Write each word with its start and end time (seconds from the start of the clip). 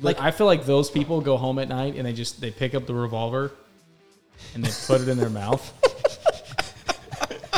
Like 0.00 0.20
I 0.20 0.30
feel 0.30 0.46
like 0.46 0.64
those 0.64 0.90
people 0.90 1.20
go 1.20 1.36
home 1.36 1.58
at 1.58 1.68
night 1.68 1.96
and 1.96 2.06
they 2.06 2.12
just 2.12 2.40
they 2.40 2.50
pick 2.50 2.74
up 2.74 2.86
the 2.86 2.94
revolver 2.94 3.52
and 4.54 4.64
they 4.64 4.70
put 4.86 5.00
it 5.00 5.08
in 5.08 5.18
their 5.18 5.30
mouth. 5.30 5.72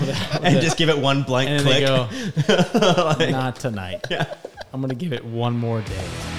and 0.43 0.61
just 0.61 0.77
give 0.77 0.89
it 0.89 0.99
one 0.99 1.23
blank 1.23 1.49
and 1.49 1.61
then 1.61 2.11
click. 2.11 2.47
they 2.47 3.27
go, 3.27 3.31
not 3.31 3.57
tonight. 3.57 4.05
I'm 4.73 4.81
gonna 4.81 4.95
give 4.95 5.13
it 5.13 5.25
one 5.25 5.57
more 5.57 5.81
day. 5.81 6.32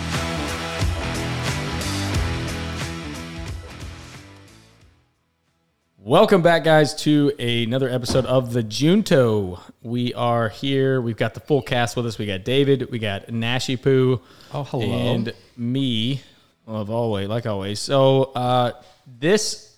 Welcome 6.14 6.44
back, 6.44 6.64
guys, 6.64 6.94
to 7.06 7.32
another 7.40 7.90
episode 7.90 8.28
of 8.28 8.54
the 8.54 8.62
Junto. 8.62 9.60
We 9.82 10.14
are 10.14 10.48
here. 10.48 11.02
We've 11.02 11.18
got 11.18 11.34
the 11.34 11.40
full 11.40 11.64
cast 11.64 11.96
with 11.98 12.06
us. 12.06 12.20
We 12.20 12.28
got 12.28 12.44
David, 12.44 12.92
we 12.92 13.00
got 13.00 13.32
Nashi 13.32 13.78
Poo, 13.78 14.22
Oh, 14.54 14.64
hello. 14.64 14.84
and 14.84 15.34
me, 15.58 16.22
of 16.68 16.92
always, 16.92 17.28
like 17.30 17.48
always. 17.48 17.80
So 17.80 18.26
uh, 18.36 18.74
this 19.08 19.76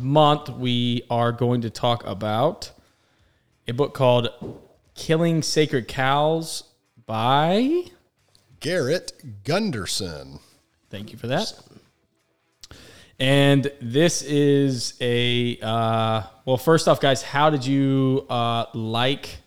month 0.00 0.48
we 0.48 1.02
are 1.10 1.32
going 1.32 1.60
to 1.60 1.68
talk 1.68 2.02
about 2.06 2.72
a 3.68 3.74
book 3.74 3.92
called 3.92 4.30
"Killing 4.94 5.42
Sacred 5.42 5.86
Cows" 5.86 6.64
by. 7.04 7.82
Garrett 8.60 9.44
Gunderson. 9.44 10.38
Thank 10.88 11.12
you 11.12 11.18
for 11.18 11.26
that. 11.26 11.52
And 13.18 13.70
this 13.80 14.22
is 14.22 14.94
a 15.00 15.58
uh, 15.60 16.22
well. 16.44 16.56
First 16.56 16.88
off, 16.88 17.00
guys, 17.00 17.22
how 17.22 17.50
did 17.50 17.64
you 17.64 18.26
uh, 18.28 18.66
like 18.74 19.38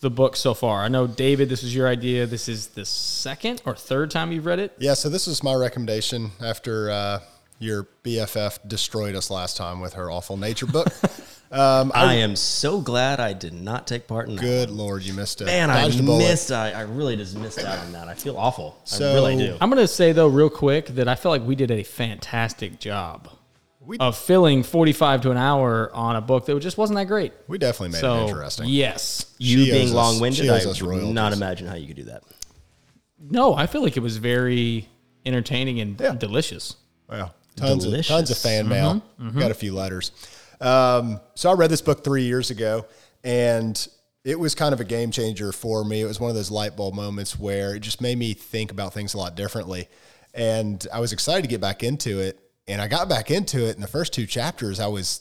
the 0.00 0.10
book 0.10 0.36
so 0.36 0.52
far? 0.52 0.82
I 0.82 0.88
know 0.88 1.06
David, 1.06 1.48
this 1.48 1.62
was 1.62 1.74
your 1.74 1.88
idea. 1.88 2.26
This 2.26 2.48
is 2.48 2.68
the 2.68 2.84
second 2.84 3.62
or 3.64 3.74
third 3.74 4.10
time 4.10 4.32
you've 4.32 4.46
read 4.46 4.58
it. 4.58 4.74
Yeah, 4.78 4.94
so 4.94 5.08
this 5.08 5.26
is 5.26 5.42
my 5.42 5.54
recommendation 5.54 6.32
after 6.42 6.90
uh, 6.90 7.20
your 7.58 7.88
BFF 8.02 8.58
destroyed 8.68 9.14
us 9.14 9.30
last 9.30 9.56
time 9.56 9.80
with 9.80 9.94
her 9.94 10.10
awful 10.10 10.36
nature 10.36 10.66
book. 10.66 10.88
um, 11.52 11.92
I, 11.94 12.04
I 12.06 12.14
am 12.14 12.36
so 12.36 12.80
glad 12.80 13.20
I 13.20 13.32
did 13.32 13.54
not 13.54 13.86
take 13.86 14.06
part 14.06 14.28
in 14.28 14.36
that. 14.36 14.42
good 14.42 14.70
lord, 14.70 15.02
you 15.02 15.14
missed 15.14 15.40
it. 15.40 15.44
Man, 15.46 15.70
I 15.70 15.82
Dodged 15.82 16.00
a 16.00 16.02
bullet. 16.02 16.18
missed. 16.24 16.50
I, 16.52 16.72
I 16.72 16.80
really 16.82 17.16
just 17.16 17.36
missed 17.38 17.60
out 17.60 17.78
on 17.78 17.92
that. 17.92 18.08
I 18.08 18.14
feel 18.14 18.36
awful. 18.36 18.78
So- 18.84 19.10
I 19.10 19.14
really 19.14 19.36
do. 19.36 19.56
I'm 19.60 19.70
going 19.70 19.80
to 19.82 19.88
say 19.88 20.12
though, 20.12 20.28
real 20.28 20.50
quick, 20.50 20.86
that 20.88 21.08
I 21.08 21.14
feel 21.14 21.30
like 21.30 21.42
we 21.46 21.54
did 21.54 21.70
a 21.70 21.82
fantastic 21.84 22.78
job 22.80 23.28
We- 23.80 23.98
of 23.98 24.16
filling 24.18 24.62
45 24.62 25.22
to 25.22 25.30
an 25.30 25.36
hour 25.36 25.90
on 25.94 26.16
a 26.16 26.20
book 26.20 26.46
that 26.46 26.58
just 26.60 26.76
wasn't 26.76 26.98
that 26.98 27.06
great. 27.06 27.32
We 27.48 27.56
definitely 27.58 27.90
made 27.92 28.00
so 28.00 28.16
it 28.24 28.28
interesting. 28.28 28.66
yes, 28.68 29.32
You 29.38 29.64
She 29.64 29.70
being 29.70 29.92
long 29.94 30.20
winded, 30.20 30.50
I 30.50 30.60
owes 30.64 30.82
would 30.82 31.04
not 31.14 31.32
imagine 31.32 31.66
how 31.68 31.76
you 31.76 31.86
could 31.86 31.96
do 31.96 32.04
that. 32.04 32.24
no, 33.18 33.54
I 33.54 33.66
feel 33.66 33.82
like 33.82 33.96
it 33.96 34.00
was 34.02 34.16
very 34.18 34.88
entertaining 35.24 35.80
and 35.80 35.98
Yeah. 36.00 36.14
delicious. 36.14 36.76
Well, 37.08 37.34
tons 37.56 37.84
of, 37.84 38.06
tons 38.06 38.30
of 38.30 38.38
fan 38.38 38.68
mail. 38.68 39.02
Got 39.40 39.50
a 39.50 39.54
few 39.54 39.74
letters. 39.74 40.12
Um, 40.60 41.20
so 41.34 41.50
I 41.50 41.54
read 41.54 41.70
this 41.70 41.82
book 41.82 42.04
three 42.04 42.24
years 42.24 42.50
ago, 42.50 42.86
and 43.22 43.86
it 44.24 44.38
was 44.38 44.54
kind 44.54 44.72
of 44.72 44.80
a 44.80 44.84
game 44.84 45.10
changer 45.10 45.52
for 45.52 45.84
me. 45.84 46.00
It 46.00 46.06
was 46.06 46.18
one 46.18 46.30
of 46.30 46.36
those 46.36 46.50
light 46.50 46.76
bulb 46.76 46.94
moments 46.94 47.38
where 47.38 47.74
it 47.74 47.80
just 47.80 48.00
made 48.00 48.16
me 48.16 48.32
think 48.34 48.70
about 48.70 48.94
things 48.94 49.14
a 49.14 49.18
lot 49.18 49.34
differently. 49.34 49.88
And 50.32 50.84
I 50.92 51.00
was 51.00 51.12
excited 51.12 51.42
to 51.42 51.48
get 51.48 51.60
back 51.60 51.82
into 51.82 52.20
it. 52.20 52.40
And 52.66 52.80
I 52.80 52.88
got 52.88 53.08
back 53.08 53.30
into 53.30 53.68
it 53.68 53.74
in 53.74 53.82
the 53.82 53.86
first 53.86 54.14
two 54.14 54.26
chapters. 54.26 54.80
I 54.80 54.86
was 54.86 55.20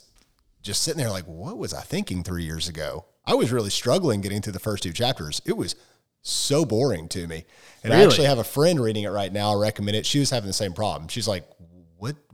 just 0.61 0.81
sitting 0.81 0.97
there 0.97 1.09
like, 1.09 1.25
what 1.25 1.57
was 1.57 1.73
I 1.73 1.81
thinking 1.81 2.23
three 2.23 2.45
years 2.45 2.69
ago? 2.69 3.05
I 3.25 3.35
was 3.35 3.51
really 3.51 3.69
struggling 3.69 4.21
getting 4.21 4.41
through 4.41 4.53
the 4.53 4.59
first 4.59 4.83
two 4.83 4.93
chapters. 4.93 5.41
It 5.45 5.57
was 5.57 5.75
so 6.21 6.63
boring 6.63 7.09
to 7.09 7.27
me. 7.27 7.43
And 7.83 7.93
I 7.93 8.01
actually 8.05 8.27
have 8.27 8.37
a 8.37 8.45
friend 8.45 8.79
reading 8.79 9.03
it 9.03 9.09
right 9.09 9.31
now. 9.31 9.53
I 9.53 9.61
recommend 9.61 9.97
it. 9.97 10.05
She 10.05 10.19
was 10.19 10.29
having 10.29 10.47
the 10.47 10.53
same 10.53 10.71
problem. 10.71 11.09
She's 11.09 11.27
like, 11.27 11.43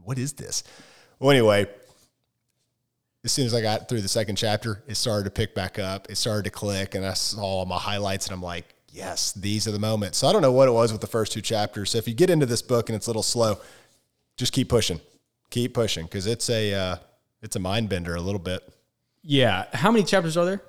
what, 0.09 0.17
is 0.17 0.33
this? 0.33 0.63
Well, 1.19 1.29
anyway, 1.29 1.67
as 3.23 3.31
soon 3.31 3.45
as 3.45 3.53
I 3.53 3.61
got 3.61 3.87
through 3.87 4.01
the 4.01 4.07
second 4.07 4.37
chapter, 4.37 4.81
it 4.87 4.95
started 4.95 5.25
to 5.25 5.29
pick 5.29 5.53
back 5.53 5.77
up. 5.77 6.09
It 6.09 6.15
started 6.15 6.45
to 6.45 6.49
click, 6.49 6.95
and 6.95 7.05
I 7.05 7.13
saw 7.13 7.63
my 7.63 7.77
highlights, 7.77 8.25
and 8.25 8.33
I'm 8.33 8.41
like, 8.41 8.73
yes, 8.91 9.33
these 9.33 9.67
are 9.67 9.71
the 9.71 9.77
moments. 9.77 10.17
So 10.17 10.27
I 10.27 10.33
don't 10.33 10.41
know 10.41 10.51
what 10.51 10.67
it 10.67 10.71
was 10.71 10.91
with 10.91 11.01
the 11.01 11.05
first 11.07 11.31
two 11.31 11.41
chapters. 11.41 11.91
So 11.91 11.99
if 11.99 12.07
you 12.07 12.15
get 12.15 12.31
into 12.31 12.47
this 12.47 12.63
book 12.63 12.89
and 12.89 12.95
it's 12.95 13.05
a 13.05 13.09
little 13.11 13.21
slow, 13.21 13.59
just 14.35 14.51
keep 14.51 14.67
pushing, 14.67 14.99
keep 15.51 15.75
pushing, 15.75 16.05
because 16.05 16.25
it's 16.25 16.49
a 16.49 16.73
uh, 16.73 16.95
it's 17.43 17.55
a 17.55 17.59
mind 17.59 17.87
bender 17.89 18.15
a 18.15 18.21
little 18.21 18.39
bit. 18.39 18.67
Yeah. 19.21 19.65
How 19.73 19.91
many 19.91 20.03
chapters 20.05 20.37
are 20.37 20.45
there? 20.45 20.61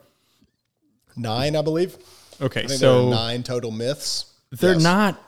Nine, 1.17 1.57
I 1.57 1.63
believe. 1.63 1.97
Okay, 2.43 2.65
I 2.65 2.67
so 2.67 3.07
are 3.07 3.11
nine 3.11 3.43
total 3.43 3.71
myths. 3.71 4.35
they're 4.51 4.75
Yes. 4.75 4.83
not 4.83 5.23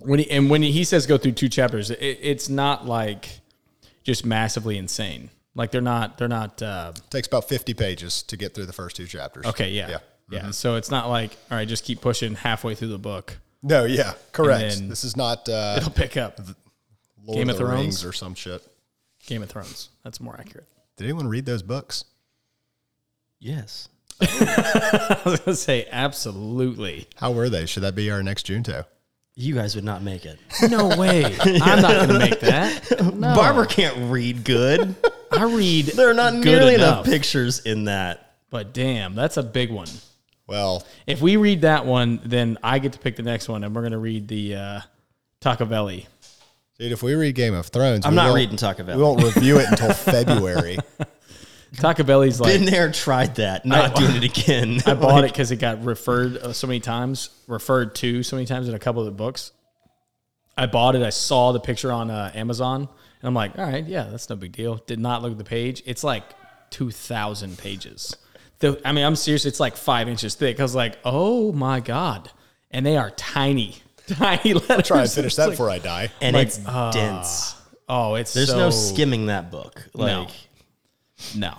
when 0.00 0.18
he 0.20 0.30
and 0.30 0.50
when 0.50 0.62
he 0.62 0.84
says 0.84 1.06
go 1.06 1.18
through 1.18 1.32
two 1.32 1.48
chapters, 1.48 1.90
it, 1.90 1.96
it's 2.22 2.48
not 2.48 2.86
like 2.86 3.40
just 4.04 4.24
massively 4.24 4.76
insane. 4.78 5.30
Like 5.54 5.70
they're 5.70 5.80
not 5.80 6.18
they're 6.18 6.28
not 6.28 6.62
uh, 6.62 6.92
takes 7.10 7.26
about 7.28 7.48
50 7.48 7.74
pages 7.74 8.22
to 8.24 8.36
get 8.36 8.54
through 8.54 8.66
the 8.66 8.72
first 8.72 8.96
two 8.96 9.06
chapters. 9.06 9.46
okay. 9.46 9.70
Yeah, 9.70 9.90
Yeah. 9.90 9.98
yeah. 10.30 10.50
So 10.52 10.76
it's 10.76 10.90
not 10.90 11.08
like 11.08 11.36
all 11.50 11.56
right, 11.58 11.66
just 11.68 11.84
keep 11.84 12.00
pushing 12.00 12.34
halfway 12.34 12.74
through 12.74 12.88
the 12.88 12.98
book. 12.98 13.38
No, 13.62 13.84
yeah, 13.84 14.14
correct. 14.32 14.76
then- 14.78 14.88
This 14.88 15.04
is 15.04 15.16
not 15.16 15.48
uh, 15.48 15.74
It'll 15.78 15.90
pick 15.90 16.16
up. 16.16 16.38
Lord 17.24 17.36
Game 17.36 17.48
of, 17.50 17.56
of 17.56 17.58
the 17.58 17.64
Thrones? 17.66 17.80
Rings 17.82 18.04
or 18.04 18.12
some 18.14 18.34
shit. 18.34 18.62
Game 19.26 19.42
of 19.42 19.50
Thrones. 19.50 19.90
That's 20.02 20.20
more 20.20 20.34
accurate. 20.38 20.66
Did 20.96 21.04
anyone 21.04 21.28
read 21.28 21.44
those 21.44 21.62
books? 21.62 22.04
Yes. 23.38 23.88
I 24.20 25.20
was 25.24 25.40
gonna 25.40 25.56
say 25.56 25.86
absolutely. 25.90 27.08
How 27.16 27.32
were 27.32 27.48
they? 27.48 27.66
Should 27.66 27.82
that 27.82 27.94
be 27.94 28.10
our 28.10 28.22
next 28.22 28.44
Junto? 28.46 28.84
You 29.40 29.54
guys 29.54 29.74
would 29.74 29.84
not 29.84 30.02
make 30.02 30.26
it. 30.26 30.38
No 30.68 30.88
way. 30.98 31.24
I'm 31.40 31.80
not 31.80 32.06
gonna 32.06 32.18
make 32.18 32.40
that. 32.40 33.00
No. 33.14 33.34
Barbara 33.34 33.66
can't 33.66 34.10
read 34.10 34.44
good. 34.44 34.94
I 35.32 35.44
read. 35.44 35.86
there 35.96 36.10
are 36.10 36.14
not 36.14 36.34
good 36.34 36.44
nearly 36.44 36.74
enough. 36.74 36.98
enough 36.98 37.04
pictures 37.06 37.60
in 37.60 37.84
that. 37.84 38.34
But 38.50 38.74
damn, 38.74 39.14
that's 39.14 39.38
a 39.38 39.42
big 39.42 39.70
one. 39.70 39.88
Well, 40.46 40.86
If 41.06 41.22
we 41.22 41.36
read 41.36 41.62
that 41.62 41.86
one, 41.86 42.20
then 42.24 42.58
I 42.62 42.80
get 42.80 42.92
to 42.94 42.98
pick 42.98 43.16
the 43.16 43.22
next 43.22 43.48
one, 43.48 43.64
and 43.64 43.74
we're 43.74 43.82
gonna 43.82 43.98
read 43.98 44.28
the 44.28 44.56
uh, 44.56 44.80
Tacavelli. 45.40 46.06
dude, 46.78 46.92
if 46.92 47.02
we 47.02 47.14
read 47.14 47.34
Game 47.34 47.54
of 47.54 47.66
Thrones, 47.68 48.04
I'm 48.04 48.12
we 48.12 48.16
not 48.16 48.24
won't- 48.26 48.36
reading 48.36 48.56
Taco 48.56 48.82
Bell. 48.84 48.96
We 48.98 49.02
won't 49.02 49.22
review 49.22 49.58
it 49.58 49.68
until 49.70 49.94
February. 49.94 50.78
Tacavelli's 51.76 52.40
like 52.40 52.52
Been 52.54 52.64
there, 52.64 52.90
tried 52.90 53.36
that. 53.36 53.64
Not 53.64 53.94
doing 53.94 54.16
it 54.16 54.24
again. 54.24 54.80
I 54.86 54.94
bought 54.94 55.24
it 55.24 55.32
because 55.32 55.50
it 55.52 55.56
got 55.56 55.84
referred 55.84 56.36
uh, 56.38 56.52
so 56.52 56.66
many 56.66 56.80
times, 56.80 57.30
referred 57.46 57.94
to 57.96 58.22
so 58.22 58.36
many 58.36 58.46
times 58.46 58.68
in 58.68 58.74
a 58.74 58.78
couple 58.78 59.00
of 59.02 59.06
the 59.06 59.12
books. 59.12 59.52
I 60.56 60.66
bought 60.66 60.96
it. 60.96 61.02
I 61.02 61.10
saw 61.10 61.52
the 61.52 61.60
picture 61.60 61.92
on 61.92 62.10
uh, 62.10 62.32
Amazon, 62.34 62.80
and 62.82 62.88
I'm 63.28 63.34
like, 63.34 63.56
all 63.58 63.64
right, 63.64 63.84
yeah, 63.86 64.04
that's 64.10 64.28
no 64.28 64.36
big 64.36 64.52
deal. 64.52 64.76
Did 64.86 64.98
not 64.98 65.22
look 65.22 65.32
at 65.32 65.38
the 65.38 65.44
page. 65.44 65.82
It's 65.86 66.02
like 66.04 66.24
two 66.70 66.90
thousand 66.90 67.56
pages. 67.56 68.16
The, 68.58 68.78
I 68.84 68.92
mean, 68.92 69.04
I'm 69.04 69.16
serious. 69.16 69.46
It's 69.46 69.60
like 69.60 69.76
five 69.76 70.08
inches 70.08 70.34
thick. 70.34 70.58
I 70.60 70.62
was 70.64 70.74
like, 70.74 70.98
oh 71.04 71.52
my 71.52 71.80
god, 71.80 72.30
and 72.70 72.84
they 72.84 72.96
are 72.96 73.10
tiny, 73.12 73.76
tiny 74.08 74.54
letters. 74.54 74.88
Try 74.88 75.02
and 75.02 75.10
finish 75.10 75.26
It's 75.28 75.36
that 75.36 75.44
like- 75.44 75.52
before 75.52 75.70
I 75.70 75.78
die. 75.78 76.10
and 76.20 76.34
like, 76.34 76.48
it's 76.48 76.58
dense. 76.58 77.54
Oh, 77.88 78.16
it's 78.16 78.34
There's 78.34 78.50
so, 78.50 78.58
no 78.58 78.70
skimming 78.70 79.26
that 79.26 79.50
book. 79.50 79.88
Like 79.94 80.28
No. 80.28 80.28
No. 81.36 81.54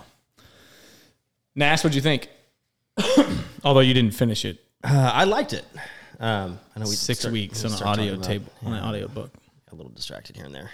Nash, 1.54 1.84
what'd 1.84 1.94
you 1.94 2.00
think? 2.00 2.28
Although 3.64 3.80
you 3.80 3.94
didn't 3.94 4.14
finish 4.14 4.44
it. 4.44 4.62
uh, 4.84 5.10
I 5.14 5.24
liked 5.24 5.52
it. 5.52 5.64
Um, 6.20 6.58
I 6.76 6.80
know 6.80 6.86
we 6.88 6.94
six 6.94 7.20
start- 7.20 7.32
weeks 7.32 7.62
we 7.64 7.70
on 7.70 7.76
an 7.76 7.82
audio 7.82 8.04
talking 8.04 8.14
about- 8.14 8.24
table 8.24 8.52
on 8.64 8.72
an 8.74 8.80
audio 8.84 9.08
book. 9.08 9.30
a 9.70 9.74
little 9.74 9.92
distracted 9.92 10.36
here 10.36 10.44
and 10.44 10.54
there. 10.54 10.70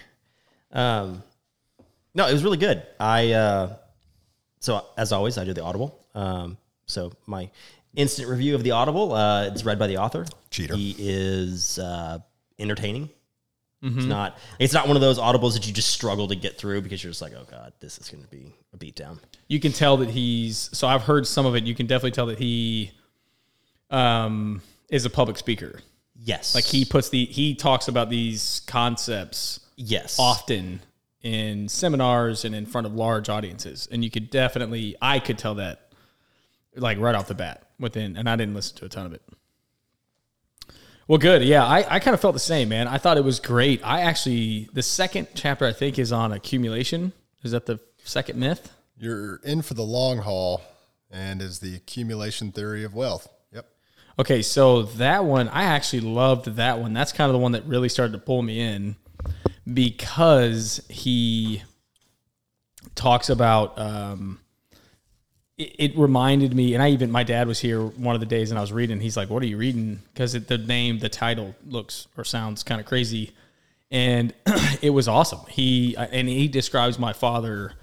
Um, 0.73 1.23
no, 2.15 2.27
it 2.29 2.33
was 2.33 2.45
really 2.45 2.57
good. 2.59 2.83
I 3.01 3.33
uh, 3.33 3.77
so 4.61 4.85
as 4.97 5.13
always, 5.13 5.39
I 5.39 5.45
do 5.45 5.53
the 5.53 5.63
Audible. 5.63 5.99
Um, 6.15 6.59
so 6.87 7.13
my 7.27 7.51
instant 7.95 8.29
review 8.29 8.55
of 8.55 8.63
the 8.63 8.73
Audible. 8.73 9.13
Uh, 9.15 9.45
it's 9.47 9.65
read 9.65 9.79
by 9.79 9.87
the 9.87 9.99
author. 9.99 10.27
Cheater. 10.51 10.75
He 10.77 10.95
is 10.99 11.79
uh, 11.79 12.19
entertaining. 12.59 13.09
It's 13.81 14.07
not. 14.07 14.39
It's 14.59 14.73
not 14.73 14.89
one 14.89 14.97
of 14.97 15.01
those 15.01 15.19
audibles 15.19 15.55
that 15.55 15.67
you 15.67 15.73
just 15.73 15.91
struggle 15.91 16.27
to 16.29 16.35
get 16.35 16.59
through 16.59 16.83
because 16.83 17.03
you're 17.03 17.13
just 17.13 17.23
like, 17.23 17.33
oh 17.35 17.47
god, 17.49 17.73
this 17.79 17.99
is 17.99 18.09
going 18.09 18.25
to 18.25 18.29
be 18.29 18.53
a 18.75 18.77
beatdown. 18.77 19.19
You 19.47 19.61
can 19.61 19.73
tell 19.73 19.99
that 19.99 20.11
he's 20.11 20.69
so 20.73 20.89
I've 20.89 21.03
heard 21.03 21.27
some 21.27 21.47
of 21.47 21.55
it. 21.55 21.65
You 21.65 21.75
can 21.75 21.87
definitely 21.87 22.11
tell 22.11 22.27
that 22.27 22.39
he 22.39 22.91
um 23.91 24.63
is 24.89 25.05
a 25.05 25.11
public 25.11 25.39
speaker. 25.39 25.81
Yes. 26.17 26.55
Like 26.55 26.65
he 26.65 26.85
puts 26.85 27.11
the 27.11 27.25
he 27.27 27.55
talks 27.55 27.87
about 27.87 28.11
these 28.11 28.63
concepts 28.67 29.61
yes. 29.77 30.19
often 30.19 30.81
in 31.23 31.69
seminars 31.69 32.45
and 32.45 32.55
in 32.55 32.67
front 32.67 32.87
of 32.87 32.95
large 32.95 33.29
audiences, 33.29 33.89
and 33.91 34.03
you 34.03 34.11
could 34.11 34.31
definitely 34.31 34.97
I 35.01 35.21
could 35.21 35.39
tell 35.39 35.55
that 35.57 35.93
like 36.75 36.99
right 36.99 37.15
off 37.15 37.29
the 37.29 37.35
bat 37.35 37.69
within, 37.79 38.17
and 38.17 38.29
I 38.29 38.37
didn't 38.37 38.55
listen 38.55 38.77
to 38.79 38.87
a 38.87 38.89
ton 38.89 39.07
of 39.07 39.13
it. 39.13 39.23
Well, 41.09 41.17
good. 41.17 41.43
Yeah, 41.43 41.65
I, 41.65 41.95
I 41.95 41.99
kind 42.01 42.13
of 42.15 42.21
felt 42.21 42.35
the 42.35 42.39
same, 42.39 42.69
man. 42.69 42.87
I 42.87 42.99
thought 42.99 43.17
it 43.17 43.25
was 43.25 43.41
great. 43.41 43.81
I 43.83 44.03
actually, 44.03 44.69
the 44.75 44.83
second 44.83 45.29
chapter, 45.35 45.65
I 45.65 45.73
think, 45.73 45.99
is 45.99 46.13
on 46.13 46.33
accumulation. 46.33 47.15
Is 47.43 47.53
that 47.53 47.65
the 47.65 47.81
second 48.05 48.39
myth? 48.39 48.71
You're 48.99 49.37
in 49.37 49.63
for 49.63 49.73
the 49.73 49.85
long 49.85 50.19
haul 50.19 50.61
and 51.11 51.41
is 51.41 51.61
the 51.61 51.75
accumulation 51.75 52.53
theory 52.53 52.85
of 52.85 52.95
wealth. 52.95 53.27
Yep. 53.55 53.67
Okay, 54.19 54.43
so 54.43 54.83
that 54.83 55.25
one, 55.25 55.49
I 55.49 55.65
actually 55.65 56.01
loved 56.01 56.45
that 56.57 56.79
one. 56.79 56.93
That's 56.93 57.13
kind 57.13 57.31
of 57.31 57.33
the 57.33 57.39
one 57.39 57.53
that 57.53 57.65
really 57.65 57.89
started 57.89 58.13
to 58.13 58.19
pull 58.19 58.43
me 58.43 58.61
in 58.61 58.97
because 59.73 60.85
he 60.91 61.63
talks 62.95 63.31
about. 63.31 63.79
Um, 63.79 64.41
it, 65.59 65.75
it 65.79 65.99
reminded 65.99 66.55
me, 66.55 66.75
and 66.75 66.83
I 66.83 66.91
even 66.91 67.11
my 67.11 67.25
dad 67.25 67.47
was 67.47 67.61
here 67.61 67.83
one 67.83 68.15
of 68.15 68.21
the 68.21 68.27
days, 68.27 68.51
and 68.51 68.59
I 68.59 68.63
was 68.63 68.73
reading. 68.73 69.01
He's 69.01 69.17
like, 69.17 69.29
"What 69.29 69.43
are 69.43 69.47
you 69.47 69.59
reading?" 69.59 70.01
Because 70.15 70.33
the 70.33 70.59
name, 70.59 71.01
the 71.01 71.09
title 71.09 71.55
looks 71.67 72.07
or 72.17 72.25
sounds 72.25 72.63
kind 72.63 72.81
of 72.81 72.87
crazy, 72.87 73.33
and 73.91 74.33
it 74.83 74.91
was 74.91 75.09
awesome. 75.09 75.41
He 75.49 75.97
and 75.97 76.29
he 76.29 76.49
describes 76.49 76.99
my 76.99 77.13
father 77.13 77.75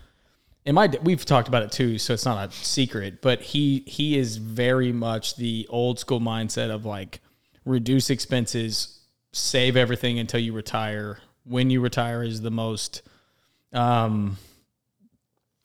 and 0.66 0.76
my 0.76 0.92
we've 1.04 1.26
talked 1.26 1.48
about 1.48 1.64
it 1.64 1.72
too, 1.72 1.98
so 2.00 2.14
it's 2.14 2.26
not 2.26 2.50
a 2.50 2.52
secret. 2.52 3.22
But 3.22 3.42
he 3.42 3.84
he 3.86 4.18
is 4.18 4.38
very 4.38 4.92
much 4.92 5.36
the 5.36 5.68
old 5.70 6.00
school 6.00 6.20
mindset 6.20 6.72
of 6.72 6.86
like 6.86 7.22
reduce 7.66 8.10
expenses, 8.10 9.00
save 9.32 9.78
everything 9.78 10.18
until 10.18 10.40
you 10.40 10.54
retire. 10.54 11.20
When 11.44 11.70
you 11.70 11.82
retire 11.82 12.24
is 12.24 12.42
the 12.42 12.50
most 12.50 13.04
um, 13.74 14.38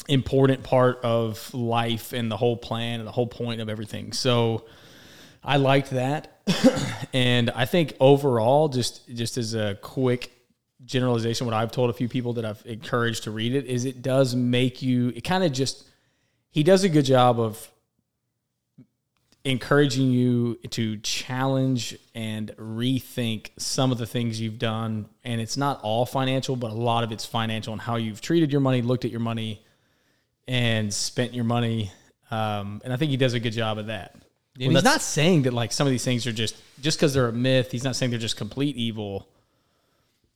important 0.08 0.62
part 0.62 1.00
of 1.02 1.52
life 1.54 2.12
and 2.12 2.30
the 2.30 2.36
whole 2.36 2.56
plan 2.56 3.00
and 3.00 3.06
the 3.06 3.12
whole 3.12 3.26
point 3.26 3.60
of 3.60 3.68
everything. 3.68 4.12
So 4.12 4.64
I 5.42 5.56
liked 5.56 5.90
that, 5.90 6.40
and 7.12 7.50
I 7.50 7.64
think 7.64 7.94
overall, 8.00 8.68
just 8.68 9.08
just 9.08 9.38
as 9.38 9.54
a 9.54 9.76
quick 9.80 10.30
generalization, 10.84 11.46
what 11.46 11.54
I've 11.54 11.72
told 11.72 11.90
a 11.90 11.92
few 11.92 12.08
people 12.08 12.34
that 12.34 12.44
I've 12.44 12.62
encouraged 12.66 13.24
to 13.24 13.30
read 13.30 13.54
it 13.54 13.66
is 13.66 13.84
it 13.84 14.02
does 14.02 14.34
make 14.34 14.82
you, 14.82 15.08
it 15.14 15.22
kind 15.22 15.44
of 15.44 15.52
just, 15.52 15.84
he 16.50 16.62
does 16.62 16.84
a 16.84 16.88
good 16.88 17.04
job 17.04 17.38
of 17.38 17.70
encouraging 19.44 20.10
you 20.10 20.56
to 20.70 20.98
challenge 20.98 21.96
and 22.14 22.50
rethink 22.56 23.50
some 23.56 23.90
of 23.90 23.98
the 23.98 24.06
things 24.06 24.40
you've 24.40 24.58
done. 24.58 25.06
And 25.24 25.40
it's 25.40 25.56
not 25.56 25.80
all 25.82 26.04
financial, 26.04 26.56
but 26.56 26.70
a 26.70 26.74
lot 26.74 27.04
of 27.04 27.12
it's 27.12 27.24
financial 27.24 27.72
and 27.72 27.80
how 27.80 27.96
you've 27.96 28.20
treated 28.20 28.52
your 28.52 28.60
money, 28.60 28.82
looked 28.82 29.04
at 29.04 29.10
your 29.10 29.20
money, 29.20 29.64
and 30.50 30.92
spent 30.92 31.32
your 31.32 31.44
money. 31.44 31.92
Um, 32.32 32.80
and 32.84 32.92
I 32.92 32.96
think 32.96 33.12
he 33.12 33.16
does 33.16 33.34
a 33.34 33.40
good 33.40 33.52
job 33.52 33.78
of 33.78 33.86
that. 33.86 34.14
And 34.58 34.66
Well, 34.66 34.82
he's 34.82 34.84
not 34.84 35.00
saying 35.00 35.42
that 35.42 35.54
like 35.54 35.70
some 35.70 35.86
of 35.86 35.92
these 35.92 36.04
things 36.04 36.26
are 36.26 36.32
just 36.32 36.56
just 36.80 36.98
because 36.98 37.14
they're 37.14 37.28
a 37.28 37.32
myth. 37.32 37.70
He's 37.70 37.84
not 37.84 37.94
saying 37.94 38.10
they're 38.10 38.18
just 38.18 38.36
complete 38.36 38.76
evil. 38.76 39.28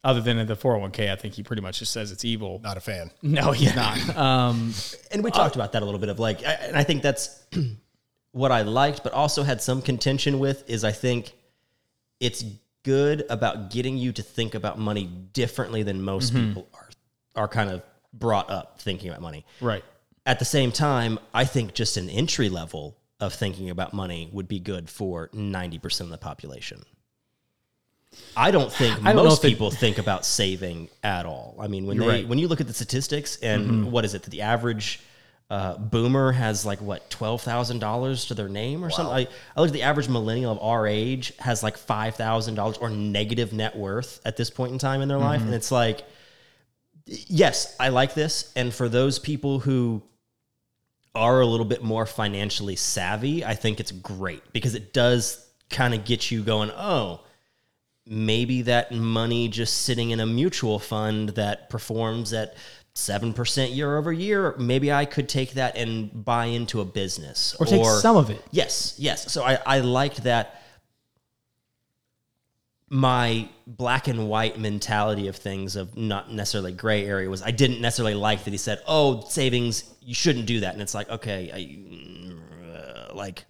Other 0.04 0.20
than 0.20 0.38
in 0.38 0.46
the 0.46 0.54
401k, 0.54 1.10
I 1.10 1.16
think 1.16 1.32
he 1.34 1.42
pretty 1.42 1.62
much 1.62 1.78
just 1.78 1.90
says 1.90 2.12
it's 2.12 2.24
evil. 2.26 2.60
Not 2.62 2.76
a 2.76 2.80
fan. 2.80 3.10
No, 3.22 3.52
he's 3.52 3.74
not. 3.74 3.98
Um, 4.16 4.72
and 5.10 5.24
we 5.24 5.30
talked 5.30 5.56
about 5.56 5.72
that 5.72 5.82
a 5.82 5.84
little 5.84 5.98
bit 5.98 6.10
of 6.10 6.18
like, 6.20 6.44
I, 6.44 6.52
and 6.52 6.76
I 6.76 6.84
think 6.84 7.02
that's 7.02 7.42
what 8.32 8.52
I 8.52 8.62
liked, 8.62 9.02
but 9.02 9.14
also 9.14 9.42
had 9.42 9.62
some 9.62 9.80
contention 9.80 10.38
with 10.38 10.68
is 10.68 10.84
I 10.84 10.92
think 10.92 11.32
it's 12.20 12.44
good 12.82 13.24
about 13.30 13.70
getting 13.70 13.96
you 13.96 14.12
to 14.12 14.22
think 14.22 14.54
about 14.54 14.78
money 14.78 15.06
differently 15.32 15.82
than 15.82 16.02
most 16.02 16.34
people 16.34 16.68
are 16.74 16.90
are 17.34 17.48
kind 17.48 17.70
of 17.70 17.82
brought 18.12 18.50
up 18.50 18.80
thinking 18.80 19.08
about 19.08 19.20
money. 19.22 19.44
right. 19.60 19.82
At 20.26 20.38
the 20.38 20.44
same 20.44 20.72
time, 20.72 21.18
I 21.34 21.44
think 21.44 21.74
just 21.74 21.96
an 21.96 22.08
entry 22.08 22.48
level 22.48 22.96
of 23.20 23.34
thinking 23.34 23.70
about 23.70 23.92
money 23.92 24.28
would 24.32 24.48
be 24.48 24.58
good 24.58 24.88
for 24.88 25.28
90% 25.34 26.00
of 26.00 26.08
the 26.08 26.18
population. 26.18 26.82
I 28.36 28.50
don't 28.52 28.72
think 28.72 29.04
I 29.04 29.12
don't 29.12 29.24
most 29.24 29.38
if 29.40 29.44
it- 29.44 29.48
people 29.54 29.70
think 29.70 29.98
about 29.98 30.24
saving 30.24 30.88
at 31.02 31.26
all. 31.26 31.56
I 31.60 31.66
mean, 31.66 31.84
when 31.86 31.96
You're 31.96 32.06
they 32.06 32.10
right. 32.12 32.20
Mm-hmm. 32.20 32.28
when 32.30 32.38
you 32.38 32.48
look 32.48 32.60
at 32.60 32.66
the 32.68 32.74
statistics 32.74 33.36
and 33.36 33.90
what 33.90 34.04
is 34.04 34.14
it? 34.14 34.22
That 34.22 34.30
the 34.30 34.42
average 34.42 35.00
uh, 35.50 35.76
boomer 35.76 36.30
has 36.32 36.64
like 36.64 36.80
what 36.80 37.10
twelve 37.10 37.42
thousand 37.42 37.80
dollars 37.80 38.26
to 38.26 38.34
their 38.34 38.48
name 38.48 38.84
or 38.84 38.90
something. 38.90 39.12
I, 39.14 39.28
I 39.56 39.60
look 39.60 39.68
at 39.68 39.72
the 39.72 39.82
average 39.82 40.08
millennial 40.08 40.52
of 40.52 40.58
our 40.60 40.86
age 40.86 41.32
has 41.40 41.62
like 41.64 41.76
five 41.76 42.14
thousand 42.14 42.54
dollars 42.54 42.78
or 42.78 42.88
negative 42.88 43.52
net 43.52 43.76
worth 43.76 44.20
at 44.24 44.36
this 44.36 44.48
point 44.48 44.72
in 44.72 44.78
time 44.78 45.02
in 45.02 45.08
their 45.08 45.18
life, 45.18 45.40
Mm-hmm. 45.40 45.46
and 45.48 45.54
it's 45.56 45.72
like, 45.72 46.02
yes, 47.06 47.74
I 47.80 47.88
like 47.88 48.14
this. 48.14 48.52
And 48.56 48.72
for 48.72 48.88
those 48.88 49.18
people 49.18 49.58
who 49.58 50.02
are 51.14 51.40
a 51.40 51.46
little 51.46 51.66
bit 51.66 51.82
more 51.82 52.06
financially 52.06 52.76
savvy, 52.76 53.44
I 53.44 53.54
think 53.54 53.80
it's 53.80 53.92
great 53.92 54.42
because 54.52 54.74
it 54.74 54.92
does 54.92 55.46
kind 55.70 55.94
of 55.94 56.04
get 56.04 56.30
you 56.30 56.42
going, 56.42 56.70
oh, 56.72 57.20
maybe 58.06 58.62
that 58.62 58.92
money 58.92 59.48
just 59.48 59.82
sitting 59.82 60.10
in 60.10 60.20
a 60.20 60.26
mutual 60.26 60.78
fund 60.78 61.30
that 61.30 61.70
performs 61.70 62.32
at 62.32 62.54
7% 62.94 63.74
year 63.74 63.96
over 63.96 64.12
year, 64.12 64.54
maybe 64.58 64.92
I 64.92 65.04
could 65.04 65.28
take 65.28 65.52
that 65.52 65.76
and 65.76 66.24
buy 66.24 66.46
into 66.46 66.80
a 66.80 66.84
business. 66.84 67.56
Or 67.58 67.66
take 67.66 67.84
some 67.84 68.16
of 68.16 68.30
it. 68.30 68.44
Yes, 68.50 68.94
yes. 68.98 69.32
So 69.32 69.42
I, 69.42 69.58
I 69.66 69.80
liked 69.80 70.22
that 70.24 70.62
my 72.94 73.48
black 73.66 74.06
and 74.06 74.28
white 74.28 74.56
mentality 74.56 75.26
of 75.26 75.34
things 75.34 75.74
of 75.74 75.96
not 75.96 76.30
necessarily 76.32 76.70
gray 76.70 77.04
area 77.04 77.28
was 77.28 77.42
I 77.42 77.50
didn't 77.50 77.80
necessarily 77.80 78.14
like 78.14 78.44
that 78.44 78.52
he 78.52 78.56
said, 78.56 78.80
"Oh, 78.86 79.20
savings, 79.28 79.92
you 80.00 80.14
shouldn't 80.14 80.46
do 80.46 80.60
that." 80.60 80.74
And 80.74 80.80
it's 80.80 80.94
like, 80.94 81.10
okay, 81.10 81.50
I, 81.52 82.78
uh, 82.78 83.14
like 83.16 83.46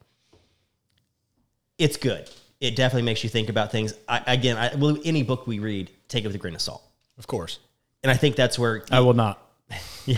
it's 1.76 1.99
good. 1.99 2.31
It 2.58 2.75
definitely 2.75 3.02
makes 3.02 3.23
you 3.23 3.29
think 3.29 3.50
about 3.50 3.70
things. 3.70 3.93
I, 4.08 4.23
again, 4.26 4.56
I, 4.56 4.75
well, 4.76 4.96
any 5.05 5.23
book 5.23 5.47
we 5.47 5.58
read, 5.58 5.90
take 6.08 6.25
it 6.25 6.29
with 6.29 6.37
a 6.37 6.38
grain 6.38 6.55
of 6.55 6.62
salt. 6.62 6.82
Of 7.19 7.26
course. 7.26 7.58
And 8.02 8.11
I 8.11 8.17
think 8.17 8.37
that's 8.37 8.58
where, 8.58 8.82
I 8.90 9.00
will 9.00 9.12
not. 9.12 9.47
yeah. 10.06 10.17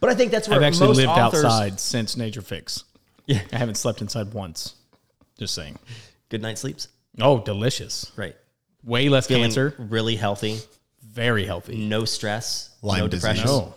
but 0.00 0.08
I 0.08 0.14
think 0.14 0.30
that's 0.30 0.48
where 0.48 0.56
I've 0.56 0.64
actually 0.64 0.94
lived 0.94 1.08
authors, 1.10 1.44
outside 1.44 1.78
since 1.78 2.16
Nature 2.16 2.40
Fix. 2.40 2.84
Yeah. 3.26 3.42
I 3.52 3.58
haven't 3.58 3.74
slept 3.74 4.00
inside 4.00 4.32
once. 4.32 4.76
Just 5.38 5.54
saying. 5.54 5.78
Good 6.30 6.40
night 6.40 6.56
sleeps. 6.56 6.88
Oh, 7.20 7.40
delicious. 7.40 8.10
Right. 8.16 8.36
Way 8.86 9.10
less 9.10 9.26
Feeling 9.26 9.42
cancer. 9.42 9.74
really 9.78 10.16
healthy. 10.16 10.60
Very 11.02 11.44
healthy. 11.44 11.76
No 11.76 12.06
stress. 12.06 12.70
Lyme 12.82 13.00
no 13.00 13.08
depression. 13.08 13.46
No. 13.46 13.74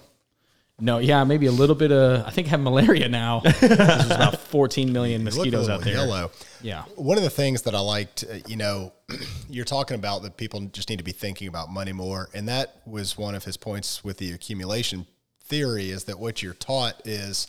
No, 0.82 1.00
yeah, 1.00 1.26
maybe 1.26 1.48
a 1.48 1.52
little 1.52 1.76
bit 1.76 1.92
of. 1.92 2.26
I 2.26 2.30
think 2.30 2.48
I 2.48 2.52
have 2.52 2.62
malaria 2.62 3.10
now. 3.10 3.40
There's 3.60 4.06
about 4.06 4.40
14 4.40 4.94
million 4.94 5.26
They 5.26 5.32
look 5.32 5.34
a 5.34 5.40
mosquitoes 5.40 5.68
out 5.68 5.82
there. 5.82 5.96
Yellow. 5.96 6.32
Yeah. 6.62 6.84
One 6.96 7.18
of 7.18 7.24
the 7.24 7.30
things 7.30 7.64
that 7.64 7.76
I 7.76 7.82
liked, 7.82 8.24
uh, 8.24 8.36
you 8.48 8.56
know, 8.56 8.94
you're 9.50 9.66
talking 9.66 9.96
about 9.96 10.24
that 10.24 10.38
people 10.38 10.62
just 10.68 10.90
need 10.90 11.00
to 11.00 11.04
be 11.04 11.12
thinking 11.12 11.50
about 11.50 11.70
money 11.70 11.92
more, 11.92 12.30
and 12.34 12.48
that 12.48 12.78
was 12.86 13.18
one 13.18 13.36
of 13.36 13.44
his 13.44 13.58
points 13.58 14.06
with 14.06 14.20
the 14.20 14.32
accumulation 14.32 15.06
theory 15.50 15.90
is 15.90 16.06
that 16.06 16.20
what 16.20 16.42
you're 16.42 16.54
taught 16.54 17.02
is 17.06 17.48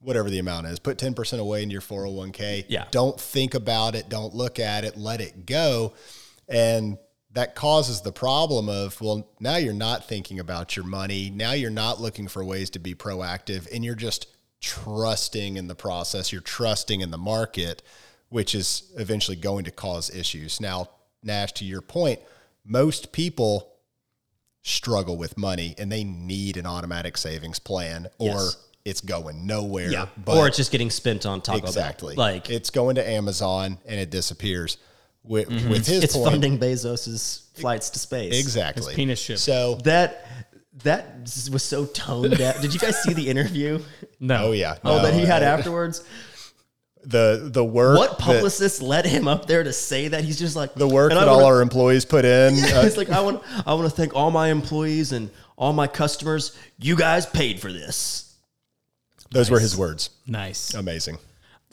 whatever 0.00 0.28
the 0.28 0.38
amount 0.38 0.66
is, 0.66 0.78
put 0.78 0.98
10% 0.98 1.38
away 1.38 1.62
in 1.62 1.70
your 1.70 1.80
401k. 1.80 2.66
Yeah. 2.68 2.84
Don't 2.90 3.18
think 3.18 3.54
about 3.54 3.94
it, 3.94 4.08
don't 4.08 4.34
look 4.34 4.58
at 4.58 4.84
it, 4.84 4.98
let 4.98 5.20
it 5.20 5.46
go. 5.46 5.94
And 6.48 6.98
that 7.32 7.54
causes 7.54 8.02
the 8.02 8.12
problem 8.12 8.68
of, 8.68 9.00
well, 9.00 9.28
now 9.40 9.56
you're 9.56 9.72
not 9.72 10.06
thinking 10.06 10.38
about 10.38 10.76
your 10.76 10.84
money. 10.84 11.30
Now 11.30 11.52
you're 11.52 11.70
not 11.70 12.00
looking 12.00 12.28
for 12.28 12.44
ways 12.44 12.70
to 12.70 12.78
be 12.78 12.94
proactive 12.94 13.66
and 13.74 13.84
you're 13.84 13.94
just 13.96 14.28
trusting 14.60 15.56
in 15.56 15.66
the 15.68 15.74
process. 15.74 16.32
You're 16.32 16.40
trusting 16.40 17.00
in 17.00 17.10
the 17.10 17.18
market, 17.18 17.82
which 18.28 18.54
is 18.54 18.92
eventually 18.96 19.36
going 19.36 19.64
to 19.64 19.70
cause 19.70 20.14
issues. 20.14 20.60
Now, 20.60 20.90
Nash, 21.22 21.52
to 21.54 21.64
your 21.64 21.80
point, 21.80 22.20
most 22.64 23.12
people 23.12 23.72
struggle 24.62 25.16
with 25.16 25.36
money 25.36 25.74
and 25.78 25.90
they 25.92 26.04
need 26.04 26.56
an 26.56 26.66
automatic 26.66 27.16
savings 27.18 27.58
plan 27.58 28.06
or 28.18 28.28
Yes. 28.28 28.56
it's 28.84 29.00
going 29.00 29.46
nowhere. 29.46 29.90
Yeah. 29.90 30.06
Or 30.26 30.46
it's 30.46 30.56
just 30.56 30.70
getting 30.72 30.90
spent 30.90 31.26
on 31.26 31.40
Taco 31.42 31.60
Bell. 31.60 31.68
exactly 31.68 32.14
Like 32.14 32.48
it's 32.48 32.70
going 32.70 32.94
to 32.94 33.06
Amazon 33.06 33.78
and 33.86 34.00
it 34.00 34.10
disappears. 34.10 34.78
With, 35.26 35.48
with 35.48 35.86
his 35.86 36.04
it's 36.04 36.14
point, 36.14 36.30
funding 36.32 36.58
Bezos's 36.58 37.48
flights 37.54 37.88
to 37.90 37.98
space. 37.98 38.38
exactly 38.38 38.84
His 38.88 38.94
penis 38.94 39.18
ship. 39.18 39.38
So 39.38 39.76
That 39.84 40.26
that 40.82 41.20
was 41.50 41.62
so 41.62 41.86
toned 41.86 42.36
down. 42.36 42.60
Did 42.60 42.74
you 42.74 42.80
guys 42.80 43.02
see 43.02 43.14
the 43.14 43.28
interview? 43.28 43.80
No. 44.20 44.46
oh 44.48 44.52
yeah, 44.52 44.76
Oh, 44.84 45.02
that 45.02 45.12
he 45.14 45.20
had 45.26 45.42
uh, 45.42 45.46
afterwards. 45.46 46.02
the 47.04 47.48
the 47.52 47.64
work 47.64 47.98
What 47.98 48.18
that- 48.18 48.24
publicist 48.24 48.80
led 48.82 49.04
him 49.06 49.28
up 49.28 49.46
there 49.46 49.62
to 49.62 49.72
say 49.72 50.08
that? 50.08 50.24
He's 50.24 50.38
just 50.38 50.56
like 50.56 50.74
the 50.74 50.88
work 50.88 51.10
and 51.10 51.20
that 51.20 51.28
all 51.28 51.36
wanna- 51.42 51.46
our 51.56 51.60
employees 51.62 52.04
put 52.04 52.24
in. 52.24 52.54
uh, 52.64 52.82
It's 52.84 52.96
like 52.96 53.10
I 53.10 53.20
want 53.20 53.42
I 53.66 53.74
want 53.74 53.88
to 53.88 53.94
thank 53.94 54.14
all 54.14 54.30
my 54.30 54.48
employees 54.48 55.12
and 55.12 55.30
all 55.56 55.72
my 55.72 55.86
customers. 55.86 56.56
You 56.78 56.96
guys 56.96 57.26
paid 57.26 57.60
for 57.60 57.70
this. 57.72 58.34
those 59.30 59.50
were 59.50 59.60
his 59.60 59.76
words. 59.76 60.10
Nice. 60.26 60.74
Amazing. 60.74 61.18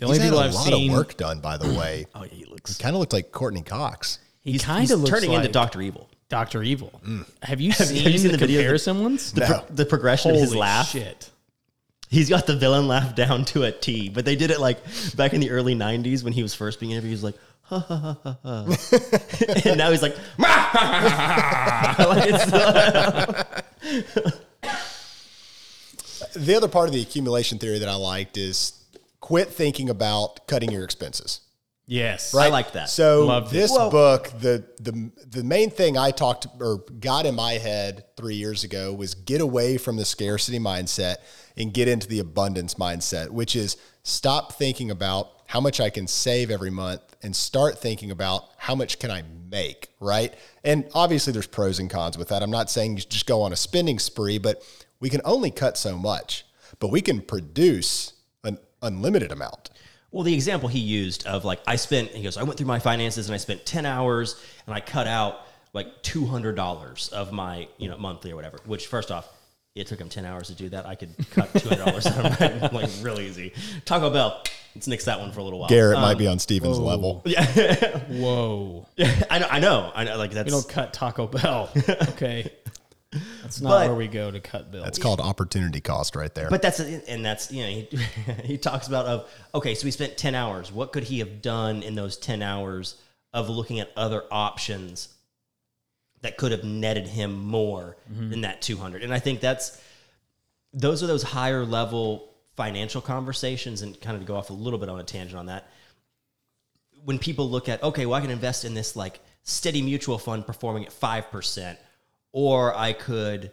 The 0.01 0.07
only 0.07 0.17
He's 0.17 0.23
had 0.23 0.29
people 0.31 0.39
a 0.39 0.45
I've 0.47 0.53
lot 0.55 0.65
seen, 0.65 0.89
of 0.91 0.97
work 0.97 1.15
done, 1.15 1.41
by 1.41 1.57
the 1.57 1.67
way. 1.79 2.07
Oh, 2.15 2.23
yeah, 2.23 2.29
he 2.33 2.45
looks. 2.45 2.75
He 2.75 2.81
Kind 2.83 2.95
of 2.95 2.99
looked 2.99 3.13
like 3.13 3.31
Courteney 3.31 3.61
Cox. 3.61 4.17
he 4.41 4.53
He's, 4.53 4.65
kind 4.65 4.89
of 4.89 4.99
looks 4.99 5.11
turning 5.11 5.29
like 5.29 5.37
into 5.45 5.51
Doctor 5.51 5.79
Evil. 5.79 6.09
Doctor 6.27 6.63
Evil. 6.63 6.99
Mm. 7.05 7.29
Have 7.43 7.61
you 7.61 7.71
Have 7.77 7.85
seen, 7.87 8.11
you 8.11 8.17
seen 8.17 8.31
the, 8.31 8.37
the 8.37 8.37
video 8.39 8.55
of 8.61 8.63
the- 8.63 8.63
comparison 8.63 9.03
ones? 9.03 9.31
The, 9.31 9.41
pro- 9.45 9.63
the 9.69 9.85
progression 9.85 10.31
of 10.31 10.37
his 10.37 10.55
laugh. 10.55 10.89
shit! 10.89 11.29
He's 12.09 12.29
got 12.29 12.47
the 12.47 12.55
villain 12.57 12.87
laugh 12.87 13.13
down 13.15 13.45
to 13.45 13.61
a 13.63 13.71
T, 13.71 14.09
but 14.09 14.25
they 14.25 14.35
did 14.35 14.49
it 14.49 14.59
like 14.59 14.79
back 15.15 15.33
in 15.35 15.39
the 15.39 15.51
early 15.51 15.75
'90s 15.75 16.23
when 16.23 16.33
he 16.33 16.41
was 16.41 16.55
first 16.55 16.79
being 16.79 16.91
interviewed. 16.93 17.09
He 17.09 17.13
was 17.13 17.23
like, 17.23 17.35
ha, 17.61 17.77
ha, 17.79 17.95
ha, 18.01 18.17
ha, 18.23 18.37
ha. 18.43 18.65
and 19.69 19.77
now 19.77 19.91
he's 19.91 20.01
like, 20.01 20.17
like 20.39 22.27
it's, 22.27 22.51
The 26.33 26.55
other 26.55 26.67
part 26.67 26.87
of 26.89 26.93
the 26.93 27.01
accumulation 27.01 27.59
theory 27.59 27.79
that 27.79 27.87
I 27.89 27.95
liked 27.95 28.37
is 28.37 28.73
quit 29.31 29.47
thinking 29.47 29.89
about 29.89 30.45
cutting 30.45 30.69
your 30.71 30.83
expenses. 30.83 31.39
Yes, 31.87 32.35
I 32.35 32.49
like 32.49 32.73
that. 32.73 32.89
So 32.89 33.25
Loved 33.25 33.49
this 33.49 33.71
Well- 33.71 33.89
book, 33.89 34.29
the 34.41 34.65
the 34.79 35.09
the 35.25 35.41
main 35.41 35.69
thing 35.69 35.97
I 35.97 36.11
talked 36.11 36.47
or 36.59 36.83
got 36.99 37.25
in 37.25 37.33
my 37.35 37.53
head 37.53 38.03
three 38.17 38.35
years 38.35 38.65
ago 38.65 38.91
was 38.93 39.13
get 39.13 39.39
away 39.39 39.77
from 39.77 39.95
the 39.95 40.03
scarcity 40.03 40.59
mindset 40.59 41.15
and 41.55 41.73
get 41.73 41.87
into 41.87 42.07
the 42.09 42.19
abundance 42.19 42.73
mindset, 42.73 43.29
which 43.29 43.55
is 43.55 43.77
stop 44.03 44.51
thinking 44.51 44.91
about 44.91 45.29
how 45.47 45.61
much 45.61 45.79
I 45.79 45.89
can 45.89 46.07
save 46.07 46.51
every 46.51 46.69
month 46.69 47.01
and 47.23 47.33
start 47.33 47.79
thinking 47.79 48.11
about 48.11 48.49
how 48.57 48.75
much 48.75 48.99
can 48.99 49.11
I 49.11 49.23
make, 49.49 49.91
right? 50.01 50.33
And 50.65 50.89
obviously 50.93 51.31
there's 51.31 51.47
pros 51.47 51.79
and 51.79 51.89
cons 51.89 52.17
with 52.17 52.27
that. 52.29 52.43
I'm 52.43 52.51
not 52.51 52.69
saying 52.69 52.97
you 52.97 53.03
just 53.03 53.27
go 53.27 53.41
on 53.43 53.53
a 53.53 53.57
spending 53.57 53.97
spree, 53.97 54.39
but 54.39 54.61
we 54.99 55.09
can 55.09 55.21
only 55.23 55.51
cut 55.51 55.77
so 55.77 55.97
much, 55.97 56.45
but 56.79 56.89
we 56.89 56.99
can 56.99 57.21
produce 57.21 58.11
an 58.11 58.20
unlimited 58.81 59.31
amount. 59.31 59.69
Well, 60.11 60.23
the 60.23 60.33
example 60.33 60.67
he 60.67 60.79
used 60.79 61.25
of 61.25 61.45
like 61.45 61.61
I 61.65 61.75
spent, 61.77 62.09
he 62.11 62.23
goes, 62.23 62.35
I 62.37 62.43
went 62.43 62.57
through 62.57 62.67
my 62.67 62.79
finances 62.79 63.27
and 63.27 63.33
I 63.33 63.37
spent 63.37 63.65
ten 63.65 63.85
hours 63.85 64.41
and 64.65 64.75
I 64.75 64.81
cut 64.81 65.07
out 65.07 65.39
like 65.73 66.01
two 66.03 66.25
hundred 66.25 66.55
dollars 66.55 67.09
of 67.09 67.31
my 67.31 67.67
you 67.77 67.87
know 67.89 67.97
monthly 67.97 68.31
or 68.31 68.35
whatever. 68.35 68.57
Which 68.65 68.87
first 68.87 69.09
off, 69.11 69.29
it 69.73 69.87
took 69.87 69.99
him 69.99 70.09
ten 70.09 70.25
hours 70.25 70.47
to 70.47 70.53
do 70.53 70.67
that. 70.69 70.85
I 70.85 70.95
could 70.95 71.15
cut 71.31 71.53
two 71.55 71.69
hundred 71.69 71.85
dollars 71.85 72.05
out 72.07 72.25
of 72.41 72.71
my 72.73 72.81
like 72.81 72.89
real 73.01 73.19
easy. 73.21 73.53
Taco 73.85 74.09
Bell, 74.09 74.43
let's 74.75 74.87
nix 74.87 75.05
that 75.05 75.17
one 75.21 75.31
for 75.31 75.39
a 75.39 75.43
little 75.43 75.59
while. 75.59 75.69
Garrett 75.69 75.95
Um, 75.95 76.01
might 76.01 76.17
be 76.17 76.27
on 76.27 76.39
Steven's 76.39 76.77
level. 76.77 77.21
Yeah. 77.25 77.99
Whoa! 78.09 78.85
I 79.29 79.39
know, 79.39 79.47
I 79.49 79.59
know, 79.61 79.91
I 79.95 80.03
know. 80.03 80.17
Like 80.17 80.31
that's 80.31 80.45
We 80.45 80.51
don't 80.51 80.67
cut 80.67 80.91
Taco 80.91 81.27
Bell. 81.27 81.69
Okay, 82.09 82.51
that's 83.51 83.61
not 83.61 83.69
But- 83.69 83.87
where 83.87 83.97
we 83.97 84.07
go 84.07 84.31
to 84.31 84.39
cut 84.39 84.71
bills. 84.71 84.87
It's 84.87 84.97
called 84.97 85.19
opportunity 85.19 85.81
cost 85.81 86.15
right 86.15 86.33
there. 86.33 86.49
But 86.49 86.61
that's 86.61 86.79
and 86.79 87.25
that's 87.25 87.51
you 87.51 87.63
know 87.63 87.69
he, 87.69 87.89
he 88.45 88.57
talks 88.57 88.87
about 88.87 89.05
of 89.05 89.29
okay, 89.53 89.75
so 89.75 89.85
he 89.85 89.91
spent 89.91 90.17
ten 90.17 90.35
hours. 90.35 90.71
What 90.71 90.93
could 90.93 91.03
he 91.03 91.19
have 91.19 91.41
done 91.41 91.83
in 91.83 91.95
those 91.95 92.15
ten 92.15 92.41
hours 92.41 92.95
of 93.33 93.49
looking 93.49 93.79
at 93.81 93.91
other 93.97 94.23
options 94.31 95.09
that 96.21 96.37
could 96.37 96.51
have 96.51 96.63
netted 96.63 97.07
him 97.07 97.43
more 97.43 97.97
mm-hmm. 98.11 98.29
than 98.29 98.41
that 98.41 98.61
two 98.61 98.77
hundred? 98.77 99.03
And 99.03 99.13
I 99.13 99.19
think 99.19 99.41
that's 99.41 99.81
those 100.71 101.03
are 101.03 101.07
those 101.07 101.23
higher 101.23 101.65
level 101.65 102.29
financial 102.55 103.01
conversations. 103.01 103.81
And 103.81 103.99
kind 103.99 104.15
of 104.15 104.21
to 104.21 104.27
go 104.27 104.37
off 104.37 104.49
a 104.49 104.53
little 104.53 104.79
bit 104.79 104.87
on 104.87 104.97
a 104.97 105.03
tangent 105.03 105.37
on 105.37 105.47
that, 105.47 105.69
when 107.03 107.19
people 107.19 107.49
look 107.49 107.67
at 107.67 107.83
okay, 107.83 108.05
well 108.05 108.15
I 108.15 108.21
can 108.21 108.31
invest 108.31 108.63
in 108.63 108.75
this 108.75 108.95
like 108.95 109.19
steady 109.43 109.81
mutual 109.81 110.17
fund 110.17 110.45
performing 110.45 110.85
at 110.85 110.93
five 110.93 111.29
percent, 111.31 111.77
or 112.31 112.75
I 112.75 112.93
could 112.93 113.51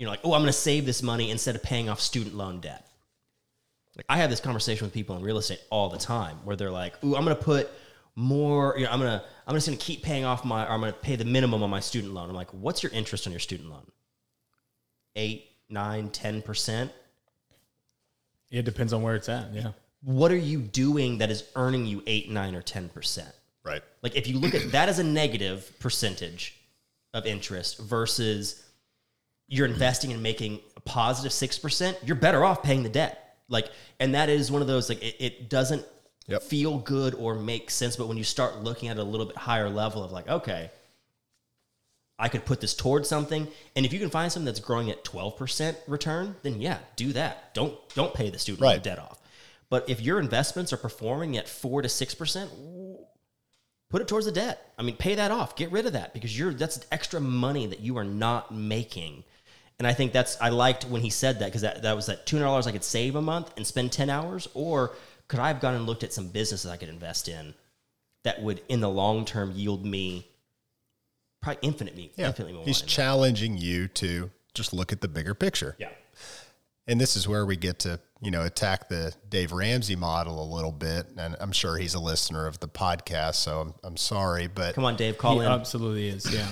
you 0.00 0.06
know, 0.06 0.12
like, 0.12 0.20
oh, 0.24 0.32
I'm 0.32 0.40
going 0.40 0.46
to 0.46 0.52
save 0.54 0.86
this 0.86 1.02
money 1.02 1.30
instead 1.30 1.54
of 1.54 1.62
paying 1.62 1.90
off 1.90 2.00
student 2.00 2.34
loan 2.34 2.60
debt. 2.60 2.88
Like, 3.96 4.06
I 4.08 4.16
have 4.16 4.30
this 4.30 4.40
conversation 4.40 4.86
with 4.86 4.94
people 4.94 5.14
in 5.16 5.22
real 5.22 5.36
estate 5.36 5.60
all 5.68 5.90
the 5.90 5.98
time 5.98 6.38
where 6.44 6.56
they're 6.56 6.70
like, 6.70 6.94
ooh, 7.04 7.14
I'm 7.14 7.22
going 7.22 7.36
to 7.36 7.42
put 7.42 7.68
more, 8.16 8.74
you 8.78 8.86
know, 8.86 8.92
I'm 8.92 8.98
going 8.98 9.10
to, 9.10 9.22
I'm 9.46 9.54
just 9.54 9.66
going 9.66 9.76
to 9.76 9.84
keep 9.84 10.02
paying 10.02 10.24
off 10.24 10.42
my, 10.42 10.64
or 10.64 10.70
I'm 10.70 10.80
going 10.80 10.90
to 10.90 10.98
pay 10.98 11.16
the 11.16 11.26
minimum 11.26 11.62
on 11.62 11.68
my 11.68 11.80
student 11.80 12.14
loan. 12.14 12.30
I'm 12.30 12.34
like, 12.34 12.48
what's 12.54 12.82
your 12.82 12.90
interest 12.92 13.26
on 13.26 13.32
your 13.34 13.40
student 13.40 13.68
loan? 13.68 13.86
Eight, 15.16 15.50
nine, 15.68 16.08
10%? 16.08 16.90
it 18.50 18.64
depends 18.64 18.94
on 18.94 19.02
where 19.02 19.16
it's 19.16 19.28
at. 19.28 19.52
Yeah, 19.52 19.72
What 20.02 20.32
are 20.32 20.36
you 20.36 20.60
doing 20.60 21.18
that 21.18 21.30
is 21.30 21.44
earning 21.56 21.84
you 21.84 22.02
eight, 22.06 22.30
nine, 22.30 22.54
or 22.54 22.62
10%? 22.62 23.30
right. 23.64 23.82
Like 24.02 24.16
if 24.16 24.26
you 24.26 24.38
look 24.38 24.54
at 24.54 24.72
that 24.72 24.88
as 24.88 24.98
a 24.98 25.04
negative 25.04 25.70
percentage 25.78 26.56
of 27.14 27.26
interest 27.26 27.78
versus 27.80 28.62
you're 29.48 29.66
investing 29.66 30.12
and 30.12 30.22
making 30.22 30.60
a 30.76 30.80
positive 30.80 31.32
6%, 31.32 31.96
you're 32.06 32.16
better 32.16 32.44
off 32.44 32.62
paying 32.62 32.82
the 32.82 32.88
debt. 32.88 33.36
Like, 33.48 33.68
and 33.98 34.14
that 34.14 34.28
is 34.28 34.50
one 34.50 34.62
of 34.62 34.68
those, 34.68 34.88
like, 34.88 35.02
it, 35.02 35.16
it 35.18 35.50
doesn't 35.50 35.84
Yep. 36.28 36.42
feel 36.44 36.78
good 36.78 37.14
or 37.16 37.34
make 37.34 37.70
sense. 37.72 37.96
But 37.96 38.06
when 38.06 38.16
you 38.16 38.22
start 38.22 38.62
looking 38.62 38.88
at 38.88 38.98
a 38.98 39.02
little 39.02 39.26
bit 39.26 39.36
higher 39.36 39.68
level 39.68 40.04
of 40.04 40.12
like, 40.12 40.28
okay, 40.28 40.70
I 42.20 42.28
could 42.28 42.44
put 42.44 42.60
this 42.60 42.72
towards 42.74 43.08
something. 43.08 43.48
And 43.74 43.84
if 43.84 43.92
you 43.92 43.98
can 43.98 44.10
find 44.10 44.30
something 44.30 44.44
that's 44.44 44.60
growing 44.60 44.90
at 44.90 45.02
12% 45.04 45.74
return, 45.88 46.36
then 46.42 46.60
yeah, 46.60 46.78
do 46.94 47.12
that. 47.14 47.52
Don't, 47.54 47.76
don't 47.96 48.14
pay 48.14 48.30
the 48.30 48.38
student 48.38 48.62
Right. 48.62 48.80
debt 48.80 49.00
off. 49.00 49.18
But 49.70 49.88
if 49.88 50.00
your 50.00 50.20
investments 50.20 50.72
are 50.72 50.76
performing 50.76 51.36
at 51.36 51.48
four 51.48 51.82
to 51.82 51.88
6%, 51.88 52.48
put 53.90 54.00
it 54.00 54.08
towards 54.08 54.24
the 54.26 54.32
debt. 54.32 54.72
I 54.78 54.82
mean, 54.82 54.96
pay 54.96 55.14
that 55.16 55.30
off. 55.30 55.54
Get 55.56 55.70
rid 55.70 55.84
of 55.86 55.92
that 55.92 56.14
because 56.14 56.36
you're 56.38 56.54
that's 56.54 56.80
extra 56.90 57.20
money 57.20 57.66
that 57.66 57.80
you 57.80 57.98
are 57.98 58.04
not 58.04 58.52
making. 58.54 59.24
And 59.78 59.86
I 59.86 59.92
think 59.92 60.12
that's 60.12 60.40
I 60.40 60.48
liked 60.50 60.84
when 60.84 61.02
he 61.02 61.10
said 61.10 61.38
that 61.40 61.46
because 61.46 61.62
that, 61.62 61.82
that 61.82 61.94
was 61.96 62.06
that 62.06 62.24
two 62.26 62.36
hundred 62.36 62.46
dollars 62.46 62.66
I 62.66 62.72
could 62.72 62.84
save 62.84 63.16
a 63.16 63.22
month 63.22 63.50
and 63.56 63.66
spend 63.66 63.92
ten 63.92 64.08
hours, 64.10 64.48
or 64.54 64.94
could 65.28 65.40
I 65.40 65.48
have 65.48 65.60
gone 65.60 65.74
and 65.74 65.86
looked 65.86 66.04
at 66.04 66.12
some 66.12 66.28
businesses 66.28 66.70
I 66.70 66.76
could 66.76 66.88
invest 66.88 67.28
in 67.28 67.54
that 68.24 68.42
would 68.42 68.60
in 68.68 68.80
the 68.80 68.88
long 68.90 69.24
term 69.24 69.52
yield 69.52 69.84
me 69.84 70.26
probably 71.40 71.58
infinite 71.62 71.96
me 71.96 72.10
Yeah. 72.16 72.26
infinitely 72.28 72.54
more. 72.54 72.64
He's 72.64 72.82
challenging 72.82 73.56
you 73.56 73.88
to 73.88 74.30
just 74.54 74.72
look 74.74 74.92
at 74.92 75.00
the 75.00 75.08
bigger 75.08 75.34
picture. 75.34 75.76
yeah. 75.78 75.88
And 76.90 77.00
this 77.00 77.14
is 77.14 77.28
where 77.28 77.46
we 77.46 77.56
get 77.56 77.78
to, 77.80 78.00
you 78.20 78.32
know, 78.32 78.42
attack 78.44 78.88
the 78.88 79.14
Dave 79.28 79.52
Ramsey 79.52 79.94
model 79.94 80.42
a 80.42 80.48
little 80.52 80.72
bit. 80.72 81.06
And 81.16 81.36
I'm 81.40 81.52
sure 81.52 81.76
he's 81.76 81.94
a 81.94 82.00
listener 82.00 82.48
of 82.48 82.58
the 82.58 82.66
podcast, 82.66 83.36
so 83.36 83.60
I'm, 83.60 83.74
I'm 83.84 83.96
sorry. 83.96 84.48
But 84.48 84.74
Come 84.74 84.84
on, 84.84 84.96
Dave, 84.96 85.16
call 85.16 85.38
he 85.38 85.46
in. 85.46 85.52
absolutely 85.52 86.08
is. 86.08 86.34
Yeah, 86.34 86.48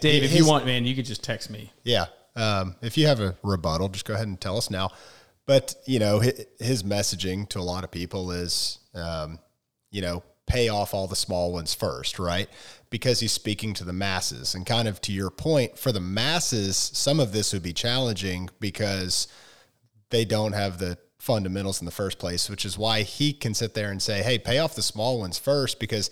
Dave, 0.00 0.24
if 0.24 0.34
you 0.34 0.46
want, 0.46 0.64
man, 0.64 0.86
you 0.86 0.94
could 0.94 1.04
just 1.04 1.22
text 1.22 1.50
me. 1.50 1.70
yeah, 1.84 2.06
um, 2.34 2.76
if 2.80 2.96
you 2.96 3.06
have 3.06 3.20
a 3.20 3.36
rebuttal, 3.42 3.90
just 3.90 4.06
go 4.06 4.14
ahead 4.14 4.26
and 4.26 4.40
tell 4.40 4.56
us 4.56 4.70
now. 4.70 4.90
But, 5.44 5.74
you 5.86 5.98
know, 5.98 6.20
his, 6.20 6.46
his 6.58 6.82
messaging 6.82 7.46
to 7.50 7.58
a 7.58 7.60
lot 7.60 7.84
of 7.84 7.90
people 7.90 8.30
is, 8.32 8.78
um, 8.94 9.38
you 9.90 10.00
know, 10.00 10.22
pay 10.46 10.68
off 10.68 10.92
all 10.94 11.06
the 11.06 11.16
small 11.16 11.52
ones 11.52 11.72
first, 11.74 12.18
right? 12.18 12.48
Because 12.90 13.20
he's 13.20 13.32
speaking 13.32 13.72
to 13.74 13.84
the 13.84 13.92
masses. 13.92 14.54
And 14.54 14.66
kind 14.66 14.88
of 14.88 15.00
to 15.02 15.12
your 15.12 15.30
point, 15.30 15.78
for 15.78 15.92
the 15.92 16.00
masses, 16.00 16.76
some 16.76 17.20
of 17.20 17.32
this 17.32 17.52
would 17.52 17.62
be 17.62 17.72
challenging 17.72 18.50
because 18.60 19.28
they 20.10 20.24
don't 20.24 20.52
have 20.52 20.78
the 20.78 20.98
fundamentals 21.18 21.80
in 21.80 21.84
the 21.86 21.92
first 21.92 22.18
place, 22.18 22.50
which 22.50 22.64
is 22.64 22.76
why 22.76 23.02
he 23.02 23.32
can 23.32 23.54
sit 23.54 23.74
there 23.74 23.90
and 23.90 24.02
say, 24.02 24.22
"Hey, 24.22 24.38
pay 24.38 24.58
off 24.58 24.74
the 24.74 24.82
small 24.82 25.18
ones 25.20 25.38
first 25.38 25.78
because 25.78 26.10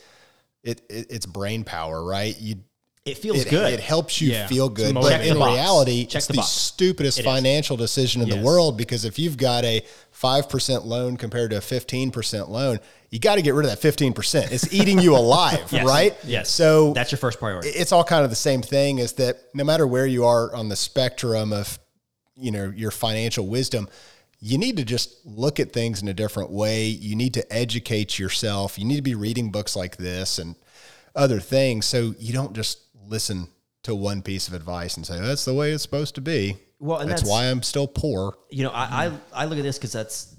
it, 0.63 0.81
it 0.89 1.07
it's 1.11 1.27
brain 1.27 1.65
power, 1.65 2.03
right? 2.05 2.39
You 2.41 2.57
it 3.05 3.17
feels 3.19 3.39
it, 3.45 3.49
good. 3.51 3.73
It 3.73 3.81
helps 3.81 4.21
you 4.21 4.31
Yeah. 4.31 4.47
feel 4.47 4.69
good, 4.69 4.95
but 4.95 5.01
motivating. 5.03 5.33
in 5.33 5.39
box. 5.39 5.55
reality, 5.55 6.05
Check 6.07 6.19
it's 6.21 6.27
the 6.29 6.35
the, 6.35 6.43
stupidest 6.43 7.19
It 7.19 7.23
is. 7.23 7.25
financial 7.25 7.77
decision 7.77 8.23
in 8.23 8.29
Yes. 8.29 8.37
the 8.37 8.43
world 8.45 8.77
because 8.77 9.05
if 9.05 9.19
you've 9.19 9.37
got 9.39 9.65
a 9.65 9.83
five 10.13 10.49
percent 10.49 10.87
loan 10.87 11.17
compared 11.17 11.51
to 11.51 11.57
a 11.57 11.61
fifteen 11.63 12.11
percent 12.11 12.51
loan, 12.51 12.79
you 13.11 13.19
got 13.19 13.35
to 13.37 13.43
get 13.43 13.55
rid 13.55 13.65
of 13.67 13.71
that 13.73 13.79
fifteen 13.81 14.13
percent. 14.13 14.53
It's 14.53 14.73
eating 14.73 14.99
you 15.01 15.17
alive, 15.17 15.67
Yes. 15.73 15.85
right? 15.87 16.17
Yes. 16.25 16.51
So 16.51 16.93
That's 16.93 17.11
your 17.13 17.19
first 17.19 17.39
priority. 17.39 17.69
it's 17.71 17.93
all 17.93 18.05
kind 18.05 18.25
of 18.25 18.31
the 18.31 18.37
same 18.37 18.63
thing 18.63 18.99
is 18.99 19.15
that 19.15 19.39
no 19.55 19.65
matter 19.65 19.87
where 19.87 20.07
you 20.07 20.25
are 20.25 20.55
on 20.55 20.69
the 20.69 20.77
spectrum 20.77 21.53
of 21.53 21.79
you 22.37 22.51
know 22.51 22.73
your 22.75 22.91
financial 22.91 23.47
wisdom 23.47 23.89
you 24.43 24.57
need 24.57 24.79
to 24.79 24.85
just 24.85 25.15
look 25.27 25.61
at 25.61 25.71
things 25.73 26.01
in 26.01 26.09
a 26.09 26.15
different 26.15 26.51
way 26.51 26.87
you 26.87 27.15
need 27.15 27.35
to 27.35 27.53
educate 27.53 28.19
yourself 28.19 28.79
you 28.79 28.85
need 28.87 28.97
to 28.97 29.03
be 29.03 29.15
reading 29.15 29.51
books 29.51 29.77
like 29.77 29.97
this 29.99 30.39
and 30.39 30.55
other 31.15 31.39
things 31.41 31.85
so 31.85 32.15
you 32.19 32.33
don't 32.33 32.55
just 32.55 32.79
listen 33.07 33.47
to 33.83 33.95
one 33.95 34.23
piece 34.23 34.49
of 34.49 34.55
advice 34.55 34.97
and 34.97 35.05
say 35.05 35.19
that's 35.21 35.45
the 35.45 35.53
way 35.53 35.73
it's 35.73 35.83
supposed 35.83 36.15
to 36.15 36.23
be 36.23 36.57
Well, 36.79 36.99
and 37.01 37.11
that's, 37.11 37.23
that's- 37.23 37.31
why 37.31 37.51
i'm 37.51 37.63
still 37.63 37.87
poor 37.89 38.39
you 38.51 38.63
know, 38.65 38.71
I, 38.71 39.07
I, 39.35 39.43
I 39.43 39.45
look 39.45 39.59
at 39.59 39.65
this 39.65 39.77
because 39.77 39.93
that's 39.93 40.30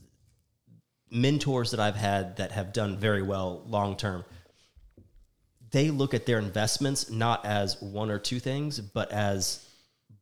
mentors 1.11 1.71
that 1.71 1.79
I've 1.79 1.95
had 1.95 2.37
that 2.37 2.51
have 2.53 2.73
done 2.73 2.97
very 2.97 3.21
well 3.21 3.63
long 3.67 3.97
term. 3.97 4.23
They 5.71 5.89
look 5.91 6.13
at 6.13 6.25
their 6.25 6.39
investments 6.39 7.09
not 7.09 7.45
as 7.45 7.81
one 7.81 8.09
or 8.09 8.19
two 8.19 8.39
things, 8.39 8.79
but 8.79 9.11
as 9.11 9.65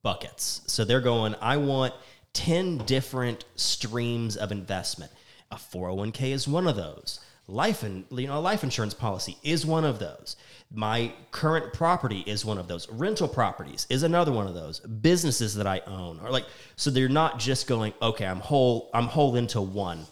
buckets. 0.04 0.62
So 0.68 0.86
they're 0.86 1.02
going, 1.02 1.36
I 1.42 1.58
want 1.58 1.94
10 2.34 2.80
different 2.80 3.46
streams 3.56 4.38
of 4.38 4.52
investment. 4.52 5.12
A 5.52 5.56
401k 5.56 6.32
is 6.32 6.48
one 6.48 6.68
of 6.68 6.76
those. 6.76 7.20
Life 7.48 7.82
and 7.82 8.06
you 8.12 8.28
know, 8.28 8.38
a 8.38 8.40
life 8.40 8.64
insurance 8.64 8.94
policy 8.94 9.38
is 9.44 9.66
one 9.66 9.84
of 9.84 9.98
those. 9.98 10.36
My 10.72 11.12
current 11.32 11.74
property 11.74 12.24
is 12.28 12.46
one 12.46 12.60
of 12.60 12.68
those. 12.68 12.88
Rental 12.92 13.28
properties 13.28 13.88
is 13.90 14.04
another 14.04 14.32
one 14.32 14.46
of 14.46 14.54
those. 14.54 14.80
Businesses 14.82 15.56
that 15.56 15.66
I 15.66 15.82
own 15.88 16.20
are 16.20 16.30
like 16.30 16.46
so 16.76 16.92
they're 16.92 17.10
not 17.10 17.40
just 17.40 17.66
going, 17.66 17.94
okay, 18.04 18.28
I'm 18.28 18.40
whole, 18.40 18.92
I'm 18.94 19.06
whole 19.06 19.36
into 19.36 19.62
one. 19.62 20.06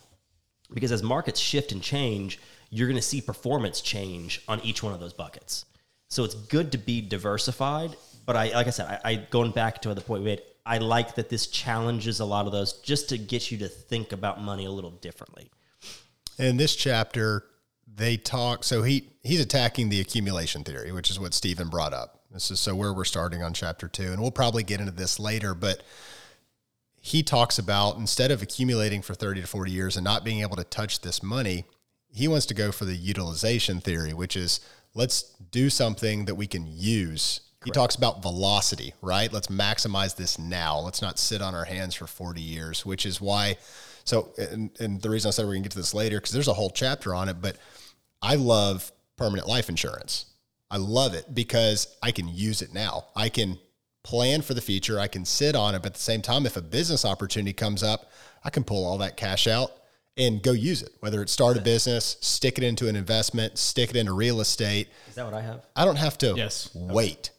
Because 0.74 0.92
as 0.92 1.04
markets 1.04 1.40
shift 1.40 1.72
and 1.72 1.82
change, 1.82 2.40
you're 2.70 2.88
going 2.88 3.00
to 3.00 3.02
see 3.02 3.22
performance 3.22 3.82
change 3.82 4.42
on 4.48 4.60
each 4.62 4.84
one 4.84 4.94
of 4.94 5.00
those 5.00 5.14
buckets. 5.14 5.66
So 6.10 6.24
it's 6.24 6.36
good 6.36 6.72
to 6.74 6.78
be 6.78 7.02
diversified. 7.02 7.96
But 8.26 8.36
I, 8.36 8.50
like 8.54 8.68
I 8.68 8.72
said, 8.72 9.00
I, 9.04 9.12
I 9.12 9.16
going 9.16 9.52
back 9.52 9.82
to 9.84 9.94
the 9.94 10.02
point 10.02 10.24
we 10.24 10.32
made, 10.32 10.42
I 10.66 10.80
like 10.80 11.16
that 11.16 11.30
this 11.30 11.48
challenges 11.48 12.20
a 12.20 12.26
lot 12.26 12.46
of 12.46 12.52
those 12.52 12.74
just 12.74 13.10
to 13.10 13.18
get 13.18 13.52
you 13.52 13.58
to 13.60 13.70
think 13.70 14.12
about 14.12 14.42
money 14.42 14.66
a 14.66 14.72
little 14.72 14.92
differently. 14.92 15.50
In 16.38 16.58
this 16.58 16.76
chapter, 16.76 17.46
they 17.96 18.18
talk. 18.18 18.64
So 18.64 18.84
he 18.84 19.10
he's 19.24 19.40
attacking 19.40 19.90
the 19.90 20.02
accumulation 20.02 20.64
theory, 20.64 20.92
which 20.92 21.10
is 21.10 21.20
what 21.20 21.34
Stephen 21.34 21.70
brought 21.70 21.94
up. 21.94 22.22
This 22.32 22.52
is 22.52 22.60
so 22.60 22.76
where 22.76 22.94
we're 22.94 23.06
starting 23.06 23.42
on 23.42 23.54
chapter 23.54 23.88
two, 23.88 24.12
and 24.12 24.22
we'll 24.22 24.32
probably 24.32 24.64
get 24.64 24.82
into 24.82 24.92
this 24.92 25.20
later. 25.20 25.54
But 25.54 25.82
he 27.08 27.24
talks 27.24 27.58
about 27.58 27.96
instead 27.96 28.32
of 28.32 28.42
accumulating 28.42 29.02
for 29.02 29.14
thirty 29.14 29.40
to 29.40 29.48
forty 29.48 29.72
years 29.72 29.96
and 29.96 30.04
not 30.04 30.26
being 30.26 30.42
able 30.42 30.58
to 30.58 30.66
touch 30.66 31.00
this 31.00 31.24
money, 31.24 31.64
he 32.10 32.28
wants 32.28 32.46
to 32.48 32.54
go 32.54 32.70
for 32.70 32.84
the 32.84 32.96
utilization 32.96 33.80
theory, 33.80 34.14
which 34.14 34.36
is 34.36 34.60
let's 34.94 35.24
do 35.52 35.70
something 35.70 36.26
that 36.26 36.36
we 36.36 36.48
can 36.48 36.66
use. 36.68 37.40
He 37.64 37.72
talks 37.72 37.96
about 37.96 38.22
velocity, 38.22 38.94
right? 39.02 39.32
Let's 39.32 39.48
maximize 39.48 40.16
this 40.16 40.38
now. 40.38 40.80
Let's 40.80 41.02
not 41.02 41.18
sit 41.18 41.42
on 41.42 41.56
our 41.56 41.66
hands 41.66 41.96
for 41.96 42.08
40 42.08 42.42
years, 42.42 42.86
which 42.86 43.06
is 43.06 43.20
why. 43.20 43.58
So, 44.04 44.34
and, 44.38 44.70
and 44.80 45.02
the 45.02 45.10
reason 45.10 45.28
I 45.28 45.32
said 45.32 45.44
we're 45.44 45.54
going 45.54 45.64
to 45.64 45.70
get 45.70 45.74
to 45.74 45.80
this 45.80 45.94
later, 45.94 46.18
because 46.18 46.32
there's 46.32 46.48
a 46.48 46.54
whole 46.54 46.70
chapter 46.70 47.14
on 47.14 47.28
it, 47.28 47.42
but 47.42 47.58
I 48.22 48.36
love 48.36 48.90
permanent 49.18 49.48
life 49.48 49.68
insurance. 49.68 50.26
I 50.70 50.78
love 50.78 51.14
it 51.14 51.34
because 51.34 51.96
I 52.02 52.12
can 52.12 52.28
use 52.30 52.62
it 52.62 52.74
now. 52.74 53.08
I 53.16 53.28
can 53.30 53.58
plan 54.08 54.42
for 54.42 54.54
the 54.54 54.62
future. 54.62 55.00
I 55.00 55.08
can 55.08 55.26
sit 55.26 55.54
on 55.56 55.76
it, 55.76 55.80
but 55.80 55.88
at 55.88 55.94
the 55.96 56.00
same 56.00 56.22
time, 56.22 56.46
if 56.46 56.56
a 56.56 56.62
business 56.62 57.04
opportunity 57.04 57.52
comes 57.52 57.84
up, 57.84 58.10
I 58.46 58.50
can 58.50 58.64
pull 58.64 58.86
all 58.86 58.98
that 59.00 59.18
cash 59.18 59.48
out 59.48 59.72
and 60.16 60.42
go 60.42 60.54
use 60.54 60.82
it. 60.82 60.94
Whether 61.02 61.22
it's 61.22 61.34
start 61.34 61.58
a 61.58 61.62
business, 61.62 62.16
stick 62.22 62.58
it 62.58 62.64
into 62.64 62.88
an 62.88 62.96
investment, 62.96 63.58
stick 63.58 63.90
it 63.90 63.98
into 63.98 64.14
real 64.14 64.40
estate. 64.40 64.88
Is 65.10 65.16
that 65.16 65.26
what 65.26 65.34
I 65.34 65.42
have? 65.42 65.66
I 65.76 65.84
don't 65.84 65.98
have 65.98 66.18
to 66.20 66.34
Yes. 66.38 66.70
wait. 66.74 67.32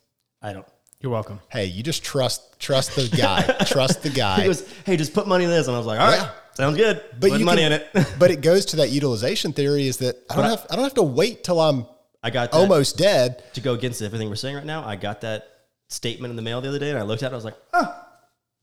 I 0.43 0.53
don't. 0.53 0.67
You're 1.01 1.11
welcome. 1.11 1.41
Hey, 1.49 1.65
you 1.67 1.83
just 1.83 2.05
trust 2.05 2.59
trust 2.61 2.95
the 2.97 3.09
guy. 3.17 3.43
trust 3.67 4.03
the 4.03 4.11
guy. 4.11 4.41
He 4.43 4.47
goes, 4.47 4.69
hey, 4.85 4.97
just 4.99 5.15
put 5.15 5.27
money 5.27 5.45
in 5.45 5.51
this. 5.51 5.69
And 5.69 5.75
I 5.75 5.79
was 5.79 5.87
like, 5.87 5.99
all 6.01 6.07
right, 6.07 6.19
Yeah. 6.21 6.31
sounds 6.55 6.77
good. 6.77 7.03
but 7.19 7.31
put 7.31 7.39
you 7.41 7.47
money 7.47 7.63
can- 7.63 7.73
in 7.73 7.81
it. 8.03 8.15
but 8.19 8.31
it 8.31 8.43
goes 8.43 8.67
to 8.67 8.77
that 8.77 8.91
utilization 8.91 9.53
theory 9.55 9.87
is 9.89 9.97
that 9.99 10.17
I 10.29 10.37
don't 10.37 10.45
I- 10.45 10.51
have 10.51 10.67
I 10.71 10.75
don't 10.77 10.85
have 10.85 10.95
to 10.95 11.03
wait 11.03 11.45
till 11.45 11.61
I'm 11.61 11.87
I 12.23 12.29
got 12.31 12.53
almost 12.53 12.99
dead. 12.99 13.43
to 13.55 13.61
go 13.63 13.73
against 13.75 14.03
everything 14.03 14.29
we're 14.29 14.35
saying 14.37 14.57
right 14.57 14.67
now. 14.67 14.85
I 14.85 14.97
got 14.97 15.21
that 15.23 15.58
statement 15.89 16.31
in 16.31 16.37
the 16.37 16.43
mail 16.43 16.61
the 16.61 16.69
other 16.69 16.79
day 16.79 16.91
and 16.91 16.99
I 16.99 17.03
looked 17.03 17.23
at 17.23 17.31
it. 17.31 17.33
I 17.33 17.37
was 17.37 17.45
like, 17.45 17.57
oh, 17.73 18.05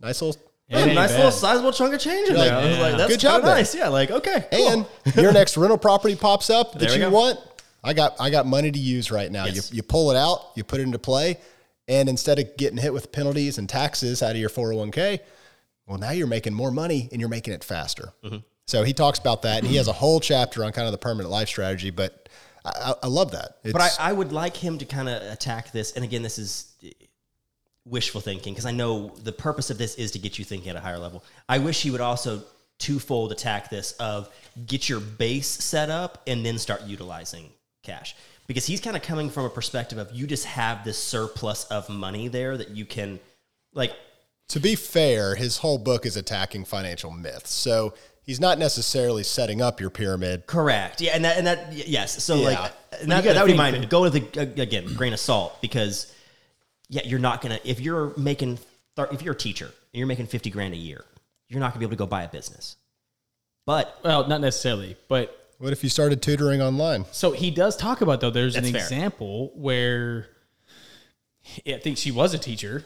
Nice 0.02 0.22
little 0.22 0.40
It 0.70 0.76
ain't 0.78 0.94
nice 0.96 1.12
bad. 1.12 1.18
little 1.18 1.32
sizable 1.32 1.72
chunk 1.72 1.94
of 1.94 2.00
change 2.02 2.30
in 2.30 2.36
You're 2.36 2.44
there. 2.46 2.56
like, 2.56 2.64
I 2.64 2.68
was 2.70 2.78
yeah. 2.78 2.82
like, 2.84 2.98
that's 2.98 3.12
Good 3.14 3.20
job 3.20 3.32
kinda 3.42 3.48
there. 3.48 3.56
nice. 3.56 3.76
Yeah, 3.76 3.88
like, 3.88 4.12
okay. 4.12 4.48
cool. 4.52 4.70
and 4.70 5.16
your 5.16 5.32
next 5.32 5.58
rental 5.58 5.78
property 5.78 6.16
pops 6.16 6.50
up 6.50 6.74
that 6.74 6.80
There 6.80 6.92
you 6.94 7.00
go. 7.00 7.10
want. 7.12 7.40
I 7.84 7.94
got 7.94 8.16
I 8.20 8.30
got 8.32 8.46
money 8.48 8.72
to 8.72 8.80
use 8.80 9.12
right 9.12 9.32
now. 9.32 9.46
Yes. 9.46 9.72
You 9.72 9.78
you 9.78 9.84
pull 9.84 10.10
it 10.12 10.18
out, 10.18 10.40
you 10.56 10.64
put 10.64 10.80
it 10.80 10.84
into 10.84 10.98
play, 11.00 11.38
and 11.88 12.10
instead 12.10 12.40
of 12.40 12.58
getting 12.58 12.78
hit 12.78 12.92
with 12.92 13.12
penalties 13.12 13.58
and 13.60 13.70
taxes 13.70 14.24
out 14.24 14.32
of 14.32 14.38
your 14.38 14.50
401k, 14.50 15.20
well 15.86 16.00
now 16.00 16.10
you're 16.10 16.26
making 16.28 16.54
more 16.56 16.72
money 16.72 17.08
and 17.12 17.22
you're 17.22 17.30
making 17.30 17.54
it 17.54 17.64
faster. 17.64 18.12
Mm-hmm. 18.24 18.38
So 18.66 18.82
he 18.84 18.92
talks 18.94 19.20
about 19.20 19.44
that, 19.44 19.60
and 19.60 19.68
he 19.68 19.76
has 19.78 19.88
a 19.88 19.94
whole 19.94 20.20
chapter 20.20 20.64
on 20.66 20.72
kind 20.72 20.88
of 20.88 20.94
the 20.94 20.98
permanent 20.98 21.30
life 21.30 21.48
strategy. 21.48 21.92
But 21.92 22.28
I, 22.66 22.70
I, 22.70 22.94
I 23.04 23.08
love 23.08 23.32
that. 23.34 23.58
It's, 23.64 23.72
But 23.74 23.84
I, 23.84 24.10
I 24.10 24.12
would 24.14 24.32
like 24.32 24.58
him 24.58 24.80
to 24.80 24.86
kind 24.86 25.08
of 25.08 25.22
attack 25.32 25.72
this. 25.72 25.92
And 25.92 26.04
again, 26.04 26.24
this 26.24 26.40
is 26.40 26.74
wishful 27.86 28.22
thinking 28.22 28.54
because 28.54 28.66
I 28.66 28.72
know 28.72 29.10
the 29.24 29.32
purpose 29.32 29.70
of 29.70 29.78
this 29.78 29.96
is 29.96 30.12
to 30.12 30.20
get 30.20 30.40
you 30.40 30.46
thinking 30.46 30.70
at 30.70 30.76
a 30.76 30.80
higher 30.80 30.98
level. 30.98 31.24
I 31.48 31.60
wish 31.60 31.82
he 31.84 31.92
would 31.92 32.02
also 32.02 32.44
twofold 32.80 33.32
attack 33.32 33.70
this 33.70 33.94
of 33.94 34.30
get 34.66 34.90
your 34.90 35.00
base 35.00 35.48
set 35.48 35.90
up 35.90 36.22
and 36.28 36.46
then 36.46 36.58
start 36.58 36.84
utilizing 36.84 37.50
cash 37.84 38.16
because 38.48 38.66
he's 38.66 38.82
kind 38.82 38.98
of 38.98 39.02
coming 39.04 39.30
from 39.30 39.46
a 39.46 39.50
perspective 39.50 39.98
of 39.98 40.12
you 40.12 40.28
just 40.28 40.46
have 40.46 40.84
this 40.84 40.98
surplus 41.02 41.66
of 41.66 41.88
money 41.90 42.28
there 42.28 42.58
that 42.58 42.72
you 42.72 42.86
can 42.86 43.20
like 43.74 43.94
To 44.50 44.60
be 44.60 44.76
fair, 44.76 45.36
his 45.36 45.58
whole 45.58 45.78
book 45.78 46.06
is 46.06 46.18
attacking 46.18 46.66
financial 46.66 47.12
myths. 47.12 47.52
So 47.54 47.94
he's 48.24 48.40
not 48.40 48.58
necessarily 48.58 49.24
setting 49.24 49.62
up 49.62 49.80
your 49.80 49.90
pyramid. 49.90 50.48
Correct. 50.48 51.02
Yeah, 51.02 51.12
and 51.14 51.24
that 51.24 51.38
and 51.38 51.48
that 51.48 51.74
yes. 51.88 52.24
So 52.24 52.36
Yeah. 52.36 52.42
like 52.44 52.74
that, 53.08 53.24
that 53.24 53.42
would 53.44 53.52
be 53.52 53.58
mine. 53.58 53.88
Go 53.88 54.02
with 54.02 54.14
the 54.14 54.40
again 54.62 54.94
grain 54.96 55.14
of 55.14 55.20
salt 55.20 55.62
because 55.62 56.12
yeah, 56.90 57.02
you're 57.06 57.20
not 57.20 57.42
gonna 57.42 57.60
if 57.64 57.80
you're 57.80 58.14
making 58.18 58.60
thir- 58.96 59.10
if 59.12 59.22
you're 59.22 59.34
a 59.34 59.38
teacher 59.38 59.66
and 59.66 59.74
you're 59.94 60.08
making 60.08 60.28
fifty 60.28 60.50
grand 60.50 60.74
a 60.74 60.78
year, 60.78 61.04
you're 61.50 61.60
not 61.60 61.72
gonna 61.74 61.80
be 61.80 61.86
able 61.86 61.92
to 61.92 61.98
go 61.98 62.06
buy 62.08 62.24
a 62.24 62.30
business. 62.30 62.78
But 63.66 64.00
Well, 64.04 64.28
not 64.28 64.42
necessarily, 64.42 64.96
but 65.08 65.54
What 65.58 65.72
if 65.74 65.84
you 65.84 65.90
started 65.90 66.22
tutoring 66.22 66.62
online? 66.62 67.06
So 67.12 67.32
he 67.32 67.50
does 67.50 67.76
talk 67.78 68.02
about 68.02 68.22
though. 68.22 68.30
There's 68.30 68.54
That's 68.54 68.68
an 68.68 68.74
fair. 68.74 68.82
example 68.84 69.52
where 69.56 70.28
I 71.68 71.78
think 71.80 71.98
she 71.98 72.12
was 72.12 72.34
a 72.34 72.38
teacher, 72.40 72.84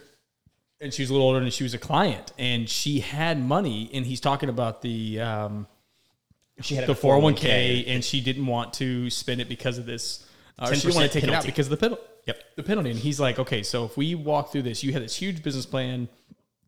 and 0.82 0.94
she 0.94 1.02
was 1.02 1.10
a 1.10 1.14
little 1.14 1.28
older, 1.28 1.40
and 1.40 1.52
she 1.54 1.64
was 1.64 1.74
a 1.74 1.78
client, 1.78 2.32
and 2.38 2.70
she 2.70 3.00
had 3.00 3.42
money, 3.42 3.90
and 3.94 4.06
he's 4.06 4.20
talking 4.22 4.50
about 4.50 4.82
the 4.82 5.20
um, 5.22 5.68
she 6.62 6.76
had 6.76 6.88
the 6.88 6.94
401k, 6.94 7.86
and 7.88 8.04
she 8.04 8.22
didn't 8.22 8.46
want 8.46 8.74
to 8.76 9.10
spend 9.10 9.40
it 9.42 9.50
because 9.50 9.78
of 9.78 9.86
this. 9.86 10.26
Uh, 10.60 10.74
she 10.74 10.82
didn't 10.82 10.96
want 10.96 11.12
to 11.12 11.18
10% 11.18 11.22
take 11.22 11.30
it 11.30 11.34
out 11.34 11.46
because 11.46 11.68
of 11.68 11.72
the 11.72 11.78
penalty. 11.78 12.04
Yep. 12.28 12.44
The 12.58 12.64
penalty, 12.64 12.92
and 12.92 13.00
he's 13.00 13.20
like, 13.20 13.40
okay, 13.40 13.64
so 13.64 13.86
if 13.86 13.98
we 13.98 14.14
walk 14.14 14.52
through 14.52 14.64
this, 14.64 14.84
you 14.84 14.92
had 14.94 15.02
this 15.02 15.16
huge 15.16 15.42
business 15.42 15.66
plan, 15.66 16.10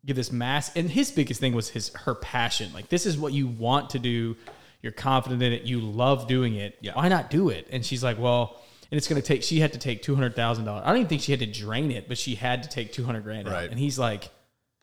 give 0.04 0.16
this 0.16 0.32
mass, 0.32 0.74
and 0.74 0.90
his 0.90 1.10
biggest 1.12 1.40
thing 1.40 1.54
was 1.54 1.68
his 1.68 1.90
her 1.94 2.14
passion. 2.14 2.72
Like 2.72 2.88
this 2.88 3.06
is 3.06 3.16
what 3.18 3.32
you 3.32 3.46
want 3.46 3.90
to 3.90 3.98
do. 3.98 4.36
You're 4.80 4.92
confident 4.92 5.42
in 5.42 5.52
it. 5.52 5.62
You 5.62 5.80
love 5.80 6.26
doing 6.26 6.56
it. 6.56 6.76
Yeah. 6.80 6.94
Why 6.94 7.08
not 7.08 7.30
do 7.30 7.50
it? 7.50 7.68
And 7.70 7.86
she's 7.86 8.02
like, 8.02 8.18
well, 8.18 8.60
and 8.90 8.98
it's 8.98 9.08
going 9.08 9.20
to 9.20 9.26
take. 9.26 9.42
She 9.42 9.60
had 9.60 9.72
to 9.74 9.78
take 9.78 10.02
two 10.02 10.14
hundred 10.14 10.34
thousand 10.34 10.64
dollars. 10.64 10.82
I 10.84 10.88
don't 10.88 10.98
even 10.98 11.08
think 11.08 11.22
she 11.22 11.32
had 11.32 11.40
to 11.40 11.46
drain 11.46 11.90
it, 11.90 12.08
but 12.08 12.18
she 12.18 12.34
had 12.34 12.62
to 12.64 12.68
take 12.68 12.92
two 12.92 13.04
hundred 13.04 13.22
grand 13.22 13.46
out. 13.48 13.54
Right. 13.54 13.70
And 13.70 13.78
he's 13.78 13.98
like, 13.98 14.30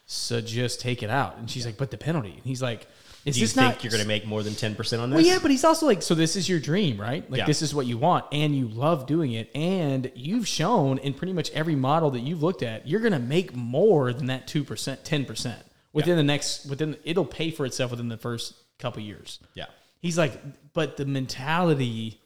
so 0.05 0.41
just 0.41 0.81
take 0.81 1.03
it 1.03 1.09
out. 1.09 1.37
And 1.37 1.49
she's 1.49 1.65
like, 1.65 1.77
but 1.77 1.91
the 1.91 1.97
penalty. 1.97 2.31
And 2.31 2.43
he's 2.43 2.61
like, 2.61 2.87
is 3.25 3.35
do 3.35 3.41
you 3.41 3.47
this 3.47 3.53
think 3.55 3.67
not 3.75 3.83
you're 3.83 3.91
gonna 3.91 4.05
make 4.05 4.25
more 4.25 4.43
than 4.43 4.55
ten 4.55 4.75
percent 4.75 5.01
on 5.01 5.09
this? 5.09 5.17
well, 5.17 5.25
yeah, 5.25 5.39
but 5.41 5.51
he's 5.51 5.63
also 5.65 5.85
like, 5.85 6.01
so 6.01 6.15
this 6.15 6.35
is 6.35 6.47
your 6.47 6.59
dream, 6.59 6.99
right? 6.99 7.29
Like, 7.29 7.39
Yeah. 7.39 7.45
this 7.45 7.61
is 7.61 7.75
what 7.75 7.85
you 7.85 7.97
want, 7.97 8.25
and 8.31 8.55
you 8.55 8.67
love 8.67 9.05
doing 9.07 9.33
it, 9.33 9.49
and 9.53 10.11
you've 10.15 10.47
shown 10.47 10.97
in 10.99 11.13
pretty 11.13 11.33
much 11.33 11.51
every 11.51 11.75
model 11.75 12.11
that 12.11 12.21
you've 12.21 12.41
looked 12.41 12.63
at, 12.63 12.87
you're 12.87 13.01
going 13.01 13.13
to 13.13 13.19
make 13.19 13.55
more 13.55 14.13
than 14.13 14.27
that 14.27 14.47
two 14.47 14.63
percent, 14.63 15.03
ten 15.03 15.25
percent 15.25 15.59
within 15.93 16.15
the 16.17 16.23
next 16.23 16.65
within. 16.65 16.95
It'll 17.03 17.25
pay 17.25 17.51
for 17.51 17.65
itself 17.65 17.91
within 17.91 18.07
the 18.07 18.17
first 18.17 18.53
couple 18.79 19.01
years. 19.01 19.39
Yeah. 19.53 19.65
He's 20.01 20.17
like, 20.17 20.39
but 20.73 20.95
the 20.95 21.05
mentality, 21.05 22.21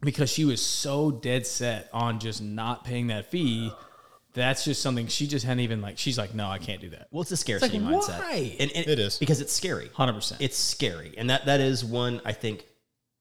because 0.00 0.30
she 0.30 0.44
was 0.46 0.62
so 0.64 1.10
dead 1.10 1.46
set 1.46 1.88
on 1.92 2.18
just 2.20 2.40
not 2.42 2.84
paying 2.84 3.08
that 3.08 3.30
fee, 3.30 3.70
that's 4.36 4.64
just 4.64 4.80
something 4.82 5.08
she 5.08 5.26
just 5.26 5.44
hadn't 5.44 5.60
even 5.60 5.80
like. 5.80 5.98
She's 5.98 6.16
like, 6.16 6.34
no, 6.34 6.46
I 6.48 6.58
can't 6.58 6.80
do 6.80 6.90
that. 6.90 7.08
Well, 7.10 7.22
it's 7.22 7.32
a 7.32 7.36
scarcity 7.36 7.78
mindset. 7.80 8.20
why? 8.20 8.56
And, 8.60 8.70
and 8.72 8.86
It 8.86 8.98
is. 9.00 9.18
because 9.18 9.40
it's 9.40 9.52
scary. 9.52 9.88
100%. 9.96 10.36
It's 10.38 10.56
scary, 10.56 11.14
and 11.18 11.30
that 11.30 11.46
that 11.46 11.60
is 11.60 11.84
one 11.84 12.20
I 12.24 12.32
think 12.32 12.64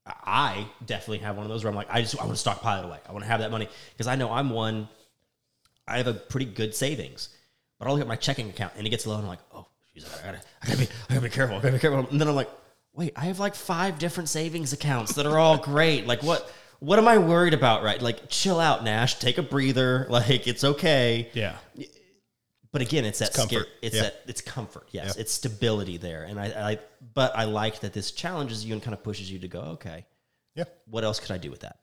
I 0.06 0.68
definitely 0.86 1.20
have 1.20 1.36
one 1.36 1.46
of 1.46 1.50
those 1.52 1.64
where 1.64 1.72
I'm 1.72 1.76
like, 1.76 1.88
I 1.90 2.02
just 2.02 2.16
I 2.20 2.24
want 2.24 2.36
to 2.36 2.40
stockpile 2.40 2.84
it 2.84 2.86
away. 2.86 3.00
I 3.10 3.12
want 3.12 3.24
to 3.24 3.30
have 3.30 3.40
that 3.40 3.50
money 3.50 3.68
because 3.94 4.08
I 4.08 4.16
know 4.16 4.32
I'm 4.32 4.50
one. 4.52 4.88
I 5.88 5.98
have 5.98 6.08
a 6.08 6.14
pretty 6.14 6.46
good 6.48 6.76
savings, 6.76 7.30
but 7.80 7.88
I'll 7.88 7.94
look 7.94 8.02
at 8.02 8.08
my 8.08 8.16
checking 8.16 8.50
account 8.50 8.74
and 8.78 8.86
it 8.86 8.90
gets 8.92 9.08
low, 9.08 9.16
and 9.16 9.24
I'm 9.24 9.28
like, 9.30 9.40
oh, 9.54 9.66
geez, 9.94 10.06
I 10.06 10.26
gotta, 10.26 10.42
I 10.62 10.68
gotta 10.68 10.78
be, 10.80 10.86
I 11.10 11.14
gotta 11.14 11.22
be 11.22 11.30
careful, 11.30 11.58
I 11.58 11.60
gotta 11.62 11.74
be 11.74 11.80
careful. 11.80 12.08
And 12.10 12.20
then 12.22 12.28
I'm 12.28 12.36
like, 12.36 12.50
wait, 12.94 13.14
I 13.16 13.26
have 13.26 13.40
like 13.40 13.56
five 13.56 13.98
different 14.00 14.30
savings 14.30 14.74
accounts 14.74 15.14
that 15.16 15.26
are 15.26 15.38
all 15.40 15.58
great. 15.72 16.06
Like 16.08 16.24
what? 16.24 16.52
What 16.80 17.00
am 17.00 17.08
I 17.08 17.18
worried 17.18 17.54
about? 17.54 17.84
Right? 17.84 18.02
Like, 18.02 18.30
chill 18.30 18.60
out, 18.60 18.84
Nash. 18.84 19.16
Take 19.20 19.38
a 19.38 19.44
breather. 19.44 20.08
Like, 20.10 20.48
it's 20.48 20.64
okay. 20.64 21.30
Yeah. 21.34 21.56
But 22.72 22.82
again, 22.82 23.06
it's 23.06 23.20
that 23.20 23.34
comfort. 23.34 23.50
scare- 23.54 23.68
It's 23.82 23.96
Yeah. 23.96 24.02
that 24.04 24.22
it's 24.28 24.42
comfort. 24.42 24.88
Yes, 24.92 25.14
Yeah. 25.16 25.22
it's 25.22 25.32
stability 25.32 25.96
there, 25.98 26.24
and 26.24 26.38
I, 26.40 26.72
I. 26.72 26.80
But 27.14 27.36
I 27.38 27.46
like 27.46 27.80
that 27.82 27.94
this 27.94 28.12
challenges 28.12 28.66
you 28.66 28.74
and 28.74 28.84
kind 28.84 28.94
of 28.94 29.02
pushes 29.02 29.32
you 29.32 29.40
to 29.40 29.48
go. 29.48 29.62
Okay, 29.78 30.06
Yeah. 30.56 30.66
what 30.86 31.06
else 31.06 31.20
could 31.22 31.32
I 31.32 31.38
do 31.38 31.50
with 31.50 31.62
that? 31.62 31.78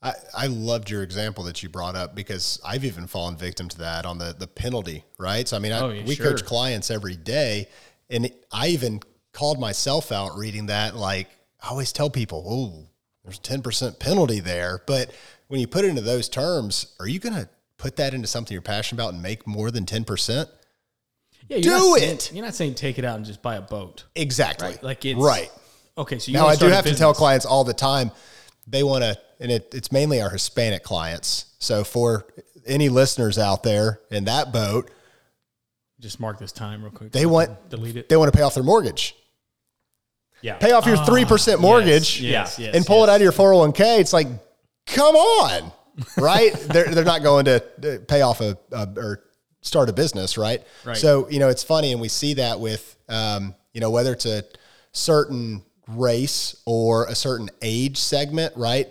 I, 0.00 0.14
I 0.34 0.46
loved 0.46 0.88
your 0.90 1.02
example 1.02 1.44
that 1.44 1.62
you 1.62 1.68
brought 1.68 1.94
up 1.96 2.14
because 2.14 2.58
I've 2.64 2.84
even 2.84 3.06
fallen 3.06 3.36
victim 3.36 3.68
to 3.68 3.78
that 3.78 4.06
on 4.06 4.16
the 4.18 4.34
the 4.36 4.46
penalty, 4.46 5.04
right? 5.18 5.46
So 5.46 5.56
I 5.56 5.60
mean, 5.60 5.72
I, 5.72 5.80
Oh, 5.80 5.90
yeah, 5.90 6.04
we 6.04 6.14
sure. 6.14 6.30
coach 6.30 6.44
clients 6.46 6.90
every 6.90 7.14
day, 7.14 7.68
and 8.08 8.30
I 8.50 8.68
even 8.68 9.00
called 9.32 9.60
myself 9.60 10.10
out 10.10 10.36
reading 10.38 10.66
that. 10.66 10.96
Like 10.96 11.28
I 11.62 11.68
always 11.68 11.92
tell 11.92 12.08
people, 12.08 12.42
"Oh, 12.48 12.88
there's 13.24 13.38
a 13.38 13.42
ten 13.42 13.62
percent 13.62 13.98
penalty 13.98 14.40
there," 14.40 14.82
but 14.86 15.10
when 15.48 15.60
you 15.60 15.66
put 15.66 15.84
it 15.84 15.88
into 15.88 16.02
those 16.02 16.28
terms, 16.28 16.94
are 17.00 17.06
you 17.08 17.18
going 17.18 17.34
to 17.34 17.48
put 17.76 17.96
that 17.96 18.14
into 18.14 18.26
something 18.26 18.54
you're 18.54 18.62
passionate 18.62 19.02
about 19.02 19.12
and 19.14 19.22
make 19.22 19.46
more 19.46 19.70
than 19.70 19.84
ten 19.86 20.04
percent? 20.04 20.48
Yeah, 21.48 21.58
Do 21.60 21.96
saying- 21.98 22.14
it! 22.14 22.32
you're 22.32 22.44
not 22.44 22.54
saying 22.54 22.74
take 22.76 22.98
it 22.98 23.04
out 23.04 23.16
and 23.16 23.24
just 23.26 23.42
buy 23.42 23.56
a 23.56 23.60
boat. 23.60 24.04
Exactly. 24.14 24.68
Right. 24.68 24.82
Like 24.82 25.04
it's 25.04 25.20
right. 25.20 25.50
Okay, 25.98 26.18
so 26.18 26.30
you 26.30 26.38
Now 26.38 26.46
I 26.46 26.56
do 26.56 26.66
have 26.66 26.84
to 26.86 26.94
tell 26.94 27.12
clients 27.12 27.44
all 27.44 27.64
the 27.64 27.74
time 27.74 28.10
they 28.66 28.82
want 28.82 29.02
to, 29.04 29.18
and 29.40 29.50
it, 29.52 29.74
it's 29.74 29.92
mainly 29.92 30.22
our 30.22 30.30
Hispanic 30.30 30.82
clients. 30.84 31.46
So 31.58 31.84
for 31.84 32.26
any 32.64 32.88
listeners 32.88 33.38
out 33.38 33.62
there 33.64 34.00
in 34.10 34.24
that 34.24 34.52
boat, 34.52 34.90
Just 36.00 36.18
mark 36.20 36.38
this 36.38 36.52
time 36.52 36.82
real 36.82 36.92
quick. 36.92 37.12
They 37.12 37.26
want- 37.26 37.68
delete 37.68 37.96
it. 37.96 38.08
they 38.08 38.16
want 38.16 38.32
to 38.32 38.36
pay 38.36 38.42
off 38.42 38.54
their 38.54 38.62
mortgage. 38.64 39.14
Yeah. 40.42 40.56
Pay 40.58 40.72
off 40.72 40.86
your 40.86 40.96
Ah, 40.96 41.06
3% 41.06 41.60
mortgage 41.60 42.20
yes, 42.20 42.58
yes, 42.58 42.74
and 42.74 42.84
pull 42.84 43.04
it 43.04 43.08
out 43.08 43.16
of 43.16 43.22
your 43.22 43.32
401k. 43.32 44.00
It's 44.00 44.12
like, 44.12 44.26
come 44.86 45.14
on, 45.16 45.72
right? 46.18 46.52
they're, 46.52 46.86
they're 46.92 47.04
not 47.04 47.22
going 47.22 47.44
to 47.46 47.56
uh, 47.82 47.98
pay 48.08 48.22
off 48.22 48.40
a, 48.40 48.58
a 48.72 48.88
or 48.96 49.22
start 49.60 49.88
a 49.88 49.92
business, 49.92 50.36
right? 50.36 50.62
Right. 50.84 50.96
So, 50.96 51.28
you 51.30 51.38
know, 51.38 51.48
it's 51.48 51.62
funny. 51.62 51.92
And 51.92 52.00
we 52.00 52.08
see 52.08 52.34
that 52.34 52.58
with, 52.58 52.96
um, 53.08 53.54
you 53.72 53.80
know, 53.80 53.90
whether 53.90 54.12
it's 54.12 54.26
a 54.26 54.42
certain 54.92 55.62
race 55.88 56.60
or 56.66 57.06
a 57.06 57.14
certain 57.14 57.48
age 57.62 57.98
segment, 57.98 58.56
right? 58.56 58.88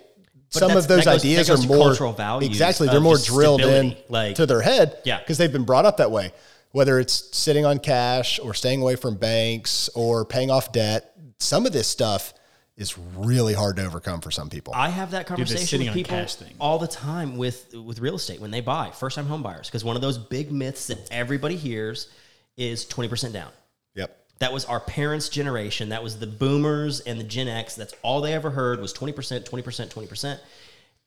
Some 0.50 0.76
of 0.76 0.86
those 0.86 1.04
goes- 1.06 1.24
ideas 1.24 1.48
are 1.50 1.56
more 1.66 1.88
cultural 1.88 2.12
values 2.12 2.50
Exactly. 2.50 2.88
They're 2.88 3.00
more 3.00 3.14
just 3.16 3.28
drilled 3.28 3.62
in 3.62 3.96
like- 4.08 4.36
to 4.36 4.46
their 4.46 4.60
head 4.60 4.98
Yeah. 5.04 5.18
because 5.18 5.38
they've 5.38 5.52
been 5.52 5.64
brought 5.64 5.86
up 5.86 5.96
that 5.98 6.10
way. 6.10 6.32
Whether 6.72 6.98
it's 6.98 7.36
sitting 7.36 7.66
on 7.66 7.78
cash 7.78 8.38
or 8.38 8.54
staying 8.54 8.80
away 8.80 8.96
from 8.96 9.16
banks 9.16 9.90
or 9.94 10.24
paying 10.24 10.50
off 10.50 10.72
debt, 10.72 11.11
some 11.42 11.66
of 11.66 11.72
this 11.72 11.88
stuff 11.88 12.32
is 12.76 12.96
really 13.16 13.52
hard 13.52 13.76
to 13.76 13.84
overcome 13.84 14.20
for 14.20 14.30
some 14.30 14.48
people. 14.48 14.72
I 14.74 14.88
have 14.88 15.10
that 15.10 15.26
conversation 15.26 15.66
sitting 15.66 15.86
with 15.88 15.94
people 15.94 16.26
all 16.58 16.78
the 16.78 16.86
time 16.88 17.36
with 17.36 17.74
with 17.74 18.00
real 18.00 18.14
estate 18.14 18.40
when 18.40 18.50
they 18.50 18.60
buy 18.60 18.90
first 18.90 19.16
time 19.16 19.26
home 19.26 19.42
buyers 19.42 19.68
because 19.68 19.84
one 19.84 19.96
of 19.96 20.02
those 20.02 20.16
big 20.16 20.50
myths 20.50 20.86
that 20.86 21.10
everybody 21.10 21.56
hears 21.56 22.08
is 22.56 22.84
20% 22.86 23.32
down. 23.32 23.50
yep. 23.94 24.18
That 24.38 24.52
was 24.52 24.64
our 24.64 24.80
parents' 24.80 25.28
generation. 25.28 25.90
That 25.90 26.02
was 26.02 26.18
the 26.18 26.26
boomers 26.26 27.00
and 27.00 27.18
the 27.18 27.24
Gen 27.24 27.48
X. 27.48 27.76
That's 27.76 27.94
all 28.02 28.20
they 28.20 28.34
ever 28.34 28.50
heard 28.50 28.80
was 28.80 28.92
20%, 28.92 29.14
20%, 29.48 29.88
20%. 29.88 30.38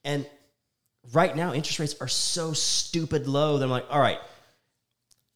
And 0.04 0.26
right 1.12 1.36
now, 1.36 1.52
interest 1.52 1.78
rates 1.78 1.96
are 2.00 2.08
so 2.08 2.52
stupid 2.52 3.26
low 3.26 3.58
that 3.58 3.64
I'm 3.64 3.70
like, 3.70 3.86
all 3.90 4.00
right, 4.00 4.18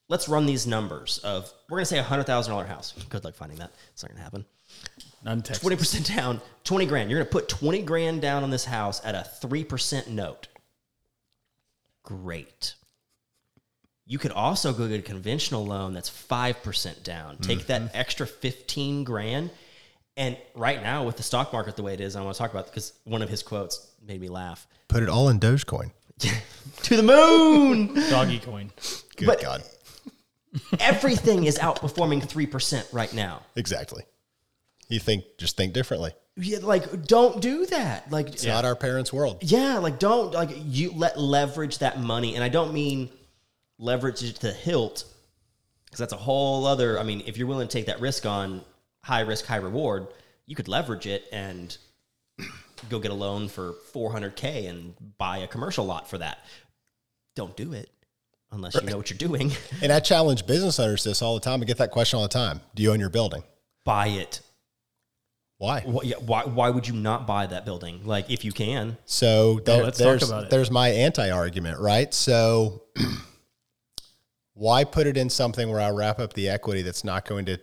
let's 0.09 0.29
run 0.29 0.47
these 0.47 0.67
numbers 0.67 1.19
of, 1.19 1.53
we're 1.69 1.77
going 1.77 1.85
to 1.85 1.91
say 1.91 1.99
a 1.99 2.05
$100,000 2.05 2.67
house. 2.67 2.93
Good 3.09 3.25
luck 3.25 3.35
finding 3.35 3.59
that. 3.59 3.71
It's 3.93 4.03
not 4.03 4.09
going 4.09 4.19
to 4.19 4.25
happen. 4.25 4.45
None 5.23 5.43
Texas. 5.43 5.67
20% 5.69 6.17
down, 6.17 6.41
20 6.65 6.87
grand. 6.87 7.11
You're 7.11 7.19
going 7.19 7.27
to 7.27 7.33
put 7.33 7.49
20 7.49 7.83
grand 7.83 8.23
down 8.23 8.43
on 8.43 8.51
this 8.51 8.65
house 8.65 9.01
at 9.05 9.15
a 9.15 9.27
3% 9.43 10.09
note. 10.09 10.49
Great. 12.03 12.75
You 14.07 14.19
could 14.19 14.33
also 14.33 14.73
go 14.73 14.89
get 14.89 14.99
a 14.99 15.03
conventional 15.03 15.65
loan 15.65 15.93
that's 15.93 16.11
5% 16.11 17.03
down. 17.05 17.37
Take 17.37 17.67
that 17.67 17.83
mm-hmm. 17.83 17.97
extra 17.97 18.27
15 18.27 19.05
grand. 19.05 19.51
And 20.17 20.37
right 20.55 20.83
now, 20.83 21.05
with 21.05 21.17
the 21.17 21.23
stock 21.23 21.53
market 21.53 21.77
the 21.77 21.83
way 21.83 21.95
it 21.95 22.01
is, 22.01 22.17
I 22.17 22.23
want 22.23 22.35
to 22.35 22.39
talk 22.39 22.51
about 22.51 22.67
because 22.67 22.93
one 23.05 23.23
of 23.23 23.29
his 23.29 23.43
quotes 23.43 23.87
made 24.05 24.21
me 24.21 24.29
laugh. 24.29 24.67
Put 24.89 25.03
it 25.03 25.09
all 25.09 25.29
in 25.29 25.39
Dogecoin. 25.39 25.93
to 26.83 26.97
the 26.97 27.03
moon. 27.03 27.95
Doggy 28.11 28.41
coin. 28.41 28.71
Good 29.17 29.27
But- 29.27 29.41
God. 29.41 29.63
Everything 30.81 31.45
is 31.45 31.59
outperforming 31.59 32.23
3% 32.23 32.93
right 32.93 33.15
now. 33.15 33.43
Exactly. 33.55 34.03
You 34.91 34.99
think, 34.99 35.25
just 35.39 35.57
think 35.57 35.73
differently. 35.73 36.13
Yeah, 36.37 36.59
like, 36.63 37.07
don't 37.07 37.41
do 37.41 37.67
that. 37.67 38.11
Like, 38.11 38.29
It's 38.29 38.45
not 38.45 38.65
our 38.65 38.77
parents' 38.77 39.13
world. 39.13 39.39
Yeah, 39.41 39.79
like 39.79 39.99
don't 39.99 40.33
like 40.33 40.51
you 40.53 40.93
let 40.93 41.19
leverage 41.19 41.79
that 41.79 42.01
money, 42.01 42.35
and 42.35 42.43
I 42.43 42.49
don't 42.49 42.73
mean 42.75 43.09
leverage 43.79 44.23
it 44.23 44.37
to 44.37 44.43
the 44.49 44.53
hilt, 44.53 45.05
because 45.85 45.99
that's 45.99 46.13
a 46.13 46.17
whole 46.17 46.67
other. 46.67 46.99
I 46.99 47.03
mean, 47.03 47.23
if 47.27 47.37
you're 47.39 47.47
willing 47.47 47.69
to 47.69 47.73
take 47.73 47.87
that 47.87 48.01
risk 48.01 48.27
on 48.27 48.63
high 49.05 49.21
risk, 49.21 49.47
high 49.47 49.57
reward, 49.57 50.09
you 50.47 50.57
could 50.57 50.69
leverage 50.69 51.07
it 51.07 51.25
and 51.33 51.77
go 52.89 52.99
get 52.99 53.11
a 53.11 53.15
loan 53.15 53.49
for 53.49 53.75
400k 53.93 54.69
and 54.69 54.95
buy 55.19 55.39
a 55.39 55.47
commercial 55.47 55.85
lot 55.85 56.09
for 56.09 56.19
that. 56.19 56.39
Don't 57.37 57.57
do 57.57 57.75
it 57.75 57.91
unless 58.51 58.75
you 58.75 58.83
know 58.83 58.97
what 58.97 59.11
you're 59.11 59.19
doing. 59.19 59.53
And 59.83 59.93
I 59.93 60.01
challenge 60.01 60.47
business 60.47 60.81
owners 60.81 61.05
this 61.05 61.23
all 61.23 61.35
the 61.35 61.41
time. 61.41 61.63
I 61.63 61.65
get 61.65 61.79
that 61.79 61.93
question 61.93 62.17
all 62.17 62.23
the 62.23 62.29
time. 62.29 62.61
Do 62.75 62.83
you 62.83 62.93
own 62.93 62.99
your 62.99 63.11
building? 63.11 63.45
buy 63.85 64.09
it. 64.09 64.41
Why? 65.61 65.83
Why, 65.83 66.01
yeah, 66.05 66.17
why, 66.25 66.45
why 66.45 66.71
would 66.71 66.89
you 66.89 66.95
not 66.95 67.27
buy 67.27 67.47
that 67.47 67.67
building? 67.67 68.01
Like, 68.07 68.31
if 68.31 68.47
you 68.47 68.51
can, 68.51 68.97
So 69.05 69.61
there, 69.61 69.85
let's 69.85 69.99
talk 69.99 70.07
there's 70.07 70.23
about 70.27 70.45
it. 70.45 70.51
there's 70.51 70.71
my 70.71 70.89
anti 70.89 71.29
argument, 71.29 71.79
right? 71.81 72.15
So 72.15 72.85
why 74.55 74.85
put 74.85 75.07
it 75.07 75.19
in 75.19 75.29
something 75.29 75.69
where 75.69 75.81
I 75.81 75.91
wrap 75.91 76.19
up 76.19 76.33
the 76.33 76.49
equity 76.49 76.81
that's 76.81 77.05
not 77.05 77.27
going 77.29 77.45
to 77.45 77.59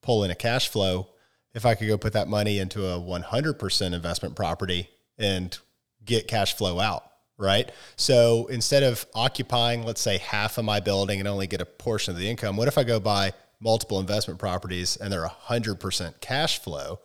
pull 0.00 0.24
in 0.24 0.30
a 0.30 0.34
cash 0.34 0.70
flow 0.70 1.08
if 1.52 1.66
I 1.66 1.74
could 1.74 1.88
go 1.88 1.98
put 1.98 2.14
that 2.14 2.26
money 2.26 2.58
into 2.58 2.86
a 2.86 2.98
100% 2.98 3.92
investment 3.94 4.34
property 4.34 4.88
and 5.18 5.58
get 6.02 6.26
cash 6.26 6.56
flow 6.56 6.80
out, 6.80 7.04
right? 7.36 7.70
So 7.96 8.46
instead 8.46 8.82
of 8.82 9.04
occupying, 9.14 9.84
let's 9.84 10.00
say, 10.00 10.16
half 10.16 10.56
of 10.56 10.64
my 10.64 10.80
building 10.80 11.18
and 11.18 11.28
only 11.28 11.46
get 11.46 11.60
a 11.60 11.66
portion 11.66 12.14
of 12.14 12.18
the 12.18 12.30
income, 12.30 12.56
what 12.56 12.66
if 12.66 12.78
I 12.78 12.84
go 12.84 12.98
buy 12.98 13.34
multiple 13.60 14.00
investment 14.00 14.40
properties 14.40 14.96
and 14.96 15.12
they're 15.12 15.26
100% 15.26 16.20
cash 16.22 16.60
flow? 16.60 17.00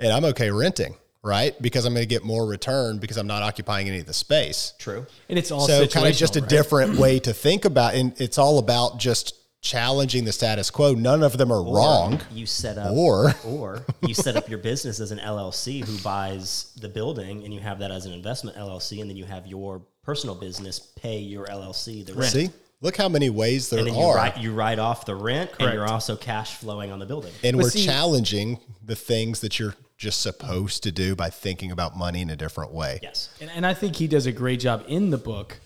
And 0.00 0.12
I'm 0.12 0.24
okay 0.26 0.50
renting, 0.50 0.96
right? 1.22 1.60
Because 1.62 1.84
I'm 1.84 1.92
going 1.94 2.02
to 2.02 2.08
get 2.08 2.24
more 2.24 2.46
return 2.46 2.98
because 2.98 3.16
I'm 3.16 3.26
not 3.26 3.42
occupying 3.42 3.88
any 3.88 4.00
of 4.00 4.06
the 4.06 4.12
space. 4.14 4.72
true. 4.78 5.06
And 5.28 5.38
it's 5.38 5.50
all 5.50 5.60
so 5.66 5.86
kind 5.86 6.06
of 6.08 6.14
just 6.16 6.36
a 6.36 6.40
right? 6.40 6.48
different 6.48 6.96
way 6.98 7.18
to 7.20 7.32
think 7.32 7.64
about 7.64 7.94
and 7.94 8.18
it's 8.20 8.38
all 8.38 8.58
about 8.58 8.98
just 8.98 9.34
challenging 9.62 10.24
the 10.24 10.32
status 10.32 10.70
quo. 10.70 10.94
None 10.94 11.22
of 11.22 11.36
them 11.36 11.52
are 11.52 11.62
wrong. 11.62 12.18
You 12.32 12.46
set 12.46 12.78
up 12.78 12.92
Or 12.92 13.34
or 13.44 13.84
you 14.00 14.14
set 14.14 14.34
up 14.36 14.48
your 14.48 14.58
business 14.58 15.00
as 15.00 15.10
an 15.12 15.18
LLC 15.18 15.84
who 15.84 15.98
buys 15.98 16.72
the 16.80 16.88
building 16.88 17.44
and 17.44 17.52
you 17.52 17.60
have 17.60 17.78
that 17.80 17.90
as 17.90 18.06
an 18.06 18.12
investment 18.12 18.56
LLC 18.56 19.02
and 19.02 19.10
then 19.10 19.18
you 19.18 19.26
have 19.26 19.46
your 19.46 19.82
personal 20.02 20.34
business 20.34 20.78
pay 20.78 21.18
your 21.18 21.44
LLC 21.46 22.06
the 22.06 22.14
rent. 22.14 22.32
see, 22.32 22.48
look 22.80 22.96
how 22.96 23.06
many 23.10 23.28
ways 23.28 23.68
there 23.68 23.80
And 23.80 23.88
then 23.88 23.94
you 23.96 24.00
are. 24.02 24.16
write 24.16 24.38
you 24.38 24.54
write 24.54 24.78
off 24.78 25.04
the 25.04 25.14
rent 25.14 25.50
and 25.60 25.74
you're 25.74 25.86
also 25.86 26.16
cash 26.16 26.56
flowing 26.56 26.90
on 26.90 26.98
the 26.98 27.04
building. 27.06 27.32
and 27.44 27.58
But 27.58 27.64
we're 27.64 27.70
see- 27.70 27.84
challenging 27.84 28.58
the 28.82 28.96
things 28.96 29.40
that 29.40 29.58
you're 29.58 29.74
just 30.00 30.22
supposed 30.22 30.82
to 30.82 30.90
do 30.90 31.14
by 31.14 31.28
thinking 31.28 31.70
about 31.70 31.94
money 31.94 32.22
in 32.22 32.30
a 32.30 32.36
different 32.36 32.72
way. 32.72 32.98
Yes. 33.02 33.28
And, 33.38 33.50
and 33.50 33.66
I 33.66 33.74
think 33.74 33.96
he 33.96 34.08
does 34.08 34.24
a 34.24 34.32
great 34.32 34.58
job 34.58 34.82
in 34.88 35.10
the 35.10 35.18
book 35.18 35.60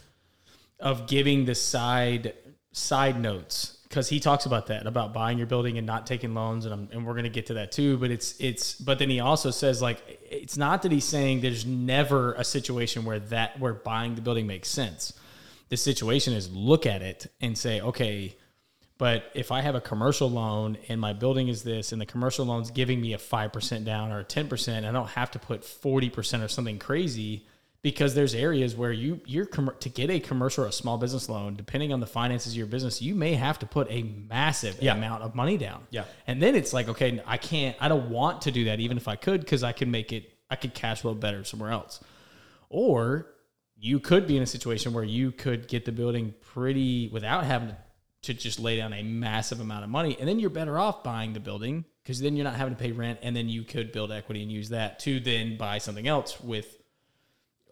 of 0.80 1.06
giving 1.06 1.44
the 1.44 1.54
side 1.54 2.34
side 2.72 3.18
notes 3.18 3.78
because 3.88 4.08
he 4.08 4.18
talks 4.18 4.44
about 4.44 4.66
that 4.66 4.88
about 4.88 5.14
buying 5.14 5.38
your 5.38 5.46
building 5.46 5.78
and 5.78 5.86
not 5.86 6.08
taking 6.08 6.34
loans 6.34 6.64
and, 6.64 6.74
I'm, 6.74 6.88
and 6.90 7.06
we're 7.06 7.12
going 7.12 7.22
to 7.22 7.30
get 7.30 7.46
to 7.46 7.54
that 7.54 7.70
too 7.70 7.96
but 7.98 8.10
it's 8.10 8.34
it's 8.40 8.74
but 8.74 8.98
then 8.98 9.08
he 9.08 9.20
also 9.20 9.52
says 9.52 9.80
like 9.80 10.02
it's 10.28 10.56
not 10.56 10.82
that 10.82 10.90
he's 10.90 11.04
saying 11.04 11.40
there's 11.40 11.64
never 11.64 12.32
a 12.32 12.42
situation 12.42 13.04
where 13.04 13.20
that 13.20 13.60
where 13.60 13.72
buying 13.72 14.16
the 14.16 14.20
building 14.20 14.48
makes 14.48 14.68
sense 14.68 15.12
the 15.68 15.76
situation 15.76 16.32
is 16.32 16.50
look 16.50 16.84
at 16.84 17.00
it 17.00 17.28
and 17.40 17.56
say 17.56 17.80
okay 17.80 18.34
but 18.98 19.24
if 19.34 19.50
I 19.50 19.60
have 19.60 19.74
a 19.74 19.80
commercial 19.80 20.30
loan 20.30 20.78
and 20.88 21.00
my 21.00 21.12
building 21.12 21.48
is 21.48 21.62
this, 21.62 21.92
and 21.92 22.00
the 22.00 22.06
commercial 22.06 22.46
loan's 22.46 22.70
giving 22.70 23.00
me 23.00 23.12
a 23.12 23.18
five 23.18 23.52
percent 23.52 23.84
down 23.84 24.12
or 24.12 24.20
a 24.20 24.24
ten 24.24 24.48
percent, 24.48 24.86
I 24.86 24.92
don't 24.92 25.08
have 25.08 25.30
to 25.32 25.38
put 25.38 25.64
forty 25.64 26.10
percent 26.10 26.42
or 26.42 26.48
something 26.48 26.78
crazy 26.78 27.46
because 27.84 28.14
there's 28.14 28.34
areas 28.34 28.74
where 28.74 28.92
you 28.92 29.20
you're 29.26 29.44
to 29.44 29.88
get 29.90 30.10
a 30.10 30.18
commercial 30.18 30.64
or 30.64 30.68
a 30.68 30.72
small 30.72 30.96
business 30.96 31.28
loan, 31.28 31.54
depending 31.54 31.92
on 31.92 32.00
the 32.00 32.06
finances 32.06 32.52
of 32.52 32.56
your 32.56 32.66
business, 32.66 33.02
you 33.02 33.14
may 33.14 33.34
have 33.34 33.58
to 33.58 33.66
put 33.66 33.86
a 33.90 34.02
massive 34.02 34.80
amount 34.80 35.22
of 35.22 35.34
money 35.34 35.58
down. 35.58 35.86
Yeah. 35.90 36.04
and 36.26 36.40
then 36.42 36.54
it's 36.54 36.72
like, 36.72 36.88
okay, 36.88 37.20
I 37.26 37.36
can't, 37.36 37.76
I 37.80 37.88
don't 37.88 38.08
want 38.08 38.42
to 38.42 38.50
do 38.50 38.64
that, 38.64 38.80
even 38.80 38.96
if 38.96 39.06
I 39.06 39.16
could, 39.16 39.40
because 39.40 39.62
I 39.62 39.72
could 39.72 39.88
make 39.88 40.14
it, 40.14 40.32
I 40.48 40.56
could 40.56 40.72
cash 40.72 41.02
flow 41.02 41.14
better 41.14 41.44
somewhere 41.44 41.72
else. 41.72 42.00
Or 42.70 43.26
you 43.76 44.00
could 44.00 44.26
be 44.26 44.38
in 44.38 44.42
a 44.42 44.46
situation 44.46 44.94
where 44.94 45.04
you 45.04 45.30
could 45.30 45.68
get 45.68 45.84
the 45.84 45.92
building 45.92 46.32
pretty 46.40 47.08
without 47.08 47.44
having 47.44 47.68
to, 47.68 47.76
to 48.24 48.34
just 48.34 48.58
lay 48.58 48.76
down 48.76 48.92
a 48.92 49.02
massive 49.02 49.60
amount 49.60 49.84
of 49.84 49.90
money. 49.90 50.16
And 50.18 50.28
then 50.28 50.38
you're 50.38 50.50
better 50.50 50.78
off 50.78 51.02
buying 51.02 51.32
the 51.32 51.40
building 51.40 51.84
because 52.02 52.20
then 52.20 52.36
you're 52.36 52.44
not 52.44 52.56
having 52.56 52.74
to 52.74 52.80
pay 52.80 52.92
rent. 52.92 53.20
And 53.22 53.34
then 53.34 53.48
you 53.48 53.62
could 53.62 53.92
build 53.92 54.12
equity 54.12 54.42
and 54.42 54.50
use 54.50 54.70
that 54.70 54.98
to 55.00 55.20
then 55.20 55.56
buy 55.56 55.78
something 55.78 56.06
else 56.06 56.40
with, 56.40 56.76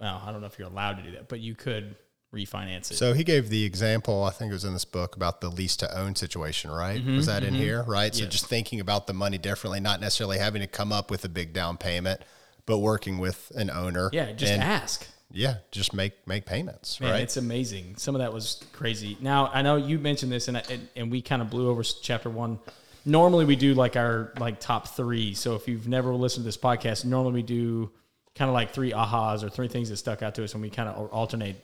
well, 0.01 0.23
I 0.25 0.33
don't 0.33 0.41
know 0.41 0.47
if 0.47 0.59
you're 0.59 0.69
allowed 0.69 0.95
to 0.99 1.03
do 1.03 1.13
that, 1.13 1.29
but 1.29 1.41
you 1.41 1.55
could 1.55 1.97
refinance 2.35 2.91
it. 2.91 2.97
So 2.97 3.13
he 3.13 3.25
gave 3.25 3.51
the 3.51 3.65
example, 3.65 4.25
I 4.25 4.31
think 4.31 4.51
it 4.51 4.55
was 4.55 4.65
in 4.65 4.73
this 4.73 4.85
book, 4.85 5.17
about 5.17 5.41
the 5.41 5.51
lease 5.51 5.77
to 5.77 5.99
own 5.99 6.17
situation, 6.17 6.71
right? 6.71 7.01
Mm-hmm, 7.01 7.17
was 7.17 7.27
that 7.27 7.45
in 7.45 7.55
here, 7.55 7.83
right? 7.83 8.15
So 8.15 8.27
just 8.27 8.47
thinking 8.47 8.81
about 8.81 9.07
the 9.07 9.13
money 9.13 9.39
differently, 9.39 9.81
not 9.81 10.01
necessarily 10.01 10.39
having 10.39 10.63
to 10.63 10.67
come 10.67 10.93
up 10.93 11.11
with 11.11 11.25
a 11.25 11.29
big 11.29 11.53
down 11.53 11.77
payment, 11.77 12.23
but 12.65 12.79
working 12.79 13.19
with 13.19 13.53
an 13.55 13.71
owner. 13.71 14.09
yeah, 14.13 14.33
just 14.33 14.53
ask. 14.53 15.07
Yeah, 15.33 15.57
just 15.71 15.95
make 15.95 16.13
make 16.27 16.45
payments, 16.47 17.01
Man, 17.01 17.11
right? 17.11 17.23
it's 17.23 17.37
amazing. 17.37 17.95
Some 17.97 18.15
of 18.15 18.21
that 18.21 18.33
was 18.33 18.63
crazy. 18.73 19.17
Now 19.21 19.51
I 19.53 19.63
know 19.63 19.77
you 19.77 19.99
mentioned 19.99 20.31
this, 20.31 20.49
and 20.49 20.57
I, 20.59 20.63
and, 20.71 20.89
and 20.97 21.11
we 21.11 21.23
kind 21.23 21.41
of 21.43 21.49
blew 21.51 21.69
over 21.71 21.83
chapter 21.83 22.29
one. 22.31 22.59
Normally 23.05 23.45
we 23.45 23.57
do 23.57 23.75
like 23.75 23.97
our 23.97 24.33
like 24.39 24.61
top 24.61 24.89
three. 24.89 25.35
So 25.35 25.55
if 25.55 25.67
you've 25.69 25.89
never 25.89 26.15
listened 26.15 26.45
to 26.45 26.49
this 26.49 26.57
podcast, 26.57 27.05
normally 27.05 27.35
we 27.35 27.43
do 27.43 27.91
kind 28.35 28.49
of 28.49 28.55
like 28.55 28.73
three 28.73 28.93
ahas 28.93 29.43
or 29.43 29.49
three 29.49 29.69
things 29.69 29.89
that 29.89 29.97
stuck 29.97 30.23
out 30.23 30.35
to 30.37 30.45
us, 30.45 30.53
and 30.55 30.63
we 30.63 30.71
kind 30.71 30.89
of 30.89 31.09
alternate. 31.11 31.57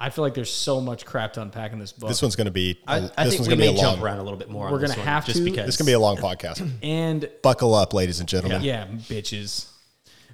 I 0.00 0.10
feel 0.10 0.24
like 0.24 0.34
there's 0.34 0.52
so 0.52 0.80
much 0.80 1.04
crap 1.06 1.34
to 1.34 1.42
unpack 1.42 1.72
in 1.72 1.78
this 1.78 1.92
book, 1.92 2.08
This 2.08 2.20
one's 2.20 2.34
going 2.34 2.46
to 2.46 2.50
be. 2.50 2.80
I, 2.88 2.96
I 2.96 3.00
this 3.00 3.10
think 3.10 3.18
one's 3.18 3.40
we 3.40 3.46
going 3.46 3.48
to 3.50 3.56
be 3.56 3.58
may 3.58 3.66
a 3.68 3.70
long. 3.72 3.80
jump 3.94 4.02
around 4.02 4.18
a 4.18 4.22
little 4.24 4.38
bit 4.38 4.50
more. 4.50 4.68
We're 4.68 4.80
gonna 4.80 4.94
have 4.94 5.26
to. 5.26 5.40
because 5.44 5.66
This 5.66 5.74
is 5.74 5.76
going 5.76 5.84
to 5.86 5.90
be 5.90 5.92
a 5.92 6.00
long 6.00 6.16
podcast. 6.16 6.68
and 6.82 7.30
Buckle 7.42 7.72
up, 7.74 7.94
ladies 7.94 8.18
and 8.18 8.28
gentlemen. 8.28 8.62
yeah, 8.64 8.86
bitches. 8.88 9.68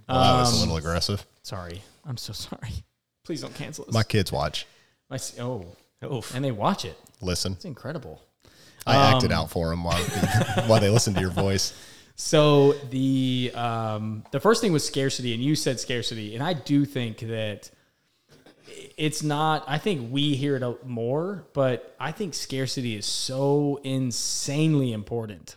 Well, 0.09 0.19
that 0.23 0.31
Um, 0.33 0.39
was 0.41 0.57
a 0.57 0.61
little 0.61 0.77
aggressive. 0.79 1.27
Sorry, 1.43 1.83
I'm 2.09 2.17
so 2.17 2.33
sorry. 2.33 2.73
Please 3.25 3.43
don't 3.43 3.55
cancel 3.55 3.85
us. 3.87 3.93
My 3.93 4.03
kids 4.03 4.33
watch, 4.33 4.67
My 5.11 5.17
s- 5.17 5.39
oh, 5.39 5.67
Oof. 6.05 6.35
and 6.35 6.45
they 6.45 6.51
watch 6.53 6.85
it. 6.85 6.99
listen. 7.21 7.53
It's 7.53 7.65
incredible. 7.67 8.23
I 8.87 9.13
acted 9.13 9.33
Um, 9.33 9.39
out 9.41 9.51
for 9.51 9.69
them 9.69 9.85
while 9.85 10.03
while 10.67 10.81
they 10.81 10.89
listen 10.97 11.13
to 11.15 11.21
your 11.21 11.31
voice. 11.31 11.75
So 12.17 12.73
the 12.91 13.53
um, 13.55 14.25
the 14.33 14.41
first 14.41 14.61
thing 14.63 14.73
was 14.73 14.85
scarcity, 14.87 15.35
and 15.35 15.43
you 15.43 15.55
said 15.55 15.79
scarcity, 15.79 16.35
and 16.35 16.43
I 16.43 16.55
do 16.55 16.85
think 16.87 17.19
that 17.21 17.71
it's 18.97 19.23
not. 19.23 19.65
I 19.69 19.77
think 19.79 20.11
we 20.11 20.35
hear 20.37 20.57
it 20.57 20.63
a- 20.63 20.77
more, 20.85 21.45
but 21.53 21.95
I 22.01 22.13
think 22.13 22.33
scarcity 22.35 22.97
is 22.97 23.05
so 23.07 23.79
insanely 23.85 24.93
important. 24.93 25.57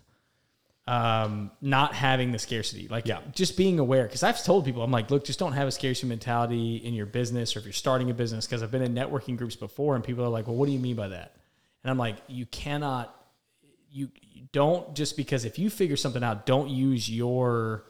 Um, 0.91 1.51
not 1.61 1.93
having 1.93 2.31
the 2.33 2.39
scarcity, 2.39 2.87
like 2.89 3.05
Yeah. 3.07 3.19
just 3.33 3.55
being 3.55 3.79
aware. 3.79 4.03
Because 4.03 4.23
I've 4.23 4.43
told 4.43 4.65
people, 4.65 4.83
I'm 4.83 4.91
like, 4.91 5.09
look, 5.09 5.23
just 5.23 5.39
don't 5.39 5.53
have 5.53 5.67
a 5.67 5.71
scarcity 5.71 6.07
mentality 6.07 6.75
in 6.77 6.93
your 6.93 7.05
business, 7.05 7.55
or 7.55 7.59
if 7.59 7.65
you're 7.65 7.71
starting 7.71 8.09
a 8.09 8.13
business. 8.13 8.45
Because 8.45 8.61
I've 8.61 8.71
been 8.71 8.81
in 8.81 8.93
networking 8.93 9.37
groups 9.37 9.55
before, 9.55 9.95
and 9.95 10.03
people 10.03 10.25
are 10.25 10.29
like, 10.29 10.47
well, 10.47 10.55
what 10.57 10.65
do 10.65 10.73
you 10.73 10.79
mean 10.79 10.97
by 10.97 11.07
that? 11.07 11.35
And 11.83 11.91
I'm 11.91 11.97
like, 11.97 12.17
you 12.27 12.45
cannot 12.45 13.15
you, 13.91 14.09
you 14.21 14.47
don't 14.51 14.95
just 14.95 15.17
because 15.17 15.45
if 15.45 15.59
you 15.59 15.69
figure 15.69 15.97
something 15.97 16.23
out, 16.23 16.45
don't 16.45 16.69
use 16.69 17.09
your 17.09 17.83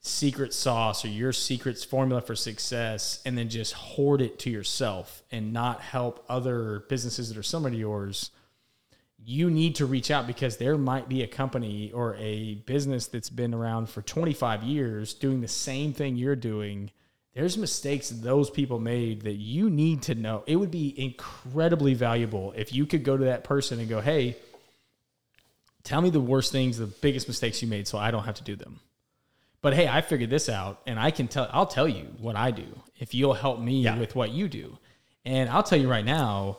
secret 0.00 0.52
sauce 0.52 1.04
or 1.04 1.08
your 1.08 1.32
secret 1.32 1.78
formula 1.78 2.20
for 2.20 2.34
success 2.34 3.20
and 3.24 3.36
then 3.38 3.48
just 3.48 3.72
hoard 3.74 4.20
it 4.20 4.38
to 4.40 4.50
yourself 4.50 5.22
and 5.30 5.52
not 5.52 5.80
help 5.80 6.24
other 6.28 6.84
businesses 6.88 7.28
that 7.28 7.38
are 7.38 7.42
similar 7.42 7.70
to 7.70 7.76
yours. 7.76 8.30
You 9.24 9.50
need 9.50 9.76
to 9.76 9.86
reach 9.86 10.10
out 10.10 10.26
because 10.26 10.56
there 10.56 10.76
might 10.76 11.08
be 11.08 11.22
a 11.22 11.28
company 11.28 11.92
or 11.92 12.16
a 12.16 12.54
business 12.66 13.06
that's 13.06 13.30
been 13.30 13.54
around 13.54 13.88
for 13.88 14.02
25 14.02 14.64
years 14.64 15.14
doing 15.14 15.40
the 15.40 15.48
same 15.48 15.92
thing 15.92 16.16
you're 16.16 16.34
doing. 16.34 16.90
There's 17.34 17.56
mistakes 17.56 18.10
those 18.10 18.50
people 18.50 18.78
made 18.80 19.22
that 19.22 19.34
you 19.36 19.70
need 19.70 20.02
to 20.02 20.14
know. 20.16 20.42
It 20.46 20.56
would 20.56 20.70
be 20.72 20.92
incredibly 21.00 21.94
valuable 21.94 22.52
if 22.56 22.72
you 22.72 22.84
could 22.84 23.04
go 23.04 23.16
to 23.16 23.24
that 23.26 23.44
person 23.44 23.78
and 23.78 23.88
go, 23.88 24.00
Hey, 24.00 24.36
tell 25.84 26.00
me 26.02 26.10
the 26.10 26.20
worst 26.20 26.50
things, 26.52 26.78
the 26.78 26.86
biggest 26.86 27.28
mistakes 27.28 27.62
you 27.62 27.68
made 27.68 27.86
so 27.86 27.98
I 27.98 28.10
don't 28.10 28.24
have 28.24 28.34
to 28.36 28.44
do 28.44 28.56
them. 28.56 28.80
But 29.60 29.74
hey, 29.74 29.86
I 29.86 30.00
figured 30.00 30.30
this 30.30 30.48
out 30.48 30.80
and 30.86 30.98
I 30.98 31.12
can 31.12 31.28
tell 31.28 31.48
I'll 31.52 31.66
tell 31.66 31.88
you 31.88 32.08
what 32.18 32.34
I 32.34 32.50
do 32.50 32.66
if 32.98 33.14
you'll 33.14 33.34
help 33.34 33.60
me 33.60 33.82
Yeah. 33.82 33.98
with 33.98 34.16
what 34.16 34.30
you 34.32 34.48
do. 34.48 34.78
And 35.24 35.48
I'll 35.48 35.62
tell 35.62 35.78
you 35.78 35.88
right 35.88 36.04
now, 36.04 36.58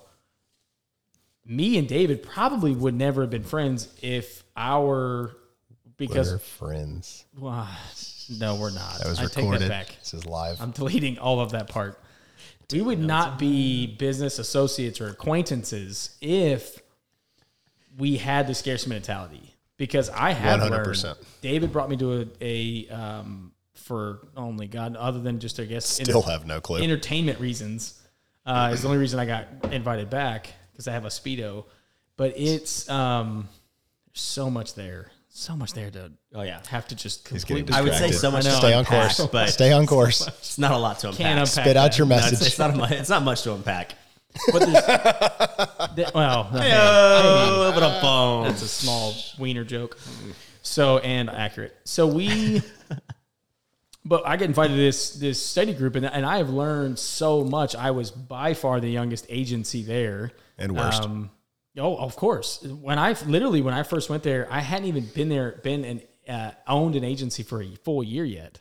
me 1.45 1.77
and 1.77 1.87
David 1.87 2.23
probably 2.23 2.73
would 2.73 2.93
never 2.93 3.21
have 3.21 3.29
been 3.29 3.43
friends 3.43 3.89
if 4.01 4.43
our 4.55 5.35
because 5.97 6.31
We're 6.31 6.37
friends. 6.39 7.25
well, 7.37 7.67
no, 8.39 8.55
we're 8.55 8.71
not. 8.71 8.99
That 8.99 9.07
was 9.07 9.19
I 9.19 9.27
take 9.27 9.49
that 9.59 9.69
back. 9.69 9.95
This 9.99 10.13
is 10.13 10.25
live. 10.25 10.59
I'm 10.61 10.71
deleting 10.71 11.17
all 11.19 11.39
of 11.39 11.51
that 11.51 11.69
part. 11.69 11.99
We 12.71 12.81
would 12.81 12.99
not 12.99 13.37
be 13.37 13.85
business 13.85 14.39
associates 14.39 14.99
or 14.99 15.07
acquaintances 15.09 16.17
if 16.21 16.81
we 17.97 18.17
had 18.17 18.47
the 18.47 18.55
scarcity 18.55 18.89
mentality. 18.89 19.53
Because 19.77 20.09
I 20.09 20.31
have 20.31 20.59
100%. 20.61 21.03
learned. 21.03 21.17
David 21.41 21.71
brought 21.71 21.89
me 21.89 21.97
to 21.97 22.21
a, 22.21 22.27
a 22.41 22.89
um, 22.89 23.51
for 23.75 24.27
only 24.35 24.67
God, 24.67 24.95
other 24.95 25.19
than 25.19 25.39
just 25.39 25.59
I 25.59 25.65
guess 25.65 25.85
Still 25.85 26.21
have 26.23 26.45
no 26.47 26.61
clue. 26.61 26.81
entertainment 26.81 27.39
reasons 27.39 28.01
uh, 28.45 28.71
is 28.73 28.81
the 28.81 28.87
only 28.87 28.99
reason 28.99 29.19
I 29.19 29.25
got 29.25 29.47
invited 29.71 30.09
back 30.09 30.53
because 30.73 30.87
I 30.89 30.91
have 30.91 31.05
a 31.05 31.09
speedo. 31.09 31.63
But 32.17 32.33
it's 32.35 32.89
um, 32.89 33.47
there's 34.07 34.19
so 34.21 34.49
much 34.49 34.75
there, 34.75 35.11
so 35.29 35.55
much 35.55 35.73
there 35.73 35.89
to 35.91 36.11
Oh 36.35 36.41
yeah. 36.41 36.59
have 36.69 36.87
to 36.89 36.95
just 36.95 37.23
getting 37.23 37.39
completely. 37.39 37.73
I 37.73 37.81
would 37.81 37.93
say 37.93 38.09
Distracted. 38.09 38.19
so 38.19 38.31
much 38.31 38.45
I 38.45 38.49
to. 38.49 38.55
Stay 38.57 38.73
on 38.73 38.79
unpack, 38.79 39.15
course. 39.15 39.27
but 39.31 39.49
Stay 39.49 39.71
on 39.71 39.87
course. 39.87 40.27
it's 40.27 40.57
not 40.59 40.71
a 40.73 40.77
lot 40.77 40.99
to 40.99 41.07
unpack. 41.07 41.17
Can't 41.19 41.39
unpack 41.39 41.47
Spit 41.65 41.77
out 41.77 41.91
that. 41.91 41.97
your 41.97 42.07
No, 42.07 42.17
it's, 42.17 42.31
message. 42.31 42.47
it's 42.47 42.59
not 42.59 42.71
a, 42.73 42.77
mu- 42.77 42.83
it's 42.85 43.09
not 43.09 43.23
much 43.23 43.41
to 43.43 43.53
unpack. 43.53 43.95
But 44.51 44.59
there's, 44.59 44.85
th- 45.95 46.13
well, 46.15 46.49
okay. 46.53 46.71
Oh, 46.75 47.71
but 47.73 47.83
a 47.83 48.01
bone. 48.01 48.43
that's 48.47 48.61
a 48.63 48.67
small 48.67 49.13
wiener 49.39 49.63
joke. 49.63 49.97
So 50.63 50.97
and 50.99 51.29
accurate. 51.29 51.75
So 51.85 52.07
we, 52.07 52.61
but 54.05 54.27
I 54.27 54.35
get 54.37 54.49
invited 54.49 54.73
to 54.73 54.79
this 54.79 55.11
this 55.13 55.43
study 55.43 55.73
group, 55.73 55.95
and 55.95 56.05
and 56.05 56.25
I 56.25 56.37
have 56.37 56.49
learned 56.49 56.99
so 56.99 57.43
much. 57.43 57.75
I 57.75 57.91
was 57.91 58.11
by 58.11 58.53
far 58.53 58.79
the 58.79 58.89
youngest 58.89 59.25
agency 59.29 59.83
there, 59.83 60.31
And 60.57 60.75
worst. 60.75 61.03
Um, 61.03 61.29
oh, 61.77 61.95
of 61.97 62.15
course. 62.15 62.61
When 62.63 62.99
I 62.99 63.15
literally 63.25 63.61
when 63.61 63.73
I 63.73 63.83
first 63.83 64.09
went 64.09 64.23
there, 64.23 64.47
I 64.51 64.59
hadn't 64.59 64.87
even 64.87 65.05
been 65.05 65.29
there, 65.29 65.59
been 65.63 65.85
and 65.85 66.01
uh, 66.27 66.51
owned 66.67 66.95
an 66.95 67.03
agency 67.03 67.43
for 67.43 67.61
a 67.61 67.75
full 67.83 68.03
year 68.03 68.25
yet, 68.25 68.59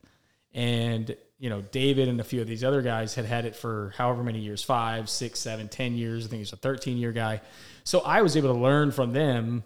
and 0.53 1.17
you 1.39 1.51
know 1.51 1.61
David 1.61 2.09
and 2.09 2.21
a 2.21 2.25
few 2.25 2.41
of 2.41 2.47
these 2.47 2.63
other 2.63 2.83
guys 2.83 3.15
had 3.15 3.25
had 3.25 3.45
it 3.45 3.57
for 3.57 3.93
however 3.97 4.23
many 4.23 4.39
years 4.39 4.63
five, 4.63 5.11
six, 5.11 5.41
seven, 5.41 5.69
ten 5.69 5.97
years. 5.97 6.27
I 6.27 6.29
think 6.29 6.41
he's 6.41 6.53
a 6.53 6.57
thirteen 6.57 6.99
year 6.99 7.13
guy. 7.13 7.41
So 7.83 8.01
I 8.01 8.23
was 8.23 8.37
able 8.37 8.55
to 8.55 8.61
learn 8.61 8.93
from 8.93 9.13
them, 9.13 9.65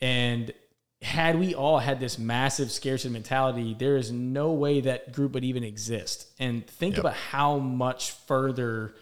and 0.00 0.52
had 1.00 1.38
we 1.38 1.54
all 1.54 1.78
had 1.78 2.00
this 2.00 2.18
massive 2.18 2.72
scarcity 2.72 3.12
mentality, 3.12 3.74
there 3.78 3.96
is 3.96 4.10
no 4.10 4.52
way 4.52 4.80
that 4.80 5.12
group 5.12 5.32
would 5.32 5.44
even 5.44 5.62
exist. 5.62 6.26
And 6.38 6.66
think 6.66 6.96
Yep. 6.96 7.00
about 7.00 7.14
how 7.14 7.58
much 7.58 8.10
further 8.10 8.94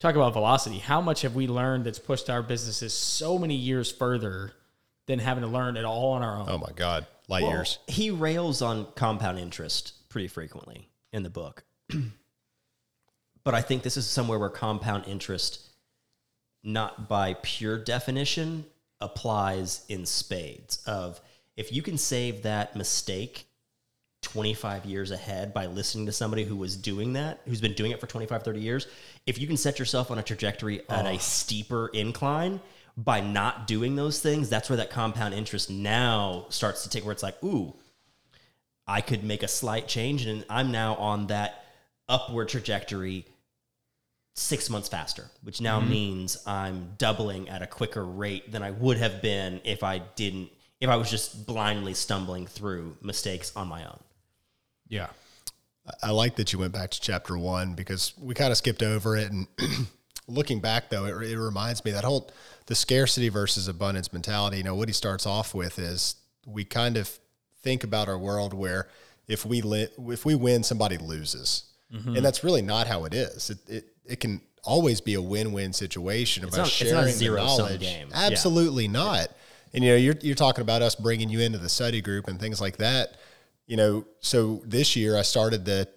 talk 0.00 0.14
about 0.14 0.32
velocity. 0.32 0.78
How 0.78 1.00
much 1.00 1.22
have 1.22 1.34
we 1.34 1.46
learned 1.46 1.84
that's 1.84 1.98
pushed 1.98 2.28
our 2.30 2.42
businesses 2.42 2.92
so 2.92 3.38
many 3.38 3.54
years 3.54 3.90
further 3.90 4.52
than 5.06 5.18
having 5.18 5.42
to 5.42 5.48
learn 5.48 5.76
it 5.76 5.84
all 5.84 6.12
on 6.12 6.22
our 6.22 6.38
own? 6.38 6.46
Oh 6.48 6.58
my 6.58 6.72
God. 6.74 7.06
Light 7.28 7.42
Well, 7.42 7.52
years. 7.52 7.78
He 7.86 8.10
rails 8.10 8.60
on 8.60 8.86
compound 8.94 9.38
interest 9.38 10.08
pretty 10.08 10.28
frequently 10.28 10.88
in 11.12 11.22
the 11.22 11.30
book. 11.30 11.64
but 13.44 13.54
I 13.54 13.62
think 13.62 13.82
this 13.82 13.96
is 13.96 14.06
somewhere 14.06 14.38
where 14.38 14.48
compound 14.50 15.04
interest, 15.06 15.68
not 16.62 17.08
by 17.08 17.34
pure 17.42 17.78
definition, 17.78 18.66
applies 19.00 19.84
in 19.88 20.04
spades. 20.06 20.82
Of 20.86 21.20
if 21.60 21.72
you 21.72 21.82
can 21.82 21.98
save 21.98 22.42
that 22.42 22.74
mistake 22.74 23.44
25 24.22 24.86
years 24.86 25.10
ahead 25.10 25.52
by 25.52 25.66
listening 25.66 26.06
to 26.06 26.12
somebody 26.12 26.42
who 26.42 26.56
was 26.56 26.74
doing 26.74 27.12
that, 27.12 27.40
who's 27.46 27.60
been 27.60 27.74
doing 27.74 27.90
it 27.90 28.00
for 28.00 28.06
25, 28.06 28.42
30 28.42 28.60
years, 28.60 28.86
if 29.26 29.38
you 29.38 29.46
can 29.46 29.58
set 29.58 29.78
yourself 29.78 30.10
on 30.10 30.18
a 30.18 30.22
trajectory 30.22 30.80
at 30.88 31.04
a 31.04 31.18
steeper 31.18 31.88
incline 31.92 32.60
by 32.96 33.20
not 33.20 33.66
doing 33.66 33.94
those 33.94 34.20
things, 34.20 34.48
that's 34.48 34.70
where 34.70 34.78
that 34.78 34.88
compound 34.88 35.34
interest 35.34 35.70
now 35.70 36.46
starts 36.48 36.82
to 36.82 36.88
take 36.88 37.04
where 37.04 37.12
it's 37.12 37.22
like, 37.22 37.42
ooh, 37.44 37.74
I 38.86 39.02
could 39.02 39.22
make 39.22 39.42
a 39.42 39.48
slight 39.48 39.86
change 39.86 40.24
and 40.24 40.46
I'm 40.48 40.72
now 40.72 40.94
on 40.94 41.26
that 41.26 41.62
upward 42.08 42.48
trajectory 42.48 43.26
six 44.34 44.70
months 44.70 44.88
faster, 44.88 45.30
which 45.42 45.60
now 45.60 45.78
mm-hmm. 45.78 45.90
means 45.90 46.42
I'm 46.46 46.94
doubling 46.96 47.50
at 47.50 47.60
a 47.60 47.66
quicker 47.66 48.02
rate 48.02 48.50
than 48.50 48.62
I 48.62 48.70
would 48.70 48.96
have 48.96 49.20
been 49.20 49.60
if 49.64 49.82
I 49.82 49.98
didn't, 49.98 50.50
if 50.80 50.88
I 50.88 50.96
was 50.96 51.10
just 51.10 51.46
blindly 51.46 51.94
stumbling 51.94 52.46
through 52.46 52.96
mistakes 53.02 53.52
on 53.54 53.68
my 53.68 53.84
own. 53.84 54.00
Yeah. 54.88 55.08
I 56.02 56.10
like 56.10 56.36
that 56.36 56.52
you 56.52 56.58
went 56.58 56.72
back 56.72 56.90
to 56.90 57.00
chapter 57.00 57.36
one 57.36 57.74
because 57.74 58.12
we 58.18 58.34
kind 58.34 58.50
of 58.50 58.56
skipped 58.56 58.82
over 58.82 59.16
it. 59.16 59.30
And 59.30 59.46
looking 60.28 60.60
back, 60.60 60.88
though, 60.90 61.04
it, 61.04 61.30
it 61.30 61.38
reminds 61.38 61.84
me 61.84 61.90
that 61.92 62.04
whole 62.04 62.30
the 62.66 62.74
scarcity 62.74 63.28
versus 63.28 63.68
abundance 63.68 64.12
mentality. 64.12 64.58
You 64.58 64.62
know, 64.62 64.74
what 64.74 64.88
he 64.88 64.94
starts 64.94 65.26
off 65.26 65.54
with 65.54 65.78
is 65.78 66.16
we 66.46 66.64
kind 66.64 66.96
of 66.96 67.10
think 67.62 67.84
about 67.84 68.08
our 68.08 68.18
world 68.18 68.54
where 68.54 68.88
if 69.26 69.44
we 69.44 69.62
li- 69.62 69.88
if 70.08 70.24
we 70.24 70.34
win, 70.34 70.62
somebody 70.62 70.98
loses, 70.98 71.64
mm-hmm. 71.92 72.16
and 72.16 72.24
that's 72.24 72.44
really 72.44 72.62
not 72.62 72.86
how 72.86 73.04
it 73.04 73.14
is. 73.14 73.50
It 73.50 73.58
it, 73.68 73.84
it 74.04 74.20
can 74.20 74.40
always 74.62 75.00
be 75.00 75.14
a 75.14 75.22
win 75.22 75.52
win 75.52 75.72
situation 75.72 76.44
about 76.44 76.56
not- 76.58 76.66
it's 76.66 76.76
sharing 76.76 76.94
not 76.94 77.04
a 77.04 77.12
zero-sum 77.12 77.58
knowledge. 77.58 77.80
game. 77.80 78.08
Yeah. 78.10 78.26
Absolutely 78.26 78.88
not. 78.88 79.28
And 79.72 79.84
you 79.84 79.90
know, 79.90 79.96
you're 79.96 80.16
you're 80.20 80.34
talking 80.34 80.62
about 80.62 80.82
us 80.82 80.94
bringing 80.94 81.28
you 81.28 81.40
into 81.40 81.58
the 81.58 81.68
study 81.68 82.00
group 82.00 82.28
and 82.28 82.38
things 82.40 82.60
like 82.60 82.78
that. 82.78 83.16
You 83.66 83.76
know, 83.76 84.06
so 84.20 84.62
this 84.64 84.96
year 84.96 85.16
I 85.16 85.22
started 85.22 85.64
the 85.64 85.88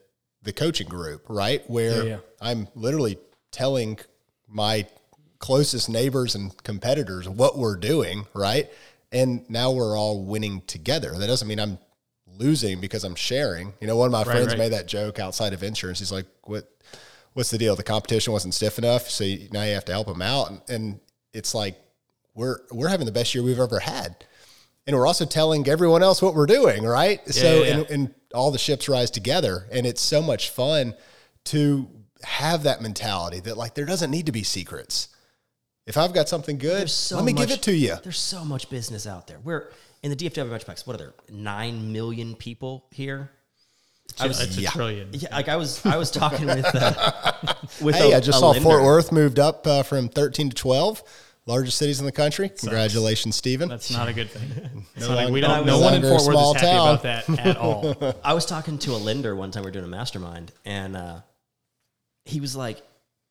the 0.43 0.53
coaching 0.53 0.87
group, 0.87 1.25
right? 1.29 1.67
Where 1.69 2.03
Yeah, 2.03 2.09
yeah. 2.09 2.17
I'm 2.41 2.67
literally 2.75 3.17
telling 3.51 3.99
my 4.47 4.85
closest 5.39 5.89
neighbors 5.89 6.35
and 6.35 6.55
competitors 6.63 7.27
what 7.27 7.57
we're 7.57 7.75
doing, 7.75 8.25
right? 8.33 8.69
And 9.11 9.47
now 9.49 9.71
we're 9.71 9.97
all 9.97 10.23
winning 10.23 10.61
together. 10.67 11.11
That 11.17 11.27
doesn't 11.27 11.47
mean 11.47 11.59
I'm 11.59 11.77
losing 12.37 12.79
because 12.79 13.03
I'm 13.03 13.15
sharing. 13.15 13.73
You 13.79 13.87
know, 13.87 13.97
one 13.97 14.07
of 14.07 14.11
my 14.11 14.23
friends 14.23 14.47
right. 14.47 14.57
made 14.57 14.73
that 14.73 14.87
joke 14.87 15.19
outside 15.19 15.53
of 15.53 15.63
insurance. 15.63 15.99
He's 15.99 16.11
like, 16.11 16.25
"What? 16.43 16.69
What's 17.33 17.49
the 17.49 17.57
deal? 17.57 17.75
The 17.75 17.83
competition 17.83 18.33
wasn't 18.33 18.53
stiff 18.53 18.77
enough, 18.77 19.09
so 19.09 19.23
you, 19.23 19.49
now 19.51 19.63
you 19.63 19.73
have 19.73 19.85
to 19.85 19.91
help 19.91 20.07
them 20.07 20.21
out." 20.21 20.49
And, 20.49 20.61
and 20.69 20.99
it's 21.33 21.53
like 21.53 21.75
we're 22.35 22.59
we're 22.71 22.89
having 22.89 23.05
the 23.05 23.11
best 23.11 23.33
year 23.35 23.43
we've 23.43 23.59
ever 23.59 23.79
had, 23.79 24.25
and 24.87 24.95
we're 24.95 25.07
also 25.07 25.25
telling 25.25 25.67
everyone 25.67 26.03
else 26.03 26.21
what 26.21 26.35
we're 26.35 26.45
doing, 26.45 26.83
right? 26.83 27.21
so, 27.27 27.61
yeah, 27.61 27.67
yeah. 27.67 27.77
And, 27.77 27.89
and 27.89 28.15
all 28.33 28.51
the 28.51 28.57
ships 28.57 28.89
rise 28.89 29.11
together, 29.11 29.67
and 29.71 29.85
it's 29.85 30.01
so 30.01 30.21
much 30.21 30.49
fun 30.49 30.95
to 31.45 31.87
have 32.23 32.63
that 32.63 32.81
mentality 32.81 33.39
that 33.41 33.57
like 33.57 33.75
there 33.75 33.85
doesn't 33.85 34.11
need 34.11 34.25
to 34.25 34.31
be 34.31 34.43
secrets. 34.43 35.09
If 35.85 35.97
I've 35.97 36.13
got 36.13 36.29
something 36.29 36.57
good, 36.57 36.89
so 36.89 37.17
let 37.17 37.25
me 37.25 37.33
give 37.33 37.51
it 37.51 37.61
to 37.63 37.75
you. 37.75 37.95
There's 38.01 38.19
so 38.19 38.45
much 38.45 38.69
business 38.69 39.05
out 39.05 39.27
there. 39.27 39.39
We're 39.43 39.69
in 40.01 40.11
the 40.11 40.15
DFW 40.15 40.49
Metroplex. 40.49 40.87
What 40.87 40.95
are 40.95 40.97
there? 40.97 41.13
Nine 41.29 41.91
million 41.91 42.35
people 42.35 42.85
here. 42.91 43.31
I 44.19 44.27
was, 44.27 44.39
it's 44.41 44.57
a 44.57 44.61
yeah. 44.61 44.69
trillion. 44.69 45.09
yeah, 45.11 45.35
like 45.35 45.49
I 45.49 45.55
was, 45.55 45.83
I 45.85 45.97
was 45.97 46.11
talking 46.11 46.45
with, 46.45 46.65
uh, 46.73 47.53
with. 47.81 47.95
Hey, 47.95 48.11
a- 48.11 48.17
I 48.17 48.19
just 48.19 48.37
a 48.37 48.39
saw 48.39 48.49
lender. 48.51 48.63
Fort 48.63 48.83
Worth 48.83 49.11
moved 49.11 49.39
up 49.39 49.65
uh, 49.65 49.83
from 49.83 50.07
13 50.07 50.49
to 50.49 50.55
12. 50.55 51.03
Largest 51.45 51.77
cities 51.77 51.99
in 51.99 52.05
the 52.05 52.11
country. 52.11 52.49
Congratulations, 52.49 53.35
Stephen. 53.35 53.69
That's 53.69 53.91
not 53.91 54.07
a 54.07 54.13
good 54.13 54.29
thing. 54.29 54.69
It's 54.95 55.07
No 55.07 55.15
not 55.15 55.23
like- 55.25 55.33
we 55.33 55.41
don't. 55.41 55.65
no 55.65 55.77
No 55.77 55.79
one 55.79 55.93
in 55.95 56.01
Fort 56.01 56.13
Worth 56.13 56.23
small 56.23 56.55
is 56.55 56.61
happy 56.61 56.73
town. 56.77 56.87
about 56.87 57.01
that 57.03 57.45
at 57.47 57.57
all. 57.57 58.15
I 58.23 58.33
was 58.33 58.45
talking 58.45 58.77
to 58.79 58.91
a 58.91 58.97
lender 58.97 59.35
one 59.35 59.51
time 59.51 59.63
we 59.63 59.67
were 59.67 59.71
doing 59.71 59.85
a 59.85 59.89
mastermind, 59.89 60.51
and 60.65 60.95
uh, 60.95 61.21
he 62.25 62.39
was 62.39 62.55
like, 62.55 62.81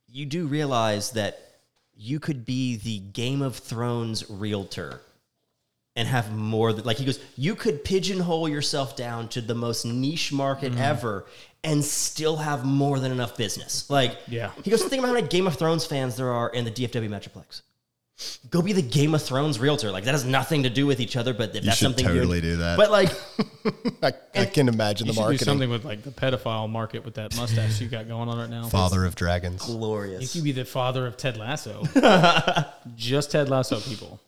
"You 0.09 0.27
do 0.27 0.47
realize 0.47 1.13
that 1.13 1.39
you 1.95 2.19
could 2.21 2.45
be 2.45 2.77
the 2.77 2.99
Game 2.99 3.43
of 3.43 3.57
Thrones 3.57 4.29
realtor 4.29 5.01
and 5.95 6.09
have 6.09 6.33
more 6.35 6.73
than 6.73 6.85
like 6.85 6.97
he 6.97 7.05
goes. 7.05 7.21
You 7.37 7.55
could 7.55 7.85
pigeonhole 7.85 8.49
yourself 8.49 8.97
down 8.97 9.29
to 9.29 9.41
the 9.41 9.55
most 9.55 9.85
niche 9.87 10.33
market 10.33 10.77
ever." 10.77 11.25
And 11.65 11.85
still 11.85 12.39
have 12.39 12.65
more 12.65 12.99
than 12.99 13.13
enough 13.13 13.37
business. 13.37 13.89
Like, 13.89 14.19
Yeah. 14.27 14.51
He 14.65 14.71
goes, 14.73 14.83
think 14.83 14.95
about 14.99 15.07
how 15.11 15.15
many 15.15 15.29
Game 15.29 15.47
of 15.47 15.55
Thrones 15.55 15.87
fans 15.87 16.17
there 16.17 16.29
are 16.33 16.49
in 16.51 16.65
the 16.65 16.73
DFW 16.73 17.09
Metroplex. 17.09 17.63
Go 18.51 18.63
be 18.63 18.73
the 18.73 18.83
Game 18.83 19.15
of 19.15 19.23
Thrones 19.23 19.59
realtor. 19.59 19.91
Like 19.91 20.05
that 20.05 20.13
has 20.13 20.25
nothing 20.25 20.65
to 20.65 20.71
do 20.71 20.87
with 20.87 21.01
each 21.01 21.17
other, 21.17 21.33
but 21.33 21.55
if 21.55 21.65
that's 21.65 21.79
something 21.79 22.05
totally 22.05 22.41
you're, 22.41 22.53
do 22.53 22.57
that. 22.59 22.77
But 22.77 22.91
like, 22.91 23.11
I, 24.03 24.13
I 24.41 24.45
can 24.47 24.69
imagine 24.69 25.07
You 25.07 25.13
the 25.13 25.21
market. 25.21 25.39
do 25.39 25.45
something 25.45 25.71
with 25.71 25.85
like 25.85 26.03
the 26.03 26.11
pedophile 26.11 26.69
market 26.69 27.05
with 27.05 27.15
that 27.15 27.37
mustache 27.37 27.81
you 27.81 27.89
got 27.89 28.09
going 28.09 28.29
on 28.29 28.39
right 28.39 28.51
now. 28.51 28.69
Father 28.69 29.05
of 29.05 29.15
dragons. 29.15 29.65
Glorious. 29.65 30.23
You 30.23 30.41
could 30.41 30.45
be 30.45 30.53
the 30.53 30.65
father 30.65 31.07
of 31.07 31.17
Ted 31.17 31.37
Lasso. 31.37 31.85
Just 32.97 33.31
Ted 33.31 33.49
Lasso 33.49 33.81
people. 33.81 34.21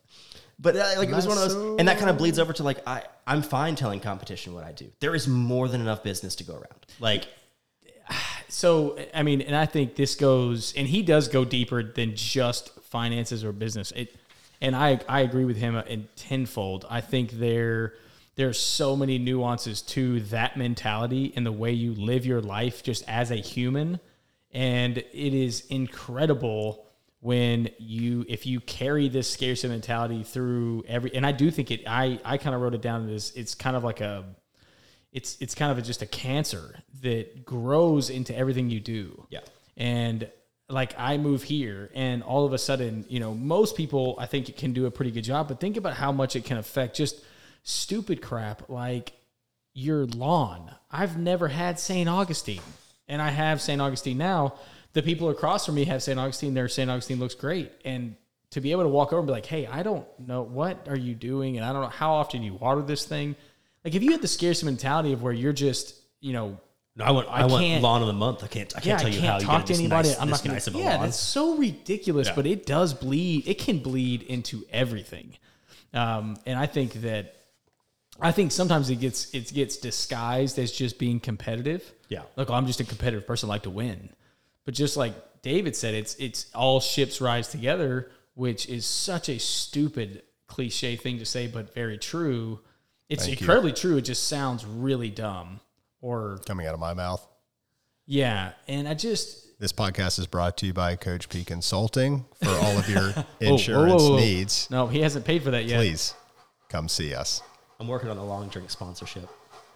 But 0.58 0.76
uh, 0.76 0.94
like 0.98 1.08
it 1.08 1.14
was 1.14 1.26
one 1.26 1.36
of 1.36 1.50
those, 1.50 1.78
and 1.78 1.88
that 1.88 1.98
kind 1.98 2.08
of 2.10 2.16
bleeds 2.16 2.38
over 2.38 2.52
to 2.52 2.62
like 2.62 2.86
I 2.86 3.02
I'm 3.26 3.42
fine 3.42 3.74
telling 3.74 4.00
competition 4.00 4.54
what 4.54 4.64
I 4.64 4.72
do. 4.72 4.90
There 5.00 5.14
is 5.14 5.26
more 5.26 5.68
than 5.68 5.80
enough 5.80 6.02
business 6.02 6.36
to 6.36 6.44
go 6.44 6.54
around. 6.54 6.86
Like 7.00 7.26
So 8.48 8.96
I 9.12 9.22
mean, 9.22 9.40
and 9.40 9.56
I 9.56 9.66
think 9.66 9.96
this 9.96 10.14
goes, 10.14 10.72
and 10.76 10.86
he 10.86 11.02
does 11.02 11.26
go 11.28 11.44
deeper 11.44 11.82
than 11.82 12.14
just 12.14 12.70
finances 12.94 13.42
or 13.42 13.50
business. 13.50 13.90
It, 13.90 14.14
and 14.60 14.76
I 14.76 15.00
I 15.08 15.22
agree 15.22 15.44
with 15.44 15.56
him 15.56 15.74
in 15.74 16.06
tenfold. 16.14 16.86
I 16.88 17.00
think 17.00 17.32
there 17.32 17.94
there's 18.36 18.58
so 18.58 18.94
many 18.94 19.18
nuances 19.18 19.82
to 19.82 20.20
that 20.20 20.56
mentality 20.56 21.32
and 21.34 21.44
the 21.44 21.50
way 21.50 21.72
you 21.72 21.92
live 21.92 22.24
your 22.24 22.40
life 22.40 22.84
just 22.84 23.02
as 23.08 23.32
a 23.32 23.36
human, 23.36 23.98
and 24.52 24.98
it 24.98 25.34
is 25.34 25.66
incredible 25.70 26.86
when 27.18 27.68
you 27.78 28.24
if 28.28 28.46
you 28.46 28.60
carry 28.60 29.08
this 29.08 29.28
scarcity 29.28 29.72
mentality 29.72 30.22
through 30.22 30.84
every. 30.86 31.12
And 31.16 31.26
I 31.26 31.32
do 31.32 31.50
think 31.50 31.72
it. 31.72 31.82
I 31.88 32.20
I 32.24 32.38
kind 32.38 32.54
of 32.54 32.62
wrote 32.62 32.74
it 32.74 32.80
down 32.80 33.08
as 33.08 33.32
it's 33.34 33.56
kind 33.56 33.74
of 33.74 33.82
like 33.82 34.00
a 34.00 34.24
it's 35.12 35.36
it's 35.40 35.56
kind 35.56 35.72
of 35.72 35.78
a, 35.78 35.82
just 35.82 36.00
a 36.00 36.06
cancer 36.06 36.78
that 37.02 37.44
grows 37.44 38.08
into 38.08 38.36
everything 38.36 38.70
you 38.70 38.78
do. 38.78 39.26
Yeah. 39.30 39.40
And 39.76 40.30
like 40.74 40.94
I 40.98 41.16
move 41.16 41.42
here 41.42 41.90
and 41.94 42.22
all 42.22 42.44
of 42.44 42.52
a 42.52 42.58
sudden, 42.58 43.04
you 43.08 43.20
know, 43.20 43.34
most 43.34 43.76
people 43.76 44.16
I 44.18 44.26
think 44.26 44.56
can 44.56 44.72
do 44.72 44.86
a 44.86 44.90
pretty 44.90 45.10
good 45.10 45.24
job, 45.24 45.48
but 45.48 45.60
think 45.60 45.76
about 45.76 45.94
how 45.94 46.12
much 46.12 46.36
it 46.36 46.44
can 46.44 46.56
affect 46.56 46.96
just 46.96 47.20
stupid 47.62 48.20
crap 48.20 48.68
like 48.68 49.12
your 49.72 50.06
lawn. 50.06 50.70
I've 50.90 51.18
never 51.18 51.48
had 51.48 51.78
St. 51.78 52.08
Augustine 52.08 52.60
and 53.08 53.22
I 53.22 53.30
have 53.30 53.60
St. 53.60 53.80
Augustine 53.80 54.18
now. 54.18 54.54
The 54.92 55.02
people 55.02 55.30
across 55.30 55.66
from 55.66 55.74
me 55.74 55.84
have 55.84 56.02
St. 56.02 56.18
Augustine. 56.18 56.54
Their 56.54 56.68
St. 56.68 56.90
Augustine 56.90 57.18
looks 57.18 57.34
great. 57.34 57.72
And 57.84 58.16
to 58.50 58.60
be 58.60 58.70
able 58.70 58.84
to 58.84 58.88
walk 58.88 59.12
over 59.12 59.18
and 59.18 59.26
be 59.26 59.32
like, 59.32 59.46
hey, 59.46 59.66
I 59.66 59.82
don't 59.82 60.06
know 60.20 60.42
what 60.42 60.86
are 60.88 60.96
you 60.96 61.14
doing, 61.16 61.56
and 61.56 61.66
I 61.66 61.72
don't 61.72 61.82
know 61.82 61.88
how 61.88 62.12
often 62.12 62.44
you 62.44 62.54
water 62.54 62.82
this 62.82 63.04
thing. 63.04 63.34
Like 63.84 63.96
if 63.96 64.02
you 64.04 64.12
had 64.12 64.22
the 64.22 64.28
scarcity 64.28 64.66
mentality 64.66 65.12
of 65.12 65.22
where 65.22 65.32
you're 65.32 65.52
just, 65.52 65.96
you 66.20 66.32
know, 66.32 66.60
no, 66.96 67.04
I 67.04 67.10
want 67.10 67.28
I 67.28 67.46
want 67.46 67.64
can't- 67.64 67.82
lawn 67.82 68.00
of 68.02 68.06
the 68.06 68.12
month. 68.12 68.44
I 68.44 68.46
can't 68.46 68.72
I 68.76 68.80
can't 68.80 68.86
yeah, 68.86 68.96
tell 68.98 69.06
I 69.06 69.10
you 69.10 69.20
can't 69.20 69.26
how 69.32 69.38
you 69.40 69.46
talk 69.46 69.66
get 69.66 69.74
to 69.74 69.80
anybody. 69.80 70.08
nice, 70.10 70.20
I'm 70.20 70.28
not 70.30 70.42
gonna. 70.42 70.54
nice 70.54 70.66
of 70.66 70.74
a 70.74 70.78
yeah, 70.78 70.90
lawn. 70.96 71.02
that's 71.06 71.18
so 71.18 71.56
ridiculous, 71.56 72.28
Yeah. 72.28 72.34
but 72.34 72.46
it 72.46 72.66
does 72.66 72.94
bleed. 72.94 73.48
It 73.48 73.58
can 73.58 73.78
bleed 73.80 74.22
into 74.22 74.64
everything, 74.70 75.34
um, 75.92 76.36
and 76.46 76.58
I 76.58 76.66
think 76.66 76.94
that 77.02 77.34
I 78.20 78.30
think 78.32 78.52
sometimes 78.52 78.90
it 78.90 78.96
gets 79.00 79.34
it 79.34 79.52
gets 79.52 79.76
disguised 79.76 80.58
as 80.58 80.70
just 80.72 80.98
being 80.98 81.18
competitive. 81.20 81.82
Yeah. 82.08 82.22
look, 82.36 82.48
I'm 82.50 82.66
just 82.66 82.78
a 82.80 82.84
competitive 82.84 83.26
person, 83.26 83.48
I 83.48 83.54
like 83.54 83.62
to 83.64 83.70
win, 83.70 84.10
but 84.64 84.74
just 84.74 84.96
like 84.96 85.14
David 85.42 85.74
said, 85.74 85.94
it's 85.94 86.14
it's 86.16 86.46
all 86.54 86.78
ships 86.80 87.20
rise 87.20 87.48
together, 87.48 88.10
which 88.34 88.68
is 88.68 88.86
such 88.86 89.28
a 89.28 89.38
stupid 89.38 90.22
cliche 90.46 90.94
thing 90.94 91.18
to 91.18 91.24
say, 91.24 91.48
but 91.48 91.74
very 91.74 91.98
true. 91.98 92.60
It's 93.08 93.24
Thank 93.26 93.40
you. 93.40 93.44
incredibly 93.44 93.72
true. 93.72 93.96
It 93.96 94.02
just 94.02 94.28
sounds 94.28 94.64
really 94.64 95.10
dumb, 95.10 95.60
or 96.04 96.38
Coming 96.46 96.66
out 96.66 96.74
of 96.74 96.80
my 96.80 96.92
mouth. 96.92 97.26
yeah, 98.06 98.52
and 98.68 98.86
I 98.86 98.92
just 98.94 99.58
This 99.58 99.72
podcast 99.72 100.18
is 100.18 100.26
brought 100.26 100.56
to 100.58 100.66
you 100.66 100.74
by 100.74 100.96
Coach 100.96 101.28
P 101.30 101.44
Consulting 101.44 102.26
for 102.42 102.50
all 102.50 102.76
of 102.78 102.88
your 102.88 103.10
Whoa, 103.12 103.22
whoa, 103.40 103.52
insurance 103.52 104.02
whoa, 104.02 104.10
whoa. 104.10 104.16
needs. 104.18 104.68
No, 104.70 104.86
he 104.86 105.00
hasn't 105.00 105.24
paid 105.24 105.42
for 105.42 105.50
that 105.52 105.64
yet. 105.64 105.78
Please 105.78 106.14
come 106.68 106.88
see 106.88 107.14
us. 107.14 107.40
I'm 107.80 107.88
working 107.88 108.10
on 108.10 108.16
the 108.16 108.22
long 108.24 108.48
drink 108.48 108.70
sponsorship. 108.70 109.28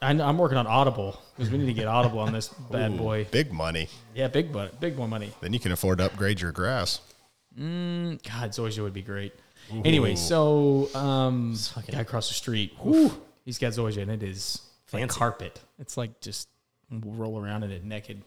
I 0.03 0.13
know, 0.13 0.25
I'm 0.27 0.37
working 0.39 0.59
on 0.59 0.67
Audible 0.67 1.21
because 1.37 1.51
we 1.51 1.59
need 1.59 1.67
to 1.67 1.73
get 1.73 1.89
Audible 1.89 2.19
on 2.21 2.33
this 2.33 2.49
bad 2.71 2.97
boy. 2.99 3.27
Big 3.31 3.51
money. 3.53 3.89
Yeah, 4.15 4.29
big 4.29 4.53
bu- 4.53 4.69
big 4.79 4.97
more 4.97 5.09
money. 5.09 5.33
Then 5.41 5.53
you 5.55 5.59
can 5.59 5.73
afford 5.73 5.99
to 5.99 6.05
upgrade 6.05 6.41
your 6.41 6.53
grass. 6.53 7.01
God, 7.57 8.21
Zoysia 8.53 8.83
would 8.83 8.93
be 8.93 9.03
great. 9.03 9.33
Anyway, 9.85 10.15
so 10.15 10.89
um, 10.95 11.57
guy 11.91 12.01
across 12.01 12.29
the 12.29 12.35
street, 12.35 12.73
whew, 12.81 13.11
he's 13.45 13.59
got 13.59 13.73
Zoysia, 13.73 14.03
and 14.03 14.11
it 14.13 14.23
is 14.23 14.61
like 14.93 15.03
Fancy. 15.03 15.19
carpet. 15.19 15.61
It's 15.79 15.97
like 15.97 16.21
just 16.21 16.49
roll 16.91 17.39
around 17.41 17.65
in 17.65 17.71
it 17.71 17.85
naked. 17.85 18.23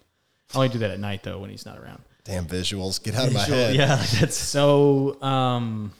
I 0.53 0.57
only 0.57 0.69
do 0.69 0.79
that 0.79 0.91
at 0.91 0.99
night 0.99 1.23
though 1.23 1.39
when 1.39 1.49
he's 1.49 1.65
not 1.65 1.77
around. 1.79 2.01
Damn 2.23 2.45
visuals. 2.45 3.01
Get 3.01 3.15
out 3.15 3.27
of 3.27 3.33
my 3.33 3.41
head. 3.41 3.75
Yeah, 3.75 3.95
that's 4.19 4.35
So, 4.37 5.19
um, 5.21 5.91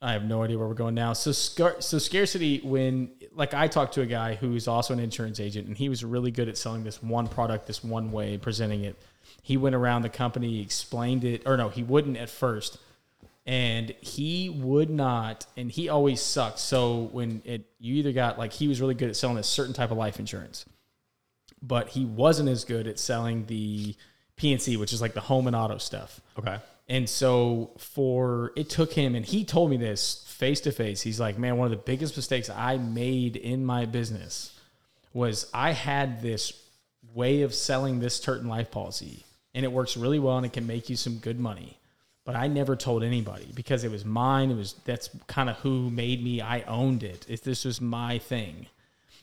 I 0.00 0.12
have 0.12 0.24
no 0.24 0.42
idea 0.42 0.58
where 0.58 0.68
we're 0.68 0.74
going 0.74 0.94
now. 0.94 1.12
So, 1.14 1.32
scar- 1.32 1.80
so 1.80 1.98
scarcity. 1.98 2.60
When 2.62 3.10
like 3.34 3.54
I 3.54 3.68
talked 3.68 3.94
to 3.94 4.02
a 4.02 4.06
guy 4.06 4.34
who's 4.34 4.68
also 4.68 4.92
an 4.92 5.00
insurance 5.00 5.40
agent, 5.40 5.66
and 5.66 5.76
he 5.76 5.88
was 5.88 6.04
really 6.04 6.30
good 6.30 6.48
at 6.48 6.56
selling 6.58 6.84
this 6.84 7.02
one 7.02 7.26
product 7.26 7.66
this 7.66 7.82
one 7.82 8.12
way, 8.12 8.38
presenting 8.38 8.84
it. 8.84 8.96
He 9.42 9.56
went 9.56 9.74
around 9.74 10.02
the 10.02 10.08
company, 10.10 10.60
explained 10.60 11.24
it, 11.24 11.42
or 11.46 11.56
no, 11.56 11.68
he 11.68 11.82
wouldn't 11.82 12.16
at 12.16 12.30
first, 12.30 12.78
and 13.46 13.90
he 14.00 14.48
would 14.48 14.90
not, 14.90 15.46
and 15.56 15.70
he 15.70 15.88
always 15.88 16.20
sucked. 16.20 16.58
So 16.58 17.10
when 17.12 17.42
it, 17.44 17.66
you 17.78 17.94
either 17.96 18.12
got 18.12 18.38
like 18.38 18.52
he 18.52 18.68
was 18.68 18.80
really 18.80 18.94
good 18.94 19.10
at 19.10 19.16
selling 19.16 19.38
a 19.38 19.42
certain 19.42 19.74
type 19.74 19.90
of 19.90 19.98
life 19.98 20.18
insurance, 20.18 20.64
but 21.60 21.88
he 21.88 22.04
wasn't 22.04 22.48
as 22.48 22.64
good 22.64 22.86
at 22.86 22.98
selling 22.98 23.46
the 23.46 23.94
P&C, 24.36 24.76
which 24.76 24.92
is 24.92 25.00
like 25.00 25.14
the 25.14 25.20
home 25.20 25.46
and 25.46 25.54
auto 25.54 25.78
stuff. 25.78 26.20
okay. 26.38 26.58
And 26.86 27.08
so 27.08 27.70
for 27.78 28.52
it 28.56 28.68
took 28.68 28.92
him, 28.92 29.14
and 29.14 29.24
he 29.24 29.44
told 29.44 29.70
me 29.70 29.78
this 29.78 30.22
face 30.28 30.60
to 30.62 30.72
face. 30.72 31.00
He's 31.00 31.18
like, 31.18 31.38
man, 31.38 31.56
one 31.56 31.64
of 31.64 31.70
the 31.70 31.82
biggest 31.82 32.14
mistakes 32.14 32.50
I 32.50 32.76
made 32.76 33.36
in 33.36 33.64
my 33.64 33.86
business 33.86 34.58
was 35.14 35.48
I 35.54 35.72
had 35.72 36.20
this 36.20 36.52
way 37.14 37.42
of 37.42 37.54
selling 37.54 38.00
this 38.00 38.16
certain 38.16 38.48
life 38.48 38.70
policy, 38.70 39.24
and 39.54 39.64
it 39.64 39.72
works 39.72 39.96
really 39.96 40.18
well, 40.18 40.36
and 40.36 40.44
it 40.44 40.52
can 40.52 40.66
make 40.66 40.90
you 40.90 40.96
some 40.96 41.16
good 41.18 41.40
money. 41.40 41.78
But 42.24 42.36
I 42.36 42.46
never 42.46 42.74
told 42.74 43.02
anybody 43.02 43.50
because 43.54 43.84
it 43.84 43.90
was 43.90 44.04
mine. 44.04 44.50
It 44.50 44.56
was 44.56 44.74
that's 44.84 45.10
kind 45.26 45.50
of 45.50 45.56
who 45.56 45.90
made 45.90 46.24
me. 46.24 46.40
I 46.40 46.62
owned 46.62 47.02
it. 47.02 47.26
If 47.28 47.42
this 47.42 47.64
was 47.64 47.80
my 47.80 48.18
thing, 48.18 48.66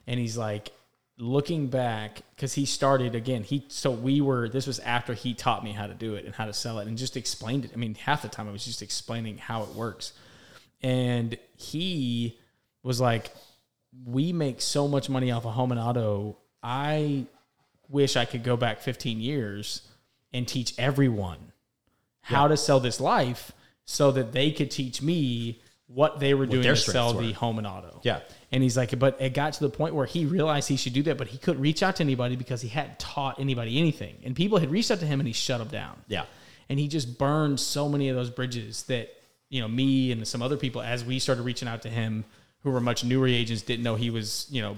and 0.05 0.19
he's 0.19 0.37
like 0.37 0.71
looking 1.17 1.67
back 1.67 2.21
because 2.35 2.53
he 2.53 2.65
started 2.65 3.13
again 3.13 3.43
he 3.43 3.63
so 3.67 3.91
we 3.91 4.21
were 4.21 4.49
this 4.49 4.65
was 4.65 4.79
after 4.79 5.13
he 5.13 5.35
taught 5.35 5.63
me 5.63 5.71
how 5.71 5.85
to 5.85 5.93
do 5.93 6.15
it 6.15 6.25
and 6.25 6.33
how 6.33 6.45
to 6.45 6.53
sell 6.53 6.79
it 6.79 6.87
and 6.87 6.97
just 6.97 7.15
explained 7.15 7.63
it 7.63 7.71
i 7.73 7.77
mean 7.77 7.93
half 7.93 8.23
the 8.23 8.27
time 8.27 8.47
i 8.47 8.51
was 8.51 8.65
just 8.65 8.81
explaining 8.81 9.37
how 9.37 9.61
it 9.61 9.69
works 9.69 10.13
and 10.81 11.37
he 11.55 12.39
was 12.81 12.99
like 12.99 13.31
we 14.03 14.33
make 14.33 14.61
so 14.61 14.87
much 14.87 15.09
money 15.09 15.29
off 15.29 15.45
of 15.45 15.53
home 15.53 15.71
and 15.71 15.79
auto 15.79 16.35
i 16.63 17.23
wish 17.87 18.15
i 18.15 18.25
could 18.25 18.43
go 18.43 18.57
back 18.57 18.79
15 18.79 19.21
years 19.21 19.87
and 20.33 20.47
teach 20.47 20.73
everyone 20.79 21.50
how 22.31 22.47
to 22.47 22.57
sell 22.57 22.79
this 22.79 22.99
life 22.99 23.51
so 23.85 24.11
that 24.11 24.31
they 24.31 24.51
could 24.51 24.71
teach 24.71 25.01
me 25.01 25.61
what 25.87 26.19
they 26.19 26.33
were 26.33 26.45
doing 26.45 26.63
to 26.63 26.75
sell 26.75 27.09
strengths 27.09 27.27
the 27.27 27.33
home 27.37 27.57
and 27.57 27.67
auto 27.67 27.99
Yeah. 28.03 28.19
and 28.51 28.63
he's 28.63 28.77
like, 28.77 28.97
but 28.97 29.21
it 29.21 29.33
got 29.33 29.53
to 29.53 29.59
the 29.59 29.69
point 29.69 29.93
where 29.93 30.05
he 30.05 30.25
realized 30.25 30.69
he 30.69 30.77
should 30.77 30.93
do 30.93 31.03
that, 31.03 31.17
but 31.17 31.27
he 31.27 31.37
couldn't 31.37 31.61
reach 31.61 31.83
out 31.83 31.97
to 31.97 32.03
anybody 32.03 32.37
because 32.37 32.61
he 32.61 32.69
hadn't 32.69 32.97
taught 32.97 33.39
anybody 33.41 33.77
anything. 33.77 34.15
And 34.23 34.33
people 34.33 34.57
had 34.59 34.71
reached 34.71 34.89
out 34.89 34.99
to 35.01 35.05
him 35.05 35.19
and 35.19 35.27
he 35.27 35.33
shut 35.33 35.59
them 35.59 35.67
down. 35.67 35.99
Yeah. 36.07 36.23
And 36.69 36.79
he 36.79 36.87
just 36.87 37.17
burned 37.17 37.59
so 37.59 37.89
many 37.89 38.07
of 38.07 38.15
those 38.15 38.29
bridges 38.29 38.83
that, 38.83 39.09
you 39.49 39.59
know, 39.59 39.67
me 39.67 40.13
and 40.13 40.25
some 40.25 40.41
other 40.41 40.55
people, 40.55 40.81
as 40.81 41.03
we 41.03 41.19
started 41.19 41.41
reaching 41.41 41.67
out 41.67 41.81
to 41.81 41.89
him 41.89 42.23
who 42.63 42.71
were 42.71 42.79
much 42.79 43.03
newer 43.03 43.27
agents, 43.27 43.61
didn't 43.61 43.83
know 43.83 43.95
he 43.95 44.09
was, 44.11 44.47
you 44.49 44.61
know, 44.61 44.77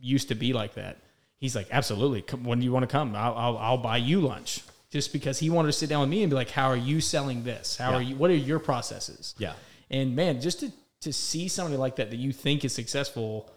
used 0.00 0.28
to 0.28 0.34
be 0.34 0.54
like 0.54 0.74
that. 0.74 0.96
He's 1.36 1.54
like, 1.54 1.66
absolutely. 1.70 2.22
Come, 2.22 2.44
when 2.44 2.58
do 2.60 2.64
you 2.64 2.72
want 2.72 2.84
to 2.88 2.92
come? 2.92 3.14
I'll, 3.14 3.34
I'll, 3.34 3.58
I'll 3.58 3.76
buy 3.76 3.98
you 3.98 4.22
lunch. 4.22 4.62
Just 4.94 5.12
because 5.12 5.40
he 5.40 5.50
wanted 5.50 5.66
to 5.66 5.72
sit 5.72 5.88
down 5.88 6.02
with 6.02 6.08
me 6.08 6.22
and 6.22 6.30
be 6.30 6.36
like, 6.36 6.50
how 6.50 6.68
are 6.70 6.76
you 6.76 7.00
selling 7.00 7.42
this? 7.42 7.76
How 7.76 7.90
Yeah. 7.90 7.96
are 7.96 8.02
you, 8.02 8.14
what 8.14 8.30
are 8.30 8.34
your 8.36 8.60
processes? 8.60 9.34
Yeah. 9.38 9.54
And 9.90 10.14
man, 10.14 10.40
just 10.40 10.60
to, 10.60 10.70
to 11.00 11.12
see 11.12 11.48
somebody 11.48 11.76
like 11.76 11.96
that 11.96 12.10
that 12.10 12.16
you 12.16 12.32
think 12.32 12.64
is 12.64 12.72
successful, 12.72 13.50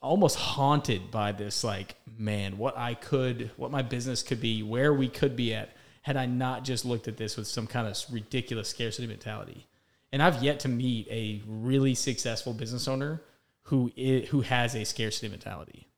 almost 0.00 0.36
haunted 0.36 1.10
by 1.10 1.32
this, 1.32 1.64
like, 1.64 1.96
man, 2.16 2.58
what 2.58 2.78
I 2.78 2.94
could, 2.94 3.50
what 3.56 3.72
my 3.72 3.82
business 3.82 4.22
could 4.22 4.40
be, 4.40 4.62
where 4.62 4.94
we 4.94 5.08
could 5.08 5.34
be 5.34 5.52
at. 5.52 5.70
had 6.02 6.16
I 6.16 6.26
not 6.26 6.62
just 6.64 6.84
looked 6.84 7.08
at 7.08 7.16
this 7.16 7.36
with 7.36 7.48
some 7.48 7.66
kind 7.66 7.88
of 7.88 7.96
ridiculous 8.10 8.68
scarcity 8.68 9.08
mentality. 9.08 9.66
And 10.12 10.22
I've 10.22 10.44
yet 10.44 10.60
to 10.60 10.68
meet 10.68 11.08
a 11.10 11.42
really 11.46 11.94
successful 11.96 12.52
business 12.52 12.86
owner 12.86 13.20
who 13.62 13.90
i- 13.98 14.26
who 14.30 14.42
has 14.42 14.74
a 14.76 14.84
scarcity 14.84 15.28
mentality. 15.28 15.88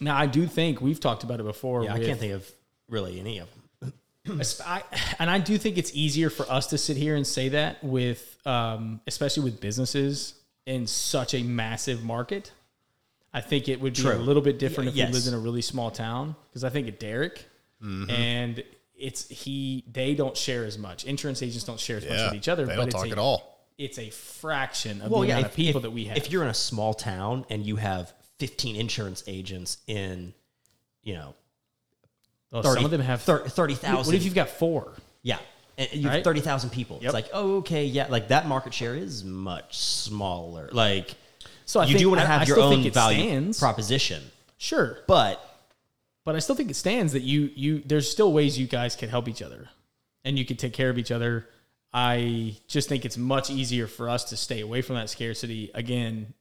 Now, 0.00 0.16
I 0.16 0.26
do 0.26 0.46
think 0.48 0.80
we've 0.80 0.98
talked 1.00 1.22
about 1.24 1.38
it 1.40 1.44
before. 1.44 1.84
Yeah, 1.84 1.94
I 1.94 2.00
can't 2.00 2.18
think 2.18 2.32
of 2.32 2.50
really 2.92 3.18
any 3.18 3.38
of 3.38 3.48
them. 3.80 3.92
I, 4.64 4.82
and 5.18 5.28
I 5.28 5.40
do 5.40 5.58
think 5.58 5.78
it's 5.78 5.92
easier 5.94 6.30
for 6.30 6.48
us 6.48 6.68
to 6.68 6.78
sit 6.78 6.96
here 6.96 7.16
and 7.16 7.26
say 7.26 7.48
that 7.50 7.82
with, 7.82 8.38
um, 8.46 9.00
especially 9.08 9.42
with 9.42 9.60
businesses 9.60 10.34
in 10.64 10.86
such 10.86 11.34
a 11.34 11.42
massive 11.42 12.04
market. 12.04 12.52
I 13.34 13.40
think 13.40 13.68
it 13.68 13.80
would 13.80 13.94
be 13.94 14.06
a 14.06 14.14
little 14.14 14.42
bit 14.42 14.58
different 14.60 14.90
if 14.90 14.94
Yes. 14.94 15.08
we 15.08 15.14
lived 15.14 15.26
in 15.26 15.34
a 15.34 15.38
really 15.38 15.62
small 15.62 15.90
town 15.90 16.36
because 16.50 16.62
I 16.64 16.68
think 16.68 16.86
of 16.86 16.98
Derek 16.98 17.44
and 17.80 18.62
it's 18.94 19.28
he 19.28 19.82
they 19.90 20.14
don't 20.14 20.36
share 20.36 20.64
as 20.64 20.78
much. 20.78 21.04
Insurance 21.04 21.42
agents 21.42 21.64
don't 21.64 21.80
share 21.80 21.96
as 21.96 22.04
much 22.06 22.18
with 22.26 22.34
each 22.34 22.46
other. 22.48 22.64
they 22.64 22.72
but 22.72 22.76
don't 22.76 22.86
it's 22.88 22.94
talk 22.94 23.06
a, 23.08 23.10
at 23.10 23.18
all. 23.18 23.66
It's 23.78 23.98
a 23.98 24.10
fraction 24.10 25.00
of 25.02 25.10
Well, 25.10 25.22
the 25.22 25.28
yeah, 25.28 25.38
amount 25.38 25.46
if, 25.46 25.52
of 25.52 25.56
people 25.56 25.78
if- 25.80 25.82
that 25.82 25.90
we 25.90 26.04
have. 26.04 26.16
If 26.18 26.30
you're 26.30 26.44
in 26.44 26.50
a 26.50 26.54
small 26.54 26.94
town 26.94 27.44
and 27.50 27.66
you 27.66 27.74
have 27.76 28.12
15 28.38 28.76
insurance 28.76 29.24
agents 29.26 29.78
in, 29.88 30.32
you 31.02 31.14
know, 31.14 31.34
Oh, 32.52 32.62
30, 32.62 32.74
some 32.76 32.84
of 32.84 32.90
them 32.90 33.00
have 33.00 33.22
thir- 33.22 33.48
30,000. 33.48 34.06
What 34.06 34.14
if 34.14 34.24
you've 34.24 34.34
got 34.34 34.48
four? 34.50 34.92
Yeah. 35.22 35.38
And 35.78 35.88
you 35.92 36.02
have 36.02 36.12
Right? 36.16 36.24
30,000 36.24 36.70
people. 36.70 36.96
Yep. 36.96 37.04
It's 37.04 37.14
like, 37.14 37.28
oh, 37.32 37.56
okay, 37.58 37.86
yeah, 37.86 38.06
like 38.08 38.28
that 38.28 38.46
market 38.46 38.74
share 38.74 38.94
is 38.94 39.24
much 39.24 39.76
smaller. 39.78 40.68
Like, 40.72 41.14
So 41.64 41.80
I 41.80 41.86
you 41.86 41.96
do 41.98 42.08
want 42.10 42.20
I- 42.20 42.24
to 42.24 42.30
I 42.30 42.38
have 42.38 42.48
your 42.48 42.56
still 42.58 42.68
own 42.68 42.90
value 42.90 43.18
stands. 43.22 43.58
proposition. 43.58 44.22
Sure, 44.58 44.98
But 45.08 45.42
but 46.24 46.36
I 46.36 46.38
still 46.38 46.54
think 46.54 46.70
it 46.70 46.74
stands 46.76 47.14
that 47.14 47.22
you 47.22 47.50
you 47.56 47.82
there's 47.84 48.08
still 48.08 48.32
ways 48.32 48.56
you 48.58 48.66
guys 48.68 48.94
can 48.94 49.08
help 49.08 49.26
each 49.28 49.42
other, 49.42 49.68
and 50.24 50.38
you 50.38 50.44
can 50.44 50.56
take 50.56 50.72
care 50.72 50.88
of 50.90 50.98
each 50.98 51.10
other. 51.10 51.48
I 51.92 52.56
just 52.68 52.88
think 52.88 53.04
it's 53.04 53.16
much 53.18 53.50
easier 53.50 53.86
for 53.88 54.08
us 54.08 54.24
to 54.24 54.36
stay 54.36 54.60
away 54.60 54.82
from 54.82 54.94
that 54.96 55.10
scarcity 55.10 55.70
again, 55.74 56.06
in, 56.06 56.34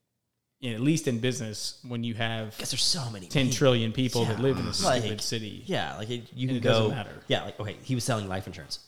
at 0.64 0.80
least 0.80 1.08
in 1.08 1.20
business 1.20 1.80
when 1.88 2.04
you 2.04 2.14
have 2.14 2.52
because 2.56 2.70
there's 2.72 2.84
so 2.84 3.10
many 3.10 3.26
ten 3.28 3.46
people. 3.48 3.58
trillion 3.58 3.92
people 3.92 4.26
that 4.26 4.40
live 4.40 4.58
in 4.58 4.64
a 4.66 4.72
Like, 4.84 5.02
stupid 5.02 5.22
city. 5.22 5.64
Yeah, 5.66 5.98
like 5.98 6.10
it, 6.10 6.28
you 6.36 6.48
can 6.48 6.58
it 6.58 6.64
go. 6.64 6.70
doesn't 6.70 6.90
matter. 6.92 7.12
Yeah, 7.28 7.44
like 7.46 7.60
okay, 7.60 7.76
he 7.84 7.96
was 7.96 8.04
selling 8.04 8.28
life 8.28 8.46
insurance. 8.48 8.80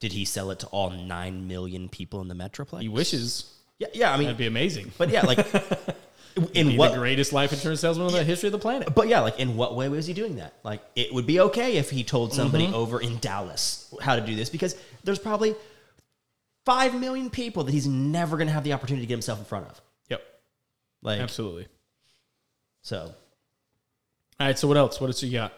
Did 0.00 0.12
he 0.12 0.24
sell 0.24 0.50
it 0.50 0.60
to 0.60 0.66
all 0.68 0.88
nine 0.90 1.46
million 1.46 1.88
people 1.90 2.22
in 2.22 2.28
the 2.28 2.34
metroplex? 2.34 2.80
He 2.80 2.88
wishes 2.88 3.52
Yeah, 3.78 3.88
yeah. 3.92 4.12
I 4.12 4.16
mean, 4.16 4.24
that'd 4.26 4.38
be 4.38 4.46
amazing. 4.46 4.92
but 4.96 5.10
yeah, 5.10 5.26
like 5.26 5.38
in 6.54 6.76
what? 6.78 6.92
the 6.92 6.98
greatest 6.98 7.34
life 7.34 7.52
insurance 7.52 7.80
salesman 7.80 8.06
in 8.06 8.12
the 8.14 8.24
history 8.24 8.46
of 8.46 8.52
the 8.52 8.58
planet. 8.58 8.94
But 8.94 9.08
yeah, 9.08 9.20
like 9.20 9.38
in 9.38 9.56
what 9.56 9.76
way 9.76 9.90
was 9.90 10.06
he 10.06 10.14
doing 10.14 10.36
that? 10.36 10.54
Like 10.62 10.80
it 10.96 11.12
would 11.12 11.26
be 11.26 11.40
okay 11.40 11.76
if 11.76 11.90
he 11.90 12.02
told 12.02 12.32
somebody 12.32 12.64
Mm-hmm. 12.64 12.74
over 12.74 12.98
in 13.00 13.18
Dallas 13.18 13.92
how 14.00 14.16
to 14.16 14.22
do 14.22 14.34
this 14.34 14.48
because 14.48 14.74
there's 15.04 15.18
probably 15.18 15.54
five 16.64 16.98
million 16.98 17.28
people 17.30 17.64
that 17.64 17.72
he's 17.72 17.86
never 17.86 18.36
going 18.36 18.46
to 18.46 18.52
have 18.54 18.64
the 18.64 18.72
opportunity 18.72 19.04
to 19.04 19.08
get 19.08 19.14
himself 19.14 19.38
in 19.38 19.44
front 19.44 19.66
of. 19.66 19.80
Yep, 21.02 21.06
Like 21.06 21.20
absolutely. 21.20 21.66
so, 22.82 23.14
All 24.38 24.46
right, 24.46 24.58
so 24.58 24.68
what 24.68 24.76
else? 24.76 25.00
What 25.00 25.08
else 25.08 25.22
you 25.22 25.32
got? 25.32 25.52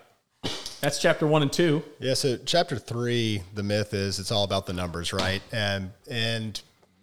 That's 0.80 0.98
chapter 0.98 1.28
one 1.28 1.42
and 1.42 1.52
two. 1.52 1.82
Yeah, 2.00 2.14
so 2.14 2.36
chapter 2.44 2.76
three, 2.76 3.42
the 3.54 3.62
myth 3.62 3.94
is 3.94 4.18
it's 4.18 4.32
all 4.32 4.42
about 4.42 4.66
the 4.66 4.72
numbers, 4.72 5.12
right? 5.12 5.40
And 5.52 5.92
and 6.10 6.60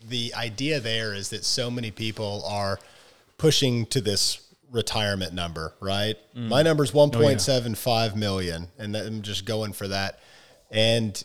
the 0.07 0.33
idea 0.35 0.81
there 0.81 1.13
is 1.13 1.29
that 1.29 1.45
so 1.45 1.71
many 1.71 1.89
people 1.89 2.43
are 2.45 2.77
pushing 3.37 3.85
to 3.87 4.01
this 4.01 4.41
retirement 4.69 5.33
number, 5.33 5.73
right? 5.79 6.17
Mm. 6.35 6.49
My 6.49 6.61
number's 6.61 6.93
oh, 6.93 6.97
one 6.97 7.11
point 7.11 7.39
seven 7.39 7.73
five 7.73 8.17
million, 8.17 8.67
and 8.77 8.95
I'm 8.95 9.21
just 9.21 9.45
going 9.45 9.71
for 9.71 9.87
that. 9.87 10.19
And 10.71 11.23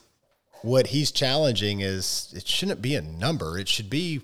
what 0.62 0.87
he's 0.89 1.11
challenging 1.11 1.81
is 1.81 2.33
it 2.37 2.47
shouldn't 2.47 2.81
be 2.81 2.95
a 2.95 3.03
number; 3.03 3.59
it 3.59 3.67
should 3.69 3.91
be 3.91 4.21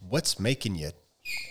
what's 0.00 0.40
making 0.40 0.76
you 0.76 0.90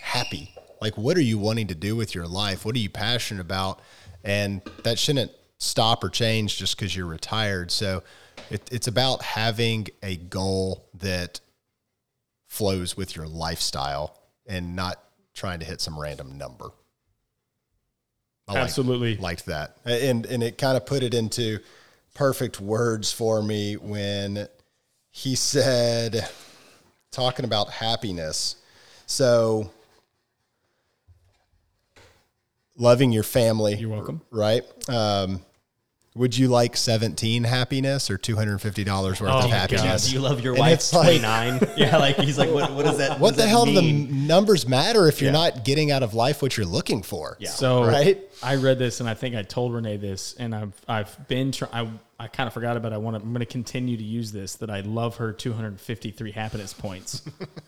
happy. 0.02 0.52
Like, 0.80 0.96
what 0.96 1.16
are 1.16 1.22
you 1.22 1.38
wanting 1.38 1.66
to 1.68 1.74
do 1.74 1.96
with 1.96 2.14
your 2.14 2.26
life? 2.26 2.64
What 2.64 2.74
are 2.74 2.80
you 2.80 2.90
passionate 2.90 3.40
about? 3.40 3.80
And 4.24 4.62
that 4.84 4.98
shouldn't 4.98 5.32
stop 5.58 6.04
or 6.04 6.08
change 6.08 6.58
just 6.58 6.76
because 6.76 6.94
you're 6.94 7.06
retired. 7.06 7.70
So 7.70 8.02
it, 8.50 8.68
it's 8.70 8.86
about 8.86 9.22
having 9.22 9.88
a 10.02 10.16
goal 10.16 10.88
that 10.94 11.40
flows 12.46 12.96
with 12.96 13.16
your 13.16 13.26
lifestyle 13.26 14.18
and 14.46 14.74
not 14.74 15.02
trying 15.34 15.60
to 15.60 15.66
hit 15.66 15.80
some 15.80 15.98
random 15.98 16.38
number. 16.38 16.70
I 18.46 18.52
liked- 18.54 18.64
Absolutely. 18.64 19.16
liked 19.18 19.46
that, 19.46 19.76
and 19.84 20.24
and 20.24 20.42
it 20.42 20.56
kind 20.56 20.76
of 20.76 20.86
put 20.86 21.02
it 21.02 21.12
into 21.12 21.58
perfect 22.14 22.60
words 22.60 23.12
for 23.12 23.42
me 23.42 23.76
when 23.76 24.48
he 25.10 25.34
said, 25.34 26.26
talking 27.10 27.44
about 27.44 27.70
happiness. 27.70 28.56
So, 29.06 29.70
loving 32.78 33.12
your 33.12 33.22
family. 33.24 33.74
You're 33.74 33.90
welcome. 33.90 34.22
Right? 34.30 34.62
Um, 34.88 35.42
would 36.14 36.36
you 36.36 36.48
like 36.48 36.76
17 36.76 37.44
happiness 37.44 38.10
or 38.10 38.18
$250 38.18 39.20
worth 39.20 39.22
Oh 39.22 39.38
of 39.44 39.50
happiness? 39.50 40.08
do 40.08 40.14
you 40.14 40.20
love 40.20 40.40
your 40.40 40.54
And 40.54 40.60
wife 40.60 40.72
it's 40.74 40.92
like- 40.92 41.20
29? 41.20 41.60
yeah, 41.76 41.96
like 41.96 42.16
he's 42.16 42.36
like, 42.38 42.50
what, 42.50 42.72
what 42.72 42.84
does 42.86 42.98
that? 42.98 43.20
What 43.20 43.36
the 43.36 43.42
that 43.42 43.48
hell 43.48 43.66
do 43.66 43.74
the 43.74 43.92
numbers 43.92 44.66
matter 44.66 45.06
if 45.06 45.20
you're 45.20 45.28
Yeah. 45.32 45.38
not 45.50 45.64
getting 45.64 45.92
out 45.92 46.02
of 46.02 46.14
life 46.14 46.42
what 46.42 46.56
you're 46.56 46.66
looking 46.66 47.02
for? 47.02 47.36
Yeah. 47.38 47.50
So 47.50 47.84
Right? 47.84 48.20
I 48.42 48.56
read 48.56 48.78
this 48.80 48.98
and 48.98 49.08
I 49.08 49.14
think 49.14 49.36
I 49.36 49.42
told 49.42 49.72
Renee 49.74 49.96
this, 49.98 50.34
and 50.38 50.54
I've 50.54 50.72
I've 50.88 51.28
been 51.28 51.52
try- 51.52 51.68
I 52.20 52.26
kind 52.26 52.46
of 52.48 52.52
forgot 52.52 52.76
about. 52.76 52.92
It. 52.92 52.96
I 52.96 52.98
want 52.98 53.16
to 53.16 53.22
I'm 53.22 53.28
going 53.28 53.40
to 53.40 53.46
continue 53.46 53.96
to 53.96 54.02
use 54.02 54.32
this. 54.32 54.56
That 54.56 54.70
I 54.70 54.80
love 54.80 55.16
her 55.16 55.32
253 55.32 56.32
happiness 56.32 56.72
points 56.74 57.22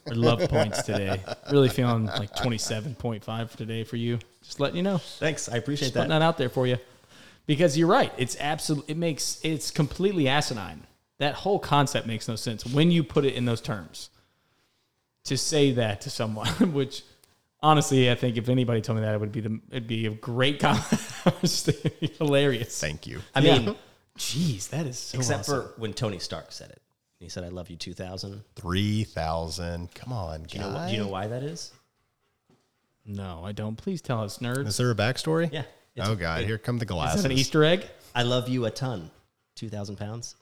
or 0.09 0.15
love 0.15 0.41
points 0.49 0.83
today. 0.83 1.23
Really 1.53 1.69
feeling 1.69 2.07
like 2.07 2.35
27.5 2.35 3.57
today 3.57 3.85
for 3.85 3.97
you. 3.97 4.19
Just 4.43 4.59
letting 4.59 4.77
you 4.77 4.83
know, 4.83 4.99
Thanks, 4.99 5.49
I 5.49 5.57
appreciate 5.57 5.87
Just 5.89 5.95
putting 5.95 6.09
that. 6.11 6.19
that 6.21 6.25
out 6.25 6.37
there 6.39 6.49
for 6.49 6.67
you, 6.67 6.79
because 7.47 7.79
you're 7.79 7.87
right. 7.89 8.13
It's 8.19 8.37
absolutely. 8.41 8.93
It 8.93 8.97
makes 8.97 9.39
it's 9.45 9.71
completely 9.71 10.27
asinine. 10.29 10.87
That 11.19 11.35
whole 11.35 11.59
concept 11.59 12.07
makes 12.07 12.27
no 12.27 12.35
sense 12.37 12.65
when 12.67 12.91
you 12.91 13.05
put 13.05 13.25
it 13.25 13.35
in 13.35 13.45
those 13.45 13.61
terms. 13.61 14.11
To 15.25 15.37
say 15.37 15.73
that 15.73 16.01
to 16.01 16.11
someone, 16.11 16.49
which 16.73 17.05
honestly, 17.63 18.11
I 18.11 18.15
think 18.15 18.37
if 18.39 18.49
anybody 18.49 18.81
told 18.81 18.99
me 18.99 19.05
that, 19.05 19.15
it 19.15 19.21
would 19.21 19.31
be 19.33 19.41
the 19.43 19.61
it'd 19.71 19.87
be 19.87 20.07
a 20.07 20.11
great 20.11 20.59
comment. 20.61 20.87
Hilarious. 22.19 22.81
Thank 22.81 23.07
you. 23.07 23.21
I 23.35 23.41
Yeah. 23.41 23.75
Mean, 24.17 24.19
Jeez, 24.57 24.69
that 24.71 24.87
is 24.87 24.99
so 24.99 25.19
except 25.19 25.41
awesome. 25.41 25.63
for 25.63 25.81
when 25.81 25.93
Tony 25.93 26.19
Stark 26.19 26.53
said 26.53 26.71
it. 26.71 26.81
He 27.19 27.29
said, 27.29 27.45
"I 27.45 27.49
love 27.49 27.69
you 27.71 27.77
2000." 27.77 28.43
3,000. 28.57 29.95
Come 29.95 30.13
on, 30.13 30.45
Do 30.45 30.57
you, 30.59 30.65
know, 30.65 30.73
guy. 30.73 30.87
do 30.89 30.95
you 30.97 31.01
know 31.03 31.09
why 31.09 31.27
that 31.27 31.43
is? 31.43 31.73
no, 33.07 33.43
I 33.45 33.53
don't. 33.53 33.77
Please 33.77 34.01
tell 34.01 34.23
us, 34.23 34.39
nerds. 34.39 34.67
Is 34.69 34.77
there 34.77 34.91
a 34.91 34.95
backstory? 34.95 35.51
Yeah. 35.53 35.61
It's- 35.97 36.09
Oh, 36.09 36.15
God. 36.15 36.45
Here 36.45 36.57
come 36.59 36.79
the 36.79 36.85
Is 36.85 36.89
glasses. 36.91 37.23
that 37.25 37.33
an 37.33 37.37
Easter 37.37 37.65
egg? 37.65 37.87
I 38.15 38.23
love 38.23 38.49
you 38.49 38.65
a 38.67 38.71
ton. 38.71 39.11
2,000 39.57 39.97
pounds? 39.97 40.37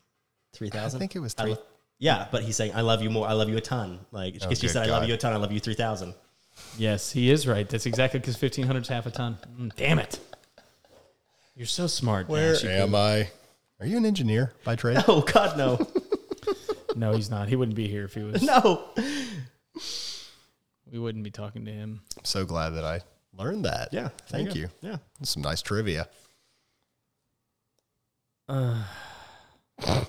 3,000? 0.53 0.99
I 0.99 1.01
think 1.01 1.17
it 1.17 1.21
was 1.21 1.35
I 1.39 1.43
three- 1.43 1.55
lo- 1.55 1.63
yeah, 1.99 2.29
but 2.31 2.43
he's 2.45 2.57
saying, 2.57 2.73
I 2.75 2.83
love 2.83 3.03
you 3.03 3.11
more. 3.11 3.27
I 3.27 3.33
love 3.33 3.49
you 3.49 3.57
a 3.57 3.61
ton. 3.61 3.99
Like, 4.13 4.35
because 4.35 4.63
you 4.63 4.69
good 4.69 4.73
said, 4.75 4.87
I 4.89 4.91
love 4.91 5.03
God. 5.03 5.09
you 5.09 5.15
a 5.15 5.17
ton. 5.17 5.33
I 5.33 5.37
love 5.37 5.51
you 5.51 5.59
3,000. 5.61 6.15
Yes, 6.77 7.11
he 7.11 7.31
is 7.31 7.47
right. 7.47 7.69
That's 7.69 7.87
exactly 7.87 8.21
because 8.21 8.35
1500 8.41 8.83
is 8.83 8.89
half 8.89 9.07
a 9.07 9.11
ton. 9.11 9.39
Mm, 9.59 9.75
damn 9.77 9.99
it. 9.99 10.21
You're 11.57 11.67
so 11.67 11.87
smart. 11.87 12.29
Where 12.29 12.55
Ash. 12.55 12.65
Am 12.65 12.95
I? 12.95 13.31
Are 13.81 13.87
you 13.87 13.97
an 13.97 14.05
engineer 14.07 14.53
by 14.65 14.77
trade? 14.77 15.03
Oh, 15.09 15.21
God, 15.23 15.57
no. 15.57 15.79
No, 16.97 17.13
he's 17.13 17.31
not. 17.31 17.49
He 17.49 17.55
wouldn't 17.55 17.77
be 17.77 17.87
here 17.87 18.07
if 18.07 18.15
he 18.15 18.23
was. 18.23 18.43
no. 18.43 18.89
We 20.91 20.99
wouldn't 20.99 21.23
be 21.23 21.31
talking 21.31 21.65
to 21.67 21.71
him. 21.71 22.01
I'm 22.17 22.25
so 22.25 22.45
glad 22.45 22.71
that 22.71 22.85
I 22.85 23.03
learned 23.37 23.67
that. 23.67 23.91
Yeah. 23.93 24.09
Thank 24.27 24.49
go. 24.49 24.55
you. 24.57 24.69
Yeah. 24.81 24.97
That's 25.21 25.31
some 25.31 25.43
nice 25.43 25.63
trivia. 25.63 26.09
Uh. 28.49 28.83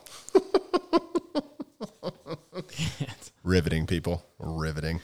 Riveting, 3.44 3.86
people. 3.86 4.26
Riveting. 4.40 5.00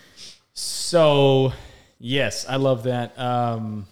So, 0.54 1.54
yes, 2.00 2.48
I 2.50 2.56
love 2.56 2.84
that. 2.84 3.20
Um, 3.20 3.86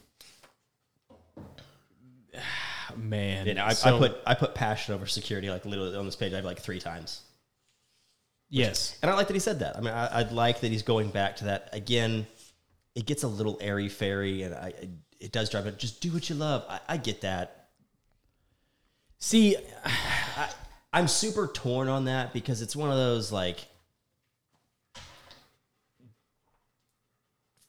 man, 3.03 3.45
You 3.47 3.53
know, 3.55 3.65
I, 3.65 3.73
So- 3.73 3.95
I 3.95 3.99
put 3.99 4.17
I 4.25 4.33
put 4.35 4.55
passion 4.55 4.93
over 4.95 5.05
security 5.05 5.49
like 5.49 5.65
literally 5.65 5.95
on 5.95 6.05
this 6.05 6.15
page. 6.15 6.33
I 6.33 6.37
have 6.37 6.45
like 6.45 6.59
three 6.59 6.79
times, 6.79 7.21
yes, 8.49 8.97
and 9.01 9.11
I 9.11 9.15
like 9.15 9.27
that 9.27 9.33
he 9.33 9.39
said 9.39 9.59
that. 9.59 9.77
I 9.77 9.81
mean, 9.81 9.93
I, 9.93 10.19
I'd 10.19 10.31
like 10.31 10.61
that 10.61 10.71
he's 10.71 10.83
going 10.83 11.09
back 11.09 11.35
to 11.37 11.45
that 11.45 11.69
again. 11.73 12.25
It 12.95 13.05
gets 13.05 13.23
a 13.23 13.27
little 13.27 13.57
airy 13.61 13.89
fairy, 13.89 14.43
and 14.43 14.53
I 14.55 14.73
it 15.19 15.31
does 15.31 15.49
drive 15.49 15.67
it. 15.67 15.77
Just 15.77 16.01
do 16.01 16.11
what 16.11 16.29
you 16.29 16.35
love. 16.35 16.65
I, 16.69 16.79
I 16.89 16.97
get 16.97 17.21
that. 17.21 17.67
See, 19.19 19.55
I, 19.85 20.49
I'm 20.91 21.07
super 21.07 21.47
torn 21.47 21.87
on 21.87 22.05
that 22.05 22.33
because 22.33 22.61
it's 22.61 22.75
one 22.75 22.89
of 22.91 22.97
those 22.97 23.31
like 23.31 23.65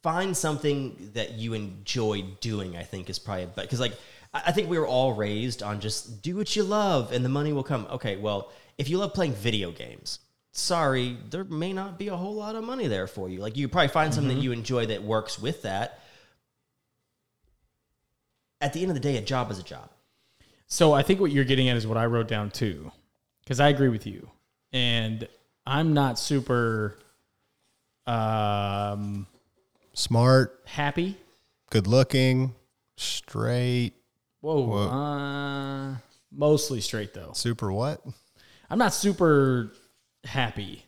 find 0.02 0.36
something 0.36 1.10
that 1.14 1.32
you 1.32 1.54
enjoy 1.54 2.22
doing. 2.40 2.76
I 2.76 2.82
think 2.82 3.08
is 3.08 3.18
probably 3.18 3.48
because 3.56 3.80
like 3.80 3.94
I 4.34 4.42
I 4.46 4.52
think 4.52 4.68
we 4.68 4.78
were 4.78 4.86
all 4.86 5.12
raised 5.14 5.62
on 5.62 5.80
just 5.80 6.20
do 6.22 6.36
what 6.36 6.54
you 6.56 6.62
love 6.64 7.12
and 7.12 7.24
the 7.24 7.28
money 7.30 7.52
will 7.52 7.62
come. 7.62 7.86
Okay, 7.90 8.16
well, 8.16 8.52
if 8.76 8.88
you 8.90 8.98
love 8.98 9.14
playing 9.14 9.34
video 9.34 9.70
games, 9.70 10.18
sorry, 10.52 11.16
there 11.30 11.44
may 11.44 11.72
not 11.72 11.98
be 11.98 12.08
a 12.08 12.16
whole 12.16 12.34
lot 12.34 12.56
of 12.56 12.64
money 12.64 12.88
there 12.88 13.06
for 13.06 13.28
you. 13.28 13.40
Like 13.40 13.56
you 13.56 13.68
probably 13.68 13.88
find 13.88 14.12
something 14.12 14.36
that 14.36 14.42
you 14.42 14.52
enjoy 14.52 14.86
that 14.86 15.02
works 15.02 15.38
with 15.38 15.62
that. 15.62 16.00
At 18.60 18.72
the 18.72 18.80
end 18.80 18.90
of 18.90 18.94
the 18.94 19.00
day, 19.00 19.16
a 19.16 19.20
job 19.20 19.50
is 19.50 19.58
a 19.58 19.62
job. 19.62 19.90
So 20.66 20.92
I 20.92 21.02
think 21.02 21.20
what 21.20 21.30
you're 21.30 21.44
getting 21.44 21.68
at 21.68 21.76
is 21.76 21.86
what 21.86 21.98
I 21.98 22.06
wrote 22.06 22.28
down 22.28 22.50
too, 22.50 22.90
because 23.44 23.60
I 23.60 23.68
agree 23.68 23.90
with 23.90 24.06
you, 24.06 24.30
and 24.72 25.28
I'm 25.66 25.92
not 25.92 26.18
super 26.18 26.98
um, 28.06 29.26
Smart, 29.92 30.60
happy. 30.66 31.16
good 31.70 31.86
looking, 31.86 32.54
straight, 32.96 33.92
Whoa, 34.44 34.72
uh, 34.88 35.96
mostly 36.30 36.82
straight 36.82 37.14
though. 37.14 37.32
super 37.32 37.72
what? 37.72 38.02
I'm 38.68 38.78
not 38.78 38.92
super 38.92 39.72
happy. 40.24 40.84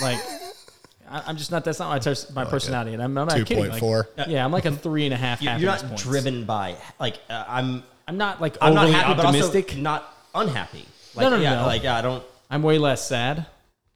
Like 0.00 0.18
I, 1.08 1.24
I'm 1.26 1.36
just 1.36 1.50
not. 1.50 1.64
That's 1.64 1.78
not 1.78 1.90
my, 1.90 1.98
pers- 1.98 2.32
my 2.34 2.46
personality, 2.46 2.94
and 2.94 3.02
I'm, 3.02 3.16
I'm 3.18 3.28
not 3.28 3.36
kidding. 3.46 3.68
Like, 3.68 3.82
2.4. 3.82 4.28
yeah, 4.28 4.44
I'm 4.44 4.50
like 4.50 4.64
a 4.64 4.72
three 4.72 5.04
and 5.04 5.12
a 5.12 5.16
half. 5.18 5.42
You- 5.42 5.50
You're 5.50 5.70
not 5.70 5.80
points. 5.82 6.02
driven 6.02 6.44
by 6.46 6.76
like 6.98 7.18
uh, 7.28 7.44
I'm. 7.46 7.82
I'm 8.08 8.16
not 8.16 8.40
like 8.40 8.56
I'm 8.62 8.72
not 8.72 8.88
happy, 8.88 9.20
optimistic. 9.20 9.66
but 9.66 9.72
also 9.72 9.82
not 9.82 10.14
unhappy. 10.34 10.86
Like, 11.14 11.24
No, 11.24 11.30
no, 11.30 11.36
no, 11.36 11.42
yeah, 11.42 11.54
no. 11.56 11.66
Like 11.66 11.84
I 11.84 12.00
don't. 12.00 12.24
I'm 12.48 12.62
way 12.62 12.78
less 12.78 13.06
sad. 13.06 13.44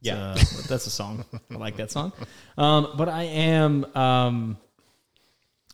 Yeah. 0.01 0.15
Uh, 0.15 0.35
that's 0.67 0.85
a 0.85 0.89
song. 0.91 1.25
I 1.49 1.55
like 1.55 1.77
that 1.77 1.89
song. 1.91 2.11
Um, 2.57 2.93
but 2.97 3.07
I 3.09 3.23
am 3.23 3.85
um, 3.95 4.57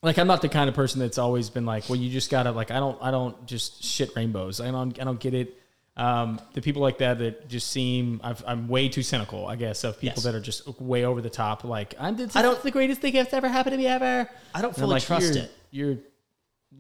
like 0.04 0.18
I'm 0.20 0.28
not 0.28 0.42
the 0.42 0.50
kind 0.50 0.70
of 0.70 0.76
person 0.76 1.00
that's 1.00 1.18
always 1.18 1.50
been 1.50 1.66
like, 1.66 1.90
well, 1.90 1.96
you 1.98 2.10
just 2.10 2.30
gotta 2.30 2.52
like 2.52 2.72
I 2.72 2.80
don't 2.80 2.98
I 3.02 3.12
don't 3.12 3.46
just 3.46 3.84
shit 3.84 4.16
rainbows. 4.16 4.62
I 4.62 4.72
don't 4.72 5.00
I 5.00 5.04
don't 5.04 5.20
get 5.20 5.34
it. 5.34 5.54
Um, 5.96 6.40
the 6.54 6.62
people 6.62 6.84
like 6.84 7.00
that 7.00 7.18
that 7.18 7.48
just 7.50 7.72
seem 7.72 8.22
I've, 8.24 8.44
I'm 8.46 8.68
way 8.68 8.88
too 8.88 9.02
cynical, 9.02 9.48
I 9.48 9.56
guess, 9.56 9.84
of 9.84 9.96
people 10.00 10.18
Yes. 10.18 10.24
that 10.26 10.36
are 10.36 10.40
just 10.40 10.80
way 10.80 11.06
over 11.06 11.22
the 11.22 11.30
top. 11.32 11.64
Like 11.64 11.96
I'm 12.00 12.16
this 12.16 12.36
I 12.36 12.40
I 12.40 12.42
don't- 12.44 12.54
don't 12.54 12.64
the 12.64 12.70
greatest 12.72 13.02
thing 13.02 13.14
that's 13.14 13.34
ever 13.34 13.48
happened 13.48 13.74
to 13.74 13.78
me 13.78 13.88
ever. 13.88 14.30
I 14.54 14.62
don't 14.62 14.76
fully 14.76 14.88
like, 14.92 15.04
trust 15.04 15.34
you're, 15.34 15.44
it. 15.46 15.52
You're 15.72 15.90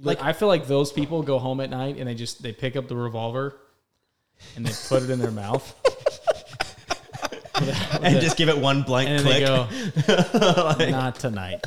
Like- 0.04 0.20
like 0.20 0.24
I 0.24 0.34
feel 0.34 0.48
like 0.48 0.68
those 0.68 0.92
people 0.92 1.24
go 1.24 1.40
home 1.40 1.60
at 1.62 1.72
night 1.72 1.98
and 1.98 2.08
they 2.08 2.14
just 2.14 2.44
they 2.44 2.52
pick 2.54 2.76
up 2.76 2.88
the 2.88 2.96
revolver 2.96 3.56
and 4.56 4.64
they 4.64 4.72
put 4.88 5.02
it 5.02 5.10
in 5.10 5.18
their 5.18 5.32
mouth 5.32 5.66
And 8.04 8.22
just 8.22 8.38
give 8.38 8.50
it 8.50 8.58
one 8.60 8.84
blank 8.84 9.10
and 9.10 9.22
click. 9.24 9.40
they 9.40 10.76
go, 10.86 10.92
not 10.92 11.16
tonight. 11.16 11.66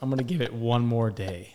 I'm 0.00 0.10
gonna 0.10 0.22
give 0.22 0.40
it 0.40 0.52
one 0.52 0.84
more 0.86 1.10
day. 1.10 1.52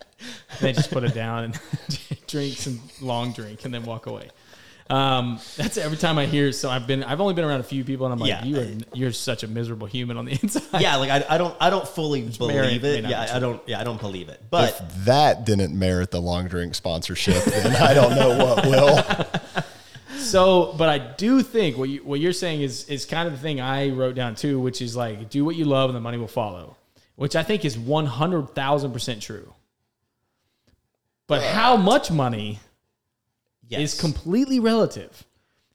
And 0.51 0.59
they 0.59 0.73
just 0.73 0.91
put 0.91 1.03
it 1.03 1.13
down 1.13 1.45
and 1.45 1.59
drink 2.27 2.57
some 2.57 2.79
long 3.01 3.31
drink 3.33 3.65
and 3.65 3.73
then 3.73 3.83
walk 3.83 4.05
away. 4.05 4.29
Um, 4.89 5.39
that's 5.55 5.77
every 5.77 5.97
time 5.97 6.17
I 6.17 6.25
hear. 6.25 6.51
So 6.51 6.69
I've 6.69 6.85
been, 6.85 7.01
I've 7.05 7.21
only 7.21 7.33
been 7.33 7.45
around 7.45 7.61
a 7.61 7.63
few 7.63 7.85
people, 7.85 8.05
and 8.05 8.11
I'm 8.13 8.19
like, 8.19 8.27
Yeah. 8.29 8.43
you 8.43 8.59
are, 8.59 8.67
you're 8.93 9.11
such 9.13 9.41
a 9.43 9.47
miserable 9.47 9.87
human 9.87 10.17
on 10.17 10.25
the 10.25 10.31
inside. 10.43 10.81
yeah, 10.81 10.97
like 10.97 11.09
I, 11.09 11.23
I 11.29 11.37
don't 11.37 11.55
I 11.61 11.69
don't 11.69 11.87
fully 11.87 12.23
may- 12.23 12.29
believe 12.37 12.81
may 12.81 12.97
it. 12.97 13.05
Yeah, 13.05 13.21
I 13.21 13.27
true. 13.27 13.39
don't 13.39 13.61
yeah, 13.67 13.79
I 13.79 13.83
don't 13.85 14.01
believe 14.01 14.27
it. 14.27 14.41
But 14.49 14.69
if 14.69 15.05
that 15.05 15.45
didn't 15.45 15.77
merit 15.77 16.11
the 16.11 16.19
long 16.21 16.47
drink 16.49 16.75
sponsorship, 16.75 17.41
then 17.45 17.75
I 17.81 17.93
don't 17.93 18.15
know 18.15 18.37
what 18.45 18.65
will. 18.65 19.41
So, 20.17 20.73
but 20.77 20.87
I 20.87 20.97
do 20.99 21.41
think 21.41 21.77
what 21.77 21.89
you 21.89 22.03
what 22.03 22.19
you're 22.19 22.33
saying 22.33 22.61
is 22.61 22.87
is 22.89 23.05
kind 23.05 23.27
of 23.27 23.33
the 23.33 23.39
thing 23.39 23.59
I 23.59 23.89
wrote 23.89 24.13
down 24.15 24.35
too, 24.35 24.59
which 24.59 24.81
is 24.81 24.95
like 24.95 25.29
do 25.29 25.43
what 25.43 25.55
you 25.55 25.65
love 25.65 25.89
and 25.89 25.95
the 25.95 25.99
money 26.01 26.17
will 26.17 26.27
follow, 26.27 26.77
which 27.21 27.35
I 27.35 27.43
think 27.43 27.65
is 27.65 27.77
one 27.77 28.07
hundred 28.07 28.55
thousand 28.55 28.93
percent 28.93 29.21
true. 29.21 29.53
But 31.27 31.43
how 31.43 31.77
much 31.77 32.09
money 32.09 32.59
yes. 33.67 33.93
is 33.93 34.01
completely 34.01 34.59
relative, 34.59 35.23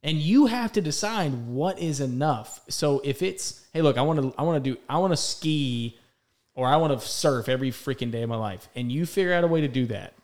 and 0.02 0.16
you 0.18 0.46
have 0.46 0.72
to 0.72 0.80
decide 0.80 1.32
what 1.46 1.78
is 1.78 2.00
enough. 2.00 2.62
So 2.68 3.00
if 3.04 3.22
it's 3.22 3.64
hey, 3.72 3.80
look, 3.80 3.96
I 3.96 4.02
want 4.02 4.20
to 4.20 4.34
I 4.36 4.42
want 4.42 4.64
to 4.64 4.70
do 4.72 4.76
I 4.88 4.98
want 4.98 5.12
to 5.12 5.16
ski 5.16 5.96
or 6.56 6.66
I 6.66 6.78
want 6.78 6.98
to 7.00 7.06
surf 7.06 7.48
every 7.48 7.70
freaking 7.70 8.10
day 8.10 8.22
of 8.22 8.28
my 8.28 8.34
life, 8.36 8.68
and 8.74 8.90
you 8.90 9.06
figure 9.06 9.32
out 9.32 9.44
a 9.44 9.46
way 9.46 9.60
to 9.60 9.68
do 9.68 9.86
that. 9.86 10.14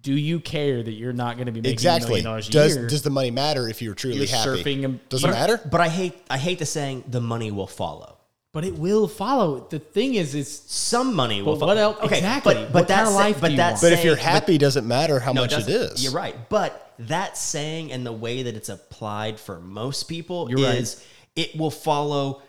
Do 0.00 0.12
you 0.12 0.38
care 0.38 0.80
that 0.80 0.92
you're 0.92 1.12
not 1.12 1.38
going 1.38 1.46
to 1.46 1.52
be 1.52 1.60
making 1.60 1.70
a 1.70 1.72
Exactly. 1.72 2.08
million 2.10 2.24
dollars 2.26 2.48
a 2.48 2.52
Does 2.52 2.76
year? 2.76 2.86
does 2.86 3.02
the 3.02 3.10
money 3.10 3.32
matter 3.32 3.68
if 3.68 3.82
you're 3.82 3.96
truly 3.96 4.18
You're 4.18 4.28
happy? 4.28 4.62
surfing 4.62 4.84
and- 4.84 5.08
does 5.08 5.24
it 5.24 5.28
matter? 5.28 5.60
But 5.68 5.80
I 5.80 5.88
hate 5.88 6.14
I 6.30 6.38
hate 6.38 6.60
the 6.60 6.66
saying 6.66 7.02
the 7.08 7.20
money 7.20 7.50
will 7.50 7.66
follow. 7.66 8.17
But 8.54 8.64
it 8.64 8.74
will 8.78 9.08
follow. 9.08 9.66
The 9.68 9.78
thing 9.78 10.14
is, 10.14 10.34
is 10.34 10.62
Some 10.66 11.14
money 11.14 11.42
will 11.42 11.54
But 11.54 11.60
follow. 11.60 11.74
what 11.74 11.78
else- 11.78 11.96
Okay, 12.04 12.16
exactly. 12.16 12.54
But, 12.54 12.72
but 12.72 12.88
that's 12.88 13.12
life 13.12 13.40
but 13.40 13.50
do 13.50 13.56
that's? 13.56 13.80
But 13.82 13.92
if 13.92 14.02
you're 14.04 14.16
saying- 14.16 14.26
happy, 14.26 14.58
doesn't 14.58 14.86
matter 14.88 15.20
how 15.20 15.32
No, 15.32 15.42
much 15.42 15.52
it 15.52 15.66
doesn't. 15.66 16.00
You're 16.00 16.12
right. 16.12 16.48
But 16.48 16.92
that 17.00 17.36
saying 17.36 17.92
and 17.92 18.06
the 18.06 18.12
way 18.12 18.44
that 18.44 18.54
it's 18.56 18.70
applied 18.70 19.38
for 19.38 19.60
most 19.60 20.04
people 20.04 20.48
You're 20.50 20.66
right. 20.66 20.78
is 20.78 21.02
it 21.36 21.56
will 21.56 21.70
follow 21.70 22.42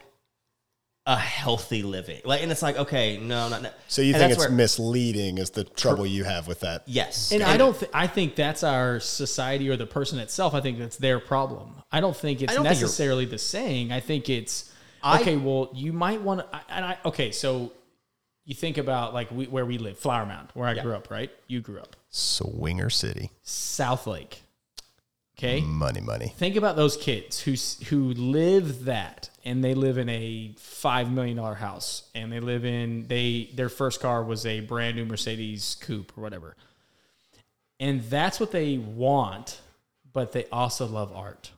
a 1.05 1.17
healthy 1.17 1.83
living. 1.83 2.21
Like, 2.23 2.43
and 2.43 2.51
it's 2.51 2.61
like, 2.61 2.77
okay, 2.77 3.17
no, 3.17 3.49
not. 3.49 3.61
no. 3.63 3.69
So 3.87 4.01
you 4.01 4.13
And 4.13 4.21
think 4.21 4.31
it's 4.31 4.39
where- 4.39 4.49
misleading 4.49 5.37
is 5.37 5.49
the 5.49 5.63
trouble 5.65 6.05
you 6.05 6.23
have 6.23 6.47
with 6.47 6.61
that? 6.61 6.83
Yes, 6.85 7.31
and 7.31 7.43
I 7.43 7.57
don't. 7.57 7.77
Th- 7.77 7.91
I 7.93 8.07
think 8.07 8.35
that's 8.35 8.63
our 8.63 8.99
society 8.99 9.69
or 9.69 9.75
the 9.75 9.87
person 9.87 10.17
itself. 10.19 10.53
I 10.53 10.61
think 10.61 10.79
that's 10.79 10.97
their 10.97 11.19
problem. 11.19 11.73
I 11.91 11.99
don't 11.99 12.15
think 12.15 12.41
it's 12.41 12.53
don't 12.53 12.63
think 12.63 12.79
necessarily 12.79 13.25
the 13.25 13.37
saying. 13.39 13.91
I 13.91 13.99
think 14.01 14.29
it's 14.29 14.68
I- 15.03 15.21
okay. 15.21 15.37
well, 15.37 15.69
you 15.73 15.93
might 15.93 16.21
want 16.21 16.41
to. 16.41 16.61
And 16.69 16.85
I 16.85 16.97
okay. 17.05 17.31
So 17.31 17.71
you 18.45 18.55
think 18.55 18.77
about 18.77 19.13
like 19.13 19.29
we, 19.31 19.45
where 19.47 19.65
we 19.65 19.77
live, 19.77 19.97
Flower 19.99 20.25
Mound, 20.25 20.49
where 20.53 20.67
I 20.67 20.73
grew 20.81 20.93
up. 20.93 21.09
Right, 21.11 21.31
you 21.47 21.61
grew 21.61 21.79
up, 21.79 21.95
Swinger 22.09 22.89
City, 22.89 23.31
South 23.43 24.07
Lake. 24.07 24.41
Okay, 25.37 25.61
money, 25.61 26.01
money. 26.01 26.33
think 26.35 26.57
about 26.57 26.75
those 26.75 26.97
kids 26.97 27.39
who 27.39 27.53
who 27.85 28.11
live 28.13 28.85
that 28.85 29.29
and 29.45 29.63
they 29.63 29.73
live 29.73 29.97
in 29.97 30.09
a 30.09 30.51
five 30.57 31.09
million 31.09 31.37
dollar 31.37 31.55
house 31.55 32.09
and 32.13 32.29
they 32.29 32.41
live 32.41 32.65
in 32.65 33.07
they 33.07 33.49
their 33.53 33.69
first 33.69 34.01
car 34.01 34.21
was 34.21 34.45
a 34.45 34.59
brand 34.59 34.97
new 34.97 35.05
Mercedes 35.05 35.77
coupe 35.79 36.11
or 36.17 36.21
whatever, 36.21 36.57
and 37.79 38.01
that's 38.03 38.37
what 38.39 38.51
they 38.51 38.77
want, 38.77 39.61
but 40.11 40.33
they 40.33 40.43
also 40.51 40.85
love 40.85 41.13
art, 41.15 41.51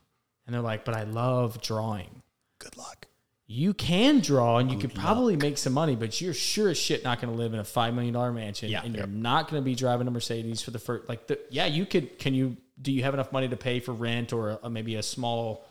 and 0.45 0.53
they're 0.53 0.61
like, 0.61 0.85
but 0.85 0.93
I 0.95 1.03
love 1.03 1.59
drawing. 1.61 2.21
Good 2.59 2.77
luck. 2.77 3.07
You 3.53 3.73
can 3.73 4.21
draw 4.21 4.59
and 4.59 4.71
you 4.71 4.77
could 4.77 4.95
probably 4.95 5.35
make 5.35 5.57
some 5.57 5.73
money, 5.73 5.97
but 5.97 6.21
you're 6.21 6.33
sure 6.33 6.69
as 6.69 6.77
shit 6.77 7.03
not 7.03 7.19
going 7.19 7.33
to 7.33 7.37
live 7.37 7.53
in 7.53 7.59
a 7.59 7.65
five 7.65 7.93
million 7.93 8.13
dollar 8.13 8.31
mansion, 8.31 8.69
Yeah. 8.69 8.81
and 8.81 8.95
you're 8.95 9.07
not 9.07 9.49
going 9.49 9.61
to 9.61 9.65
be 9.65 9.75
driving 9.75 10.07
a 10.07 10.11
Mercedes 10.11 10.61
for 10.61 10.71
the 10.71 10.79
first. 10.79 11.09
Like, 11.09 11.27
the, 11.27 11.37
yeah, 11.49 11.65
you 11.65 11.85
could. 11.85 12.17
Can 12.17 12.33
you? 12.33 12.55
Do 12.81 12.93
you 12.93 13.03
have 13.03 13.13
enough 13.13 13.33
money 13.33 13.49
to 13.49 13.57
pay 13.57 13.81
for 13.81 13.91
rent 13.91 14.31
or 14.31 14.57
a, 14.63 14.69
maybe 14.69 14.95
a 14.95 15.03
small 15.03 15.65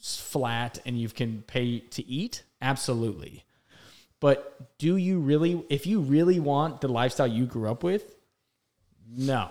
flat, 0.00 0.80
and 0.84 1.00
you 1.00 1.08
can 1.10 1.42
pay 1.46 1.78
to 1.78 2.04
eat? 2.08 2.42
Absolutely. 2.60 3.44
But 4.18 4.76
do 4.78 4.96
you 4.96 5.20
really? 5.20 5.64
If 5.70 5.86
you 5.86 6.00
really 6.00 6.40
want 6.40 6.80
the 6.80 6.88
lifestyle 6.88 7.28
you 7.28 7.46
grew 7.46 7.70
up 7.70 7.84
with, 7.84 8.16
no, 9.08 9.48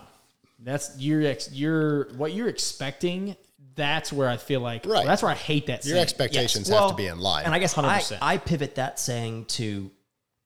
that's 0.59 0.97
you're 0.99 1.23
ex, 1.23 1.49
you're 1.53 2.13
what 2.15 2.33
you're 2.33 2.49
expecting. 2.49 3.37
That's 3.81 4.13
where 4.13 4.29
I 4.29 4.37
feel 4.37 4.61
like 4.61 4.85
Right. 4.85 5.05
That's 5.05 5.23
where 5.23 5.31
I 5.31 5.35
hate 5.35 5.65
that. 5.65 5.83
Your 5.83 5.95
saying. 5.95 6.03
expectations 6.03 6.69
Well, 6.69 6.89
have 6.89 6.91
to 6.91 6.95
be 6.95 7.07
in 7.07 7.19
line. 7.19 7.45
And 7.45 7.55
I 7.55 7.57
guess 7.57 7.73
100%. 7.73 8.19
I 8.21 8.37
pivot 8.37 8.75
that 8.75 8.99
saying 8.99 9.45
to 9.45 9.89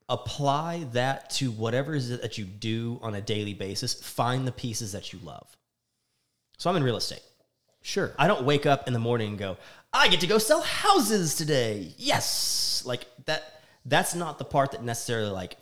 apply 0.08 0.86
that 0.94 1.32
to 1.32 1.52
whatever 1.52 1.94
is 1.94 2.12
it 2.12 2.22
that 2.22 2.38
you 2.38 2.46
do 2.46 2.98
on 3.02 3.14
a 3.14 3.22
daily 3.22 3.54
basis. 3.54 3.94
Find 3.94 4.48
the 4.48 4.54
pieces 4.54 4.94
that 4.94 5.12
you 5.12 5.20
love. 5.22 5.46
So 6.58 6.70
I'm 6.70 6.78
in 6.78 6.84
real 6.84 6.96
estate. 6.96 7.24
Sure. 7.82 8.14
I 8.18 8.28
don't 8.28 8.46
wake 8.46 8.66
up 8.66 8.88
in 8.88 8.94
the 8.94 9.00
morning 9.00 9.30
and 9.30 9.38
go, 9.38 9.58
I 9.92 10.08
get 10.08 10.22
to 10.22 10.28
go 10.28 10.38
sell 10.38 10.62
houses 10.62 11.36
today. 11.36 11.94
Yes. 11.98 12.84
Like 12.86 13.06
that 13.26 13.62
that's 13.86 14.16
not 14.16 14.40
the 14.40 14.46
part 14.46 14.72
that 14.72 14.82
necessarily 14.82 15.30
like 15.30 15.58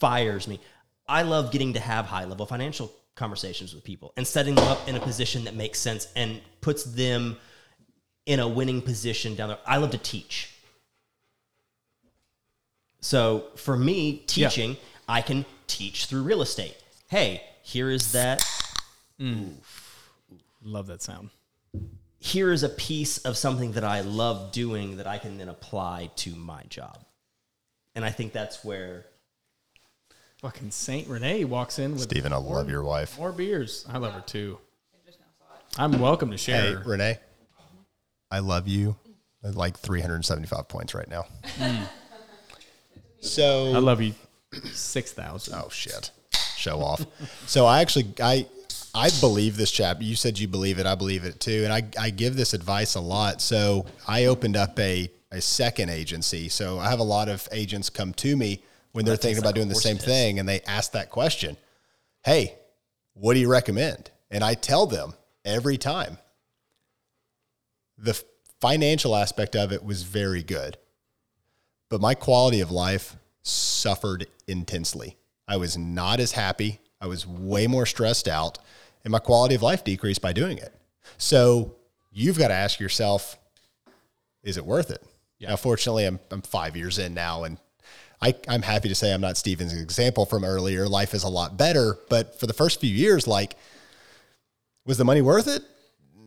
fires 0.00 0.48
me. 0.48 0.60
I 1.06 1.22
love 1.22 1.52
getting 1.52 1.74
to 1.74 1.80
have 1.80 2.06
high 2.06 2.24
level 2.24 2.46
financial 2.46 2.90
conversations 3.18 3.74
with 3.74 3.84
people 3.84 4.12
and 4.16 4.26
setting 4.26 4.54
them 4.54 4.66
up 4.68 4.88
in 4.88 4.94
a 4.96 5.00
position 5.00 5.44
that 5.44 5.54
makes 5.54 5.78
sense 5.78 6.08
and 6.16 6.40
puts 6.60 6.84
them 6.84 7.36
in 8.24 8.40
a 8.40 8.48
winning 8.48 8.80
position 8.80 9.34
down 9.34 9.48
there. 9.48 9.58
I 9.66 9.76
love 9.78 9.90
to 9.90 9.98
teach. 9.98 10.54
So 13.00 13.46
for 13.56 13.76
me, 13.76 14.22
teaching, 14.26 14.76
I 15.08 15.20
can 15.22 15.44
teach 15.66 16.06
through 16.06 16.22
real 16.22 16.42
estate. 16.42 16.76
Hey, 17.08 17.42
here 17.62 17.90
is 17.90 18.12
that 18.12 18.44
mm. 19.20 19.54
Love 20.62 20.86
that 20.88 21.02
sound. 21.02 21.30
here 22.18 22.52
is 22.52 22.62
a 22.62 22.68
piece 22.68 23.18
of 23.18 23.36
something 23.36 23.72
that 23.72 23.84
I 23.84 24.00
love 24.00 24.52
doing 24.52 24.96
that 24.96 25.06
I 25.06 25.18
can 25.18 25.38
then 25.38 25.48
apply 25.48 26.10
to 26.16 26.34
my 26.34 26.62
job. 26.68 27.04
And 27.94 28.04
I 28.04 28.10
think 28.10 28.32
that's 28.32 28.64
where 28.64 29.06
Fucking 30.40 30.70
Saint 30.70 31.08
Renee 31.08 31.44
walks 31.44 31.78
in 31.78 31.92
with 31.92 32.02
Steven, 32.02 32.32
I 32.32 32.36
love 32.36 32.70
your 32.70 32.84
wife. 32.84 33.18
more 33.18 33.32
beers. 33.32 33.84
I 33.88 33.98
love 33.98 34.12
her 34.12 34.20
too. 34.20 34.58
I'm 35.76 36.00
welcome 36.00 36.30
to 36.30 36.36
share. 36.38 36.60
Hey, 36.60 36.72
share. 36.74 36.82
Renee, 36.84 37.18
I 38.30 38.38
love 38.38 38.68
you. 38.68 38.96
I 39.44 39.48
like 39.48 39.76
375 39.78 40.68
points 40.68 40.94
right 40.94 41.08
now. 41.08 41.24
So 43.20 43.72
I 43.74 43.78
love 43.78 44.00
you. 44.00 44.14
Six 44.72 45.12
thousand. 45.12 45.54
Oh 45.54 45.68
shit. 45.70 46.10
Show 46.56 46.80
off. 46.80 47.04
so 47.46 47.66
I 47.66 47.80
actually 47.80 48.12
I 48.20 48.46
I 48.94 49.10
believe 49.20 49.56
this 49.56 49.70
chapter. 49.70 50.04
You 50.04 50.14
said 50.16 50.38
you 50.38 50.48
believe 50.48 50.78
it. 50.78 50.86
I 50.86 50.94
believe 50.94 51.24
it 51.24 51.40
too. 51.40 51.62
And 51.64 51.72
I, 51.72 51.82
I 52.00 52.10
give 52.10 52.36
this 52.36 52.54
advice 52.54 52.94
a 52.94 53.00
lot. 53.00 53.40
So 53.40 53.86
I 54.06 54.24
opened 54.26 54.56
up 54.56 54.78
a, 54.78 55.10
a 55.30 55.40
second 55.40 55.90
agency. 55.90 56.48
So 56.48 56.78
I 56.78 56.88
have 56.88 56.98
a 56.98 57.04
lot 57.04 57.28
of 57.28 57.46
agents 57.52 57.90
come 57.90 58.12
to 58.14 58.36
me 58.36 58.62
when 58.98 59.04
they're 59.04 59.14
thinking 59.14 59.38
about 59.40 59.54
doing 59.54 59.68
the 59.68 59.76
same 59.76 59.96
thing 59.96 60.40
and 60.40 60.48
they 60.48 60.60
ask 60.62 60.90
that 60.90 61.08
question 61.08 61.56
Hey, 62.24 62.56
what 63.14 63.34
do 63.34 63.38
you 63.38 63.48
recommend? 63.48 64.10
And 64.28 64.42
I 64.42 64.54
tell 64.54 64.86
them 64.86 65.12
every 65.44 65.78
time 65.78 66.18
the 67.96 68.20
financial 68.60 69.14
aspect 69.14 69.54
of 69.54 69.70
it 69.70 69.84
was 69.84 70.02
very 70.02 70.42
good, 70.42 70.78
but 71.88 72.00
my 72.00 72.14
quality 72.14 72.60
of 72.60 72.72
life 72.72 73.14
suffered 73.42 74.26
intensely. 74.48 75.16
I 75.46 75.58
was 75.58 75.78
not 75.78 76.18
as 76.18 76.32
happy. 76.32 76.80
I 77.00 77.06
was 77.06 77.24
way 77.24 77.68
more 77.68 77.86
stressed 77.86 78.26
out, 78.26 78.58
and 79.04 79.12
my 79.12 79.20
quality 79.20 79.54
of 79.54 79.62
life 79.62 79.84
decreased 79.84 80.22
by 80.22 80.32
doing 80.32 80.58
it. 80.58 80.74
So 81.18 81.76
you've 82.10 82.36
got 82.36 82.48
to 82.48 82.54
ask 82.54 82.80
yourself, 82.80 83.38
is 84.42 84.56
it 84.56 84.66
worth 84.66 84.90
it? 84.90 85.04
Yeah. 85.38 85.50
Now, 85.50 85.56
fortunately, 85.56 86.04
I'm, 86.04 86.18
I'm 86.32 86.42
five 86.42 86.76
years 86.76 86.98
in 86.98 87.14
now, 87.14 87.44
and 87.44 87.58
I, 88.20 88.34
I'm 88.48 88.62
happy 88.62 88.88
to 88.88 88.94
say 88.94 89.12
I'm 89.12 89.20
not 89.20 89.36
Steven's 89.36 89.72
example 89.72 90.26
from 90.26 90.44
earlier. 90.44 90.88
Life 90.88 91.14
is 91.14 91.22
a 91.22 91.28
lot 91.28 91.56
better, 91.56 91.98
but 92.08 92.38
for 92.40 92.46
the 92.46 92.52
first 92.52 92.80
few 92.80 92.92
years, 92.92 93.26
like, 93.26 93.56
was 94.84 94.98
the 94.98 95.04
money 95.04 95.22
worth 95.22 95.46
it? 95.46 95.62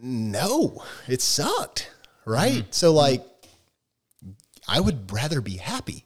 No, 0.02 0.84
it 1.08 1.22
sucked. 1.22 1.92
Right. 2.26 2.64
Mm-hmm. 2.64 2.72
So, 2.72 2.94
like, 2.94 3.26
I 4.68 4.80
would 4.80 5.12
rather 5.12 5.42
be 5.42 5.58
happy. 5.58 6.06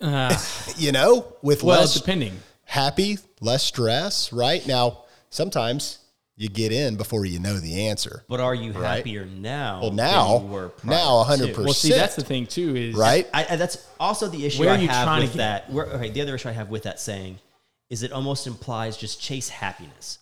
Uh, 0.00 0.36
you 0.76 0.90
know, 0.90 1.36
with 1.42 1.62
well, 1.62 1.80
less 1.80 1.94
depending 1.94 2.40
happy, 2.72 3.18
less 3.40 3.62
stress. 3.62 4.32
Right 4.32 4.66
now, 4.66 5.04
sometimes 5.30 5.98
you 6.42 6.48
get 6.48 6.72
in 6.72 6.96
before 6.96 7.24
you 7.24 7.38
know 7.38 7.54
the 7.54 7.86
answer. 7.86 8.24
But 8.28 8.40
are 8.40 8.54
you 8.54 8.72
right? 8.72 8.96
happier 8.96 9.24
now? 9.26 9.80
Well, 9.82 9.92
now, 9.92 10.70
now, 10.82 11.22
hundred 11.22 11.48
percent. 11.48 11.64
Well, 11.64 11.74
see, 11.74 11.90
that's 11.90 12.16
the 12.16 12.24
thing 12.24 12.46
too. 12.46 12.74
Is 12.74 12.96
right. 12.96 13.28
I, 13.32 13.46
I, 13.50 13.56
that's 13.56 13.86
also 14.00 14.26
the 14.26 14.44
issue 14.44 14.60
Where 14.60 14.70
I 14.70 14.76
have 14.78 15.22
with 15.22 15.34
that. 15.34 15.70
Where, 15.70 15.86
okay, 15.86 16.10
the 16.10 16.20
other 16.20 16.34
issue 16.34 16.48
I 16.48 16.52
have 16.52 16.68
with 16.68 16.82
that 16.82 16.98
saying 16.98 17.38
is 17.90 18.02
it 18.02 18.10
almost 18.10 18.46
implies 18.46 18.96
just 18.96 19.20
chase 19.20 19.48
happiness. 19.48 20.18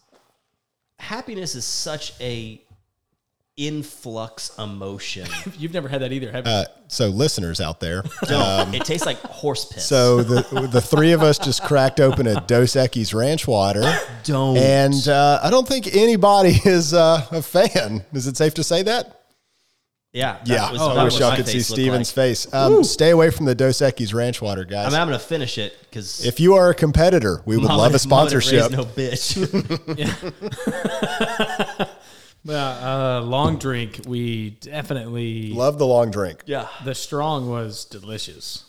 Happiness 0.99 1.55
is 1.55 1.65
such 1.65 2.13
a 2.21 2.61
influx 3.61 4.57
emotion. 4.59 5.29
You've 5.59 5.75
never 5.75 5.89
had 5.89 6.01
that 6.01 6.13
either, 6.13 6.33
have 6.33 6.47
you? 6.47 6.53
Uh, 6.53 6.65
so, 6.89 7.09
listeners 7.09 7.61
out 7.61 7.79
there, 7.79 7.99
um, 8.35 8.75
it 8.75 8.85
tastes 8.85 9.07
like 9.07 9.19
horse 9.19 9.67
piss. 9.67 9.87
So 9.87 10.23
the 10.23 10.69
the 10.73 10.81
three 10.81 11.13
of 11.13 11.23
us 11.23 11.39
just 11.39 11.63
cracked 11.63 12.01
open 12.01 12.27
a 12.27 12.41
Dos 12.41 12.73
Equis 12.73 13.15
Ranch 13.15 13.47
Water. 13.47 13.83
Don't. 14.25 14.57
And 14.57 15.07
uh, 15.07 15.41
I 15.43 15.51
don't 15.51 15.69
think 15.69 15.95
anybody 15.95 16.59
is 16.65 16.95
uh, 16.95 17.27
a 17.31 17.43
fan. 17.43 18.05
Is 18.13 18.27
it 18.27 18.37
safe 18.37 18.55
to 18.55 18.65
say 18.65 18.83
that? 18.85 19.17
Yeah. 20.13 20.41
yeah. 20.45 20.73
Was, 20.73 20.81
oh, 20.81 20.97
I 20.97 21.05
wish 21.05 21.21
y'all 21.21 21.37
could 21.37 21.47
see 21.47 21.61
Steven's 21.61 22.09
like. 22.09 22.15
face. 22.15 22.53
Um, 22.53 22.83
stay 22.83 23.11
away 23.11 23.31
from 23.31 23.47
the 23.47 23.55
Dos 23.55 23.79
Equis 23.79 24.13
Ranch 24.13 24.43
Water, 24.43 24.65
guys. 24.65 24.87
I 24.87 24.91
mean, 24.91 25.01
I'm 25.01 25.07
going 25.07 25.21
to 25.21 25.25
finish 25.25 25.57
it 25.57 25.77
because 25.83 26.27
if 26.27 26.41
you 26.41 26.55
are 26.55 26.71
a 26.71 26.75
competitor, 26.75 27.43
we 27.47 27.57
would 27.57 27.67
love 27.67 27.95
a 27.95 27.99
sponsorship. 28.01 28.73
No 28.73 28.85
bitch. 28.85 29.37
Yeah, 32.45 33.19
uh, 33.19 33.21
long 33.23 33.59
drink. 33.59 34.01
We 34.07 34.51
definitely 34.51 35.53
love 35.53 35.79
the 35.79 35.87
long 35.87 36.11
drink. 36.11 36.43
Yeah, 36.47 36.69
the 36.85 36.95
strong 36.95 37.51
was 37.51 37.85
delicious. 37.85 38.65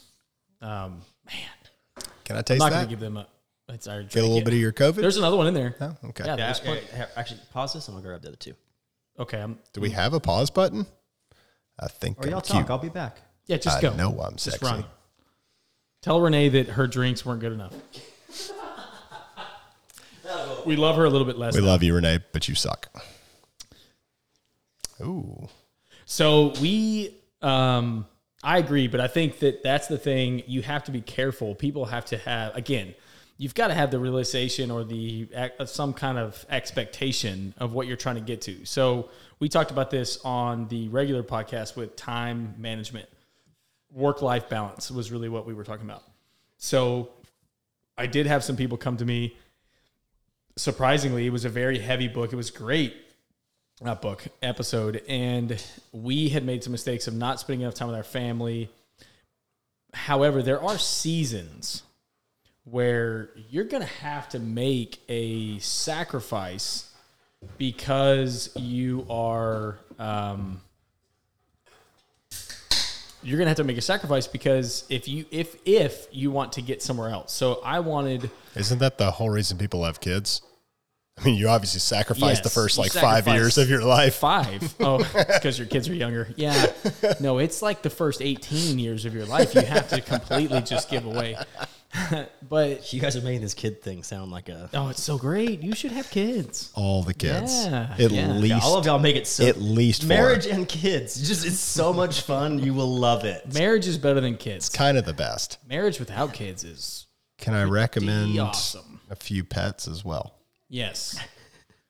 Um, 0.61 1.01
man, 1.26 2.05
can 2.26 2.38
I 2.38 2.41
taste 2.41 2.61
I'm 2.61 2.69
not 2.69 2.76
going 2.76 2.86
to 2.86 2.89
give 2.89 2.99
them 2.99 3.17
a. 3.17 3.28
It's 3.69 3.88
our 3.88 4.03
Get 4.03 4.24
a 4.24 4.28
little 4.28 4.43
bit 4.43 4.53
of 4.53 4.59
your 4.59 4.74
COVID. 4.74 4.95
There's 4.95 5.15
another 5.15 5.38
one 5.38 5.47
in 5.47 5.53
there. 5.53 5.76
Oh, 5.80 5.95
okay. 6.09 6.26
Yeah, 6.26 6.36
yeah, 6.36 6.53
yeah, 6.65 6.80
yeah, 6.93 7.05
actually, 7.15 7.39
pause 7.53 7.72
this. 7.72 7.88
I'm 7.88 7.93
gonna 7.93 8.05
grab 8.05 8.22
the 8.22 8.28
other 8.28 8.38
two. 8.38 8.53
Okay. 9.17 9.39
I'm, 9.39 9.59
Do 9.72 9.80
we 9.80 9.91
have 9.91 10.13
a 10.13 10.19
pause 10.19 10.49
button? 10.49 10.86
I 11.80 11.88
think. 11.88 12.26
Or 12.26 12.30
y'all 12.30 12.41
talk. 12.41 12.69
I'll 12.69 12.78
be 12.78 12.89
back. 12.89 13.22
Yeah, 13.47 13.57
just 13.57 13.78
I 13.78 13.82
go. 13.82 13.95
know 13.95 14.19
I'm 14.19 14.34
just 14.34 14.59
sexy. 14.59 14.65
Run. 14.65 14.84
Tell 16.01 16.19
Renee 16.19 16.49
that 16.49 16.69
her 16.69 16.88
drinks 16.88 17.26
weren't 17.26 17.39
good 17.39 17.53
enough. 17.53 17.74
we 20.65 20.76
love 20.76 20.97
her 20.97 21.05
a 21.05 21.09
little 21.09 21.28
bit 21.28 21.38
less. 21.38 21.55
We 21.55 21.61
now. 21.61 21.67
love 21.67 21.84
you, 21.84 21.95
Renee, 21.95 22.19
but 22.34 22.49
you 22.49 22.55
suck. 22.55 22.89
Ooh. 25.01 25.47
So 26.05 26.53
we, 26.61 27.15
um, 27.41 28.05
I 28.43 28.57
agree, 28.57 28.87
but 28.87 28.99
I 28.99 29.07
think 29.07 29.39
that 29.39 29.63
that's 29.63 29.87
the 29.87 29.97
thing. 29.97 30.43
You 30.47 30.61
have 30.61 30.83
to 30.85 30.91
be 30.91 31.01
careful. 31.01 31.55
People 31.55 31.85
have 31.85 32.05
to 32.05 32.17
have 32.17 32.55
again. 32.55 32.95
You've 33.37 33.55
got 33.55 33.69
to 33.69 33.73
have 33.73 33.89
the 33.89 33.99
realization 33.99 34.69
or 34.69 34.83
the 34.83 35.27
some 35.65 35.93
kind 35.93 36.19
of 36.19 36.45
expectation 36.49 37.55
of 37.57 37.73
what 37.73 37.87
you're 37.87 37.97
trying 37.97 38.15
to 38.15 38.21
get 38.21 38.41
to. 38.41 38.65
So 38.65 39.09
we 39.39 39.49
talked 39.49 39.71
about 39.71 39.89
this 39.89 40.19
on 40.23 40.67
the 40.67 40.89
regular 40.89 41.23
podcast 41.23 41.75
with 41.75 41.95
time 41.95 42.53
management, 42.59 43.09
work 43.91 44.21
life 44.21 44.47
balance 44.47 44.91
was 44.91 45.11
really 45.11 45.29
what 45.29 45.47
we 45.47 45.55
were 45.55 45.63
talking 45.63 45.85
about. 45.85 46.03
So 46.57 47.09
I 47.97 48.05
did 48.05 48.27
have 48.27 48.43
some 48.43 48.55
people 48.55 48.77
come 48.77 48.97
to 48.97 49.05
me. 49.05 49.35
Surprisingly, 50.55 51.25
it 51.25 51.31
was 51.31 51.45
a 51.45 51.49
very 51.49 51.79
heavy 51.79 52.07
book. 52.07 52.33
It 52.33 52.35
was 52.35 52.51
great 52.51 52.93
that 53.86 54.01
book 54.01 54.23
episode, 54.41 55.01
and 55.07 55.63
we 55.91 56.29
had 56.29 56.45
made 56.45 56.63
some 56.63 56.71
mistakes 56.71 57.07
of 57.07 57.13
not 57.13 57.39
spending 57.39 57.61
enough 57.61 57.73
time 57.73 57.88
with 57.88 57.97
our 57.97 58.03
family. 58.03 58.69
However, 59.93 60.41
there 60.41 60.61
are 60.61 60.77
seasons 60.77 61.84
where 62.63 63.29
you're 63.49 63.63
going 63.65 63.82
to 63.82 63.93
have 64.01 64.29
to 64.29 64.39
make 64.39 65.01
a 65.09 65.57
sacrifice 65.59 66.93
because 67.57 68.51
you 68.55 69.05
are 69.09 69.79
um, 69.97 70.61
you're 73.23 73.38
going 73.38 73.45
to 73.45 73.49
have 73.49 73.57
to 73.57 73.63
make 73.63 73.77
a 73.77 73.82
sacrifice 73.82 74.27
because 74.27 74.86
if 74.89 75.07
you 75.07 75.25
if 75.32 75.55
if 75.65 76.07
you 76.11 76.32
want 76.32 76.53
to 76.53 76.61
get 76.61 76.82
somewhere 76.82 77.09
else. 77.09 77.34
So 77.34 77.61
I 77.63 77.79
wanted 77.79 78.29
Isn't 78.55 78.79
that 78.79 78.97
the 78.97 79.11
whole 79.11 79.29
reason 79.29 79.57
people 79.57 79.84
have 79.86 79.99
kids? 79.99 80.41
I 81.18 81.26
mean, 81.26 81.36
you 81.36 81.49
obviously 81.49 81.80
sacrificed 81.80 82.38
yes, 82.38 82.41
the 82.41 82.49
first 82.49 82.78
like 82.78 82.91
five 82.93 83.28
years 83.28 83.57
of 83.57 83.70
your 83.70 83.84
life. 83.84 84.16
Five. 84.16 84.74
Oh, 84.84 84.97
because 84.97 85.59
your 85.59 85.68
kids 85.68 85.88
are 85.89 85.93
younger. 85.93 86.30
Yeah. 86.36 86.72
No, 87.20 87.38
it's 87.38 87.62
like 87.62 87.84
the 87.84 87.89
first 87.89 88.22
18 88.22 88.80
years 88.80 89.05
of 89.05 89.14
your 89.14 89.26
life 89.26 89.53
you 89.53 89.62
have 89.62 89.89
to 89.89 90.01
completely 90.01 90.62
just 90.62 90.89
give 90.89 91.05
away. 91.05 91.38
but 92.49 92.91
you 92.93 92.99
guys 92.99 93.16
are 93.16 93.22
making 93.22 93.41
this 93.41 93.53
kid 93.53 93.82
thing 93.82 94.01
sound 94.01 94.32
like 94.32 94.49
a. 94.49 94.70
Oh, 94.74 94.89
it's 94.89 95.03
so 95.03 95.18
great. 95.18 95.62
You 95.62 95.76
should 95.76 95.91
have 95.91 96.09
kids. 96.09 96.72
All 96.74 97.03
the 97.03 97.14
kids. 97.14 97.66
Yeah. 97.66 97.95
At 97.97 98.12
yeah. 98.12 98.28
least. 98.32 98.47
Yeah, 98.47 98.59
all 98.64 98.78
of 98.78 98.86
y'all 98.86 98.99
make 98.99 99.16
it 99.16 99.28
so. 99.28 99.45
At 99.45 99.57
least 99.57 100.05
marriage 100.05 100.45
four. 100.45 100.55
and 100.55 100.68
kids. 100.68 101.28
Just 101.28 101.45
it's 101.45 101.59
so 101.59 101.93
much 101.93 102.22
fun. 102.22 102.59
You 102.59 102.74
will 102.74 102.95
love 102.95 103.26
it. 103.26 103.53
Marriage 103.53 103.88
is 103.88 103.97
better 103.97 104.22
than 104.22 104.38
kids. 104.38 104.68
It's 104.68 104.76
kind 104.76 104.97
of 104.97 105.05
the 105.05 105.14
best. 105.14 105.59
Marriage 105.68 105.99
without 105.99 106.34
kids 106.34 106.64
is. 106.64 107.07
Can 107.38 107.53
I 107.53 107.64
recommend 107.64 108.39
awesome. 108.39 109.01
a 109.09 109.16
few 109.16 109.43
pets 109.43 109.88
as 109.88 110.05
well? 110.05 110.40
Yes. 110.72 111.19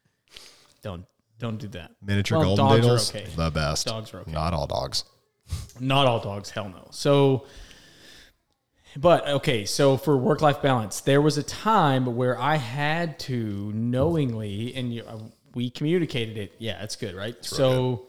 don't 0.81 1.05
don't 1.39 1.57
do 1.57 1.67
that. 1.69 1.91
Miniature 2.03 2.39
well, 2.39 2.57
golden 2.57 2.81
doodles, 2.81 3.15
okay. 3.15 3.27
the 3.35 3.51
best. 3.51 3.87
Dogs 3.87 4.13
are 4.13 4.21
okay. 4.21 4.31
Not 4.31 4.53
all 4.53 4.67
dogs. 4.67 5.05
Not 5.79 6.07
all 6.07 6.19
dogs. 6.19 6.49
Hell 6.49 6.69
no. 6.69 6.87
So, 6.91 7.45
but 8.97 9.27
okay. 9.27 9.65
So 9.65 9.97
for 9.97 10.17
work 10.17 10.41
life 10.41 10.61
balance, 10.61 11.01
there 11.01 11.21
was 11.21 11.37
a 11.37 11.43
time 11.43 12.15
where 12.15 12.39
I 12.39 12.55
had 12.55 13.19
to 13.19 13.71
knowingly, 13.73 14.73
and 14.75 14.93
you, 14.93 15.03
uh, 15.03 15.19
we 15.53 15.69
communicated 15.69 16.37
it. 16.37 16.53
Yeah, 16.57 16.83
it's 16.83 16.95
good, 16.95 17.15
right? 17.15 17.35
It's 17.35 17.49
so. 17.49 17.95
Good. 17.95 18.07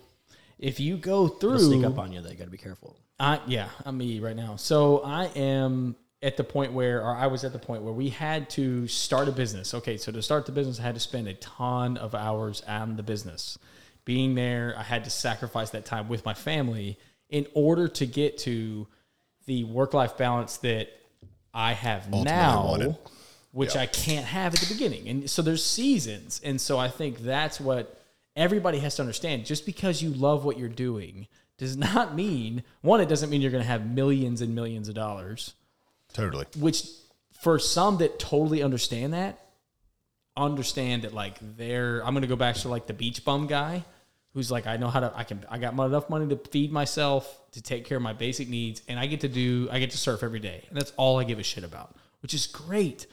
If 0.59 0.81
you 0.81 0.97
go 0.97 1.27
through, 1.27 1.57
It'll 1.57 1.71
sneak 1.71 1.85
up 1.85 1.99
on 1.99 2.13
you. 2.13 2.21
They 2.21 2.35
got 2.35 2.45
to 2.45 2.51
be 2.51 2.57
careful. 2.57 2.97
I 3.19 3.41
yeah, 3.47 3.69
I'm 3.85 3.99
me 3.99 4.21
right 4.21 4.37
now. 4.37 4.57
So 4.57 5.01
I 5.01 5.25
am 5.35 5.97
at 6.23 6.37
the 6.37 6.45
point 6.45 6.73
where, 6.73 7.03
or 7.03 7.15
I 7.15 7.27
was 7.27 7.43
at 7.45 7.53
the 7.53 7.59
point 7.59 7.83
where 7.83 7.93
we 7.93 8.09
had 8.09 8.49
to 8.51 8.87
start 8.87 9.29
a 9.29 9.33
business. 9.33 9.75
Okay, 9.75 9.97
so 9.97 10.13
to 10.13 10.23
start 10.23 10.47
the 10.47 10.53
business, 10.53 10.79
I 10.79 10.83
had 10.83 10.95
to 10.95 11.01
spend 11.01 11.27
a 11.27 11.35
ton 11.35 11.97
of 11.97 12.15
hours 12.15 12.63
on 12.69 12.97
the 12.97 13.03
business. 13.03 13.59
Being 14.05 14.35
there, 14.35 14.75
I 14.79 14.83
had 14.83 15.05
to 15.05 15.11
sacrifice 15.11 15.71
that 15.71 15.85
time 15.85 16.09
with 16.09 16.25
my 16.25 16.35
family 16.35 16.99
in 17.29 17.47
order 17.55 17.89
to 17.89 18.07
get 18.07 18.39
to 18.39 18.87
the 19.47 19.65
work 19.65 19.95
life 19.95 20.17
balance 20.17 20.59
that 20.59 20.89
I 21.53 21.73
have 21.73 22.05
Ultimately 22.13 22.25
now, 22.25 22.99
which 23.51 23.75
yep. 23.75 23.83
I 23.83 23.87
can't 23.87 24.27
have 24.27 24.55
at 24.55 24.61
the 24.61 24.73
beginning. 24.73 25.09
And 25.09 25.31
so 25.31 25.43
there's 25.43 25.65
seasons. 25.65 26.41
And 26.45 26.61
so 26.61 26.79
I 26.79 26.89
think 26.89 27.19
that's 27.19 27.61
what 27.61 28.01
everybody 28.37 28.79
has 28.79 28.97
to 28.97 29.03
understand. 29.03 29.45
Just 29.45 29.67
because 29.67 30.03
you 30.03 30.11
love 30.11 30.45
what 30.45 30.59
you're 30.59 30.69
doing 30.69 31.27
does 31.59 31.77
not 31.77 32.15
mean, 32.15 32.63
one, 32.81 33.01
it 33.01 33.09
doesn't 33.09 33.29
mean 33.29 33.41
you're 33.41 33.51
going 33.51 33.63
to 33.63 33.69
have 33.69 33.87
millions 33.87 34.41
and 34.41 34.55
millions 34.55 34.89
of 34.89 34.95
dollars 34.95 35.55
Totally. 36.13 36.47
Which 36.59 36.85
for 37.43 37.59
some 37.59 37.99
that 37.99 38.19
totally 38.19 38.63
understand 38.63 39.13
that, 39.15 39.39
understand 40.37 41.03
that 41.03 41.13
like 41.13 41.37
they're 41.57 42.05
I'm 42.07 42.15
gonna 42.15 42.27
go 42.27 42.37
back 42.37 42.57
to 42.57 42.69
like 42.69 42.87
the 42.87 42.95
beach 42.95 43.25
bum 43.25 43.47
guy 43.47 43.85
who's 44.33 44.51
like 44.51 44.67
I 44.67 44.79
know 44.79 44.89
how 44.89 45.01
to 45.01 45.13
I 45.15 45.25
can 45.25 45.45
I 45.51 45.59
got 45.59 45.75
enough 45.75 46.09
money 46.09 46.27
to 46.29 46.37
feed 46.51 46.73
myself 46.73 47.39
to 47.53 47.61
take 47.63 47.85
care 47.85 47.99
of 47.99 48.03
my 48.03 48.15
basic 48.15 48.49
needs 48.49 48.81
and 48.89 48.99
I 48.99 49.07
get 49.07 49.21
to 49.21 49.29
do 49.29 49.69
I 49.71 49.79
get 49.79 49.91
to 49.91 49.99
surf 49.99 50.23
every 50.23 50.41
day 50.41 50.65
and 50.71 50.77
that's 50.79 50.93
all 50.97 51.19
I 51.19 51.25
give 51.25 51.39
a 51.39 51.43
shit 51.43 51.65
about 51.65 51.95
which 52.21 52.33
is 52.33 52.47
great 52.47 53.07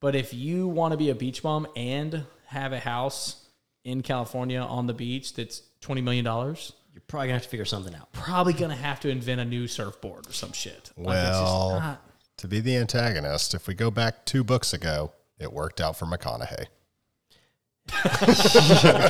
but 0.00 0.14
if 0.14 0.34
you 0.34 0.68
want 0.68 0.92
to 0.92 0.98
be 0.98 1.08
a 1.08 1.14
beach 1.14 1.42
bum 1.42 1.66
and 1.74 2.24
have 2.46 2.72
a 2.74 2.80
house 2.80 3.46
in 3.84 4.02
California 4.02 4.60
on 4.60 4.86
the 4.86 4.92
beach 4.94 5.32
that's 5.34 5.62
twenty 5.80 6.02
million 6.02 6.24
dollars, 6.24 6.74
You're 6.92 7.00
probably 7.06 7.28
gonna 7.28 7.36
have 7.38 7.44
to 7.44 7.48
figure 7.48 7.64
something 7.64 7.94
out. 7.94 8.12
probably 8.12 8.52
gonna 8.52 8.76
have 8.76 9.00
to 9.00 9.08
invent 9.08 9.40
a 9.40 9.44
new 9.46 9.66
surfboard 9.66 10.28
or 10.28 10.32
some 10.32 10.52
shit. 10.52 10.90
Like, 10.98 11.16
it's 11.16 11.28
just 11.38 11.42
Well, 11.42 11.80
not- 11.80 12.02
to 12.38 12.48
be 12.48 12.60
the 12.60 12.76
antagonist, 12.76 13.54
if 13.54 13.66
we 13.68 13.74
go 13.74 13.90
back 13.90 14.24
two 14.24 14.42
books 14.42 14.72
ago, 14.72 15.12
it 15.38 15.52
worked 15.52 15.80
out 15.80 15.96
for 15.96 16.06
McConaughey. 16.06 16.66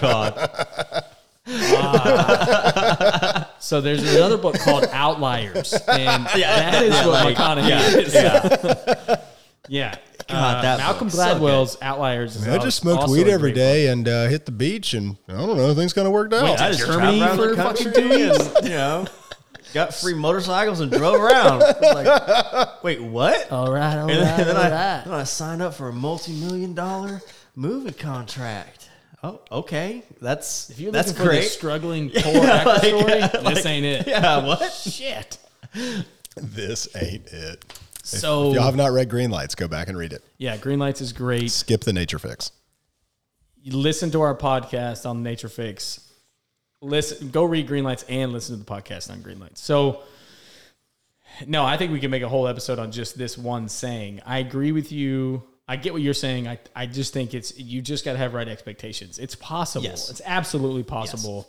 God. 0.01 1.05
So 3.61 3.81
there's 3.81 4.15
another 4.15 4.37
book 4.37 4.59
called 4.61 4.87
Outliers, 4.93 5.73
and 5.73 6.27
that 6.27 6.83
is 6.83 6.95
yeah, 6.95 7.07
what 7.07 7.25
like- 7.25 7.37
McConaughey 7.37 7.97
is. 8.05 8.15
Yeah, 8.15 9.17
yeah. 9.69 9.95
God, 10.29 10.57
Uh, 10.59 10.63
that 10.63 10.79
Malcolm 10.79 11.09
book's 11.09 11.17
so 11.17 11.23
Gladwell's 11.23 11.77
Outliers. 11.83 12.37
Is 12.37 12.47
I 12.47 12.57
al- 12.57 12.63
just 12.63 12.79
smoked 12.79 13.09
weed 13.09 13.27
every 13.29 13.29
day 13.29 13.33
every 13.33 13.53
great 13.53 13.55
day 13.55 13.87
and 13.89 14.09
uh, 14.09 14.27
hit 14.29 14.47
the 14.47 14.53
beach, 14.53 14.95
and 14.95 15.17
I 15.29 15.33
don't 15.33 15.57
know, 15.57 15.75
things 15.75 15.93
kind 15.93 16.07
of 16.07 16.13
worked 16.13 16.35
out. 16.35 16.61
I 16.61 16.71
just 16.73 16.87
Germany 16.87 17.19
traveled 17.19 17.23
around 17.23 17.37
for 17.37 17.47
the 17.49 17.57
fucking 17.63 17.85
country 17.85 18.03
two 18.03 18.09
weeks? 18.29 18.57
and, 18.57 18.65
you 18.65 18.71
know, 18.75 19.07
got 19.75 19.95
free 19.95 20.15
motorcycles 20.15 20.81
and 20.81 20.91
drove 20.91 21.21
around. 21.21 21.61
Like, 21.81 22.83
wait, 22.83 23.01
what? 23.03 23.49
book. 23.49 23.53
All 23.53 23.73
right, 23.73 23.97
all 23.99 24.09
and 24.11 24.21
right, 24.21 24.37
then, 24.37 24.47
then 24.47 24.57
all 24.57 24.63
I, 24.63 24.71
right. 24.71 25.03
then 25.05 25.15
I 25.15 25.25
signed 25.25 25.63
up 25.63 25.75
for 25.75 25.89
a 25.89 25.93
multi-million 25.93 26.75
dollar 26.75 27.21
movie 27.55 27.93
contract. 27.93 28.89
Oh, 29.23 29.41
okay. 29.51 30.05
That's 30.21 30.71
If 30.71 30.79
you're 30.79 30.93
that's 30.93 31.09
looking 31.09 31.23
for 31.25 31.29
great. 31.31 31.43
the 31.43 31.49
struggling 31.49 32.11
poor 32.17 32.45
actor 32.47 32.69
like, 32.69 32.83
story, 32.85 33.19
yeah, 33.19 33.27
this 33.29 33.43
like- 33.45 33.67
ain't 33.67 33.85
it. 33.85 34.07
yeah, 34.07 34.47
what? 34.47 34.73
Shit. 34.73 35.39
This 36.37 36.89
ain't 36.97 37.27
it. 37.27 37.65
So 38.05 38.51
If 38.51 38.55
y'all 38.55 38.65
have 38.65 38.77
not 38.77 38.93
read 38.93 39.09
Greenlights, 39.09 39.57
go 39.57 39.67
back 39.69 39.89
and 39.89 39.99
read 39.99 40.13
it. 40.13 40.23
yeah, 40.39 40.57
Greenlights 40.57 41.01
is 41.03 41.13
great. 41.13 41.51
Skip 41.51 41.81
the 41.83 41.93
nature 41.93 42.19
fix. 42.19 42.53
You 43.61 43.77
listen 43.77 44.11
to 44.13 44.21
our 44.23 44.35
podcast 44.37 45.05
on 45.05 45.23
Nature 45.23 45.49
Fix. 45.51 46.08
Listen, 46.81 47.31
go 47.31 47.45
read 47.45 47.69
Greenlights 47.69 48.05
and 48.09 48.33
listen 48.33 48.57
to 48.57 48.65
the 48.65 48.71
podcast 48.71 49.11
on 49.11 49.21
Greenlights. 49.21 49.59
So, 49.59 50.03
no, 51.47 51.65
I 51.65 51.77
think 51.77 51.93
we 51.93 52.01
can 52.01 52.11
make 52.11 52.23
a 52.23 52.29
whole 52.29 52.47
episode 52.47 52.79
on 52.79 52.93
just 52.93 53.19
this 53.19 53.37
one 53.37 53.69
saying. 53.69 54.21
I 54.25 54.39
agree 54.39 54.73
with 54.73 54.93
you. 54.93 55.43
I 55.67 55.77
get 55.77 55.93
what 55.93 56.03
you're 56.03 56.15
saying. 56.15 56.49
I, 56.49 56.59
I 56.75 56.87
just 56.87 57.13
think 57.13 57.35
it's 57.35 57.59
you 57.59 57.83
just 57.83 58.05
got 58.05 58.13
to 58.13 58.19
have 58.19 58.33
right 58.33 58.49
expectations. 58.49 59.19
It's 59.19 59.35
possible. 59.35 59.85
Yes. 59.85 60.09
It's 60.09 60.23
absolutely 60.25 60.83
possible. 60.83 61.49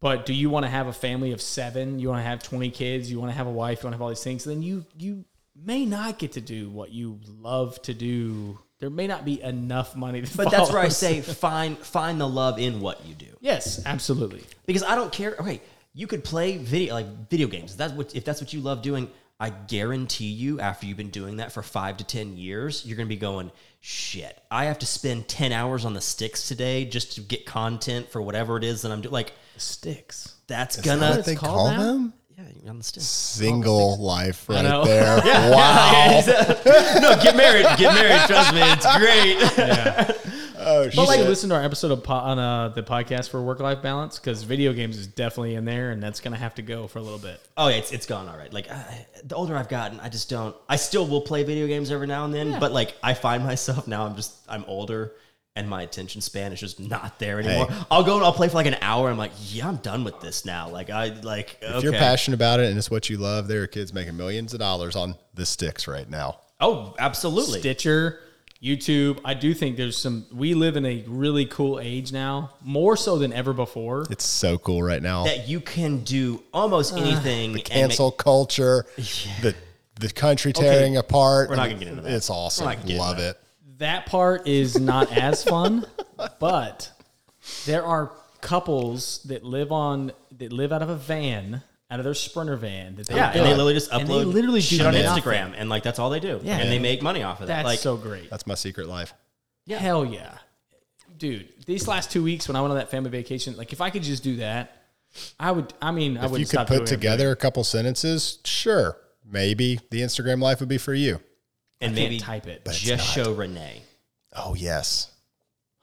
But 0.00 0.26
do 0.26 0.34
you 0.34 0.50
want 0.50 0.64
to 0.64 0.70
have 0.70 0.88
a 0.88 0.92
family 0.92 1.30
of 1.30 1.40
seven? 1.40 2.00
You 2.00 2.08
want 2.08 2.18
to 2.18 2.24
have 2.24 2.42
20 2.42 2.70
kids? 2.70 3.10
You 3.10 3.20
want 3.20 3.30
to 3.30 3.36
have 3.36 3.46
a 3.46 3.52
wife? 3.52 3.82
You 3.82 3.86
want 3.86 3.92
to 3.92 3.96
have 3.98 4.02
all 4.02 4.08
these 4.08 4.24
things? 4.24 4.42
Then 4.42 4.60
you 4.60 4.84
you 4.98 5.24
may 5.54 5.86
not 5.86 6.18
get 6.18 6.32
to 6.32 6.40
do 6.40 6.70
what 6.70 6.90
you 6.90 7.20
love 7.28 7.80
to 7.82 7.94
do. 7.94 8.58
There 8.82 8.90
may 8.90 9.06
not 9.06 9.24
be 9.24 9.40
enough 9.40 9.94
money. 9.94 10.22
To 10.22 10.36
But 10.36 10.50
that's 10.50 10.70
where 10.72 10.80
I 10.80 10.88
follow. 10.88 10.88
say 10.90 11.20
find 11.22 11.78
find 11.78 12.20
the 12.20 12.28
love 12.28 12.58
in 12.58 12.80
what 12.80 13.06
you 13.06 13.14
do. 13.14 13.28
Yes, 13.40 13.80
absolutely. 13.86 14.42
because 14.66 14.82
I 14.82 14.96
don't 14.96 15.12
care. 15.12 15.36
Okay, 15.38 15.60
you 15.94 16.08
could 16.08 16.24
play 16.24 16.56
video 16.56 16.94
like 16.94 17.28
video 17.30 17.46
games. 17.46 17.70
If 17.70 17.78
that's 17.78 17.92
what 17.92 18.16
if 18.16 18.24
that's 18.24 18.40
what 18.40 18.52
you 18.52 18.60
love 18.60 18.82
doing. 18.82 19.08
I 19.38 19.50
guarantee 19.50 20.26
you, 20.26 20.58
after 20.60 20.86
you've 20.86 20.96
been 20.96 21.10
doing 21.10 21.36
that 21.36 21.52
for 21.52 21.62
five 21.62 21.96
to 21.98 22.04
ten 22.04 22.36
years, 22.36 22.84
you're 22.84 22.96
gonna 22.96 23.08
be 23.08 23.16
going, 23.16 23.52
shit. 23.80 24.40
I 24.50 24.64
have 24.64 24.80
to 24.80 24.86
spend 24.86 25.28
ten 25.28 25.52
hours 25.52 25.84
on 25.84 25.94
the 25.94 26.00
sticks 26.00 26.48
today 26.48 26.84
just 26.84 27.12
to 27.14 27.20
get 27.20 27.46
content 27.46 28.10
for 28.10 28.20
whatever 28.20 28.56
it 28.56 28.64
is 28.64 28.82
that 28.82 28.90
I'm 28.90 29.00
doing. 29.00 29.12
Like 29.12 29.32
Sticks. 29.58 30.34
that's 30.48 30.78
Is 30.78 30.84
gonna 30.84 31.10
what 31.10 31.24
they 31.24 31.34
called 31.36 31.56
call 31.56 31.70
now? 31.70 31.78
them? 31.82 32.12
Yeah 32.36 32.70
on 32.70 32.78
the 32.78 32.84
sticks. 32.84 33.06
Single 33.06 33.98
life 33.98 34.48
right 34.48 34.62
know. 34.62 34.84
there. 34.84 35.20
Wow. 35.52 36.22
no, 36.26 37.22
get 37.22 37.36
married. 37.36 37.66
Get 37.78 37.94
married. 37.94 38.22
Trust 38.26 38.54
me, 38.54 38.60
it's 38.64 38.96
great. 38.96 40.18
Oh, 40.64 40.82
You 40.84 40.92
should 40.92 41.08
shit. 41.08 41.26
listen 41.28 41.48
to 41.50 41.56
our 41.56 41.62
episode 41.64 41.90
of 41.90 42.04
po- 42.04 42.14
on 42.14 42.38
uh, 42.38 42.68
the 42.68 42.84
podcast 42.84 43.30
for 43.30 43.42
work 43.42 43.58
life 43.58 43.82
balance 43.82 44.20
because 44.20 44.44
video 44.44 44.72
games 44.72 44.96
is 44.96 45.08
definitely 45.08 45.56
in 45.56 45.64
there, 45.64 45.90
and 45.90 46.00
that's 46.00 46.20
gonna 46.20 46.36
have 46.36 46.54
to 46.54 46.62
go 46.62 46.86
for 46.86 47.00
a 47.00 47.02
little 47.02 47.18
bit. 47.18 47.40
Oh 47.56 47.66
yeah, 47.66 47.78
it's, 47.78 47.90
it's 47.90 48.06
gone 48.06 48.28
all 48.28 48.36
right. 48.38 48.52
Like 48.52 48.70
I, 48.70 49.04
the 49.24 49.34
older 49.34 49.56
I've 49.56 49.68
gotten, 49.68 49.98
I 49.98 50.08
just 50.08 50.30
don't. 50.30 50.54
I 50.68 50.76
still 50.76 51.04
will 51.04 51.22
play 51.22 51.42
video 51.42 51.66
games 51.66 51.90
every 51.90 52.06
now 52.06 52.24
and 52.26 52.32
then, 52.32 52.60
but 52.60 52.70
like 52.70 52.94
I 53.02 53.14
find 53.14 53.42
myself 53.42 53.88
now, 53.88 54.06
I'm 54.06 54.14
just 54.14 54.34
I'm 54.48 54.64
older 54.68 55.12
and 55.54 55.68
my 55.68 55.82
attention 55.82 56.20
span 56.20 56.52
is 56.52 56.60
just 56.60 56.80
not 56.80 57.18
there 57.18 57.38
anymore. 57.38 57.66
Hey. 57.66 57.84
I'll 57.90 58.02
go 58.02 58.16
and 58.16 58.24
I'll 58.24 58.32
play 58.32 58.48
for 58.48 58.54
like 58.54 58.66
an 58.66 58.78
hour. 58.80 59.10
I'm 59.10 59.18
like, 59.18 59.32
yeah, 59.48 59.68
I'm 59.68 59.76
done 59.76 60.02
with 60.04 60.20
this 60.20 60.44
now. 60.44 60.68
Like 60.68 60.90
I 60.90 61.08
like 61.22 61.58
If 61.60 61.84
you're 61.84 61.92
passionate 61.92 62.36
about 62.36 62.60
it 62.60 62.70
and 62.70 62.78
it's 62.78 62.90
what 62.90 63.10
you 63.10 63.18
love, 63.18 63.48
there 63.48 63.62
are 63.62 63.66
kids 63.66 63.92
making 63.92 64.16
millions 64.16 64.54
of 64.54 64.60
dollars 64.60 64.96
on 64.96 65.16
the 65.34 65.44
sticks 65.44 65.86
right 65.86 66.08
now. 66.08 66.38
Oh, 66.60 66.94
absolutely. 66.98 67.60
Stitcher, 67.60 68.20
YouTube. 68.62 69.20
I 69.24 69.34
do 69.34 69.52
think 69.52 69.76
there's 69.76 69.98
some. 69.98 70.24
We 70.32 70.54
live 70.54 70.76
in 70.76 70.86
a 70.86 71.04
really 71.06 71.44
cool 71.44 71.80
age 71.80 72.12
now, 72.12 72.54
more 72.62 72.96
so 72.96 73.18
than 73.18 73.32
ever 73.32 73.52
before. 73.52 74.06
It's 74.08 74.24
so 74.24 74.56
cool 74.58 74.82
right 74.82 75.02
now. 75.02 75.24
that 75.24 75.48
you 75.48 75.60
can 75.60 76.04
do 76.04 76.42
almost 76.54 76.94
ah. 76.94 76.98
anything. 76.98 77.46
and 77.46 77.54
make- 77.54 77.64
Cancel 77.64 78.12
culture, 78.12 78.86
the 78.96 79.54
the 80.00 80.08
country 80.10 80.52
tearing 80.52 80.96
apart. 80.96 81.50
We're 81.50 81.56
not 81.56 81.68
gonna 81.68 81.80
get 81.80 81.88
into 81.88 82.02
that. 82.02 82.12
It's 82.12 82.30
awesome. 82.30 82.64
We're 82.64 82.70
not 82.70 82.76
gonna 82.76 82.88
get 82.88 82.94
into 82.94 83.04
Love 83.04 83.18
it. 83.18 83.41
That 83.82 84.06
part 84.06 84.46
is 84.46 84.78
not 84.78 85.10
as 85.10 85.42
fun, 85.42 85.84
but 86.38 86.90
there 87.66 87.84
are 87.84 88.12
couples 88.40 89.24
that 89.24 89.42
live 89.42 89.72
on 89.72 90.12
that 90.38 90.52
live 90.52 90.70
out 90.70 90.82
of 90.82 90.88
a 90.88 90.94
van, 90.94 91.62
out 91.90 91.98
of 91.98 92.04
their 92.04 92.14
sprinter 92.14 92.54
van. 92.56 92.94
That 92.94 93.08
they 93.08 93.16
yeah, 93.16 93.32
and 93.32 93.44
they 93.44 93.50
literally 93.50 93.74
just 93.74 93.92
and 93.92 94.06
they 94.08 94.12
upload 94.14 94.32
literally 94.32 94.60
shit 94.60 94.78
do 94.78 94.86
on 94.86 94.94
nothing. 94.94 95.24
Instagram, 95.24 95.54
and 95.56 95.68
like 95.68 95.82
that's 95.82 95.98
all 95.98 96.10
they 96.10 96.20
do. 96.20 96.40
Yeah. 96.44 96.58
and 96.58 96.70
they 96.70 96.78
make 96.78 97.02
money 97.02 97.24
off 97.24 97.40
of 97.40 97.48
that. 97.48 97.56
That's 97.56 97.66
like 97.66 97.78
so 97.80 97.96
great. 97.96 98.30
That's 98.30 98.46
my 98.46 98.54
secret 98.54 98.86
life. 98.86 99.14
Yeah. 99.66 99.78
Hell 99.78 100.04
yeah. 100.04 100.38
Dude, 101.16 101.48
these 101.66 101.88
last 101.88 102.12
two 102.12 102.22
weeks 102.22 102.46
when 102.46 102.54
I 102.54 102.60
went 102.60 102.70
on 102.70 102.78
that 102.78 102.90
family 102.90 103.10
vacation, 103.10 103.56
like 103.56 103.72
if 103.72 103.80
I 103.80 103.90
could 103.90 104.04
just 104.04 104.22
do 104.22 104.36
that, 104.36 104.76
I 105.40 105.50
would, 105.50 105.74
I 105.82 105.90
mean, 105.90 106.18
I 106.18 106.26
If 106.26 106.30
would 106.30 106.40
you 106.40 106.46
could 106.46 106.68
put 106.68 106.86
together 106.86 107.32
a 107.32 107.36
couple 107.36 107.62
sentences, 107.64 108.38
sure, 108.44 108.96
maybe 109.28 109.80
the 109.90 110.02
Instagram 110.02 110.40
life 110.40 110.60
would 110.60 110.68
be 110.68 110.78
for 110.78 110.94
you. 110.94 111.20
And 111.82 111.92
I 111.92 111.98
can't 111.98 112.10
maybe 112.10 112.18
type 112.20 112.46
it. 112.46 112.62
it's 112.66 112.78
just 112.80 113.16
not. 113.16 113.24
show 113.26 113.32
Renee. 113.32 113.82
Oh 114.34 114.54
yes, 114.54 115.10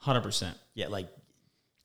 100%. 0.05 0.53
Yeah, 0.73 0.87
like 0.87 1.07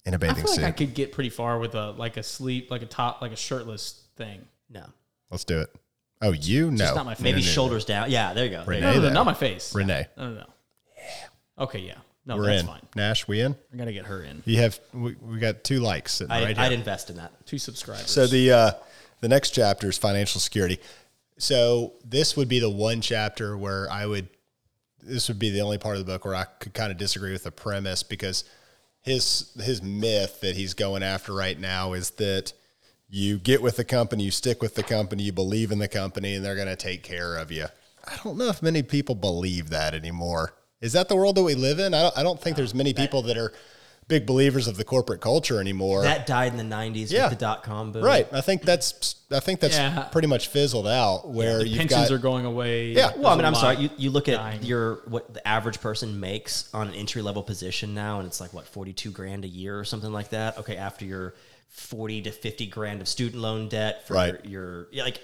in 0.06 0.14
a 0.14 0.16
I 0.16 0.18
bathing 0.18 0.36
feel 0.36 0.44
like 0.46 0.54
suit. 0.60 0.64
I 0.64 0.70
could 0.70 0.94
get 0.94 1.12
pretty 1.12 1.30
far 1.30 1.58
with 1.58 1.74
a, 1.74 1.90
like 1.92 2.16
a 2.16 2.22
sleep, 2.22 2.70
like 2.70 2.82
a 2.82 2.86
top, 2.86 3.20
like 3.22 3.32
a 3.32 3.36
shirtless 3.36 4.02
thing. 4.16 4.40
no, 4.70 4.84
Let's 5.30 5.44
do 5.44 5.60
it. 5.60 5.74
Oh, 6.22 6.32
you 6.32 6.70
no, 6.70 6.76
Just 6.78 6.94
not 6.94 7.04
my 7.06 7.14
face. 7.14 7.22
maybe 7.22 7.36
No, 7.40 7.40
no, 7.40 7.46
no. 7.46 7.52
shoulders 7.52 7.84
down. 7.84 8.10
Yeah, 8.10 8.32
there 8.32 8.44
you 8.44 8.50
go. 8.50 8.64
There 8.64 8.74
you 8.74 8.80
Renee. 8.80 8.86
No, 8.86 8.92
no, 8.92 9.00
no, 9.00 9.08
though. 9.08 9.14
not 9.14 9.26
my 9.26 9.34
face. 9.34 9.74
Renee. 9.74 10.06
No, 10.16 10.30
no, 10.30 10.34
no. 10.36 10.46
Okay, 11.58 11.80
yeah. 11.80 11.94
No, 12.26 12.36
We're 12.38 12.46
that's 12.46 12.62
in. 12.62 12.66
fine. 12.68 12.80
Nash, 12.96 13.28
we 13.28 13.40
in? 13.40 13.54
I 13.72 13.76
got 13.76 13.84
to 13.84 13.92
get 13.92 14.06
her 14.06 14.22
in. 14.22 14.42
You 14.46 14.58
have 14.60 14.80
we, 14.94 15.14
we 15.20 15.38
got 15.38 15.62
two 15.64 15.80
likes 15.80 16.12
sitting 16.14 16.30
I, 16.32 16.44
right 16.44 16.58
I'd 16.58 16.70
here. 16.70 16.78
invest 16.78 17.10
in 17.10 17.16
that. 17.16 17.32
Two 17.46 17.58
subscribers. 17.58 18.10
So 18.10 18.26
the 18.26 18.50
uh, 18.52 18.70
the 19.20 19.28
next 19.28 19.50
chapter 19.50 19.88
is 19.88 19.98
financial 19.98 20.40
security. 20.40 20.78
So 21.38 21.94
this 22.04 22.36
would 22.36 22.48
be 22.48 22.60
the 22.60 22.70
one 22.70 23.00
chapter 23.00 23.56
where 23.56 23.90
I 23.90 24.06
would 24.06 24.28
this 25.02 25.28
would 25.28 25.38
be 25.38 25.50
the 25.50 25.60
only 25.60 25.76
part 25.76 25.96
of 25.96 26.06
the 26.06 26.12
book 26.12 26.24
where 26.24 26.34
I 26.34 26.44
could 26.44 26.72
kind 26.72 26.90
of 26.90 26.96
disagree 26.96 27.32
with 27.32 27.44
the 27.44 27.50
premise 27.50 28.02
because 28.02 28.44
his 29.02 29.52
his 29.62 29.82
myth 29.82 30.40
that 30.40 30.56
he's 30.56 30.74
going 30.74 31.02
after 31.02 31.34
right 31.34 31.58
now 31.58 31.92
is 31.92 32.10
that 32.12 32.52
you 33.08 33.38
get 33.38 33.62
with 33.62 33.76
the 33.76 33.84
company, 33.84 34.24
you 34.24 34.30
stick 34.30 34.62
with 34.62 34.74
the 34.74 34.82
company, 34.82 35.24
you 35.24 35.32
believe 35.32 35.70
in 35.70 35.78
the 35.78 35.88
company, 35.88 36.34
and 36.34 36.44
they're 36.44 36.56
going 36.56 36.66
to 36.66 36.74
take 36.74 37.02
care 37.02 37.36
of 37.36 37.52
you. 37.52 37.66
I 38.06 38.16
don't 38.24 38.36
know 38.36 38.48
if 38.48 38.62
many 38.62 38.82
people 38.82 39.14
believe 39.14 39.70
that 39.70 39.94
anymore. 39.94 40.54
Is 40.80 40.94
that 40.94 41.08
the 41.08 41.16
world 41.16 41.36
that 41.36 41.42
we 41.42 41.54
live 41.54 41.78
in? 41.78 41.94
I 41.94 42.02
don't, 42.02 42.18
I 42.18 42.22
don't 42.22 42.40
think 42.40 42.56
there's 42.56 42.74
many 42.74 42.92
people 42.92 43.22
that 43.22 43.36
are 43.36 43.52
big 44.08 44.26
believers 44.26 44.66
of 44.68 44.76
the 44.76 44.84
corporate 44.84 45.20
culture 45.20 45.60
anymore. 45.60 46.02
That 46.02 46.26
died 46.26 46.52
in 46.52 46.58
the 46.58 46.74
'90s 46.76 47.10
Yeah. 47.10 47.24
with 47.28 47.38
the 47.38 47.44
dot 47.44 47.62
com 47.62 47.92
boom. 47.92 48.04
Right. 48.04 48.28
I 48.32 48.40
think 48.40 48.62
that's 48.62 49.16
I 49.30 49.40
think 49.40 49.60
that's 49.60 49.76
Yeah. 49.76 50.02
pretty 50.12 50.28
much 50.28 50.48
fizzled 50.48 50.86
out 50.86 51.28
where 51.28 51.58
the 51.58 51.68
you've 51.68 51.78
pensions 51.78 52.08
got 52.08 52.14
are 52.14 52.18
going 52.18 52.44
away. 52.44 52.92
Yeah. 52.92 53.12
Well, 53.16 53.28
I 53.32 53.36
mean, 53.36 53.44
I'm 53.44 53.54
sorry. 53.54 53.76
You, 53.78 53.90
you 53.96 54.10
look 54.10 54.28
at 54.28 54.36
dying. 54.36 54.62
your 54.62 54.96
what 55.08 55.32
the 55.34 55.46
average 55.46 55.80
person 55.80 56.20
makes 56.20 56.68
on 56.74 56.88
an 56.88 56.94
entry 56.94 57.22
level 57.22 57.42
position 57.42 57.94
now, 57.94 58.18
and 58.18 58.26
it's 58.28 58.40
like 58.40 58.52
what 58.52 58.66
42 58.66 59.10
grand 59.10 59.44
a 59.44 59.48
year 59.48 59.78
or 59.78 59.84
something 59.84 60.12
like 60.12 60.28
that. 60.30 60.58
Okay, 60.58 60.76
after 60.76 61.04
your 61.04 61.34
40 61.70 62.22
to 62.22 62.30
50 62.30 62.66
grand 62.66 63.00
of 63.00 63.08
student 63.08 63.42
loan 63.42 63.68
debt 63.68 64.06
for 64.06 64.14
Right. 64.14 64.44
your, 64.44 64.86
your 64.92 65.04
like, 65.04 65.20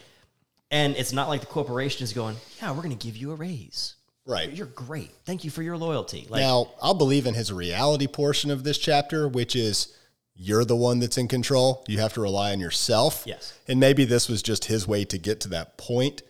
and 0.73 0.97
it's 0.97 1.13
not 1.13 1.29
like 1.29 1.41
the 1.41 1.47
corporation 1.47 2.03
is 2.03 2.13
going, 2.13 2.37
yeah, 2.61 2.71
we're 2.73 2.83
going 2.83 2.97
to 2.97 3.07
give 3.07 3.17
you 3.17 3.31
a 3.31 3.37
raise. 3.37 3.95
Right. 4.31 4.53
You're 4.53 4.67
great. 4.67 5.11
Thank 5.25 5.45
you 5.45 5.51
for 5.51 5.63
your 5.63 5.77
loyalty. 5.77 6.27
Like, 6.29 6.41
now 6.41 6.71
I'll 6.81 6.95
believe 6.95 7.27
in 7.27 7.35
his 7.35 7.53
reality 7.53 8.07
portion 8.07 8.51
of 8.51 8.63
this 8.65 8.79
chapter, 8.79 9.29
which 9.29 9.57
is 9.57 9.97
you're 10.35 10.65
the 10.65 10.77
one 10.77 11.01
that's 11.01 11.19
in 11.19 11.29
control. 11.29 11.85
You 11.89 11.99
have 11.99 12.15
to 12.15 12.21
rely 12.21 12.53
on 12.53 12.61
yourself. 12.61 13.25
Yes. 13.27 13.59
And 13.69 13.81
maybe 13.81 14.05
this 14.05 14.29
was 14.29 14.43
just 14.43 14.67
his 14.67 14.87
way 14.87 15.05
to 15.05 15.19
get 15.19 15.41
to 15.41 15.49
that 15.49 15.77
point. 15.77 16.23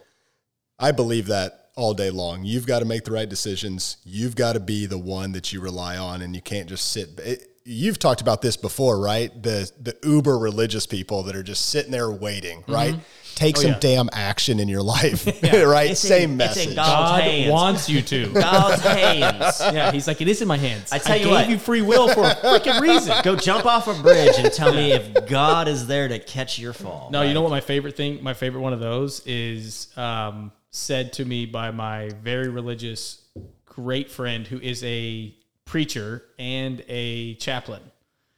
I 0.78 0.92
believe 0.92 1.26
that 1.26 1.70
all 1.76 1.94
day 1.94 2.10
long. 2.10 2.44
You've 2.44 2.66
got 2.66 2.80
to 2.80 2.84
make 2.84 3.04
the 3.04 3.12
right 3.12 3.28
decisions. 3.28 3.98
You've 4.04 4.34
got 4.34 4.54
to 4.54 4.60
be 4.60 4.86
the 4.86 4.98
one 4.98 5.32
that 5.32 5.52
you 5.52 5.60
rely 5.60 5.96
on, 5.96 6.22
and 6.22 6.34
you 6.34 6.42
can't 6.42 6.68
just 6.68 6.90
sit. 6.90 7.18
It, 7.18 7.50
you've 7.64 7.98
talked 7.98 8.20
about 8.20 8.42
this 8.42 8.56
before, 8.56 9.00
right? 9.00 9.30
The 9.42 9.70
the 9.80 9.96
uber 10.02 10.38
religious 10.38 10.86
people 10.86 11.22
that 11.24 11.36
are 11.36 11.42
just 11.42 11.66
sitting 11.66 11.92
there 11.92 12.10
waiting, 12.10 12.64
right? 12.66 12.94
Mm-hmm. 12.94 13.02
Take 13.40 13.56
some 13.56 13.70
yeah. 13.72 13.78
damn 13.80 14.10
action 14.12 14.60
in 14.60 14.68
your 14.68 14.82
life, 14.82 15.26
right? 15.42 15.90
It's 15.90 16.04
in- 16.04 16.08
Same 16.08 16.40
it's 16.40 16.56
in 16.56 16.66
message. 16.66 16.74
God's 16.76 16.88
God 16.90 17.22
hands. 17.22 17.50
wants 17.52 17.88
you 17.88 18.02
to. 18.02 18.26
God's 18.34 18.82
hands. 18.82 19.60
yeah, 19.60 19.90
he's 19.92 20.06
like, 20.06 20.20
it 20.20 20.28
is 20.28 20.42
in 20.42 20.48
my 20.48 20.56
hands. 20.56 20.92
I 20.92 20.98
tell 20.98 21.16
you 21.16 21.24
gave 21.24 21.32
what. 21.32 21.48
you 21.48 21.58
free 21.58 21.82
will 21.82 22.08
for 22.08 22.24
a 22.24 22.34
freaking 22.34 22.80
reason. 22.80 23.16
Go 23.22 23.36
jump 23.36 23.66
off 23.66 23.88
a 23.88 23.94
bridge 24.02 24.34
and 24.38 24.52
tell 24.52 24.72
me 24.74 24.92
if 24.92 25.26
God 25.26 25.68
is 25.68 25.86
there 25.86 26.08
to 26.08 26.18
catch 26.18 26.58
your 26.58 26.72
fall. 26.72 27.08
No, 27.10 27.22
you 27.22 27.34
know 27.34 27.42
what 27.42 27.50
my 27.50 27.60
favorite 27.60 27.96
thing, 27.96 28.22
my 28.22 28.34
favorite 28.34 28.60
one 28.60 28.72
of 28.72 28.80
those 28.80 29.24
is 29.26 29.88
um, 29.96 30.52
said 30.70 31.12
to 31.14 31.24
me 31.24 31.46
by 31.46 31.70
my 31.70 32.10
very 32.22 32.48
religious 32.48 33.22
great 33.64 34.10
friend 34.10 34.46
who 34.46 34.58
is 34.60 34.84
a 34.84 35.34
preacher 35.64 36.22
and 36.38 36.82
a 36.88 37.34
chaplain. 37.36 37.80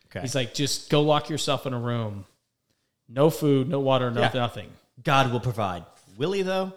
Okay. 0.07 0.20
He's 0.20 0.34
like, 0.34 0.53
just 0.55 0.90
go 0.90 1.00
lock 1.00 1.30
yourself 1.30 1.66
in 1.66 1.72
a 1.72 1.78
room. 1.80 2.26
No 3.09 3.30
food, 3.30 3.68
no 3.68 3.80
water, 3.80 4.11
no 4.11 4.20
Yeah. 4.20 4.30
nothing. 4.34 4.70
God 5.05 5.32
will 5.32 5.40
provide. 5.40 5.84
Will 6.16 6.32
he 6.32 6.42
though? 6.42 6.72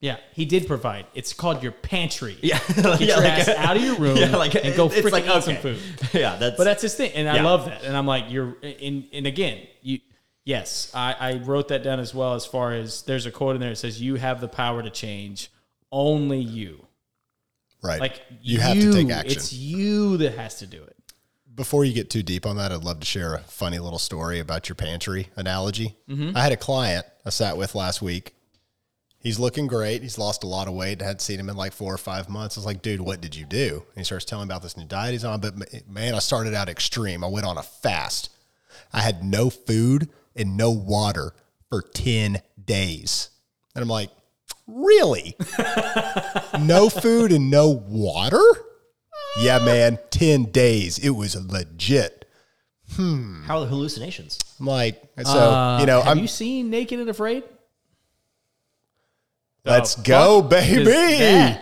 Yeah, 0.00 0.18
he 0.34 0.44
did 0.44 0.66
provide. 0.66 1.06
It's 1.14 1.32
called 1.32 1.62
your 1.62 1.72
pantry. 1.72 2.36
Yeah. 2.42 2.60
Get 2.76 3.00
your 3.00 3.24
ass 3.24 3.48
out 3.48 3.76
of 3.76 3.82
your 3.82 3.96
room 3.96 4.16
Yeah, 4.18 4.36
like, 4.36 4.54
and 4.54 4.76
go 4.76 4.90
freaking 4.90 5.12
like, 5.12 5.26
eat 5.26 5.42
some 5.42 5.56
food. 5.56 5.80
Yeah, 6.12 6.36
that's 6.36 6.58
But 6.58 6.64
that's 6.64 6.82
his 6.82 6.94
thing, 6.94 7.12
and 7.14 7.26
I 7.28 7.40
love 7.40 7.64
that. 7.64 7.84
And 7.84 7.96
I'm 7.96 8.06
like, 8.06 8.26
you're, 8.28 8.56
and, 8.62 9.06
and 9.12 9.26
again, 9.26 9.66
you, 9.80 10.00
yes, 10.44 10.92
I, 10.94 11.14
I 11.18 11.32
wrote 11.36 11.68
that 11.68 11.82
down 11.82 12.00
as 12.00 12.14
well. 12.14 12.34
As 12.34 12.44
far 12.44 12.74
as 12.74 13.02
there's 13.02 13.24
a 13.24 13.30
quote 13.30 13.54
in 13.54 13.62
there 13.62 13.70
that 13.70 13.76
says, 13.76 14.00
"You 14.00 14.16
have 14.16 14.42
the 14.42 14.48
power 14.48 14.82
to 14.82 14.90
change, 14.90 15.50
only 15.90 16.40
you." 16.40 16.86
Right. 17.82 18.00
Like 18.00 18.20
you 18.42 18.60
have 18.60 18.78
to 18.78 18.92
take 18.92 19.10
action. 19.10 19.32
It's 19.32 19.52
you 19.54 20.18
that 20.18 20.36
has 20.36 20.58
to 20.58 20.66
do 20.66 20.82
it. 20.82 20.93
Before 21.54 21.84
you 21.84 21.92
get 21.92 22.10
too 22.10 22.22
deep 22.22 22.46
on 22.46 22.56
that, 22.56 22.72
I'd 22.72 22.82
love 22.82 23.00
to 23.00 23.06
share 23.06 23.34
a 23.34 23.40
funny 23.40 23.78
little 23.78 23.98
story 23.98 24.40
about 24.40 24.68
your 24.68 24.76
pantry 24.76 25.28
analogy. 25.36 25.96
Mm-hmm. 26.08 26.36
I 26.36 26.40
had 26.40 26.52
a 26.52 26.56
client 26.56 27.06
I 27.24 27.30
sat 27.30 27.56
with 27.56 27.74
last 27.74 28.02
week. 28.02 28.34
He's 29.18 29.38
looking 29.38 29.66
great. 29.66 30.02
He's 30.02 30.18
lost 30.18 30.44
a 30.44 30.46
lot 30.46 30.68
of 30.68 30.74
weight. 30.74 31.00
I 31.00 31.06
hadn't 31.06 31.20
seen 31.20 31.40
him 31.40 31.48
in 31.48 31.56
like 31.56 31.72
four 31.72 31.94
or 31.94 31.98
five 31.98 32.28
months. 32.28 32.58
I 32.58 32.60
was 32.60 32.66
like, 32.66 32.82
dude, 32.82 33.00
what 33.00 33.20
did 33.20 33.34
you 33.34 33.46
do? 33.46 33.84
And 33.94 33.98
he 33.98 34.04
starts 34.04 34.26
telling 34.26 34.48
me 34.48 34.52
about 34.52 34.62
this 34.62 34.76
new 34.76 34.84
diet 34.84 35.12
he's 35.12 35.24
on. 35.24 35.40
But 35.40 35.54
man, 35.88 36.14
I 36.14 36.18
started 36.18 36.54
out 36.54 36.68
extreme. 36.68 37.24
I 37.24 37.28
went 37.28 37.46
on 37.46 37.56
a 37.56 37.62
fast. 37.62 38.30
I 38.92 39.00
had 39.00 39.24
no 39.24 39.48
food 39.48 40.10
and 40.36 40.56
no 40.56 40.70
water 40.70 41.32
for 41.70 41.82
10 41.82 42.42
days. 42.62 43.30
And 43.74 43.82
I'm 43.82 43.88
like, 43.88 44.10
really? 44.66 45.36
no 46.60 46.88
food 46.88 47.32
and 47.32 47.50
no 47.50 47.70
water? 47.70 48.42
Yeah, 49.40 49.58
man, 49.58 49.98
10 50.10 50.44
days. 50.46 50.98
It 50.98 51.10
was 51.10 51.34
legit. 51.50 52.24
how 52.96 53.02
are 53.48 53.60
the 53.60 53.66
hallucinations? 53.66 54.38
I'm 54.60 54.66
like, 54.66 55.02
so, 55.24 55.78
you 55.80 55.86
know, 55.86 55.98
Uh, 56.00 56.02
have 56.02 56.12
I'm, 56.12 56.18
you 56.18 56.28
seen 56.28 56.70
Naked 56.70 57.00
and 57.00 57.08
Afraid? 57.08 57.42
let's 59.64 59.94
The 59.96 60.02
go, 60.02 60.42
baby. 60.42 61.58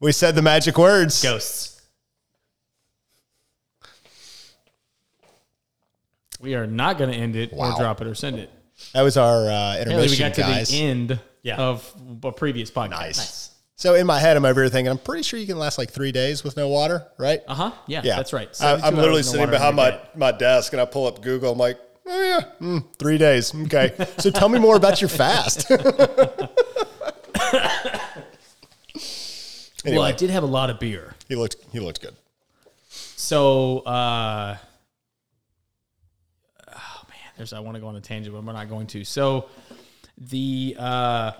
We 0.00 0.12
said 0.12 0.34
the 0.34 0.42
magic 0.42 0.76
words. 0.78 1.22
Ghosts. 1.22 1.80
We 6.40 6.54
are 6.54 6.66
not 6.66 6.98
going 6.98 7.10
to 7.10 7.16
end 7.16 7.34
it 7.36 7.52
Wow. 7.52 7.72
or 7.74 7.78
drop 7.78 8.00
it 8.00 8.06
or 8.06 8.14
send 8.14 8.38
it. 8.38 8.50
That 8.92 9.02
was 9.02 9.16
our 9.16 9.48
uh, 9.48 9.72
Apparently, 9.80 9.94
we 9.94 10.02
intermission, 10.16 10.44
got 10.44 10.64
to 10.66 10.70
the 10.72 10.76
end 10.82 11.18
Yeah. 11.42 11.56
of 11.56 11.94
a 12.24 12.32
previous 12.32 12.70
podcast. 12.70 12.90
Nice. 12.90 13.50
So 13.78 13.94
in 13.94 14.06
my 14.06 14.18
head, 14.18 14.38
I'm 14.38 14.44
over 14.46 14.62
here 14.62 14.70
thinking, 14.70 14.90
I'm 14.90 14.98
pretty 14.98 15.22
sure 15.22 15.38
you 15.38 15.46
can 15.46 15.58
last 15.58 15.76
like 15.76 15.90
three 15.90 16.10
days 16.10 16.42
with 16.42 16.56
no 16.56 16.68
water, 16.68 17.06
right? 17.18 17.42
Uh 17.46 17.54
huh. 17.54 17.72
Yeah, 17.86 18.00
Yeah, 18.04 18.16
that's 18.16 18.32
right. 18.32 18.48
I, 18.60 18.72
I'm 18.76 18.96
literally 18.96 19.18
no 19.18 19.22
sitting 19.22 19.50
behind 19.50 19.76
my, 19.76 19.90
bed. 19.90 20.08
my 20.14 20.32
desk 20.32 20.72
and 20.72 20.80
I 20.80 20.86
pull 20.86 21.06
up 21.06 21.20
Google. 21.20 21.52
I'm 21.52 21.58
like, 21.58 21.78
oh 22.06 22.22
yeah, 22.22 22.66
mm, 22.66 22.84
three 22.98 23.18
days. 23.18 23.54
Okay. 23.54 23.94
so 24.18 24.30
tell 24.30 24.48
me 24.48 24.58
more 24.58 24.76
about 24.76 25.00
your 25.00 25.10
fast. 25.10 25.70
Well, 29.94 30.02
I 30.02 30.12
did 30.12 30.30
have 30.30 30.42
a 30.42 30.46
lot 30.46 30.70
of 30.70 30.80
beer. 30.80 31.14
he 31.28 31.36
looked 31.36 31.56
he 31.72 31.78
looked 31.80 32.00
good. 32.00 32.16
So, 32.88 33.80
uh, 33.80 34.56
oh 36.68 37.02
man, 37.08 37.32
there's 37.36 37.52
I 37.52 37.60
want 37.60 37.76
to 37.76 37.80
go 37.80 37.86
on 37.88 37.96
a 37.96 38.00
tangent, 38.00 38.34
but 38.34 38.42
we're 38.44 38.52
not 38.52 38.68
going 38.68 38.86
to. 38.88 39.04
So, 39.04 39.48
the 40.18 40.76
uh, 40.78 41.32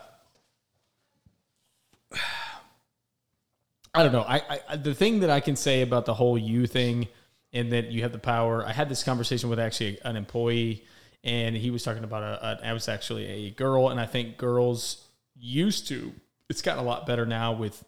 I 3.95 4.03
don't 4.03 4.13
know. 4.13 4.25
I, 4.29 4.61
I 4.69 4.77
the 4.77 4.95
thing 4.95 5.21
that 5.21 5.31
I 5.31 5.41
can 5.41 5.57
say 5.57 5.83
about 5.83 6.05
the 6.05 6.15
whole 6.15 6.37
you 6.37 6.67
thing, 6.67 7.09
and 7.53 7.73
that 7.73 7.91
you 7.91 8.03
have 8.03 8.13
the 8.13 8.19
power. 8.19 8.65
I 8.67 8.73
had 8.73 8.89
this 8.89 9.03
conversation 9.03 9.49
with 9.49 9.59
actually 9.59 9.99
an 10.05 10.17
employee, 10.17 10.85
and 11.25 11.57
he 11.57 11.71
was 11.71 11.83
talking 11.83 12.05
about 12.05 12.23
a, 12.23 12.61
a 12.63 12.69
I 12.69 12.73
was 12.73 12.89
actually 12.89 13.27
a 13.27 13.51
girl, 13.51 13.89
and 13.89 13.99
I 13.99 14.07
think 14.07 14.37
girls 14.37 15.09
used 15.35 15.89
to. 15.89 16.13
It's 16.51 16.63
gotten 16.63 16.85
a 16.85 16.87
lot 16.87 17.07
better 17.07 17.27
now 17.27 17.53
with 17.53 17.83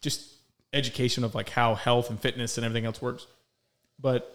just 0.00 0.34
education 0.72 1.24
of 1.24 1.34
like 1.34 1.50
how 1.50 1.74
health 1.74 2.10
and 2.10 2.18
fitness 2.18 2.56
and 2.56 2.64
everything 2.64 2.86
else 2.86 3.02
works. 3.02 3.26
But 3.98 4.34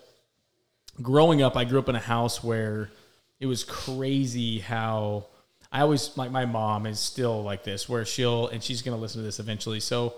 growing 1.02 1.42
up, 1.42 1.58
I 1.58 1.66
grew 1.66 1.80
up 1.80 1.90
in 1.90 1.96
a 1.96 2.00
house 2.00 2.44
where 2.44 2.92
it 3.40 3.48
was 3.48 3.64
crazy 3.64 4.60
how 4.60 5.26
I 5.76 5.82
always 5.82 6.16
like 6.16 6.32
my 6.32 6.46
mom 6.46 6.86
is 6.86 7.00
still 7.00 7.44
like 7.44 7.64
this, 7.64 7.90
where 7.90 8.06
she'll 8.06 8.48
and 8.48 8.64
she's 8.64 8.82
gonna 8.82 8.98
listen 8.98 9.20
to 9.22 9.26
this 9.26 9.40
eventually. 9.40 9.80
So 9.82 10.14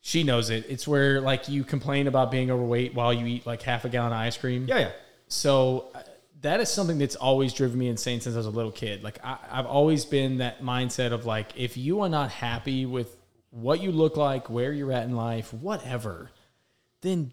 she 0.00 0.22
knows 0.24 0.50
it. 0.50 0.66
It's 0.68 0.86
where 0.86 1.20
like 1.20 1.48
you 1.48 1.62
complain 1.64 2.06
about 2.08 2.30
being 2.30 2.50
overweight 2.50 2.94
while 2.94 3.12
you 3.12 3.26
eat 3.26 3.46
like 3.46 3.62
half 3.62 3.84
a 3.84 3.88
gallon 3.88 4.12
of 4.12 4.18
ice 4.18 4.36
cream. 4.36 4.66
Yeah, 4.68 4.78
yeah. 4.78 4.90
So 5.28 5.90
uh, 5.94 6.02
that 6.42 6.60
is 6.60 6.68
something 6.68 6.98
that's 6.98 7.16
always 7.16 7.52
driven 7.52 7.78
me 7.78 7.88
insane 7.88 8.20
since 8.20 8.34
I 8.34 8.38
was 8.38 8.46
a 8.46 8.50
little 8.50 8.72
kid. 8.72 9.04
Like 9.04 9.18
I, 9.24 9.36
I've 9.50 9.66
always 9.66 10.04
been 10.04 10.38
that 10.38 10.60
mindset 10.60 11.12
of 11.12 11.24
like, 11.24 11.56
if 11.56 11.76
you 11.76 12.00
are 12.02 12.08
not 12.08 12.30
happy 12.30 12.84
with 12.84 13.16
what 13.50 13.80
you 13.80 13.92
look 13.92 14.16
like, 14.16 14.50
where 14.50 14.72
you're 14.72 14.92
at 14.92 15.04
in 15.04 15.14
life, 15.16 15.52
whatever, 15.54 16.30
then 17.00 17.32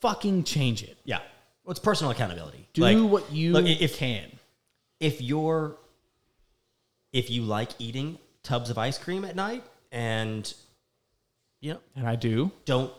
fucking 0.00 0.44
change 0.44 0.82
it. 0.82 0.96
Yeah. 1.04 1.18
Well, 1.64 1.72
it's 1.72 1.80
personal 1.80 2.10
accountability. 2.12 2.68
Do 2.72 2.82
Like, 2.82 2.98
what 2.98 3.32
you 3.32 3.52
look, 3.52 3.66
if 3.66 3.96
can. 3.96 4.30
if 5.00 5.20
you're 5.20 5.76
if 7.12 7.30
you 7.30 7.42
like 7.42 7.70
eating 7.78 8.18
tubs 8.42 8.70
of 8.70 8.78
ice 8.78 8.98
cream 8.98 9.24
at 9.24 9.34
night 9.36 9.64
and 9.92 10.52
you 11.60 11.72
know 11.74 11.80
And 11.96 12.06
I 12.08 12.16
do. 12.16 12.50
don't 12.64 12.92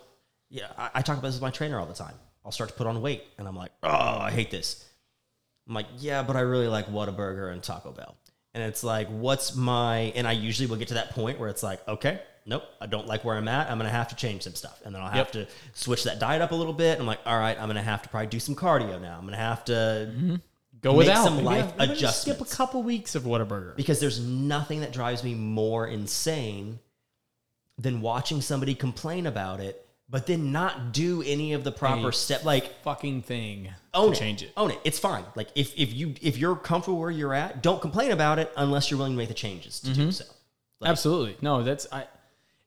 yeah 0.49 0.67
I, 0.77 0.89
I 0.95 1.01
talk 1.01 1.17
about 1.17 1.27
this 1.27 1.35
with 1.35 1.41
my 1.41 1.51
trainer 1.51 1.79
all 1.79 1.85
the 1.85 1.93
time. 1.93 2.15
I'll 2.45 2.51
start 2.51 2.69
to 2.71 2.75
put 2.75 2.87
on 2.87 3.01
weight 3.01 3.23
and 3.37 3.47
i'm 3.47 3.55
like 3.55 3.71
oh 3.83 3.89
i 4.19 4.31
hate 4.31 4.51
this. 4.51 4.85
I'm 5.67 5.73
like 5.75 5.87
yeah 5.97 6.23
but 6.23 6.35
i 6.35 6.41
really 6.41 6.67
like 6.67 6.87
whataburger 6.87 7.51
and 7.51 7.61
taco 7.61 7.91
bell. 7.91 8.15
And 8.53 8.63
it's 8.63 8.83
like 8.83 9.07
what's 9.09 9.55
my 9.55 10.11
and 10.15 10.27
i 10.27 10.31
usually 10.31 10.67
will 10.67 10.77
get 10.77 10.87
to 10.89 10.95
that 10.95 11.11
point 11.11 11.39
where 11.39 11.49
it's 11.49 11.63
like 11.63 11.87
okay 11.87 12.19
nope 12.45 12.63
i 12.81 12.87
don't 12.87 13.05
like 13.07 13.23
where 13.23 13.37
i'm 13.37 13.47
at. 13.47 13.69
I'm 13.69 13.77
gonna 13.77 13.89
have 13.89 14.07
to 14.09 14.15
change 14.15 14.41
some 14.43 14.55
stuff. 14.55 14.81
And 14.83 14.93
then 14.95 15.01
i'll 15.01 15.09
have 15.09 15.17
Yep. 15.17 15.31
to 15.33 15.47
switch 15.73 16.03
that 16.05 16.19
diet 16.19 16.41
up 16.41 16.51
a 16.51 16.55
little 16.55 16.73
bit. 16.73 16.99
I'm 16.99 17.05
like 17.05 17.19
all 17.25 17.37
right 17.37 17.57
i'm 17.59 17.67
gonna 17.69 17.83
have 17.83 18.01
to 18.03 18.09
probably 18.09 18.27
do 18.27 18.39
some 18.39 18.55
cardio 18.55 18.99
now. 18.99 19.17
I'm 19.17 19.25
gonna 19.25 19.37
have 19.37 19.63
to 19.65 20.11
mm-hmm. 20.11 20.35
Go 20.81 20.91
Make 20.91 20.99
without 20.99 21.23
some 21.25 21.43
life 21.43 21.73
maybe 21.77 21.95
just 21.95 22.21
Skip 22.21 22.39
a 22.39 22.45
couple 22.45 22.83
weeks 22.83 23.15
of 23.15 23.23
Whataburger. 23.23 23.75
because 23.75 23.99
there's 23.99 24.19
nothing 24.19 24.79
that 24.81 24.93
drives 24.93 25.23
me 25.23 25.35
more 25.35 25.85
insane 25.87 26.79
than 27.77 28.01
watching 28.01 28.41
somebody 28.41 28.75
complain 28.75 29.25
about 29.27 29.59
it, 29.59 29.85
but 30.09 30.25
then 30.25 30.51
not 30.51 30.91
do 30.93 31.21
any 31.25 31.53
of 31.53 31.63
the 31.63 31.71
proper 31.71 32.11
step. 32.11 32.43
Like 32.43 32.81
fucking 32.83 33.21
thing. 33.23 33.69
own 33.93 34.07
to 34.11 34.11
it, 34.13 34.19
change 34.19 34.43
it. 34.43 34.51
own 34.57 34.71
it. 34.71 34.79
It's 34.83 34.99
fine. 34.99 35.23
Like 35.35 35.49
if 35.55 35.77
if 35.77 35.93
you 35.93 36.13
if 36.21 36.37
you're 36.37 36.55
comfortable 36.55 36.99
where 36.99 37.11
you're 37.11 37.33
at, 37.33 37.61
don't 37.63 37.81
complain 37.81 38.11
about 38.11 38.39
it 38.39 38.51
unless 38.57 38.89
you're 38.89 38.97
willing 38.97 39.13
to 39.13 39.17
make 39.17 39.27
the 39.29 39.33
changes 39.33 39.79
to 39.81 39.89
Mm-hmm. 39.91 40.01
do 40.01 40.11
so. 40.11 40.25
Like- 40.79 40.91
Absolutely. 40.91 41.37
No, 41.41 41.63
that's 41.63 41.87
I 41.91 42.05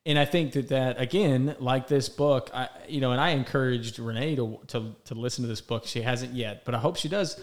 and 0.05 0.19
I 0.19 0.25
think 0.25 0.53
that 0.53 0.69
that 0.69 1.01
again, 1.01 1.57
like 1.61 1.89
this 1.89 2.09
book, 2.09 2.51
I 2.53 2.69
you 2.89 3.01
know, 3.01 3.13
and 3.13 3.21
I 3.21 3.31
encouraged 3.31 3.99
Renee 3.99 4.37
to 4.37 4.59
to 4.69 4.95
to 5.07 5.15
listen 5.15 5.43
to 5.45 5.49
this 5.49 5.61
book. 5.61 5.87
She 5.87 6.03
hasn't 6.03 6.33
yet, 6.35 6.65
but 6.65 6.75
I 6.75 6.79
hope 6.79 6.97
she 6.97 7.09
does. 7.09 7.41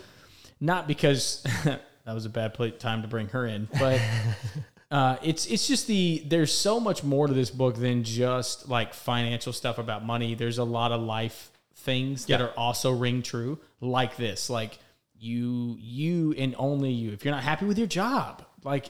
Not 0.62 0.88
because 0.88 1.44
that 1.64 1.82
was 2.06 2.26
a 2.26 2.30
bad 2.30 2.54
pla 2.54 2.70
time 2.70 3.02
to 3.02 3.08
bring 3.08 3.28
her 3.30 3.46
in, 3.46 3.68
but 3.80 4.02
uh, 4.92 5.18
it's 5.24 5.46
it's 5.46 5.68
just 5.68 5.88
the 5.88 6.24
there's 6.28 6.52
so 6.54 6.80
much 6.80 7.04
more 7.04 7.28
to 7.28 7.34
this 7.34 7.50
book 7.50 7.76
than 7.76 8.04
just 8.04 8.68
like 8.68 8.94
financial 8.94 9.54
stuff 9.54 9.78
about 9.78 10.06
money. 10.06 10.36
There's 10.36 10.58
a 10.58 10.64
lot 10.64 10.92
of 10.92 11.02
life 11.02 11.52
things 11.76 12.26
that 12.26 12.42
are 12.42 12.52
also 12.58 12.92
ring 12.92 13.22
true, 13.22 13.60
like 13.80 14.18
this, 14.18 14.50
like 14.50 14.78
you 15.18 15.78
you 15.80 16.34
and 16.38 16.56
only 16.58 16.92
you. 16.92 17.12
If 17.12 17.24
you're 17.24 17.34
not 17.34 17.44
happy 17.44 17.66
with 17.66 17.78
your 17.78 17.88
job, 17.88 18.46
like 18.64 18.90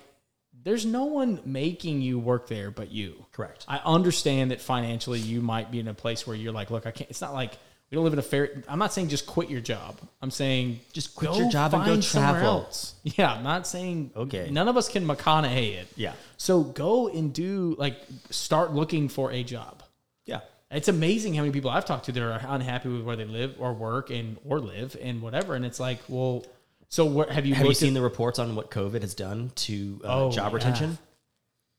there's 0.63 0.86
no 0.86 1.05
one 1.05 1.39
making 1.45 2.01
you 2.01 2.20
work 2.20 2.47
there 2.47 2.72
but 2.72 2.91
you. 2.91 3.26
Correct. 3.32 3.65
I 3.67 3.80
understand 3.86 4.51
that 4.51 4.61
financially 4.61 5.20
you 5.20 5.41
might 5.41 5.72
be 5.72 5.80
in 5.80 5.88
a 5.88 5.93
place 5.93 6.28
where 6.28 6.36
you're 6.36 6.51
like, 6.51 6.70
look, 6.72 6.86
I 6.86 6.91
can't. 6.91 7.09
It's 7.09 7.22
not 7.22 7.34
like 7.34 7.53
we 7.90 7.96
don't 7.96 8.04
live 8.04 8.14
in 8.14 8.20
a 8.20 8.24
fair. 8.24 8.64
I'm 8.68 8.78
not 8.80 8.94
saying 8.94 9.08
just 9.10 9.26
quit 9.26 9.50
your 9.50 9.62
job. 9.62 9.98
I'm 10.22 10.32
saying 10.32 10.80
Just 10.94 11.16
quit 11.16 11.36
your 11.36 11.50
job 11.50 11.74
and 11.74 11.84
go 11.86 11.92
find 11.94 12.04
somewhere 12.04 12.32
travel. 12.42 12.50
else. 12.66 12.94
Yeah, 13.04 13.34
I'm 13.34 13.44
not 13.44 13.66
saying 13.66 14.12
Okay. 14.16 14.50
None 14.52 14.68
of 14.68 14.78
us 14.78 14.90
can 14.90 15.06
McConaughey 15.08 15.74
it. 15.76 15.88
Yeah. 15.96 16.14
So 16.38 16.62
go 16.64 17.08
and 17.08 17.34
do 17.34 17.76
like 17.80 17.98
start 18.30 18.74
looking 18.74 19.10
for 19.10 19.32
a 19.32 19.44
job. 19.44 19.82
Yeah. 20.26 20.42
It's 20.70 20.88
amazing 20.88 21.34
how 21.34 21.42
many 21.42 21.52
people 21.52 21.72
I've 21.72 21.86
talked 21.86 22.06
to 22.06 22.12
that 22.12 22.22
are 22.22 22.40
unhappy 22.48 22.90
with 22.90 23.02
where 23.02 23.16
they 23.16 23.26
live 23.26 23.56
or 23.60 23.74
work 23.74 24.12
and 24.12 24.38
or 24.46 24.60
live 24.60 24.96
and 25.02 25.22
whatever. 25.22 25.56
And 25.56 25.66
it's 25.66 25.80
like, 25.80 26.00
well, 26.08 26.46
So 26.90 27.06
what 27.06 27.32
have 27.32 27.46
you 27.48 27.56
Have 27.56 27.64
you 27.64 27.70
looked 27.70 27.80
seen 27.80 27.90
at, 27.90 27.94
the 27.96 28.02
reports 28.02 28.38
on 28.38 28.56
what 28.56 28.70
COVID 28.70 29.02
has 29.02 29.16
done 29.16 29.52
to 29.56 30.00
uh, 30.04 30.26
Oh, 30.26 30.32
job 30.32 30.52
yeah. 30.52 30.56
retention? 30.56 30.98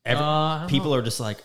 Every, 0.05 0.25
Uh, 0.25 0.29
I 0.29 0.59
don't 0.61 0.69
people 0.71 0.93
are 0.95 1.03
just 1.03 1.21
like 1.21 1.39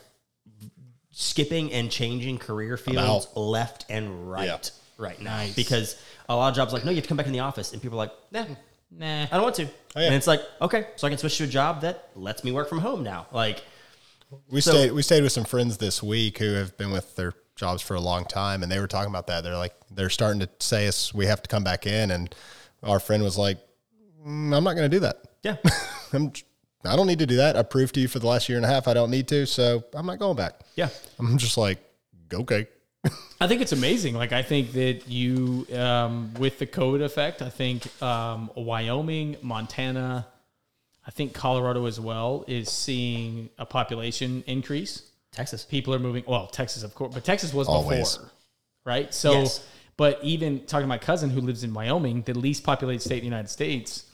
skipping 1.17 1.71
and 1.71 1.89
changing 1.89 2.37
career 2.37 2.75
fields 2.75 3.27
left 3.35 3.85
and 3.89 4.29
right 4.29 4.47
Yeah. 4.47 4.57
right 4.97 5.21
now 5.21 5.37
Nice. 5.37 5.55
because 5.55 5.95
a 6.27 6.35
lot 6.35 6.49
of 6.49 6.55
jobs 6.57 6.73
are 6.73 6.75
like 6.75 6.83
no 6.85 6.91
you 6.91 6.97
have 6.97 7.05
to 7.05 7.07
come 7.07 7.15
back 7.15 7.25
in 7.27 7.31
the 7.31 7.39
office 7.39 7.71
and 7.71 7.81
people 7.81 7.97
are 7.99 8.03
like 8.07 8.11
nah 8.31 8.45
Nah. 8.91 9.23
I 9.23 9.27
don't 9.31 9.43
want 9.43 9.55
to 9.55 9.65
Oh, 9.95 9.99
yeah. 10.01 10.07
and 10.07 10.15
it's 10.15 10.27
like 10.27 10.41
okay 10.61 10.87
so 10.97 11.07
I 11.07 11.09
can 11.09 11.17
switch 11.17 11.37
to 11.37 11.45
a 11.45 11.47
job 11.47 11.81
that 11.81 12.09
lets 12.15 12.43
me 12.43 12.51
work 12.51 12.67
from 12.67 12.79
home 12.79 13.01
now 13.03 13.27
like 13.31 13.63
We 14.49 14.59
So- 14.59 14.71
stayed 14.71 14.91
we 14.91 15.01
stayed 15.03 15.23
with 15.23 15.31
some 15.31 15.45
friends 15.45 15.77
this 15.77 16.03
week 16.03 16.37
who 16.39 16.53
have 16.55 16.75
been 16.77 16.91
with 16.91 17.15
their 17.15 17.31
jobs 17.55 17.81
for 17.81 17.93
a 17.95 18.01
long 18.01 18.25
time, 18.25 18.63
and 18.63 18.69
they 18.71 18.79
were 18.81 18.87
talking 18.87 19.09
about 19.09 19.27
that. 19.27 19.41
They're 19.45 19.55
like 19.55 19.73
they're 19.89 20.09
starting 20.09 20.41
to 20.41 20.49
say 20.59 20.87
us 20.89 21.13
we 21.13 21.25
have 21.27 21.41
to 21.43 21.47
come 21.47 21.63
back 21.63 21.87
in, 21.87 22.11
and 22.11 22.35
our 22.83 22.99
friend 22.99 23.23
was 23.23 23.37
like, 23.37 23.59
"Mm, 24.27 24.53
"I'm 24.53 24.63
not 24.65 24.73
going 24.75 24.89
to 24.91 24.95
do 24.97 24.99
that. 25.01 25.21
yeah 25.43 25.55
I'm 26.13 26.33
I 26.87 26.95
don't 26.95 27.07
need 27.07 27.19
to 27.19 27.25
do 27.25 27.37
that. 27.37 27.55
I 27.57 27.63
proved 27.63 27.95
to 27.95 28.01
you 28.01 28.07
for 28.07 28.19
the 28.19 28.27
last 28.27 28.47
year 28.49 28.57
and 28.57 28.65
a 28.65 28.69
half 28.69 28.87
I 28.87 28.93
don't 28.93 29.11
need 29.11 29.27
to, 29.29 29.45
so 29.45 29.83
I'm 29.93 30.05
not 30.05 30.19
going 30.19 30.35
back." 30.37 30.59
yeah 30.75 30.89
I'm 31.19 31.37
just 31.37 31.57
like, 31.57 31.79
okay, 32.33 32.67
I 33.41 33.47
think 33.47 33.61
it's 33.61 33.71
amazing. 33.71 34.15
Like 34.15 34.31
I 34.31 34.41
think 34.41 34.73
that 34.73 35.07
you, 35.07 35.67
um, 35.75 36.33
with 36.39 36.59
the 36.59 36.65
COVID 36.67 37.03
effect, 37.03 37.41
I 37.41 37.49
think 37.49 37.85
um, 38.01 38.49
Wyoming, 38.55 39.37
Montana, 39.41 40.27
I 41.07 41.11
think 41.11 41.33
Colorado 41.33 41.85
as 41.85 41.99
well 41.99 42.43
is 42.47 42.69
seeing 42.69 43.49
a 43.59 43.65
population 43.65 44.43
increase. 44.47 45.03
Texas 45.31 45.63
People 45.65 45.93
are 45.93 45.99
moving. 45.99 46.23
Well, 46.27 46.47
Texas, 46.47 46.81
of 46.83 46.95
course, 46.95 47.13
but 47.13 47.23
Texas 47.23 47.53
was 47.53 47.67
Always. 47.67 48.17
before, 48.17 48.31
right? 48.85 49.13
So, 49.13 49.33
Yes. 49.41 49.63
but 49.97 50.19
even 50.23 50.61
talking 50.65 50.85
to 50.85 50.87
my 50.87 50.97
cousin 50.97 51.29
who 51.29 51.41
lives 51.41 51.63
in 51.63 51.73
Wyoming, 51.73 52.23
the 52.23 52.33
least 52.33 52.63
populated 52.63 53.01
state 53.01 53.17
in 53.17 53.21
the 53.21 53.25
United 53.35 53.49
States, 53.49 54.05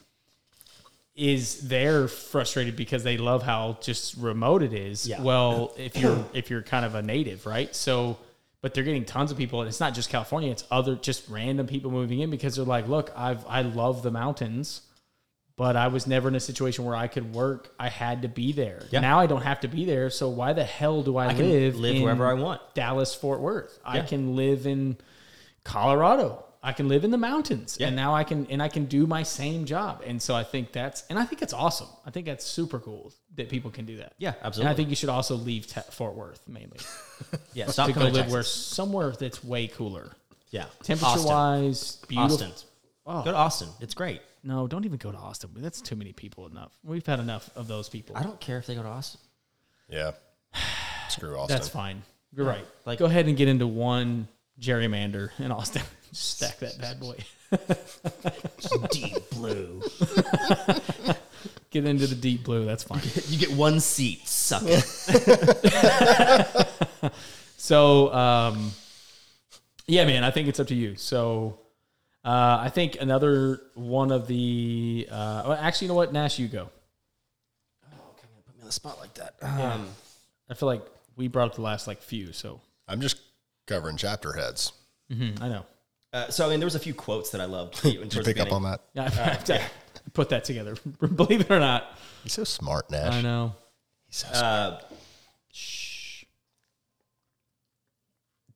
is 1.22 1.68
they're 1.68 2.08
frustrated 2.08 2.76
because 2.76 3.04
they 3.04 3.16
love 3.16 3.44
how 3.44 3.78
just 3.80 4.18
remote 4.18 4.64
it 4.64 4.74
is. 4.74 5.08
Yeah. 5.08 5.22
Well, 5.22 5.76
if 5.78 5.96
you're 5.96 6.26
if 6.34 6.50
you're 6.50 6.64
kind 6.64 6.84
of 6.84 6.96
a 6.96 7.04
native, 7.04 7.46
right? 7.46 7.74
So, 7.76 8.18
but 8.62 8.74
they're 8.74 8.84
getting 8.84 9.06
tons 9.06 9.32
of 9.32 9.38
people, 9.38 9.62
and 9.62 9.70
it's 9.70 9.80
not 9.80 9.94
just 9.94 10.10
California; 10.10 10.50
it's 10.52 10.66
other 10.72 10.96
just 10.96 11.30
random 11.30 11.68
people 11.68 11.92
moving 11.92 12.22
in 12.22 12.32
because 12.32 12.56
they're 12.56 12.66
like, 12.66 12.88
look, 12.88 13.12
I've 13.16 13.46
I 13.48 13.62
love 13.62 14.02
the 14.02 14.12
mountains. 14.12 14.82
But 15.58 15.76
I 15.76 15.90
was 15.90 16.08
never 16.08 16.28
in 16.28 16.34
a 16.34 16.40
situation 16.40 16.86
where 16.86 16.96
I 16.96 17.06
could 17.06 17.36
work. 17.36 17.72
I 17.78 17.90
had 17.90 18.24
to 18.24 18.28
be 18.28 18.52
there. 18.52 18.84
Yeah. 18.90 19.02
Now 19.02 19.20
I 19.20 19.28
don't 19.28 19.44
have 19.44 19.60
to 19.60 19.68
be 19.68 19.86
there. 19.86 20.10
So 20.10 20.28
why 20.30 20.54
the 20.54 20.64
hell 20.64 21.04
do 21.04 21.18
I, 21.18 21.28
I 21.28 21.34
can 21.36 21.48
live 21.48 21.78
live 21.78 22.02
wherever 22.02 22.26
I 22.28 22.34
want. 22.34 22.62
Dallas, 22.74 23.14
Fort 23.14 23.42
Worth. 23.42 23.78
I 23.86 24.00
can 24.00 24.36
live 24.36 24.66
in 24.66 24.98
Colorado. 25.64 26.44
I 26.64 26.74
can 26.74 26.88
live 26.88 27.04
in 27.04 27.10
the 27.10 27.18
mountains. 27.18 27.78
Yeah. 27.80 27.88
And 27.88 27.96
now 27.96 28.14
I 28.14 28.24
can 28.24 28.46
and 28.52 28.62
I 28.62 28.68
can 28.68 28.86
do 28.86 29.08
my 29.08 29.24
same 29.24 29.66
job. 29.66 30.04
And 30.06 30.22
so 30.22 30.36
I 30.36 30.44
think 30.44 30.72
that's 30.72 31.04
and 31.10 31.18
I 31.18 31.26
think 31.26 31.42
it's 31.42 31.54
awesome. 31.54 31.88
I 32.06 32.12
think 32.12 32.28
that's 32.28 32.46
super 32.46 32.80
cool 32.80 33.12
that 33.36 33.50
people 33.50 33.72
can 33.72 33.86
do 33.86 33.98
that. 33.98 34.14
Yeah, 34.20 34.30
And 34.30 34.38
absolutely. 34.46 34.72
I 34.72 34.76
think 34.76 34.90
you 34.90 34.96
should 34.96 35.10
also 35.10 35.36
leave 35.36 35.66
te- 35.68 35.82
Fort 35.90 36.14
Worth 36.16 36.48
mainly 36.48 36.78
yeah 37.54 37.66
stop 37.68 37.88
to 37.88 37.94
go 37.94 38.02
live 38.02 38.28
to 38.28 38.32
where 38.32 38.44
somewhere 38.44 39.12
that's 39.12 39.44
way 39.44 39.68
cooler. 39.68 40.12
yeah 40.52 40.66
Temperature 40.84 41.06
Austin. 41.12 41.26
wise, 41.32 41.96
beautiful. 42.08 42.36
Austin 42.36 42.52
go 43.06 43.24
to 43.32 43.36
Austin 43.36 43.70
it's 43.80 43.94
great 43.96 44.22
No, 44.44 44.68
don't 44.68 44.86
even 44.86 44.98
go 44.98 45.12
to 45.12 45.18
Austin. 45.18 45.50
That's 45.56 45.82
too 45.82 45.96
many 45.96 46.14
people 46.14 46.46
enough. 46.48 46.72
We've 46.84 47.06
had 47.06 47.20
enough 47.20 47.50
of 47.56 47.68
those 47.68 47.90
people. 47.90 48.16
I 48.18 48.22
don't 48.24 48.40
care 48.40 48.58
if 48.60 48.66
they 48.68 48.76
go 48.76 48.84
to 48.84 48.90
Austin 48.90 49.20
yeah, 49.90 50.12
screw 51.10 51.36
Austin. 51.40 51.56
That's 51.58 51.68
fine. 51.70 52.04
You're 52.34 52.46
right. 52.46 52.66
Like- 52.86 53.00
go 53.00 53.06
ahead 53.06 53.26
and 53.28 53.36
get 53.36 53.48
into 53.48 53.66
one 53.68 54.28
gerrymander 54.60 55.32
in 55.40 55.52
Austin. 55.52 55.82
Just 56.12 56.38
stack 56.38 56.60
that 56.60 56.78
bad 56.80 57.00
boy. 57.00 57.18
deep 58.92 59.30
blue 59.32 59.82
Get 61.72 61.86
into 61.86 62.06
the 62.08 62.16
deep 62.16 62.44
blue. 62.44 62.66
That's 62.66 62.84
fine. 62.84 63.02
you 63.28 63.38
get 63.40 63.52
one 63.52 63.80
seat 63.80 64.28
suck 64.28 64.64
it 64.66 64.84
So, 67.58 68.14
um, 68.14 68.72
yeah, 69.88 70.06
man, 70.06 70.26
I 70.26 70.32
think 70.32 70.50
it's 70.50 70.60
up 70.60 70.68
to 70.68 70.76
you. 70.76 70.96
So, 70.98 71.60
uh, 72.26 72.58
I 72.60 72.70
think 72.70 72.98
another 73.00 73.62
one 73.76 74.12
of 74.12 74.28
the. 74.28 75.08
Uh, 75.10 75.44
well, 75.48 75.54
actually, 75.54 75.86
you 75.86 75.90
know 75.90 75.96
what? 75.96 76.12
Nash, 76.12 76.40
you 76.40 76.48
go. 76.48 76.70
Oh, 77.86 77.98
okay, 78.18 78.28
put 78.46 78.56
me 78.58 78.62
on 78.62 78.66
the 78.66 78.74
spot 78.74 79.00
like 79.00 79.14
that 79.14 79.36
um, 79.42 79.88
I 80.50 80.56
feel 80.56 80.68
like 80.68 80.86
we 81.16 81.28
brought 81.30 81.50
up 81.50 81.56
the 81.56 81.62
last 81.62 81.88
like 81.88 82.02
few. 82.02 82.34
So, 82.34 82.60
I'm 82.88 83.00
just 83.00 83.18
covering 83.68 83.96
chapter 83.96 84.34
heads. 84.34 84.74
I 85.10 85.48
know. 85.48 85.66
Uh, 86.14 86.30
so 86.30 86.46
I 86.46 86.50
mean, 86.50 86.60
there 86.60 86.66
was 86.66 86.76
a 86.76 86.80
few 86.80 86.94
quotes 86.94 87.30
that 87.32 87.42
I 87.42 87.46
loved. 87.46 87.82
Did 87.84 88.14
you 88.14 88.24
pick 88.24 88.40
up 88.40 88.52
on 88.52 88.64
that? 88.64 88.82
Yeah, 88.94 89.10
I, 89.50 89.54
I 89.54 89.62
put 90.14 90.30
that 90.30 90.44
together. 90.44 90.76
Believe 91.16 91.42
it 91.42 91.52
or 91.52 91.60
not, 91.60 91.98
He's 92.24 92.34
so 92.34 92.44
smart, 92.44 92.90
Nash. 92.92 93.14
I 93.14 93.22
know. 93.22 93.56
He's 94.08 94.18
so 94.18 94.28
smart. 94.28 94.44
Uh, 94.44 94.80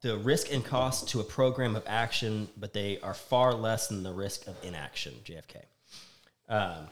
the 0.02 0.18
risk 0.18 0.54
and 0.54 0.64
cost 0.64 1.10
to 1.10 1.20
a 1.20 1.24
program 1.24 1.76
of 1.76 1.84
action, 1.88 2.48
but 2.58 2.74
they 2.74 3.00
are 3.00 3.16
far 3.16 3.54
less 3.56 3.88
than 3.88 4.04
the 4.04 4.14
risk 4.14 4.46
of 4.46 4.56
inaction. 4.64 5.14
JFK. 5.26 5.64
Um, 6.48 6.88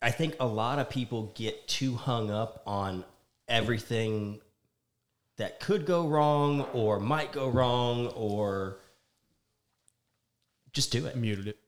I 0.00 0.12
think 0.12 0.36
a 0.38 0.46
lot 0.46 0.78
of 0.78 0.88
people 0.88 1.32
get 1.34 1.66
too 1.66 1.96
hung 1.96 2.30
up 2.30 2.62
on 2.66 3.04
everything 3.48 4.40
that 5.38 5.60
could 5.60 5.84
go 5.86 6.06
wrong 6.08 6.62
or 6.72 6.98
might 7.00 7.32
go 7.32 7.48
wrong 7.48 8.06
or 8.08 8.78
just 10.72 10.90
do 10.92 11.06
it. 11.06 11.16
Muted 11.16 11.48
it. 11.48 11.58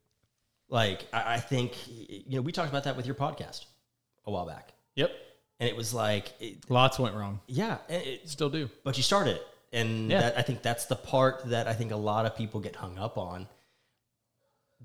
Like 0.68 1.06
I, 1.12 1.34
I 1.34 1.40
think 1.40 1.72
you 1.88 2.36
know 2.36 2.42
we 2.42 2.52
talked 2.52 2.68
about 2.68 2.84
that 2.84 2.96
with 2.96 3.06
your 3.06 3.14
podcast 3.14 3.64
a 4.26 4.30
while 4.30 4.46
back, 4.46 4.72
Yep. 4.96 5.10
and 5.60 5.68
it 5.68 5.74
was 5.76 5.94
like, 5.94 6.32
it, 6.40 6.68
Lots 6.70 6.98
went 6.98 7.14
wrong. 7.14 7.40
yeah, 7.46 7.78
it, 7.88 8.28
Still 8.28 8.50
do. 8.50 8.68
but 8.84 8.96
you 8.98 9.02
started 9.02 9.36
it, 9.36 9.46
and 9.72 10.10
Yeah. 10.10 10.20
that, 10.20 10.38
I 10.38 10.42
think 10.42 10.60
that's 10.60 10.84
the 10.84 10.96
part 10.96 11.46
that 11.46 11.66
I 11.66 11.72
think 11.72 11.92
a 11.92 11.96
lot 11.96 12.26
of 12.26 12.36
people 12.36 12.60
get 12.60 12.76
hung 12.76 12.98
up 12.98 13.16
on. 13.16 13.48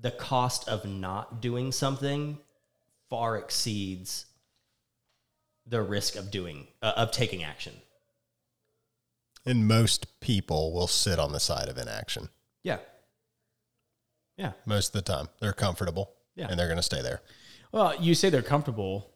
The 0.00 0.10
cost 0.10 0.66
of 0.68 0.86
not 0.86 1.42
doing 1.42 1.70
something 1.72 2.38
far 3.10 3.36
exceeds 3.36 4.24
the 5.66 5.82
risk 5.82 6.16
of 6.16 6.30
doing 6.30 6.66
uh, 6.82 6.94
of 6.96 7.10
taking 7.12 7.44
action. 7.44 7.74
And 9.46 9.66
most 9.68 10.20
people 10.20 10.72
will 10.72 10.86
sit 10.86 11.18
on 11.18 11.32
the 11.32 11.40
side 11.40 11.68
of 11.68 11.76
inaction 11.78 12.28
Yeah, 12.62 12.78
yeah, 14.36 14.52
most 14.66 14.88
of 14.94 15.04
the 15.04 15.12
time. 15.12 15.28
They're 15.40 15.52
comfortable, 15.52 16.10
Yeah. 16.34 16.48
and 16.50 16.58
they're 16.58 16.66
going 16.66 16.76
to 16.78 16.82
stay 16.82 17.02
there. 17.02 17.20
Well, 17.72 17.94
you 18.00 18.14
say 18.14 18.30
they're 18.30 18.42
comfortable, 18.42 19.10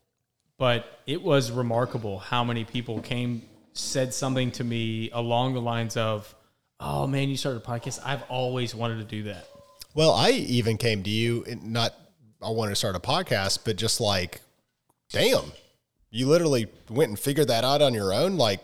but 0.58 1.00
it 1.06 1.22
was 1.22 1.50
remarkable 1.50 2.18
how 2.18 2.44
many 2.44 2.64
people 2.64 3.00
came, 3.00 3.42
said 3.72 4.12
something 4.14 4.50
to 4.52 4.64
me 4.64 5.10
along 5.10 5.54
the 5.54 5.60
lines 5.60 5.96
of, 5.96 6.34
"Oh 6.80 7.06
man, 7.06 7.28
you 7.28 7.36
started 7.36 7.62
a 7.62 7.66
podcast. 7.66 8.00
I've 8.04 8.22
always 8.28 8.74
wanted 8.74 8.98
to 8.98 9.04
do 9.04 9.24
that." 9.24 9.46
Well, 9.94 10.12
I 10.12 10.30
even 10.30 10.76
came 10.76 11.02
to 11.04 11.10
you, 11.10 11.44
not 11.62 11.94
I 12.40 12.50
wanted 12.50 12.70
to 12.70 12.76
start 12.76 12.94
a 12.94 13.00
podcast, 13.00 13.60
but 13.64 13.76
just 13.76 14.00
like, 14.00 14.40
damn, 15.10 15.50
you 16.10 16.28
literally 16.28 16.68
went 16.88 17.08
and 17.08 17.18
figured 17.18 17.48
that 17.48 17.64
out 17.64 17.82
on 17.82 17.94
your 17.94 18.12
own. 18.12 18.36
Like, 18.36 18.60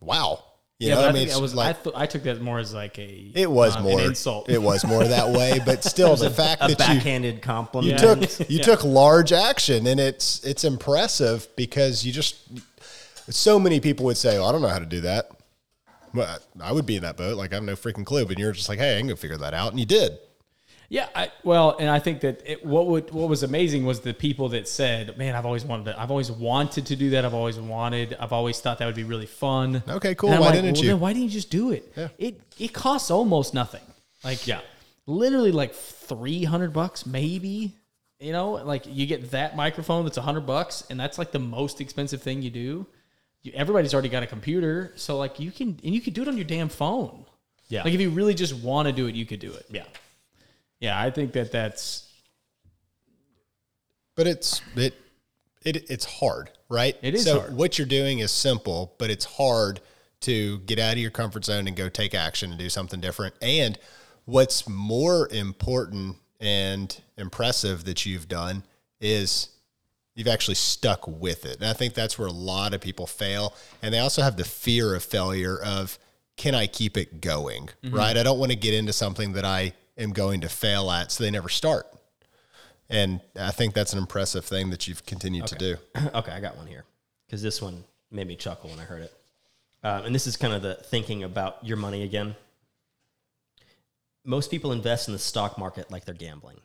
wow. 0.00 0.44
You 0.78 0.90
yeah, 0.90 0.94
know, 0.94 1.00
but 1.00 1.06
I, 1.06 1.08
I 1.08 1.12
mean, 1.12 1.30
I 1.32 1.38
was. 1.38 1.54
like, 1.56 1.76
I, 1.76 1.82
th- 1.82 1.96
I 1.96 2.06
took 2.06 2.22
that 2.22 2.40
more 2.40 2.60
as 2.60 2.72
like 2.72 3.00
a. 3.00 3.32
it 3.34 3.50
was 3.50 3.74
uh, 3.76 3.82
more 3.82 3.98
an 3.98 4.06
insult. 4.06 4.48
It 4.48 4.62
was 4.62 4.86
more 4.86 5.02
that 5.02 5.30
way, 5.30 5.58
but 5.66 5.82
still, 5.94 6.14
the 6.14 6.30
fact 6.30 6.62
a 6.62 6.68
that 6.68 6.70
you 6.70 6.76
backhanded 6.76 7.42
compliment. 7.42 8.00
you 8.00 8.06
took 8.06 8.48
you 8.50 8.58
took 8.60 8.84
large 8.84 9.32
action, 9.32 9.88
and 9.88 9.98
it's 9.98 10.44
it's 10.44 10.62
impressive 10.62 11.48
because 11.56 12.06
you 12.06 12.12
just 12.12 12.36
so 13.28 13.58
many 13.58 13.80
people 13.80 14.06
would 14.06 14.16
say, 14.16 14.38
well, 14.38 14.48
"I 14.48 14.52
don't 14.52 14.62
know 14.62 14.68
how 14.68 14.78
to 14.78 14.86
do 14.86 15.00
that." 15.00 15.30
Well, 16.14 16.38
I 16.62 16.70
would 16.70 16.86
be 16.86 16.94
in 16.94 17.02
that 17.02 17.16
boat. 17.16 17.36
Like 17.36 17.50
I 17.52 17.56
have 17.56 17.64
no 17.64 17.74
freaking 17.74 18.06
clue, 18.06 18.24
but 18.24 18.38
you're 18.38 18.52
just 18.52 18.68
like, 18.68 18.78
"Hey, 18.78 18.96
I 18.96 19.00
can 19.00 19.08
go 19.08 19.16
figure 19.16 19.36
that 19.36 19.54
out," 19.54 19.72
and 19.72 19.80
you 19.80 19.86
did. 19.86 20.16
Yeah, 20.90 21.06
I, 21.14 21.30
well, 21.44 21.76
and 21.78 21.90
I 21.90 21.98
think 21.98 22.22
that 22.22 22.40
it, 22.46 22.64
what 22.64 22.86
would 22.86 23.10
what 23.10 23.28
was 23.28 23.42
amazing 23.42 23.84
was 23.84 24.00
the 24.00 24.14
people 24.14 24.48
that 24.50 24.66
said, 24.66 25.18
"Man, 25.18 25.34
I've 25.34 25.44
always 25.44 25.62
wanted 25.62 25.84
to. 25.86 26.00
I've 26.00 26.10
always 26.10 26.32
wanted 26.32 26.86
to 26.86 26.96
do 26.96 27.10
that. 27.10 27.26
I've 27.26 27.34
always 27.34 27.58
wanted. 27.58 28.16
I've 28.18 28.32
always 28.32 28.58
thought 28.60 28.78
that 28.78 28.86
would 28.86 28.94
be 28.94 29.04
really 29.04 29.26
fun." 29.26 29.82
Okay, 29.86 30.14
cool. 30.14 30.30
Why 30.30 30.38
like, 30.38 30.54
didn't 30.54 30.76
well, 30.76 30.84
you? 30.84 30.96
Why 30.96 31.12
didn't 31.12 31.24
you 31.24 31.30
just 31.30 31.50
do 31.50 31.72
it? 31.72 31.92
Yeah. 31.94 32.08
It 32.16 32.40
it 32.58 32.72
costs 32.72 33.10
almost 33.10 33.52
nothing. 33.52 33.82
Like 34.24 34.46
Yeah. 34.46 34.60
literally 35.06 35.52
like 35.52 35.74
three 35.74 36.44
hundred 36.44 36.72
bucks, 36.72 37.04
maybe. 37.04 37.74
You 38.18 38.32
know, 38.32 38.52
like 38.52 38.84
you 38.86 39.06
get 39.06 39.30
that 39.32 39.56
microphone 39.56 40.04
that's 40.04 40.16
a 40.16 40.22
hundred 40.22 40.46
bucks, 40.46 40.84
and 40.88 40.98
that's 40.98 41.18
like 41.18 41.32
the 41.32 41.38
most 41.38 41.82
expensive 41.82 42.22
thing 42.22 42.40
you 42.40 42.50
do. 42.50 42.86
You, 43.42 43.52
everybody's 43.54 43.92
already 43.92 44.08
got 44.08 44.22
a 44.22 44.26
computer, 44.26 44.92
so 44.96 45.18
like 45.18 45.38
you 45.38 45.50
can 45.52 45.78
and 45.84 45.94
you 45.94 46.00
can 46.00 46.14
do 46.14 46.22
it 46.22 46.28
on 46.28 46.36
your 46.38 46.46
damn 46.46 46.70
phone. 46.70 47.26
Yeah. 47.68 47.84
Like 47.84 47.92
if 47.92 48.00
you 48.00 48.08
really 48.08 48.34
just 48.34 48.54
want 48.54 48.88
to 48.88 48.92
do 48.92 49.06
it, 49.06 49.14
you 49.14 49.26
could 49.26 49.40
do 49.40 49.52
it. 49.52 49.66
yeah. 49.70 49.84
Yeah, 50.80 51.00
I 51.00 51.10
think 51.10 51.32
that 51.32 51.50
that's 51.52 52.08
but 54.16 54.26
it's 54.26 54.60
it 54.76 54.94
it 55.64 55.90
it's 55.90 56.04
hard, 56.04 56.50
right? 56.68 56.96
It 57.02 57.14
is 57.14 57.24
So 57.24 57.40
hard. 57.40 57.56
what 57.56 57.78
you're 57.78 57.86
doing 57.86 58.18
is 58.18 58.30
simple, 58.32 58.94
but 58.98 59.10
it's 59.10 59.24
hard 59.24 59.80
to 60.20 60.58
get 60.60 60.78
out 60.78 60.94
of 60.94 60.98
your 60.98 61.12
comfort 61.12 61.44
zone 61.44 61.68
and 61.68 61.76
go 61.76 61.88
take 61.88 62.14
action 62.14 62.50
and 62.50 62.58
do 62.58 62.68
something 62.68 63.00
different. 63.00 63.34
And 63.40 63.78
what's 64.24 64.68
more 64.68 65.28
important 65.30 66.16
and 66.40 67.00
impressive 67.16 67.84
that 67.84 68.04
you've 68.04 68.28
done 68.28 68.64
is 69.00 69.50
you've 70.16 70.26
actually 70.28 70.56
stuck 70.56 71.06
with 71.06 71.44
it. 71.44 71.56
And 71.58 71.66
I 71.66 71.72
think 71.72 71.94
that's 71.94 72.18
where 72.18 72.26
a 72.26 72.32
lot 72.32 72.74
of 72.74 72.80
people 72.80 73.06
fail. 73.06 73.54
And 73.82 73.94
they 73.94 74.00
also 74.00 74.22
have 74.22 74.36
the 74.36 74.44
fear 74.44 74.94
of 74.96 75.04
failure 75.04 75.56
of 75.62 75.98
can 76.36 76.54
I 76.54 76.66
keep 76.66 76.96
it 76.96 77.20
going? 77.20 77.68
Mm-hmm. 77.84 77.94
Right? 77.94 78.16
I 78.16 78.24
don't 78.24 78.38
want 78.40 78.50
to 78.50 78.56
get 78.56 78.74
into 78.74 78.92
something 78.92 79.32
that 79.34 79.44
I 79.44 79.72
am 79.98 80.12
going 80.12 80.40
to 80.42 80.48
fail 80.48 80.90
at, 80.90 81.12
so 81.12 81.24
they 81.24 81.30
never 81.30 81.48
start. 81.48 81.86
And 82.90 83.20
I 83.38 83.50
think 83.50 83.74
that's 83.74 83.92
an 83.92 83.98
impressive 83.98 84.44
thing 84.44 84.70
that 84.70 84.88
you've 84.88 85.04
continued 85.04 85.46
to 85.48 85.54
do. 85.56 85.76
okay, 86.14 86.32
I 86.32 86.40
got 86.40 86.56
one 86.56 86.66
here 86.66 86.84
because 87.26 87.42
this 87.42 87.60
one 87.60 87.84
made 88.10 88.26
me 88.26 88.36
chuckle 88.36 88.70
when 88.70 88.78
I 88.78 88.84
heard 88.84 89.02
it. 89.02 89.12
Um, 89.84 90.06
and 90.06 90.14
this 90.14 90.26
is 90.26 90.36
kind 90.36 90.54
of 90.54 90.62
the 90.62 90.74
thinking 90.74 91.22
about 91.22 91.64
your 91.64 91.76
money 91.76 92.02
again. 92.02 92.34
Most 94.24 94.50
people 94.50 94.72
invest 94.72 95.08
in 95.08 95.12
the 95.12 95.18
stock 95.18 95.58
market 95.58 95.90
like 95.90 96.04
they're 96.04 96.14
gambling. 96.14 96.60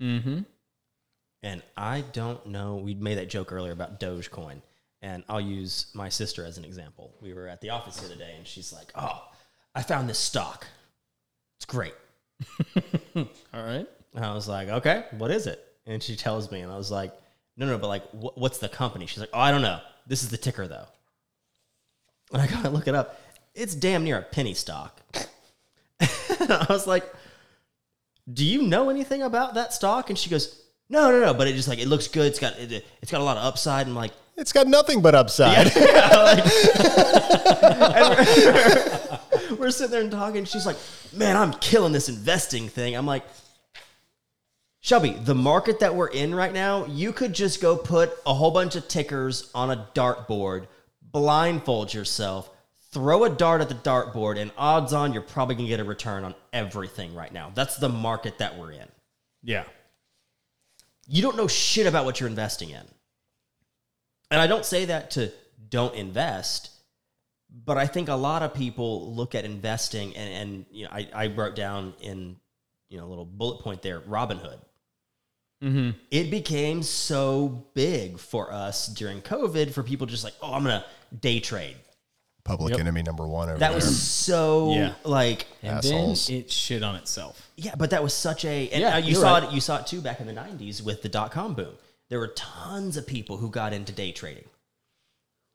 Mm-hmm. 0.00 0.40
And 1.42 1.62
I 1.76 2.02
don't 2.12 2.44
know. 2.46 2.76
We 2.76 2.94
made 2.94 3.18
that 3.18 3.28
joke 3.28 3.52
earlier 3.52 3.72
about 3.72 4.00
Dogecoin. 4.00 4.60
And 5.00 5.22
I'll 5.28 5.40
use 5.40 5.86
my 5.94 6.08
sister 6.08 6.44
as 6.44 6.58
an 6.58 6.64
example. 6.64 7.14
We 7.20 7.32
were 7.32 7.46
at 7.48 7.60
the 7.60 7.70
office 7.70 7.96
the 7.98 8.06
other 8.06 8.16
day, 8.16 8.34
and 8.36 8.46
she's 8.46 8.72
like, 8.72 8.90
Oh, 8.96 9.22
I 9.74 9.82
found 9.82 10.08
this 10.08 10.18
stock. 10.18 10.66
It's 11.56 11.64
great. 11.64 11.94
All 13.16 13.64
right. 13.64 13.86
And 14.14 14.24
I 14.24 14.34
was 14.34 14.48
like, 14.48 14.68
Okay, 14.68 15.04
what 15.16 15.30
is 15.30 15.46
it? 15.46 15.64
And 15.86 16.02
she 16.02 16.16
tells 16.16 16.50
me, 16.50 16.60
and 16.60 16.72
I 16.72 16.76
was 16.76 16.90
like, 16.90 17.12
No, 17.56 17.66
no, 17.66 17.78
but 17.78 17.88
like, 17.88 18.04
wh- 18.10 18.36
what's 18.36 18.58
the 18.58 18.68
company? 18.68 19.06
She's 19.06 19.20
like, 19.20 19.30
Oh, 19.32 19.40
I 19.40 19.50
don't 19.50 19.62
know. 19.62 19.80
This 20.06 20.22
is 20.22 20.30
the 20.30 20.38
ticker, 20.38 20.66
though. 20.66 20.86
And 22.32 22.42
I 22.42 22.46
gotta 22.46 22.70
look 22.70 22.88
it 22.88 22.94
up. 22.94 23.20
It's 23.54 23.74
damn 23.74 24.04
near 24.04 24.18
a 24.18 24.22
penny 24.22 24.54
stock. 24.54 25.00
I 26.40 26.66
was 26.68 26.86
like, 26.86 27.04
Do 28.32 28.44
you 28.44 28.62
know 28.62 28.90
anything 28.90 29.22
about 29.22 29.54
that 29.54 29.72
stock? 29.72 30.10
And 30.10 30.18
she 30.18 30.30
goes, 30.30 30.62
No, 30.88 31.10
no, 31.10 31.20
no. 31.20 31.34
But 31.34 31.48
it 31.48 31.54
just 31.54 31.68
like, 31.68 31.80
it 31.80 31.88
looks 31.88 32.08
good. 32.08 32.26
It's 32.26 32.38
got, 32.38 32.58
it, 32.58 32.84
it's 33.02 33.10
got 33.10 33.20
a 33.20 33.24
lot 33.24 33.36
of 33.36 33.44
upside. 33.44 33.82
And 33.86 33.90
I'm 33.90 33.96
like, 33.96 34.12
It's 34.36 34.52
got 34.52 34.66
nothing 34.66 35.02
but 35.02 35.14
upside. 35.14 35.66
we're 39.60 39.70
sitting 39.70 39.90
there 39.90 40.00
and 40.00 40.10
talking. 40.10 40.44
She's 40.44 40.66
like, 40.66 40.76
"Man, 41.12 41.36
I'm 41.36 41.52
killing 41.54 41.92
this 41.92 42.08
investing 42.08 42.68
thing." 42.68 42.94
I'm 42.94 43.06
like, 43.06 43.24
Shelby, 44.80 45.10
the 45.10 45.34
market 45.34 45.80
that 45.80 45.94
we're 45.94 46.08
in 46.08 46.34
right 46.34 46.52
now, 46.52 46.86
you 46.86 47.12
could 47.12 47.32
just 47.32 47.60
go 47.60 47.76
put 47.76 48.12
a 48.24 48.32
whole 48.32 48.50
bunch 48.50 48.76
of 48.76 48.88
tickers 48.88 49.50
on 49.54 49.70
a 49.70 49.88
dartboard, 49.94 50.66
blindfold 51.02 51.92
yourself, 51.92 52.48
throw 52.92 53.24
a 53.24 53.30
dart 53.30 53.60
at 53.60 53.68
the 53.68 53.74
dartboard, 53.74 54.38
and 54.38 54.50
odds 54.56 54.92
on 54.92 55.12
you're 55.12 55.22
probably 55.22 55.56
gonna 55.56 55.68
get 55.68 55.80
a 55.80 55.84
return 55.84 56.24
on 56.24 56.34
everything 56.52 57.14
right 57.14 57.32
now. 57.32 57.52
That's 57.54 57.76
the 57.76 57.88
market 57.88 58.38
that 58.38 58.56
we're 58.56 58.72
in. 58.72 58.88
Yeah. 59.42 59.64
You 61.06 61.22
don't 61.22 61.36
know 61.36 61.48
shit 61.48 61.86
about 61.86 62.04
what 62.04 62.20
you're 62.20 62.28
investing 62.28 62.70
in. 62.70 62.86
And 64.30 64.40
I 64.40 64.46
don't 64.46 64.64
say 64.64 64.86
that 64.86 65.10
to 65.12 65.32
don't 65.68 65.94
invest, 65.94 66.70
but 67.64 67.76
I 67.76 67.86
think 67.86 68.08
a 68.08 68.14
lot 68.14 68.42
of 68.42 68.54
people 68.54 69.14
look 69.14 69.34
at 69.34 69.44
investing 69.44 70.16
and, 70.16 70.32
and 70.50 70.66
you 70.70 70.84
know, 70.84 70.90
I, 70.92 71.08
I 71.14 71.26
wrote 71.28 71.54
down 71.56 71.94
in 72.00 72.36
you 72.88 72.98
know 72.98 73.04
a 73.06 73.08
little 73.08 73.24
bullet 73.26 73.62
point 73.62 73.82
there, 73.82 74.00
Robinhood. 74.00 74.60
Mm-hmm. 75.62 75.90
It 76.10 76.30
became 76.30 76.82
so 76.84 77.66
big 77.74 78.18
for 78.18 78.52
us 78.52 78.86
during 78.86 79.20
COVID 79.22 79.72
for 79.72 79.82
people 79.82 80.06
just 80.06 80.22
like, 80.22 80.34
oh, 80.40 80.54
I'm 80.54 80.62
gonna 80.62 80.84
day 81.20 81.40
trade. 81.40 81.76
Public 82.44 82.70
Yep. 82.70 82.80
enemy 82.80 83.02
number 83.02 83.26
one 83.26 83.48
over 83.50 83.58
That 83.58 83.68
there. 83.68 83.74
was 83.74 84.00
so 84.00 84.72
Yeah. 84.72 84.94
like 85.04 85.46
And 85.62 85.78
Assholes. 85.78 86.28
then 86.28 86.36
it 86.38 86.50
shit 86.50 86.82
on 86.82 86.94
itself. 86.96 87.50
Yeah, 87.56 87.74
but 87.76 87.90
that 87.90 88.02
was 88.02 88.14
such 88.14 88.44
a 88.44 88.68
and 88.70 88.80
Yeah, 88.82 88.94
uh, 88.94 88.98
you 88.98 89.14
saw 89.14 89.34
right. 89.34 89.42
it 89.44 89.52
you 89.52 89.60
saw 89.60 89.78
it 89.80 89.86
too 89.86 90.00
back 90.00 90.20
in 90.20 90.26
the 90.26 90.32
90s 90.32 90.80
with 90.80 91.02
the 91.02 91.08
dot 91.08 91.30
com 91.32 91.54
boom. 91.54 91.74
There 92.08 92.18
were 92.20 92.28
tons 92.28 92.96
of 92.96 93.06
people 93.06 93.36
who 93.36 93.50
got 93.50 93.72
into 93.74 93.92
day 93.92 94.12
trading. 94.12 94.44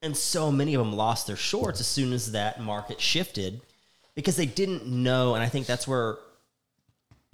And 0.04 0.16
so 0.16 0.52
many 0.52 0.76
of 0.76 0.80
them 0.80 0.94
lost 0.94 1.26
their 1.28 1.36
shorts 1.38 1.80
as 1.80 1.88
soon 1.88 2.14
as 2.14 2.34
that 2.34 2.62
market 2.62 3.00
shifted 3.02 3.62
because 4.16 4.36
they 4.36 4.46
didn't 4.46 4.86
know 4.86 5.34
and 5.34 5.44
I 5.44 5.48
think 5.48 5.66
that's 5.66 5.88
where 5.88 6.18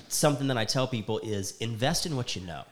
something 0.08 0.48
that 0.48 0.58
I 0.58 0.66
tell 0.66 0.88
people 0.88 1.20
is 1.20 1.58
invest 1.58 2.06
in 2.06 2.16
what 2.16 2.36
you 2.36 2.42
know. 2.46 2.64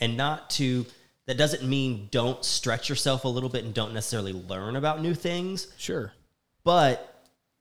And 0.00 0.16
not 0.16 0.50
to 0.50 0.86
that 1.26 1.36
doesn't 1.36 1.62
mean 1.62 2.08
don't 2.10 2.44
stretch 2.44 2.88
yourself 2.88 3.24
a 3.24 3.28
little 3.28 3.48
bit 3.50 3.64
and 3.64 3.72
don't 3.74 3.92
necessarily 3.94 4.32
learn 4.32 4.74
about 4.76 5.00
new 5.02 5.14
things 5.14 5.68
Sure. 5.76 6.12
but 6.64 7.06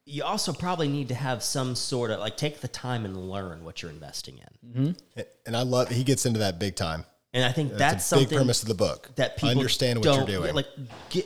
you 0.06 0.24
also 0.24 0.52
probably 0.54 0.88
need 0.88 1.10
to 1.10 1.14
have 1.16 1.44
some 1.44 1.76
sort 1.76 2.10
of 2.10 2.20
like 2.20 2.36
take 2.36 2.62
the 2.62 2.68
time 2.68 3.06
and 3.06 3.30
learn 3.30 3.64
what 3.64 3.82
you're 3.84 3.92
investing 3.92 4.40
in. 4.40 4.72
Mm-hmm. 4.72 5.22
and 5.46 5.56
I 5.56 5.62
love 5.62 5.90
he 5.90 6.04
gets 6.04 6.26
into 6.26 6.40
that 6.40 6.58
big 6.60 6.76
time. 6.76 7.06
And 7.34 7.45
I 7.45 7.51
think 7.51 7.73
That's, 7.73 7.80
that's, 7.80 8.11
a 8.11 8.15
big 8.15 8.21
something 8.21 8.38
premise 8.38 8.63
of 8.63 8.69
the 8.69 8.75
book. 8.75 9.09
that 9.15 9.38
people 9.38 9.51
understand 9.51 9.99
what 9.99 10.03
don't, 10.03 10.27
you're 10.27 10.41
doing. 10.41 10.55
Like, 10.55 10.67
get, 11.09 11.25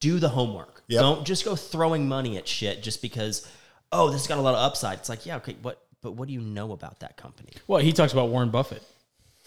do 0.00 0.18
the 0.18 0.28
homework. 0.28 0.82
Yep. 0.88 1.00
Don't 1.00 1.26
just 1.26 1.44
go 1.44 1.56
throwing 1.56 2.08
money 2.08 2.36
at 2.36 2.48
shit 2.48 2.82
just 2.82 3.02
because. 3.02 3.46
Oh, 3.94 4.10
this 4.10 4.22
has 4.22 4.26
got 4.26 4.38
a 4.38 4.40
lot 4.40 4.54
of 4.54 4.60
upside. 4.60 4.98
It's 4.98 5.10
like, 5.10 5.26
yeah, 5.26 5.36
okay, 5.36 5.56
what? 5.60 5.82
But 6.00 6.12
what 6.12 6.26
do 6.26 6.34
you 6.34 6.40
know 6.40 6.72
about 6.72 7.00
that 7.00 7.16
company? 7.16 7.52
Well, 7.66 7.78
he 7.80 7.92
talks 7.92 8.12
about 8.12 8.30
Warren 8.30 8.50
Buffett. 8.50 8.82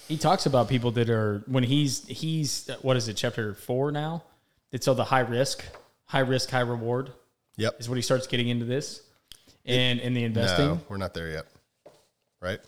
He 0.08 0.18
talks 0.18 0.46
about 0.46 0.70
people 0.70 0.92
that 0.92 1.10
are 1.10 1.44
when 1.48 1.64
he's 1.64 2.06
he's 2.08 2.70
what 2.82 2.96
is 2.96 3.08
it 3.08 3.16
chapter 3.16 3.56
four 3.56 3.92
now? 3.92 4.24
It's 4.72 4.88
all 4.88 4.96
the 4.96 5.04
high 5.04 5.22
risk, 5.22 5.66
high 6.06 6.20
risk, 6.20 6.50
high 6.50 6.62
reward 6.62 7.12
yep. 7.58 7.76
is 7.80 7.90
what 7.90 7.96
he 7.96 8.02
starts 8.02 8.28
getting 8.28 8.50
into 8.50 8.66
this, 8.66 9.02
and 9.66 10.00
in 10.00 10.14
the 10.14 10.24
investing. 10.24 10.66
No, 10.66 10.82
we're 10.90 10.98
not 10.98 11.14
there 11.14 11.30
yet. 11.30 11.46
Right? 12.42 12.60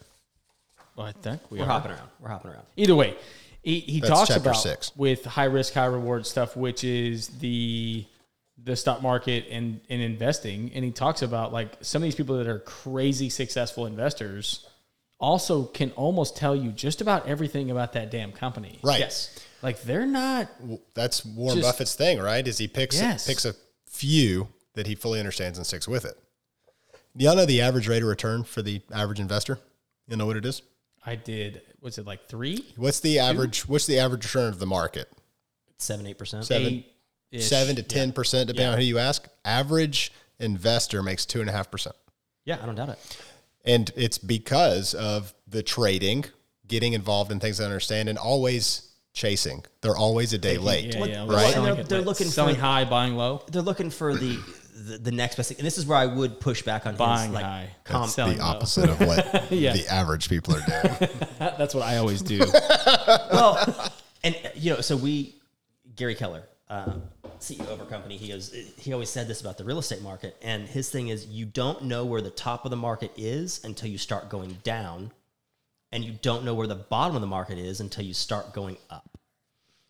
Well, 0.98 1.06
I 1.06 1.12
think 1.14 1.50
we 1.52 1.60
We're 1.60 1.66
are. 1.66 1.68
hopping 1.68 1.92
around. 1.92 2.10
We're 2.20 2.30
hopping 2.30 2.52
around. 2.52 2.66
Either 2.76 2.96
way, 2.96 3.16
he, 3.62 3.80
he 3.82 4.00
That's 4.00 4.12
talks 4.12 4.28
chapter 4.30 4.42
about 4.50 4.56
six. 4.62 4.92
with 4.98 5.24
high 5.26 5.46
risk, 5.46 5.74
high 5.74 5.86
reward 5.86 6.26
stuff, 6.26 6.58
which 6.58 6.84
is 6.84 7.28
the 7.40 8.06
the 8.64 8.76
stock 8.76 9.04
market 9.04 9.46
and, 9.52 9.80
and 9.88 10.02
investing. 10.02 10.72
And 10.74 10.84
he 10.84 10.90
talks 10.90 11.22
about 11.22 11.54
like 11.54 11.74
some 11.82 12.02
of 12.02 12.06
these 12.06 12.16
people 12.16 12.38
that 12.40 12.48
are 12.48 12.60
crazy 12.60 13.30
successful 13.30 13.86
investors 13.86 14.68
also 15.20 15.66
can 15.66 15.92
almost 15.92 16.36
tell 16.36 16.56
you 16.56 16.72
just 16.72 17.00
about 17.00 17.28
everything 17.28 17.70
about 17.70 17.94
that 17.94 18.10
damn 18.10 18.32
company. 18.32 18.80
Right. 18.84 19.00
Yes. 19.00 19.40
Like 19.62 19.84
they're 19.84 20.08
not 20.08 20.50
That's 20.96 21.24
Warren 21.24 21.58
Just- 21.60 21.68
Buffett's 21.70 21.94
thing, 21.96 22.20
right? 22.20 22.46
Is 22.48 22.58
he 22.58 22.68
picks 22.68 23.00
Yes. 23.00 23.28
picks 23.28 23.46
a 23.46 23.54
few 23.86 24.48
that 24.74 24.88
he 24.88 24.96
fully 24.96 25.20
understands 25.20 25.60
and 25.60 25.66
sticks 25.68 25.88
with 25.88 26.04
it. 26.06 26.18
Do 27.16 27.26
y'all 27.26 27.36
know 27.36 27.46
the 27.46 27.62
average 27.62 27.88
rate 27.88 28.02
of 28.02 28.10
return 28.10 28.44
for 28.44 28.64
the 28.64 28.82
average 28.92 29.20
investor? 29.20 29.60
You 30.08 30.18
know 30.18 30.26
what 30.26 30.38
it 30.38 30.46
is? 30.46 30.62
I 31.08 31.16
did 31.16 31.62
was 31.82 31.98
it 31.98 32.06
like 32.06 32.28
three? 32.28 32.66
What's 32.76 33.00
the 33.00 33.20
average 33.20 33.68
what's 33.68 33.86
the 33.88 33.98
average 34.00 34.26
return 34.26 34.50
of 34.50 34.60
the 34.60 34.66
market? 34.66 35.10
Seven, 35.80 36.06
eight 36.06 36.18
percent. 36.18 36.44
Seven 36.46 36.84
seven 37.40 37.76
to 37.78 37.84
ten 37.84 38.12
percent, 38.12 38.48
depending 38.48 38.74
on 38.74 38.78
who 38.80 38.86
you 38.86 39.00
ask. 39.00 39.28
Average 39.46 40.12
investor 40.40 41.02
makes 41.02 41.26
two 41.26 41.40
and 41.42 41.50
a 41.50 41.54
half 41.54 41.72
percent. 41.72 41.96
Yeah, 42.46 42.58
I 42.62 42.66
don't 42.66 42.76
doubt 42.76 42.90
it. 42.90 43.18
And 43.66 43.92
it's 43.96 44.18
because 44.18 44.94
of 44.94 45.34
the 45.48 45.64
trading, 45.64 46.26
getting 46.68 46.94
involved 46.94 47.32
in 47.32 47.40
things 47.40 47.58
they 47.58 47.66
understand, 47.66 48.08
and 48.10 48.18
always 48.18 48.92
chasing. 49.14 49.64
They're 49.82 49.98
always 49.98 50.32
a 50.34 50.38
day 50.38 50.58
late. 50.58 50.94
Yeah, 50.96 51.06
yeah. 51.06 51.26
Right? 51.28 51.54
Selling, 51.54 51.70
And 51.70 51.78
they're- 51.80 51.84
they're 51.86 52.02
looking 52.02 52.28
for- 52.28 52.34
selling 52.34 52.56
high, 52.56 52.86
buying 52.86 53.16
low. 53.16 53.44
They're 53.52 53.62
looking 53.62 53.90
for 53.90 54.16
the 54.16 54.38
the, 54.78 54.98
the 54.98 55.12
next 55.12 55.36
best 55.36 55.50
thing, 55.50 55.58
and 55.58 55.66
this 55.66 55.78
is 55.78 55.86
where 55.86 55.98
I 55.98 56.06
would 56.06 56.40
push 56.40 56.62
back 56.62 56.86
on 56.86 56.96
Buying 56.96 57.28
his 57.30 57.34
like 57.36 57.46
high. 57.46 57.70
com- 57.84 58.08
Selling 58.08 58.38
the 58.38 58.44
low. 58.44 58.50
opposite 58.50 58.90
of 58.90 59.00
what 59.00 59.52
Yeah. 59.52 59.74
the 59.74 59.88
average 59.92 60.30
people 60.30 60.56
are 60.56 60.62
doing. 60.62 61.10
That's 61.40 61.74
what 61.74 61.84
I 61.84 61.98
always 61.98 62.22
do. 62.22 62.40
well, 63.32 63.92
and 64.24 64.36
uh, 64.46 64.50
you 64.56 64.74
know, 64.74 64.82
so 64.82 64.96
we, 64.96 65.36
Gary 65.96 66.16
Keller, 66.16 66.44
um, 66.70 67.02
CEO 67.40 67.68
of 67.68 67.80
our 67.80 67.86
company, 67.86 68.18
he 68.18 68.28
goes, 68.30 68.54
he 68.78 68.94
always 68.94 69.10
said 69.10 69.28
this 69.28 69.42
about 69.42 69.58
the 69.58 69.64
real 69.64 69.80
estate 69.80 70.02
market, 70.02 70.36
and 70.42 70.68
his 70.68 70.90
thing 70.90 71.08
is, 71.08 71.26
you 71.28 71.46
don't 71.46 71.84
know 71.84 72.06
where 72.06 72.22
the 72.22 72.30
top 72.30 72.66
of 72.66 72.72
the 72.72 72.78
market 72.78 73.12
is 73.18 73.64
until 73.64 73.90
you 73.90 73.98
start 73.98 74.30
going 74.30 74.58
down, 74.64 75.12
and 75.92 76.04
you 76.04 76.14
don't 76.22 76.44
know 76.44 76.54
where 76.54 76.68
the 76.68 76.76
bottom 76.76 77.16
of 77.16 77.22
the 77.22 77.28
market 77.28 77.58
is 77.58 77.80
until 77.80 78.04
you 78.04 78.14
start 78.14 78.54
going 78.54 78.78
up. 78.90 79.17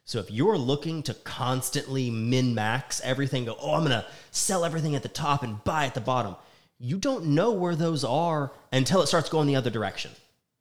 So 0.08 0.20
if 0.20 0.32
you're 0.32 0.58
looking 0.58 1.04
to 1.04 1.14
constantly 1.14 2.10
min 2.10 2.56
max 2.56 3.02
everything, 3.04 3.44
go, 3.44 3.58
oh, 3.60 3.74
I'm 3.74 3.84
gonna 3.84 4.06
sell 4.32 4.64
everything 4.64 4.96
at 4.96 5.04
the 5.04 5.10
top 5.10 5.44
and 5.44 5.62
buy 5.66 5.86
at 5.86 5.94
the 5.94 6.02
bottom. 6.02 6.38
You 6.80 6.98
don't 6.98 7.26
know 7.28 7.52
where 7.52 7.76
those 7.76 8.06
are 8.06 8.52
until 8.72 9.02
it 9.02 9.08
starts 9.08 9.28
going 9.28 9.48
the 9.48 9.58
other 9.58 9.70
direction. 9.70 10.12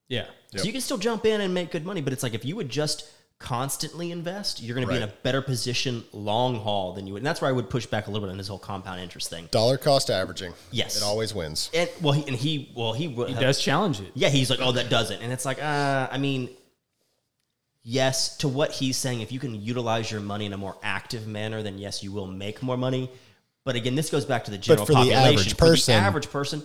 yeah. 0.09 0.27
So 0.56 0.64
you 0.64 0.73
can 0.73 0.81
still 0.81 0.98
jump 0.98 1.24
in 1.27 1.40
and 1.40 1.55
make 1.55 1.70
good 1.70 1.85
money, 1.86 2.01
but 2.01 2.12
it's 2.12 2.23
like 2.23 2.35
if 2.35 2.44
you 2.44 2.56
would 2.56 2.68
just 2.68 3.09
constantly 3.39 4.10
invest, 4.10 4.62
you're 4.62 4.74
going 4.74 4.86
to 4.86 4.90
be 4.90 4.97
in 4.97 5.02
a 5.02 5.12
better 5.23 5.43
position 5.43 6.02
long 6.12 6.56
haul 6.56 6.94
than 6.94 7.06
you 7.06 7.12
would. 7.12 7.18
And 7.20 7.27
that's 7.27 7.43
where 7.43 7.51
I 7.51 7.52
would 7.52 7.68
push 7.68 7.85
back 7.85 8.06
a 8.06 8.10
little 8.10 8.27
bit 8.27 8.32
on 8.32 8.39
this 8.39 8.48
whole 8.48 8.59
compound 8.59 9.01
interest 9.01 9.28
thing. 9.28 9.48
Dollar 9.51 9.77
cost 9.77 10.09
averaging. 10.09 10.55
Yes. 10.70 10.97
It 10.97 11.02
always 11.02 11.35
wins. 11.35 11.70
And 11.74 11.90
well, 12.01 12.14
he, 12.14 12.27
and 12.27 12.35
he 12.35 12.73
well 12.74 12.94
he, 12.94 13.09
He 13.09 13.35
does 13.35 13.60
challenge 13.60 14.01
it. 14.01 14.10
Yeah, 14.14 14.31
he's 14.31 14.48
like, 14.48 14.60
oh, 14.62 14.73
that 14.73 14.89
doesn't, 14.89 15.20
and 15.20 15.32
it's 15.32 15.44
like, 15.44 15.62
uh, 15.62 16.09
I 16.10 16.16
mean, 16.16 16.48
yes, 17.86 18.36
to 18.38 18.48
what 18.48 18.72
he's 18.72 18.96
saying, 18.96 19.20
if 19.20 19.30
you 19.30 19.38
can 19.38 19.54
utilize 19.54 20.10
your 20.10 20.20
money 20.20 20.44
in 20.44 20.52
a 20.52 20.56
more 20.56 20.76
active 20.82 21.26
manner, 21.28 21.62
then 21.62 21.78
yes, 21.78 22.02
you 22.02 22.10
will 22.10 22.26
make 22.26 22.62
more 22.62 22.76
money. 22.76 23.08
But 23.64 23.76
again, 23.76 23.94
this 23.94 24.10
goes 24.10 24.24
back 24.24 24.44
to 24.44 24.50
the 24.50 24.58
general 24.58 24.84
for 24.84 24.92
the 24.92 24.96
population. 24.96 25.32
average 25.32 25.56
For 25.56 25.76
the 25.76 25.92
average 25.92 26.30
person, 26.30 26.62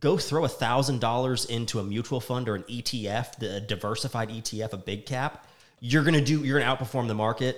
go 0.00 0.18
throw 0.18 0.44
a 0.44 0.48
thousand 0.48 1.00
dollars 1.00 1.44
into 1.44 1.78
a 1.78 1.84
mutual 1.84 2.20
fund 2.20 2.48
or 2.48 2.56
an 2.56 2.64
ETF, 2.64 3.36
the 3.38 3.60
diversified 3.60 4.28
ETF, 4.28 4.72
a 4.72 4.76
big 4.76 5.06
cap. 5.06 5.46
You're 5.80 6.04
gonna 6.04 6.20
do. 6.20 6.44
You're 6.44 6.58
gonna 6.60 6.76
outperform 6.76 7.06
the 7.06 7.14
market 7.14 7.56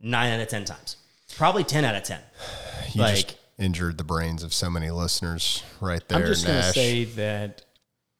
nine 0.00 0.32
out 0.32 0.40
of 0.40 0.48
ten 0.48 0.64
times. 0.64 0.96
Probably 1.36 1.64
ten 1.64 1.84
out 1.84 1.94
of 1.94 2.02
ten. 2.02 2.20
You 2.92 3.02
like 3.02 3.14
just 3.14 3.38
injured 3.58 3.98
the 3.98 4.04
brains 4.04 4.42
of 4.42 4.52
so 4.52 4.70
many 4.70 4.90
listeners 4.90 5.62
right 5.80 6.06
there, 6.08 6.18
I'm 6.18 6.26
just 6.26 6.46
going 6.46 6.62
to 6.62 6.72
say 6.72 7.04
that 7.04 7.62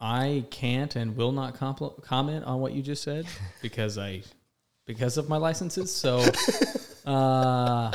I 0.00 0.44
can't 0.50 0.94
and 0.96 1.16
will 1.16 1.32
not 1.32 1.56
compl- 1.56 2.02
comment 2.02 2.44
on 2.44 2.60
what 2.60 2.72
you 2.72 2.82
just 2.82 3.02
said 3.02 3.26
because 3.62 3.96
I 3.98 4.22
because 4.86 5.16
of 5.16 5.28
my 5.28 5.36
licenses. 5.38 5.92
So 5.94 6.24
uh, 7.06 7.92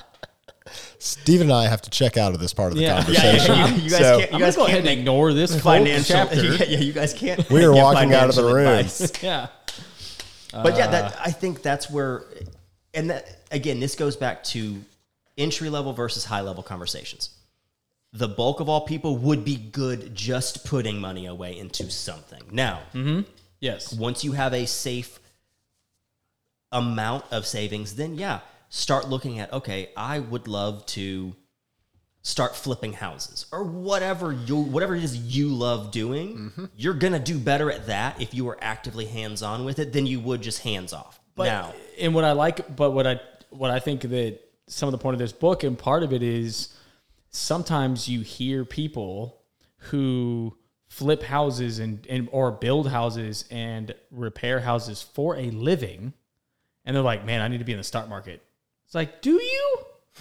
Steve 1.00 1.42
and 1.42 1.52
I 1.52 1.68
have 1.68 1.82
to 1.84 1.90
check 1.90 2.18
out 2.18 2.34
of 2.34 2.40
this 2.40 2.54
part 2.54 2.72
of 2.72 2.78
the 2.78 2.84
Yeah. 2.84 2.98
Yeah, 2.98 3.04
conversation. 3.04 3.56
yeah, 3.56 3.68
you, 3.68 3.82
you 3.84 3.90
guys 3.90 4.00
So- 4.00 4.18
can't. 4.20 4.32
You 4.32 4.36
I'm 4.36 4.42
guys 4.42 4.56
gonna 4.56 4.68
go 4.68 4.74
can't 4.74 4.86
ahead 4.86 4.92
and 4.92 5.00
ignore 5.00 5.34
this 5.34 5.52
whole 5.52 5.60
financial. 5.62 6.16
chapter. 6.16 6.36
Yeah, 6.44 6.64
yeah, 6.66 6.80
you 6.80 6.94
guys 6.94 7.14
can't. 7.14 7.50
We 7.50 7.64
are 7.66 7.74
give 7.74 7.84
walking 7.84 8.14
out 8.14 8.30
of 8.30 8.36
the 8.36 8.42
financial 8.42 8.54
room. 8.54 8.68
advice. 8.80 9.24
yeah. 9.24 9.48
But 10.54 10.76
yeah, 10.78 10.88
that 10.88 11.18
I 11.20 11.32
think 11.32 11.62
that's 11.62 11.90
where, 11.90 12.26
and 12.94 13.10
that 13.10 13.38
again, 13.52 13.80
this 13.80 13.96
goes 13.96 14.16
back 14.18 14.44
to 14.46 14.82
entry 15.38 15.70
level 15.70 15.94
versus 15.94 16.26
high 16.26 16.42
level 16.42 16.62
conversations. 16.62 17.30
The 18.14 18.28
bulk 18.28 18.60
of 18.60 18.68
all 18.68 18.82
people 18.82 19.18
would 19.18 19.46
be 19.46 19.56
good 19.56 20.14
just 20.14 20.66
putting 20.66 21.00
money 21.00 21.26
away 21.28 21.58
into 21.58 21.90
something. 21.90 22.42
Now, 22.52 22.82
mm-hmm. 22.94 23.22
Yes. 23.60 23.94
once 23.94 24.24
you 24.24 24.34
have 24.34 24.54
a 24.54 24.66
safe 24.66 25.20
amount 26.72 27.26
of 27.32 27.46
savings, 27.46 27.96
then 27.96 28.16
yeah, 28.16 28.40
start 28.70 29.08
looking 29.08 29.40
at 29.40 29.54
okay, 29.54 29.90
I 29.96 30.20
would 30.20 30.48
love 30.48 30.86
to 30.88 31.36
start 32.24 32.56
flipping 32.56 32.94
houses 32.94 33.48
or 33.52 33.64
whatever 33.64 34.32
you 34.32 34.56
whatever 34.56 34.96
it 34.96 35.04
is 35.04 35.18
you 35.18 35.50
love 35.50 35.92
doing. 35.92 36.38
Mm-hmm. 36.38 36.66
You're 36.76 36.94
gonna 36.94 37.20
do 37.20 37.38
better 37.38 37.72
at 37.72 37.88
that 37.88 38.22
if 38.22 38.34
you 38.34 38.48
are 38.50 38.58
actively 38.62 39.06
hands 39.06 39.42
on 39.42 39.66
with 39.66 39.80
it 39.80 39.94
than 39.94 40.06
you 40.06 40.20
would 40.20 40.42
just 40.42 40.62
hands 40.62 40.94
off. 40.94 41.20
But 41.36 41.46
now, 41.46 41.74
and 42.00 42.14
what 42.14 42.24
I 42.24 42.34
like, 42.34 42.76
but 42.76 42.92
what 42.92 43.08
I 43.08 43.20
what 43.50 43.72
I 43.72 43.80
think 43.80 44.02
that 44.02 44.40
some 44.68 44.88
of 44.88 44.92
the 44.92 44.98
point 44.98 45.14
of 45.14 45.20
this 45.20 45.34
book 45.34 45.64
and 45.64 45.78
part 45.78 46.04
of 46.04 46.14
it 46.14 46.24
is 46.24 46.76
sometimes 47.32 48.08
you 48.08 48.22
hear 48.22 48.64
people 48.64 49.42
who 49.78 50.56
flip 50.88 51.24
houses 51.24 51.80
and, 51.80 52.06
and 52.08 52.30
or 52.32 52.52
build 52.52 52.90
houses 52.90 53.46
and 53.50 53.96
repair 54.12 54.60
houses 54.60 55.02
for 55.02 55.36
a 55.38 55.50
living 55.50 56.14
and 56.86 56.96
they're 56.96 57.04
like, 57.04 57.26
"Man, 57.26 57.42
I 57.42 57.48
need 57.48 57.60
to 57.60 57.64
be 57.64 57.72
in 57.72 57.78
the 57.78 57.84
stock 57.84 58.10
market." 58.10 58.42
It's 58.86 58.96
like, 58.96 59.22
"Do 59.22 59.34
you?" 59.34 59.78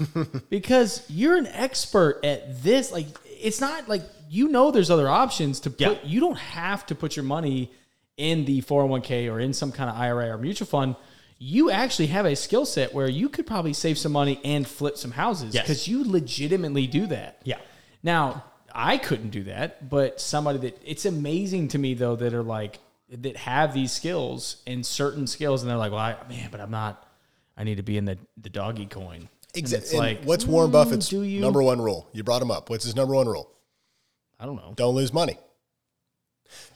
because 0.51 1.05
you're 1.09 1.37
an 1.37 1.47
expert 1.49 2.21
at 2.25 2.63
this. 2.63 2.93
Like, 2.93 3.07
it's 3.25 3.61
not 3.61 3.89
like 3.89 4.03
you 4.29 4.49
know 4.49 4.71
there's 4.71 4.91
other 4.91 5.09
options 5.09 5.61
to 5.61 5.71
put. 5.71 5.81
Yeah. 5.81 5.99
You 6.05 6.21
don't 6.21 6.39
have 6.39 6.87
to 6.87 6.95
put 6.95 7.17
your 7.17 7.25
money 7.25 7.73
in 8.17 8.45
the 8.45 8.61
401k 8.63 9.33
or 9.33 9.41
in 9.41 9.53
some 9.53 9.73
kind 9.73 9.89
of 9.89 9.97
IRA 9.97 10.31
or 10.31 10.39
mutual 10.39 10.67
fund. 10.67 10.97
You 11.43 11.71
actually 11.71 12.09
have 12.09 12.27
a 12.27 12.37
skill 12.37 12.67
set 12.67 12.93
where 12.93 13.09
you 13.09 13.31
could 13.31 13.47
probably 13.47 13.73
save 13.73 13.97
some 13.97 14.13
money 14.13 14.39
and 14.45 14.69
flip 14.69 14.99
some 14.99 15.11
houses 15.11 15.55
Yes. 15.55 15.65
because 15.65 15.89
you 15.89 16.05
legitimately 16.05 16.87
do 16.87 17.07
that. 17.07 17.41
Yeah. 17.45 17.57
Now, 18.03 18.45
I 18.75 18.99
couldn't 18.99 19.31
do 19.31 19.45
that, 19.45 19.89
but 19.89 20.21
somebody 20.21 20.59
that 20.59 20.79
it's 20.85 21.07
amazing 21.07 21.69
to 21.69 21.79
me 21.79 21.95
though 21.95 22.15
that 22.17 22.35
are 22.35 22.43
like 22.43 22.79
that 23.09 23.37
have 23.39 23.73
these 23.73 23.91
skills 23.91 24.57
and 24.67 24.85
certain 24.85 25.27
skills, 25.27 25.63
and 25.63 25.71
they're 25.71 25.79
like, 25.79 25.91
"Well, 25.93 26.01
I, 26.01 26.17
man, 26.29 26.49
but 26.53 26.61
I'm 26.61 26.71
not. 26.71 27.05
I 27.57 27.65
need 27.65 27.79
to 27.79 27.83
be 27.83 27.97
in 27.97 28.05
the 28.05 28.19
the 28.41 28.51
doggy 28.51 28.87
coin." 28.87 29.29
And 29.55 29.65
Exa- 29.65 29.79
It's 29.79 29.91
and 29.91 29.99
like, 29.99 30.23
what's 30.25 30.45
Warren 30.45 30.71
Buffett's 30.71 31.07
mm, 31.09 31.11
do 31.11 31.23
you? 31.23 31.41
number 31.41 31.63
one 31.63 31.81
rule? 31.81 32.07
You 32.13 32.23
brought 32.23 32.43
him 32.43 32.51
up. 32.53 32.71
What's 32.71 32.85
his 32.85 32.95
number 32.95 33.15
one 33.15 33.27
rule? 33.27 33.51
I 34.39 34.47
don't 34.47 34.57
know. 34.57 34.75
Don't 34.77 34.95
lose 34.95 35.13
money. 35.13 35.37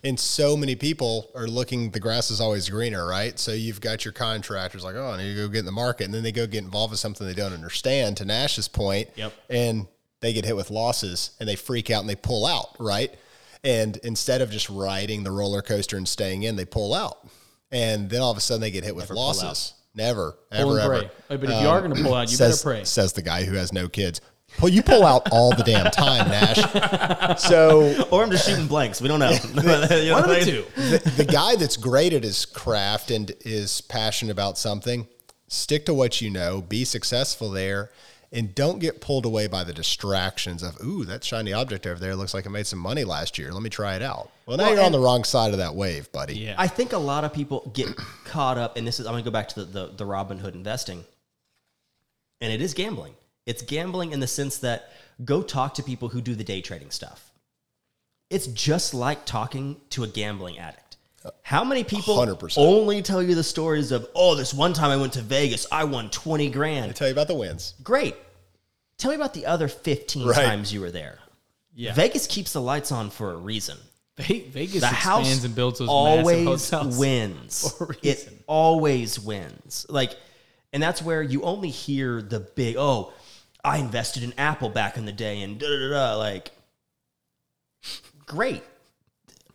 And 0.02 0.18
so 0.18 0.56
many 0.56 0.74
people 0.76 1.30
are 1.34 1.46
looking, 1.46 1.90
the 1.90 2.00
grass 2.00 2.30
is 2.30 2.40
always 2.40 2.68
greener, 2.68 3.06
right? 3.06 3.38
So 3.38 3.52
you've 3.52 3.80
got 3.80 4.04
your 4.04 4.12
contractors 4.12 4.84
like, 4.84 4.94
oh, 4.96 5.10
I 5.10 5.16
need 5.16 5.30
to 5.30 5.34
go 5.34 5.48
get 5.48 5.60
in 5.60 5.64
the 5.64 5.72
market. 5.72 6.04
And 6.04 6.14
then 6.14 6.22
they 6.22 6.32
go 6.32 6.46
get 6.46 6.62
involved 6.64 6.90
with 6.90 7.00
something 7.00 7.26
they 7.26 7.34
don't 7.34 7.52
understand, 7.52 8.16
to 8.18 8.24
Nash's 8.24 8.68
point. 8.68 9.08
Yep. 9.16 9.32
And 9.48 9.86
they 10.20 10.32
get 10.32 10.44
hit 10.44 10.56
with 10.56 10.70
losses 10.70 11.30
and 11.40 11.48
they 11.48 11.56
freak 11.56 11.90
out 11.90 12.00
and 12.00 12.08
they 12.08 12.16
pull 12.16 12.46
out, 12.46 12.76
right? 12.78 13.14
And 13.62 13.96
instead 13.98 14.42
of 14.42 14.50
just 14.50 14.68
riding 14.68 15.24
the 15.24 15.30
roller 15.30 15.62
coaster 15.62 15.96
and 15.96 16.06
staying 16.06 16.42
in, 16.42 16.56
they 16.56 16.66
pull 16.66 16.92
out. 16.94 17.26
And 17.70 18.10
then 18.10 18.20
all 18.20 18.30
of 18.30 18.36
a 18.36 18.40
sudden 18.40 18.60
they 18.60 18.70
get 18.70 18.84
hit 18.84 18.94
with 18.94 19.10
losses. 19.10 19.74
Never, 19.96 20.36
Pull 20.50 20.76
ever, 20.76 20.94
ever. 20.94 21.10
But 21.28 21.44
if 21.44 21.62
you 21.62 21.68
are 21.68 21.80
going 21.80 21.92
to 21.92 21.98
um, 21.98 22.04
pull 22.04 22.14
out, 22.14 22.30
you 22.30 22.36
says, 22.36 22.62
better 22.62 22.76
pray. 22.78 22.84
Says 22.84 23.12
the 23.12 23.22
guy 23.22 23.44
who 23.44 23.54
has 23.54 23.72
no 23.72 23.88
kids. 23.88 24.20
Well, 24.62 24.72
you 24.72 24.82
pull 24.82 25.04
out 25.04 25.28
all 25.32 25.50
the 25.54 25.62
damn 25.64 25.90
time, 25.90 26.28
Nash. 26.28 27.40
So 27.40 28.06
or 28.10 28.22
I'm 28.22 28.30
just 28.30 28.48
shooting 28.48 28.66
blanks. 28.66 29.00
We 29.00 29.08
don't 29.08 29.18
know. 29.20 29.30
You 29.54 30.10
know 30.10 30.14
One 30.14 30.24
of 30.24 30.28
the 30.28 30.28
what 30.28 30.28
I 30.30 30.34
mean? 30.36 30.44
two. 30.44 30.64
the, 30.76 31.12
the 31.18 31.24
guy 31.24 31.56
that's 31.56 31.76
great 31.76 32.12
at 32.12 32.22
his 32.22 32.46
craft 32.46 33.10
and 33.10 33.32
is 33.40 33.80
passionate 33.80 34.32
about 34.32 34.56
something, 34.58 35.06
stick 35.48 35.86
to 35.86 35.94
what 35.94 36.20
you 36.20 36.30
know, 36.30 36.62
be 36.62 36.84
successful 36.84 37.50
there, 37.50 37.90
and 38.32 38.54
don't 38.54 38.78
get 38.78 39.00
pulled 39.00 39.26
away 39.26 39.46
by 39.46 39.62
the 39.64 39.72
distractions 39.72 40.62
of, 40.62 40.76
ooh, 40.84 41.04
that 41.04 41.22
shiny 41.24 41.52
object 41.52 41.86
over 41.86 42.00
there 42.00 42.16
looks 42.16 42.34
like 42.34 42.46
it 42.46 42.50
made 42.50 42.66
some 42.66 42.78
money 42.80 43.04
last 43.04 43.38
year. 43.38 43.52
Let 43.52 43.62
me 43.62 43.70
try 43.70 43.94
it 43.96 44.02
out. 44.02 44.30
Well, 44.46 44.56
now 44.56 44.64
Well, 44.64 44.74
you're 44.74 44.84
on 44.84 44.92
the 44.92 44.98
wrong 44.98 45.24
side 45.24 45.52
of 45.52 45.58
that 45.58 45.74
wave, 45.74 46.10
buddy. 46.12 46.36
Yeah. 46.38 46.54
I 46.58 46.66
think 46.68 46.92
a 46.92 46.98
lot 46.98 47.24
of 47.24 47.32
people 47.32 47.70
get 47.74 47.94
caught 48.24 48.58
up, 48.58 48.76
and 48.76 48.86
this 48.86 48.98
is 49.00 49.06
I'm 49.06 49.12
going 49.12 49.22
to 49.24 49.30
go 49.30 49.32
back 49.32 49.48
to 49.50 49.64
the, 49.64 49.86
the 49.86 49.92
the 49.98 50.04
Robinhood 50.04 50.54
investing, 50.54 51.04
and 52.40 52.52
it 52.52 52.60
is 52.60 52.74
gambling. 52.74 53.14
It's 53.46 53.62
gambling 53.62 54.12
in 54.12 54.20
the 54.20 54.26
sense 54.26 54.58
that 54.58 54.90
go 55.24 55.42
talk 55.42 55.74
to 55.74 55.82
people 55.82 56.08
who 56.08 56.20
do 56.20 56.34
the 56.34 56.44
day 56.44 56.60
trading 56.60 56.90
stuff. 56.90 57.30
It's 58.30 58.46
just 58.48 58.94
like 58.94 59.26
talking 59.26 59.76
to 59.90 60.02
a 60.04 60.06
gambling 60.08 60.58
addict. 60.58 60.96
How 61.42 61.64
many 61.64 61.84
people 61.84 62.16
100%. 62.16 62.54
only 62.58 63.00
tell 63.00 63.22
you 63.22 63.34
the 63.34 63.42
stories 63.44 63.92
of, 63.92 64.06
oh, 64.14 64.34
this 64.34 64.52
one 64.52 64.72
time 64.74 64.90
I 64.90 64.96
went 64.96 65.14
to 65.14 65.22
Vegas, 65.22 65.66
I 65.72 65.84
won 65.84 66.10
20 66.10 66.46
I 66.46 66.50
grand. 66.50 66.96
tell 66.96 67.06
you 67.08 67.12
about 67.12 67.28
the 67.28 67.34
wins. 67.34 67.74
Great. 67.82 68.14
Tell 68.98 69.10
me 69.10 69.16
about 69.16 69.32
the 69.34 69.46
other 69.46 69.68
15 69.68 70.26
Right. 70.26 70.34
times 70.36 70.72
you 70.72 70.80
were 70.80 70.90
there. 70.90 71.18
Yeah. 71.74 71.94
Vegas 71.94 72.26
keeps 72.26 72.52
the 72.52 72.60
lights 72.60 72.92
on 72.92 73.10
for 73.10 73.32
a 73.32 73.36
reason. 73.36 73.78
Vegas 74.16 74.80
the 74.80 74.86
house 74.86 75.44
and 75.44 75.54
builds 75.56 75.80
those 75.80 75.88
always 75.88 76.44
massive 76.44 76.78
hotels. 76.78 76.98
wins. 76.98 77.72
for 77.76 77.92
a 77.92 77.96
It 78.06 78.44
always 78.46 79.18
wins. 79.18 79.86
Like, 79.88 80.16
and 80.72 80.82
that's 80.82 81.02
where 81.02 81.22
you 81.22 81.42
only 81.42 81.70
hear 81.70 82.22
the 82.22 82.40
big, 82.40 82.76
oh, 82.76 83.12
I 83.64 83.78
invested 83.78 84.22
in 84.22 84.34
Apple 84.36 84.68
back 84.68 84.96
in 84.96 85.06
the 85.06 85.12
day 85.12 85.42
and 85.42 85.58
da 85.58 85.66
da 85.66 85.90
da. 85.90 86.16
Like, 86.16 86.52
great. 88.26 88.62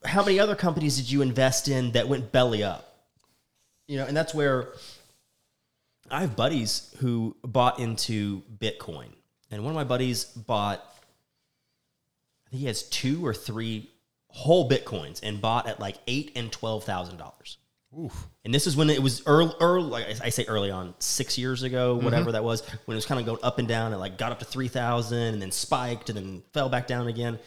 How 0.04 0.24
many 0.24 0.40
other 0.40 0.56
companies 0.56 0.98
did 0.98 1.12
you 1.12 1.22
invest 1.22 1.68
in 1.68 1.92
that 1.92 2.08
went 2.08 2.32
belly 2.32 2.64
up? 2.64 2.96
You 3.88 3.98
know, 3.98 4.06
and 4.06 4.16
that's 4.16 4.34
where 4.34 4.70
I 6.10 6.22
have 6.22 6.36
buddies 6.36 6.94
who 7.00 7.36
bought 7.44 7.80
into 7.80 8.42
Bitcoin. 8.58 9.10
And 9.52 9.64
one 9.64 9.72
of 9.72 9.76
my 9.76 9.84
buddies 9.84 10.26
bought, 10.26 10.80
I 12.48 12.50
think 12.50 12.62
he 12.62 12.68
has 12.68 12.84
two 12.84 13.26
or 13.26 13.34
three 13.34 13.90
whole 14.30 14.70
Bitcoins 14.70 15.20
and 15.22 15.42
bought 15.42 15.68
at 15.68 15.80
like 15.80 15.98
eight 16.08 16.32
and 16.36 16.52
$12,000. 16.52 17.58
Oof. 17.98 18.28
And 18.46 18.54
this 18.54 18.68
is 18.68 18.76
when 18.76 18.90
it 18.90 19.02
was 19.02 19.24
early, 19.26 19.54
early 19.60 19.90
like 19.90 20.22
I 20.22 20.30
say 20.30 20.46
early 20.48 20.70
on, 20.70 20.94
six 21.00 21.38
years 21.38 21.64
ago, 21.64 21.96
mm-hmm. 21.96 22.06
whatever 22.06 22.26
mm-hmm. 22.26 22.34
that 22.34 22.44
was, 22.44 22.62
when 22.86 22.96
it 22.96 22.98
was 22.98 23.06
kind 23.06 23.20
of 23.20 23.26
going 23.26 23.40
up 23.42 23.58
and 23.58 23.68
down. 23.68 23.94
It 23.94 23.98
like 23.98 24.18
got 24.18 24.32
up 24.32 24.40
to 24.40 24.46
3,000 24.46 25.18
and 25.18 25.42
then 25.42 25.52
spiked 25.52 26.10
and 26.10 26.18
then 26.18 26.44
fell 26.54 26.70
back 26.70 26.88
down 26.88 27.08
again. 27.08 27.40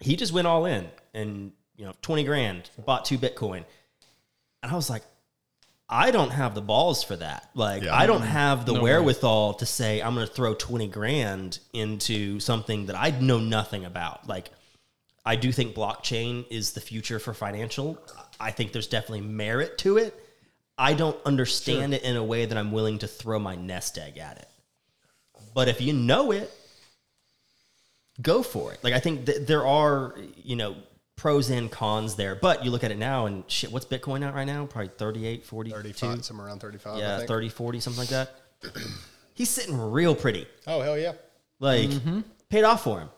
He 0.00 0.14
just 0.14 0.32
went 0.32 0.46
all 0.46 0.66
in 0.66 0.88
and, 1.14 1.52
you 1.76 1.84
know, 1.84 1.92
20 2.02 2.24
grand, 2.24 2.70
bought 2.84 3.04
two 3.04 3.18
Bitcoin. 3.18 3.64
And 4.62 4.72
I 4.72 4.76
was 4.76 4.88
like, 4.88 5.02
I 5.88 6.10
don't 6.10 6.30
have 6.30 6.54
the 6.54 6.60
balls 6.60 7.02
for 7.02 7.16
that. 7.16 7.48
Like, 7.54 7.82
yeah, 7.82 7.96
I 7.96 8.06
don't 8.06 8.22
have 8.22 8.66
the 8.66 8.74
no 8.74 8.82
wherewithal 8.82 9.52
way. 9.52 9.58
to 9.58 9.66
say 9.66 10.02
I'm 10.02 10.14
going 10.14 10.26
to 10.26 10.32
throw 10.32 10.54
20 10.54 10.86
grand 10.88 11.58
into 11.72 12.40
something 12.40 12.86
that 12.86 12.96
I 12.96 13.10
know 13.10 13.38
nothing 13.38 13.84
about. 13.84 14.28
Like, 14.28 14.50
I 15.24 15.36
do 15.36 15.50
think 15.50 15.74
blockchain 15.74 16.46
is 16.50 16.72
the 16.72 16.80
future 16.80 17.18
for 17.18 17.32
financial. 17.32 17.98
I 18.40 18.50
think 18.50 18.72
there's 18.72 18.86
definitely 18.86 19.22
merit 19.22 19.78
to 19.78 19.96
it. 19.98 20.14
I 20.76 20.94
don't 20.94 21.18
understand 21.26 21.92
it 21.94 22.02
in 22.04 22.16
a 22.16 22.22
way 22.22 22.44
that 22.46 22.56
I'm 22.56 22.70
willing 22.70 22.98
to 23.00 23.08
throw 23.08 23.38
my 23.38 23.56
nest 23.56 23.98
egg 23.98 24.16
at 24.18 24.38
it. 24.38 24.48
But 25.54 25.68
if 25.68 25.80
you 25.80 25.92
know 25.92 26.30
it, 26.30 26.50
go 28.22 28.42
for 28.42 28.72
it. 28.72 28.82
Like 28.84 28.94
I 28.94 29.00
think 29.00 29.26
th- 29.26 29.46
there 29.46 29.66
are, 29.66 30.14
you 30.36 30.54
know, 30.56 30.76
pros 31.16 31.50
and 31.50 31.68
cons 31.70 32.14
there. 32.14 32.36
But 32.36 32.64
you 32.64 32.70
look 32.70 32.84
at 32.84 32.92
it 32.92 32.98
now 32.98 33.26
and 33.26 33.42
shit, 33.48 33.72
what's 33.72 33.86
Bitcoin 33.86 34.24
at 34.24 34.34
right 34.34 34.46
now? 34.46 34.66
Probably 34.66 34.90
38, 34.96 35.44
42. 35.44 35.76
35, 35.76 36.24
somewhere 36.24 36.46
around 36.46 36.60
35. 36.60 36.94
I 36.94 36.98
Yeah, 37.00 37.16
think. 37.18 37.28
30, 37.28 37.48
40, 37.48 37.80
something 37.80 37.98
like 38.00 38.08
that. 38.10 38.34
He's 39.34 39.48
sitting 39.48 39.76
real 39.80 40.14
pretty. 40.14 40.46
Oh, 40.66 40.80
hell 40.80 40.96
yeah. 40.98 41.12
Like, 41.58 41.88
Mm-hmm. 41.90 42.20
paid 42.50 42.62
off 42.64 42.84
for 42.84 43.00
him. 43.00 43.08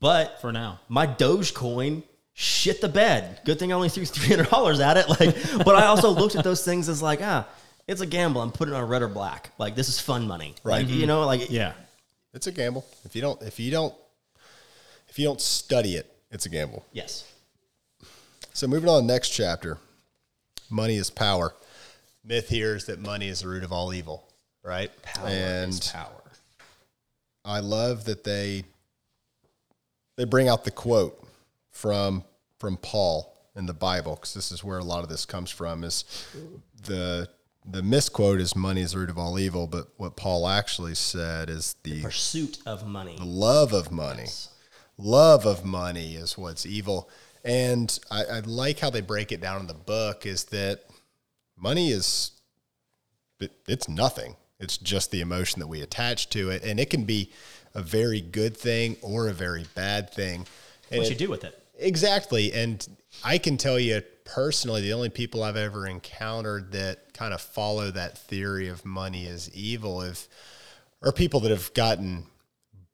But 0.00 0.40
for 0.40 0.52
now. 0.52 0.80
my 0.88 1.06
Dogecoin 1.06 2.02
shit 2.38 2.82
the 2.82 2.88
bed. 2.88 3.40
Good 3.46 3.58
thing 3.58 3.72
I 3.72 3.74
only 3.74 3.88
threw 3.88 4.02
$300 4.04 4.80
at 4.80 4.96
it. 4.98 5.08
Like, 5.08 5.64
but 5.64 5.74
I 5.74 5.86
also 5.86 6.10
looked 6.10 6.36
at 6.36 6.44
those 6.44 6.62
things 6.64 6.88
as 6.88 7.02
like, 7.02 7.20
ah, 7.22 7.48
it's 7.88 8.02
a 8.02 8.06
gamble. 8.06 8.42
I'm 8.42 8.52
putting 8.52 8.74
it 8.74 8.76
on 8.76 8.86
red 8.86 9.00
or 9.02 9.08
black. 9.08 9.50
Like, 9.58 9.74
this 9.74 9.88
is 9.88 9.98
fun 9.98 10.26
money. 10.26 10.54
Right. 10.62 10.84
Like, 10.84 10.94
you 10.94 11.06
know, 11.06 11.24
like, 11.24 11.50
Yeah. 11.50 11.72
It's 12.34 12.46
a 12.46 12.52
gamble. 12.52 12.84
If 13.06 13.16
you 13.16 13.22
don't, 13.22 13.40
if 13.42 13.58
you 13.58 13.70
don't, 13.70 13.94
If 15.08 15.18
you 15.18 15.24
don't 15.24 15.40
study 15.40 15.96
it, 15.96 16.12
it's 16.30 16.44
a 16.44 16.50
gamble. 16.50 16.84
Yes. 16.92 17.24
So 18.52 18.66
moving 18.66 18.90
on 18.90 19.00
to 19.00 19.06
the 19.06 19.12
next 19.12 19.30
chapter. 19.30 19.78
Money 20.68 20.96
is 20.96 21.08
power. 21.08 21.54
Myth 22.22 22.50
here 22.50 22.74
is 22.74 22.84
that 22.86 22.98
money 23.00 23.28
is 23.28 23.40
the 23.40 23.48
root 23.48 23.64
of 23.64 23.72
all 23.72 23.94
evil, 23.94 24.28
right? 24.62 24.90
Power 25.02 25.28
and 25.28 25.70
is 25.70 25.90
power. 25.90 26.22
I 27.44 27.60
love 27.60 28.04
that 28.06 28.24
they 28.24 28.64
they 30.16 30.24
bring 30.24 30.48
out 30.48 30.64
the 30.64 30.70
quote 30.72 31.25
from 31.76 32.24
from 32.58 32.76
Paul 32.78 33.36
in 33.54 33.66
the 33.66 33.74
Bible 33.74 34.14
because 34.14 34.34
this 34.34 34.50
is 34.50 34.64
where 34.64 34.78
a 34.78 34.84
lot 34.84 35.02
of 35.02 35.08
this 35.08 35.26
comes 35.26 35.50
from. 35.50 35.84
Is 35.84 36.04
the 36.82 37.28
the 37.68 37.82
misquote 37.82 38.40
is 38.40 38.56
money 38.56 38.80
is 38.80 38.92
the 38.92 38.98
root 38.98 39.10
of 39.10 39.18
all 39.18 39.38
evil, 39.38 39.66
but 39.66 39.88
what 39.96 40.16
Paul 40.16 40.48
actually 40.48 40.94
said 40.94 41.50
is 41.50 41.76
the 41.82 42.02
Pursuit 42.02 42.58
of 42.64 42.86
money. 42.86 43.16
The 43.18 43.24
love 43.24 43.72
of 43.72 43.90
money. 43.90 44.26
Love 44.98 45.44
of 45.44 45.64
money 45.64 46.14
is 46.14 46.38
what's 46.38 46.64
evil. 46.64 47.10
And 47.44 47.96
I, 48.10 48.24
I 48.24 48.40
like 48.40 48.78
how 48.78 48.90
they 48.90 49.02
break 49.02 49.30
it 49.30 49.40
down 49.40 49.60
in 49.60 49.66
the 49.66 49.74
book 49.74 50.26
is 50.26 50.44
that 50.44 50.84
money 51.56 51.90
is 51.90 52.32
it, 53.38 53.52
it's 53.68 53.88
nothing. 53.88 54.36
It's 54.58 54.78
just 54.78 55.10
the 55.10 55.20
emotion 55.20 55.60
that 55.60 55.66
we 55.66 55.82
attach 55.82 56.30
to 56.30 56.50
it. 56.50 56.64
And 56.64 56.80
it 56.80 56.88
can 56.88 57.04
be 57.04 57.30
a 57.74 57.82
very 57.82 58.20
good 58.22 58.56
thing 58.56 58.96
or 59.02 59.28
a 59.28 59.32
very 59.32 59.66
bad 59.74 60.10
thing. 60.10 60.46
And 60.90 61.00
What 61.00 61.10
you 61.10 61.16
do 61.16 61.28
with 61.28 61.44
it? 61.44 61.62
Exactly. 61.78 62.52
And 62.52 62.86
I 63.24 63.38
can 63.38 63.56
tell 63.56 63.78
you 63.78 64.02
personally, 64.24 64.82
the 64.82 64.92
only 64.92 65.08
people 65.08 65.42
I've 65.42 65.56
ever 65.56 65.86
encountered 65.86 66.72
that 66.72 67.12
kind 67.14 67.32
of 67.32 67.40
follow 67.40 67.90
that 67.90 68.18
theory 68.18 68.68
of 68.68 68.84
money 68.84 69.26
is 69.26 69.50
evil 69.54 70.02
if, 70.02 70.28
are 71.02 71.12
people 71.12 71.40
that 71.40 71.50
have 71.50 71.72
gotten 71.74 72.26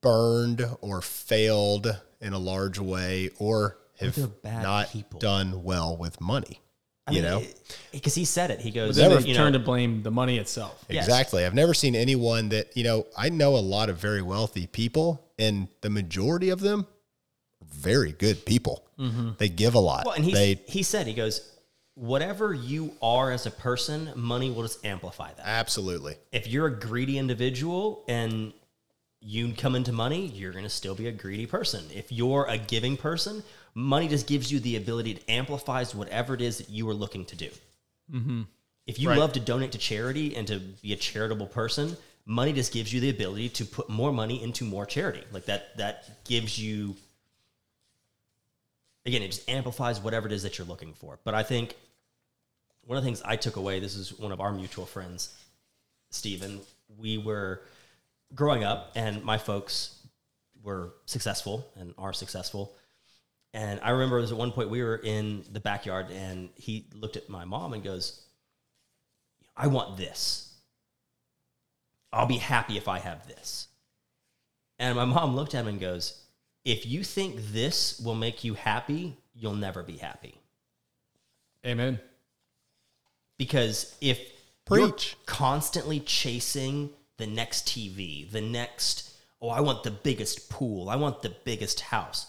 burned 0.01 0.65
or 0.81 1.01
failed 1.01 2.01
in 2.21 2.33
a 2.33 2.39
large 2.39 2.79
way 2.79 3.31
or 3.39 3.79
have 4.01 4.31
not 4.45 4.91
people. 4.91 5.21
done 5.21 5.63
well 5.63 5.97
with 5.97 6.21
money. 6.21 6.61
I 7.07 7.13
you 7.13 7.23
mean, 7.23 7.31
know? 7.31 7.43
because 7.91 8.15
he 8.15 8.25
said 8.25 8.53
it. 8.53 8.61
He 8.61 8.71
goes, 8.71 8.97
"Never 8.97 9.17
you 9.17 9.21
they 9.21 9.33
know, 9.33 9.39
turn 9.39 9.53
to 9.55 9.59
blame 9.59 10.05
the 10.05 10.13
money 10.13 10.39
itself. 10.39 10.85
Yes. 10.89 11.05
Exactly. 11.05 11.45
I've 11.45 11.55
never 11.55 11.75
seen 11.75 11.97
anyone 11.97 12.51
that, 12.51 12.77
you 12.77 12.85
know, 12.85 13.07
I 13.17 13.29
know 13.29 13.57
a 13.57 13.59
lot 13.59 13.89
of 13.89 13.99
very 13.99 14.23
wealthy 14.23 14.69
people, 14.69 15.29
and 15.37 15.67
the 15.81 15.91
majority 15.91 16.51
of 16.51 16.61
them 16.61 16.81
are 16.81 16.87
very 17.73 18.13
good 18.13 18.45
people. 18.45 18.85
Mm-hmm. 18.99 19.31
They 19.39 19.49
give 19.49 19.75
a 19.75 19.79
lot. 19.81 20.05
Well, 20.07 20.15
and 20.15 20.25
he 20.25 20.33
they 20.33 20.61
he 20.67 20.83
said 20.83 21.07
he 21.07 21.15
goes, 21.15 21.49
whatever 21.95 22.55
you 22.55 22.93
are 23.03 23.31
as 23.31 23.47
a 23.47 23.51
person, 23.51 24.11
money 24.17 24.51
will 24.51 24.63
just 24.63 24.85
amplify 24.85 25.33
that. 25.35 25.47
absolutely. 25.47 26.17
If 26.33 26.47
you're 26.47 26.67
a 26.67 26.75
greedy 26.79 27.19
individual 27.19 28.05
and 28.09 28.53
you 29.21 29.53
come 29.55 29.77
into 29.77 29.93
money, 29.93 30.27
you're 30.27 30.53
going 30.53 30.65
to 30.65 30.71
still 30.71 30.95
be 30.95 31.07
a 31.07 31.13
greedy 31.13 31.47
person. 31.47 31.85
If 31.95 32.11
you're 32.11 32.47
a 32.49 32.59
giving 32.59 32.97
person, 32.97 33.43
money 33.75 34.09
just 34.09 34.27
gives 34.27 34.51
you 34.51 34.59
the 34.59 34.77
ability 34.77 35.15
to 35.15 35.31
amplifies 35.31 35.95
whatever 35.95 36.35
it 36.35 36.41
is 36.41 36.59
that 36.59 36.69
you 36.71 36.89
are 36.89 36.95
looking 36.95 37.25
to 37.27 37.37
do. 37.37 37.51
Mm-hmm. 38.13 38.43
If 38.87 38.99
you 38.99 39.11
Right. 39.11 39.19
love 39.19 39.33
to 39.35 39.41
donate 39.41 39.73
to 39.73 39.79
charity 39.79 40.35
and 40.35 40.47
to 40.49 40.59
be 40.59 40.93
a 40.93 40.97
charitable 40.97 41.47
person, 41.47 41.97
money 42.27 42.53
just 42.53 42.73
gives 42.73 42.93
you 42.93 43.01
the 43.01 43.11
ability 43.11 43.49
to 43.51 43.65
put 43.65 43.89
more 43.89 44.13
money 44.13 44.43
into 44.43 44.65
more 44.65 44.87
charity. 44.87 45.23
Like 45.31 45.45
that, 45.45 45.77
that 45.77 46.25
gives 46.25 46.59
you 46.59 46.97
again, 49.07 49.23
it 49.23 49.29
just 49.29 49.49
amplifies 49.49 50.01
whatever 50.01 50.27
it 50.27 50.33
is 50.33 50.43
that 50.43 50.59
you're 50.59 50.67
looking 50.67 50.95
for. 50.95 51.19
But 51.25 51.35
I 51.35 51.43
think 51.43 51.77
one 52.85 52.99
of 52.99 53.05
the 53.05 53.07
things 53.07 53.23
I 53.25 53.37
took 53.37 53.57
away, 53.57 53.81
this 53.81 53.97
is 53.97 54.19
one 54.19 54.33
of 54.33 54.41
our 54.41 54.53
mutual 54.53 54.87
friends, 54.87 55.35
Stephen. 56.11 56.61
We 56.99 57.19
were 57.19 57.63
growing 58.35 58.65
up, 58.65 58.93
and 58.95 59.23
my 59.25 59.39
folks 59.39 59.99
were 60.63 60.91
successful 61.07 61.67
and 61.77 61.95
are 61.99 62.13
successful. 62.13 62.75
And 63.55 63.81
I 63.83 63.91
remember 63.91 64.17
there 64.17 64.23
was 64.23 64.33
at 64.33 64.39
one 64.39 64.53
point 64.53 64.71
we 64.71 64.83
were 64.83 64.97
in 64.97 65.45
the 65.53 65.61
backyard, 65.61 66.11
and 66.11 66.49
he 66.55 66.87
looked 66.95 67.17
at 67.17 67.29
my 67.29 67.45
mom 67.45 67.73
and 67.73 67.83
goes, 67.83 68.23
I 69.57 69.67
want 69.67 69.97
this. 69.97 70.55
I'll 72.13 72.27
be 72.27 72.39
happy 72.39 72.77
if 72.77 72.89
I 72.89 72.99
have 72.99 73.27
this. 73.27 73.69
And 74.79 74.97
my 74.97 75.05
mom 75.05 75.37
looked 75.37 75.55
at 75.55 75.61
him 75.61 75.69
and 75.69 75.81
goes, 75.81 76.19
If 76.65 76.87
you 76.87 77.03
think 77.03 77.37
this 77.53 78.01
will 78.01 78.15
make 78.15 78.45
you 78.45 78.55
happy, 78.55 79.17
you'll 79.35 79.55
never 79.55 79.83
be 79.83 79.97
happy. 79.97 80.35
Amen. 81.67 81.99
Because 83.37 83.97
if 84.01 84.21
Preach. 84.67 85.17
you're 85.17 85.25
constantly 85.27 86.01
chasing 86.01 86.91
the 87.17 87.27
next 87.27 87.67
TV, 87.67 88.31
the 88.31 88.41
next, 88.41 89.11
oh, 89.41 89.49
I 89.49 89.61
want 89.61 89.83
the 89.83 89.91
biggest 89.91 90.49
pool, 90.51 90.89
I 90.89 90.97
want 90.97 91.23
the 91.23 91.35
biggest 91.45 91.81
house, 91.81 92.27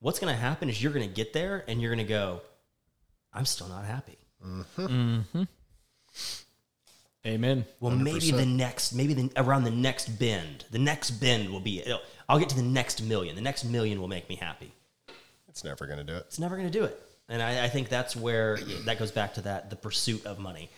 what's 0.00 0.18
going 0.18 0.32
to 0.32 0.40
happen 0.40 0.68
is 0.68 0.82
you're 0.82 0.92
going 0.92 1.08
to 1.08 1.14
get 1.14 1.32
there 1.32 1.64
and 1.68 1.80
you're 1.80 1.94
going 1.94 2.04
to 2.04 2.12
go, 2.12 2.40
I'm 3.32 3.46
still 3.46 3.68
not 3.68 3.84
happy. 3.84 4.18
Mm-hmm. 4.44 4.86
Mm-hmm. 4.86 5.42
Amen. 7.26 7.64
Well, 7.80 7.94
maybe 7.94 8.30
the 8.30 8.46
next, 8.46 8.92
maybe 8.92 9.12
the, 9.12 9.30
around 9.36 9.64
the 9.64 9.70
next 9.70 10.08
bend, 10.18 10.64
the 10.70 10.78
next 10.78 11.10
bend 11.12 11.50
will 11.50 11.60
be, 11.60 11.80
it'll- 11.80 12.00
I'll 12.28 12.38
get 12.38 12.48
to 12.50 12.56
the 12.56 12.62
next 12.62 13.02
million. 13.02 13.36
The 13.36 13.42
next 13.42 13.64
million 13.64 14.00
will 14.00 14.08
make 14.08 14.28
me 14.28 14.36
happy. 14.36 14.72
It's 15.48 15.64
never 15.64 15.86
going 15.86 15.98
to 15.98 16.04
do 16.04 16.14
it. 16.14 16.24
It's 16.26 16.38
never 16.38 16.56
going 16.56 16.70
to 16.70 16.78
do 16.78 16.84
it. 16.84 17.00
And 17.28 17.42
I, 17.42 17.64
I 17.64 17.68
think 17.68 17.88
that's 17.88 18.14
where 18.14 18.58
that 18.84 18.98
goes 18.98 19.10
back 19.10 19.34
to 19.34 19.42
that 19.42 19.70
the 19.70 19.76
pursuit 19.76 20.24
of 20.26 20.38
money. 20.38 20.70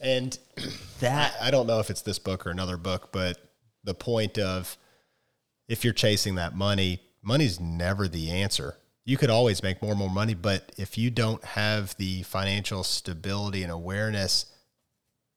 And 0.00 0.38
That 1.00 1.34
I 1.42 1.50
don't 1.50 1.66
know 1.66 1.78
if 1.78 1.90
it's 1.90 2.00
this 2.00 2.18
book 2.18 2.46
or 2.46 2.50
another 2.50 2.78
book, 2.78 3.10
but 3.12 3.38
the 3.84 3.94
point 3.94 4.38
of 4.38 4.78
if 5.68 5.84
you're 5.84 5.92
chasing 5.92 6.36
that 6.36 6.54
money, 6.54 7.00
money's 7.22 7.60
never 7.60 8.08
the 8.08 8.30
answer. 8.30 8.76
You 9.04 9.18
could 9.18 9.28
always 9.28 9.62
make 9.62 9.82
more 9.82 9.92
and 9.92 9.98
more 9.98 10.10
money, 10.10 10.32
but 10.32 10.72
if 10.78 10.96
you 10.96 11.10
don't 11.10 11.44
have 11.44 11.94
the 11.96 12.22
financial 12.22 12.82
stability 12.82 13.62
and 13.62 13.70
awareness, 13.70 14.46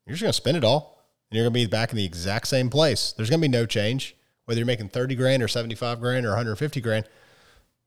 you're 0.06 0.14
just 0.14 0.24
going 0.24 0.30
to 0.30 0.34
spend 0.34 0.58
it 0.58 0.64
all 0.64 1.04
and 1.30 1.38
you're 1.38 1.44
going 1.44 1.54
to 1.54 1.68
be 1.68 1.70
back 1.70 1.92
in 1.92 1.98
the 1.98 2.06
exact 2.06 2.48
same 2.48 2.70
place. 2.70 3.14
There's 3.16 3.30
going 3.30 3.42
to 3.42 3.48
be 3.48 3.52
no 3.52 3.66
change. 3.66 4.16
Whether 4.50 4.62
you're 4.62 4.66
making 4.66 4.90
30 4.90 5.14
grand 5.14 5.44
or 5.44 5.48
75 5.48 6.00
grand 6.00 6.26
or 6.26 6.30
150 6.30 6.82
grand, 6.82 7.06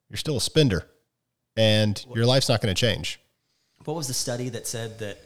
you're 0.08 0.16
still 0.16 0.36
a 0.36 0.40
spender 0.40 0.86
and 1.56 2.06
your 2.14 2.24
life's 2.24 2.48
not 2.48 2.60
going 2.62 2.72
to 2.72 2.80
change. 2.80 3.18
what 3.84 3.96
was 3.96 4.06
the 4.06 4.14
study 4.14 4.48
that 4.50 4.68
said 4.68 5.00
that 5.00 5.18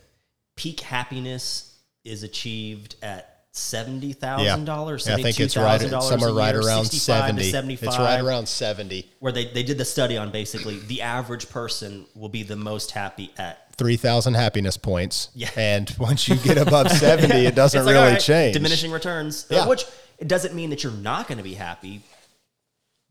peak 0.56 0.80
happiness 0.80 1.78
is 2.06 2.22
achieved 2.22 2.96
at 3.02 3.42
seventy 3.52 4.14
thousand 4.14 4.64
dollars? 4.64 5.06
Yeah, 5.06 5.16
I 5.16 5.22
think 5.22 5.38
it's 5.38 5.58
right 5.58 5.78
somewhere 6.02 6.32
right 6.32 6.54
around 6.54 6.86
70. 6.86 7.42
To 7.42 7.50
75, 7.50 7.86
It's 7.86 7.98
right 7.98 8.18
around 8.20 8.48
70. 8.48 9.06
where 9.18 9.30
they, 9.30 9.44
they 9.52 9.62
did 9.62 9.76
the 9.76 9.84
study 9.84 10.16
on 10.16 10.30
basically 10.32 10.78
the 10.78 11.02
average 11.02 11.50
person 11.50 12.06
will 12.14 12.30
be 12.30 12.44
the 12.44 12.56
most 12.56 12.92
happy 12.92 13.30
at 13.36 13.76
3,000 13.76 14.32
happiness 14.32 14.78
points. 14.78 15.28
Yeah. 15.34 15.50
And 15.54 15.94
once 15.98 16.28
you 16.28 16.36
get 16.36 16.56
above 16.56 16.90
70, 16.90 17.44
it 17.44 17.54
doesn't 17.54 17.84
like, 17.84 17.92
really 17.92 18.06
all 18.06 18.12
right, 18.12 18.20
change. 18.22 18.54
Diminishing 18.54 18.90
returns, 18.90 19.44
Uh, 19.50 19.56
Yeah. 19.56 19.66
which 19.68 19.84
it 20.18 20.28
doesn't 20.28 20.54
mean 20.54 20.70
that 20.70 20.82
you're 20.82 20.92
not 20.92 21.28
going 21.28 21.38
to 21.38 21.44
be 21.44 21.54
happy, 21.54 22.02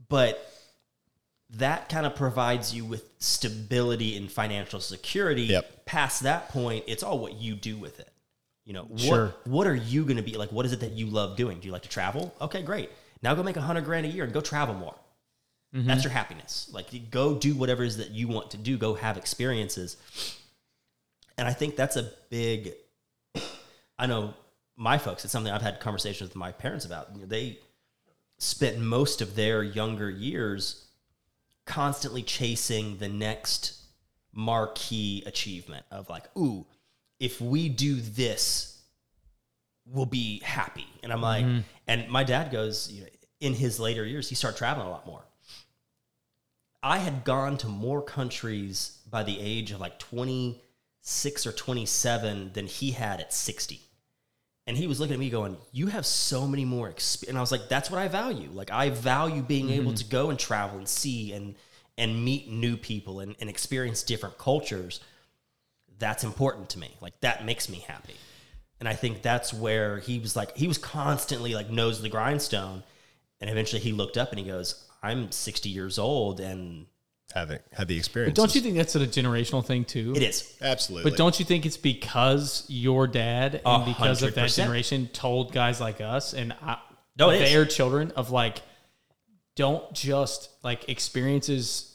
but 0.10 0.52
that 1.52 1.90
kind 1.90 2.06
of 2.06 2.16
provides 2.16 2.74
you 2.74 2.86
with 2.86 3.06
stability 3.20 4.18
and 4.18 4.32
financial 4.32 4.80
security. 4.80 5.44
Yep. 5.44 5.86
Past 5.86 6.24
that 6.24 6.50
point, 6.50 6.84
it's 6.88 7.04
all 7.04 7.20
what 7.20 7.36
you 7.36 7.56
do 7.56 7.78
with 7.78 8.00
it. 8.00 8.10
You 8.66 8.74
know, 8.74 8.84
what, 8.84 9.00
Sure. 9.00 9.36
what 9.46 9.68
are 9.68 9.76
you 9.76 10.04
going 10.06 10.18
to 10.18 10.24
be 10.24 10.38
like? 10.38 10.52
What 10.52 10.66
is 10.66 10.74
it 10.74 10.80
that 10.80 10.94
you 10.94 11.06
love 11.06 11.38
doing? 11.38 11.60
Do 11.60 11.68
you 11.68 11.72
like 11.72 11.84
to 11.84 11.90
travel? 11.90 12.34
Okay, 12.42 12.64
great. 12.64 12.90
Now 13.22 13.36
go 13.36 13.44
make 13.44 13.58
a 13.58 13.62
hundred 13.62 13.86
grand 13.86 14.06
a 14.06 14.10
year 14.10 14.24
and 14.24 14.34
go 14.34 14.42
travel 14.42 14.74
more. 14.74 14.96
Mm-hmm. 15.76 15.88
That's 15.88 16.04
your 16.04 16.12
happiness. 16.12 16.70
Like 16.72 16.88
go 17.12 17.36
do 17.36 17.54
whatever 17.54 17.84
it 17.84 17.88
is 17.88 17.98
that 17.98 18.12
you 18.12 18.28
want 18.28 18.52
to 18.52 18.58
do. 18.58 18.78
Go 18.78 18.96
have 18.96 19.18
experiences. 19.18 19.98
And 21.38 21.48
I 21.48 21.54
think 21.54 21.76
that's 21.76 21.96
a 21.96 22.12
big. 22.30 22.74
I 24.00 24.08
know 24.08 24.34
my 24.76 24.98
folks. 24.98 25.24
It's 25.24 25.32
something 25.32 25.52
I've 25.52 25.62
had 25.62 25.80
conversations 25.80 26.30
with 26.30 26.36
my 26.36 26.52
parents 26.52 26.86
about. 26.86 27.10
You 27.14 27.22
know, 27.22 27.28
they 27.28 27.60
spent 28.38 28.80
most 28.80 29.22
of 29.22 29.36
their 29.36 29.64
younger 29.64 30.10
years 30.10 30.86
constantly 31.66 32.22
chasing 32.22 32.98
the 32.98 33.10
next 33.10 33.82
marquee 34.34 35.24
achievement 35.26 35.86
of 35.92 36.10
like, 36.10 36.26
ooh, 36.38 36.66
if 37.20 37.40
we 37.40 37.70
do 37.70 37.96
this, 37.96 38.82
we'll 39.86 40.06
be 40.06 40.40
happy. 40.42 40.88
And 41.04 41.12
I'm 41.12 41.22
like, 41.22 41.46
mm-hmm. 41.46 41.60
and 41.88 42.10
my 42.10 42.24
dad 42.24 42.52
goes, 42.52 42.92
you 42.92 43.02
know, 43.02 43.08
in 43.40 43.54
his 43.54 43.80
later 43.80 44.06
years, 44.06 44.30
he 44.30 44.36
started 44.36 44.58
traveling 44.58 44.88
a 44.88 44.92
lot 44.92 45.06
more. 45.06 45.24
I 46.84 47.00
had 47.00 47.24
gone 47.24 47.58
to 47.60 47.68
more 47.68 48.02
countries 48.02 49.00
by 49.10 49.24
the 49.24 49.40
age 49.40 49.72
of 49.72 49.80
like 49.80 49.98
26 50.00 51.48
or 51.48 51.52
27 51.52 52.52
than 52.54 52.68
he 52.68 52.92
had 52.92 53.20
at 53.20 53.34
60. 53.34 53.82
And 54.68 54.76
he 54.76 54.88
was 54.88 55.00
looking 55.00 55.14
at 55.14 55.20
me 55.20 55.30
going, 55.30 55.58
You 55.72 55.88
have 55.88 56.06
so 56.06 56.48
many 56.48 56.66
more 56.66 56.90
experience. 56.90 57.30
And 57.30 57.38
I 57.38 57.42
was 57.42 57.52
like, 57.52 57.70
That's 57.70 57.92
what 57.92 58.00
I 58.00 58.08
value. 58.08 58.50
Like, 58.52 58.72
I 58.72 58.90
value 58.90 59.42
being 59.42 59.70
able 59.70 59.92
mm-hmm. 59.92 59.96
to 59.96 60.06
go 60.06 60.30
and 60.30 60.40
travel 60.40 60.78
and 60.78 60.88
see 60.88 61.34
and, 61.34 61.56
and 61.98 62.24
meet 62.24 62.50
new 62.50 62.78
people 62.78 63.20
and, 63.20 63.36
and 63.40 63.50
experience 63.50 64.04
different 64.04 64.38
cultures. 64.38 65.00
That's 66.00 66.24
important 66.24 66.70
to 66.72 66.80
me. 66.80 66.96
Like, 67.00 67.20
that 67.22 67.46
makes 67.46 67.70
me 67.70 67.86
happy. 67.88 68.16
And 68.80 68.90
I 68.90 68.94
think 68.94 69.22
that's 69.22 69.54
where 69.54 70.00
he 70.00 70.20
was 70.20 70.36
like, 70.36 70.56
he 70.58 70.68
was 70.68 70.78
constantly 70.78 71.54
like 71.54 71.70
nose 71.70 71.98
to 71.98 72.04
the 72.04 72.10
grindstone. 72.10 72.84
And 73.40 73.50
eventually 73.50 73.82
he 73.82 73.92
looked 73.92 74.18
up 74.18 74.32
and 74.32 74.40
he 74.40 74.46
goes, 74.46 74.84
I'm 75.02 75.32
60 75.32 75.70
years 75.70 75.98
old 75.98 76.40
and 76.40 76.88
Have 77.36 77.52
it, 77.52 77.64
have 77.74 77.88
the 77.90 77.98
experience. 77.98 78.32
But 78.34 78.42
don't 78.42 78.56
you 78.56 78.62
think 78.62 78.76
that's 78.78 78.96
a 78.96 79.00
generational 79.02 79.64
thing 79.64 79.84
too? 79.86 80.14
it 80.16 80.24
is. 80.24 80.56
Absolutely. 80.62 81.12
But 81.12 81.18
don't 81.18 81.38
you 81.38 81.44
think 81.46 81.66
it's 81.66 81.76
because 81.78 82.64
your 82.70 83.08
dad 83.08 83.62
and 83.66 83.84
A 83.84 83.86
because 83.86 84.24
of 84.24 84.30
that 84.34 84.40
hundred 84.40 84.46
percent. 84.48 84.66
generation 84.68 85.08
told 85.12 85.52
guys 85.52 85.82
like 85.82 86.00
us 86.00 86.34
and 86.34 86.54
I, 86.64 86.78
No, 87.20 87.32
it 87.32 87.42
is. 87.42 87.52
their 87.52 87.66
children 87.66 88.12
of 88.16 88.32
like, 88.32 88.62
don't 89.58 89.94
just 89.94 90.50
like 90.64 90.88
experiences 90.90 91.92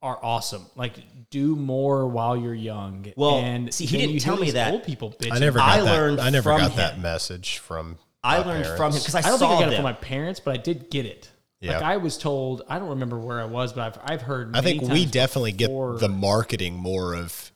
are 0.00 0.18
awesome. 0.22 0.64
Like 0.76 0.94
do 1.30 1.56
more 1.56 2.06
while 2.06 2.36
you're 2.36 2.54
young. 2.54 3.12
Well, 3.16 3.38
and 3.38 3.74
see, 3.74 3.86
he 3.86 3.96
then 3.96 4.00
didn't 4.02 4.14
you 4.14 4.20
tell 4.20 4.34
hear 4.34 4.40
me 4.42 4.46
these 4.46 4.54
that. 4.54 4.72
Old 4.74 4.84
people 4.84 5.10
bitching. 5.10 5.32
I 5.32 5.38
never 5.40 5.58
got 5.58 5.68
I 5.68 5.76
that. 5.78 5.84
learned 5.84 6.20
I 6.20 6.30
never 6.30 6.50
from 6.52 6.60
got 6.60 6.76
that 6.76 6.94
him. 6.94 7.02
message 7.02 7.58
from. 7.58 7.98
I 8.22 8.38
my 8.38 8.46
learned 8.46 8.62
parents. 8.64 8.78
from 8.78 8.92
him 8.92 8.98
because 9.00 9.14
I, 9.16 9.18
I 9.18 9.22
don't 9.22 9.38
saw 9.40 9.48
think 9.48 9.58
I 9.58 9.64
got 9.64 9.66
it 9.68 9.70
them. 9.70 9.76
from 9.78 9.84
my 9.84 9.92
parents, 9.94 10.38
but 10.40 10.54
I 10.54 10.56
did 10.58 10.88
get 10.90 11.06
it. 11.06 11.30
Like 11.74 11.82
I 11.82 11.96
was 11.98 12.18
told, 12.18 12.62
I 12.68 12.78
don't 12.78 12.90
remember 12.90 13.18
where 13.18 13.40
I 13.40 13.44
was, 13.44 13.72
but 13.72 13.98
I've 14.04 14.12
I've 14.12 14.22
heard. 14.22 14.56
I 14.56 14.60
think 14.60 14.82
we 14.82 15.04
definitely 15.06 15.52
before- 15.52 15.92
get 15.94 16.00
the 16.00 16.08
marketing 16.08 16.74
more 16.74 17.14
of 17.14 17.52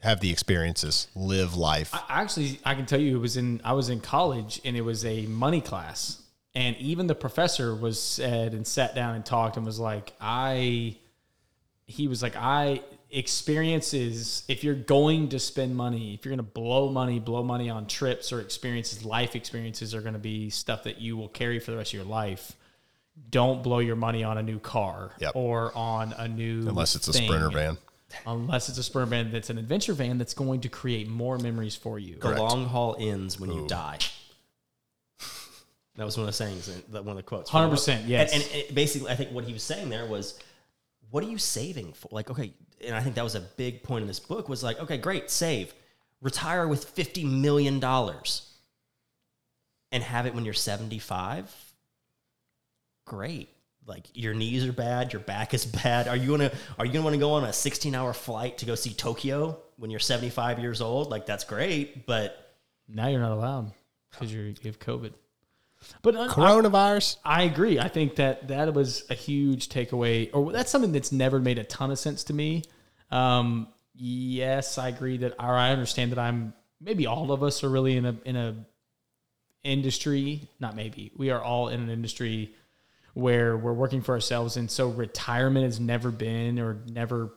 have 0.00 0.20
the 0.20 0.30
experiences, 0.30 1.08
live 1.14 1.56
life. 1.56 1.90
I- 1.92 2.04
actually 2.22 2.60
I 2.64 2.74
can 2.74 2.86
tell 2.86 3.00
you 3.00 3.16
it 3.16 3.20
was 3.20 3.36
in 3.36 3.60
I 3.64 3.72
was 3.72 3.88
in 3.88 4.00
college 4.00 4.60
and 4.64 4.76
it 4.76 4.82
was 4.82 5.04
a 5.04 5.26
money 5.26 5.60
class 5.60 6.22
and 6.54 6.76
even 6.76 7.06
the 7.06 7.14
professor 7.14 7.74
was 7.74 8.00
said 8.00 8.54
and 8.54 8.66
sat 8.66 8.94
down 8.94 9.14
and 9.14 9.24
talked 9.24 9.56
and 9.56 9.66
was 9.66 9.78
like 9.78 10.12
I 10.20 10.96
he 11.86 12.08
was 12.08 12.22
like 12.22 12.36
I 12.36 12.82
experiences 13.10 14.42
if 14.48 14.64
you're 14.64 14.74
going 14.74 15.28
to 15.28 15.38
spend 15.38 15.76
money 15.76 16.14
if 16.14 16.24
you're 16.24 16.34
going 16.34 16.44
to 16.44 16.52
blow 16.52 16.90
money 16.90 17.18
blow 17.20 17.42
money 17.42 17.70
on 17.70 17.86
trips 17.86 18.32
or 18.32 18.40
experiences 18.40 19.04
life 19.04 19.36
experiences 19.36 19.94
are 19.94 20.00
going 20.00 20.14
to 20.14 20.18
be 20.18 20.50
stuff 20.50 20.84
that 20.84 21.00
you 21.00 21.16
will 21.16 21.28
carry 21.28 21.58
for 21.58 21.70
the 21.70 21.76
rest 21.76 21.90
of 21.90 21.94
your 21.94 22.04
life 22.04 22.52
don't 23.30 23.62
blow 23.62 23.78
your 23.80 23.96
money 23.96 24.22
on 24.24 24.38
a 24.38 24.42
new 24.42 24.58
car 24.58 25.12
Yep. 25.20 25.32
or 25.34 25.76
on 25.76 26.12
a 26.14 26.28
new 26.28 26.68
unless 26.68 26.94
it's 26.94 27.08
a 27.08 27.12
sprinter 27.12 27.50
van. 27.50 27.76
unless 28.26 28.68
it's 28.68 28.78
a 28.78 28.82
sprinter 28.82 29.06
van 29.10 29.30
that's 29.32 29.50
an 29.50 29.58
adventure 29.58 29.92
van 29.94 30.16
that's 30.18 30.34
going 30.34 30.60
to 30.60 30.68
create 30.68 31.08
more 31.08 31.38
memories 31.38 31.74
for 31.76 31.98
you 31.98 32.16
the 32.20 32.30
long 32.36 32.66
haul 32.66 32.96
ends 32.98 33.38
when 33.40 33.50
you 33.52 33.66
die. 33.66 33.98
That 35.96 36.04
was 36.04 36.16
one 36.18 36.24
of 36.24 36.26
the 36.26 36.32
sayings, 36.34 36.68
in- 36.68 36.82
that 36.92 37.04
one 37.04 37.12
of 37.12 37.16
the 37.16 37.22
quotes. 37.22 37.50
100%, 37.50 38.02
yes. 38.06 38.32
And, 38.34 38.42
and 38.42 38.52
it, 38.54 38.74
basically, 38.74 39.10
I 39.10 39.14
think 39.16 39.30
what 39.32 39.44
he 39.44 39.54
was 39.54 39.62
saying 39.62 39.88
there 39.88 40.04
was, 40.04 40.38
what 41.10 41.24
are 41.24 41.26
you 41.26 41.38
saving 41.38 41.94
for? 41.94 42.08
Like, 42.12 42.30
okay, 42.30 42.52
and 42.84 42.94
I 42.94 43.00
think 43.00 43.14
that 43.14 43.24
was 43.24 43.34
a 43.34 43.40
big 43.40 43.82
point 43.82 44.02
in 44.02 44.06
this 44.06 44.20
book 44.20 44.46
was 44.48 44.62
like, 44.62 44.78
okay, 44.78 44.98
great, 44.98 45.30
save, 45.30 45.72
retire 46.20 46.68
with 46.68 46.84
fifty 46.84 47.24
million 47.24 47.80
dollars, 47.80 48.52
and 49.90 50.02
have 50.02 50.26
it 50.26 50.34
when 50.34 50.44
you're 50.44 50.52
seventy 50.52 50.98
five. 50.98 51.50
Great. 53.06 53.48
Like 53.86 54.08
your 54.14 54.34
knees 54.34 54.66
are 54.66 54.72
bad, 54.72 55.12
your 55.12 55.20
back 55.20 55.54
is 55.54 55.64
bad. 55.64 56.08
Are 56.08 56.16
you 56.16 56.30
gonna 56.30 56.52
are 56.78 56.84
you 56.84 56.92
gonna 56.92 57.04
want 57.04 57.14
to 57.14 57.20
go 57.20 57.32
on 57.32 57.44
a 57.44 57.52
16 57.52 57.94
hour 57.94 58.12
flight 58.12 58.58
to 58.58 58.66
go 58.66 58.74
see 58.74 58.92
Tokyo 58.92 59.58
when 59.76 59.90
you're 59.90 60.00
75 60.00 60.58
years 60.58 60.80
old? 60.80 61.08
Like 61.08 61.24
that's 61.24 61.44
great, 61.44 62.04
but 62.04 62.54
Now 62.88 63.06
you're 63.08 63.20
not 63.20 63.32
allowed 63.32 63.72
because 64.10 64.32
you 64.32 64.54
have 64.64 64.80
COVID. 64.80 65.12
But 66.02 66.16
uh, 66.16 66.28
Coronavirus. 66.28 67.18
I, 67.24 67.40
I 67.40 67.44
agree. 67.44 67.78
I 67.78 67.88
think 67.88 68.16
that 68.16 68.48
that 68.48 68.72
was 68.74 69.04
a 69.10 69.14
huge 69.14 69.68
takeaway, 69.68 70.30
or 70.32 70.50
that's 70.50 70.70
something 70.70 70.92
that's 70.92 71.12
never 71.12 71.38
made 71.38 71.58
a 71.58 71.64
ton 71.64 71.90
of 71.90 71.98
sense 71.98 72.24
to 72.24 72.32
me. 72.32 72.64
Um, 73.10 73.68
yes, 73.94 74.78
I 74.78 74.88
agree 74.88 75.18
that, 75.18 75.34
or 75.38 75.54
I 75.54 75.70
understand 75.70 76.12
that 76.12 76.18
I'm 76.18 76.54
maybe 76.80 77.06
all 77.06 77.30
of 77.30 77.42
us 77.42 77.62
are 77.62 77.68
really 77.68 77.96
in 77.96 78.06
a 78.06 78.16
in 78.24 78.36
a 78.36 78.56
industry. 79.62 80.48
Not 80.58 80.74
maybe 80.74 81.12
we 81.16 81.30
are 81.30 81.42
all 81.42 81.68
in 81.68 81.80
an 81.80 81.90
industry 81.90 82.54
where 83.16 83.56
we're 83.56 83.72
working 83.72 84.02
for 84.02 84.12
ourselves, 84.14 84.58
and 84.58 84.70
so 84.70 84.90
retirement 84.90 85.64
has 85.64 85.80
never 85.80 86.10
been 86.10 86.58
or 86.58 86.82
never 86.86 87.32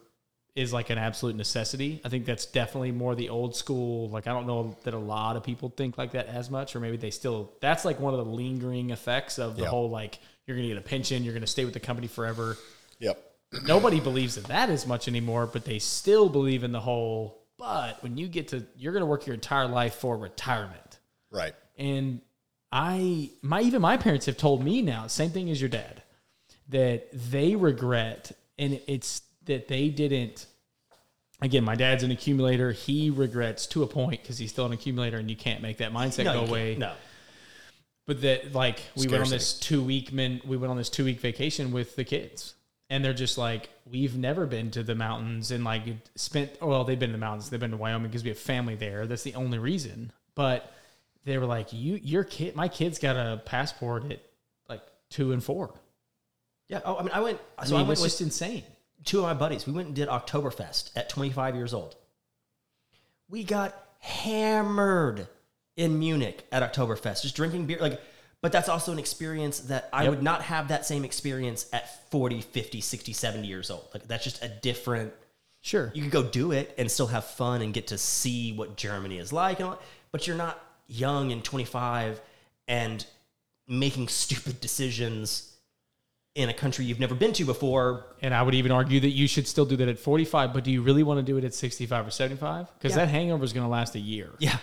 is 0.53 0.73
like 0.73 0.89
an 0.89 0.97
absolute 0.97 1.37
necessity. 1.37 2.01
I 2.03 2.09
think 2.09 2.25
that's 2.25 2.45
definitely 2.45 2.91
more 2.91 3.15
the 3.15 3.29
old 3.29 3.55
school. 3.55 4.09
Like 4.09 4.27
I 4.27 4.33
don't 4.33 4.45
know 4.45 4.75
that 4.83 4.93
a 4.93 4.97
lot 4.99 5.37
of 5.37 5.43
people 5.43 5.69
think 5.69 5.97
like 5.97 6.11
that 6.11 6.27
as 6.27 6.49
much, 6.49 6.75
or 6.75 6.81
maybe 6.81 6.97
they 6.97 7.11
still. 7.11 7.53
That's 7.61 7.85
like 7.85 7.97
one 7.97 8.13
of 8.13 8.25
the 8.25 8.29
lingering 8.29 8.89
effects 8.89 9.39
of 9.39 9.55
the 9.55 9.61
Yeah. 9.63 9.69
whole 9.69 9.89
like 9.89 10.19
you're 10.45 10.57
gonna 10.57 10.67
get 10.67 10.77
a 10.77 10.81
pension, 10.81 11.23
you're 11.23 11.33
gonna 11.33 11.47
stay 11.47 11.63
with 11.63 11.73
the 11.73 11.79
company 11.79 12.07
forever. 12.07 12.57
Yep. 12.99 13.23
Nobody 13.63 14.01
believes 14.01 14.35
in 14.37 14.43
that 14.43 14.69
as 14.69 14.85
much 14.85 15.07
anymore, 15.07 15.45
but 15.47 15.63
they 15.63 15.79
still 15.79 16.27
believe 16.27 16.65
in 16.65 16.73
the 16.73 16.81
whole. 16.81 17.45
But 17.57 18.03
when 18.03 18.17
you 18.17 18.27
get 18.27 18.49
to, 18.49 18.65
you're 18.75 18.91
gonna 18.91 19.05
work 19.05 19.25
your 19.27 19.33
entire 19.35 19.67
life 19.67 19.95
for 19.95 20.17
retirement, 20.17 20.99
Right. 21.31 21.53
and 21.77 22.19
I 22.71 23.31
my 23.41 23.61
even 23.61 23.81
my 23.81 23.97
parents 23.97 24.25
have 24.27 24.37
told 24.37 24.63
me 24.63 24.81
now, 24.81 25.07
same 25.07 25.31
thing 25.31 25.49
as 25.49 25.61
your 25.61 25.69
dad, 25.69 26.03
that 26.69 27.07
they 27.11 27.55
regret 27.55 28.31
and 28.57 28.79
it's 28.87 29.21
that 29.45 29.67
they 29.67 29.89
didn't 29.89 30.45
again, 31.41 31.63
my 31.63 31.75
dad's 31.75 32.03
an 32.03 32.11
accumulator. 32.11 32.71
He 32.71 33.09
regrets 33.09 33.65
to 33.67 33.83
a 33.83 33.87
point 33.87 34.21
because 34.21 34.37
he's 34.37 34.51
still 34.51 34.65
an 34.65 34.73
accumulator 34.73 35.17
and 35.17 35.29
you 35.29 35.35
can't 35.35 35.61
make 35.61 35.77
that 35.77 35.93
mindset 35.93 36.25
no, 36.25 36.33
go 36.33 36.45
away. 36.45 36.75
No, 36.75 36.93
But 38.05 38.21
that 38.21 38.53
like 38.53 38.81
we 38.95 39.07
went 39.07 39.23
on 39.23 39.29
this 39.29 39.53
two 39.53 39.81
week 39.81 40.11
men 40.13 40.41
we 40.45 40.57
went 40.57 40.71
on 40.71 40.77
this 40.77 40.89
two 40.89 41.05
week 41.05 41.19
vacation 41.19 41.71
with 41.71 41.95
the 41.95 42.03
kids. 42.03 42.55
And 42.91 43.05
they're 43.05 43.13
just 43.13 43.37
like, 43.37 43.69
we've 43.85 44.17
never 44.17 44.47
been 44.47 44.71
to 44.71 44.81
the 44.81 44.95
mountains 44.95 45.51
and 45.51 45.63
like 45.63 45.83
spent 46.15 46.59
well, 46.61 46.83
they've 46.83 46.99
been 46.99 47.09
to 47.09 47.13
the 47.13 47.19
mountains, 47.19 47.49
they've 47.49 47.59
been 47.59 47.71
to 47.71 47.77
Wyoming 47.77 48.09
because 48.09 48.23
we 48.23 48.29
have 48.29 48.39
family 48.39 48.75
there. 48.75 49.05
That's 49.05 49.23
the 49.23 49.35
only 49.35 49.59
reason. 49.59 50.11
But 50.35 50.73
they 51.25 51.37
were 51.37 51.45
like, 51.45 51.73
You 51.73 51.95
your 52.01 52.23
kid 52.23 52.55
my 52.55 52.67
kid's 52.67 52.99
got 52.99 53.15
a 53.15 53.37
passport 53.37 54.11
at 54.11 54.21
like 54.67 54.81
two 55.09 55.31
and 55.31 55.43
four. 55.43 55.73
yeah. 56.67 56.81
Oh, 56.85 56.97
I 56.97 57.01
mean, 57.03 57.11
I 57.13 57.19
went. 57.21 57.39
I 57.57 57.65
So 57.65 57.71
mean, 57.75 57.85
I 57.85 57.87
went 57.87 57.93
it's 57.99 58.03
just 58.03 58.21
insane. 58.21 58.63
two 59.05 59.19
of 59.19 59.23
my 59.23 59.33
buddies. 59.33 59.65
We 59.67 59.73
went 59.73 59.87
and 59.87 59.95
did 59.95 60.07
Oktoberfest 60.09 60.91
at 60.95 61.09
25 61.09 61.55
years 61.55 61.73
old. 61.73 61.95
We 63.29 63.43
got 63.43 63.75
hammered 63.99 65.27
in 65.75 65.99
Munich 65.99 66.45
at 66.51 66.63
Oktoberfest, 66.73 67.21
just 67.21 67.35
drinking 67.35 67.65
beer. 67.67 67.77
Like, 67.79 68.01
but 68.41 68.51
that's 68.51 68.69
also 68.69 68.91
an 68.91 68.99
experience 68.99 69.59
that 69.61 69.89
I 69.93 70.03
Yep. 70.03 70.09
would 70.09 70.23
not 70.23 70.41
have 70.43 70.69
that 70.69 70.85
same 70.85 71.03
experience 71.05 71.67
at 71.73 72.09
40, 72.09 72.41
50, 72.41 72.81
60, 72.81 73.13
70 73.13 73.47
years 73.47 73.69
old. 73.69 73.87
Like, 73.93 74.07
that's 74.07 74.23
just 74.23 74.43
a 74.43 74.47
different. 74.47 75.13
Sure. 75.61 75.91
You 75.93 76.03
could 76.03 76.11
go 76.11 76.23
do 76.23 76.53
it 76.53 76.73
and 76.77 76.89
still 76.89 77.07
have 77.07 77.25
fun 77.25 77.61
and 77.61 77.73
get 77.73 77.87
to 77.87 77.97
see 77.97 78.53
what 78.53 78.77
Germany 78.77 79.17
is 79.19 79.33
like, 79.33 79.59
and 79.59 79.69
all, 79.69 79.79
but 80.11 80.25
you're 80.25 80.37
not 80.37 80.57
young 80.89 81.31
and 81.31 81.43
25 81.43 82.19
and 82.67 83.05
making 83.67 84.07
stupid 84.09 84.59
decisions 84.59 85.45
in 86.35 86.49
a 86.49 86.53
country 86.53 86.85
you've 86.85 86.99
never 86.99 87.15
been 87.15 87.33
to 87.33 87.43
before 87.45 88.05
And 88.21 88.33
I 88.33 88.41
would 88.43 88.53
even 88.55 88.71
argue 88.71 88.99
that 88.99 89.09
you 89.09 89.27
should 89.27 89.47
still 89.47 89.65
do 89.65 89.75
that 89.77 89.87
at 89.87 89.99
45, 89.99 90.53
but 90.53 90.63
do 90.63 90.71
you 90.71 90.81
really 90.81 91.03
want 91.03 91.17
to 91.19 91.23
do 91.23 91.37
it 91.37 91.43
at 91.43 91.53
65 91.53 92.07
or 92.07 92.11
75? 92.11 92.67
Because 92.77 92.91
Yeah. 92.95 93.05
that 93.05 93.09
hangover 93.11 93.43
is 93.43 93.53
going 93.53 93.65
to 93.65 93.69
last 93.69 93.95
a 93.95 93.99
year, 93.99 94.29
Yeah. 94.39 94.57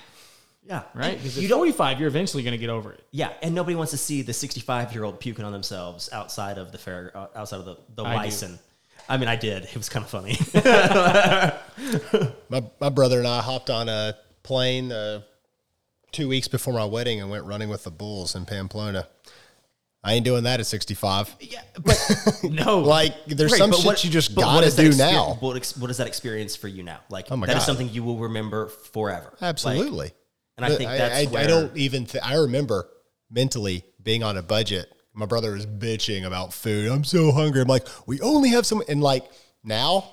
Yeah. 0.67 0.83
right? 0.95 1.13
And 1.15 1.19
Because 1.19 1.37
You 1.39 1.45
at 1.45 1.51
don't 1.51 1.59
45, 1.61 1.99
you're 2.01 2.09
eventually 2.09 2.43
going 2.43 2.53
to 2.53 2.59
get 2.59 2.71
over 2.71 2.93
it. 2.93 3.05
Yeah, 3.13 3.33
and 3.43 3.55
nobody 3.55 3.77
wants 3.77 3.91
to 3.93 3.99
see 3.99 4.23
the 4.23 4.33
65 4.33 4.93
year 4.93 5.05
old 5.05 5.21
puking 5.21 5.45
on 5.45 5.53
themselves 5.53 6.09
outside 6.13 6.59
of 6.59 6.73
the 6.73 6.79
fair, 6.79 7.13
uh, 7.15 7.27
outside 7.37 7.61
of 7.61 7.65
the 7.67 7.77
the 7.95 8.03
I 8.05 8.29
do. 8.29 8.59
I 9.09 9.17
mean, 9.19 9.29
I 9.29 9.37
did. 9.37 9.65
It 9.65 9.77
was 9.77 9.89
kind 9.89 10.05
of 10.05 10.11
funny. 10.11 10.37
My 12.49 12.63
my 12.81 12.89
brother 12.89 13.19
and 13.19 13.29
I 13.29 13.41
hopped 13.43 13.71
on 13.71 13.89
a 13.89 14.17
plane 14.43 14.91
uh, 14.93 15.23
two 16.17 16.29
weeks 16.29 16.49
before 16.49 16.73
my 16.73 16.85
wedding 16.85 17.21
and 17.21 17.31
went 17.31 17.45
running 17.45 17.69
with 17.69 17.85
the 17.85 17.91
bulls 17.91 18.35
in 18.35 18.45
Pamplona. 18.47 19.07
I 20.03 20.15
ain't 20.15 20.25
doing 20.25 20.45
that 20.45 20.61
at 20.61 20.67
65. 20.67 21.35
yeah, 21.41 21.61
but 21.83 21.99
No. 22.45 22.79
Like, 22.79 23.27
there's 23.27 23.51
Great, 23.53 23.59
some 23.59 23.73
shit 23.73 23.85
what- 23.85 24.05
you 24.05 24.11
just 24.11 24.35
gotta 24.35 24.71
do 24.75 24.93
now. 24.97 25.35
What, 25.41 25.57
ex- 25.57 25.77
what 25.77 25.91
is 25.91 25.97
that 25.99 26.07
experience 26.07 26.55
for 26.57 26.69
you 26.69 26.83
now? 26.83 27.01
Like, 27.11 27.27
Oh 27.31 27.37
my 27.37 27.47
that 27.47 27.57
is 27.57 27.63
God. 27.63 27.67
something 27.67 27.89
you 27.91 28.03
will 28.03 28.19
remember 28.19 28.69
forever. 28.69 29.31
Like, 29.33 29.43
Absolutely. 29.43 30.13
and 30.57 30.65
I 30.65 30.71
think 30.75 30.91
that's 30.91 31.27
I, 31.29 31.31
where 31.31 31.45
I 31.45 31.47
don't 31.47 31.77
even. 31.77 32.07
Th- 32.07 32.23
I 32.25 32.37
remember 32.37 32.89
mentally 33.31 33.85
being 34.03 34.23
on 34.23 34.37
a 34.37 34.43
budget. 34.43 34.87
My 35.13 35.27
brother 35.27 35.53
was 35.53 35.67
bitching 35.67 36.25
about 36.25 36.53
food. 36.55 36.91
I'm 36.91 37.03
so 37.05 37.33
hungry. 37.33 37.63
I'm 37.63 37.69
like, 37.69 37.87
we 38.07 38.21
only 38.21 38.51
have 38.51 38.65
some. 38.65 38.83
And 38.89 39.03
like 39.03 39.25
now, 39.65 40.05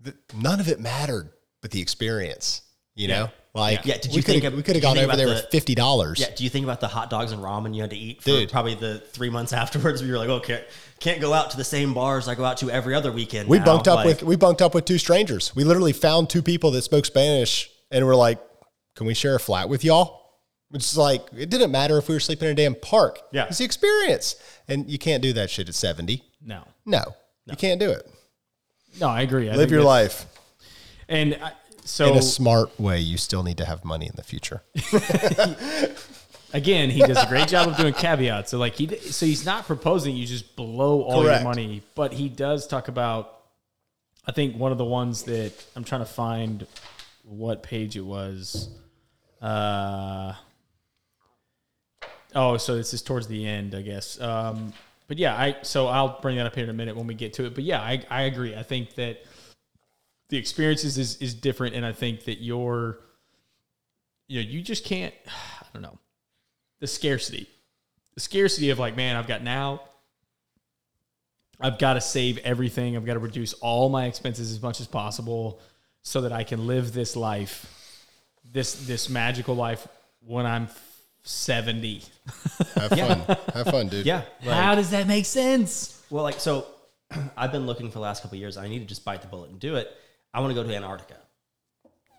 the, 0.00 0.14
none 0.36 0.60
of 0.60 0.68
it 0.68 0.78
mattered, 0.78 1.30
but 1.62 1.72
the 1.72 1.80
experience. 1.80 2.62
You 2.94 3.08
know, 3.08 3.30
like 3.54 3.84
Yeah, 3.86 3.98
did 3.98 4.10
we 4.10 4.16
you 4.16 4.22
could 4.22 4.32
think 4.32 4.44
have 4.44 4.52
of- 4.52 4.56
we 4.56 4.62
could 4.62 4.74
have 4.76 4.82
gone 4.82 4.98
over 4.98 5.16
there 5.16 5.26
about 5.26 5.42
with 5.44 5.50
fifty 5.50 5.74
dollars. 5.74 6.18
Yeah, 6.20 6.34
do 6.34 6.42
you 6.44 6.50
think 6.50 6.64
about 6.64 6.80
the 6.80 6.88
hot 6.88 7.08
dogs 7.08 7.32
and 7.32 7.40
ramen 7.42 7.74
you 7.74 7.80
had 7.82 7.90
to 7.90 7.96
eat 7.96 8.20
for 8.20 8.30
Dude. 8.30 8.50
probably 8.50 8.74
the 8.74 8.98
three 8.98 9.30
months 9.30 9.52
afterwards? 9.52 10.02
We 10.02 10.08
you're 10.08 10.18
like, 10.18 10.28
okay, 10.28 10.64
can't 11.00 11.20
go 11.20 11.32
out 11.32 11.50
to 11.52 11.56
the 11.56 11.64
same 11.64 11.94
bars 11.94 12.26
I 12.28 12.34
go 12.34 12.44
out 12.44 12.56
to 12.58 12.70
every 12.70 12.94
other 12.94 13.12
weekend. 13.12 13.48
We 13.48 13.58
now. 13.58 13.64
bunked 13.64 13.88
up 13.88 13.96
Like, 13.98 14.06
with 14.06 14.22
we 14.24 14.36
bunked 14.36 14.60
up 14.60 14.74
with 14.74 14.84
two 14.84 14.98
strangers. 14.98 15.54
We 15.54 15.62
literally 15.64 15.92
found 15.92 16.28
two 16.28 16.42
people 16.42 16.72
that 16.72 16.82
spoke 16.82 17.06
Spanish, 17.06 17.70
and 17.92 18.04
we're 18.04 18.16
like, 18.16 18.40
"Can 18.96 19.06
we 19.06 19.14
share 19.14 19.36
a 19.36 19.40
flat 19.40 19.68
with 19.68 19.84
y'all?" 19.84 20.22
Which 20.70 20.82
is 20.82 20.98
like, 20.98 21.22
it 21.36 21.50
didn't 21.50 21.70
matter 21.70 21.96
if 21.98 22.08
we 22.08 22.16
were 22.16 22.20
sleeping 22.20 22.48
in 22.48 22.52
a 22.52 22.56
damn 22.56 22.74
park. 22.74 23.20
Yeah. 23.30 23.44
it's 23.46 23.58
the 23.58 23.64
experience, 23.64 24.34
and 24.66 24.90
you 24.90 24.98
can't 24.98 25.22
do 25.22 25.32
that 25.34 25.48
shit 25.48 25.68
at 25.68 25.74
seventy. 25.76 26.24
No. 26.44 26.64
No, 26.84 27.04
you 27.46 27.54
can't 27.56 27.78
do 27.78 27.90
it. 27.92 28.10
No, 29.00 29.08
I 29.08 29.22
agree. 29.22 29.48
I 29.50 29.54
Live 29.54 29.70
your 29.70 29.82
life 29.82 30.26
And 31.08 31.38
I, 31.40 31.52
so 31.84 32.12
in 32.12 32.18
a 32.18 32.22
smart 32.22 32.78
way. 32.80 32.98
You 32.98 33.16
still 33.16 33.42
need 33.42 33.58
to 33.58 33.64
have 33.64 33.84
money 33.84 34.06
in 34.06 34.12
the 34.16 34.22
future. 34.22 34.62
again, 36.54 36.88
he 36.88 37.00
does 37.00 37.22
a 37.22 37.26
great 37.26 37.48
job 37.48 37.68
of 37.68 37.76
doing 37.76 37.92
caveats. 37.92 38.50
So 38.50 38.58
like 38.58 38.74
he, 38.74 38.88
so 38.96 39.26
he's 39.26 39.44
not 39.44 39.66
proposing 39.66 40.16
you 40.16 40.26
just 40.26 40.56
blow 40.56 41.02
all 41.02 41.22
Correct. 41.22 41.42
your 41.42 41.48
money, 41.48 41.82
but 41.94 42.14
he 42.14 42.28
does 42.28 42.66
talk 42.66 42.88
about. 42.88 43.30
I 44.26 44.32
think 44.32 44.56
one 44.56 44.72
of 44.72 44.78
the 44.78 44.86
ones 44.86 45.24
that 45.24 45.52
I'm 45.76 45.84
trying 45.84 46.00
to 46.00 46.06
find 46.06 46.66
what 47.24 47.62
page 47.62 47.96
it 47.96 48.04
was. 48.04 48.70
Uh, 49.42 50.32
oh, 52.34 52.56
so 52.56 52.76
this 52.76 52.94
is 52.94 53.02
towards 53.02 53.26
the 53.26 53.46
end, 53.46 53.74
I 53.74 53.82
guess. 53.82 54.18
Um, 54.18 54.72
but 55.08 55.18
yeah, 55.18 55.36
I 55.36 55.56
so 55.62 55.88
I'll 55.88 56.20
bring 56.20 56.36
that 56.36 56.46
up 56.46 56.54
here 56.54 56.64
in 56.64 56.70
a 56.70 56.74
minute 56.74 56.96
when 56.96 57.06
we 57.06 57.14
get 57.14 57.34
to 57.34 57.44
it. 57.44 57.54
But 57.54 57.64
yeah, 57.64 57.80
I, 57.80 58.02
I 58.08 58.22
agree. 58.22 58.54
I 58.56 58.62
think 58.62 58.94
that 58.94 59.22
the 60.28 60.36
experiences 60.38 60.98
is 60.98 61.16
is 61.16 61.34
different, 61.34 61.74
and 61.74 61.84
I 61.84 61.92
think 61.92 62.24
that 62.24 62.42
your 62.42 63.00
you 64.28 64.42
know 64.42 64.48
you 64.48 64.62
just 64.62 64.84
can't. 64.84 65.14
I 65.26 65.66
don't 65.72 65.82
know 65.82 65.98
the 66.80 66.86
scarcity, 66.86 67.48
the 68.14 68.20
scarcity 68.20 68.70
of 68.70 68.78
like, 68.78 68.96
man, 68.96 69.16
I've 69.16 69.26
got 69.26 69.42
now. 69.42 69.82
I've 71.60 71.78
got 71.78 71.94
to 71.94 72.00
save 72.00 72.38
everything. 72.38 72.96
I've 72.96 73.06
got 73.06 73.14
to 73.14 73.20
reduce 73.20 73.52
all 73.54 73.88
my 73.88 74.06
expenses 74.06 74.50
as 74.50 74.60
much 74.60 74.80
as 74.80 74.86
possible 74.86 75.60
so 76.02 76.20
that 76.22 76.32
I 76.32 76.44
can 76.44 76.66
live 76.66 76.92
this 76.92 77.16
life, 77.16 78.06
this 78.52 78.86
this 78.86 79.08
magical 79.08 79.54
life 79.54 79.86
when 80.20 80.46
I'm 80.46 80.68
70. 81.22 82.02
Have 82.74 82.90
fun. 82.90 82.98
Have 83.54 83.66
fun, 83.66 83.88
dude. 83.88 84.04
Yeah. 84.04 84.22
Like, 84.44 84.56
How 84.56 84.74
does 84.74 84.90
that 84.90 85.06
make 85.06 85.24
sense? 85.26 86.02
well, 86.10 86.22
like 86.22 86.38
so, 86.38 86.66
I've 87.36 87.52
been 87.52 87.66
looking 87.66 87.88
for 87.88 87.94
the 87.94 88.00
last 88.00 88.22
couple 88.22 88.36
of 88.36 88.40
years. 88.40 88.56
I 88.56 88.68
need 88.68 88.80
to 88.80 88.84
just 88.84 89.04
bite 89.04 89.22
the 89.22 89.28
bullet 89.28 89.50
and 89.50 89.58
do 89.58 89.76
it. 89.76 89.90
I 90.34 90.40
want 90.40 90.50
to 90.50 90.54
go 90.54 90.66
to 90.68 90.74
Antarctica. 90.76 91.14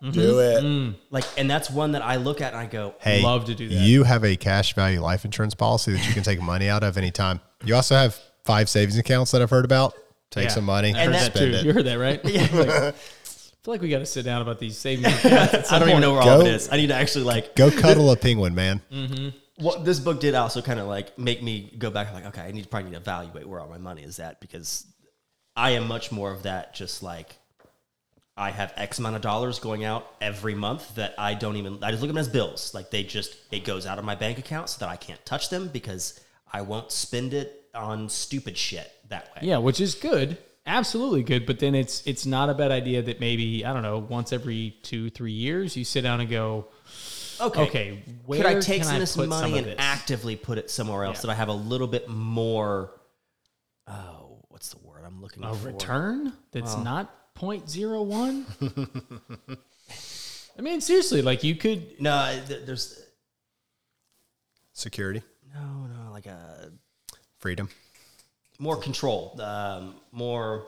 Mm-hmm. 0.02 0.10
Do 0.10 0.40
it. 0.40 0.62
Mm. 0.64 0.94
Like, 1.10 1.24
and 1.38 1.48
that's 1.50 1.70
one 1.70 1.92
that 1.92 2.02
I 2.02 2.16
look 2.16 2.40
at 2.40 2.52
and 2.52 2.60
I 2.60 2.66
go, 2.66 2.94
Hey, 3.00 3.22
Love 3.22 3.44
to 3.46 3.54
do 3.54 3.68
that. 3.68 3.74
You 3.74 4.02
have 4.04 4.24
a 4.24 4.36
cash 4.36 4.74
value 4.74 5.00
life 5.00 5.24
insurance 5.24 5.54
policy 5.54 5.92
that 5.92 6.06
you 6.06 6.12
can 6.12 6.22
take 6.22 6.40
money 6.40 6.68
out 6.68 6.82
of 6.82 6.98
anytime. 6.98 7.40
You 7.64 7.74
also 7.74 7.94
have 7.94 8.18
five 8.44 8.68
savings 8.68 8.98
accounts 8.98 9.30
that 9.30 9.40
I've 9.42 9.50
heard 9.50 9.64
about. 9.64 9.94
Take 10.30 10.44
Yeah. 10.44 10.48
some 10.50 10.64
money, 10.64 10.92
I 10.94 11.04
heard 11.04 11.14
that 11.14 11.32
that 11.32 11.36
spend 11.36 11.52
too. 11.52 11.58
it. 11.58 11.64
You 11.66 11.72
heard 11.72 11.86
that, 11.86 11.94
right? 11.98 12.22
Like, 12.24 12.68
I 12.68 13.68
feel 13.68 13.74
like 13.74 13.80
we 13.82 13.88
got 13.88 13.98
to 13.98 14.06
sit 14.06 14.24
down 14.24 14.42
about 14.42 14.60
these 14.60 14.78
savings. 14.78 15.06
accounts 15.24 15.54
at 15.54 15.60
I 15.60 15.62
some 15.62 15.80
don't 15.80 15.88
even 15.88 15.94
point. 15.94 16.02
know 16.02 16.12
where 16.12 16.22
all 16.22 16.28
of 16.40 16.40
Go- 16.42 16.46
it 16.46 16.54
is. 16.54 16.68
I 16.70 16.76
need 16.76 16.86
to 16.88 16.94
actually 16.94 17.24
like. 17.24 17.56
Go 17.56 17.70
cuddle 17.70 18.10
a 18.12 18.16
penguin, 18.16 18.54
man. 18.54 18.80
Mm-hmm. 18.92 19.28
Well, 19.64 19.82
this 19.82 19.98
book 20.00 20.20
did 20.20 20.34
also 20.34 20.60
kind 20.62 20.78
of 20.78 20.86
like 20.86 21.18
make 21.18 21.42
me 21.42 21.74
go 21.78 21.90
back. 21.90 22.12
Like, 22.12 22.26
okay, 22.26 22.42
I 22.42 22.52
need 22.52 22.62
to 22.64 22.68
probably 22.68 22.90
need 22.90 22.96
to 22.96 23.00
evaluate 23.00 23.48
where 23.48 23.58
all 23.58 23.68
my 23.68 23.78
money 23.78 24.02
is 24.02 24.18
at 24.20 24.38
because 24.40 24.86
I 25.56 25.70
am 25.70 25.88
much 25.88 26.12
more 26.12 26.30
of 26.30 26.42
that. 26.42 26.74
Just 26.74 27.02
like 27.02 27.36
I 28.36 28.50
have 28.50 28.72
X 28.76 28.98
amount 28.98 29.16
of 29.16 29.22
dollars 29.22 29.58
going 29.58 29.84
out 29.84 30.06
every 30.20 30.54
month 30.54 30.94
that 30.96 31.14
I 31.16 31.34
don't 31.34 31.56
even. 31.56 31.82
I 31.82 31.90
just 31.90 32.02
look 32.02 32.10
at 32.10 32.14
them 32.14 32.18
as 32.20 32.28
bills. 32.28 32.74
Like 32.74 32.90
they 32.90 33.02
just 33.02 33.34
it 33.50 33.64
goes 33.64 33.86
out 33.86 33.98
of 33.98 34.04
my 34.04 34.14
bank 34.14 34.38
account 34.38 34.68
so 34.68 34.80
that 34.80 34.88
I 34.90 34.96
can't 34.96 35.24
touch 35.24 35.48
them 35.48 35.68
because 35.68 36.20
I 36.52 36.60
won't 36.60 36.92
spend 36.92 37.32
it 37.32 37.64
on 37.74 38.08
stupid 38.08 38.56
shit 38.58 38.90
that 39.08 39.30
way. 39.34 39.48
Yeah, 39.48 39.58
which 39.58 39.80
is 39.80 39.94
good. 39.94 40.36
Absolutely 40.66 41.22
good. 41.22 41.46
But 41.46 41.60
then 41.60 41.74
it's 41.74 42.02
it's 42.06 42.26
not 42.26 42.50
a 42.50 42.54
bad 42.54 42.70
idea 42.72 43.00
that 43.02 43.20
maybe, 43.20 43.64
I 43.64 43.72
don't 43.72 43.82
know, 43.82 43.98
once 43.98 44.32
every 44.32 44.76
two, 44.82 45.08
three 45.10 45.32
years 45.32 45.76
you 45.76 45.84
sit 45.84 46.02
down 46.02 46.20
and 46.20 46.28
go, 46.28 46.66
Okay. 47.40 47.62
okay, 47.62 48.02
where 48.26 48.38
Could 48.42 48.46
I 48.46 48.60
take 48.60 48.82
some 48.84 48.92
I 48.92 48.96
of 48.96 49.00
this 49.00 49.16
money 49.16 49.58
and 49.58 49.76
actively 49.78 50.36
put 50.36 50.58
it 50.58 50.70
somewhere 50.70 51.04
else 51.04 51.18
Yeah. 51.18 51.22
that 51.22 51.30
I 51.30 51.34
have 51.34 51.48
a 51.48 51.54
little 51.54 51.86
bit 51.86 52.08
more? 52.08 52.90
Oh, 53.86 54.44
what's 54.48 54.70
the 54.70 54.78
word 54.86 55.04
I'm 55.06 55.22
looking 55.22 55.44
a 55.44 55.54
for? 55.54 55.68
return 55.68 56.32
that's 56.50 56.74
oh. 56.74 56.82
not 56.82 57.14
0.01? 57.36 58.44
I 60.58 60.62
mean, 60.62 60.80
seriously, 60.80 61.22
like 61.22 61.44
you 61.44 61.54
could 61.54 62.00
No, 62.00 62.40
th- 62.46 62.64
there's 62.64 63.02
Security, 64.72 65.22
no, 65.54 65.86
no, 65.86 66.12
like 66.12 66.26
a 66.26 66.70
freedom, 67.38 67.68
more 68.58 68.76
control, 68.76 69.38
um, 69.40 69.94
more. 70.12 70.66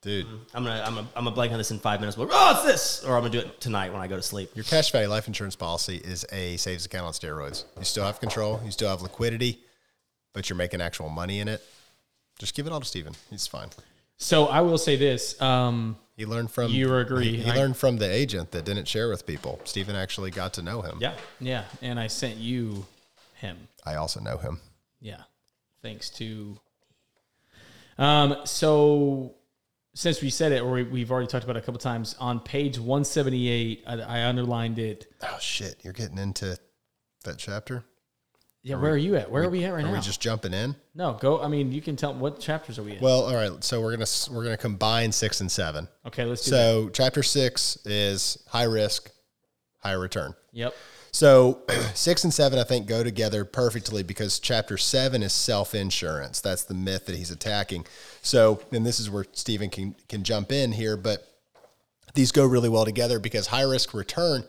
dude. 0.00 0.26
I'm 0.54 0.64
gonna, 0.64 0.82
I'm 0.82 0.94
gonna, 0.94 1.08
I'm 1.14 1.24
gonna 1.24 1.34
blank 1.34 1.52
on 1.52 1.58
this 1.58 1.70
in 1.70 1.78
five 1.78 2.00
minutes. 2.00 2.16
But 2.16 2.30
oh, 2.32 2.52
it's 2.54 2.64
this, 2.64 3.04
or 3.04 3.14
I'm 3.14 3.20
gonna 3.22 3.30
do 3.32 3.40
it 3.40 3.60
tonight 3.60 3.92
when 3.92 4.00
I 4.00 4.06
go 4.06 4.16
to 4.16 4.22
sleep. 4.22 4.50
Your 4.54 4.64
cash 4.64 4.90
value 4.90 5.08
life 5.08 5.26
insurance 5.26 5.54
policy 5.54 5.96
is 5.98 6.24
a 6.32 6.56
savings 6.56 6.86
account 6.86 7.06
on 7.06 7.12
steroids. 7.12 7.64
You 7.76 7.84
still 7.84 8.04
have 8.04 8.20
control, 8.20 8.58
you 8.64 8.70
still 8.70 8.88
have 8.88 9.02
liquidity, 9.02 9.60
but 10.32 10.48
you're 10.48 10.56
making 10.56 10.80
actual 10.80 11.10
money 11.10 11.40
in 11.40 11.48
it. 11.48 11.62
Just 12.38 12.54
give 12.54 12.66
it 12.66 12.72
all 12.72 12.80
to 12.80 12.86
Steven. 12.86 13.12
He's 13.28 13.46
fine. 13.46 13.68
So 14.18 14.46
I 14.46 14.60
will 14.60 14.78
say 14.78 14.96
this. 14.96 15.40
Um, 15.40 15.96
He 16.16 16.26
learned 16.26 16.50
from 16.50 16.70
You 16.70 16.94
agree. 16.96 17.36
He, 17.36 17.42
he 17.42 17.50
I- 17.50 17.56
learned 17.56 17.76
from 17.76 17.96
the 17.98 18.10
agent 18.10 18.50
that 18.52 18.64
didn't 18.64 18.86
share 18.86 19.08
with 19.08 19.26
people. 19.26 19.60
Stephen 19.64 19.96
actually 19.96 20.30
got 20.30 20.52
to 20.54 20.62
know 20.62 20.82
him. 20.82 20.98
Yeah, 21.00 21.14
yeah, 21.40 21.64
and 21.80 21.98
I 21.98 22.06
sent 22.06 22.36
you 22.36 22.86
him. 23.34 23.56
I 23.84 23.96
also 23.96 24.20
know 24.20 24.36
him. 24.36 24.60
Yeah, 25.00 25.22
thanks 25.82 26.10
to. 26.10 26.56
Um. 27.98 28.36
So, 28.44 29.34
since 29.94 30.22
we 30.22 30.30
said 30.30 30.52
it, 30.52 30.62
or 30.62 30.72
we, 30.72 30.82
we've 30.84 31.10
already 31.10 31.26
talked 31.26 31.44
about 31.44 31.56
it 31.56 31.62
a 31.62 31.66
couple 31.66 31.78
times, 31.80 32.14
on 32.20 32.40
page 32.40 32.78
one 32.78 33.04
seventy 33.04 33.48
eight, 33.48 33.82
I, 33.86 34.00
I 34.00 34.24
underlined 34.24 34.78
it. 34.78 35.06
Oh 35.22 35.36
shit, 35.40 35.76
you're 35.82 35.92
getting 35.92 36.18
into 36.18 36.56
that 37.24 37.38
chapter. 37.38 37.84
Yeah, 38.64 38.76
where 38.76 38.92
are 38.92 38.96
you 38.96 39.16
at? 39.16 39.28
Where 39.28 39.42
are 39.42 39.50
we 39.50 39.64
at 39.64 39.72
right 39.72 39.84
Are 39.84 39.88
now? 39.88 39.92
we 39.94 40.00
just 40.00 40.20
jumping 40.20 40.54
in? 40.54 40.76
no, 40.94 41.14
go. 41.20 41.42
I 41.42 41.48
mean, 41.48 41.72
you 41.72 41.82
can 41.82 41.96
tell 41.96 42.14
what 42.14 42.38
chapters 42.38 42.78
are 42.78 42.84
we 42.84 42.92
in. 42.92 43.00
Well, 43.00 43.24
all 43.24 43.34
right. 43.34 43.62
So 43.64 43.80
we're 43.80 43.90
gonna 43.90 44.06
we're 44.30 44.44
gonna 44.44 44.56
combine 44.56 45.10
six 45.10 45.40
and 45.40 45.50
seven. 45.50 45.88
okay, 46.06 46.24
let's 46.24 46.44
do 46.44 46.52
that. 46.52 46.56
So 46.56 46.88
chapter 46.90 47.22
six 47.24 47.76
is 47.84 48.38
high 48.48 48.64
risk, 48.64 49.10
high 49.78 49.92
return. 49.94 50.34
Yep. 50.52 50.74
So 51.10 51.62
six 51.94 52.22
and 52.22 52.32
seven, 52.32 52.58
I 52.58 52.62
think, 52.64 52.86
go 52.86 53.02
together 53.02 53.44
perfectly 53.44 54.04
because 54.04 54.38
chapter 54.38 54.78
seven 54.78 55.24
is 55.24 55.32
self 55.32 55.74
insurance. 55.74 56.40
That's 56.40 56.62
the 56.62 56.74
myth 56.74 57.06
that 57.06 57.16
he's 57.16 57.32
attacking. 57.32 57.84
So, 58.22 58.62
and 58.70 58.86
this 58.86 59.00
is 59.00 59.10
where 59.10 59.26
Stephen 59.32 59.70
can 59.70 59.96
can 60.08 60.22
jump 60.22 60.52
in 60.52 60.70
here, 60.70 60.96
but 60.96 61.26
these 62.14 62.30
go 62.30 62.46
really 62.46 62.68
well 62.68 62.84
together 62.84 63.18
because 63.18 63.48
high 63.48 63.62
risk 63.62 63.92
return. 63.92 64.44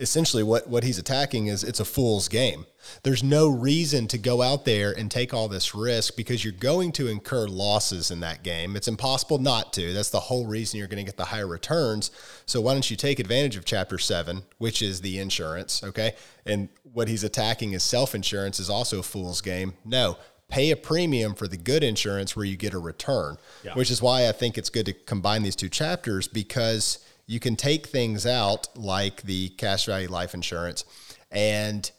Essentially, 0.00 0.42
what, 0.42 0.68
what 0.68 0.84
he's 0.84 0.98
attacking 0.98 1.48
is 1.48 1.64
it's 1.64 1.80
a 1.80 1.84
fool's 1.84 2.28
game. 2.28 2.66
There's 3.02 3.22
no 3.22 3.48
reason 3.48 4.06
to 4.08 4.18
go 4.18 4.42
out 4.42 4.64
there 4.64 4.92
and 4.96 5.10
take 5.10 5.34
all 5.34 5.48
this 5.48 5.74
risk 5.74 6.16
because 6.16 6.44
you're 6.44 6.52
going 6.52 6.92
to 6.92 7.08
incur 7.08 7.46
losses 7.46 8.10
in 8.10 8.20
that 8.20 8.42
game. 8.42 8.76
It's 8.76 8.88
impossible 8.88 9.38
not 9.38 9.72
to. 9.74 9.92
That's 9.92 10.10
the 10.10 10.20
whole 10.20 10.46
reason 10.46 10.78
you're 10.78 10.88
going 10.88 11.04
to 11.04 11.10
get 11.10 11.16
the 11.16 11.26
higher 11.26 11.46
returns. 11.46 12.10
So 12.46 12.60
why 12.60 12.72
don't 12.72 12.90
you 12.90 12.96
take 12.96 13.18
advantage 13.18 13.56
of 13.56 13.64
chapter 13.64 13.98
seven, 13.98 14.42
which 14.58 14.82
is 14.82 15.00
the 15.00 15.18
insurance, 15.18 15.82
okay? 15.82 16.14
And 16.46 16.68
what 16.92 17.08
he's 17.08 17.24
attacking 17.24 17.72
is 17.72 17.82
self 17.82 18.14
insurance 18.14 18.60
is 18.60 18.70
also 18.70 19.00
a 19.00 19.02
fool's 19.02 19.40
game. 19.40 19.74
No, 19.84 20.16
pay 20.48 20.70
a 20.70 20.76
premium 20.76 21.34
for 21.34 21.46
the 21.46 21.56
good 21.56 21.84
insurance 21.84 22.34
where 22.34 22.44
you 22.44 22.56
get 22.56 22.74
a 22.74 22.78
return, 22.78 23.36
which 23.74 23.90
is 23.90 24.00
why 24.00 24.28
I 24.28 24.32
think 24.32 24.56
it's 24.56 24.70
good 24.70 24.86
to 24.86 24.92
combine 24.92 25.42
these 25.42 25.56
two 25.56 25.68
chapters 25.68 26.26
because 26.26 27.04
you 27.28 27.38
can 27.38 27.54
take 27.54 27.86
things 27.86 28.26
out 28.26 28.68
like 28.76 29.22
the 29.22 29.50
cash 29.50 29.84
value 29.84 30.08
life 30.08 30.32
insurance 30.32 30.84
and 31.30 31.92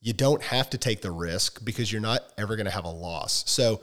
you 0.00 0.12
don't 0.12 0.42
have 0.44 0.70
to 0.70 0.78
take 0.78 1.02
the 1.02 1.10
risk 1.10 1.62
because 1.64 1.90
you're 1.90 2.00
not 2.00 2.22
ever 2.38 2.54
going 2.54 2.66
to 2.66 2.72
have 2.72 2.84
a 2.84 2.90
loss. 2.90 3.42
So 3.50 3.82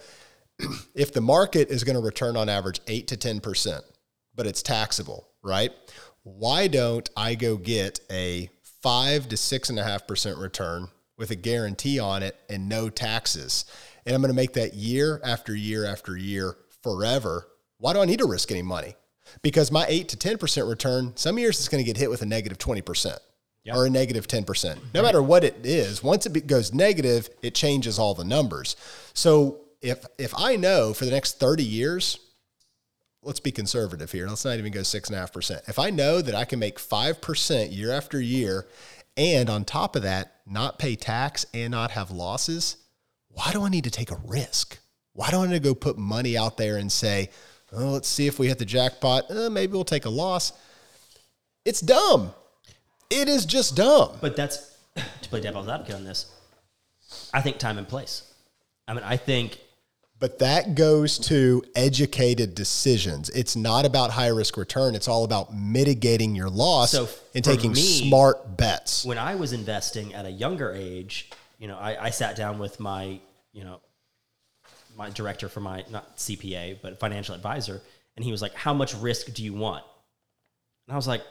if 0.95 1.11
the 1.11 1.19
market 1.19 1.69
is 1.69 1.83
going 1.83 1.97
to 1.97 2.01
return 2.01 2.37
on 2.37 2.47
average 2.47 2.79
8 2.87 3.07
to 3.09 3.17
10%, 3.17 3.81
but 4.33 4.47
it's 4.47 4.63
taxable, 4.63 5.27
right? 5.43 5.71
Why 6.23 6.67
don't 6.67 7.07
I 7.17 7.35
go 7.35 7.57
get 7.57 7.99
a 8.09 8.49
5 8.81 9.27
to 9.27 9.35
6.5% 9.35 10.41
return 10.41 10.87
with 11.17 11.31
a 11.31 11.35
guarantee 11.35 11.99
on 11.99 12.23
it 12.23 12.37
and 12.49 12.69
no 12.69 12.89
taxes? 12.89 13.65
And 14.05 14.15
I'm 14.15 14.21
going 14.21 14.31
to 14.31 14.35
make 14.35 14.53
that 14.53 14.73
year 14.73 15.19
after 15.21 15.53
year 15.53 15.85
after 15.85 16.15
year 16.15 16.55
forever. 16.81 17.49
Why 17.77 17.91
do 17.91 17.99
I 17.99 18.05
need 18.05 18.19
to 18.19 18.27
risk 18.27 18.51
any 18.51 18.61
money? 18.61 18.95
Because 19.41 19.71
my 19.71 19.85
8 19.87 20.09
to 20.09 20.17
10% 20.17 20.69
return, 20.69 21.13
some 21.15 21.37
years 21.37 21.59
it's 21.59 21.67
going 21.67 21.83
to 21.83 21.87
get 21.87 21.97
hit 21.97 22.09
with 22.09 22.21
a 22.21 22.25
negative 22.25 22.57
20% 22.57 23.17
or 23.73 23.85
a 23.85 23.89
negative 23.89 24.27
10%. 24.27 24.77
No 24.93 25.01
matter 25.01 25.21
what 25.21 25.43
it 25.43 25.65
is, 25.65 26.03
once 26.03 26.25
it 26.25 26.47
goes 26.47 26.73
negative, 26.73 27.29
it 27.41 27.55
changes 27.55 27.97
all 27.97 28.13
the 28.13 28.25
numbers. 28.25 28.75
So 29.13 29.61
if 29.81 30.05
if 30.17 30.33
I 30.37 30.55
know 30.55 30.93
for 30.93 31.05
the 31.05 31.11
next 31.11 31.39
30 31.39 31.63
years, 31.63 32.17
let's 33.21 33.39
be 33.39 33.51
conservative 33.51 34.11
here. 34.11 34.27
Let's 34.27 34.45
not 34.45 34.57
even 34.57 34.71
go 34.71 34.83
six 34.83 35.09
and 35.09 35.17
a 35.17 35.19
half 35.19 35.33
percent. 35.33 35.63
If 35.67 35.79
I 35.79 35.89
know 35.89 36.21
that 36.21 36.35
I 36.35 36.45
can 36.45 36.59
make 36.59 36.79
five 36.79 37.21
percent 37.21 37.71
year 37.71 37.91
after 37.91 38.19
year, 38.19 38.67
and 39.15 39.49
on 39.49 39.65
top 39.65 39.95
of 39.95 40.03
that, 40.03 40.35
not 40.45 40.79
pay 40.79 40.95
tax 40.95 41.45
and 41.53 41.71
not 41.71 41.91
have 41.91 42.11
losses, 42.11 42.77
why 43.29 43.51
do 43.51 43.63
I 43.63 43.69
need 43.69 43.83
to 43.83 43.91
take 43.91 44.11
a 44.11 44.19
risk? 44.25 44.79
Why 45.13 45.29
do 45.29 45.41
I 45.41 45.47
need 45.47 45.53
to 45.53 45.59
go 45.59 45.75
put 45.75 45.97
money 45.97 46.37
out 46.37 46.57
there 46.57 46.77
and 46.77 46.91
say, 46.91 47.29
oh, 47.75 47.91
let's 47.91 48.07
see 48.07 48.27
if 48.27 48.39
we 48.39 48.47
hit 48.47 48.59
the 48.59 48.65
jackpot? 48.65 49.29
Uh, 49.29 49.49
maybe 49.49 49.73
we'll 49.73 49.83
take 49.83 50.05
a 50.05 50.09
loss. 50.09 50.53
It's 51.65 51.81
dumb. 51.81 52.33
It 53.09 53.27
is 53.29 53.45
just 53.45 53.75
dumb. 53.75 54.17
but 54.21 54.35
that's 54.35 54.75
to 54.95 55.29
play 55.29 55.41
devil's 55.41 55.67
advocate 55.67 55.95
on 55.95 56.03
this. 56.03 56.31
I 57.33 57.41
think 57.41 57.57
time 57.57 57.77
and 57.77 57.87
place. 57.87 58.23
I 58.87 58.93
mean, 58.93 59.03
I 59.03 59.17
think 59.17 59.59
But 60.19 60.39
that 60.39 60.75
goes 60.75 61.17
to 61.29 61.63
educated 61.75 62.55
decisions. 62.55 63.29
It's 63.29 63.55
not 63.55 63.85
about 63.85 64.11
high 64.11 64.27
risk 64.27 64.57
return. 64.57 64.95
It's 64.95 65.07
all 65.07 65.23
about 65.23 65.53
mitigating 65.55 66.35
your 66.35 66.49
loss 66.49 66.91
So 66.91 67.07
and 67.35 67.43
taking 67.43 67.71
me- 67.73 67.81
smart 67.81 68.57
bets. 68.57 69.05
when 69.05 69.17
I 69.17 69.35
was 69.35 69.53
investing 69.53 70.13
at 70.13 70.25
a 70.25 70.31
younger 70.31 70.71
age, 70.73 71.29
you 71.59 71.67
know, 71.67 71.77
I, 71.77 72.05
I 72.05 72.09
sat 72.09 72.35
down 72.35 72.57
with 72.59 72.79
my, 72.79 73.19
you 73.53 73.63
know, 73.63 73.79
my 74.97 75.09
director 75.09 75.49
for 75.49 75.59
my 75.59 75.83
not 75.89 76.17
CPA 76.17 76.79
but 76.81 76.99
financial 76.99 77.35
advisor, 77.35 77.81
and 78.15 78.23
he 78.25 78.31
was 78.31 78.41
like, 78.41 78.53
"How 78.53 78.73
much 78.73 78.93
risk 78.95 79.33
do 79.33 79.43
you 79.43 79.53
want?" 79.53 79.83
And 80.87 80.93
I 80.93 80.95
was 80.95 81.07
like, 81.07 81.23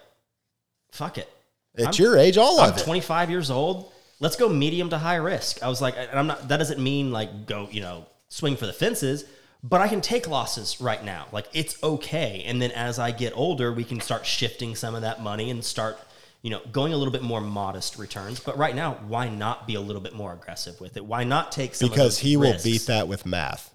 "Fuck 0.90 1.18
it." 1.18 1.28
At 1.76 1.84
I'm- 1.86 1.94
your 1.96 2.18
age, 2.18 2.36
all 2.36 2.60
I'm 2.60 2.70
of 2.70 2.78
it. 2.78 2.84
25 2.84 3.30
years 3.30 3.50
old. 3.50 3.90
Let's 4.20 4.36
go 4.36 4.48
medium 4.48 4.90
to 4.90 4.98
high 4.98 5.16
risk. 5.16 5.62
I 5.62 5.68
was 5.68 5.80
like, 5.80 5.96
and 5.96 6.10
I'm 6.18 6.26
not. 6.26 6.48
That 6.48 6.58
doesn't 6.58 6.80
mean 6.80 7.10
like 7.10 7.46
go, 7.46 7.68
you 7.70 7.80
know, 7.80 8.06
swing 8.28 8.56
for 8.56 8.66
the 8.66 8.72
fences. 8.72 9.24
But 9.64 9.80
I 9.80 9.86
can 9.88 10.00
take 10.00 10.26
losses 10.28 10.80
right 10.80 11.02
now. 11.04 11.26
Like 11.32 11.46
it's 11.52 11.80
okay. 11.82 12.42
And 12.46 12.60
then 12.60 12.72
as 12.72 12.98
I 12.98 13.10
get 13.12 13.32
older, 13.36 13.72
we 13.72 13.84
can 13.84 14.00
start 14.00 14.26
shifting 14.26 14.74
some 14.74 14.94
of 14.94 15.02
that 15.02 15.22
money 15.22 15.50
and 15.50 15.64
start, 15.64 15.98
you 16.42 16.50
know, 16.50 16.60
going 16.72 16.92
a 16.92 16.96
little 16.96 17.12
bit 17.12 17.22
more 17.22 17.40
modest 17.40 17.98
returns. 17.98 18.40
But 18.40 18.58
right 18.58 18.74
now, 18.74 18.98
why 19.06 19.28
not 19.28 19.66
be 19.66 19.76
a 19.76 19.80
little 19.80 20.02
bit 20.02 20.14
more 20.14 20.32
aggressive 20.32 20.80
with 20.80 20.96
it? 20.96 21.04
Why 21.04 21.24
not 21.24 21.52
take 21.52 21.74
some 21.74 21.86
of 21.86 21.92
because 21.92 22.18
he 22.18 22.36
will 22.36 22.56
beat 22.62 22.86
that 22.86 23.08
with 23.08 23.24
math. 23.24 23.72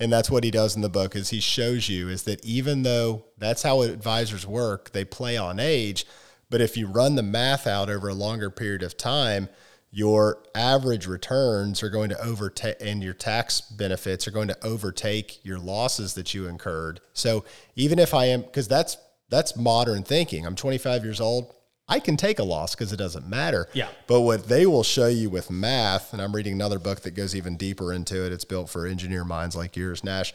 And 0.00 0.10
that's 0.10 0.30
what 0.30 0.44
he 0.44 0.50
does 0.50 0.76
in 0.76 0.82
the 0.82 0.88
book 0.88 1.14
is 1.14 1.28
he 1.28 1.40
shows 1.40 1.88
you 1.88 2.08
is 2.08 2.22
that 2.22 2.44
even 2.44 2.82
though 2.82 3.26
that's 3.36 3.62
how 3.62 3.82
advisors 3.82 4.46
work 4.46 4.92
they 4.92 5.04
play 5.04 5.36
on 5.36 5.60
age 5.60 6.06
but 6.48 6.62
if 6.62 6.74
you 6.74 6.86
run 6.86 7.16
the 7.16 7.22
math 7.22 7.66
out 7.66 7.90
over 7.90 8.08
a 8.08 8.14
longer 8.14 8.48
period 8.48 8.82
of 8.82 8.96
time 8.96 9.50
your 9.90 10.42
average 10.54 11.06
returns 11.06 11.82
are 11.82 11.90
going 11.90 12.08
to 12.08 12.20
overtake 12.22 12.76
and 12.80 13.02
your 13.02 13.12
tax 13.12 13.60
benefits 13.60 14.26
are 14.28 14.30
going 14.30 14.48
to 14.48 14.64
overtake 14.64 15.44
your 15.44 15.58
losses 15.58 16.14
that 16.14 16.32
you 16.32 16.46
incurred. 16.46 17.00
So 17.12 17.44
even 17.74 17.98
if 17.98 18.14
i 18.14 18.26
am 18.26 18.42
because 18.42 18.68
that's 18.68 18.96
that's 19.28 19.56
modern 19.56 20.02
thinking. 20.02 20.44
I'm 20.44 20.56
25 20.56 21.04
years 21.04 21.20
old 21.20 21.54
i 21.90 22.00
can 22.00 22.16
take 22.16 22.38
a 22.38 22.42
loss 22.42 22.74
because 22.74 22.92
it 22.92 22.96
doesn't 22.96 23.28
matter 23.28 23.68
Yeah. 23.74 23.88
but 24.06 24.22
what 24.22 24.48
they 24.48 24.64
will 24.64 24.82
show 24.82 25.08
you 25.08 25.28
with 25.28 25.50
math, 25.50 26.12
and 26.14 26.22
I'm 26.22 26.34
reading 26.34 26.54
another 26.54 26.78
book 26.78 27.00
that 27.00 27.10
goes 27.10 27.34
even 27.36 27.56
deeper 27.58 27.92
into 27.92 28.24
it, 28.24 28.32
it's 28.32 28.46
built 28.46 28.70
for 28.70 28.86
engineer 28.86 29.24
minds 29.24 29.54
like 29.56 29.76
yours, 29.76 30.02
Nash, 30.02 30.32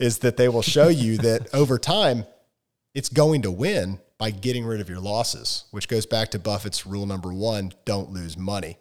is 0.00 0.18
that 0.18 0.36
they 0.36 0.48
will 0.48 0.62
show 0.62 0.88
you 0.88 1.16
that 1.28 1.54
over 1.54 1.78
time, 1.78 2.26
it's 2.94 3.08
going 3.08 3.42
to 3.42 3.50
win 3.50 4.00
by 4.18 4.30
getting 4.30 4.64
rid 4.64 4.80
of 4.80 4.88
your 4.88 5.00
losses, 5.00 5.66
which 5.70 5.86
goes 5.88 6.06
back 6.06 6.30
to 6.30 6.38
Buffett's 6.38 6.86
rule 6.86 7.04
number 7.06 7.32
one 7.32 7.72
don't 7.84 8.10
lose 8.10 8.36
money. 8.36 8.78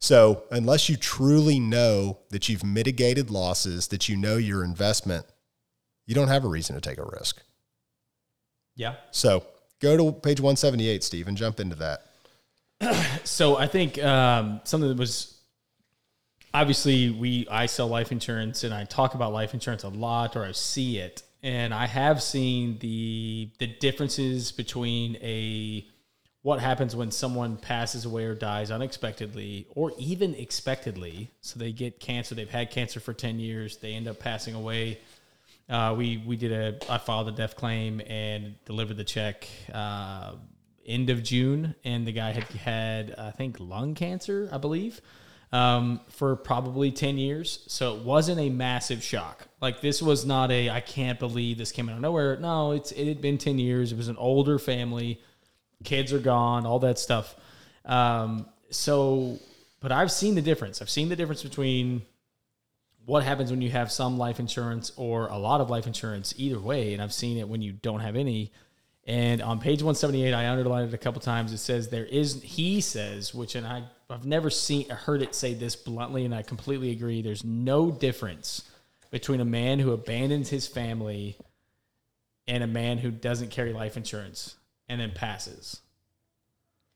So, 0.00 0.44
unless 0.50 0.88
you 0.88 0.96
truly 0.96 1.58
know 1.60 2.18
that 2.30 2.48
you've 2.48 2.64
mitigated 2.64 3.30
losses, 3.30 3.88
that 3.88 4.08
you 4.08 4.16
know 4.16 4.36
your 4.36 4.64
investment, 4.64 5.24
you 6.06 6.14
don't 6.14 6.28
have 6.28 6.44
a 6.44 6.48
reason 6.48 6.74
to 6.74 6.80
take 6.80 6.98
a 6.98 7.04
risk. 7.18 7.42
Yeah. 8.76 8.96
So, 9.12 9.46
go 9.84 9.96
to 9.96 10.12
page 10.12 10.40
178, 10.40 11.04
Steve, 11.04 11.28
and 11.28 11.36
jump 11.36 11.60
into 11.60 11.76
that. 11.76 12.06
So 13.24 13.56
I 13.56 13.68
think 13.68 14.02
um, 14.04 14.60
something 14.64 14.90
that 14.90 14.98
was 14.98 15.40
obviously 16.52 17.10
we 17.10 17.48
I 17.50 17.64
sell 17.64 17.88
life 17.88 18.12
insurance 18.12 18.64
and 18.64 18.74
I 18.74 18.84
talk 18.84 19.14
about 19.14 19.32
life 19.32 19.54
insurance 19.54 19.82
a 19.82 19.88
lot 19.88 20.36
or 20.36 20.44
I 20.44 20.52
see 20.52 20.98
it. 20.98 21.22
And 21.42 21.72
I 21.72 21.86
have 21.86 22.22
seen 22.22 22.78
the 22.80 23.48
the 23.58 23.66
differences 23.66 24.52
between 24.52 25.16
a 25.22 25.86
what 26.42 26.60
happens 26.60 26.94
when 26.94 27.10
someone 27.10 27.56
passes 27.56 28.04
away 28.04 28.26
or 28.26 28.34
dies 28.34 28.70
unexpectedly 28.70 29.66
or 29.74 29.92
even 29.98 30.34
expectedly. 30.34 31.30
So 31.40 31.58
they 31.58 31.72
get 31.72 31.98
cancer 31.98 32.34
they've 32.34 32.50
had 32.50 32.70
cancer 32.70 33.00
for 33.00 33.14
10 33.14 33.38
years 33.38 33.78
they 33.78 33.94
end 33.94 34.06
up 34.06 34.18
passing 34.18 34.54
away 34.54 34.98
uh, 35.68 35.94
we 35.96 36.22
we 36.26 36.36
did 36.36 36.52
a 36.52 36.92
I 36.92 36.98
filed 36.98 37.28
a 37.28 37.32
death 37.32 37.56
claim 37.56 38.00
and 38.06 38.54
delivered 38.64 38.96
the 38.96 39.04
check 39.04 39.48
uh, 39.72 40.32
end 40.86 41.10
of 41.10 41.22
June, 41.22 41.74
and 41.84 42.06
the 42.06 42.12
guy 42.12 42.32
had 42.32 42.44
had 42.44 43.14
I 43.16 43.30
think 43.30 43.58
lung 43.58 43.94
cancer, 43.94 44.48
I 44.52 44.58
believe, 44.58 45.00
um, 45.52 46.00
for 46.10 46.36
probably 46.36 46.90
ten 46.90 47.16
years. 47.16 47.64
So 47.66 47.96
it 47.96 48.02
wasn't 48.02 48.40
a 48.40 48.50
massive 48.50 49.02
shock. 49.02 49.48
Like 49.60 49.80
this 49.80 50.02
was 50.02 50.26
not 50.26 50.50
a 50.50 50.68
I 50.68 50.80
can't 50.80 51.18
believe 51.18 51.56
this 51.56 51.72
came 51.72 51.88
out 51.88 51.96
of 51.96 52.02
nowhere. 52.02 52.36
No, 52.36 52.72
it's 52.72 52.92
it 52.92 53.08
had 53.08 53.22
been 53.22 53.38
ten 53.38 53.58
years. 53.58 53.90
It 53.90 53.96
was 53.96 54.08
an 54.08 54.16
older 54.18 54.58
family, 54.58 55.20
kids 55.82 56.12
are 56.12 56.18
gone, 56.18 56.66
all 56.66 56.80
that 56.80 56.98
stuff. 56.98 57.34
Um, 57.86 58.46
so, 58.70 59.38
but 59.80 59.92
I've 59.92 60.12
seen 60.12 60.34
the 60.34 60.42
difference. 60.42 60.82
I've 60.82 60.90
seen 60.90 61.08
the 61.08 61.16
difference 61.16 61.42
between 61.42 62.02
what 63.06 63.22
happens 63.22 63.50
when 63.50 63.60
you 63.60 63.70
have 63.70 63.92
some 63.92 64.16
life 64.18 64.40
insurance 64.40 64.92
or 64.96 65.26
a 65.28 65.36
lot 65.36 65.60
of 65.60 65.68
life 65.70 65.86
insurance 65.86 66.32
either 66.36 66.58
way 66.58 66.92
and 66.94 67.02
i've 67.02 67.12
seen 67.12 67.36
it 67.38 67.48
when 67.48 67.62
you 67.62 67.72
don't 67.72 68.00
have 68.00 68.16
any. 68.16 68.52
And 69.06 69.42
on 69.42 69.60
page 69.60 69.82
178 69.82 70.32
i 70.32 70.48
underlined 70.48 70.88
it 70.88 70.94
a 70.94 70.98
couple 70.98 71.20
times. 71.20 71.52
It 71.52 71.58
says 71.58 71.88
there 71.88 72.06
is 72.06 72.42
he 72.42 72.80
says 72.80 73.34
which 73.34 73.54
and 73.54 73.66
I, 73.66 73.84
i've 74.08 74.24
never 74.24 74.48
seen 74.48 74.88
heard 74.88 75.20
it 75.20 75.34
say 75.34 75.52
this 75.52 75.76
bluntly 75.76 76.24
and 76.24 76.34
i 76.34 76.42
completely 76.42 76.90
agree. 76.90 77.20
There's 77.20 77.44
no 77.44 77.90
difference 77.90 78.62
between 79.10 79.40
a 79.40 79.44
man 79.44 79.78
who 79.78 79.92
abandons 79.92 80.48
his 80.48 80.66
family 80.66 81.36
and 82.48 82.64
a 82.64 82.66
man 82.66 82.98
who 82.98 83.10
doesn't 83.10 83.50
carry 83.50 83.72
life 83.72 83.96
insurance 83.96 84.56
and 84.88 85.00
then 85.00 85.12
passes. 85.14 85.80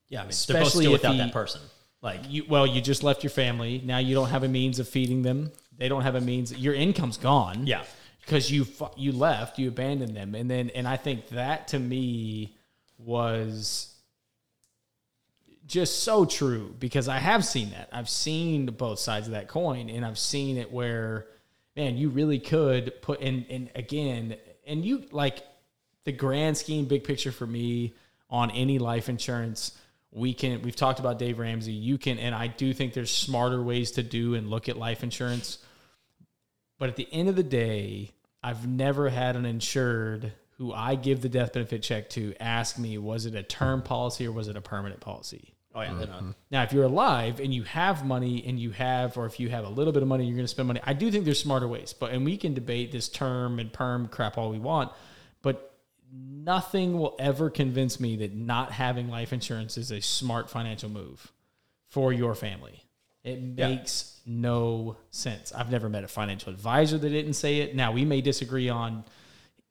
Yeah. 0.08 0.20
I 0.20 0.22
mean, 0.22 0.30
they're 0.46 0.56
both 0.56 0.66
Especially 0.68 0.84
still 0.84 0.92
without 0.92 1.12
he- 1.12 1.18
that 1.18 1.32
person. 1.32 1.60
like 2.00 2.20
you 2.28 2.44
well 2.48 2.66
you 2.66 2.80
just 2.80 3.02
left 3.02 3.22
your 3.22 3.30
family. 3.30 3.82
Now 3.84 3.98
you 3.98 4.14
don't 4.14 4.30
have 4.30 4.44
a 4.44 4.48
means 4.48 4.78
of 4.78 4.88
feeding 4.88 5.20
them 5.22 5.52
they 5.78 5.88
don't 5.88 6.02
have 6.02 6.16
a 6.16 6.20
means 6.20 6.52
your 6.52 6.74
income's 6.74 7.16
gone. 7.16 7.66
Yeah. 7.66 7.82
because 8.20 8.50
you 8.50 8.66
you 8.96 9.12
left 9.12 9.58
you 9.58 9.68
abandoned 9.68 10.14
them. 10.14 10.34
And 10.34 10.50
then 10.50 10.70
and 10.74 10.86
i 10.86 10.96
think 10.96 11.28
that 11.30 11.68
to 11.68 11.78
me 11.78 12.56
was 12.98 13.94
just 15.66 16.02
so 16.02 16.24
true 16.24 16.74
because 16.78 17.08
i 17.08 17.18
have 17.18 17.44
seen 17.44 17.70
that. 17.70 17.88
I've 17.92 18.08
seen 18.08 18.66
both 18.66 18.98
sides 18.98 19.26
of 19.28 19.32
that 19.32 19.48
coin 19.48 19.88
and 19.88 20.04
i've 20.04 20.18
seen 20.18 20.56
it 20.56 20.72
where 20.72 21.26
man 21.76 21.96
you 21.96 22.08
really 22.08 22.38
could 22.38 23.00
put 23.02 23.20
in 23.20 23.46
and 23.48 23.70
again 23.74 24.36
and 24.66 24.84
you 24.84 25.04
like 25.12 25.42
the 26.04 26.12
grand 26.12 26.56
scheme 26.56 26.86
big 26.86 27.04
picture 27.04 27.32
for 27.32 27.46
me 27.46 27.94
on 28.30 28.50
any 28.50 28.78
life 28.78 29.08
insurance 29.08 29.72
we 30.10 30.32
can 30.34 30.62
we've 30.62 30.76
talked 30.76 31.00
about 31.00 31.18
dave 31.18 31.38
ramsey. 31.38 31.72
You 31.72 31.98
can 31.98 32.18
and 32.18 32.34
i 32.34 32.46
do 32.46 32.72
think 32.72 32.94
there's 32.94 33.10
smarter 33.10 33.62
ways 33.62 33.92
to 33.92 34.02
do 34.02 34.34
and 34.34 34.48
look 34.48 34.68
at 34.68 34.76
life 34.76 35.02
insurance 35.02 35.58
but 36.78 36.88
at 36.88 36.96
the 36.96 37.08
end 37.12 37.28
of 37.28 37.36
the 37.36 37.42
day, 37.42 38.12
I've 38.42 38.66
never 38.66 39.08
had 39.08 39.36
an 39.36 39.44
insured 39.44 40.32
who 40.58 40.72
I 40.72 40.96
give 40.96 41.22
the 41.22 41.28
death 41.28 41.52
benefit 41.52 41.82
check 41.82 42.10
to 42.10 42.34
ask 42.40 42.78
me, 42.78 42.98
was 42.98 43.26
it 43.26 43.34
a 43.34 43.42
term 43.42 43.82
policy 43.82 44.26
or 44.26 44.32
was 44.32 44.48
it 44.48 44.56
a 44.56 44.60
permanent 44.60 45.00
policy? 45.00 45.54
Oh 45.74 45.82
yeah. 45.82 45.94
they're 45.94 46.06
not. 46.08 46.18
Mm-hmm. 46.18 46.30
Now, 46.50 46.62
if 46.64 46.72
you're 46.72 46.84
alive 46.84 47.38
and 47.38 47.54
you 47.54 47.62
have 47.62 48.04
money 48.04 48.44
and 48.44 48.58
you 48.58 48.72
have, 48.72 49.16
or 49.16 49.26
if 49.26 49.38
you 49.38 49.48
have 49.50 49.64
a 49.64 49.68
little 49.68 49.92
bit 49.92 50.02
of 50.02 50.08
money, 50.08 50.24
you're 50.24 50.34
going 50.34 50.44
to 50.44 50.48
spend 50.48 50.66
money. 50.66 50.80
I 50.82 50.94
do 50.94 51.10
think 51.10 51.24
there's 51.24 51.40
smarter 51.40 51.68
ways, 51.68 51.92
but 51.92 52.10
and 52.10 52.24
we 52.24 52.36
can 52.36 52.54
debate 52.54 52.90
this 52.90 53.08
term 53.08 53.60
and 53.60 53.72
perm 53.72 54.08
crap 54.08 54.36
all 54.36 54.50
we 54.50 54.58
want, 54.58 54.90
but 55.42 55.78
nothing 56.12 56.98
will 56.98 57.14
ever 57.20 57.50
convince 57.50 58.00
me 58.00 58.16
that 58.16 58.34
not 58.34 58.72
having 58.72 59.08
life 59.08 59.32
insurance 59.32 59.76
is 59.78 59.92
a 59.92 60.00
smart 60.00 60.50
financial 60.50 60.88
move 60.88 61.30
for 61.88 62.12
your 62.12 62.34
family. 62.34 62.82
It 63.22 63.42
makes 63.42 64.17
no 64.28 64.96
sense. 65.10 65.52
I've 65.52 65.70
never 65.70 65.88
met 65.88 66.04
a 66.04 66.08
financial 66.08 66.52
advisor 66.52 66.98
that 66.98 67.08
didn't 67.08 67.34
say 67.34 67.58
it. 67.58 67.74
Now 67.74 67.92
we 67.92 68.04
may 68.04 68.20
disagree 68.20 68.68
on 68.68 69.04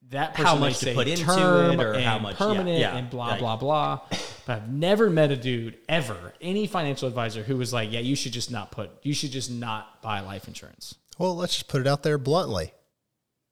that 0.09 0.31
person 0.33 0.45
How 0.45 0.55
much 0.55 0.79
to 0.79 0.85
say 0.85 0.93
put 0.93 1.07
into 1.07 1.23
term 1.25 1.79
it 1.79 1.83
or 1.83 1.93
and 1.93 2.03
how 2.03 2.17
much- 2.19 2.37
permanent 2.37 2.79
yeah. 2.79 2.95
and 2.97 3.09
blah 3.09 3.27
Like- 3.27 3.39
blah 3.39 3.55
blah. 3.57 3.99
But 4.45 4.53
I've 4.61 4.69
never 4.71 5.09
met 5.09 5.29
a 5.31 5.35
dude 5.35 5.77
ever, 5.89 6.33
any 6.39 6.67
financial 6.67 7.07
advisor 7.09 7.43
who 7.43 7.57
was 7.57 7.73
like, 7.73 7.91
"Yeah, 7.91 7.99
you 7.99 8.15
should 8.15 8.31
just 8.31 8.49
not 8.49 8.71
put, 8.71 8.89
you 9.03 9.13
should 9.13 9.31
just 9.31 9.51
not 9.51 10.01
buy 10.01 10.21
life 10.21 10.47
insurance." 10.47 10.95
Well, 11.17 11.35
let's 11.35 11.53
just 11.55 11.67
put 11.67 11.81
it 11.81 11.87
out 11.87 12.03
there 12.03 12.17
bluntly. 12.17 12.71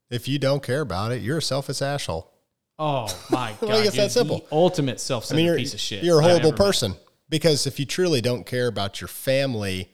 If 0.09 0.27
you 0.29 0.39
don't 0.39 0.63
care 0.63 0.79
about 0.81 1.11
it, 1.11 1.21
you're 1.21 1.39
a 1.39 1.41
selfish 1.41 1.81
asshole. 1.81 2.31
Oh 2.79 3.07
my 3.29 3.53
god! 3.61 3.69
Like, 3.69 3.85
it's 3.87 3.95
that 3.97 4.03
dude, 4.03 4.11
simple. 4.11 4.37
The 4.49 4.55
ultimate 4.55 4.99
self 5.01 5.29
I 5.31 5.35
mean, 5.35 5.45
you're, 5.47 5.57
piece 5.57 5.73
of 5.73 5.81
shit. 5.81 6.03
you're 6.03 6.15
a 6.21 6.23
I've 6.23 6.29
horrible 6.29 6.47
ever 6.49 6.57
met. 6.57 6.65
person 6.65 6.95
because 7.27 7.67
if 7.67 7.77
you 7.79 7.85
truly 7.85 8.21
don't 8.21 8.45
care 8.45 8.67
about 8.67 9.01
your 9.01 9.07
family, 9.09 9.89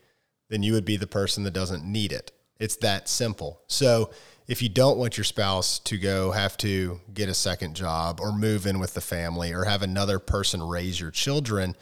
then 0.52 0.62
you 0.64 0.74
would 0.74 0.84
be 0.84 0.98
the 0.98 1.08
person 1.08 1.46
that 1.46 1.54
doesn't 1.54 1.86
need 1.86 2.12
it. 2.12 2.34
It's 2.60 2.76
that 2.78 3.08
simple. 3.08 3.62
So 3.68 4.12
if 4.48 4.62
you 4.62 4.68
don't 4.68 4.98
want 4.98 5.18
your 5.18 5.24
spouse 5.24 5.80
to 5.80 5.98
go 5.98 6.32
have 6.32 6.58
to 6.58 7.00
get 7.14 7.30
a 7.30 7.34
second 7.34 7.74
job 7.74 8.20
or 8.20 8.34
move 8.34 8.66
in 8.66 8.78
with 8.78 8.94
the 8.94 9.00
family 9.00 9.54
or 9.54 9.64
have 9.64 9.82
another 9.82 10.20
person 10.20 10.62
raise 10.62 11.00
your 11.00 11.10
children, 11.10 11.78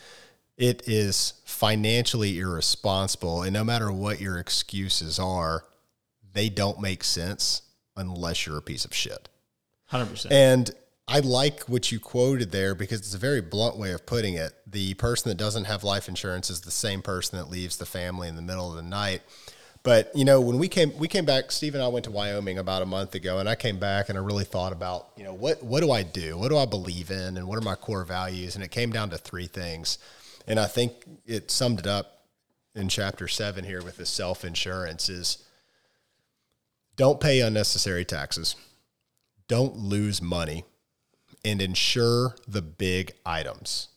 it 0.55 0.87
is 0.87 1.33
financially 1.45 2.37
irresponsible. 2.37 3.41
And 3.41 3.53
no 3.53 3.63
matter 3.63 3.91
what 3.91 4.21
your 4.21 4.37
excuses 4.37 5.17
are, 5.17 5.65
they 6.33 6.47
don't 6.47 6.79
make 6.79 7.03
sense 7.03 7.63
unless 7.97 8.45
you're 8.45 8.59
a 8.59 8.61
piece 8.61 8.85
of 8.85 8.93
shit. 8.93 9.29
Hundred 9.87 10.11
percent. 10.11 10.31
And 10.31 10.71
I 11.11 11.21
like 11.21 11.63
what 11.63 11.91
you 11.91 11.99
quoted 11.99 12.51
there 12.51 12.75
because 12.75 12.99
it's 12.99 13.15
a 13.15 13.17
very 13.17 13.41
blunt 13.41 13.77
way 13.77 13.93
of 13.93 14.05
putting 14.05 14.35
it. 14.35 14.53
The 14.67 14.93
person 14.93 15.29
that 15.29 15.39
doesn't 15.39 15.65
have 15.65 15.83
life 15.83 16.07
insurance 16.07 16.51
is 16.51 16.61
the 16.61 16.69
same 16.69 17.01
person 17.01 17.39
that 17.39 17.49
leaves 17.49 17.77
the 17.77 17.87
family 17.87 18.27
in 18.27 18.35
the 18.35 18.43
middle 18.43 18.69
of 18.69 18.75
the 18.75 18.83
night. 18.83 19.23
But 19.81 20.11
you 20.13 20.23
know, 20.23 20.39
when 20.39 20.59
we 20.59 20.67
came 20.67 20.95
we 20.99 21.07
came 21.07 21.25
back, 21.25 21.51
Steve 21.51 21.73
and 21.73 21.83
I 21.83 21.87
went 21.87 22.05
to 22.05 22.11
Wyoming 22.11 22.59
about 22.59 22.83
a 22.83 22.85
month 22.85 23.15
ago, 23.15 23.39
and 23.39 23.49
I 23.49 23.55
came 23.55 23.79
back 23.79 24.09
and 24.09 24.19
I 24.19 24.21
really 24.21 24.43
thought 24.43 24.71
about, 24.71 25.07
you 25.17 25.23
know, 25.23 25.33
what 25.33 25.63
what 25.63 25.79
do 25.79 25.91
I 25.91 26.03
do? 26.03 26.37
What 26.37 26.49
do 26.49 26.57
I 26.57 26.67
believe 26.67 27.09
in 27.09 27.37
and 27.37 27.47
what 27.47 27.57
are 27.57 27.61
my 27.61 27.75
core 27.75 28.03
values? 28.03 28.53
And 28.53 28.63
it 28.63 28.69
came 28.69 28.91
down 28.91 29.09
to 29.09 29.17
three 29.17 29.47
things. 29.47 29.97
And 30.47 30.59
I 30.59 30.67
think 30.67 30.93
it 31.25 31.49
summed 31.49 31.79
it 31.79 31.87
up 31.87 32.25
in 32.75 32.87
chapter 32.87 33.27
seven 33.27 33.65
here 33.65 33.81
with 33.81 33.97
the 33.97 34.05
self 34.05 34.45
insurance 34.45 35.09
is 35.09 35.43
don't 36.95 37.19
pay 37.19 37.39
unnecessary 37.39 38.05
taxes, 38.05 38.55
don't 39.47 39.75
lose 39.75 40.21
money, 40.21 40.65
and 41.43 41.61
insure 41.61 42.35
the 42.47 42.61
big 42.61 43.13
items. 43.25 43.89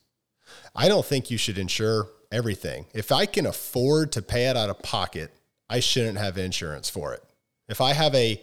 I 0.75 0.89
don't 0.89 1.05
think 1.05 1.31
you 1.31 1.39
should 1.39 1.59
insure 1.59 2.09
everything. 2.31 2.87
If 2.95 3.13
I 3.13 3.27
can 3.27 3.47
afford 3.47 4.13
to 4.13 4.23
pay 4.23 4.47
it 4.49 4.57
out 4.57 4.71
of 4.71 4.83
pocket, 4.83 5.33
I 5.69 5.81
shouldn't 5.81 6.19
have 6.19 6.39
insurance 6.39 6.89
for 6.89 7.13
it. 7.13 7.23
If 7.69 7.81
I 7.81 7.93
have 7.93 8.15
a 8.15 8.43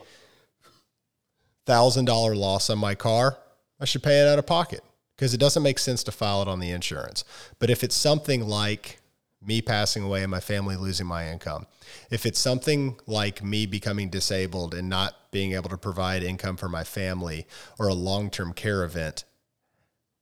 thousand 1.66 2.06
dollar 2.06 2.36
loss 2.36 2.70
on 2.70 2.78
my 2.78 2.96
car, 2.96 3.38
I 3.80 3.86
should 3.86 4.04
pay 4.04 4.22
it 4.22 4.28
out 4.28 4.40
of 4.40 4.46
pocket 4.46 4.82
because 5.16 5.34
it 5.34 5.40
doesn't 5.40 5.64
make 5.64 5.80
sense 5.80 6.04
to 6.04 6.12
file 6.12 6.42
it 6.42 6.48
on 6.48 6.60
the 6.60 6.72
insurance. 6.72 7.24
But 7.60 7.70
if 7.70 7.84
it's 7.84 7.96
something 7.96 8.48
like 8.48 8.99
me 9.42 9.62
passing 9.62 10.04
away 10.04 10.22
and 10.22 10.32
my 10.32 10.40
family 10.40 10.76
losing 10.76 11.08
my 11.08 11.32
income, 11.32 11.66
if 12.10 12.26
it's 12.26 12.40
something 12.40 12.98
like 13.08 13.44
me 13.44 13.66
becoming 13.66 14.10
disabled 14.10 14.74
and 14.74 14.90
not 14.90 15.32
being 15.32 15.54
able 15.54 15.70
to 15.70 15.78
provide 15.78 16.24
income 16.24 16.58
for 16.58 16.70
my 16.70 16.84
family 16.84 17.48
or 17.78 17.88
a 17.88 17.94
long 17.94 18.30
term 18.30 18.54
care 18.54 18.84
event, 18.84 19.24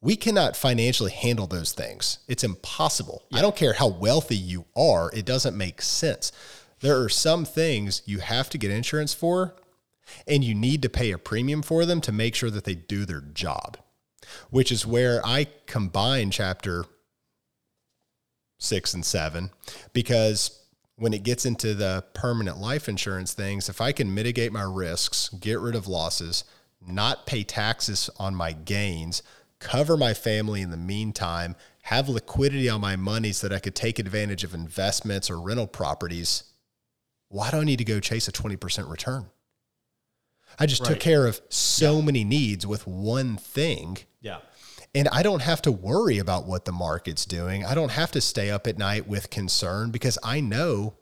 we 0.02 0.16
cannot 0.16 0.56
financially 0.56 1.12
handle 1.12 1.48
those 1.48 1.72
things. 1.72 2.20
It's 2.28 2.44
impossible. 2.44 3.24
I 3.34 3.42
don't 3.42 3.56
care 3.56 3.74
how 3.74 3.88
wealthy 3.88 4.38
you 4.38 4.66
are, 4.76 5.12
it 5.14 5.26
doesn't 5.26 5.58
make 5.58 5.82
sense. 5.82 6.32
There 6.80 7.02
are 7.02 7.10
some 7.10 7.46
things 7.46 8.04
you 8.06 8.20
have 8.20 8.50
to 8.52 8.58
get 8.60 8.70
insurance 8.70 9.14
for, 9.14 9.56
and 10.28 10.44
you 10.44 10.54
need 10.54 10.84
to 10.84 10.90
pay 10.90 11.12
a 11.12 11.18
premium 11.18 11.64
for 11.64 11.86
them 11.86 12.02
to 12.02 12.12
make 12.12 12.36
sure 12.36 12.52
that 12.52 12.66
they 12.66 12.76
do 12.76 13.06
their 13.06 13.22
job, 13.22 13.78
which 14.52 14.72
is 14.72 14.86
where 14.86 15.26
I 15.26 15.48
combine 15.66 16.30
chapter 16.30 16.86
six 18.58 18.94
and 18.94 19.06
seven 19.06 19.52
because 19.94 20.64
when 20.96 21.14
it 21.14 21.24
gets 21.24 21.46
into 21.46 21.76
the 21.76 22.04
permanent 22.14 22.58
life 22.58 22.90
insurance 22.90 23.34
things, 23.34 23.70
if 23.70 23.80
I 23.80 23.92
can 23.92 24.14
mitigate 24.14 24.52
my 24.52 24.64
risks, 24.64 25.30
get 25.30 25.60
rid 25.60 25.76
of 25.76 25.88
losses, 25.88 26.44
not 26.86 27.26
pay 27.26 27.44
taxes 27.44 28.10
on 28.18 28.34
my 28.34 28.52
gains, 28.52 29.22
cover 29.60 29.96
my 29.96 30.14
family 30.14 30.62
in 30.62 30.72
the 30.72 30.78
meantime, 30.78 31.56
have 31.84 32.10
liquidity 32.10 32.68
on 32.68 32.82
my 32.82 32.96
money 32.96 33.32
so 33.32 33.48
that 33.48 33.56
I 33.56 33.60
could 33.60 33.76
take 33.76 34.00
advantage 34.00 34.44
of 34.44 34.54
investments 34.54 35.30
or 35.30 35.40
rental 35.40 35.68
properties, 35.68 36.44
why 37.30 37.52
do 37.52 37.58
I 37.58 37.64
need 37.64 37.78
to 37.78 37.86
go 37.86 38.00
chase 38.00 38.28
a 38.28 38.32
20% 38.32 38.90
return? 38.90 39.28
I 40.60 40.66
just 40.66 40.84
took 40.84 41.00
care 41.00 41.28
of 41.28 41.42
so 41.50 42.02
many 42.02 42.24
needs 42.24 42.66
with 42.66 42.88
one 42.88 43.38
thing. 43.38 44.00
Yeah. 44.22 44.40
And 44.96 45.08
I 45.10 45.22
don't 45.22 45.42
have 45.42 45.62
to 45.64 45.72
worry 45.72 46.18
about 46.18 46.46
what 46.46 46.66
the 46.66 46.72
market's 46.72 47.26
doing. 47.26 47.66
I 47.66 47.76
don't 47.76 47.92
have 47.92 48.12
to 48.14 48.22
stay 48.22 48.50
up 48.50 48.68
at 48.68 48.78
night 48.78 49.08
with 49.08 49.30
concern 49.30 49.92
because 49.92 50.18
I 50.24 50.40
know 50.40 50.96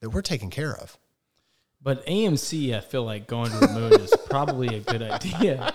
that 0.00 0.10
we're 0.10 0.22
taken 0.22 0.50
care 0.50 0.74
of. 0.74 0.96
But 1.82 2.04
AMC, 2.06 2.76
I 2.76 2.80
feel 2.80 3.04
like 3.04 3.26
going 3.26 3.50
to 3.50 3.58
the 3.58 3.68
moon 3.68 3.92
is 3.94 4.14
probably 4.30 4.76
a 4.76 4.80
good 4.80 5.02
idea. 5.02 5.72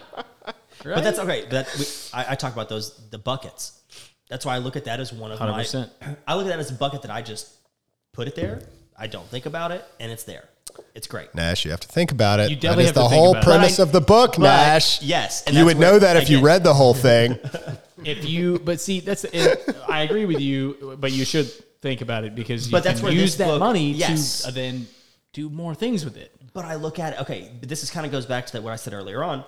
Right? 0.84 0.96
But 0.96 1.04
that's 1.04 1.20
okay. 1.20 1.46
That 1.50 1.74
we, 1.78 1.86
I, 2.14 2.32
I 2.32 2.36
talk 2.36 2.54
about 2.54 2.70
those 2.70 2.98
the 3.10 3.18
buckets. 3.18 3.82
That's 4.30 4.46
why 4.46 4.56
I 4.56 4.58
look 4.60 4.76
at 4.76 4.86
that 4.86 5.00
as 5.00 5.14
one 5.14 5.32
of 5.32 5.40
my. 5.40 5.64
100%. 5.64 5.90
I 6.28 6.36
look 6.36 6.46
at 6.46 6.50
that 6.50 6.60
as 6.60 6.72
a 6.72 6.74
bucket 6.74 7.04
that 7.04 7.12
I 7.12 7.22
just 7.22 7.54
put 8.14 8.28
it 8.28 8.36
there. 8.36 8.62
I 8.98 9.08
don't 9.08 9.28
think 9.28 9.46
about 9.46 9.72
it, 9.72 9.86
and 10.00 10.12
it's 10.12 10.24
there. 10.24 10.46
It's 10.96 11.08
great. 11.08 11.34
Nash, 11.36 11.64
you 11.66 11.72
have 11.72 11.80
to 11.82 11.88
think 11.88 12.12
about 12.12 12.40
it. 12.40 12.50
You 12.50 12.56
definitely 12.56 12.84
that 12.86 12.90
is 12.92 12.96
have 12.96 12.96
to 12.96 13.00
the 13.02 13.10
think 13.10 13.20
whole 13.22 13.32
about 13.32 13.44
it. 13.44 13.46
premise 13.46 13.78
But 13.78 13.84
I- 13.84 13.84
of 13.88 13.92
the 13.94 14.02
book, 14.02 14.32
but- 14.38 14.44
Nash. 14.44 15.02
yes, 15.02 15.44
and 15.46 15.56
you 15.56 15.64
that's 15.64 15.74
would 15.76 15.78
where- 15.80 15.92
know 15.94 16.00
that 16.00 16.18
if 16.18 16.30
you 16.30 16.38
again- 16.38 16.46
read 16.46 16.64
the 16.64 16.74
whole 16.74 16.94
thing. 16.94 17.40
if 18.06 18.26
you, 18.26 18.60
but 18.60 18.80
see, 18.82 19.00
that's 19.00 19.24
it, 19.26 19.76
I 19.88 20.02
agree 20.04 20.26
with 20.26 20.40
you, 20.40 20.98
but 21.00 21.12
you 21.12 21.24
should 21.26 21.50
think 21.82 22.02
about 22.02 22.24
it 22.26 22.36
because 22.36 22.68
you 22.68 22.72
But 22.72 22.84
that's 22.84 23.00
can 23.00 23.06
where 23.08 23.14
use 23.14 23.32
this 23.32 23.36
that 23.40 23.48
book- 23.48 23.60
money 23.60 23.92
yes. 23.92 24.42
to 24.44 24.48
uh, 24.50 24.52
then 24.52 24.88
do 25.34 25.50
more 25.50 25.74
things 25.76 26.04
with 26.06 26.18
it. 26.18 26.32
But 26.54 26.66
I 26.66 26.76
look 26.76 27.00
at 27.00 27.14
it. 27.14 27.22
Okay, 27.22 27.50
but 27.60 27.70
this 27.70 27.82
is 27.84 27.90
kind 27.90 28.06
of 28.06 28.12
goes 28.12 28.26
back 28.26 28.46
to 28.48 28.54
that 28.54 28.64
what 28.64 28.74
I 28.74 28.76
said 28.76 28.94
earlier 28.94 29.24
on. 29.24 29.46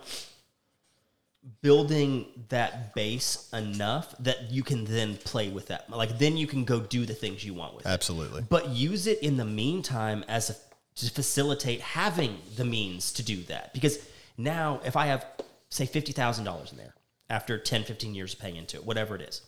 Building 1.61 2.25
that 2.47 2.95
base 2.95 3.49
enough 3.51 4.15
that 4.19 4.49
you 4.49 4.63
can 4.63 4.85
then 4.85 5.17
play 5.17 5.49
with 5.49 5.67
that. 5.67 5.89
Like 5.89 6.17
then 6.17 6.37
you 6.37 6.47
can 6.47 6.63
go 6.63 6.79
do 6.79 7.05
the 7.05 7.13
things 7.13 7.43
you 7.43 7.53
want 7.53 7.75
with 7.75 7.85
it. 7.85 7.89
Absolutely. 7.89 8.43
but 8.49 8.69
use 8.69 9.07
it 9.07 9.19
in 9.21 9.35
the 9.35 9.43
meantime 9.43 10.23
as 10.29 10.49
a 10.51 10.55
to 10.95 11.09
facilitate 11.09 11.81
having 11.81 12.39
the 12.55 12.65
means 12.65 13.11
to 13.13 13.23
do 13.23 13.43
that. 13.43 13.73
Because 13.73 13.99
now 14.37 14.79
if 14.85 14.95
i 14.95 15.05
have 15.07 15.25
say 15.69 15.85
$50000 15.85 16.71
in 16.71 16.77
there 16.77 16.95
after 17.29 17.57
10 17.57 17.83
15 17.83 18.15
years 18.15 18.33
of 18.33 18.39
paying 18.39 18.55
into 18.55 18.77
it 18.77 18.85
whatever 18.85 19.15
it 19.15 19.21
is 19.21 19.41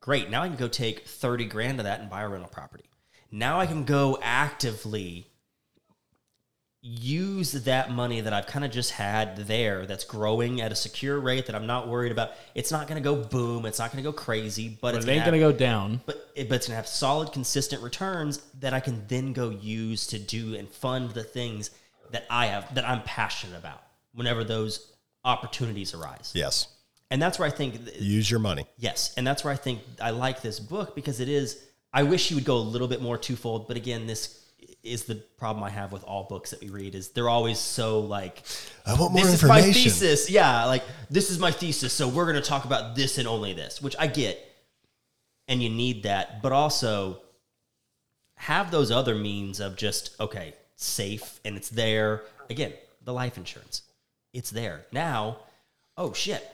great. 0.00 0.30
Now 0.30 0.42
i 0.42 0.48
can 0.48 0.56
go 0.56 0.68
take 0.68 1.06
30 1.06 1.46
grand 1.46 1.80
of 1.80 1.84
that 1.84 2.00
and 2.00 2.10
buy 2.10 2.22
a 2.22 2.28
rental 2.28 2.48
property. 2.48 2.84
Now 3.30 3.58
i 3.60 3.66
can 3.66 3.84
go 3.84 4.18
actively 4.22 5.28
use 6.88 7.50
that 7.52 7.90
money 7.90 8.20
that 8.20 8.32
I've 8.32 8.46
kind 8.46 8.64
of 8.64 8.70
just 8.70 8.92
had 8.92 9.36
there 9.48 9.86
that's 9.86 10.04
growing 10.04 10.60
at 10.60 10.70
a 10.70 10.76
secure 10.76 11.18
rate 11.18 11.46
that 11.46 11.56
I'm 11.56 11.66
not 11.66 11.88
worried 11.88 12.12
about. 12.12 12.30
It's 12.54 12.70
not 12.70 12.86
going 12.86 13.02
to 13.02 13.04
go 13.04 13.16
boom. 13.16 13.66
It's 13.66 13.80
not 13.80 13.90
going 13.90 14.02
to 14.04 14.08
go 14.08 14.12
crazy, 14.12 14.68
but, 14.68 14.92
But 14.92 14.94
it's 14.96 15.06
it 15.06 15.10
ain't 15.10 15.24
going 15.24 15.32
to 15.32 15.38
go 15.40 15.50
down. 15.52 16.00
but 16.06 16.30
it, 16.36 16.48
but 16.48 16.56
it's 16.56 16.68
gonna 16.68 16.76
have 16.76 16.86
solid, 16.86 17.32
consistent 17.32 17.82
returns 17.82 18.38
that 18.60 18.72
I 18.72 18.78
can 18.80 19.04
then 19.08 19.32
go 19.32 19.50
use 19.50 20.06
to 20.08 20.18
do 20.18 20.54
and 20.54 20.68
fund 20.68 21.10
the 21.10 21.24
things 21.24 21.70
that 22.12 22.24
I 22.30 22.46
have 22.46 22.72
that 22.76 22.88
I'm 22.88 23.02
passionate 23.02 23.58
about 23.58 23.82
whenever 24.14 24.44
those 24.44 24.92
opportunities 25.24 25.92
arise. 25.92 26.30
Yes. 26.34 26.68
And 27.10 27.20
that's 27.20 27.38
where 27.38 27.48
I 27.48 27.50
think 27.50 27.80
Use 27.98 28.30
your 28.30 28.40
money. 28.40 28.64
yes, 28.78 29.12
and 29.16 29.26
that's 29.26 29.42
where 29.44 29.52
I 29.52 29.56
think 29.56 29.80
I 30.00 30.10
like 30.10 30.40
this 30.40 30.60
book 30.60 30.94
because 30.94 31.18
it 31.20 31.28
is. 31.28 31.62
I 31.92 32.02
wish 32.04 32.30
you 32.30 32.36
would 32.36 32.44
go 32.44 32.56
a 32.56 32.58
little 32.58 32.88
bit 32.88 33.00
more 33.00 33.16
twofold, 33.16 33.66
but 33.68 33.76
again, 33.76 34.06
this 34.06 34.42
is 34.86 35.04
the 35.04 35.16
problem 35.16 35.64
I 35.64 35.70
have 35.70 35.92
with 35.92 36.04
all 36.04 36.24
books 36.24 36.50
that 36.50 36.60
we 36.60 36.70
read 36.70 36.94
is 36.94 37.10
they're 37.10 37.28
always 37.28 37.58
so 37.58 38.00
like 38.00 38.42
I 38.86 38.94
want 38.94 39.12
more 39.12 39.24
this 39.24 39.34
is 39.34 39.42
my 39.42 39.58
information. 39.58 39.90
thesis. 39.90 40.30
Yeah, 40.30 40.64
like 40.64 40.84
this 41.10 41.30
is 41.30 41.38
my 41.38 41.50
thesis. 41.50 41.92
So 41.92 42.08
we're 42.08 42.24
going 42.30 42.42
to 42.42 42.48
talk 42.48 42.64
about 42.64 42.96
this 42.96 43.18
and 43.18 43.28
only 43.28 43.52
this, 43.52 43.82
which 43.82 43.96
I 43.98 44.06
get. 44.06 44.42
And 45.48 45.62
you 45.62 45.70
need 45.70 46.02
that, 46.02 46.42
but 46.42 46.50
also 46.50 47.20
have 48.36 48.70
those 48.70 48.90
other 48.90 49.14
means 49.14 49.60
of 49.60 49.76
just, 49.76 50.18
okay, 50.20 50.54
safe 50.74 51.40
and 51.44 51.56
it's 51.56 51.68
there. 51.68 52.22
Again, 52.50 52.72
the 53.04 53.12
life 53.12 53.36
insurance. 53.36 53.82
It's 54.32 54.50
there. 54.50 54.86
Now, 54.92 55.38
oh 55.96 56.12
shit. 56.12 56.44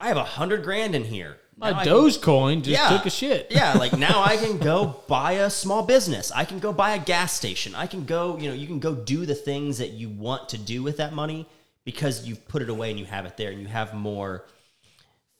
I 0.00 0.08
have 0.08 0.16
a 0.16 0.24
hundred 0.24 0.62
grand 0.62 0.94
in 0.94 1.04
here. 1.04 1.38
My 1.58 1.72
Now 1.72 1.82
Dogecoin 1.82 2.62
just 2.62 2.88
took 2.88 3.04
a 3.04 3.10
shit. 3.10 3.48
yeah, 3.50 3.72
like 3.78 3.98
now 3.98 4.22
I 4.22 4.36
can 4.36 4.58
go 4.58 5.02
buy 5.08 5.32
a 5.32 5.50
small 5.50 5.82
business. 5.82 6.30
I 6.30 6.44
can 6.44 6.60
go 6.60 6.72
buy 6.72 6.94
a 6.94 6.98
gas 7.00 7.32
station. 7.32 7.74
I 7.74 7.88
can 7.88 8.04
go, 8.04 8.38
you 8.38 8.48
know, 8.48 8.54
you 8.54 8.68
can 8.68 8.78
go 8.78 8.94
do 8.94 9.26
the 9.26 9.34
things 9.34 9.78
that 9.78 9.90
you 9.90 10.08
want 10.08 10.48
to 10.50 10.58
do 10.58 10.84
with 10.84 10.98
that 10.98 11.12
money 11.12 11.48
because 11.84 12.26
you've 12.28 12.46
put 12.46 12.62
it 12.62 12.70
away 12.70 12.90
and 12.90 12.98
you 12.98 13.06
have 13.06 13.26
it 13.26 13.36
there 13.36 13.50
and 13.50 13.60
you 13.60 13.66
have 13.66 13.92
more 13.92 14.46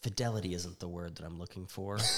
fidelity 0.02 0.54
isn't 0.54 0.80
the 0.80 0.88
word 0.88 1.16
that 1.16 1.24
I'm 1.24 1.38
looking 1.38 1.66
for. 1.66 1.98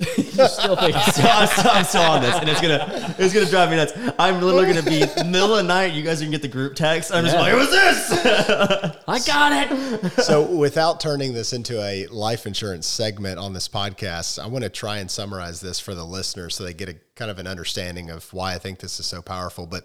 Still 0.48 0.76
think 0.76 0.94
so 0.96 1.22
I'm, 1.22 1.46
still, 1.46 1.70
I'm 1.70 1.84
still 1.84 2.00
on 2.02 2.22
this, 2.22 2.34
and 2.36 2.48
it's 2.48 2.60
gonna 2.62 3.14
it's 3.18 3.34
gonna 3.34 3.44
drive 3.46 3.68
me 3.68 3.76
nuts. 3.76 3.92
I'm 4.18 4.40
literally 4.40 4.66
gonna 4.72 4.82
be 4.82 5.00
middle 5.28 5.52
of 5.52 5.58
the 5.58 5.62
night. 5.62 5.92
You 5.92 6.02
guys 6.02 6.22
are 6.22 6.24
gonna 6.24 6.30
get 6.32 6.40
the 6.40 6.48
group 6.48 6.74
text. 6.74 7.12
I'm 7.12 7.24
just 7.24 7.36
Yeah. 7.36 7.42
like, 7.42 7.52
who's 7.52 7.70
this? 7.70 8.10
I 9.08 9.18
got 9.26 9.52
it. 9.70 10.12
so 10.24 10.42
without 10.56 11.00
turning 11.00 11.34
this 11.34 11.52
into 11.52 11.78
a 11.82 12.06
life 12.06 12.46
insurance 12.46 12.86
segment 12.86 13.38
on 13.38 13.52
this 13.52 13.68
podcast, 13.68 14.42
I 14.42 14.46
want 14.46 14.64
to 14.64 14.70
try 14.70 14.98
and 14.98 15.10
summarize 15.10 15.60
this 15.60 15.78
for 15.78 15.94
the 15.94 16.04
listeners 16.04 16.54
so 16.54 16.64
they 16.64 16.72
get 16.72 16.88
a 16.88 16.94
kind 17.14 17.30
of 17.30 17.38
an 17.38 17.46
understanding 17.46 18.08
of 18.08 18.32
why 18.32 18.54
I 18.54 18.58
think 18.58 18.78
this 18.78 18.98
is 19.00 19.04
so 19.06 19.20
powerful. 19.20 19.66
But 19.66 19.84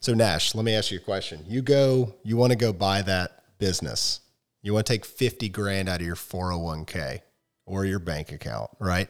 so 0.00 0.12
Nash, 0.12 0.56
let 0.56 0.64
me 0.64 0.74
ask 0.74 0.90
you 0.90 0.98
a 0.98 1.02
question. 1.02 1.44
You 1.46 1.62
go, 1.62 2.16
you 2.24 2.36
want 2.36 2.50
to 2.50 2.56
go 2.58 2.72
buy 2.72 3.02
that 3.02 3.44
business. 3.58 4.20
You 4.62 4.74
want 4.74 4.86
to 4.86 4.92
take 4.92 5.04
50 5.04 5.48
grand 5.50 5.88
out 5.88 6.00
of 6.00 6.06
your 6.06 6.16
401k 6.16 7.20
or 7.64 7.84
your 7.84 8.00
bank 8.00 8.32
account, 8.32 8.70
right? 8.80 9.08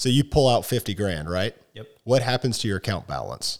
So 0.00 0.08
you 0.08 0.24
pull 0.24 0.48
out 0.48 0.64
50 0.64 0.94
grand, 0.94 1.28
right? 1.28 1.54
Yep. 1.74 1.86
What 2.04 2.22
happens 2.22 2.56
to 2.60 2.68
your 2.68 2.78
account 2.78 3.06
balance? 3.06 3.58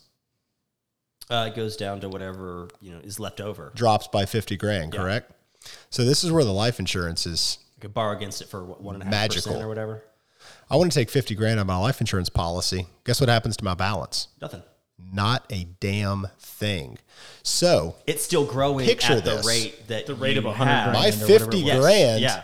Uh, 1.29 1.51
it 1.53 1.55
goes 1.55 1.77
down 1.77 2.01
to 2.01 2.09
whatever 2.09 2.69
you 2.81 2.93
know 2.93 2.99
is 3.01 3.21
left 3.21 3.43
over. 3.43 3.73
Drops 3.75 4.09
by 4.09 4.25
50 4.25 4.57
grand, 4.57 4.95
correct? 4.95 5.33
So 5.91 6.03
this 6.03 6.25
is 6.25 6.33
where 6.33 6.43
the 6.43 6.51
life 6.53 6.79
insurance 6.81 7.27
is 7.27 7.59
You 7.77 7.83
could 7.83 7.93
borrow 7.93 8.17
against 8.17 8.41
it 8.41 8.49
for 8.49 8.65
what, 8.65 8.81
one 8.81 8.95
and 8.95 9.03
a 9.03 9.05
half 9.05 9.11
Magical. 9.13 9.53
percent 9.53 9.63
or 9.63 9.69
whatever. 9.69 10.03
I 10.71 10.77
want 10.77 10.91
to 10.91 10.99
take 10.99 11.11
50 11.11 11.35
grand 11.35 11.59
out 11.59 11.65
of 11.65 11.67
my 11.67 11.77
life 11.77 12.01
insurance 12.01 12.31
policy. 12.31 12.87
Guess 13.05 13.21
what 13.21 13.29
happens 13.29 13.59
to 13.59 13.65
my 13.65 13.75
balance? 13.75 14.29
Nothing. 14.41 14.63
Not 15.13 15.45
a 15.53 15.65
damn 15.79 16.29
thing. 16.39 16.97
So 17.43 17.97
It's 18.07 18.23
still 18.25 18.47
growing 18.47 18.87
Picture 18.87 19.13
at 19.13 19.27
the 19.27 19.43
rate 19.47 19.89
that 19.89 20.07
The 20.07 20.15
rate 20.15 20.33
you 20.37 20.39
of 20.39 20.47
100 20.47 20.65
grand. 20.71 20.93
my 20.95 21.09
or 21.09 21.11
whatever 21.11 21.25
it 21.35 21.39
50 21.39 21.57
was. 21.59 21.67
Yes. 21.67 21.81
grand 21.83 22.21
Yeah. 22.23 22.43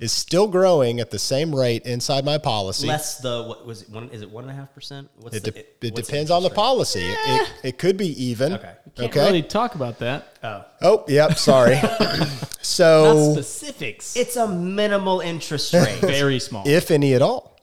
Is 0.00 0.10
still 0.10 0.48
growing 0.48 0.98
at 0.98 1.10
the 1.10 1.18
same 1.18 1.54
rate 1.54 1.84
inside 1.84 2.24
my 2.24 2.38
policy. 2.38 2.86
Less 2.88 3.18
the 3.18 3.44
what 3.44 3.64
was 3.66 3.82
it? 3.82 3.90
One 3.90 4.08
is 4.10 4.22
it 4.22 4.30
one 4.30 4.44
and 4.44 4.50
a 4.50 4.54
half 4.54 4.74
percent? 4.74 5.08
What's 5.20 5.36
it, 5.36 5.44
the, 5.44 5.50
de- 5.52 5.60
it 5.86 5.92
what's 5.94 6.08
depends 6.08 6.30
on 6.30 6.42
the 6.42 6.50
policy. 6.50 7.02
It, 7.02 7.18
it, 7.26 7.52
it 7.62 7.78
could 7.78 7.96
be 7.96 8.08
even. 8.24 8.54
Okay. 8.54 8.72
Can't 8.96 9.10
Okay. 9.10 9.26
really 9.26 9.42
talk 9.42 9.74
about 9.76 9.98
that. 10.00 10.36
Oh, 10.42 10.64
Oh, 10.82 11.04
yep. 11.06 11.38
Sorry. 11.38 11.74
Not 12.00 12.28
so, 12.62 13.32
specifics. 13.34 14.16
it's 14.16 14.36
a 14.36 14.48
minimal 14.48 15.20
interest 15.20 15.72
rate. 15.74 16.00
very 16.00 16.40
small. 16.40 16.66
if 16.66 16.90
any 16.90 17.14
at 17.14 17.22
all. 17.22 17.58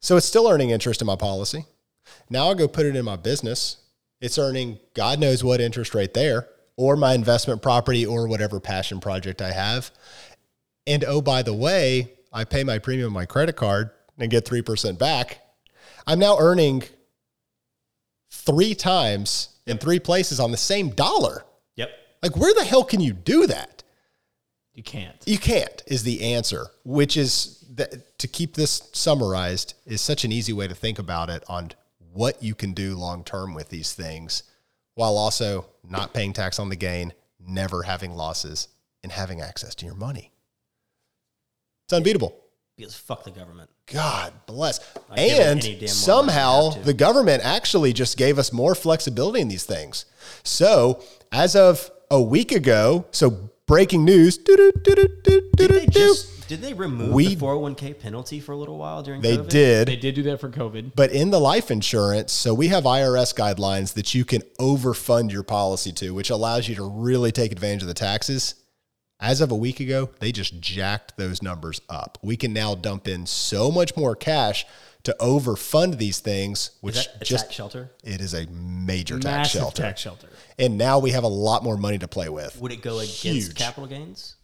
So 0.00 0.16
it's 0.16 0.26
still 0.26 0.46
earning 0.48 0.70
interest 0.70 1.00
in 1.00 1.06
my 1.06 1.16
policy. 1.16 1.64
Now 2.30 2.50
I 2.50 2.54
go 2.54 2.68
put 2.68 2.86
it 2.86 2.94
in 2.96 3.04
my 3.04 3.16
business. 3.16 3.78
It's 4.20 4.38
earning 4.38 4.78
God 4.94 5.18
knows 5.18 5.42
what 5.42 5.60
interest 5.60 5.94
rate 5.94 6.14
there, 6.14 6.48
or 6.76 6.96
my 6.96 7.14
investment 7.14 7.62
property, 7.62 8.04
or 8.06 8.26
whatever 8.28 8.60
passion 8.60 9.00
project 9.00 9.40
I 9.42 9.52
have. 9.52 9.90
And 10.86 11.04
oh, 11.04 11.20
by 11.20 11.42
the 11.42 11.54
way, 11.54 12.12
I 12.32 12.44
pay 12.44 12.64
my 12.64 12.78
premium 12.78 13.08
on 13.08 13.12
my 13.12 13.26
credit 13.26 13.56
card 13.56 13.90
and 14.18 14.30
get 14.30 14.44
3% 14.44 14.98
back. 14.98 15.40
I'm 16.06 16.18
now 16.18 16.36
earning 16.38 16.84
three 18.30 18.74
times 18.74 19.50
in 19.66 19.78
three 19.78 19.98
places 19.98 20.38
on 20.38 20.50
the 20.50 20.56
same 20.56 20.90
dollar. 20.90 21.44
Yep. 21.76 21.90
Like, 22.22 22.36
where 22.36 22.54
the 22.54 22.64
hell 22.64 22.84
can 22.84 23.00
you 23.00 23.12
do 23.12 23.46
that? 23.46 23.82
You 24.74 24.82
can't. 24.82 25.16
You 25.26 25.38
can't, 25.38 25.82
is 25.86 26.02
the 26.02 26.34
answer, 26.34 26.66
which 26.84 27.16
is 27.16 27.64
that 27.74 28.18
to 28.18 28.28
keep 28.28 28.54
this 28.54 28.90
summarized, 28.92 29.74
is 29.86 30.00
such 30.00 30.24
an 30.24 30.32
easy 30.32 30.52
way 30.52 30.68
to 30.68 30.74
think 30.74 30.98
about 30.98 31.30
it 31.30 31.42
on 31.48 31.72
what 32.12 32.42
you 32.42 32.54
can 32.54 32.72
do 32.72 32.94
long 32.94 33.24
term 33.24 33.54
with 33.54 33.70
these 33.70 33.92
things 33.92 34.42
while 34.94 35.16
also 35.16 35.66
not 35.88 36.14
paying 36.14 36.32
tax 36.32 36.58
on 36.58 36.68
the 36.68 36.76
gain, 36.76 37.12
never 37.38 37.82
having 37.82 38.12
losses, 38.12 38.68
and 39.02 39.12
having 39.12 39.40
access 39.40 39.74
to 39.76 39.86
your 39.86 39.94
money. 39.94 40.32
It's 41.86 41.92
unbeatable. 41.92 42.36
Because 42.76 42.94
fuck 42.96 43.22
the 43.24 43.30
government. 43.30 43.70
God 43.92 44.32
bless. 44.46 44.80
give 44.80 44.88
it 45.16 45.40
And 45.40 45.60
any 45.64 45.72
damn 45.74 45.78
more 45.78 45.78
than 45.78 45.88
somehow 45.88 46.60
I 46.60 46.64
have 46.64 46.74
to. 46.74 46.80
the 46.86 46.94
government 46.94 47.42
actually 47.44 47.92
just 47.92 48.16
gave 48.16 48.38
us 48.40 48.52
more 48.52 48.74
flexibility 48.74 49.40
in 49.40 49.46
these 49.48 49.62
things. 49.64 50.04
So, 50.42 51.00
as 51.30 51.54
of 51.54 51.88
a 52.10 52.20
week 52.20 52.50
ago, 52.50 53.06
so 53.12 53.50
breaking 53.66 54.04
news, 54.04 54.36
Did 54.36 54.58
they 54.58 54.80
doo-doo-doo-doo-doo-doo-doo. 54.80 55.86
just 55.92 56.48
did 56.48 56.60
they 56.60 56.74
remove 56.74 57.12
We- 57.12 57.34
the 57.34 57.40
401k 57.40 57.92
penalty 57.94 58.40
for 58.40 58.52
a 58.52 58.56
little 58.56 58.78
while 58.78 59.02
during 59.04 59.20
they 59.20 59.36
COVID? 59.36 59.48
did. 59.48 59.88
They 59.88 59.96
did 59.96 60.14
do 60.16 60.22
that 60.24 60.40
for 60.40 60.48
COVID. 60.48 60.92
But 60.96 61.12
in 61.12 61.30
the 61.30 61.40
life 61.40 61.70
insurance, 61.70 62.32
so 62.32 62.52
we 62.52 62.68
have 62.68 62.84
IRS 62.84 63.32
guidelines 63.32 63.94
that 63.94 64.12
you 64.14 64.24
can 64.24 64.42
overfund 64.60 65.30
your 65.32 65.42
policy 65.44 65.92
to, 65.92 66.10
which 66.14 66.30
allows 66.30 66.68
you 66.68 66.74
to 66.76 66.84
really 66.84 67.30
take 67.32 67.52
advantage 67.52 67.82
of 67.82 67.88
the 67.88 67.94
taxes. 67.94 68.54
As 69.18 69.40
of 69.40 69.50
a 69.50 69.56
week 69.56 69.80
ago, 69.80 70.10
they 70.20 70.30
just 70.30 70.60
jacked 70.60 71.16
those 71.16 71.42
numbers 71.42 71.80
up. 71.88 72.18
We 72.22 72.36
can 72.36 72.52
now 72.52 72.74
dump 72.74 73.08
in 73.08 73.24
so 73.26 73.70
much 73.70 73.96
more 73.96 74.14
cash 74.14 74.66
to 75.04 75.16
overfund 75.20 75.96
these 75.98 76.18
things, 76.18 76.72
which 76.80 76.96
Is 76.96 77.06
that 77.06 77.22
a 77.22 77.24
just 77.24 77.44
tax 77.46 77.54
shelter? 77.54 77.90
it 78.04 78.20
is 78.20 78.34
a 78.34 78.46
major 78.46 79.18
tax 79.18 79.48
shelter. 79.50 79.82
tax 79.82 80.00
shelter. 80.00 80.28
And 80.58 80.76
now 80.76 80.98
we 80.98 81.10
have 81.12 81.24
a 81.24 81.28
lot 81.28 81.62
more 81.64 81.76
money 81.78 81.96
to 81.98 82.08
play 82.08 82.28
with. 82.28 82.60
Would 82.60 82.72
it 82.72 82.82
go 82.82 82.98
against 82.98 83.22
Huge. 83.22 83.54
capital 83.54 83.86
gains? 83.88 84.34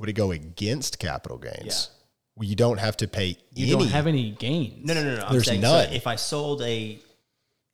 Would 0.00 0.08
it 0.08 0.14
go 0.14 0.32
against 0.32 0.98
capital 0.98 1.38
gains? 1.38 1.64
Yeah. 1.90 1.94
Well, 2.36 2.48
you 2.48 2.56
don't 2.56 2.78
have 2.78 2.96
to 2.98 3.08
pay 3.08 3.36
You 3.54 3.74
any. 3.76 3.84
don't 3.84 3.92
have 3.92 4.06
any 4.06 4.30
gains. 4.32 4.84
No, 4.86 4.94
no, 4.94 5.02
no, 5.04 5.16
no. 5.16 5.24
I'm 5.24 5.32
There's 5.32 5.46
saying 5.46 5.60
none. 5.60 5.86
So 5.88 5.92
if 5.92 6.06
I 6.06 6.16
sold 6.16 6.62
a 6.62 6.98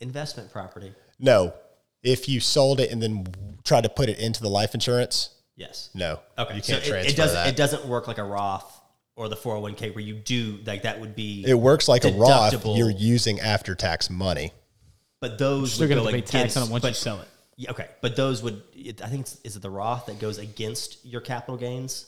investment 0.01 0.51
property, 0.53 0.93
no. 1.19 1.55
If 2.03 2.29
you 2.29 2.41
sold 2.41 2.81
it 2.81 2.91
and 2.91 3.03
then 3.03 3.27
tried 3.63 3.83
to 3.85 3.89
put 3.89 4.09
it 4.11 4.19
into 4.19 4.43
the 4.43 4.51
life 4.51 4.75
insurance, 4.75 5.31
yes. 5.57 5.91
no. 5.95 6.21
Okay. 6.39 6.57
You 6.57 6.63
so 6.63 6.73
can't 6.75 6.85
it- 6.85 6.89
transfer 6.89 7.11
it, 7.13 7.17
doesn't 7.17 7.35
that. 7.35 7.49
it 7.49 7.57
doesn't 7.57 7.85
work 7.87 8.07
like 8.09 8.19
a 8.19 8.25
Roth 8.25 8.81
or 9.17 9.29
the 9.29 9.37
401k 9.37 9.95
where 9.95 10.03
you 10.05 10.15
do 10.15 10.59
like 10.67 10.83
that 10.83 11.01
would 11.01 11.15
be 11.15 11.45
It 11.47 11.55
works 11.55 11.89
like 11.89 12.05
a 12.05 12.11
Roth. 12.13 12.53
Deductible. 12.53 12.77
You're 12.77 12.91
using 12.91 13.41
after 13.41 13.75
tax 13.75 14.11
money. 14.11 14.53
but 15.21 15.39
those 15.39 15.73
Still 15.75 15.89
would 15.89 15.95
going 15.95 16.05
go 16.05 16.11
to 16.11 16.13
pay 16.13 16.19
against 16.19 16.33
tax 16.33 16.57
on 16.57 16.65
it 16.69 16.71
once 16.71 16.83
but, 16.83 16.89
you 16.89 16.95
sell 16.95 17.21
it. 17.21 17.29
Yeah, 17.57 17.71
okay, 17.71 17.89
but 18.01 18.17
those 18.17 18.43
would 18.43 18.61
it, 18.75 19.01
I 19.01 19.07
think 19.07 19.29
is 19.45 19.55
it 19.55 19.63
the 19.63 19.71
Roth 19.71 20.07
that 20.07 20.19
goes 20.19 20.39
against 20.39 21.05
your 21.07 21.21
capital 21.21 21.57
gains 21.57 22.07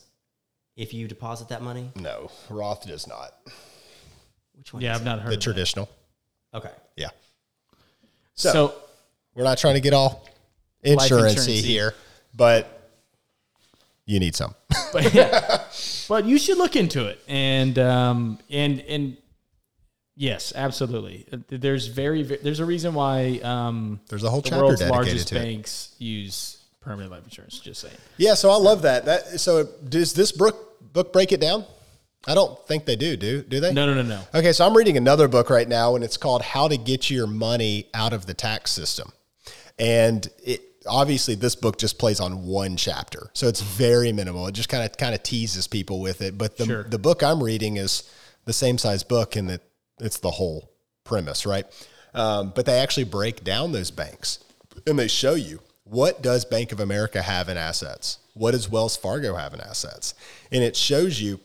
if 0.77 0.93
you 0.93 1.06
deposit 1.06 1.48
that 1.51 1.62
money? 1.62 1.93
No, 1.94 2.31
Roth 2.51 2.85
does 2.86 3.06
not. 3.06 3.32
Which 4.56 4.73
one? 4.73 4.82
Yeah, 4.82 4.94
I've 4.97 5.05
not 5.05 5.20
heard 5.20 5.31
The 5.31 5.35
of 5.35 5.40
that. 5.40 5.43
traditional. 5.44 5.89
Okay. 6.52 6.73
Yeah. 6.97 7.10
So, 8.35 8.51
So, 8.52 8.74
We're 9.35 9.44
not 9.44 9.59
trying 9.59 9.74
to 9.74 9.81
get 9.81 9.93
all 9.94 10.27
insurancy 10.82 11.28
insurance-y. 11.39 11.52
here, 11.68 11.94
but 12.35 12.76
you 14.06 14.20
need 14.20 14.34
some. 14.34 14.54
but 14.92 15.12
yeah, 15.12 15.64
but 16.08 16.24
you 16.24 16.38
should 16.38 16.58
look 16.58 16.76
into 16.76 17.06
it. 17.06 17.20
And 17.28 17.78
um, 17.78 18.38
and 18.48 18.80
and 18.82 19.16
yes, 20.14 20.52
absolutely. 20.56 21.26
There's 21.48 21.88
very, 21.88 22.22
ve- 22.22 22.38
there's 22.42 22.60
a 22.60 22.64
reason 22.64 22.94
why 22.94 23.40
um, 23.42 24.00
There's 24.08 24.24
a 24.24 24.30
whole 24.30 24.40
the 24.40 24.50
chapter 24.50 24.64
world's 24.64 24.80
dedicated 24.80 25.06
largest 25.06 25.28
to 25.28 25.36
it. 25.36 25.42
banks 25.42 25.94
use 25.98 26.62
permanent 26.80 27.10
life 27.10 27.24
insurance. 27.24 27.58
Just 27.58 27.80
saying. 27.82 27.94
Yeah, 28.16 28.34
so 28.34 28.50
I 28.50 28.56
love 28.56 28.82
that. 28.82 29.04
That 29.04 29.40
so 29.40 29.64
does 29.88 30.14
this 30.14 30.32
book 30.32 30.92
book 30.92 31.12
break 31.12 31.32
it 31.32 31.40
down? 31.40 31.64
I 32.28 32.34
don't 32.34 32.58
think 32.66 32.86
they 32.86 32.96
do. 32.96 33.16
Do 33.16 33.42
do 33.42 33.60
they? 33.60 33.72
No, 33.72 33.86
no, 33.86 33.94
no, 33.94 34.02
no. 34.02 34.20
Okay, 34.34 34.52
so 34.52 34.66
I'm 34.66 34.76
reading 34.76 34.96
another 34.96 35.28
book 35.28 35.50
right 35.50 35.68
now, 35.68 35.94
and 35.94 36.04
it's 36.04 36.16
called 36.16 36.42
"How 36.42 36.68
to 36.68 36.76
Get 36.76 37.10
Your 37.10 37.26
Money 37.26 37.88
Out 37.94 38.12
of 38.12 38.26
the 38.26 38.34
Tax 38.34 38.70
System," 38.72 39.12
and 39.78 40.28
it 40.44 40.62
obviously 40.88 41.34
this 41.34 41.54
book 41.54 41.78
just 41.78 41.98
plays 41.98 42.20
on 42.20 42.46
one 42.46 42.76
chapter, 42.76 43.30
so 43.32 43.48
it's 43.48 43.60
very 43.60 44.12
minimal. 44.12 44.46
It 44.46 44.52
just 44.52 44.68
kind 44.68 44.84
of 44.84 44.96
kind 44.96 45.14
of 45.14 45.22
teases 45.22 45.66
people 45.66 46.00
with 46.00 46.22
it. 46.22 46.36
But 46.38 46.56
the 46.56 46.64
Sure. 46.66 46.82
the 46.84 46.98
book 46.98 47.22
I'm 47.22 47.42
reading 47.42 47.76
is 47.76 48.02
the 48.44 48.52
same 48.52 48.78
size 48.78 49.02
book, 49.02 49.36
and 49.36 49.48
that 49.50 49.62
it's 50.00 50.18
the 50.18 50.30
whole 50.30 50.70
premise, 51.04 51.46
right? 51.46 51.66
Um, 52.14 52.52
but 52.54 52.66
they 52.66 52.78
actually 52.78 53.04
break 53.04 53.44
down 53.44 53.72
those 53.72 53.90
banks, 53.90 54.38
and 54.86 54.98
they 54.98 55.08
show 55.08 55.34
you 55.34 55.60
what 55.84 56.22
does 56.22 56.44
Bank 56.44 56.72
of 56.72 56.80
America 56.80 57.22
have 57.22 57.48
in 57.48 57.56
assets, 57.56 58.18
what 58.34 58.52
does 58.52 58.68
Wells 58.68 58.96
Fargo 58.96 59.36
have 59.36 59.54
in 59.54 59.60
assets, 59.60 60.14
and 60.50 60.64
it 60.64 60.74
shows 60.76 61.20
you 61.20 61.40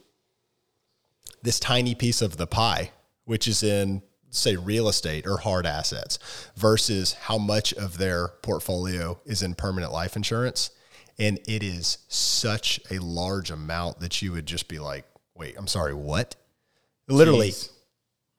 this 1.43 1.59
tiny 1.59 1.95
piece 1.95 2.22
of 2.22 2.38
the 2.38 2.47
pie, 2.47 2.91
which 3.26 3.47
is 3.47 3.63
in, 3.63 4.01
say, 4.32 4.56
real 4.56 4.90
estate 4.90 5.28
or 5.28 5.38
hard 5.38 5.66
assets, 5.66 6.18
versus 6.56 7.14
how 7.14 7.38
much 7.38 7.74
of 7.74 7.98
their 7.98 8.30
portfolio 8.41 9.20
is 9.26 9.44
in 9.44 9.53
permanent 9.53 9.91
life 9.91 10.16
insurance. 10.16 10.72
And 11.20 11.40
it 11.48 11.62
is 11.62 11.99
such 12.08 12.80
a 12.90 12.98
large 12.98 13.52
amount 13.52 13.99
that 13.99 14.22
you 14.22 14.32
would 14.32 14.48
just 14.48 14.68
be 14.68 14.80
like, 14.80 15.06
wait, 15.36 15.56
I'm 15.58 15.68
sorry, 15.68 15.94
what? 15.94 16.36
Literally, 17.08 17.49
Jeez. 17.49 17.70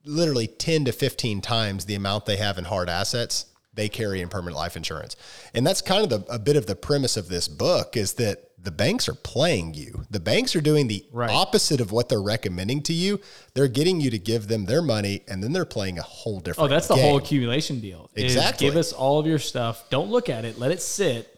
literally 0.05 0.47
10 0.47 0.87
to 0.87 0.93
15 0.93 1.41
times 1.43 1.85
the 1.85 1.95
amount 1.95 2.27
they 2.27 2.39
have 2.39 2.59
in 2.59 2.65
hard 2.65 2.89
assets 2.89 3.47
they 3.75 3.89
carry 3.89 4.21
in 4.21 4.29
permanent 4.29 4.57
life 4.57 4.77
insurance 4.77 5.17
and 5.55 5.67
that's 5.67 5.81
kind 5.81 6.05
of 6.05 6.27
the, 6.27 6.33
a 6.33 6.39
bit 6.39 6.57
of 6.57 6.67
the 6.67 6.77
premise 6.77 7.17
of 7.17 7.29
this 7.29 7.49
book 7.49 7.97
is 7.97 8.15
that 8.15 8.51
the 8.63 8.71
banks 8.71 9.09
are 9.09 9.15
playing 9.15 9.75
you 9.75 10.05
the 10.11 10.21
banks 10.21 10.55
are 10.55 10.61
doing 10.61 10.87
the 10.87 11.05
Right. 11.13 11.31
opposite 11.31 11.81
of 11.81 11.91
what 11.91 12.09
they're 12.09 12.23
recommending 12.23 12.81
to 12.83 12.93
you 12.93 13.21
they're 13.55 13.67
getting 13.69 14.01
you 14.01 14.09
to 14.11 14.19
give 14.19 14.47
them 14.49 14.67
their 14.67 14.83
money 14.83 15.23
and 15.27 15.43
then 15.43 15.53
they're 15.53 15.65
playing 15.65 15.99
a 15.99 16.03
whole 16.03 16.39
different 16.39 16.71
Oh, 16.71 16.73
that's 16.75 16.87
the 16.87 16.95
whole 16.97 17.17
accumulation 17.17 17.81
deal. 17.81 18.09
Exactly. 18.15 18.67
give 18.69 18.77
us 18.77 18.93
all 18.93 19.19
of 19.19 19.27
your 19.27 19.39
stuff. 19.41 19.89
Don't 19.91 20.11
look 20.11 20.29
at 20.29 20.45
it. 20.45 20.59
Let 20.59 20.71
it 20.71 20.81
sit. 20.81 21.29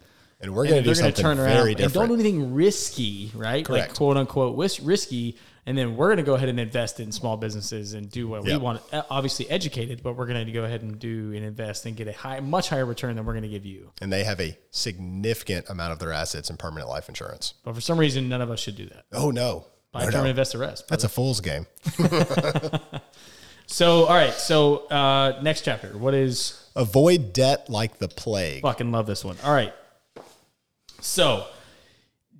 and 0.40 0.54
we're 0.54 0.64
going 0.68 0.82
to 0.82 0.88
do 0.88 0.94
they're 0.94 1.02
gonna 1.12 1.16
something 1.16 1.44
very 1.44 1.74
and 1.74 1.92
don't 1.92 2.08
do 2.08 2.14
anything 2.14 2.52
risky, 2.52 3.30
right? 3.34 3.64
Correct. 3.64 3.88
Like 3.88 3.96
quote 3.96 4.16
unquote 4.18 4.56
risky. 4.82 5.36
And 5.66 5.78
then 5.78 5.96
we're 5.96 6.08
going 6.08 6.18
to 6.18 6.22
go 6.24 6.34
ahead 6.34 6.50
and 6.50 6.60
invest 6.60 7.00
in 7.00 7.10
small 7.10 7.36
businesses 7.38 7.94
and 7.94 8.10
do 8.10 8.28
what 8.28 8.44
we 8.44 8.54
want. 8.56 8.82
Uh, 8.92 9.02
Obviously 9.08 9.48
educated, 9.48 10.02
but 10.02 10.14
we're 10.14 10.26
going 10.26 10.44
to 10.44 10.52
go 10.52 10.64
ahead 10.64 10.82
and 10.82 10.98
do 10.98 11.32
and 11.34 11.42
invest 11.44 11.86
and 11.86 11.96
get 11.96 12.06
a 12.06 12.12
high, 12.12 12.40
much 12.40 12.68
higher 12.68 12.84
return 12.84 13.16
than 13.16 13.24
we're 13.24 13.32
going 13.32 13.44
to 13.44 13.48
give 13.48 13.64
you. 13.64 13.90
and 14.02 14.12
they 14.12 14.24
have 14.24 14.40
a 14.40 14.58
significant 14.70 15.68
amount 15.70 15.92
of 15.92 15.98
their 15.98 16.12
assets 16.12 16.50
in 16.50 16.56
permanent 16.58 16.88
life 16.90 17.08
insurance 17.08 17.54
But 17.64 17.74
for 17.74 17.80
some 17.80 17.98
reason, 17.98 18.28
none 18.28 18.42
of 18.42 18.50
us 18.50 18.60
should 18.60 18.76
do 18.76 18.86
that. 18.86 19.04
oh 19.12 19.30
no, 19.30 19.66
Buy 19.92 20.04
No, 20.04 20.10
term 20.10 20.24
no. 20.24 20.30
invest 20.30 20.52
the 20.52 20.58
rest. 20.58 20.86
that's 20.88 21.04
a 21.04 21.08
fool's 21.08 21.40
game 21.40 21.66
So, 23.66 24.04
all 24.04 24.14
right. 24.14 24.34
So, 24.34 24.86
uh, 24.88 25.40
next 25.42 25.62
chapter. 25.62 25.96
What 25.96 26.12
is 26.12 26.68
avoid 26.76 27.32
debt 27.32 27.70
like 27.70 27.96
the 27.98 28.08
plague 28.08 28.60
Fucking 28.60 28.92
love 28.92 29.06
this 29.06 29.24
one. 29.24 29.36
All 29.42 29.54
right. 29.54 29.72
So 31.00 31.46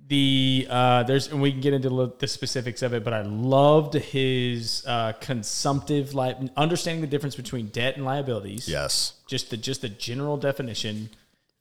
the 0.07 0.67
uh, 0.69 1.03
there's 1.03 1.27
and 1.27 1.41
we 1.41 1.51
can 1.51 1.61
get 1.61 1.73
into 1.73 1.89
the 1.89 2.11
the 2.19 2.27
specifics 2.27 2.81
of 2.81 2.93
it, 2.93 3.03
but 3.03 3.13
I 3.13 3.21
loved 3.21 3.93
his 3.93 4.83
uh, 4.85 5.13
consumptive 5.19 6.13
like 6.13 6.37
understanding 6.55 7.01
the 7.01 7.07
difference 7.07 7.35
between 7.35 7.67
debt 7.67 7.95
and 7.95 8.05
liabilities. 8.05 8.67
yes 8.67 9.13
Just 9.27 9.49
the 9.49 9.57
just 9.57 9.81
the 9.81 9.89
general 9.89 10.37
definition. 10.37 11.09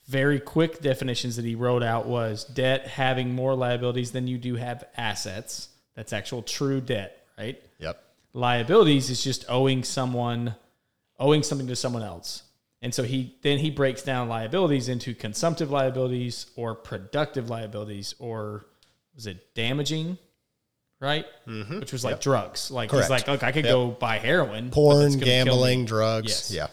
Very 0.06 0.38
quick 0.38 0.82
definitions 0.82 1.36
that 1.36 1.46
he 1.46 1.54
wrote 1.54 1.82
out 1.82 2.06
was 2.06 2.44
debt 2.44 2.86
having 2.86 3.34
more 3.34 3.54
liabilities 3.54 4.12
than 4.12 4.26
you 4.26 4.36
do 4.36 4.56
have 4.56 4.84
assets. 4.98 5.70
That's 5.94 6.12
actual 6.12 6.42
true 6.42 6.80
debt, 6.80 7.26
right? 7.38 7.62
yep 7.78 8.04
liabilities 8.34 9.08
is 9.10 9.22
just 9.22 9.44
owing 9.48 9.84
someone 9.84 10.54
owing 11.18 11.42
something 11.42 11.68
to 11.68 11.76
someone 11.76 12.02
else 12.02 12.42
and 12.84 12.94
so 12.94 13.02
he 13.02 13.34
then 13.42 13.58
he 13.58 13.70
breaks 13.70 14.02
down 14.02 14.28
liabilities 14.28 14.88
into 14.88 15.12
consumptive 15.14 15.70
liabilities 15.72 16.46
or 16.54 16.76
productive 16.76 17.50
liabilities 17.50 18.14
or 18.20 18.66
was 19.16 19.26
it 19.26 19.52
damaging 19.54 20.16
right 21.00 21.26
which 21.80 21.92
was 21.92 22.04
like 22.04 22.20
drugs 22.20 22.70
like 22.70 22.90
he's 22.92 23.00
Mm-hmm. 23.00 23.10
Like 23.10 23.26
look 23.26 23.42
i 23.42 23.50
could 23.50 23.64
go 23.64 23.88
buy 23.90 24.18
heroin 24.18 24.70
porn 24.70 25.06
it's 25.06 25.16
gonna 25.16 25.26
kill 25.26 25.44
me." 25.44 25.50
gambling 25.50 25.84
drugs 25.86 26.28
Yes. 26.28 26.52
yeah 26.52 26.66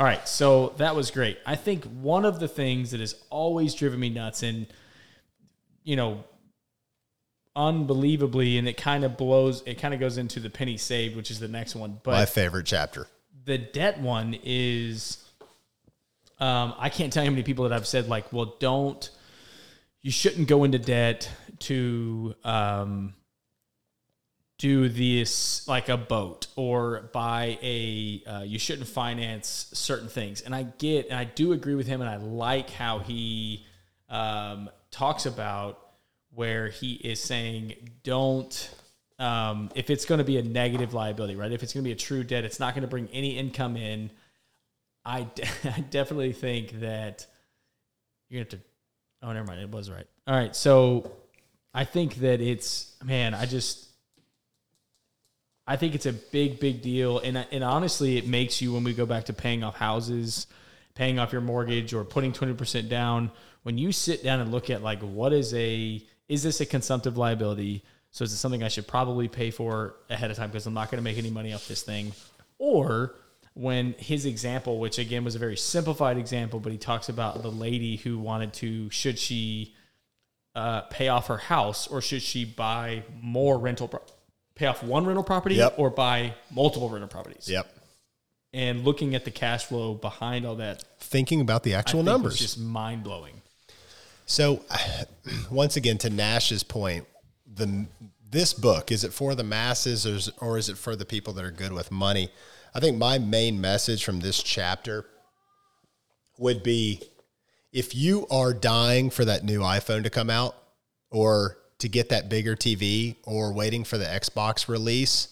all 0.00 0.06
right, 0.06 0.28
so 0.28 0.74
that 0.76 0.94
was 0.94 1.10
great. 1.10 1.38
I 1.44 1.56
think 1.56 1.82
one 1.84 2.24
of 2.24 2.38
the 2.38 2.46
things 2.46 2.92
that 2.92 3.00
has 3.00 3.16
always 3.30 3.74
driven 3.74 3.98
me 3.98 4.10
nuts, 4.10 4.44
and 4.44 4.68
you 5.82 5.96
know, 5.96 6.22
unbelievably, 7.56 8.58
and 8.58 8.68
it 8.68 8.76
kind 8.76 9.02
of 9.04 9.16
blows. 9.16 9.62
It 9.66 9.78
kind 9.78 9.92
of 9.92 9.98
goes 9.98 10.16
into 10.16 10.38
the 10.38 10.50
penny 10.50 10.76
saved, 10.76 11.16
which 11.16 11.32
is 11.32 11.40
the 11.40 11.48
next 11.48 11.74
one. 11.74 11.98
But 12.04 12.12
My 12.12 12.26
favorite 12.26 12.66
chapter. 12.66 13.08
the 13.44 13.58
debt 13.58 14.00
one 14.00 14.38
is 14.44 15.18
um, 16.40 16.74
I 16.78 16.88
can't 16.88 17.12
tell 17.12 17.24
you 17.24 17.30
how 17.30 17.32
many 17.32 17.42
people 17.42 17.68
that 17.68 17.74
I've 17.74 17.86
said 17.86 18.08
like, 18.08 18.32
well, 18.32 18.56
don't 18.58 19.08
you 20.02 20.10
shouldn't 20.10 20.48
go 20.48 20.64
into 20.64 20.78
debt 20.78 21.30
to 21.60 22.34
um, 22.44 23.14
do 24.58 24.88
this 24.88 25.66
like 25.68 25.88
a 25.88 25.96
boat 25.96 26.48
or 26.56 27.10
buy 27.12 27.58
a 27.62 28.22
uh, 28.26 28.42
you 28.42 28.58
shouldn't 28.58 28.88
finance 28.88 29.70
certain 29.72 30.08
things. 30.08 30.40
And 30.40 30.54
i 30.54 30.64
get 30.64 31.06
and 31.08 31.18
i 31.18 31.24
do 31.24 31.52
agree 31.52 31.74
with 31.74 31.86
him 31.86 32.00
and 32.00 32.10
i 32.10 32.16
like 32.16 32.70
how 32.70 32.98
he 32.98 33.64
um, 34.08 34.68
talks 34.90 35.26
about 35.26 35.78
where 36.34 36.68
he 36.68 36.94
is 36.94 37.20
saying 37.20 37.74
don't 38.02 38.70
um, 39.18 39.70
if 39.74 39.90
it's 39.90 40.04
going 40.04 40.18
to 40.18 40.24
be 40.24 40.38
a 40.38 40.42
negative 40.42 40.94
liability 40.94 41.34
right? 41.34 41.50
If 41.50 41.62
it's 41.62 41.72
going 41.72 41.82
to 41.82 41.88
be 41.88 41.92
a 41.92 41.96
true 41.96 42.24
debt 42.24 42.44
it's 42.44 42.60
not 42.60 42.74
going 42.74 42.82
to 42.82 42.88
bring 42.88 43.08
any 43.12 43.36
income 43.38 43.76
in 43.76 44.10
I, 45.08 45.22
de- 45.22 45.42
I 45.64 45.80
definitely 45.80 46.32
think 46.32 46.80
that 46.80 47.26
you're 48.28 48.38
going 48.38 48.48
to 48.50 48.56
have 48.56 48.62
to 48.62 48.68
oh 49.22 49.32
never 49.32 49.46
mind 49.46 49.60
it 49.60 49.70
was 49.70 49.90
right 49.90 50.06
all 50.26 50.36
right 50.36 50.54
so 50.54 51.10
i 51.74 51.84
think 51.84 52.16
that 52.16 52.40
it's 52.40 52.94
man 53.02 53.34
i 53.34 53.46
just 53.46 53.88
I 55.68 55.76
think 55.76 55.94
it's 55.94 56.06
a 56.06 56.14
big, 56.14 56.60
big 56.60 56.80
deal, 56.80 57.18
and 57.18 57.36
and 57.36 57.62
honestly, 57.62 58.16
it 58.16 58.26
makes 58.26 58.62
you 58.62 58.72
when 58.72 58.84
we 58.84 58.94
go 58.94 59.04
back 59.04 59.26
to 59.26 59.34
paying 59.34 59.62
off 59.62 59.76
houses, 59.76 60.46
paying 60.94 61.18
off 61.18 61.30
your 61.30 61.42
mortgage, 61.42 61.92
or 61.92 62.04
putting 62.04 62.32
twenty 62.32 62.54
percent 62.54 62.88
down. 62.88 63.30
When 63.64 63.76
you 63.76 63.92
sit 63.92 64.24
down 64.24 64.40
and 64.40 64.50
look 64.50 64.70
at 64.70 64.82
like 64.82 65.00
what 65.00 65.34
is 65.34 65.52
a 65.52 66.02
is 66.26 66.42
this 66.42 66.62
a 66.62 66.66
consumptive 66.66 67.18
liability? 67.18 67.84
So 68.12 68.24
is 68.24 68.32
it 68.32 68.38
something 68.38 68.62
I 68.62 68.68
should 68.68 68.88
probably 68.88 69.28
pay 69.28 69.50
for 69.50 69.96
ahead 70.08 70.30
of 70.30 70.38
time 70.38 70.48
because 70.48 70.64
I'm 70.64 70.72
not 70.72 70.90
going 70.90 71.00
to 71.00 71.04
make 71.04 71.18
any 71.18 71.30
money 71.30 71.52
off 71.52 71.68
this 71.68 71.82
thing, 71.82 72.12
or 72.58 73.14
when 73.58 73.94
his 73.98 74.24
example, 74.24 74.78
which 74.78 74.98
again 74.98 75.24
was 75.24 75.34
a 75.34 75.38
very 75.38 75.56
simplified 75.56 76.16
example, 76.16 76.60
but 76.60 76.70
he 76.70 76.78
talks 76.78 77.08
about 77.08 77.42
the 77.42 77.50
lady 77.50 77.96
who 77.96 78.16
wanted 78.18 78.52
to 78.54 78.88
should 78.90 79.18
she 79.18 79.74
uh, 80.54 80.82
pay 80.82 81.08
off 81.08 81.26
her 81.26 81.38
house 81.38 81.88
or 81.88 82.00
should 82.00 82.22
she 82.22 82.44
buy 82.44 83.02
more 83.20 83.58
rental 83.58 83.88
pro- 83.88 84.02
pay 84.54 84.66
off 84.66 84.82
one 84.82 85.04
rental 85.06 85.24
property 85.24 85.56
Yep. 85.56 85.74
or 85.76 85.90
buy 85.90 86.34
multiple 86.52 86.88
rental 86.88 87.08
properties 87.08 87.48
Yep. 87.48 87.66
and 88.52 88.84
looking 88.84 89.14
at 89.16 89.24
the 89.24 89.30
cash 89.32 89.64
flow 89.66 89.94
behind 89.94 90.46
all 90.46 90.56
that 90.56 90.84
Thinking 91.00 91.40
about 91.40 91.62
the 91.64 91.74
actual 91.74 91.98
was 92.00 92.06
numbers. 92.06 92.38
just 92.38 92.58
mind-blowing 92.58 93.42
So, 94.26 94.64
once 95.50 95.76
again, 95.76 95.98
to 95.98 96.10
Nash's 96.10 96.62
point, 96.62 97.06
the 97.52 97.86
this 98.30 98.52
book 98.54 98.92
is 98.92 99.04
it 99.04 99.12
for 99.12 99.34
the 99.34 99.42
masses 99.44 100.06
or 100.06 100.14
is, 100.14 100.30
or 100.40 100.58
is 100.58 100.68
it 100.68 100.76
for 100.78 100.94
the 100.94 101.04
people 101.06 101.32
that 101.34 101.44
are 101.44 101.50
good 101.50 101.72
with 101.72 101.90
money? 101.90 102.30
I 102.74 102.80
think 102.80 102.96
my 102.98 103.18
main 103.18 103.60
message 103.60 104.04
from 104.04 104.20
this 104.20 104.42
chapter 104.42 105.06
would 106.38 106.62
be 106.62 107.02
if 107.72 107.94
you 107.94 108.26
are 108.30 108.54
dying 108.54 109.10
for 109.10 109.24
that 109.24 109.44
new 109.44 109.60
iPhone 109.60 110.02
to 110.04 110.10
come 110.10 110.30
out 110.30 110.54
or 111.10 111.58
to 111.78 111.88
get 111.88 112.08
that 112.10 112.28
bigger 112.28 112.56
TV 112.56 113.16
or 113.24 113.52
waiting 113.52 113.84
for 113.84 113.98
the 113.98 114.04
Xbox 114.04 114.68
release, 114.68 115.28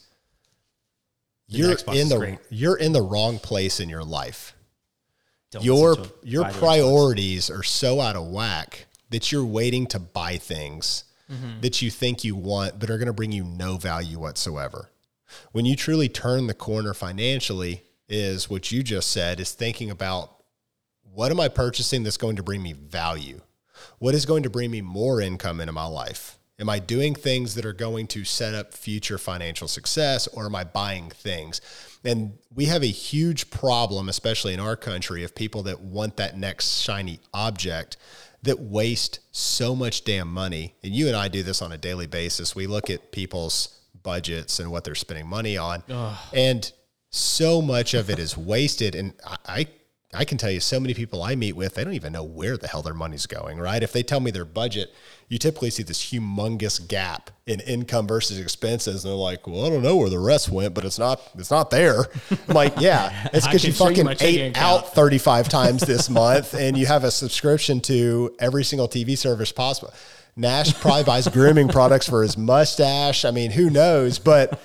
you're 1.49 1.75
Xbox 1.77 2.01
in 2.01 2.09
the 2.09 2.19
great. 2.19 2.39
you're 2.51 2.77
in 2.77 2.93
the 2.93 3.03
wrong 3.03 3.39
place 3.39 3.79
in 3.81 3.89
your 3.89 4.03
life 4.05 4.55
Don't 5.53 5.65
your 5.65 5.91
listen 5.91 6.05
to 6.05 6.09
him. 6.11 6.15
your 6.25 6.45
priorities 6.51 7.51
are 7.51 7.63
so 7.63 8.01
out 8.01 8.17
of 8.17 8.27
whack 8.29 8.87
that 9.11 9.31
you're 9.31 9.45
waiting 9.47 9.87
to 9.89 9.99
buy 9.99 10.37
things 10.39 11.05
Mm-hmm. 11.29 11.61
that 11.63 11.83
you 11.83 11.91
think 11.91 12.23
you 12.23 12.37
want 12.37 12.79
but 12.79 12.89
are 12.89 12.99
going 12.99 13.09
to 13.09 13.13
bring 13.13 13.33
you 13.33 13.43
no 13.43 13.79
value 13.79 14.17
whatsoever. 14.21 14.91
When 15.53 15.65
you 15.65 15.77
truly 15.77 16.09
turn 16.09 16.47
the 16.47 16.55
corner 16.55 16.95
financially 16.95 17.83
is 18.09 18.49
what 18.49 18.71
you 18.71 18.83
just 18.83 19.11
said 19.11 19.41
is 19.41 19.53
thinking 19.53 19.91
about 19.91 20.33
what 21.03 21.31
am 21.31 21.41
I 21.41 21.49
purchasing 21.49 22.03
that's 22.03 22.17
going 22.17 22.37
to 22.37 22.43
bring 22.43 22.63
me 22.63 22.73
value? 22.73 23.41
What 23.99 24.15
is 24.15 24.27
going 24.27 24.43
to 24.43 24.51
bring 24.51 24.71
me 24.71 24.81
more 24.81 25.21
income 25.21 25.61
into 25.61 25.73
my 25.73 25.87
life? 25.87 26.39
Am 26.59 26.71
I 26.71 26.79
doing 26.79 27.15
things 27.15 27.55
that 27.55 27.67
are 27.67 27.75
going 27.75 28.07
to 28.09 28.25
set 28.25 28.55
up 28.55 28.73
future 28.73 29.19
financial 29.19 29.69
success 29.69 30.27
or 30.27 30.47
am 30.47 30.55
I 30.55 30.65
buying 30.65 31.11
things? 31.11 31.61
And 32.03 32.39
we 32.55 32.67
have 32.67 32.83
a 32.83 32.87
huge 32.87 33.51
problem, 33.51 34.09
especially 34.09 34.55
in 34.55 34.61
our 34.61 34.77
country, 34.77 35.23
of 35.23 35.35
people 35.35 35.63
that 35.65 35.81
want 35.81 36.17
that 36.17 36.39
next 36.39 36.81
shiny 36.81 37.21
object 37.35 37.99
that 38.43 38.61
waste 38.61 39.21
so 39.33 39.75
much 39.77 40.05
damn 40.05 40.33
money. 40.33 40.75
And 40.83 40.95
you 40.95 41.09
and 41.09 41.17
I 41.17 41.29
do 41.29 41.43
this 41.43 41.61
on 41.61 41.73
a 41.73 41.79
daily 41.79 42.07
basis. 42.07 42.55
We 42.55 42.67
look 42.67 42.89
at 42.89 43.13
people's 43.13 43.81
budgets 44.07 44.61
and 44.61 44.71
what 44.71 44.85
they're 44.85 44.95
spending 44.95 45.27
money 45.27 45.59
on. 45.59 45.83
And 46.33 46.73
so 47.11 47.61
much 47.61 47.93
of 47.93 48.09
it 48.09 48.19
is 48.21 48.37
wasted. 48.39 48.95
And 48.95 49.13
I, 49.47 49.67
I 50.15 50.25
can 50.25 50.39
tell 50.39 50.51
you 50.51 50.61
so 50.61 50.79
many 50.79 50.95
people 50.95 51.23
I 51.23 51.35
meet 51.35 51.55
with, 51.55 51.75
they 51.75 51.83
don't 51.83 51.95
even 51.95 52.13
know 52.13 52.23
where 52.23 52.57
the 52.57 52.69
hell 52.69 52.83
their 52.83 52.95
money's 52.95 53.27
going, 53.27 53.59
right? 53.59 53.83
If 53.83 53.93
they 53.93 54.05
tell 54.05 54.21
me 54.21 54.31
their 54.31 54.45
budget, 54.45 54.95
you 55.29 55.39
typically 55.39 55.71
see 55.71 55.83
this 55.83 56.11
humongous 56.13 56.87
gap 56.87 57.31
in 57.47 57.59
income 57.61 58.07
versus 58.07 58.39
expenses. 58.39 59.05
And 59.05 59.11
they're 59.11 59.19
like, 59.19 59.47
well, 59.49 59.67
I 59.67 59.71
don't 59.71 59.83
know 59.83 59.97
where 59.97 60.09
the 60.09 60.21
rest 60.21 60.49
went, 60.49 60.73
but 60.73 60.85
it's 60.85 60.99
not, 61.01 61.21
it's 61.37 61.51
not 61.51 61.71
there. 61.71 62.05
I'm 62.31 62.55
like, 62.55 62.75
yeah, 62.79 63.29
it's 63.33 63.47
because 63.47 63.65
you 63.65 63.73
fucking 63.73 64.09
ate 64.21 64.57
out 64.57 64.95
35 64.95 65.49
times 65.49 65.83
this 65.83 66.09
month 66.09 66.55
and 66.55 66.79
you 66.79 66.87
have 66.87 67.03
a 67.03 67.11
subscription 67.11 67.81
to 67.83 68.35
every 68.39 68.63
single 68.63 68.89
TV 68.89 69.19
service 69.19 69.51
possible. 69.51 69.93
Nash 70.37 70.75
probably 70.81 71.05
buys 71.05 71.27
grooming 71.29 71.69
products 71.69 72.09
for 72.09 72.23
his 72.23 72.37
mustache. 72.37 73.25
I 73.25 73.31
mean, 73.31 73.51
who 73.51 73.71
knows? 73.71 74.19
But 74.19 74.61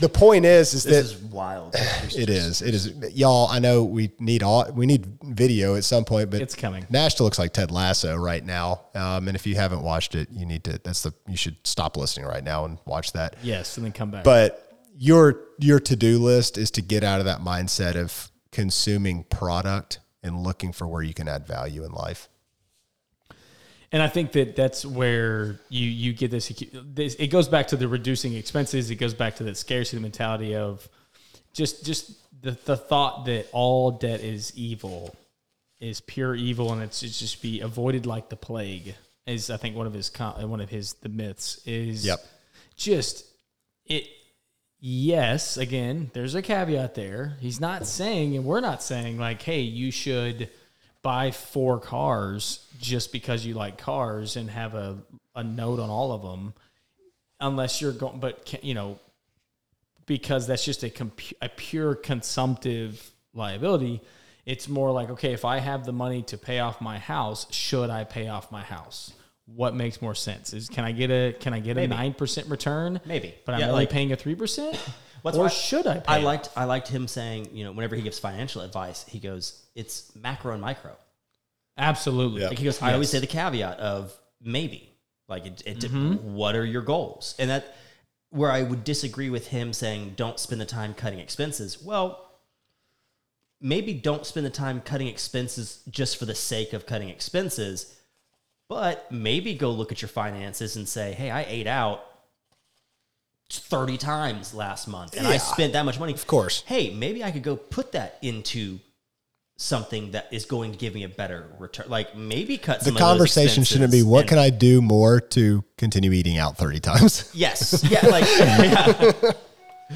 the 0.00 0.08
point 0.10 0.44
is, 0.44 0.74
is 0.74 0.84
that 0.84 0.90
This 0.90 1.12
is 1.12 1.22
wild. 1.22 1.74
it 2.14 2.28
is. 2.28 2.60
It 2.60 2.74
is. 2.74 2.92
Y'all, 3.14 3.48
I 3.48 3.60
know 3.60 3.82
we 3.84 4.12
need 4.18 4.42
all 4.42 4.70
we 4.72 4.84
need 4.86 5.06
video 5.22 5.74
at 5.76 5.84
some 5.84 6.04
point, 6.04 6.30
but 6.30 6.42
It's 6.42 6.54
coming. 6.54 6.86
Nash 6.90 7.18
looks 7.18 7.38
like 7.38 7.52
Ted 7.52 7.70
Lasso 7.70 8.14
right 8.16 8.44
now. 8.44 8.82
Um, 8.94 9.28
and 9.28 9.34
if 9.34 9.46
you 9.46 9.54
haven't 9.54 9.82
watched 9.82 10.14
it, 10.14 10.28
you 10.30 10.44
need 10.44 10.64
to. 10.64 10.78
That's 10.84 11.02
the. 11.02 11.14
You 11.26 11.36
should 11.36 11.56
stop 11.64 11.96
listening 11.96 12.26
right 12.26 12.44
now 12.44 12.64
and 12.66 12.78
watch 12.84 13.12
that. 13.12 13.36
yes 13.42 13.76
and 13.78 13.86
then 13.86 13.92
come 13.92 14.10
back 14.10 14.24
But 14.24 14.60
your 14.96 15.40
your 15.58 15.80
to 15.80 15.96
do 15.96 16.18
list 16.18 16.58
is 16.58 16.70
to 16.72 16.82
get 16.82 17.02
out 17.02 17.20
of 17.20 17.24
that 17.26 17.40
mindset 17.40 17.96
of 17.96 18.30
consuming 18.52 19.24
product 19.24 19.98
and 20.22 20.42
looking 20.42 20.72
for 20.72 20.86
where 20.86 21.02
you 21.02 21.14
can 21.14 21.26
add 21.28 21.46
value 21.46 21.84
in 21.84 21.92
life. 21.92 22.28
And 23.94 24.02
I 24.02 24.08
think 24.08 24.32
that 24.32 24.56
that's 24.56 24.84
where 24.84 25.60
you 25.68 25.88
you 25.88 26.12
get 26.14 26.32
this, 26.32 26.48
this. 26.72 27.14
It 27.14 27.28
goes 27.28 27.46
back 27.46 27.68
to 27.68 27.76
the 27.76 27.86
reducing 27.86 28.34
expenses. 28.34 28.90
It 28.90 28.96
goes 28.96 29.14
back 29.14 29.36
to 29.36 29.44
that 29.44 29.56
scarcity 29.56 30.02
mentality 30.02 30.56
of 30.56 30.88
just 31.52 31.86
just 31.86 32.10
the 32.42 32.58
the 32.64 32.76
thought 32.76 33.26
that 33.26 33.46
all 33.52 33.92
debt 33.92 34.18
is 34.18 34.52
evil 34.56 35.14
is 35.78 36.00
pure 36.00 36.34
evil, 36.34 36.72
and 36.72 36.82
it's, 36.82 37.04
it's 37.04 37.20
just 37.20 37.40
be 37.40 37.60
avoided 37.60 38.04
like 38.04 38.30
the 38.30 38.36
plague. 38.36 38.96
Is 39.28 39.48
I 39.48 39.58
think 39.58 39.76
one 39.76 39.86
of 39.86 39.92
his 39.92 40.10
one 40.18 40.60
of 40.60 40.70
his 40.70 40.94
the 40.94 41.08
myths 41.08 41.60
is 41.64 42.04
Yep. 42.04 42.18
just 42.76 43.24
it. 43.86 44.08
Yes, 44.80 45.56
again, 45.56 46.10
there's 46.14 46.34
a 46.34 46.42
caveat 46.42 46.96
there. 46.96 47.36
He's 47.38 47.60
not 47.60 47.86
saying, 47.86 48.34
and 48.34 48.44
we're 48.44 48.60
not 48.60 48.82
saying 48.82 49.18
like, 49.18 49.40
hey, 49.40 49.60
you 49.60 49.92
should 49.92 50.50
buy 51.04 51.30
four 51.30 51.78
cars 51.78 52.66
just 52.80 53.12
because 53.12 53.44
you 53.44 53.52
like 53.52 53.76
cars 53.76 54.36
and 54.36 54.48
have 54.48 54.74
a, 54.74 54.96
a 55.36 55.44
note 55.44 55.78
on 55.78 55.90
all 55.90 56.12
of 56.12 56.22
them 56.22 56.54
unless 57.38 57.80
you're 57.82 57.92
going 57.92 58.18
but 58.18 58.44
can, 58.46 58.58
you 58.62 58.72
know 58.72 58.98
because 60.06 60.46
that's 60.46 60.64
just 60.64 60.82
a 60.82 60.88
compu- 60.88 61.34
a 61.42 61.48
pure 61.50 61.94
consumptive 61.94 63.12
liability 63.34 64.00
it's 64.46 64.66
more 64.66 64.90
like 64.90 65.10
okay 65.10 65.34
if 65.34 65.44
i 65.44 65.58
have 65.58 65.84
the 65.84 65.92
money 65.92 66.22
to 66.22 66.38
pay 66.38 66.58
off 66.58 66.80
my 66.80 66.98
house 66.98 67.46
should 67.52 67.90
i 67.90 68.02
pay 68.02 68.26
off 68.28 68.50
my 68.50 68.62
house? 68.62 69.12
What 69.46 69.74
makes 69.74 70.00
more 70.00 70.14
sense? 70.14 70.54
Is 70.54 70.70
can 70.70 70.84
i 70.84 70.92
get 70.92 71.10
a 71.10 71.34
can 71.38 71.52
i 71.52 71.60
get 71.60 71.76
maybe. 71.76 71.92
a 71.92 71.96
9% 71.96 72.50
return? 72.50 72.98
Maybe. 73.04 73.34
But 73.44 73.56
i'm 73.56 73.60
yeah, 73.60 73.68
only 73.68 73.82
like, 73.82 73.90
paying 73.90 74.10
a 74.12 74.16
3% 74.16 74.78
What's 75.24 75.38
or 75.38 75.44
why, 75.44 75.48
should 75.48 75.86
I? 75.86 76.02
I 76.06 76.18
liked 76.18 76.50
I 76.54 76.64
liked 76.64 76.88
him 76.88 77.08
saying 77.08 77.48
you 77.54 77.64
know 77.64 77.72
whenever 77.72 77.96
he 77.96 78.02
gives 78.02 78.18
financial 78.18 78.60
advice, 78.60 79.06
he 79.08 79.18
goes 79.18 79.64
it's 79.74 80.14
macro 80.14 80.52
and 80.52 80.60
micro. 80.60 80.94
Absolutely. 81.78 82.42
Yep. 82.42 82.50
Like 82.50 82.58
he 82.58 82.64
goes. 82.66 82.82
I 82.82 82.92
always 82.92 83.08
say 83.08 83.20
the 83.20 83.26
caveat 83.26 83.78
of 83.78 84.12
maybe. 84.42 84.94
Like 85.26 85.46
it, 85.46 85.62
it 85.64 85.78
mm-hmm. 85.78 86.34
what 86.34 86.54
are 86.54 86.64
your 86.66 86.82
goals? 86.82 87.34
And 87.38 87.48
that 87.48 87.74
where 88.28 88.50
I 88.50 88.64
would 88.64 88.84
disagree 88.84 89.30
with 89.30 89.46
him 89.46 89.72
saying 89.72 90.12
don't 90.16 90.38
spend 90.38 90.60
the 90.60 90.66
time 90.66 90.92
cutting 90.92 91.20
expenses. 91.20 91.82
Well, 91.82 92.30
maybe 93.62 93.94
don't 93.94 94.26
spend 94.26 94.44
the 94.44 94.50
time 94.50 94.82
cutting 94.82 95.08
expenses 95.08 95.80
just 95.88 96.18
for 96.18 96.26
the 96.26 96.34
sake 96.34 96.74
of 96.74 96.84
cutting 96.84 97.08
expenses, 97.08 97.96
but 98.68 99.10
maybe 99.10 99.54
go 99.54 99.70
look 99.70 99.90
at 99.90 100.02
your 100.02 100.10
finances 100.10 100.76
and 100.76 100.86
say, 100.86 101.14
hey, 101.14 101.30
I 101.30 101.44
ate 101.48 101.66
out 101.66 102.04
30 103.58 103.96
times 103.98 104.54
last 104.54 104.88
month 104.88 105.16
and 105.16 105.26
I 105.26 105.36
spent 105.38 105.72
that 105.74 105.84
much 105.84 105.98
money. 105.98 106.12
Of 106.12 106.26
course. 106.26 106.62
Hey, 106.66 106.90
maybe 106.94 107.22
I 107.24 107.30
could 107.30 107.42
go 107.42 107.56
put 107.56 107.92
that 107.92 108.18
into 108.22 108.78
something 109.56 110.10
that 110.10 110.26
is 110.32 110.46
going 110.46 110.72
to 110.72 110.78
give 110.78 110.94
me 110.94 111.04
a 111.04 111.08
better 111.08 111.46
return. 111.58 111.86
Like 111.88 112.16
maybe 112.16 112.58
cut 112.58 112.80
The 112.80 112.86
some 112.86 112.96
of 112.96 113.00
those 113.00 113.08
conversation 113.08 113.62
shouldn't 113.64 113.92
be 113.92 114.02
what 114.02 114.20
and- 114.20 114.28
can 114.30 114.38
I 114.38 114.50
do 114.50 114.82
more 114.82 115.20
to 115.20 115.62
continue 115.78 116.12
eating 116.12 116.38
out 116.38 116.56
30 116.56 116.80
times? 116.80 117.30
Yes, 117.34 117.84
yeah, 117.88 118.06
like 118.06 118.24
yeah. 118.38 119.32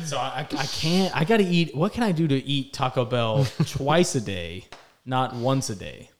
So 0.04 0.18
I, 0.18 0.40
I 0.40 0.66
can't. 0.66 1.16
I 1.16 1.24
got 1.24 1.38
to 1.38 1.44
eat. 1.44 1.74
What 1.74 1.92
can 1.92 2.02
I 2.02 2.12
do 2.12 2.28
to 2.28 2.36
eat 2.36 2.72
Taco 2.72 3.04
Bell 3.04 3.46
twice 3.66 4.14
a 4.14 4.20
day, 4.20 4.66
not 5.06 5.34
once 5.34 5.70
a 5.70 5.74
day? 5.74 6.10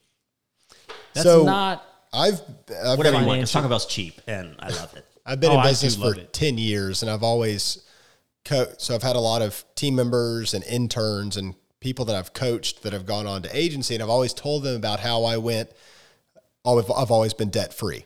That's 1.14 1.24
So- 1.26 1.44
not. 1.44 1.84
I've 2.10 2.40
I've 2.84 2.96
whatever 2.96 3.20
you 3.20 3.26
want. 3.26 3.46
Taco 3.46 3.68
Bell's 3.68 3.84
cheap, 3.84 4.20
and 4.26 4.56
I 4.58 4.70
love 4.70 4.96
it. 4.96 5.04
I've 5.28 5.40
been 5.40 5.52
Oh, 5.52 5.60
in 5.60 5.66
business 5.66 5.94
for 5.94 6.14
it. 6.14 6.32
10 6.32 6.58
years 6.58 7.02
and 7.02 7.10
I've 7.10 7.22
always 7.22 7.84
co- 8.44 8.72
so 8.78 8.94
I've 8.94 9.02
had 9.02 9.14
a 9.14 9.20
lot 9.20 9.42
of 9.42 9.64
team 9.74 9.94
members 9.94 10.54
and 10.54 10.64
interns 10.64 11.36
and 11.36 11.54
people 11.80 12.04
that 12.06 12.16
I've 12.16 12.32
coached 12.32 12.82
that 12.82 12.92
have 12.92 13.06
gone 13.06 13.26
on 13.26 13.42
to 13.42 13.56
agency 13.56 13.94
and 13.94 14.02
I've 14.02 14.08
always 14.10 14.32
told 14.34 14.62
them 14.64 14.74
about 14.74 15.00
how 15.00 15.24
I 15.24 15.36
went 15.36 15.70
I've, 16.64 16.90
I've 16.90 17.10
always 17.10 17.32
been 17.34 17.50
debt 17.50 17.72
free. 17.72 18.04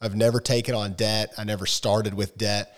I've 0.00 0.16
never 0.16 0.40
taken 0.40 0.74
on 0.74 0.94
debt. 0.94 1.32
I 1.38 1.44
never 1.44 1.66
started 1.66 2.14
with 2.14 2.36
debt. 2.36 2.76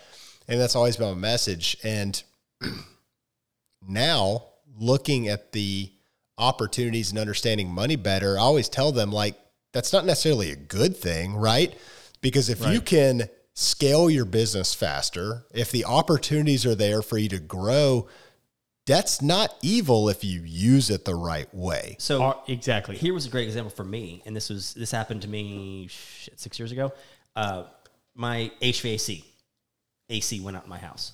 And 0.48 0.60
that's 0.60 0.76
always 0.76 0.96
been 0.96 1.08
my 1.08 1.14
message. 1.14 1.76
And 1.82 2.22
now 3.88 4.44
looking 4.78 5.28
at 5.28 5.52
the 5.52 5.90
opportunities 6.36 7.10
and 7.10 7.18
understanding 7.18 7.68
money 7.70 7.96
better, 7.96 8.38
I 8.38 8.42
always 8.42 8.68
tell 8.68 8.92
them 8.92 9.10
like 9.12 9.36
that's 9.72 9.92
not 9.92 10.04
necessarily 10.04 10.52
a 10.52 10.56
good 10.56 10.96
thing, 10.96 11.36
right? 11.36 11.76
Because 12.20 12.48
if 12.48 12.64
you 12.66 12.80
can 12.80 13.28
scale 13.60 14.08
your 14.08 14.24
business 14.24 14.72
faster, 14.72 15.44
if 15.52 15.72
the 15.72 15.84
opportunities 15.84 16.64
are 16.64 16.76
there 16.76 17.02
for 17.02 17.18
you 17.18 17.28
to 17.28 17.40
grow, 17.40 18.06
that's 18.86 19.20
not 19.20 19.52
evil 19.62 20.08
if 20.08 20.22
you 20.22 20.42
use 20.42 20.90
it 20.90 21.04
the 21.04 21.14
right 21.16 21.52
way. 21.52 21.96
So 21.98 22.22
Are- 22.22 22.40
exactly. 22.46 22.96
here 22.96 23.12
was 23.12 23.26
a 23.26 23.28
great 23.30 23.46
example 23.48 23.70
for 23.70 23.84
me, 23.84 24.22
and 24.26 24.34
this 24.36 24.48
was 24.48 24.74
this 24.74 24.92
happened 24.92 25.22
to 25.22 25.28
me 25.28 25.88
shit, 25.90 26.38
six 26.38 26.58
years 26.58 26.70
ago. 26.70 26.92
Uh, 27.34 27.64
my 28.14 28.50
HVAC 28.62 29.24
AC 30.08 30.40
went 30.40 30.56
out 30.56 30.62
in 30.64 30.70
my 30.70 30.78
house. 30.78 31.12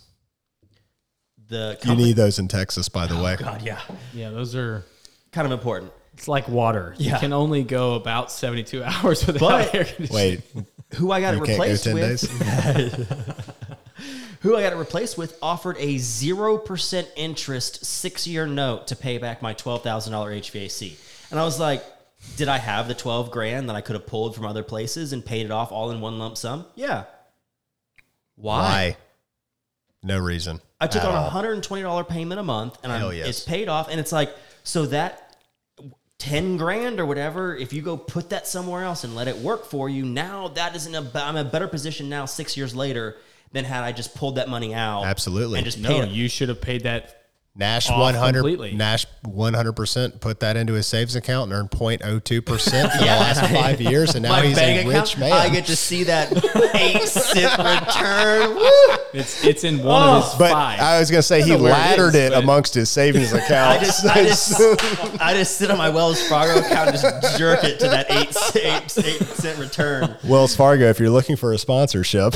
The 1.49 1.79
You 1.85 1.95
need 1.97 2.17
those 2.17 2.39
in 2.39 2.49
Texas, 2.49 2.89
by 2.89 3.07
the 3.07 3.21
way. 3.21 3.37
God, 3.37 3.63
yeah, 3.63 3.81
yeah, 4.13 4.31
those 4.31 4.55
are. 4.55 4.85
kind 5.33 5.47
of 5.47 5.53
important. 5.53 5.93
It's 6.13 6.29
like 6.29 6.47
water. 6.49 6.95
You 6.97 7.11
Yeah. 7.11 7.19
can 7.19 7.33
only 7.33 7.65
go 7.65 7.95
about 7.95 8.31
seventy-two 8.31 8.85
hours 8.85 9.27
without 9.27 9.41
But- 9.41 9.75
air 9.75 9.85
conditioning. 9.85 10.15
Wait, 10.15 10.41
Who 10.97 11.13
I 11.13 11.21
got 11.21 11.35
it 11.35 11.45
can't 11.45 11.47
go 11.47 11.53
replaced 11.53 11.93
with? 11.93 12.31
who 14.41 14.57
I 14.57 14.63
got 14.63 14.75
it 14.75 14.77
replaced 14.77 15.17
with 15.17 15.39
offered 15.41 15.77
a 15.79 15.97
0% 15.97 17.07
interest 17.17 17.85
six 17.85 18.27
year 18.27 18.47
note 18.47 18.89
to 18.89 18.97
pay 18.97 19.19
back 19.19 19.41
my 19.41 19.55
$12,000 19.55 20.11
HVAC. 20.11 20.97
And 21.31 21.41
I 21.41 21.45
was 21.45 21.59
like, 21.59 21.83
did 22.37 22.49
I 22.49 22.59
have 22.59 22.87
the 22.87 22.95
12 22.95 23.31
grand 23.31 23.69
that 23.69 23.77
I 23.77 23.81
could 23.81 23.95
have 23.95 24.07
pulled 24.07 24.35
from 24.35 24.45
other 24.45 24.63
places 24.63 25.13
and 25.13 25.25
paid 25.25 25.47
it 25.47 25.51
off 25.51 25.73
all 25.73 25.91
in 25.91 26.01
one 26.01 26.19
lump 26.19 26.37
sum? 26.37 26.67
Yeah. 26.75 27.05
Why? 28.37 28.61
Why? 28.61 28.97
No 30.03 30.19
reason. 30.19 30.61
I 30.81 30.89
took 30.89 31.05
on 31.05 31.15
a 31.15 31.31
$120 31.31 32.09
payment 32.09 32.39
a 32.39 32.45
month 32.45 32.77
and 32.83 33.15
yes. 33.15 33.27
it's 33.27 33.45
paid 33.45 33.71
off. 33.71 33.89
And 33.89 33.99
it's 33.99 34.13
like, 34.13 34.35
so 34.63 34.85
that 34.87 35.24
10 36.19 36.57
grand 36.57 37.01
or 37.01 37.07
whatever, 37.07 37.57
if 37.57 37.73
you 37.73 37.83
go 37.83 37.97
put 37.97 38.31
that 38.31 38.47
somewhere 38.47 38.85
else 38.85 39.05
and 39.05 39.15
let 39.15 39.29
it 39.29 39.37
work 39.39 39.65
for 39.67 39.89
you, 39.89 40.05
now 40.05 40.49
that 40.49 40.75
is 40.77 40.87
in 40.87 40.95
a, 40.95 41.11
I'm 41.15 41.37
a 41.37 41.45
better 41.45 41.69
position 41.69 42.09
now 42.09 42.25
six 42.27 42.57
years 42.57 42.75
later 42.75 43.17
than 43.53 43.65
had 43.65 43.85
I 43.85 43.93
just 43.93 44.15
pulled 44.15 44.37
that 44.37 44.49
money 44.49 44.75
out. 44.75 45.05
Absolutely. 45.05 45.59
And 45.59 45.65
just 45.65 45.79
No, 45.79 45.89
paid 45.89 46.05
it. 46.05 46.11
you 46.11 46.29
should 46.29 46.49
have 46.49 46.61
paid 46.61 46.85
that. 46.85 47.24
Nash 47.57 47.89
one 47.89 48.15
hundred 48.15 48.41
completely. 48.41 48.75
Nash 48.75 49.07
one 49.23 49.55
hundred 49.55 49.75
percent 49.75 50.21
put 50.21 50.41
that 50.41 50.57
into 50.57 50.73
his 50.73 50.89
savings 50.89 51.15
account 51.15 51.53
and 51.53 51.61
earned 51.61 51.71
0.02 51.71 52.45
percent 52.45 52.91
for 52.91 52.99
the 52.99 53.05
last 53.07 53.41
five 53.53 53.81
years, 53.81 54.17
and 54.17 54.25
now 54.25 54.31
my 54.31 54.43
he's 54.45 54.59
a 54.59 54.81
account, 54.81 54.95
rich 54.95 55.19
man. 55.19 55.33
I 55.33 55.49
get 55.51 55.67
to 55.67 55.77
see 55.77 56.03
that 56.03 56.33
eight 56.75 57.07
cent 57.07 57.57
return. 57.87 58.57
Woo! 58.57 58.97
It's 59.13 59.45
it's 59.45 59.63
in 59.63 59.85
one 59.85 60.03
of 60.03 60.25
his 60.25 60.35
but 60.35 60.51
five. 60.51 60.81
I 60.81 60.99
was 60.99 61.13
going 61.13 61.21
to 61.21 61.23
say 61.23 61.43
he 61.43 61.51
know 61.51 61.63
where 61.63 61.71
it 61.71 61.75
laddered 61.75 62.17
is, 62.17 62.33
it 62.33 62.33
amongst 62.33 62.75
his 62.75 62.91
savings 62.91 63.33
I 63.35 63.79
just, 63.79 64.05
I 64.05 64.25
just, 64.25 64.61
I 65.21 65.35
just 65.35 65.57
sit 65.57 65.71
on 65.71 65.79
my 65.79 65.91
Wells 65.91 66.27
Fargo 66.29 66.59
account 66.59 66.91
and 66.91 66.99
just 66.99 67.39
jerk 67.39 67.63
it 67.63 67.79
to 67.79 67.89
that 67.89 68.11
eight, 68.11 68.37
eight, 68.57 69.07
eight 69.07 69.23
cent 69.29 69.61
return. 69.61 70.17
Wells 70.25 70.57
Fargo, 70.57 70.87
if 70.89 70.99
you're 70.99 71.09
looking 71.09 71.37
for 71.37 71.53
a 71.53 71.59
sponsorship, 71.59 72.35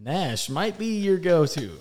Nash 0.00 0.48
might 0.48 0.78
be 0.78 0.98
your 1.00 1.18
go-to. 1.18 1.72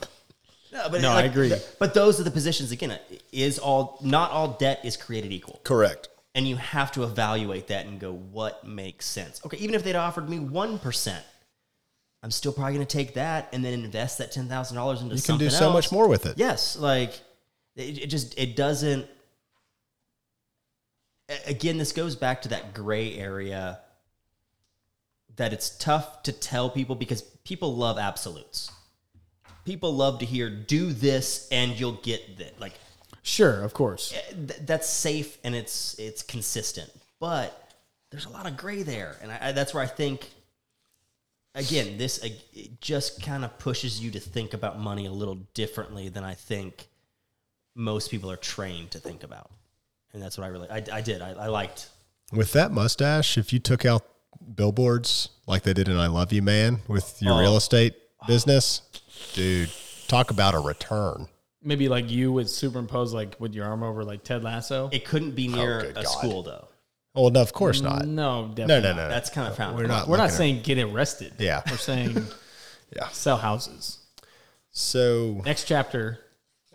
No, 0.72 0.88
but 0.90 1.02
No, 1.02 1.12
I 1.12 1.24
agree. 1.24 1.52
But 1.80 1.94
those 1.94 2.20
are 2.20 2.24
the 2.24 2.32
positions 2.32 2.72
again. 2.72 2.98
Is 3.32 3.58
all 3.60 3.98
not 4.02 4.32
all 4.32 4.50
debt 4.50 4.82
is 4.84 4.98
created 4.98 5.32
equal, 5.32 5.60
correct. 5.64 6.10
and 6.36 6.48
you 6.48 6.56
have 6.58 6.92
to 6.94 7.04
evaluate 7.04 7.68
that 7.68 7.86
and 7.88 8.00
go, 8.00 8.12
what 8.14 8.66
makes 8.68 9.06
sense? 9.06 9.42
Okay, 9.46 9.58
even 9.58 9.74
if 9.76 9.84
they'd 9.84 9.96
offered 9.96 10.30
me 10.30 10.38
one 10.40 10.78
percent, 10.80 11.26
I'm 12.22 12.32
still 12.32 12.52
probably 12.52 12.74
going 12.76 12.86
to 12.86 12.98
take 12.98 13.16
that 13.16 13.50
and 13.52 13.64
then 13.66 13.74
invest 13.74 14.18
that 14.20 14.32
ten 14.32 14.48
thousand 14.48 14.78
dollars 14.78 15.02
into 15.02 15.16
You 15.16 15.22
can 15.22 15.26
something 15.26 15.48
do 15.48 15.52
so 15.52 15.66
else. 15.66 15.74
much 15.74 15.92
more 15.92 16.08
with 16.08 16.26
it. 16.26 16.38
Yes, 16.38 16.76
like 16.78 17.20
it, 17.76 17.98
it 18.04 18.08
just 18.08 18.38
it 18.38 18.56
doesn't. 18.56 19.08
Again, 21.46 21.78
this 21.78 21.92
goes 21.92 22.16
back 22.16 22.42
to 22.44 22.50
that 22.50 22.74
gray 22.74 23.16
area 23.18 23.80
that 25.36 25.54
it's 25.54 25.70
tough 25.78 26.24
to 26.24 26.32
tell 26.32 26.70
people 26.72 26.96
because 26.96 27.22
people 27.22 27.76
love 27.76 27.98
absolutes. 28.00 28.72
People 29.66 29.94
love 29.96 30.20
to 30.20 30.26
hear 30.26 30.50
"do 30.50 30.92
this 30.94 31.48
and 31.52 31.80
you'll 31.80 31.94
get 32.02 32.38
that." 32.40 32.60
Like 32.60 32.74
Sure, 33.22 33.62
of 33.64 33.74
course. 33.74 34.10
th- 34.32 34.60
that's 34.62 34.90
safe 34.90 35.38
and 35.44 35.54
it's 35.56 35.98
it's 36.00 36.24
consistent, 36.24 36.90
but 37.20 37.72
there's 38.12 38.26
a 38.26 38.30
lot 38.30 38.48
of 38.48 38.58
gray 38.58 38.82
there, 38.82 39.18
and 39.22 39.32
I, 39.32 39.40
I, 39.42 39.52
that's 39.52 39.74
where 39.74 39.84
I 39.84 39.88
think. 39.88 40.30
Again, 41.56 41.98
this 41.98 42.24
uh, 42.24 42.30
it 42.54 42.80
just 42.80 43.24
kind 43.24 43.44
of 43.44 43.58
pushes 43.58 44.00
you 44.00 44.12
to 44.12 44.20
think 44.20 44.54
about 44.54 44.80
money 44.80 45.08
a 45.08 45.12
little 45.12 45.36
differently 45.56 46.08
than 46.08 46.24
I 46.24 46.36
think 46.36 46.88
most 47.76 48.12
people 48.12 48.30
are 48.32 48.38
trained 48.38 48.92
to 48.92 49.00
think 49.00 49.24
about, 49.24 49.50
and 50.14 50.22
that's 50.22 50.38
what 50.38 50.46
I 50.46 50.48
really 50.48 50.70
I, 50.70 50.84
I 50.94 51.02
did. 51.02 51.22
I, 51.24 51.32
I 51.32 51.48
liked. 51.48 51.90
With 52.32 52.54
that 52.54 52.72
mustache, 52.72 53.36
if 53.38 53.52
you 53.52 53.58
took 53.60 53.84
out 53.84 54.06
billboards 54.56 55.30
like 55.48 55.64
they 55.64 55.74
did 55.74 55.88
in 55.90 55.98
I 55.98 56.06
Love 56.08 56.32
You 56.32 56.44
Man 56.44 56.82
with 56.88 57.20
your 57.20 57.34
Oh. 57.34 57.40
real 57.40 57.58
estate 57.58 57.96
business, 58.28 58.84
dude, 59.34 59.70
talk 60.08 60.32
about 60.32 60.54
a 60.56 60.60
return. 60.60 61.28
Maybe 61.62 61.90
like 61.90 62.10
you 62.10 62.32
would 62.32 62.50
superimpose 62.50 63.14
like 63.14 63.36
with 63.40 63.54
your 63.54 63.66
arm 63.66 63.84
over 63.84 64.04
like 64.04 64.24
Ted 64.24 64.44
Lasso. 64.44 64.90
It 64.92 65.06
couldn't 65.06 65.32
be 65.32 65.48
near 65.48 65.82
good 65.82 65.92
a 65.98 66.04
God. 66.04 66.08
school 66.08 66.44
though. 66.44 66.68
Oh, 67.16 67.28
no, 67.30 67.42
of 67.42 67.54
course 67.54 67.82
not. 67.82 68.06
No, 68.06 68.46
No, 68.46 68.48
definitely. 68.54 68.90
no, 68.90 68.96
not. 68.96 69.04
no. 69.04 69.10
That's 69.10 69.30
kind 69.30 69.48
of 69.48 69.56
found. 69.58 69.76
We're 69.76 69.88
not. 69.88 70.08
We're 70.08 70.18
not 70.18 70.26
looking 70.26 70.38
saying 70.38 70.62
get 70.62 70.78
arrested. 70.78 71.34
Yeah. 71.40 71.62
We're 71.70 71.78
saying 71.78 72.16
Yeah. 72.96 73.10
sell 73.10 73.38
houses. 73.38 73.98
So 74.72 75.42
Next 75.46 75.66
chapter 75.66 76.20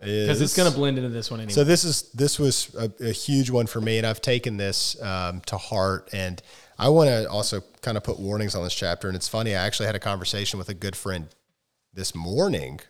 because 0.00 0.26
because 0.26 0.40
it's 0.42 0.56
going 0.56 0.70
to 0.70 0.76
blend 0.76 0.98
into 0.98 1.08
this 1.10 1.30
one 1.30 1.40
anyway. 1.40 1.52
So 1.54 1.64
this 1.64 1.84
is 1.84 2.10
this 2.12 2.38
was 2.38 2.74
a, 2.74 2.90
a 3.08 3.12
huge 3.12 3.48
one 3.50 3.66
for 3.66 3.80
me, 3.80 3.96
and 3.98 4.06
I've 4.06 4.20
taken 4.20 4.56
this 4.58 5.00
um, 5.02 5.40
to 5.46 5.56
heart. 5.56 6.10
And 6.12 6.42
I 6.78 6.88
want 6.90 7.08
to 7.08 7.28
also 7.30 7.62
kind 7.80 7.96
of 7.96 8.02
put 8.04 8.18
warnings 8.18 8.54
on 8.54 8.64
this 8.64 8.74
chapter. 8.74 9.08
And 9.08 9.16
it's 9.16 9.28
funny, 9.28 9.54
I 9.54 9.64
actually 9.64 9.86
had 9.86 9.94
a 9.94 10.00
conversation 10.00 10.58
with 10.58 10.68
a 10.68 10.74
good 10.74 10.94
friend 10.96 11.28
this 11.94 12.14
morning 12.14 12.80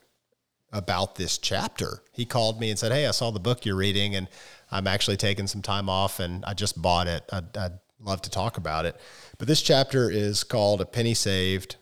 about 0.72 1.14
this 1.16 1.38
chapter. 1.38 2.02
He 2.12 2.24
called 2.24 2.60
me 2.60 2.70
and 2.70 2.78
said, 2.78 2.92
"Hey, 2.92 3.06
I 3.06 3.10
saw 3.10 3.30
the 3.30 3.40
book 3.40 3.64
you're 3.64 3.76
reading, 3.76 4.14
and 4.14 4.28
I'm 4.70 4.86
actually 4.86 5.16
taking 5.16 5.46
some 5.46 5.62
time 5.62 5.88
off, 5.88 6.20
and 6.20 6.44
I 6.44 6.54
just 6.54 6.80
bought 6.80 7.06
it. 7.06 7.22
I'd, 7.32 7.56
I'd 7.56 7.78
love 8.00 8.22
to 8.22 8.30
talk 8.30 8.56
about 8.56 8.86
it." 8.86 8.96
But 9.38 9.48
this 9.48 9.62
chapter 9.62 10.10
is 10.10 10.42
called 10.42 10.80
"A 10.80 10.86
Penny 10.86 11.14
Saved, 11.14 11.76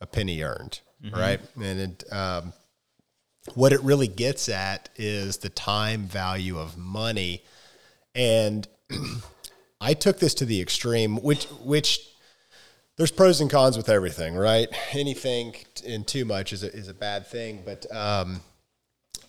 a 0.00 0.06
Penny 0.06 0.42
Earned." 0.42 0.80
Right, 1.12 1.40
and 1.54 1.80
it, 1.80 2.12
um, 2.12 2.52
what 3.54 3.72
it 3.72 3.80
really 3.82 4.08
gets 4.08 4.48
at 4.48 4.88
is 4.96 5.38
the 5.38 5.48
time 5.48 6.02
value 6.02 6.58
of 6.58 6.76
money 6.76 7.44
and 8.14 8.66
i 9.80 9.94
took 9.94 10.18
this 10.18 10.34
to 10.34 10.44
the 10.44 10.60
extreme 10.60 11.16
which 11.16 11.44
which 11.62 12.00
there's 12.98 13.10
pros 13.10 13.40
and 13.40 13.50
cons 13.50 13.76
with 13.76 13.88
everything 13.88 14.34
right 14.36 14.68
anything 14.92 15.54
in 15.84 16.04
too 16.04 16.26
much 16.26 16.52
is 16.52 16.62
a, 16.62 16.72
is 16.74 16.88
a 16.88 16.94
bad 16.94 17.26
thing 17.26 17.62
but 17.64 17.86
um, 17.94 18.40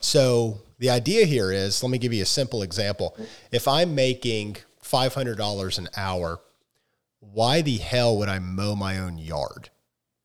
so 0.02 0.60
the 0.80 0.90
idea 0.90 1.26
here 1.26 1.52
is 1.52 1.82
let 1.82 1.90
me 1.90 1.98
give 1.98 2.12
you 2.12 2.22
a 2.22 2.26
simple 2.26 2.62
example 2.62 3.16
if 3.52 3.68
i'm 3.68 3.96
making 3.96 4.58
$500 4.84 5.78
an 5.78 5.88
hour 5.96 6.42
why 7.20 7.62
the 7.62 7.78
hell 7.78 8.18
would 8.18 8.28
i 8.28 8.40
mow 8.40 8.76
my 8.76 9.00
own 9.00 9.18
yard 9.18 9.70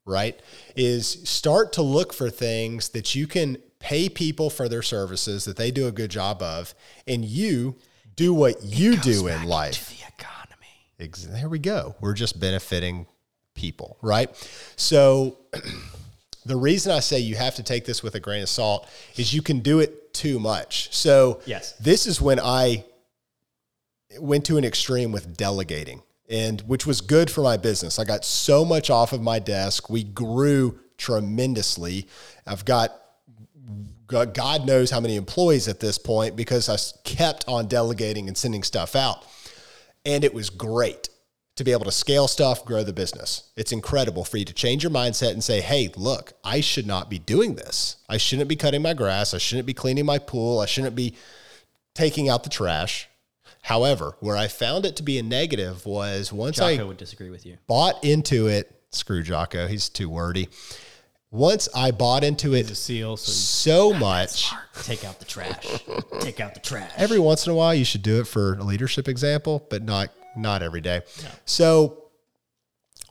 right? 0.05 0.39
Is 0.75 1.07
start 1.27 1.73
to 1.73 1.81
look 1.81 2.13
for 2.13 2.29
things 2.29 2.89
that 2.89 3.15
you 3.15 3.27
can 3.27 3.57
pay 3.79 4.07
people 4.07 4.49
for 4.49 4.69
their 4.69 4.81
services 4.81 5.45
that 5.45 5.57
they 5.57 5.71
do 5.71 5.87
a 5.87 5.91
good 5.91 6.11
job 6.11 6.41
of, 6.41 6.73
and 7.07 7.25
you 7.25 7.75
do 8.15 8.33
what 8.33 8.63
you 8.63 8.95
do 8.97 9.27
in 9.27 9.43
life. 9.43 9.89
the 9.89 10.05
economy. 10.17 11.39
There 11.39 11.49
we 11.49 11.59
go. 11.59 11.95
We're 11.99 12.13
just 12.13 12.39
benefiting 12.39 13.07
people, 13.55 13.97
right? 14.01 14.29
So 14.75 15.37
the 16.45 16.55
reason 16.55 16.91
I 16.91 16.99
say 16.99 17.19
you 17.19 17.35
have 17.35 17.55
to 17.55 17.63
take 17.63 17.85
this 17.85 18.03
with 18.03 18.15
a 18.15 18.19
grain 18.19 18.43
of 18.43 18.49
salt 18.49 18.87
is 19.17 19.33
you 19.33 19.41
can 19.41 19.59
do 19.59 19.79
it 19.79 20.13
too 20.13 20.39
much. 20.39 20.93
So 20.95 21.41
Yes. 21.45 21.73
this 21.73 22.05
is 22.05 22.21
when 22.21 22.39
I 22.39 22.85
went 24.19 24.45
to 24.45 24.57
an 24.57 24.63
extreme 24.63 25.11
with 25.11 25.35
delegating, 25.35 26.03
and 26.29 26.61
which 26.61 26.85
was 26.85 27.01
good 27.01 27.29
for 27.29 27.41
my 27.41 27.57
business. 27.57 27.99
I 27.99 28.03
got 28.03 28.23
so 28.23 28.63
much 28.63 28.89
off 28.89 29.13
of 29.13 29.21
my 29.21 29.39
desk. 29.39 29.89
We 29.89 30.03
grew 30.03 30.79
tremendously. 30.97 32.07
I've 32.45 32.65
got 32.65 32.91
God 34.07 34.67
knows 34.67 34.91
how 34.91 34.99
many 34.99 35.15
employees 35.15 35.67
at 35.67 35.79
this 35.79 35.97
point 35.97 36.35
because 36.35 36.69
I 36.69 36.77
kept 37.03 37.43
on 37.47 37.67
delegating 37.67 38.27
and 38.27 38.37
sending 38.37 38.61
stuff 38.61 38.95
out. 38.95 39.25
And 40.05 40.23
it 40.23 40.31
was 40.31 40.51
great 40.51 41.09
to 41.55 41.63
be 41.63 41.71
able 41.71 41.85
to 41.85 41.91
scale 41.91 42.27
stuff, 42.27 42.65
grow 42.65 42.83
the 42.83 42.91
business. 42.93 43.49
It's 43.55 43.71
incredible 43.71 44.25
for 44.25 44.37
you 44.37 44.45
to 44.45 44.53
change 44.53 44.83
your 44.83 44.91
mindset 44.91 45.31
and 45.31 45.43
say, 45.43 45.61
hey, 45.61 45.89
look, 45.95 46.33
I 46.43 46.59
should 46.59 46.85
not 46.85 47.09
be 47.09 47.17
doing 47.19 47.55
this. 47.55 47.97
I 48.09 48.17
shouldn't 48.17 48.49
be 48.49 48.57
cutting 48.57 48.81
my 48.81 48.93
grass. 48.93 49.33
I 49.33 49.37
shouldn't 49.37 49.65
be 49.65 49.73
cleaning 49.73 50.05
my 50.05 50.19
pool. 50.19 50.59
I 50.59 50.65
shouldn't 50.65 50.95
be 50.95 51.15
taking 51.93 52.27
out 52.27 52.43
the 52.43 52.49
trash. 52.49 53.07
However, 53.61 54.15
where 54.19 54.35
I 54.37 54.47
found 54.47 54.85
it 54.85 54.95
to 54.97 55.03
be 55.03 55.17
a 55.17 55.23
negative 55.23 55.85
was 55.85 56.31
once 56.31 56.57
Jocko 56.57 56.81
I 56.81 56.83
would 56.83 56.97
disagree 56.97 57.29
with 57.29 57.45
you. 57.45 57.57
bought 57.67 58.03
into 58.03 58.47
it, 58.47 58.71
screw 58.91 59.23
Jocko, 59.23 59.67
he's 59.67 59.89
too 59.89 60.09
wordy. 60.09 60.49
Once 61.31 61.67
I 61.75 61.91
bought 61.91 62.23
into 62.23 62.53
it 62.53 62.67
The 62.67 62.75
seal. 62.75 63.17
So 63.17 63.31
so 63.91 63.93
much, 63.93 64.51
Take 64.83 65.03
out 65.03 65.19
the 65.19 65.25
trash. 65.25 65.83
Take 66.19 66.39
out 66.39 66.53
the 66.53 66.59
trash. 66.59 66.91
every 66.95 67.17
once 67.19 67.45
in 67.47 67.51
a 67.53 67.55
while 67.55 67.73
you 67.73 67.85
should 67.85 68.03
do 68.03 68.19
it 68.19 68.27
for 68.27 68.53
a 68.55 68.63
leadership 68.63 69.07
example, 69.07 69.65
but 69.69 69.81
not 69.83 70.09
not 70.35 70.61
every 70.61 70.81
day. 70.81 71.01
So 71.45 72.05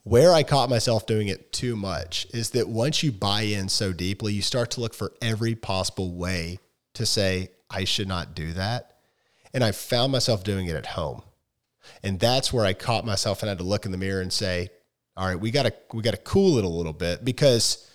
where 0.04 0.32
I 0.32 0.42
caught 0.42 0.68
myself 0.68 1.06
doing 1.06 1.28
it 1.28 1.52
too 1.52 1.76
much 1.76 2.26
is 2.32 2.50
that 2.50 2.68
once 2.68 3.02
you 3.02 3.10
buy 3.10 3.42
in 3.42 3.68
so 3.68 3.92
deeply, 3.92 4.34
you 4.34 4.42
start 4.42 4.70
to 4.72 4.80
look 4.80 4.94
for 4.94 5.12
every 5.22 5.54
possible 5.54 6.14
way 6.14 6.58
to 6.92 7.06
say 7.06 7.50
I 7.70 7.84
should 7.84 8.08
not 8.08 8.34
do 8.34 8.52
that. 8.52 8.98
And 9.52 9.64
I 9.64 9.72
found 9.72 10.12
myself 10.12 10.44
doing 10.44 10.66
it 10.66 10.76
at 10.76 10.86
home. 10.86 11.22
And 12.02 12.20
that's 12.20 12.52
where 12.52 12.64
I 12.64 12.72
caught 12.72 13.06
myself 13.06 13.42
and 13.42 13.48
had 13.48 13.58
to 13.58 13.64
look 13.64 13.86
in 13.86 13.92
the 13.92 13.98
mirror 13.98 14.20
and 14.20 14.32
say, 14.32 14.68
all 15.16 15.26
right, 15.26 15.38
we 15.38 15.50
got 15.50 15.64
to 15.64 15.74
we 15.92 16.02
got 16.02 16.12
to 16.12 16.18
cool 16.18 16.58
it 16.58 16.64
a 16.64 16.68
little 16.68 16.92
bit 16.92 17.24
because 17.24 17.88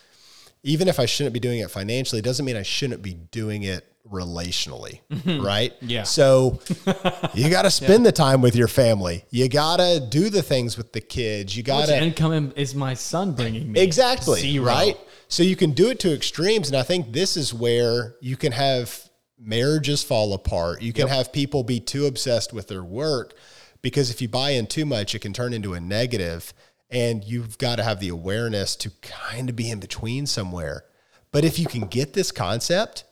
even 0.64 0.88
if 0.88 1.00
I 1.00 1.06
shouldn't 1.06 1.34
be 1.34 1.40
doing 1.40 1.60
it 1.60 1.70
financially, 1.70 2.20
it 2.20 2.26
doesn't 2.26 2.46
mean 2.46 2.56
I 2.56 2.64
shouldn't 2.64 3.02
be 3.02 3.14
doing 3.14 3.64
it 3.64 3.86
relationally, 4.12 5.02
mm-hmm. 5.12 5.46
right? 5.46 5.74
Yeah. 5.82 6.04
So 6.04 6.60
you 7.34 7.50
got 7.50 7.64
to 7.64 7.72
spend 7.72 8.06
the 8.06 8.12
time 8.12 8.42
with 8.42 8.56
your 8.56 8.68
family. 8.68 9.26
You 9.30 9.50
got 9.50 9.78
to 9.78 10.00
do 10.00 10.30
the 10.30 10.42
things 10.42 10.78
with 10.78 10.94
the 10.94 11.02
kids. 11.02 11.56
You 11.56 11.64
got 11.64 11.88
to 11.88 12.02
income 12.02 12.54
is 12.56 12.76
my 12.76 12.94
son 12.94 13.34
bringing 13.34 13.72
me? 13.72 13.80
Exactly. 13.80 14.42
Zero. 14.42 14.66
Right. 14.66 14.98
So 15.28 15.44
you 15.44 15.56
can 15.56 15.72
do 15.72 15.90
it 15.90 16.00
to 16.00 16.14
extremes. 16.14 16.70
And 16.70 16.78
I 16.78 16.84
think 16.84 17.14
this 17.14 17.38
is 17.38 17.54
where 17.54 18.16
you 18.20 18.36
can 18.36 18.52
have 18.52 19.10
marriages 19.38 20.04
fall 20.04 20.34
apart. 20.34 20.82
You 20.82 20.92
can 20.94 21.08
have 21.08 21.32
people 21.32 21.64
be 21.64 21.80
too 21.80 22.06
obsessed 22.06 22.52
with 22.52 22.68
their 22.68 22.84
work 22.84 23.34
because 23.82 24.10
if 24.10 24.22
you 24.22 24.28
buy 24.28 24.52
in 24.52 24.68
too 24.68 24.86
much, 24.86 25.16
it 25.16 25.20
can 25.20 25.34
turn 25.34 25.54
into 25.54 25.74
a 25.74 25.80
negative, 25.80 26.54
And 26.92 27.24
you've 27.24 27.60
got 27.60 27.76
to 27.76 27.84
have 27.84 28.00
the 28.00 28.10
awareness 28.10 28.76
to 28.78 28.90
kind 29.02 29.50
of 29.50 29.56
be 29.56 29.70
in 29.70 29.80
between 29.80 30.26
somewhere. 30.26 30.86
But 31.32 31.46
if 31.46 31.60
you 31.60 31.68
can 31.68 31.86
get 31.86 32.14
this 32.14 32.32
concept, 32.32 33.04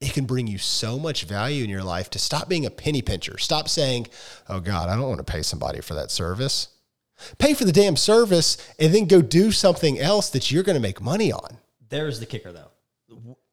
it 0.00 0.12
can 0.12 0.26
bring 0.26 0.46
you 0.46 0.58
so 0.58 0.98
much 0.98 1.24
value 1.24 1.64
in 1.64 1.70
your 1.70 1.82
life 1.82 2.10
to 2.10 2.18
stop 2.18 2.48
being 2.48 2.66
a 2.66 2.70
penny 2.70 3.02
pincher. 3.02 3.38
Stop 3.38 3.68
saying, 3.68 4.08
oh 4.48 4.60
God, 4.60 4.88
I 4.88 4.94
don't 4.96 5.08
want 5.08 5.24
to 5.26 5.32
pay 5.32 5.42
somebody 5.42 5.80
for 5.80 5.94
that 5.94 6.10
service. 6.10 6.68
Pay 7.38 7.54
for 7.54 7.64
the 7.64 7.72
damn 7.72 7.96
service 7.96 8.58
and 8.78 8.94
then 8.94 9.06
go 9.06 9.22
do 9.22 9.50
something 9.50 9.98
else 9.98 10.28
that 10.30 10.50
you're 10.50 10.62
going 10.62 10.74
to 10.76 10.82
make 10.82 11.00
money 11.00 11.32
on. 11.32 11.58
There's 11.88 12.20
the 12.20 12.26
kicker, 12.26 12.52
though. 12.52 12.70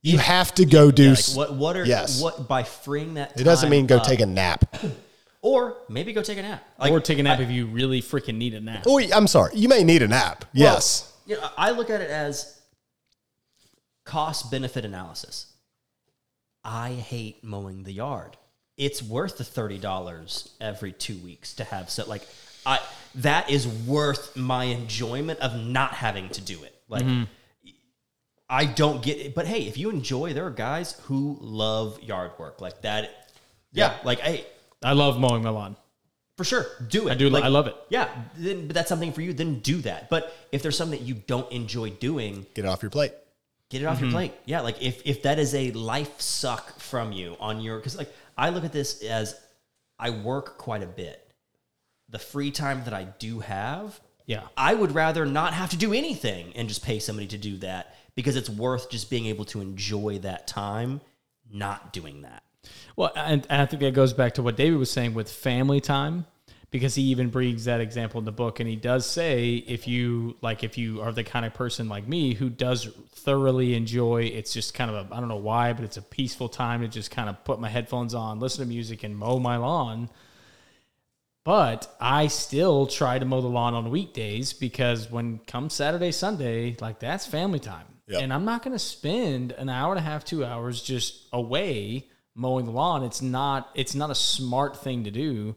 You 0.01 0.17
have 0.17 0.53
to 0.55 0.65
go 0.65 0.91
do. 0.91 1.03
Yeah, 1.03 1.09
like 1.11 1.35
what? 1.37 1.53
What 1.55 1.77
are? 1.77 1.85
Yes. 1.85 2.21
What 2.21 2.49
by 2.49 2.63
freeing 2.63 3.13
that? 3.13 3.39
it 3.39 3.45
doesn't 3.45 3.69
mean 3.69 3.87
go 3.87 3.97
up- 3.97 4.03
take 4.03 4.19
a 4.19 4.25
nap. 4.25 4.75
or 5.41 5.77
maybe 5.87 6.11
go 6.11 6.21
take 6.21 6.37
a 6.39 6.41
nap. 6.41 6.61
Like, 6.77 6.91
or 6.91 6.99
take 6.99 7.19
a 7.19 7.23
nap 7.23 7.39
if 7.39 7.49
you 7.49 7.67
really 7.67 8.01
freaking 8.01 8.35
need 8.35 8.53
a 8.53 8.59
nap. 8.59 8.83
Oh, 8.85 8.99
I'm 8.99 9.27
sorry. 9.27 9.55
You 9.55 9.69
may 9.69 9.81
need 9.85 10.01
a 10.01 10.09
nap. 10.09 10.43
Yes. 10.51 11.13
you 11.25 11.37
know, 11.37 11.49
I 11.57 11.71
look 11.71 11.89
at 11.89 12.01
it 12.01 12.09
as 12.09 12.59
cost 14.03 14.51
benefit 14.51 14.83
analysis. 14.83 15.52
I 16.63 16.91
hate 16.93 17.43
mowing 17.43 17.83
the 17.83 17.93
yard. 17.93 18.37
It's 18.77 19.03
worth 19.03 19.37
the 19.37 19.43
thirty 19.43 19.77
dollars 19.77 20.53
every 20.59 20.91
two 20.91 21.17
weeks 21.17 21.53
to 21.55 21.63
have 21.63 21.89
so 21.89 22.05
like 22.07 22.27
I 22.65 22.79
that 23.15 23.49
is 23.49 23.67
worth 23.67 24.35
my 24.35 24.65
enjoyment 24.65 25.39
of 25.39 25.55
not 25.55 25.93
having 25.93 26.29
to 26.29 26.41
do 26.41 26.63
it. 26.63 26.75
Like 26.87 27.03
mm-hmm. 27.03 27.23
I 28.49 28.65
don't 28.65 29.01
get 29.03 29.17
it, 29.17 29.35
but 29.35 29.47
hey, 29.47 29.67
if 29.67 29.77
you 29.77 29.89
enjoy, 29.89 30.33
there 30.33 30.45
are 30.45 30.51
guys 30.51 30.99
who 31.03 31.37
love 31.41 32.01
yard 32.01 32.31
work 32.37 32.61
like 32.61 32.81
that. 32.81 33.29
Yeah, 33.71 33.95
like 34.03 34.19
hey, 34.19 34.45
I 34.83 34.93
love 34.93 35.19
mowing 35.19 35.43
my 35.43 35.49
lawn. 35.49 35.75
for 36.37 36.43
sure, 36.43 36.65
do 36.87 37.07
it. 37.07 37.11
I 37.11 37.15
do. 37.15 37.29
Like, 37.29 37.43
I 37.43 37.47
love 37.47 37.67
it. 37.67 37.75
Yeah, 37.89 38.09
then 38.35 38.67
but 38.67 38.75
that's 38.75 38.89
something 38.89 39.11
for 39.11 39.21
you. 39.21 39.33
Then 39.33 39.59
do 39.59 39.77
that. 39.81 40.09
But 40.09 40.35
if 40.51 40.61
there's 40.61 40.77
something 40.77 40.99
that 40.99 41.05
you 41.05 41.15
don't 41.15 41.51
enjoy 41.51 41.91
doing, 41.91 42.45
Get 42.53 42.65
it 42.65 42.67
off 42.67 42.81
your 42.81 42.91
plate. 42.91 43.13
Get 43.73 43.81
it 43.81 43.85
off 43.85 43.99
your 43.99 44.07
mm-hmm. 44.07 44.15
plate. 44.15 44.33
Yeah, 44.45 44.61
like 44.61 44.81
if 44.81 45.01
if 45.05 45.23
that 45.23 45.39
is 45.39 45.53
a 45.53 45.71
life 45.71 46.21
suck 46.21 46.79
from 46.79 47.11
you 47.11 47.35
on 47.39 47.59
your 47.59 47.77
because 47.77 47.97
like 47.97 48.13
I 48.37 48.49
look 48.49 48.63
at 48.63 48.71
this 48.71 49.03
as 49.03 49.35
I 49.99 50.11
work 50.11 50.57
quite 50.57 50.83
a 50.83 50.87
bit. 50.87 51.19
The 52.09 52.19
free 52.19 52.51
time 52.51 52.83
that 52.85 52.93
I 52.93 53.05
do 53.05 53.39
have, 53.39 53.99
Yeah. 54.25 54.43
I 54.55 54.73
would 54.73 54.93
rather 54.93 55.25
not 55.25 55.53
have 55.53 55.71
to 55.71 55.77
do 55.77 55.93
anything 55.93 56.53
and 56.55 56.67
just 56.67 56.83
pay 56.83 56.99
somebody 56.99 57.27
to 57.27 57.37
do 57.37 57.57
that 57.57 57.95
because 58.15 58.35
it's 58.35 58.49
worth 58.49 58.89
just 58.89 59.09
being 59.09 59.25
able 59.25 59.45
to 59.45 59.61
enjoy 59.61 60.19
that 60.19 60.45
time 60.45 61.01
not 61.51 61.91
doing 61.91 62.21
that. 62.21 62.43
Well, 62.95 63.11
and, 63.15 63.45
and 63.49 63.61
I 63.61 63.65
think 63.65 63.81
that 63.81 63.93
goes 63.93 64.13
back 64.13 64.35
to 64.35 64.43
what 64.43 64.55
David 64.55 64.77
was 64.77 64.91
saying 64.91 65.13
with 65.13 65.31
family 65.31 65.81
time, 65.81 66.25
because 66.73 66.95
he 66.95 67.03
even 67.03 67.29
brings 67.29 67.65
that 67.65 67.81
example 67.81 68.17
in 68.17 68.25
the 68.25 68.31
book, 68.31 68.59
and 68.59 68.67
he 68.67 68.75
does 68.75 69.05
say 69.05 69.57
if 69.67 69.87
you 69.87 70.35
like, 70.41 70.63
if 70.63 70.75
you 70.75 71.01
are 71.01 71.11
the 71.11 71.23
kind 71.23 71.45
of 71.45 71.53
person 71.53 71.87
like 71.87 72.07
me 72.07 72.33
who 72.33 72.49
does 72.49 72.87
thoroughly 73.11 73.75
enjoy, 73.75 74.23
it's 74.23 74.51
just 74.51 74.73
kind 74.73 74.89
of 74.89 74.95
a 75.11 75.15
I 75.15 75.19
don't 75.19 75.29
know 75.29 75.35
why, 75.35 75.73
but 75.73 75.85
it's 75.85 75.97
a 75.97 76.01
peaceful 76.01 76.49
time 76.49 76.81
to 76.81 76.87
just 76.87 77.11
kind 77.11 77.29
of 77.29 77.43
put 77.43 77.59
my 77.59 77.69
headphones 77.69 78.15
on, 78.15 78.39
listen 78.39 78.65
to 78.65 78.67
music, 78.67 79.03
and 79.03 79.15
mow 79.15 79.37
my 79.37 79.57
lawn. 79.57 80.09
But 81.43 81.95
I 82.01 82.25
still 82.25 82.87
try 82.87 83.19
to 83.19 83.25
mow 83.25 83.41
the 83.41 83.47
lawn 83.47 83.75
on 83.75 83.91
weekdays 83.91 84.51
because 84.51 85.11
when 85.11 85.41
come 85.45 85.69
Saturday, 85.69 86.11
Sunday, 86.11 86.75
like 86.81 86.99
that's 86.99 87.27
family 87.27 87.59
time. 87.59 87.85
Yep. 88.07 88.19
And 88.19 88.33
I'm 88.33 88.45
not 88.45 88.63
going 88.63 88.73
to 88.73 88.79
spend 88.79 89.51
an 89.51 89.69
hour 89.69 89.91
and 89.91 89.99
a 89.99 90.03
half, 90.03 90.25
two 90.25 90.43
hours 90.43 90.81
just 90.81 91.27
away 91.31 92.09
mowing 92.33 92.65
the 92.65 92.71
lawn. 92.71 93.03
It's 93.03 93.21
not, 93.21 93.69
it's 93.75 93.93
not 93.93 94.09
a 94.09 94.15
smart 94.15 94.77
thing 94.77 95.03
to 95.03 95.11
do. 95.11 95.55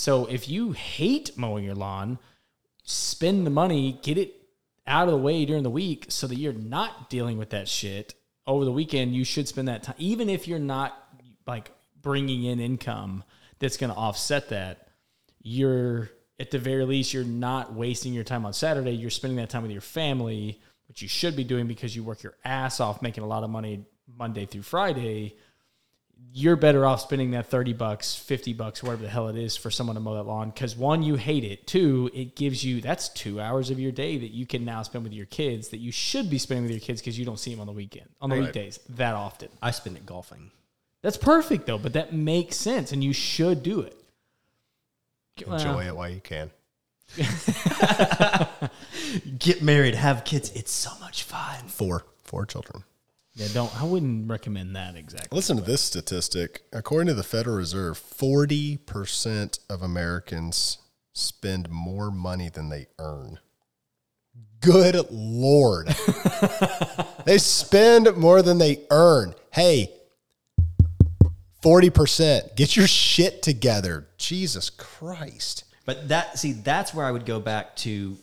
So 0.00 0.24
if 0.24 0.48
you 0.48 0.72
hate 0.72 1.36
mowing 1.36 1.62
your 1.62 1.74
lawn, 1.74 2.18
spend 2.84 3.46
the 3.46 3.50
money, 3.50 4.00
get 4.00 4.16
it 4.16 4.34
out 4.86 5.08
of 5.08 5.12
the 5.12 5.18
way 5.18 5.44
during 5.44 5.62
the 5.62 5.68
week 5.68 6.06
so 6.08 6.26
that 6.26 6.36
you're 6.36 6.54
not 6.54 7.10
dealing 7.10 7.36
with 7.36 7.50
that 7.50 7.68
shit 7.68 8.14
over 8.46 8.64
the 8.64 8.72
weekend. 8.72 9.14
You 9.14 9.24
should 9.24 9.46
spend 9.46 9.68
that 9.68 9.82
time, 9.82 9.96
even 9.98 10.30
if 10.30 10.48
you're 10.48 10.58
not 10.58 10.96
like 11.46 11.70
bringing 12.00 12.44
in 12.44 12.60
income 12.60 13.24
that's 13.58 13.76
going 13.76 13.92
to 13.92 13.96
offset 13.98 14.48
that. 14.48 14.88
You're 15.42 16.08
at 16.38 16.50
the 16.50 16.58
very 16.58 16.86
least, 16.86 17.12
you're 17.12 17.22
not 17.22 17.74
wasting 17.74 18.14
your 18.14 18.24
time 18.24 18.46
on 18.46 18.54
Saturday. 18.54 18.92
You're 18.92 19.10
spending 19.10 19.36
that 19.36 19.50
time 19.50 19.60
with 19.60 19.70
your 19.70 19.82
family, 19.82 20.62
which 20.88 21.02
you 21.02 21.08
should 21.08 21.36
be 21.36 21.44
doing 21.44 21.66
because 21.66 21.94
you 21.94 22.04
work 22.04 22.22
your 22.22 22.36
ass 22.42 22.80
off 22.80 23.02
making 23.02 23.22
a 23.22 23.26
lot 23.26 23.44
of 23.44 23.50
money 23.50 23.84
Monday 24.08 24.46
through 24.46 24.62
Friday 24.62 25.36
you're 26.32 26.56
better 26.56 26.86
off 26.86 27.00
spending 27.00 27.32
that 27.32 27.46
30 27.46 27.72
bucks, 27.72 28.14
50 28.14 28.52
bucks, 28.52 28.82
whatever 28.82 29.02
the 29.02 29.08
hell 29.08 29.28
it 29.28 29.36
is 29.36 29.56
for 29.56 29.70
someone 29.70 29.94
to 29.94 30.00
mow 30.00 30.14
that 30.14 30.24
lawn. 30.24 30.52
Cause 30.52 30.76
one, 30.76 31.02
you 31.02 31.16
hate 31.16 31.44
it. 31.44 31.66
Two, 31.66 32.10
it 32.14 32.36
gives 32.36 32.64
you, 32.64 32.80
that's 32.80 33.08
two 33.08 33.40
hours 33.40 33.70
of 33.70 33.80
your 33.80 33.92
day 33.92 34.18
that 34.18 34.30
you 34.30 34.46
can 34.46 34.64
now 34.64 34.82
spend 34.82 35.04
with 35.04 35.12
your 35.12 35.26
kids 35.26 35.68
that 35.68 35.78
you 35.78 35.90
should 35.90 36.30
be 36.30 36.38
spending 36.38 36.64
with 36.64 36.72
your 36.72 36.80
kids 36.80 37.00
because 37.00 37.18
you 37.18 37.24
don't 37.24 37.38
see 37.38 37.50
them 37.50 37.60
on 37.60 37.66
the 37.66 37.72
weekend, 37.72 38.08
on 38.20 38.30
the 38.30 38.36
weekdays 38.36 38.78
that 38.90 39.14
often. 39.14 39.48
I 39.62 39.70
spend 39.72 39.96
it 39.96 40.06
golfing. 40.06 40.50
That's 41.02 41.16
perfect 41.16 41.66
though, 41.66 41.78
but 41.78 41.94
that 41.94 42.12
makes 42.12 42.56
sense 42.56 42.92
and 42.92 43.02
you 43.02 43.12
should 43.12 43.62
do 43.62 43.80
it. 43.80 43.96
Well, 45.46 45.56
Enjoy 45.56 45.86
it 45.86 45.96
while 45.96 46.10
you 46.10 46.20
can. 46.20 46.50
Get 49.38 49.62
married, 49.62 49.94
have 49.94 50.24
kids. 50.24 50.52
It's 50.54 50.70
so 50.70 50.90
much 51.00 51.24
fun. 51.24 51.66
Four. 51.66 52.04
Four 52.22 52.46
children. 52.46 52.84
Yeah, 53.34 53.46
don't, 53.52 53.80
I 53.80 53.84
wouldn't 53.84 54.28
recommend 54.28 54.74
that 54.76 54.96
exactly. 54.96 55.36
Listen 55.36 55.56
to 55.56 55.62
this 55.62 55.80
statistic. 55.80 56.62
According 56.72 57.08
to 57.08 57.14
the 57.14 57.22
Federal 57.22 57.56
Reserve, 57.56 57.98
40% 57.98 59.58
of 59.70 59.82
Americans 59.82 60.78
spend 61.12 61.70
more 61.70 62.10
money 62.10 62.48
than 62.48 62.68
they 62.68 62.86
earn. 62.98 63.38
Good 64.60 65.06
Lord. 65.10 65.88
they 67.24 67.38
spend 67.38 68.14
more 68.16 68.42
than 68.42 68.58
they 68.58 68.80
earn. 68.90 69.34
Hey, 69.52 69.92
40%. 71.62 72.56
Get 72.56 72.76
your 72.76 72.86
shit 72.86 73.42
together. 73.42 74.08
Jesus 74.18 74.70
Christ. 74.70 75.64
But 75.86 76.08
that 76.08 76.38
see, 76.38 76.52
that's 76.52 76.94
where 76.94 77.06
I 77.06 77.10
would 77.10 77.26
go 77.26 77.40
back 77.40 77.74
to 77.76 78.16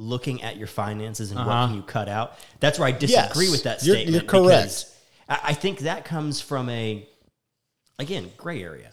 looking 0.00 0.42
at 0.42 0.56
your 0.56 0.68
finances 0.68 1.30
and 1.32 1.40
what 1.40 1.48
Uh-huh. 1.48 1.66
can 1.66 1.76
you 1.76 1.82
cut 1.82 2.08
out. 2.08 2.38
That's 2.60 2.78
where 2.78 2.88
I 2.88 2.92
disagree 2.92 3.46
Yes, 3.46 3.52
with 3.52 3.62
that 3.64 3.82
you're- 3.84 3.98
statement. 4.00 4.22
you're 4.22 4.30
correct. 4.30 4.86
I 5.28 5.38
I 5.50 5.54
think 5.54 5.80
that 5.80 6.04
comes 6.06 6.40
from 6.40 6.68
a 6.70 7.06
again 7.98 8.30
gray 8.36 8.62
area. 8.62 8.92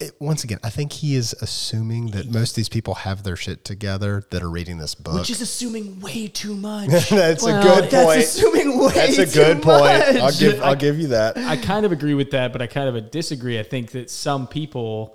it, 0.00 0.12
once 0.20 0.42
again, 0.42 0.58
I 0.64 0.70
think 0.70 0.92
he 0.92 1.14
is 1.14 1.32
assuming 1.40 2.08
that 2.10 2.26
most 2.28 2.50
of 2.50 2.56
these 2.56 2.68
people 2.68 2.94
have 2.94 3.22
their 3.22 3.36
shit 3.36 3.64
together 3.64 4.24
that 4.30 4.42
are 4.42 4.50
reading 4.50 4.78
this 4.78 4.94
book. 4.96 5.14
Which 5.14 5.30
is 5.30 5.40
assuming 5.40 6.00
way 6.00 6.26
too 6.26 6.56
much. 6.56 6.88
that's 7.08 7.44
Well, 7.44 7.60
a 7.60 7.62
good 7.80 7.90
That's 7.90 8.34
assuming 8.36 8.76
way 8.80 8.92
That's 8.92 9.18
a 9.18 9.26
too 9.26 9.32
good 9.32 9.62
point. 9.62 9.82
much. 9.84 10.16
I'll 10.16 10.32
give 10.32 10.60
I'll 10.60 10.74
give 10.74 10.98
you 10.98 11.06
that. 11.08 11.38
I 11.38 11.56
kind 11.56 11.86
of 11.86 11.92
agree 11.92 12.14
with 12.14 12.32
that, 12.32 12.52
but 12.52 12.60
I 12.60 12.66
kind 12.66 12.88
of 12.94 13.10
disagree. 13.12 13.60
I 13.60 13.62
think 13.62 13.92
that 13.92 14.10
some 14.10 14.48
people 14.48 15.14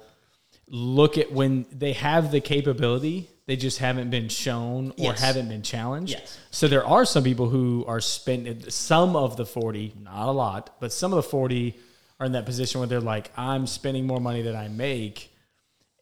look 0.69 1.17
at 1.17 1.31
when 1.33 1.65
they 1.73 1.91
have 1.93 2.31
the 2.31 2.39
capability, 2.39 3.29
they 3.49 3.55
just 3.55 3.79
haven't 3.79 4.11
been 4.11 4.29
shown 4.29 4.91
or 4.91 5.05
Yes. 5.05 5.21
haven't 5.21 5.49
been 5.49 5.63
challenged. 5.63 6.11
Yes. 6.11 6.37
So 6.51 6.67
there 6.67 6.85
are 6.85 7.03
some 7.03 7.23
people 7.23 7.49
who 7.49 7.83
are 7.87 7.99
spending 7.99 8.69
some 8.69 9.15
of 9.15 9.37
the 9.37 9.45
40, 9.45 9.95
not 10.03 10.27
a 10.27 10.31
lot, 10.31 10.75
but 10.79 10.93
some 10.93 11.11
of 11.11 11.15
the 11.15 11.23
40 11.23 11.73
are 12.19 12.27
in 12.27 12.33
that 12.33 12.45
position 12.45 12.79
where 12.79 12.87
they're 12.87 13.01
like, 13.01 13.31
I'm 13.35 13.65
spending 13.65 14.05
more 14.05 14.19
money 14.19 14.43
than 14.43 14.55
I 14.55 14.67
make. 14.67 15.33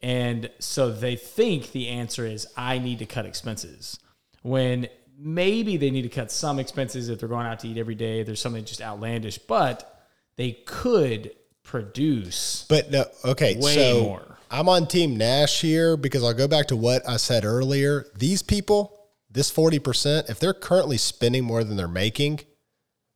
And 0.02 0.50
so 0.58 0.90
they 0.92 1.16
think 1.16 1.72
the 1.72 1.88
answer 1.88 2.26
is, 2.26 2.46
I 2.54 2.80
need 2.80 2.98
to 2.98 3.06
cut 3.06 3.24
expenses. 3.24 3.98
When 4.42 4.86
maybe 5.18 5.78
they 5.78 5.90
need 5.90 6.02
to 6.02 6.10
cut 6.10 6.30
some 6.30 6.58
expenses 6.58 7.08
if 7.08 7.18
they're 7.18 7.30
going 7.30 7.46
out 7.46 7.60
to 7.60 7.68
eat 7.68 7.78
every 7.78 7.94
day, 7.94 8.24
there's 8.24 8.42
something 8.42 8.66
just 8.66 8.82
outlandish, 8.82 9.38
but 9.38 10.04
they 10.36 10.52
could 10.66 11.32
produce. 11.62 12.66
But 12.68 12.90
no, 12.90 13.06
okay, 13.24 13.56
Way 13.56 13.74
so 13.74 14.02
more. 14.02 14.37
I'm 14.50 14.68
on 14.68 14.86
Team 14.86 15.16
Nash 15.16 15.60
here 15.60 15.96
because 15.96 16.24
I'll 16.24 16.34
go 16.34 16.48
back 16.48 16.66
to 16.68 16.76
what 16.76 17.06
I 17.08 17.16
said 17.16 17.44
earlier. 17.44 18.06
These 18.16 18.42
people, 18.42 18.98
this 19.30 19.52
40%, 19.52 20.30
if 20.30 20.38
they're 20.38 20.54
currently 20.54 20.96
spending 20.96 21.44
more 21.44 21.64
than 21.64 21.76
they're 21.76 21.86
making, 21.88 22.40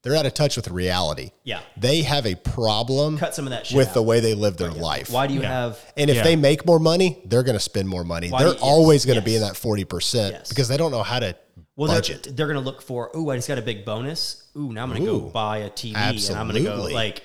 they're 0.03 0.17
out 0.17 0.27
of 0.27 0.35
touch 0.35 0.57
with 0.57 0.69
reality. 0.69 1.31
Yeah. 1.45 1.61
They 1.77 2.03
have 2.03 2.27
a 2.27 2.35
problem 2.35 3.19
Cut 3.19 3.35
some 3.35 3.47
of 3.47 3.51
that 3.51 3.67
shit 3.67 3.77
with 3.77 3.89
out. 3.89 3.95
the 3.95 4.03
way 4.03 4.21
they 4.21 4.35
live 4.35 4.57
their 4.57 4.73
life. 4.73 5.11
Why 5.11 5.27
do 5.29 5.35
you 5.35 5.43
have 5.43 5.79
And 5.97 6.11
if 6.11 6.17
Yeah. 6.17 6.23
they 6.25 6.37
make 6.37 6.67
more 6.67 6.81
money, 6.81 7.23
they're 7.25 7.45
going 7.45 7.57
to 7.57 7.61
spend 7.61 7.89
more 7.89 8.05
money. 8.05 8.29
Why 8.29 8.43
they're 8.43 8.55
you- 8.55 8.59
always 8.61 9.05
yes, 9.05 9.15
going 9.15 9.21
to 9.21 9.25
be 9.25 9.37
in 9.37 9.43
that 9.43 9.55
40% 9.57 10.33
Yes. 10.33 10.49
because 10.49 10.69
they 10.69 10.77
don't 10.77 10.91
know 10.91 11.05
how 11.05 11.21
to 11.21 11.37
well, 11.77 11.89
budget. 11.91 12.25
They're, 12.25 12.33
they're 12.33 12.47
going 12.47 12.59
to 12.59 12.65
look 12.65 12.83
for, 12.83 13.11
oh, 13.15 13.31
I 13.31 13.37
just 13.37 13.49
got 13.49 13.59
a 13.59 13.63
big 13.63 13.85
bonus. 13.85 14.43
Ooh, 14.57 14.73
now 14.73 14.83
I'm 14.83 14.91
going 14.91 15.01
to 15.03 15.07
go 15.07 15.21
buy 15.21 15.59
a 15.59 15.71
TV 15.71 15.95
and 16.29 16.37
I'm 16.37 16.49
going 16.49 16.63
to 16.63 16.69
go 16.69 16.83
like 16.93 17.23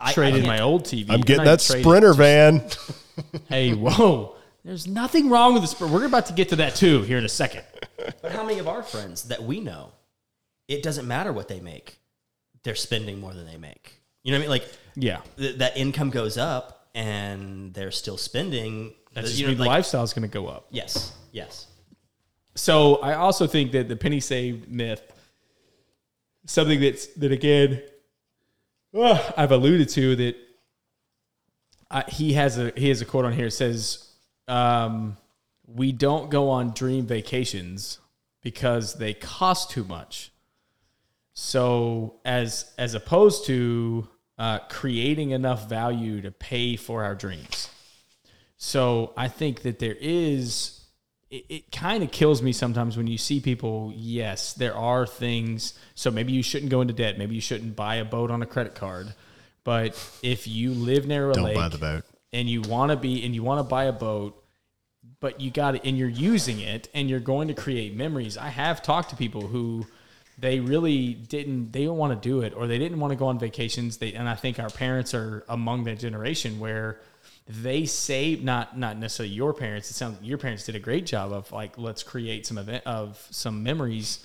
I, 0.00 0.12
Traded 0.12 0.44
I 0.44 0.46
my 0.46 0.60
old 0.60 0.84
TV. 0.84 1.10
I'm 1.10 1.20
getting 1.20 1.44
that. 1.44 1.60
Sprinter 1.60 2.14
van. 2.14 2.62
Hey, 3.50 3.74
whoa. 3.74 4.34
There's 4.64 4.86
nothing 4.86 5.28
wrong 5.28 5.52
with 5.52 5.60
the 5.62 5.68
Sprinter. 5.68 5.94
We're 5.94 6.06
about 6.06 6.26
to 6.26 6.32
get 6.32 6.48
to 6.50 6.56
that 6.56 6.74
too 6.74 7.02
here 7.02 7.18
in 7.18 7.24
a 7.26 7.28
second. 7.28 7.64
But 8.22 8.32
how 8.32 8.42
many 8.44 8.58
of 8.60 8.66
our 8.66 8.82
friends 8.82 9.24
that 9.24 9.42
we 9.42 9.60
know, 9.60 9.92
it 10.68 10.82
doesn't 10.82 11.06
matter 11.06 11.30
what 11.30 11.46
they 11.48 11.60
make, 11.60 11.98
they're 12.62 12.74
spending 12.74 13.20
more 13.20 13.34
than 13.34 13.44
they 13.46 13.58
make. 13.58 13.92
You 14.22 14.32
know 14.32 14.38
what 14.38 14.44
I 14.44 14.44
mean? 14.44 14.50
Like 14.50 14.72
Yeah. 14.96 15.20
th- 15.36 15.58
that 15.58 15.76
income 15.76 16.08
goes 16.08 16.38
up 16.38 16.88
and 16.94 17.74
they're 17.74 17.90
still 17.90 18.16
spending. 18.16 18.94
That's 19.12 19.32
you 19.32 19.32
just 19.32 19.42
know, 19.42 19.48
mean 19.48 19.58
like- 19.58 19.68
lifestyle 19.68 20.02
is 20.04 20.14
going 20.14 20.28
to 20.28 20.32
go 20.32 20.46
up. 20.46 20.66
Yes, 20.70 21.12
yes. 21.32 21.66
So 22.54 22.96
I 22.96 23.14
also 23.14 23.46
think 23.46 23.72
that 23.72 23.88
the 23.88 23.96
penny 23.96 24.20
saved 24.20 24.70
myth, 24.70 25.02
something 26.46 26.80
that's 26.80 27.06
that 27.16 27.32
again, 27.32 27.82
ugh, 28.94 29.34
I've 29.36 29.52
alluded 29.52 29.88
to 29.90 30.16
that. 30.16 30.36
I, 31.90 32.04
he 32.08 32.34
has 32.34 32.58
a 32.58 32.72
he 32.76 32.88
has 32.88 33.00
a 33.00 33.04
quote 33.04 33.24
on 33.24 33.32
here. 33.32 33.46
It 33.46 33.52
says, 33.52 34.08
um, 34.46 35.16
"We 35.66 35.92
don't 35.92 36.30
go 36.30 36.50
on 36.50 36.72
dream 36.72 37.06
vacations 37.06 37.98
because 38.42 38.94
they 38.94 39.14
cost 39.14 39.70
too 39.70 39.84
much." 39.84 40.30
So 41.32 42.20
as 42.24 42.72
as 42.78 42.94
opposed 42.94 43.46
to 43.46 44.08
uh, 44.40 44.58
creating 44.70 45.32
enough 45.32 45.68
value 45.68 46.22
to 46.22 46.30
pay 46.30 46.74
for 46.74 47.04
our 47.04 47.14
dreams. 47.14 47.68
So 48.56 49.12
I 49.16 49.28
think 49.28 49.62
that 49.62 49.78
there 49.78 49.96
is, 50.00 50.79
it, 51.30 51.44
it 51.48 51.72
kind 51.72 52.02
of 52.02 52.10
kills 52.10 52.42
me 52.42 52.52
sometimes 52.52 52.96
when 52.96 53.06
you 53.06 53.18
see 53.18 53.40
people, 53.40 53.92
yes, 53.94 54.52
there 54.52 54.74
are 54.74 55.06
things. 55.06 55.74
So 55.94 56.10
maybe 56.10 56.32
you 56.32 56.42
shouldn't 56.42 56.70
go 56.70 56.80
into 56.80 56.92
debt. 56.94 57.18
Maybe 57.18 57.34
you 57.34 57.40
shouldn't 57.40 57.76
buy 57.76 57.96
a 57.96 58.04
boat 58.04 58.30
on 58.30 58.42
a 58.42 58.46
credit 58.46 58.74
card. 58.74 59.14
But 59.62 59.92
if 60.22 60.46
you 60.46 60.72
live 60.72 61.06
near 61.06 61.30
a 61.30 61.34
Don't 61.34 61.44
lake 61.44 61.54
buy 61.54 61.68
the 61.68 61.78
boat. 61.78 62.04
and 62.32 62.48
you 62.48 62.62
want 62.62 62.90
to 62.90 62.96
be, 62.96 63.24
and 63.24 63.34
you 63.34 63.42
want 63.42 63.60
to 63.60 63.64
buy 63.64 63.84
a 63.84 63.92
boat, 63.92 64.42
but 65.20 65.40
you 65.40 65.50
got 65.50 65.76
it 65.76 65.82
and 65.84 65.96
you're 65.96 66.08
using 66.08 66.60
it 66.60 66.88
and 66.94 67.08
you're 67.08 67.20
going 67.20 67.48
to 67.48 67.54
create 67.54 67.94
memories. 67.94 68.36
I 68.36 68.48
have 68.48 68.82
talked 68.82 69.10
to 69.10 69.16
people 69.16 69.46
who 69.46 69.86
they 70.38 70.60
really 70.60 71.12
didn't 71.12 71.72
they 71.72 71.84
don't 71.84 71.98
want 71.98 72.20
to 72.20 72.28
do 72.28 72.40
it 72.40 72.54
or 72.56 72.66
they 72.66 72.78
didn't 72.78 72.98
want 72.98 73.12
to 73.12 73.16
go 73.16 73.26
on 73.26 73.38
vacations. 73.38 73.98
They 73.98 74.14
and 74.14 74.28
I 74.28 74.34
think 74.34 74.58
our 74.58 74.70
parents 74.70 75.12
are 75.12 75.44
among 75.48 75.84
that 75.84 75.98
generation 75.98 76.58
where 76.58 76.98
they 77.50 77.84
save 77.84 78.44
not 78.44 78.78
not 78.78 78.96
necessarily 78.96 79.34
your 79.34 79.52
parents. 79.52 79.90
It 79.90 79.94
sounds 79.94 80.18
like 80.18 80.28
your 80.28 80.38
parents 80.38 80.64
did 80.64 80.76
a 80.76 80.78
great 80.78 81.04
job 81.04 81.32
of 81.32 81.50
like 81.50 81.76
let's 81.78 82.02
create 82.02 82.46
some 82.46 82.58
event 82.58 82.84
of 82.86 83.26
some 83.30 83.62
memories. 83.62 84.24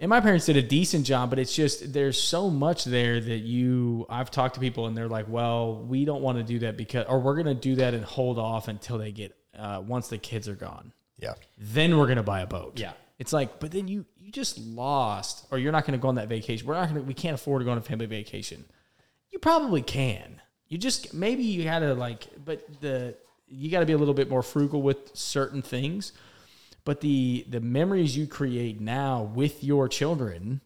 And 0.00 0.10
my 0.10 0.20
parents 0.20 0.46
did 0.46 0.56
a 0.56 0.62
decent 0.62 1.06
job, 1.06 1.30
but 1.30 1.38
it's 1.38 1.54
just 1.54 1.92
there's 1.92 2.20
so 2.20 2.50
much 2.50 2.84
there 2.84 3.18
that 3.18 3.38
you 3.38 4.06
I've 4.10 4.30
talked 4.30 4.54
to 4.54 4.60
people 4.60 4.86
and 4.86 4.96
they're 4.96 5.08
like, 5.08 5.26
well, 5.28 5.76
we 5.76 6.04
don't 6.04 6.22
want 6.22 6.38
to 6.38 6.44
do 6.44 6.60
that 6.60 6.76
because 6.76 7.06
or 7.08 7.18
we're 7.18 7.36
gonna 7.36 7.54
do 7.54 7.76
that 7.76 7.94
and 7.94 8.04
hold 8.04 8.38
off 8.38 8.68
until 8.68 8.98
they 8.98 9.10
get 9.10 9.34
uh, 9.58 9.82
once 9.84 10.08
the 10.08 10.18
kids 10.18 10.48
are 10.48 10.54
gone. 10.54 10.92
Yeah. 11.18 11.34
Then 11.56 11.96
we're 11.96 12.06
gonna 12.08 12.22
buy 12.22 12.40
a 12.40 12.46
boat. 12.46 12.78
Yeah. 12.78 12.92
It's 13.18 13.32
like, 13.32 13.58
but 13.58 13.70
then 13.70 13.88
you 13.88 14.04
you 14.18 14.30
just 14.30 14.58
lost, 14.58 15.46
or 15.50 15.58
you're 15.58 15.72
not 15.72 15.86
gonna 15.86 15.98
go 15.98 16.08
on 16.08 16.16
that 16.16 16.28
vacation. 16.28 16.66
We're 16.66 16.74
not 16.74 16.88
gonna 16.88 17.02
we 17.02 17.14
can't 17.14 17.34
afford 17.34 17.60
to 17.60 17.64
go 17.64 17.70
on 17.70 17.78
a 17.78 17.82
family 17.82 18.06
vacation. 18.06 18.64
You 19.30 19.38
probably 19.38 19.82
can. 19.82 20.40
You 20.68 20.78
just 20.78 21.14
maybe 21.14 21.42
you 21.42 21.64
gotta 21.64 21.94
like, 21.94 22.26
but 22.44 22.66
the 22.80 23.14
you 23.50 23.70
got 23.70 23.80
to 23.80 23.86
be 23.86 23.94
a 23.94 23.98
little 23.98 24.12
bit 24.12 24.28
more 24.28 24.42
frugal 24.42 24.82
with 24.82 25.16
certain 25.16 25.62
things. 25.62 26.12
But 26.84 27.00
the 27.00 27.46
the 27.48 27.60
memories 27.60 28.16
you 28.16 28.26
create 28.26 28.80
now 28.80 29.22
with 29.34 29.64
your 29.64 29.88
children 29.88 30.60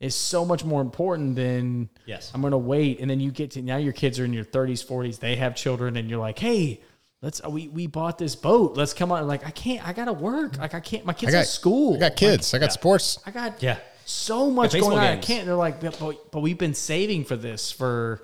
is 0.00 0.14
so 0.14 0.44
much 0.44 0.64
more 0.64 0.80
important 0.82 1.36
than 1.36 1.88
Yes. 2.04 2.30
I'm 2.34 2.42
gonna 2.42 2.58
wait, 2.58 3.00
and 3.00 3.08
then 3.08 3.20
you 3.20 3.30
get 3.30 3.52
to 3.52 3.62
now 3.62 3.76
your 3.76 3.92
kids 3.92 4.18
are 4.18 4.24
in 4.24 4.32
your 4.32 4.44
30s, 4.44 4.84
40s, 4.84 5.18
they 5.20 5.36
have 5.36 5.54
children, 5.56 5.96
and 5.96 6.10
you're 6.10 6.20
like, 6.20 6.38
hey. 6.38 6.80
Let's 7.22 7.42
we, 7.42 7.68
we 7.68 7.86
bought 7.86 8.18
this 8.18 8.36
boat. 8.36 8.76
Let's 8.76 8.92
come 8.92 9.10
on. 9.10 9.26
Like 9.26 9.44
I 9.44 9.50
can't. 9.50 9.84
I 9.88 9.94
gotta 9.94 10.12
work. 10.12 10.58
Like 10.58 10.74
I 10.74 10.80
can't. 10.80 11.06
My 11.06 11.14
kids 11.14 11.34
I 11.34 11.38
at 11.38 11.40
got 11.40 11.46
school. 11.48 11.96
I 11.96 11.98
got 11.98 12.14
kids. 12.16 12.52
I 12.52 12.58
got 12.58 12.72
sports. 12.74 13.18
I 13.24 13.30
got 13.30 13.62
Yeah. 13.62 13.78
so 14.04 14.50
much 14.50 14.72
going 14.74 14.98
on. 14.98 15.02
I 15.04 15.16
can't. 15.16 15.46
They're 15.46 15.54
like, 15.56 15.80
but, 15.80 15.98
but, 15.98 16.30
but 16.30 16.40
we've 16.40 16.58
been 16.58 16.74
saving 16.74 17.24
for 17.24 17.34
this 17.34 17.72
for 17.72 18.22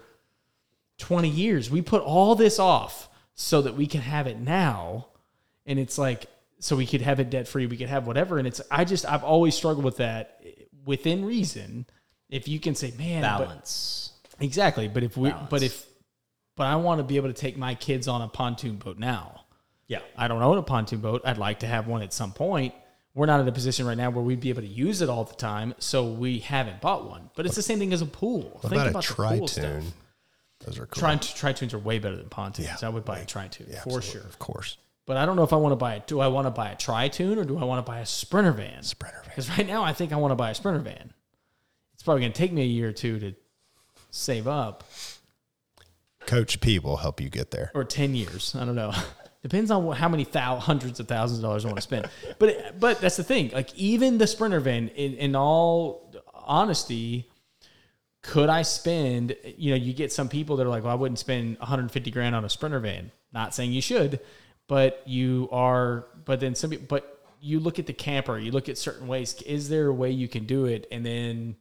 20 1.02 1.28
years. 1.28 1.70
We 1.70 1.82
put 1.82 2.00
all 2.02 2.34
this 2.36 2.58
off 2.58 3.08
so 3.34 3.60
that 3.62 3.74
we 3.74 3.86
can 3.86 4.00
have 4.00 4.26
it 4.28 4.38
now. 4.38 5.08
And 5.66 5.78
it's 5.78 5.98
like, 5.98 6.26
so 6.60 6.76
we 6.76 6.86
could 6.86 7.00
have 7.02 7.18
it 7.18 7.28
debt 7.28 7.48
free. 7.48 7.66
We 7.66 7.76
could 7.76 7.88
have 7.88 8.06
whatever. 8.06 8.38
And 8.38 8.46
it's, 8.46 8.60
I 8.70 8.84
just, 8.84 9.04
I've 9.04 9.24
always 9.24 9.54
struggled 9.56 9.84
with 9.84 9.96
that 9.96 10.40
within 10.84 11.24
reason. 11.24 11.86
If 12.30 12.46
you 12.46 12.60
can 12.60 12.74
say, 12.76 12.92
man, 12.96 13.22
but- 13.22 13.46
Balance. 13.46 14.12
exactly. 14.38 14.86
But 14.88 15.02
if 15.02 15.16
we, 15.16 15.30
Balance. 15.30 15.50
but 15.50 15.62
if, 15.64 15.86
but 16.56 16.64
I 16.68 16.76
want 16.76 17.00
to 17.00 17.04
be 17.04 17.16
able 17.16 17.28
to 17.28 17.34
take 17.34 17.56
my 17.56 17.74
kids 17.74 18.06
on 18.06 18.22
a 18.22 18.28
pontoon 18.28 18.76
boat 18.76 18.98
now. 18.98 19.40
Yeah. 19.88 20.00
I 20.16 20.28
don't 20.28 20.40
own 20.42 20.56
a 20.56 20.62
pontoon 20.62 21.00
boat. 21.00 21.22
I'd 21.24 21.38
like 21.38 21.60
to 21.60 21.66
have 21.66 21.88
one 21.88 22.02
at 22.02 22.12
some 22.12 22.32
point. 22.32 22.74
We're 23.14 23.26
not 23.26 23.40
in 23.40 23.48
a 23.48 23.52
position 23.52 23.86
right 23.86 23.96
now 23.96 24.10
where 24.10 24.22
we'd 24.22 24.40
be 24.40 24.48
able 24.50 24.62
to 24.62 24.68
use 24.68 25.02
it 25.02 25.10
all 25.10 25.24
the 25.24 25.34
time, 25.34 25.74
so 25.78 26.06
we 26.12 26.38
haven't 26.38 26.80
bought 26.80 27.10
one. 27.10 27.28
But 27.34 27.44
it's 27.44 27.56
the 27.56 27.62
same 27.62 27.78
thing 27.78 27.92
as 27.92 28.00
a 28.00 28.06
pool. 28.06 28.42
What 28.60 28.70
Think 28.70 28.72
about, 28.74 28.86
about 28.88 29.04
a 29.04 29.08
the 29.08 29.38
pool 29.38 29.48
stuff. 29.48 29.64
tritoon? 29.64 29.84
Those 30.64 30.78
are 30.78 30.86
cool. 30.86 31.00
Tri- 31.00 31.16
Tritoons 31.16 31.74
are 31.74 31.78
way 31.78 31.98
better 31.98 32.16
than 32.16 32.28
pontoons. 32.28 32.68
Yeah, 32.68 32.76
I 32.86 32.88
would 32.88 33.04
buy 33.04 33.18
a 33.18 33.26
tritoon 33.26 33.70
Yeah, 33.70 33.82
for 33.82 34.00
sure. 34.02 34.22
Of 34.22 34.38
course. 34.38 34.76
But 35.04 35.16
I 35.16 35.26
don't 35.26 35.34
know 35.36 35.42
if 35.42 35.52
I 35.52 35.56
want 35.56 35.72
to 35.72 35.76
buy 35.76 35.96
it. 35.96 36.06
Do 36.06 36.20
I 36.20 36.28
want 36.28 36.46
to 36.46 36.50
buy 36.50 36.70
a 36.70 36.76
tritoon 36.76 37.36
or 37.36 37.44
do 37.44 37.58
I 37.58 37.64
want 37.64 37.84
to 37.84 37.90
buy 37.90 37.98
a 38.00 38.06
sprinter 38.06 38.52
van? 38.52 38.82
Sprinter 38.82 39.18
van. 39.22 39.30
Because 39.30 39.50
right 39.50 39.66
now 39.66 39.82
I 39.82 39.92
think 39.92 40.12
I 40.12 40.16
want 40.16 40.30
to 40.30 40.36
buy 40.36 40.50
a 40.50 40.54
sprinter 40.54 40.80
van. 40.80 41.12
It's 41.94 42.02
probably 42.02 42.20
going 42.20 42.32
to 42.32 42.38
take 42.38 42.52
me 42.52 42.62
a 42.62 42.66
year 42.66 42.88
or 42.88 42.92
two 42.92 43.18
to 43.18 43.34
save 44.10 44.46
up, 44.46 44.84
Coach 46.26 46.60
P 46.60 46.78
will 46.78 46.98
help 46.98 47.20
you 47.20 47.28
get 47.28 47.50
there. 47.50 47.72
or 47.74 47.82
ten 47.84 48.14
years. 48.14 48.54
I 48.54 48.64
don't 48.64 48.76
know. 48.76 48.92
Depends 49.42 49.72
on 49.72 49.84
what, 49.84 49.98
how 49.98 50.08
many 50.08 50.22
thou, 50.22 50.56
hundreds 50.56 51.00
of 51.00 51.08
thousands 51.08 51.40
of 51.40 51.42
dollars 51.42 51.64
I 51.64 51.68
want 51.68 51.78
to 51.78 51.82
spend. 51.82 52.08
But 52.38 52.78
but 52.78 53.00
that's 53.00 53.16
the 53.16 53.24
thing. 53.24 53.50
Like 53.52 53.74
even 53.74 54.18
the 54.18 54.28
sprinter 54.28 54.60
van, 54.60 54.88
in, 54.88 55.14
in 55.14 55.34
all 55.34 56.14
honesty, 56.32 57.28
could 58.22 58.48
I 58.48 58.62
spend? 58.62 59.36
You 59.56 59.70
know, 59.72 59.76
you 59.76 59.92
get 59.92 60.12
some 60.12 60.28
people 60.28 60.56
that 60.56 60.66
are 60.66 60.70
like, 60.70 60.84
"Well, 60.84 60.92
I 60.92 60.96
wouldn't 60.96 61.18
spend 61.18 61.58
150 61.58 62.10
grand 62.10 62.34
on 62.34 62.44
a 62.44 62.48
sprinter 62.48 62.78
van." 62.80 63.10
Not 63.32 63.54
saying 63.54 63.72
you 63.72 63.80
should, 63.82 64.20
but 64.68 65.02
you 65.06 65.48
are. 65.52 66.06
But 66.24 66.40
then 66.40 66.54
some. 66.54 66.70
people- 66.70 66.86
But 66.88 67.08
you 67.40 67.58
look 67.58 67.78
at 67.78 67.86
the 67.86 67.92
camper. 67.92 68.38
You 68.38 68.52
look 68.52 68.68
at 68.68 68.78
certain 68.78 69.08
ways. 69.08 69.34
Is 69.42 69.68
there 69.68 69.88
a 69.88 69.92
way 69.94 70.10
you 70.12 70.28
can 70.28 70.44
do 70.46 70.66
it? 70.66 70.86
And 70.92 71.04
then 71.04 71.56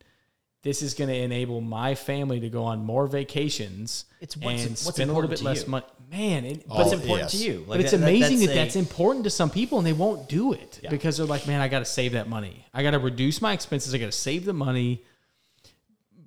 this 0.64 0.84
is 0.84 0.94
going 0.94 1.10
to 1.10 1.16
enable 1.16 1.60
my 1.60 1.96
family 1.96 2.40
to 2.42 2.48
go 2.50 2.64
on 2.66 2.86
more 2.86 3.08
vacations. 3.08 4.06
It's 4.20 4.38
what's- 4.38 4.62
and 4.62 4.70
what's 4.72 4.82
spend 4.82 5.10
a 5.10 5.14
little 5.14 5.24
important 5.24 5.30
bit 5.32 5.38
to 5.40 5.44
less 5.46 5.64
you. 5.64 5.70
money. 5.72 5.86
Man, 6.12 6.46
it, 6.46 6.68
But 6.68 6.82
it's 6.82 6.92
important 6.94 7.22
yes. 7.22 7.32
to 7.32 7.38
you. 7.38 7.58
Like 7.60 7.68
but 7.68 7.80
it's 7.80 7.92
that- 7.92 7.98
that- 8.02 8.08
amazing 8.08 8.40
that 8.46 8.52
a- 8.52 8.54
that's 8.54 8.76
important 8.76 9.24
to 9.24 9.32
some 9.32 9.50
people 9.50 9.80
and 9.80 9.88
they 9.88 9.94
won't 9.94 10.30
do 10.30 10.54
it 10.54 10.80
Yeah. 10.84 10.92
because 10.92 11.18
they're 11.18 11.26
like, 11.26 11.48
man, 11.48 11.62
I 11.62 11.68
got 11.68 11.80
to 11.80 11.86
save 11.86 12.12
that 12.12 12.30
money. 12.30 12.68
I 12.76 12.84
got 12.84 12.92
to 12.92 13.00
reduce 13.00 13.42
my 13.42 13.54
expenses. 13.54 13.96
I 13.96 13.98
got 13.98 14.06
to 14.08 14.12
save 14.12 14.46
the 14.46 14.54
money. 14.54 15.02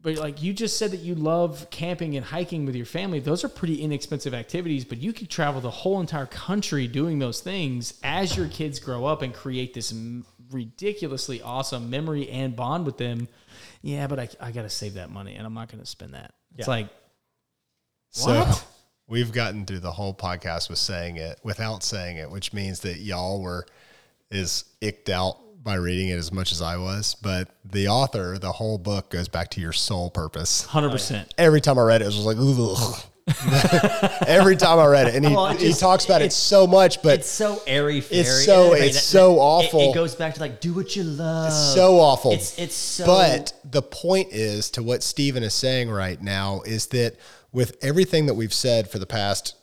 But 0.04 0.16
like 0.18 0.42
you 0.42 0.52
just 0.52 0.76
said 0.78 0.90
that 0.90 0.98
you 1.00 1.14
love 1.14 1.66
camping 1.70 2.14
and 2.16 2.24
hiking 2.26 2.66
with 2.66 2.76
your 2.76 2.84
family. 2.86 3.20
Those 3.20 3.42
are 3.42 3.48
pretty 3.48 3.80
inexpensive 3.82 4.34
activities, 4.34 4.84
but 4.84 4.98
you 4.98 5.14
could 5.14 5.30
travel 5.30 5.60
the 5.62 5.70
whole 5.70 5.98
entire 6.00 6.26
country 6.26 6.86
doing 6.86 7.18
those 7.18 7.40
things 7.40 7.94
as 8.04 8.36
your 8.36 8.46
kids 8.48 8.78
grow 8.78 9.06
up 9.06 9.22
and 9.22 9.32
create 9.32 9.72
this 9.72 9.92
m- 9.92 10.26
ridiculously 10.52 11.40
awesome 11.40 11.88
memory 11.88 12.28
and 12.28 12.54
bond 12.54 12.84
with 12.84 12.98
them. 12.98 13.28
Yeah, 13.80 14.06
but 14.06 14.20
I, 14.20 14.28
I 14.40 14.52
got 14.52 14.62
to 14.62 14.70
save 14.70 14.94
that 14.94 15.10
money 15.10 15.36
and 15.36 15.46
I'm 15.46 15.54
not 15.54 15.68
going 15.72 15.80
to 15.82 15.86
spend 15.88 16.12
that. 16.12 16.34
It's 16.58 16.68
Yeah. 16.68 16.74
like, 16.74 16.88
So 18.10 18.40
What? 18.40 18.66
we've 19.08 19.32
gotten 19.32 19.64
through 19.64 19.80
the 19.80 19.92
whole 19.92 20.12
podcast 20.12 20.68
with 20.68 20.78
saying 20.78 21.16
it 21.16 21.40
without 21.42 21.82
saying 21.82 22.18
it, 22.18 22.30
which 22.30 22.52
means 22.52 22.80
that 22.80 22.98
y'all 22.98 23.40
were 23.40 23.66
is 24.30 24.64
icked 24.82 25.08
out 25.08 25.38
by 25.64 25.74
reading 25.76 26.08
it 26.10 26.16
as 26.18 26.30
much 26.30 26.52
as 26.52 26.60
I 26.62 26.76
was. 26.76 27.16
But 27.20 27.48
the 27.64 27.88
author, 27.88 28.38
the 28.38 28.52
whole 28.52 28.78
book 28.78 29.10
goes 29.10 29.28
back 29.28 29.50
to 29.52 29.60
your 29.60 29.72
soul 29.72 30.10
purpose. 30.10 30.66
100%. 30.66 31.30
Every 31.38 31.60
time 31.60 31.78
I 31.78 31.82
read 31.82 32.02
it, 32.02 32.04
it 32.04 32.06
was 32.08 32.16
just 32.16 32.26
like, 32.26 32.36
ugh. 32.38 33.00
Every 34.26 34.54
time 34.56 34.78
I 34.78 34.84
read 34.86 35.08
it, 35.08 35.14
and 35.14 35.26
he, 35.26 35.34
Well, 35.34 35.46
it 35.46 35.60
he 35.60 35.72
talks 35.72 36.04
about 36.04 36.20
it 36.20 36.30
so 36.30 36.66
much, 36.66 37.02
but 37.02 37.20
it's 37.20 37.28
so 37.28 37.62
airy 37.66 38.02
fairy. 38.02 38.20
It's 38.20 38.44
so- 38.44 38.74
it's 38.74 39.02
so 39.02 39.34
it- 39.34 39.38
awful. 39.38 39.80
It, 39.90 39.94
goes 39.94 40.14
back 40.14 40.34
to 40.34 40.40
like 40.40 40.60
do 40.60 40.74
what 40.74 40.94
you 40.94 41.04
love. 41.04 41.50
so 41.50 42.00
awful. 42.00 42.32
It's 42.32 42.58
it's 42.58 42.74
so. 42.74 43.06
But 43.06 43.54
the 43.64 43.80
point 43.80 44.28
is 44.32 44.70
to 44.72 44.82
what 44.82 45.02
Stephen 45.02 45.42
is 45.42 45.54
saying 45.54 45.90
right 45.90 46.20
now 46.20 46.60
is 46.66 46.88
that 46.88 47.16
with 47.50 47.76
everything 47.82 48.26
that 48.26 48.34
we've 48.34 48.52
said 48.52 48.90
for 48.90 48.98
the 48.98 49.06
past, 49.06 49.54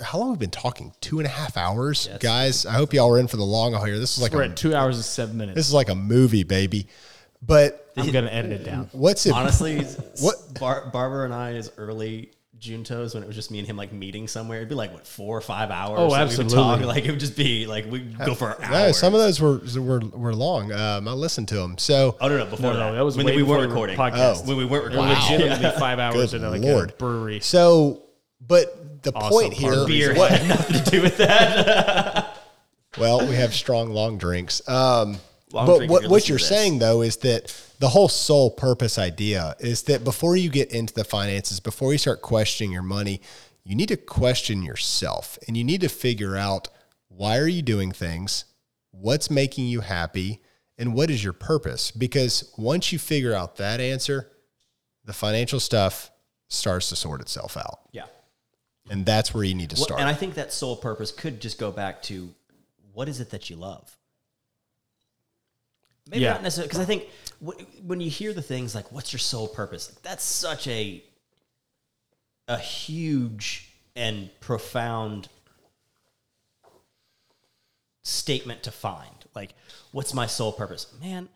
how 0.00 0.18
long 0.18 0.30
have 0.30 0.38
we 0.38 0.44
been 0.46 0.50
talking? 0.50 0.92
Two 1.00 1.18
and 1.18 1.26
a 1.26 1.30
half 1.30 1.56
hours, 1.56 2.08
guys. 2.20 2.66
I 2.66 2.72
hope 2.72 2.92
y'all 2.94 3.08
were 3.10 3.18
in 3.18 3.28
for 3.28 3.36
the 3.36 3.44
long 3.44 3.72
haul 3.74 3.84
here. 3.84 3.98
This 3.98 4.16
is 4.16 4.22
like 4.22 4.32
We're 4.32 4.42
a, 4.42 4.48
at 4.48 4.56
two 4.56 4.74
hours 4.74 4.96
and 4.96 5.04
seven 5.04 5.36
minutes. 5.36 5.56
this 5.56 5.66
is 5.68 5.74
like 5.74 5.88
a 5.88 5.94
movie, 5.94 6.42
baby. 6.44 6.86
But 7.42 7.90
I'm 7.96 8.10
going 8.10 8.24
to 8.26 8.34
edit 8.34 8.52
it 8.52 8.64
down. 8.64 8.88
what's 8.92 9.26
it? 9.26 9.32
honestly, 9.32 9.78
What- 10.20 10.36
Bar- 10.58 10.90
Barbara 10.92 11.24
and 11.24 11.34
I 11.34 11.50
I's 11.56 11.70
early 11.78 12.32
Juntos 12.58 13.14
when 13.14 13.22
it 13.22 13.26
was 13.26 13.34
just 13.36 13.50
me 13.50 13.58
and 13.58 13.66
him 13.66 13.76
like 13.78 13.90
meeting 13.92 14.28
somewhere. 14.28 14.58
It'd 14.58 14.68
be 14.68 14.74
like 14.74 14.92
what 14.92 15.06
four 15.06 15.38
or 15.38 15.40
five 15.40 15.70
hours. 15.70 15.98
Oh, 15.98 16.10
that 16.10 16.16
we 16.16 16.22
absolutely. 16.22 16.56
talk. 16.56 16.80
Like 16.82 17.06
it 17.06 17.10
would 17.10 17.20
just 17.20 17.34
be 17.36 17.66
like 17.66 17.90
we 17.90 18.00
go 18.00 18.34
for 18.34 18.62
hours. 18.62 18.70
No, 18.70 18.92
some 18.92 19.14
of 19.14 19.20
those 19.20 19.40
were 19.40 19.60
were 19.80 20.00
were 20.12 20.34
long. 20.34 20.70
Um, 20.70 21.08
I 21.08 21.12
listened 21.12 21.48
to 21.48 21.54
them. 21.54 21.78
So 21.78 22.18
Oh 22.20 22.28
no, 22.28 22.36
no, 22.36 22.44
before 22.44 22.72
No, 22.74 22.78
that. 22.78 22.90
no, 22.90 22.94
that 22.96 23.04
was 23.04 23.16
when 23.16 23.24
way 23.24 23.36
we 23.36 23.42
weren't 23.42 23.68
recording. 23.70 23.96
podcast. 23.96 24.40
Oh. 24.42 24.48
When 24.48 24.58
we 24.58 24.66
weren't 24.66 24.92
It 24.92 24.98
was 24.98 25.08
recording. 25.08 25.38
legitimately 25.48 25.80
five 25.80 25.98
hours 25.98 26.32
Good 26.32 26.42
at 26.44 26.50
like 26.50 26.60
Lord. 26.60 26.90
a 26.90 26.92
brewery. 26.94 27.40
so, 27.40 28.02
but 28.46 28.79
the 29.02 29.12
Also 29.12 29.40
point 29.40 29.52
here, 29.54 29.86
Beer 29.86 30.14
what- 30.14 30.30
had 30.32 30.48
nothing 30.48 30.82
to 30.84 30.90
do 30.90 31.02
with 31.02 31.16
that. 31.18 32.36
Well, 32.98 33.24
we 33.24 33.36
have 33.36 33.54
strong 33.54 33.90
long 33.90 34.18
drinks. 34.18 34.68
Um, 34.68 35.18
Long 35.52 35.66
but 35.66 35.76
drink 35.78 35.92
what, 35.92 36.02
you're 36.02 36.10
what 36.10 36.28
you're 36.28 36.38
saying 36.40 36.80
though 36.80 37.02
is 37.02 37.18
that 37.18 37.54
the 37.78 37.88
whole 37.88 38.08
soul 38.08 38.50
purpose 38.50 38.98
idea 38.98 39.54
is 39.60 39.84
that 39.84 40.02
before 40.02 40.36
you 40.36 40.50
get 40.50 40.72
into 40.72 40.92
the 40.92 41.04
finances, 41.04 41.60
before 41.60 41.92
you 41.92 41.98
start 41.98 42.20
questioning 42.20 42.72
your 42.72 42.82
money, 42.82 43.20
you 43.62 43.76
need 43.76 43.88
to 43.90 43.96
question 43.96 44.62
yourself 44.64 45.38
and 45.46 45.56
you 45.56 45.62
need 45.62 45.80
to 45.82 45.88
figure 45.88 46.36
out 46.36 46.66
why 47.08 47.38
are 47.38 47.46
you 47.46 47.62
doing 47.62 47.92
things, 47.92 48.44
what's 48.90 49.30
making 49.30 49.66
you 49.66 49.80
happy, 49.82 50.40
and 50.76 50.92
what 50.92 51.10
is 51.10 51.22
your 51.22 51.32
purpose? 51.32 51.92
Because 51.92 52.52
once 52.58 52.92
you 52.92 52.98
figure 52.98 53.34
out 53.34 53.54
that 53.56 53.80
answer, 53.80 54.32
the 55.04 55.12
financial 55.12 55.60
stuff 55.60 56.10
starts 56.48 56.88
to 56.88 56.96
sort 56.96 57.20
itself 57.20 57.56
out. 57.56 57.80
yeah. 57.92 58.06
And 58.90 59.06
that's 59.06 59.32
where 59.32 59.44
you 59.44 59.54
need 59.54 59.70
to 59.70 59.76
Well, 59.76 59.84
start. 59.86 60.00
and 60.00 60.08
I 60.10 60.14
think 60.14 60.34
that 60.34 60.52
soul 60.52 60.76
purpose 60.76 61.12
could 61.12 61.40
just 61.40 61.56
go 61.58 61.70
back 61.70 62.02
to 62.04 62.34
what 62.92 63.08
is 63.08 63.20
it 63.20 63.30
that 63.30 63.48
you 63.48 63.56
love? 63.56 63.96
Maybe 66.08 66.24
Yeah. 66.24 66.32
not 66.32 66.42
necessarily 66.42 66.66
because 66.68 66.80
I 66.80 66.84
think 66.84 67.08
w- 67.42 67.64
when 67.86 68.00
you 68.00 68.10
hear 68.10 68.34
the 68.34 68.42
things 68.42 68.74
like 68.74 68.90
"What's 68.90 69.12
your 69.12 69.20
soul 69.20 69.46
purpose?" 69.48 69.88
Like, 69.90 70.02
that's 70.02 70.24
such 70.24 70.66
a 70.66 71.02
a 72.48 72.58
huge 72.58 73.68
and 73.94 74.28
profound 74.40 75.28
statement 78.02 78.62
to 78.64 78.72
find. 78.72 79.14
Like, 79.36 79.54
what's 79.92 80.12
my 80.12 80.26
soul 80.26 80.52
purpose, 80.52 80.88
man? 81.00 81.28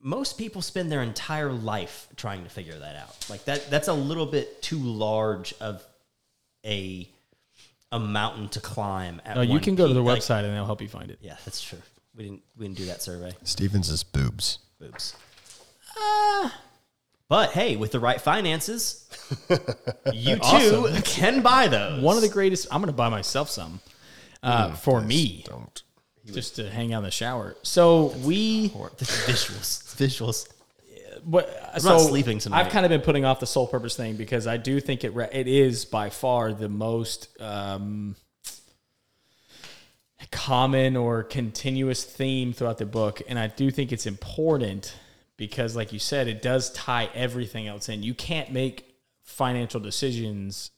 Most 0.00 0.38
people 0.38 0.62
spend 0.62 0.92
their 0.92 1.02
entire 1.02 1.52
life 1.52 2.08
trying 2.16 2.44
to 2.44 2.50
figure 2.50 2.78
that 2.78 2.94
out. 2.96 3.28
Like 3.28 3.44
that 3.46 3.68
that's 3.70 3.88
a 3.88 3.92
little 3.92 4.26
bit 4.26 4.62
too 4.62 4.78
large 4.78 5.54
of 5.54 5.84
a 6.64 7.08
a 7.90 7.98
mountain 7.98 8.48
to 8.50 8.60
climb. 8.60 9.20
At 9.24 9.36
No, 9.36 9.42
you 9.42 9.60
can 9.60 9.74
go 9.74 9.84
to 9.84 9.88
peak. 9.90 9.94
the 9.96 10.02
Like, 10.02 10.20
website 10.20 10.44
and 10.44 10.54
they'll 10.54 10.64
help 10.66 10.80
you 10.80 10.88
find 10.88 11.10
it. 11.10 11.18
yeah, 11.20 11.36
that's 11.44 11.60
true. 11.62 11.78
We 12.16 12.24
didn't 12.24 12.42
we 12.56 12.66
didn't 12.66 12.78
do 12.78 12.86
that 12.86 13.02
survey. 13.02 13.32
Stevens 13.44 13.88
is 13.90 14.02
boobs. 14.02 14.58
Boobs. 14.80 15.14
but 17.28 17.50
hey, 17.52 17.76
with 17.76 17.92
the 17.92 18.00
right 18.00 18.20
finances, 18.20 19.08
you 20.12 20.36
too 20.36 20.40
Awesome. 20.42 21.02
can 21.02 21.40
buy 21.42 21.68
those. 21.68 22.02
One 22.02 22.16
of 22.16 22.22
the 22.22 22.28
greatest. 22.28 22.66
I'm 22.70 22.80
going 22.80 22.92
to 22.92 22.96
buy 22.96 23.08
myself 23.08 23.48
some 23.50 23.80
uh, 24.42 24.72
for 24.74 25.00
me, 25.00 25.44
Don't. 25.46 25.82
just 26.26 26.56
to 26.56 26.68
hang 26.70 26.92
out 26.92 26.98
in 26.98 27.04
the 27.04 27.10
shower. 27.10 27.56
So 27.62 28.06
we, 28.24 28.68
the 28.68 29.04
visuals, 29.04 29.94
visuals. 29.96 30.48
What, 31.24 31.48
I'm 31.72 31.80
so 31.80 31.90
not 31.90 32.00
sleeping 32.00 32.38
tonight. 32.38 32.66
I've 32.66 32.72
kind 32.72 32.84
of 32.84 32.90
been 32.90 33.00
putting 33.00 33.24
off 33.24 33.40
the 33.40 33.46
soul 33.46 33.66
purpose 33.66 33.96
thing 33.96 34.16
because 34.16 34.46
I 34.46 34.56
do 34.56 34.80
think 34.80 35.04
it 35.04 35.14
re- 35.14 35.28
it 35.32 35.48
is 35.48 35.84
by 35.84 36.10
far 36.10 36.52
the 36.52 36.68
most 36.68 37.28
um, 37.40 38.16
common 40.30 40.96
or 40.96 41.22
continuous 41.22 42.04
theme 42.04 42.52
throughout 42.52 42.78
the 42.78 42.86
book, 42.86 43.22
and 43.28 43.38
I 43.38 43.46
do 43.48 43.70
think 43.70 43.92
it's 43.92 44.06
important 44.06 44.94
because, 45.36 45.76
like 45.76 45.92
you 45.92 45.98
said, 45.98 46.28
it 46.28 46.42
does 46.42 46.72
tie 46.72 47.08
everything 47.14 47.66
else 47.68 47.88
in. 47.88 48.02
You 48.02 48.14
can't 48.14 48.50
make 48.52 48.94
financial 49.22 49.80
decisions 49.80 50.70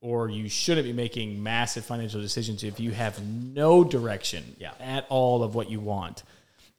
or 0.00 0.30
you 0.30 0.48
shouldn't 0.48 0.86
be 0.86 0.92
making 0.92 1.42
massive 1.42 1.84
financial 1.84 2.20
decisions 2.20 2.64
if 2.64 2.80
you 2.80 2.90
have 2.90 3.22
no 3.22 3.84
direction 3.84 4.56
Yeah. 4.58 4.72
at 4.80 5.06
all 5.10 5.42
of 5.42 5.54
what 5.54 5.70
you 5.70 5.78
want. 5.80 6.22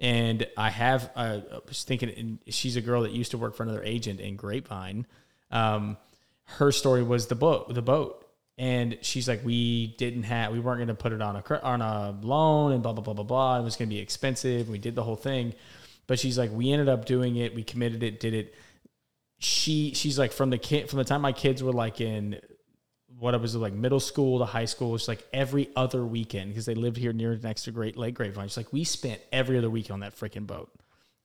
And 0.01 0.47
I 0.57 0.71
have, 0.71 1.11
I 1.15 1.43
was 1.67 1.83
thinking, 1.83 2.39
she's 2.47 2.75
a 2.75 2.81
girl 2.81 3.03
that 3.03 3.11
used 3.11 3.31
to 3.31 3.37
work 3.37 3.55
for 3.55 3.61
another 3.61 3.83
agent 3.83 4.19
in 4.19 4.35
Grapevine. 4.35 5.05
Um, 5.51 5.95
her 6.45 6.71
story 6.71 7.03
was 7.03 7.27
the 7.27 7.35
boat, 7.35 7.71
the 7.71 7.83
boat, 7.83 8.27
and 8.57 8.97
she's 9.01 9.27
like, 9.27 9.45
we 9.45 9.95
didn't 9.97 10.23
have, 10.23 10.51
we 10.51 10.59
weren't 10.59 10.79
going 10.79 10.87
to 10.87 10.95
put 10.95 11.13
it 11.13 11.21
on 11.21 11.35
a 11.35 11.59
on 11.61 11.83
a 11.83 12.17
loan, 12.19 12.71
and 12.71 12.81
blah 12.81 12.93
blah 12.93 13.03
blah 13.03 13.13
blah 13.13 13.23
blah. 13.23 13.59
It 13.59 13.63
was 13.63 13.75
going 13.75 13.89
to 13.89 13.95
be 13.95 14.01
expensive. 14.01 14.69
We 14.69 14.79
did 14.79 14.95
the 14.95 15.03
whole 15.03 15.15
thing, 15.15 15.53
but 16.07 16.19
she's 16.19 16.37
like, 16.37 16.49
we 16.51 16.71
ended 16.71 16.89
up 16.89 17.05
doing 17.05 17.35
it. 17.35 17.53
We 17.53 17.63
committed 17.63 18.01
it, 18.01 18.19
did 18.19 18.33
it. 18.33 18.55
She 19.37 19.93
she's 19.93 20.17
like 20.17 20.31
from 20.31 20.49
the 20.49 20.57
kid 20.57 20.89
from 20.89 20.97
the 20.97 21.05
time 21.05 21.21
my 21.21 21.31
kids 21.31 21.61
were 21.61 21.73
like 21.73 22.01
in 22.01 22.39
what 23.21 23.35
it 23.35 23.39
was 23.39 23.55
like 23.55 23.71
middle 23.71 23.99
school 23.99 24.39
to 24.39 24.45
high 24.45 24.65
school. 24.65 24.95
It's 24.95 25.07
like 25.07 25.23
every 25.31 25.69
other 25.75 26.03
weekend 26.03 26.49
because 26.49 26.65
they 26.65 26.73
lived 26.73 26.97
here 26.97 27.13
near 27.13 27.37
next 27.37 27.65
to 27.65 27.71
Great 27.71 27.95
Lake 27.95 28.15
Grapevine. 28.15 28.45
It's 28.45 28.57
like 28.57 28.73
we 28.73 28.83
spent 28.83 29.21
every 29.31 29.59
other 29.59 29.69
weekend 29.69 29.93
on 29.93 29.99
that 29.99 30.15
freaking 30.17 30.47
boat. 30.47 30.71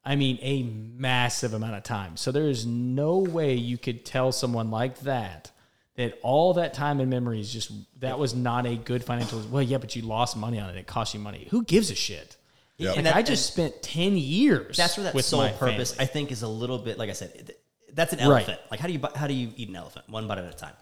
I 0.04 0.14
mean, 0.14 0.38
a 0.42 0.62
massive 0.62 1.54
amount 1.54 1.74
of 1.74 1.84
time. 1.84 2.18
So 2.18 2.32
there 2.32 2.48
is 2.50 2.66
no 2.66 3.18
way 3.20 3.54
you 3.54 3.78
could 3.78 4.04
tell 4.04 4.30
someone 4.30 4.70
like 4.70 5.00
that 5.00 5.50
that 5.96 6.18
all 6.22 6.52
that 6.54 6.74
time 6.74 7.00
and 7.00 7.08
memories 7.08 7.50
just 7.50 7.72
that 8.00 8.18
was 8.18 8.34
not 8.34 8.66
a 8.66 8.76
good 8.76 9.02
financial. 9.02 9.40
Well, 9.50 9.62
yeah, 9.62 9.78
but 9.78 9.96
you 9.96 10.02
lost 10.02 10.36
money 10.36 10.60
on 10.60 10.68
it. 10.68 10.76
It 10.76 10.86
cost 10.86 11.14
you 11.14 11.20
money. 11.20 11.48
Who 11.50 11.64
gives 11.64 11.90
a 11.90 11.94
shit? 11.94 12.36
Yep. 12.76 12.96
Like, 12.96 13.04
that- 13.06 13.16
I 13.16 13.22
just 13.22 13.46
spent 13.50 13.82
ten 13.82 14.18
years. 14.18 14.76
That's 14.76 14.98
where 14.98 15.04
that 15.04 15.14
with 15.14 15.24
soul 15.24 15.48
purpose, 15.48 15.92
family. 15.94 16.04
I 16.04 16.06
think, 16.12 16.30
is 16.30 16.42
a 16.42 16.48
little 16.48 16.76
bit 16.78 16.98
like 16.98 17.08
I 17.08 17.14
said. 17.14 17.54
That's 17.94 18.12
an 18.12 18.18
Right. 18.18 18.46
elephant. 18.46 18.60
Like 18.70 18.80
how 18.80 18.86
do 18.86 18.92
you 18.92 19.00
how 19.14 19.26
do 19.26 19.32
you 19.32 19.50
eat 19.56 19.70
an 19.70 19.76
elephant 19.76 20.06
one 20.10 20.28
bite 20.28 20.36
at 20.36 20.44
a 20.44 20.54
time? 20.54 20.74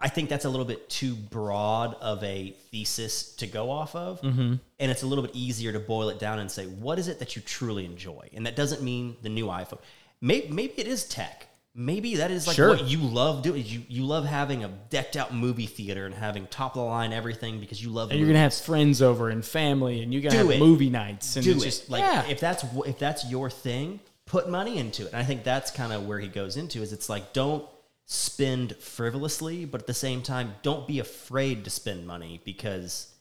I 0.00 0.08
think 0.08 0.28
that's 0.28 0.44
a 0.44 0.48
little 0.50 0.64
bit 0.66 0.88
too 0.88 1.14
broad 1.14 1.94
of 2.00 2.22
a 2.24 2.50
thesis 2.70 3.32
to 3.36 3.46
go 3.46 3.70
off 3.70 3.94
of, 3.96 4.20
Mm-hmm. 4.22 4.54
and 4.80 4.90
it's 4.90 5.02
a 5.02 5.06
little 5.06 5.24
bit 5.24 5.34
easier 5.34 5.72
to 5.72 5.80
boil 5.80 6.08
it 6.08 6.18
down 6.18 6.38
and 6.38 6.50
say 6.50 6.66
what 6.66 6.98
is 6.98 7.08
it 7.08 7.18
that 7.20 7.36
you 7.36 7.42
truly 7.42 7.84
enjoy, 7.84 8.28
and 8.34 8.46
that 8.46 8.56
doesn't 8.56 8.82
mean 8.82 9.16
the 9.22 9.28
new 9.28 9.46
iPhone. 9.46 9.78
Maybe 10.20 10.48
maybe 10.48 10.74
it 10.76 10.86
is 10.86 11.04
tech. 11.04 11.46
Maybe 11.74 12.16
that 12.16 12.32
is 12.32 12.46
like 12.48 12.56
Sure. 12.56 12.70
what 12.70 12.84
you 12.88 12.98
love 12.98 13.42
doing. 13.42 13.64
You 13.64 13.82
you 13.88 14.04
love 14.04 14.24
having 14.24 14.64
a 14.64 14.68
decked 14.90 15.16
out 15.16 15.32
movie 15.32 15.66
theater 15.66 16.06
and 16.06 16.14
having 16.14 16.46
top 16.48 16.72
of 16.76 16.82
the 16.82 16.88
line 16.88 17.12
everything 17.12 17.60
because 17.60 17.80
you 17.82 17.90
love. 17.90 18.10
and 18.10 18.18
you're 18.18 18.26
gonna 18.28 18.40
have 18.40 18.54
friends 18.54 19.00
over 19.00 19.28
and 19.28 19.44
family, 19.44 20.02
and 20.02 20.12
you're 20.12 20.22
gonna 20.22 20.42
Do 20.42 20.48
have 20.48 20.56
it. 20.56 20.58
movie 20.58 20.90
nights, 20.90 21.36
and 21.36 21.44
do 21.44 21.52
it's 21.52 21.62
it. 21.62 21.66
just 21.66 21.90
like 21.90 22.00
yeah. 22.02 22.26
if 22.26 22.40
that's 22.40 22.64
if 22.86 22.98
that's 22.98 23.30
your 23.30 23.48
thing, 23.48 24.00
put 24.26 24.48
money 24.50 24.78
into 24.78 25.04
it. 25.06 25.12
And 25.12 25.22
I 25.22 25.24
think 25.24 25.44
that's 25.44 25.70
kind 25.70 25.92
of 25.92 26.04
where 26.06 26.18
he 26.18 26.26
goes 26.28 26.56
into 26.56 26.82
is 26.82 26.92
it's 26.92 27.08
like 27.08 27.32
don't 27.32 27.64
spend 28.10 28.74
frivolously, 28.76 29.66
but 29.66 29.82
at 29.82 29.86
the 29.86 29.92
same 29.92 30.22
time, 30.22 30.54
don't 30.62 30.86
be 30.86 30.98
afraid 30.98 31.62
to 31.64 31.68
spend 31.70 32.06
money 32.06 32.40
because 32.42 33.12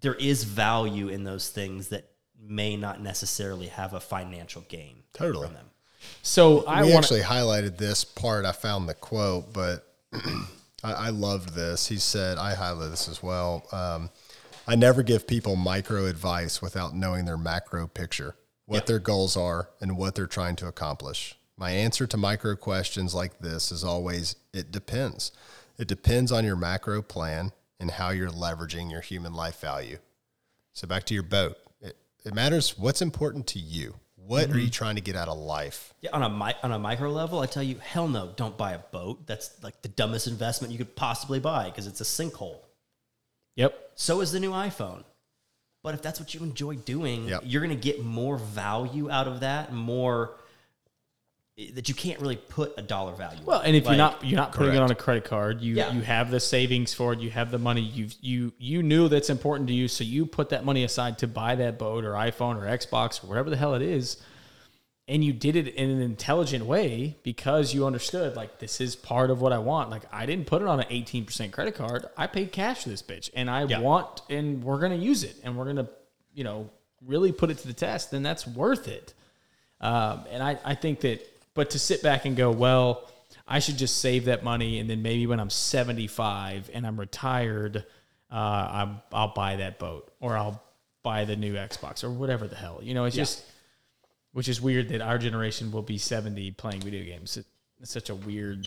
there 0.00 0.14
is 0.14 0.44
value 0.44 1.08
in 1.08 1.24
those 1.24 1.48
things 1.50 1.88
that 1.88 2.08
may 2.40 2.76
not 2.76 3.02
necessarily 3.02 3.66
have 3.66 3.92
a 3.92 3.98
financial 4.00 4.62
gain 4.68 5.02
Totally. 5.12 5.46
from 5.48 5.54
them. 5.54 5.66
so 6.22 6.64
I 6.66 6.84
we 6.84 6.92
want 6.92 7.04
actually 7.04 7.20
highlighted 7.22 7.76
this 7.78 8.04
part. 8.04 8.44
I 8.44 8.52
found 8.52 8.88
the 8.88 8.94
quote, 8.94 9.52
but 9.52 9.92
I, 10.84 10.92
I 10.92 11.08
loved 11.10 11.54
this. 11.54 11.88
He 11.88 11.96
said, 11.96 12.38
I 12.38 12.54
highlighted 12.54 12.92
this 12.92 13.08
as 13.08 13.22
well. 13.24 13.66
Um, 13.72 14.08
I 14.68 14.76
never 14.76 15.02
give 15.02 15.26
people 15.26 15.56
micro 15.56 16.06
advice 16.06 16.62
without 16.62 16.94
knowing 16.94 17.24
their 17.24 17.36
macro 17.36 17.88
picture, 17.88 18.36
what 18.66 18.82
Yeah. 18.82 18.86
their 18.86 18.98
goals 19.00 19.36
are, 19.36 19.68
and 19.80 19.98
what 19.98 20.14
they're 20.14 20.28
trying 20.28 20.54
to 20.56 20.68
accomplish. 20.68 21.34
My 21.60 21.72
answer 21.72 22.06
to 22.06 22.16
micro 22.16 22.56
questions 22.56 23.14
like 23.14 23.38
this 23.38 23.70
is 23.70 23.84
always 23.84 24.34
it 24.54 24.72
depends. 24.72 25.30
It 25.78 25.88
depends 25.88 26.32
on 26.32 26.42
your 26.42 26.56
macro 26.56 27.02
plan 27.02 27.52
and 27.78 27.90
how 27.90 28.08
you're 28.08 28.30
leveraging 28.30 28.90
your 28.90 29.02
human 29.02 29.34
life 29.34 29.60
value. 29.60 29.98
So 30.72 30.88
back 30.88 31.04
to 31.04 31.14
your 31.14 31.22
boat. 31.22 31.58
It, 31.82 31.98
it 32.24 32.32
matters 32.32 32.78
what's 32.78 33.02
important 33.02 33.46
to 33.48 33.58
you. 33.58 33.94
What 34.16 34.44
are 34.44 34.48
mm-hmm. 34.48 34.58
you 34.60 34.70
trying 34.70 34.94
to 34.94 35.02
get 35.02 35.16
out 35.16 35.28
of 35.28 35.36
life? 35.36 35.92
Yeah, 36.00 36.10
on 36.14 36.22
a 36.22 36.30
mi- 36.30 36.56
on 36.62 36.72
a 36.72 36.78
micro 36.78 37.10
level, 37.10 37.40
I 37.40 37.46
tell 37.46 37.62
you, 37.62 37.76
hell 37.76 38.08
no, 38.08 38.32
don't 38.36 38.56
buy 38.56 38.72
a 38.72 38.78
boat. 38.78 39.26
That's 39.26 39.50
like 39.62 39.82
the 39.82 39.88
dumbest 39.88 40.28
investment 40.28 40.72
you 40.72 40.78
could 40.78 40.96
possibly 40.96 41.40
buy 41.40 41.66
because 41.66 41.86
it's 41.86 42.00
a 42.00 42.04
sinkhole. 42.04 42.60
Yep. 43.56 43.92
So 43.96 44.22
is 44.22 44.32
the 44.32 44.40
new 44.40 44.52
iPhone. 44.52 45.04
But 45.82 45.94
if 45.94 46.00
that's 46.00 46.20
what 46.20 46.32
you 46.32 46.40
enjoy 46.42 46.76
doing, 46.76 47.28
Yep. 47.28 47.42
you're 47.44 47.62
going 47.62 47.76
to 47.76 47.82
get 47.82 48.02
more 48.02 48.38
value 48.38 49.10
out 49.10 49.28
of 49.28 49.40
that, 49.40 49.74
more 49.74 50.36
that 51.74 51.88
you 51.88 51.94
can't 51.94 52.20
really 52.20 52.36
put 52.36 52.72
a 52.78 52.82
dollar 52.82 53.12
value. 53.14 53.40
Well, 53.44 53.58
on. 53.60 53.66
and 53.66 53.76
if 53.76 53.84
Like, 53.84 53.92
you're 53.92 53.98
not 53.98 54.24
you're 54.24 54.36
not 54.36 54.52
putting 54.52 54.74
it 54.74 54.78
on 54.80 54.90
a 54.90 54.94
credit 54.94 55.24
card, 55.24 55.60
you 55.60 55.74
Yeah. 55.76 55.92
you 55.92 56.00
have 56.00 56.30
the 56.30 56.40
savings 56.40 56.94
for 56.94 57.12
it, 57.12 57.20
you 57.20 57.30
have 57.30 57.50
the 57.50 57.58
money, 57.58 57.82
you 57.82 58.08
you 58.20 58.52
you 58.58 58.82
knew 58.82 59.08
that's 59.08 59.30
important 59.30 59.68
to 59.68 59.74
you, 59.74 59.86
so 59.88 60.02
you 60.04 60.26
put 60.26 60.48
that 60.50 60.64
money 60.64 60.84
aside 60.84 61.18
to 61.18 61.26
buy 61.26 61.54
that 61.56 61.78
boat 61.78 62.04
or 62.04 62.12
iPhone 62.12 62.56
or 62.56 62.66
Xbox 62.66 63.22
or 63.22 63.26
whatever 63.26 63.50
the 63.50 63.56
hell 63.56 63.74
it 63.74 63.82
is, 63.82 64.16
and 65.06 65.22
you 65.24 65.32
did 65.32 65.54
it 65.56 65.68
in 65.74 65.90
an 65.90 66.00
intelligent 66.00 66.64
way 66.64 67.16
because 67.24 67.74
you 67.74 67.84
understood 67.84 68.36
like 68.36 68.58
this 68.58 68.80
is 68.80 68.96
part 68.96 69.30
of 69.30 69.40
what 69.42 69.52
I 69.52 69.58
want. 69.58 69.90
Like 69.90 70.02
I 70.12 70.24
didn't 70.24 70.46
put 70.46 70.62
it 70.62 70.68
on 70.68 70.80
an 70.80 70.86
18% 70.88 71.50
credit 71.52 71.74
card. 71.74 72.06
I 72.16 72.26
paid 72.26 72.52
cash 72.52 72.84
for 72.84 72.88
this 72.88 73.02
bitch 73.02 73.28
and 73.34 73.50
I 73.50 73.64
Yeah. 73.64 73.80
want 73.80 74.22
and 74.30 74.62
we're 74.64 74.78
going 74.78 74.92
to 74.98 75.04
use 75.04 75.24
it 75.24 75.36
and 75.42 75.56
we're 75.58 75.64
going 75.64 75.76
to, 75.76 75.88
you 76.32 76.44
know, 76.44 76.70
really 77.04 77.32
put 77.32 77.50
it 77.50 77.58
to 77.58 77.66
the 77.66 77.72
test, 77.74 78.10
then 78.12 78.22
that's 78.22 78.46
worth 78.46 78.86
it. 78.88 79.14
Um, 79.80 80.24
and 80.30 80.42
I, 80.42 80.58
I 80.64 80.74
think 80.74 81.00
that, 81.00 81.26
but 81.54 81.70
to 81.70 81.78
sit 81.78 82.02
back 82.02 82.24
and 82.24 82.36
go, 82.36 82.50
well, 82.50 83.10
I 83.46 83.58
should 83.58 83.76
just 83.76 83.98
save 83.98 84.26
that 84.26 84.44
money, 84.44 84.78
and 84.78 84.88
then 84.88 85.02
maybe 85.02 85.26
when 85.26 85.40
I'm 85.40 85.50
75 85.50 86.70
and 86.72 86.86
I'm 86.86 86.98
retired, 86.98 87.84
uh, 88.30 88.34
I'm, 88.34 89.02
I'll 89.12 89.34
buy 89.34 89.56
that 89.56 89.78
boat 89.78 90.12
or 90.20 90.36
I'll 90.36 90.62
buy 91.02 91.24
the 91.24 91.36
new 91.36 91.54
Xbox 91.54 92.04
or 92.04 92.10
whatever 92.10 92.46
the 92.46 92.54
hell. 92.56 92.80
You 92.82 92.94
know, 92.94 93.04
it's 93.06 93.16
just, 93.16 93.44
which 94.32 94.48
is 94.48 94.60
weird 94.60 94.88
that 94.90 95.00
our 95.00 95.18
generation 95.18 95.72
will 95.72 95.82
be 95.82 95.98
70 95.98 96.52
playing 96.52 96.80
video 96.80 97.04
games. 97.04 97.36
It, 97.36 97.46
it's 97.80 97.90
such 97.90 98.10
a 98.10 98.14
weird. 98.14 98.66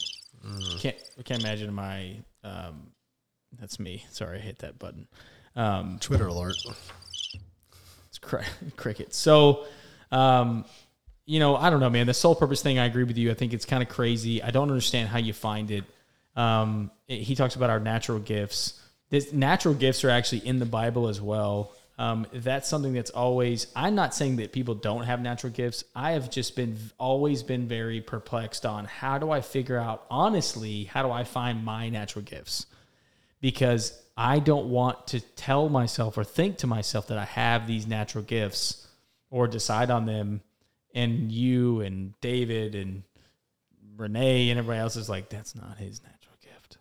Can't 0.80 0.98
I 1.18 1.22
can't 1.22 1.42
imagine 1.42 1.74
my. 1.74 2.18
Um, 2.44 2.92
that's 3.60 3.80
me. 3.80 4.06
Sorry, 4.10 4.40
I 4.40 4.42
hit 4.42 4.60
that 4.60 4.80
button. 4.80 5.08
Um, 5.56 5.98
Twitter 6.00 6.28
alert. 6.28 6.56
it's 8.08 8.18
cri- 8.20 8.44
cricket. 8.76 9.14
So, 9.14 9.66
um, 10.12 10.66
you 11.26 11.40
know, 11.40 11.56
I 11.56 11.70
don't 11.70 11.80
know, 11.80 11.90
man. 11.90 12.08
The 12.08 12.14
soul 12.14 12.36
purpose 12.36 12.62
thing, 12.62 12.80
I 12.80 12.86
agree 12.86 13.04
with 13.04 13.18
you. 13.18 13.32
I 13.32 13.34
think 13.34 13.54
it's 13.54 13.66
kind 13.66 13.82
of 13.82 13.90
crazy. 13.90 14.42
I 14.44 14.52
don't 14.52 14.70
understand 14.70 15.10
how 15.10 15.20
you 15.20 15.34
find 15.34 15.72
it. 15.72 15.84
Um, 16.36 16.92
it- 17.08 17.22
he 17.22 17.36
talks 17.36 17.56
about 17.56 17.70
our 17.70 17.80
natural 17.80 18.20
gifts. 18.20 18.80
This 19.10 19.32
natural 19.32 19.74
gifts 19.74 20.04
are 20.04 20.10
actually 20.10 20.46
in 20.46 20.60
the 20.60 20.66
Bible 20.66 21.08
as 21.08 21.22
well. 21.22 21.72
Um, 22.00 22.26
that's 22.34 22.68
something 22.68 22.94
that's 22.94 23.12
always. 23.12 23.68
I'm 23.76 23.94
not 23.94 24.16
saying 24.16 24.38
that 24.38 24.52
people 24.52 24.74
don't 24.74 25.04
have 25.04 25.22
natural 25.22 25.54
gifts. 25.54 25.84
I 25.96 26.14
have 26.14 26.32
just 26.32 26.56
been 26.56 26.76
always 26.98 27.44
been 27.44 27.68
very 27.68 28.02
perplexed 28.02 28.66
on 28.66 28.86
how 28.86 29.20
do 29.20 29.30
I 29.30 29.42
figure 29.42 29.78
out 29.78 30.04
honestly 30.10 30.86
how 30.86 31.04
do 31.04 31.12
I 31.12 31.24
find 31.24 31.64
my 31.64 31.90
natural 31.90 32.26
gifts 32.26 32.66
because 33.42 33.98
I 34.18 34.40
don't 34.40 34.70
want 34.70 35.08
to 35.08 35.20
tell 35.20 35.70
myself 35.70 36.18
or 36.18 36.24
think 36.24 36.58
to 36.60 36.68
myself 36.68 37.08
that 37.08 37.20
I 37.20 37.26
have 37.26 37.68
these 37.68 37.86
natural 37.86 38.24
gifts 38.24 38.88
or 39.30 39.48
decide 39.48 39.92
on 39.92 40.06
them. 40.08 40.42
And 40.94 41.32
you 41.32 41.82
and 41.82 42.14
David 42.22 42.76
and 42.76 43.04
Renee 43.98 44.50
and 44.50 44.60
everybody 44.60 44.80
else 44.80 44.96
is 44.96 45.10
like, 45.10 45.30
that's 45.30 45.56
not 45.56 45.78
his 45.78 46.02
natural 46.02 46.36
gift. 46.42 46.78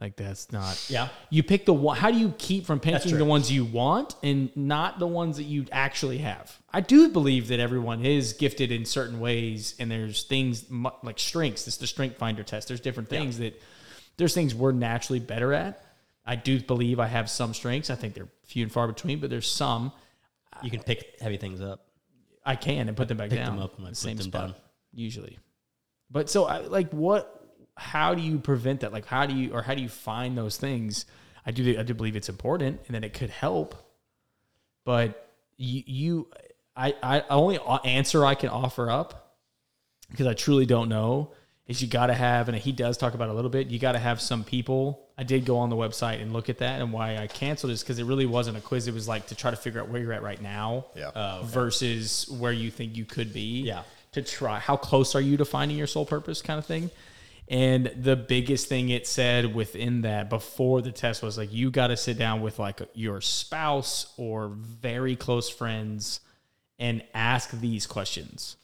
Like, 0.00 0.16
that's 0.16 0.52
not. 0.52 0.84
Yeah. 0.88 1.08
You 1.30 1.42
pick 1.42 1.64
the 1.66 1.72
one. 1.74 1.96
How 1.96 2.10
do 2.10 2.18
you 2.18 2.34
keep 2.38 2.66
from 2.66 2.80
picking 2.80 3.16
the 3.16 3.24
ones 3.24 3.50
you 3.50 3.64
want 3.64 4.14
and 4.22 4.54
not 4.56 4.98
the 4.98 5.06
ones 5.06 5.36
that 5.36 5.44
you 5.44 5.66
actually 5.72 6.18
have? 6.18 6.54
I 6.70 6.80
do 6.80 7.08
believe 7.08 7.48
that 7.48 7.60
everyone 7.60 8.04
is 8.04 8.34
gifted 8.34 8.72
in 8.72 8.84
certain 8.84 9.20
ways, 9.20 9.74
and 9.78 9.90
there's 9.90 10.24
things 10.24 10.64
like 11.02 11.18
strengths. 11.18 11.66
It's 11.66 11.78
the 11.78 11.86
strength 11.86 12.18
finder 12.18 12.42
test. 12.42 12.68
There's 12.68 12.80
different 12.80 13.08
things 13.08 13.38
that 13.38 13.60
there's 14.18 14.34
things 14.34 14.54
we're 14.54 14.72
naturally 14.72 15.20
better 15.20 15.52
at. 15.54 15.82
I 16.26 16.36
do 16.36 16.60
believe 16.60 17.00
I 17.00 17.06
have 17.06 17.30
some 17.30 17.54
strengths. 17.54 17.88
I 17.88 17.94
think 17.94 18.14
they're 18.14 18.28
few 18.44 18.62
and 18.64 18.72
far 18.72 18.86
between, 18.88 19.20
but 19.20 19.30
there's 19.30 19.50
some 19.50 19.92
you 20.62 20.70
can 20.70 20.82
pick 20.82 21.20
heavy 21.20 21.36
things 21.36 21.60
up. 21.60 21.85
I 22.46 22.56
can 22.56 22.88
and 22.88 22.96
put 22.96 23.08
them 23.08 23.18
back 23.18 23.30
Pick 23.30 23.40
down. 23.40 23.56
them 23.56 23.64
up 23.64 23.76
and 23.76 23.86
I 23.86 23.90
the 23.90 23.92
put 23.92 23.96
same 23.98 24.16
them 24.16 24.26
spot 24.26 24.46
down. 24.48 24.54
usually. 24.94 25.38
But 26.10 26.30
so 26.30 26.44
I 26.44 26.60
like 26.60 26.90
what? 26.92 27.32
How 27.76 28.14
do 28.14 28.22
you 28.22 28.38
prevent 28.38 28.80
that? 28.80 28.92
Like 28.92 29.04
how 29.04 29.26
do 29.26 29.34
you 29.34 29.52
or 29.52 29.60
how 29.62 29.74
do 29.74 29.82
you 29.82 29.88
find 29.88 30.38
those 30.38 30.56
things? 30.56 31.04
I 31.44 31.50
do 31.50 31.78
I 31.78 31.82
do 31.82 31.92
believe 31.94 32.16
it's 32.16 32.28
important 32.28 32.80
and 32.86 32.94
that 32.94 33.04
it 33.04 33.12
could 33.12 33.30
help, 33.30 33.74
but 34.84 35.28
you 35.58 35.82
you 35.86 36.28
I 36.76 36.94
I 37.02 37.24
only 37.28 37.58
answer 37.84 38.24
I 38.24 38.34
can 38.34 38.48
offer 38.50 38.88
up 38.90 39.36
because 40.10 40.26
I 40.26 40.34
truly 40.34 40.66
don't 40.66 40.88
know 40.88 41.32
is 41.66 41.82
you 41.82 41.88
got 41.88 42.06
to 42.06 42.14
have 42.14 42.48
and 42.48 42.56
he 42.56 42.70
does 42.72 42.96
talk 42.96 43.14
about 43.14 43.28
it 43.28 43.32
a 43.32 43.34
little 43.34 43.50
bit. 43.50 43.68
You 43.68 43.78
got 43.78 43.92
to 43.92 43.98
have 43.98 44.20
some 44.20 44.44
people. 44.44 45.02
I 45.18 45.24
did 45.24 45.44
go 45.44 45.58
on 45.58 45.70
the 45.70 45.76
website 45.76 46.22
and 46.22 46.32
look 46.32 46.48
at 46.48 46.58
that 46.58 46.80
and 46.80 46.92
why 46.92 47.16
I 47.16 47.26
canceled 47.26 47.72
is 47.72 47.82
because 47.82 47.98
it 47.98 48.04
really 48.04 48.26
wasn't 48.26 48.56
a 48.56 48.60
quiz. 48.60 48.86
It 48.86 48.94
was 48.94 49.08
like 49.08 49.26
to 49.28 49.34
try 49.34 49.50
to 49.50 49.56
figure 49.56 49.80
out 49.80 49.88
where 49.88 50.00
you're 50.00 50.12
at 50.12 50.22
right 50.22 50.40
now 50.40 50.86
Yeah. 50.94 51.08
Uh, 51.08 51.42
versus 51.42 52.28
where 52.28 52.52
you 52.52 52.70
think 52.70 52.96
you 52.96 53.04
could 53.04 53.32
be. 53.32 53.62
Yeah. 53.62 53.82
To 54.12 54.22
try 54.22 54.58
how 54.58 54.76
close 54.76 55.14
are 55.14 55.20
you 55.20 55.36
to 55.38 55.44
finding 55.44 55.76
your 55.76 55.86
soul 55.86 56.06
purpose 56.06 56.40
kind 56.40 56.58
of 56.58 56.64
thing. 56.66 56.90
And 57.48 57.92
the 57.96 58.16
biggest 58.16 58.68
thing 58.68 58.88
it 58.88 59.06
said 59.06 59.54
within 59.54 60.02
that 60.02 60.30
before 60.30 60.82
the 60.82 60.90
test 60.90 61.22
was 61.22 61.36
like 61.38 61.52
you 61.52 61.70
got 61.70 61.88
to 61.88 61.96
sit 61.96 62.18
down 62.18 62.40
with 62.40 62.58
like 62.58 62.80
your 62.94 63.20
spouse 63.20 64.12
or 64.16 64.48
very 64.48 65.14
close 65.16 65.48
friends 65.48 66.20
and 66.78 67.02
ask 67.14 67.50
these 67.52 67.86
questions. 67.86 68.56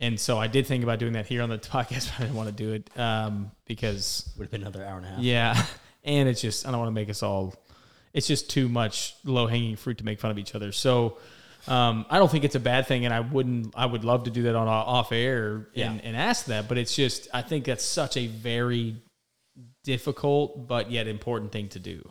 And 0.00 0.18
so 0.18 0.38
I 0.38 0.46
did 0.46 0.66
think 0.66 0.84
about 0.84 0.98
doing 1.00 1.14
that 1.14 1.26
here 1.26 1.42
on 1.42 1.48
the 1.48 1.58
podcast, 1.76 2.10
but 2.10 2.20
I 2.20 2.22
didn't 2.24 2.36
want 2.36 2.48
to 2.48 2.54
do 2.54 2.72
it 2.72 2.88
um, 2.98 3.50
because 3.66 4.30
Would 4.38 4.44
have 4.44 4.50
been 4.50 4.62
another 4.62 4.84
hour 4.84 4.96
and 4.98 5.06
a 5.06 5.08
half. 5.10 5.18
yeah, 5.20 5.64
and 6.04 6.28
it's 6.28 6.40
just 6.40 6.66
I 6.66 6.70
don't 6.70 6.78
want 6.80 6.88
to 6.88 6.94
make 6.94 7.10
us 7.10 7.22
all. 7.22 7.54
It's 8.14 8.26
just 8.26 8.48
too 8.50 8.68
much 8.68 9.14
low 9.24 9.46
hanging 9.46 9.76
fruit 9.76 9.98
to 9.98 10.04
make 10.04 10.18
fun 10.20 10.30
of 10.30 10.38
each 10.38 10.54
other. 10.54 10.72
So 10.72 11.18
um, 11.66 12.06
I 12.08 12.18
don't 12.18 12.30
think 12.30 12.44
it's 12.44 12.54
a 12.54 12.60
bad 12.60 12.86
thing, 12.86 13.04
and 13.04 13.12
I 13.12 13.20
wouldn't. 13.20 13.74
I 13.76 13.86
would 13.86 14.04
love 14.04 14.24
to 14.24 14.30
do 14.30 14.44
that 14.44 14.54
on 14.54 14.66
off 14.68 15.12
air 15.12 15.54
and, 15.54 15.66
Yeah. 15.74 15.92
and 16.02 16.16
ask 16.16 16.46
that, 16.46 16.68
but 16.68 16.78
it's 16.78 16.94
just 16.94 17.28
I 17.34 17.42
think 17.42 17.64
that's 17.66 17.84
such 17.84 18.16
a 18.16 18.26
very 18.28 18.96
difficult 19.84 20.66
but 20.68 20.90
yet 20.90 21.06
important 21.06 21.52
thing 21.52 21.68
to 21.70 21.78
do. 21.78 22.08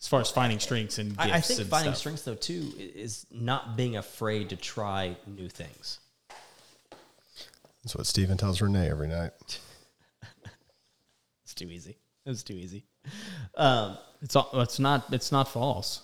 As 0.00 0.08
far 0.08 0.20
as 0.20 0.30
finding 0.30 0.58
strengths 0.60 0.98
and 0.98 1.10
gifts 1.10 1.30
I, 1.30 1.36
I 1.36 1.40
think 1.40 1.68
finding 1.68 1.92
stuff. 1.92 1.98
strengths 1.98 2.22
though 2.22 2.34
too 2.34 2.72
is 2.78 3.26
not 3.30 3.76
being 3.76 3.96
afraid 3.96 4.48
to 4.50 4.56
try 4.56 5.16
new 5.26 5.48
things. 5.48 5.98
That's 7.82 7.96
what 7.96 8.06
Steven 8.06 8.36
tells 8.36 8.60
Renee 8.60 8.88
every 8.90 9.08
night. 9.08 9.32
It's 11.44 11.54
too 11.54 11.68
easy. 11.70 11.98
It's 12.26 12.42
too 12.44 12.54
easy. 12.54 12.84
Um, 13.56 13.98
It's 14.22 14.36
all, 14.36 14.50
it's 14.60 14.78
not 14.78 15.12
it's 15.12 15.32
not 15.32 15.48
false. 15.48 16.02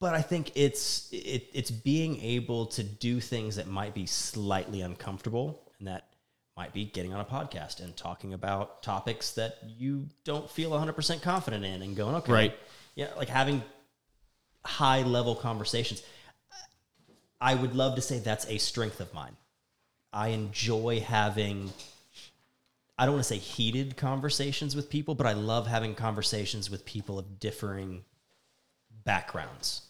but 0.00 0.14
I 0.14 0.20
think 0.20 0.52
it's 0.56 1.08
it, 1.10 1.48
it's 1.54 1.70
being 1.70 2.20
able 2.20 2.66
to 2.66 2.82
do 2.82 3.18
things 3.20 3.56
that 3.56 3.66
might 3.66 3.94
be 3.94 4.04
slightly 4.06 4.82
uncomfortable, 4.82 5.72
and 5.78 5.88
that 5.88 6.04
might 6.56 6.74
be 6.74 6.84
getting 6.84 7.14
on 7.14 7.20
a 7.20 7.24
podcast 7.24 7.80
and 7.80 7.96
talking 7.96 8.34
about 8.34 8.82
topics 8.82 9.30
that 9.32 9.56
you 9.66 10.08
don't 10.24 10.50
feel 10.50 10.70
100% 10.72 11.22
confident 11.22 11.64
in, 11.64 11.80
and 11.82 11.96
going, 11.96 12.16
okay, 12.16 12.32
Right. 12.32 12.58
yeah, 12.94 13.08
like 13.16 13.28
having 13.28 13.62
high 14.64 15.02
level 15.02 15.34
conversations. 15.34 16.02
I 17.40 17.54
would 17.54 17.74
love 17.74 17.94
to 17.94 18.02
say 18.02 18.18
that's 18.18 18.46
a 18.48 18.58
strength 18.58 19.00
of 19.00 19.14
mine. 19.14 19.36
I 20.12 20.28
enjoy 20.28 21.00
having 21.00 21.72
I 22.98 23.06
don't 23.06 23.14
want 23.14 23.24
to 23.24 23.28
say 23.28 23.38
heated 23.38 23.96
conversations 23.96 24.74
with 24.74 24.90
people, 24.90 25.14
but 25.14 25.26
I 25.26 25.32
love 25.32 25.68
having 25.68 25.94
conversations 25.94 26.68
with 26.68 26.84
people 26.84 27.16
of 27.16 27.38
differing 27.38 28.04
backgrounds 29.04 29.82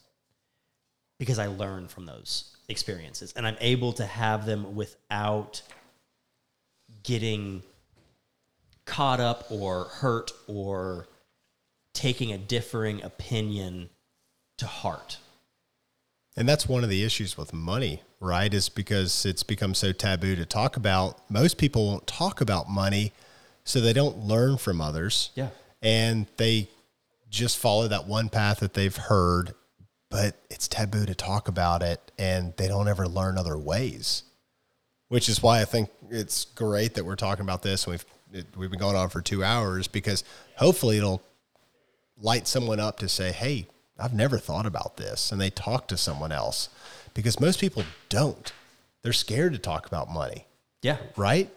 because 1.19 1.39
I 1.39 1.47
learn 1.47 1.89
from 1.89 2.05
those 2.05 2.55
experiences 2.69 3.32
and 3.35 3.47
I'm 3.47 3.57
able 3.61 3.95
to 3.95 4.05
have 4.05 4.45
them 4.45 4.77
without 4.77 5.62
getting 7.03 7.62
caught 8.85 9.20
up 9.20 9.51
or 9.51 9.85
hurt 9.85 10.32
or 10.47 11.09
taking 11.95 12.32
a 12.32 12.39
differing 12.39 13.03
opinion 13.03 13.89
to 14.59 14.66
heart. 14.66 15.19
And 16.36 16.49
that's 16.49 16.69
one 16.69 16.85
of 16.85 16.90
the 16.90 17.05
issues 17.05 17.36
with 17.36 17.53
money, 17.53 18.03
right? 18.20 18.53
Is 18.53 18.69
because 18.69 19.24
it's 19.24 19.43
become 19.43 19.74
so 19.74 19.93
taboo 19.93 20.36
to 20.36 20.47
talk 20.47 20.77
about. 20.77 21.19
Most 21.31 21.59
people 21.59 21.86
won't 21.86 22.07
talk 22.07 22.40
about 22.40 22.69
money, 22.69 23.12
so 23.65 23.81
they 23.81 23.93
don't 23.93 24.19
learn 24.19 24.57
from 24.59 24.81
others. 24.81 25.31
Yeah. 25.35 25.49
And 25.82 26.27
they 26.36 26.69
just 27.31 27.59
follow 27.59 27.89
that 27.89 28.07
one 28.07 28.28
path 28.28 28.61
that 28.61 28.74
they've 28.74 28.97
heard, 28.97 29.55
but 30.11 30.36
it's 30.51 30.66
taboo 30.66 31.05
to 31.07 31.15
talk 31.15 31.47
about 31.49 31.82
it 31.82 32.01
and 32.19 32.55
they 32.57 32.66
don't 32.69 32.89
ever 32.89 33.07
learn 33.07 33.36
other 33.39 33.59
ways. 33.59 34.23
which 35.09 35.28
is 35.28 35.43
why 35.43 35.61
I 35.61 35.65
think 35.65 35.89
it's 36.11 36.45
great 36.45 36.95
that 36.95 37.05
we're 37.05 37.16
talking 37.16 37.43
about 37.43 37.62
this. 37.62 37.86
We've 37.86 38.05
it, 38.32 38.47
we've 38.57 38.70
been 38.70 38.78
going 38.78 38.97
on 38.97 39.09
for 39.09 39.23
two 39.23 39.43
hours 39.43 39.89
because 39.89 40.23
hopefully 40.57 40.99
it'll 40.99 41.23
light 42.20 42.47
someone 42.47 42.78
up 42.81 42.99
to 42.99 43.09
say, 43.09 43.32
"Hey, 43.32 43.69
I've 43.99 44.12
never 44.12 44.39
thought 44.39 44.66
about 44.66 44.97
this," 44.99 45.32
and 45.32 45.40
they 45.40 45.49
talk 45.51 45.89
to 45.89 45.97
someone 45.97 46.31
else 46.32 46.69
because 47.15 47.41
most 47.41 47.61
people 47.61 47.85
don't. 48.09 48.53
They're 49.03 49.13
scared 49.13 49.53
to 49.53 49.59
talk 49.59 49.87
about 49.87 50.11
money, 50.11 50.47
Yeah. 50.83 50.99
right? 51.17 51.51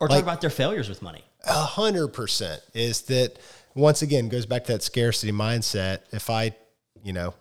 Or 0.00 0.08
Like- 0.08 0.18
talk 0.18 0.22
about 0.24 0.40
their 0.40 0.50
failures 0.50 0.88
with 0.88 1.02
money. 1.02 1.24
A 1.44 1.52
hundred 1.64 2.08
percent 2.08 2.62
is 2.74 3.02
that 3.02 3.38
once 3.74 4.02
again 4.02 4.28
goes 4.28 4.46
back 4.46 4.64
to 4.64 4.72
that 4.72 4.82
scarcity 4.82 5.32
mindset. 5.32 6.00
If 6.12 6.30
I, 6.30 6.54
you 7.02 7.12
know, 7.12 7.34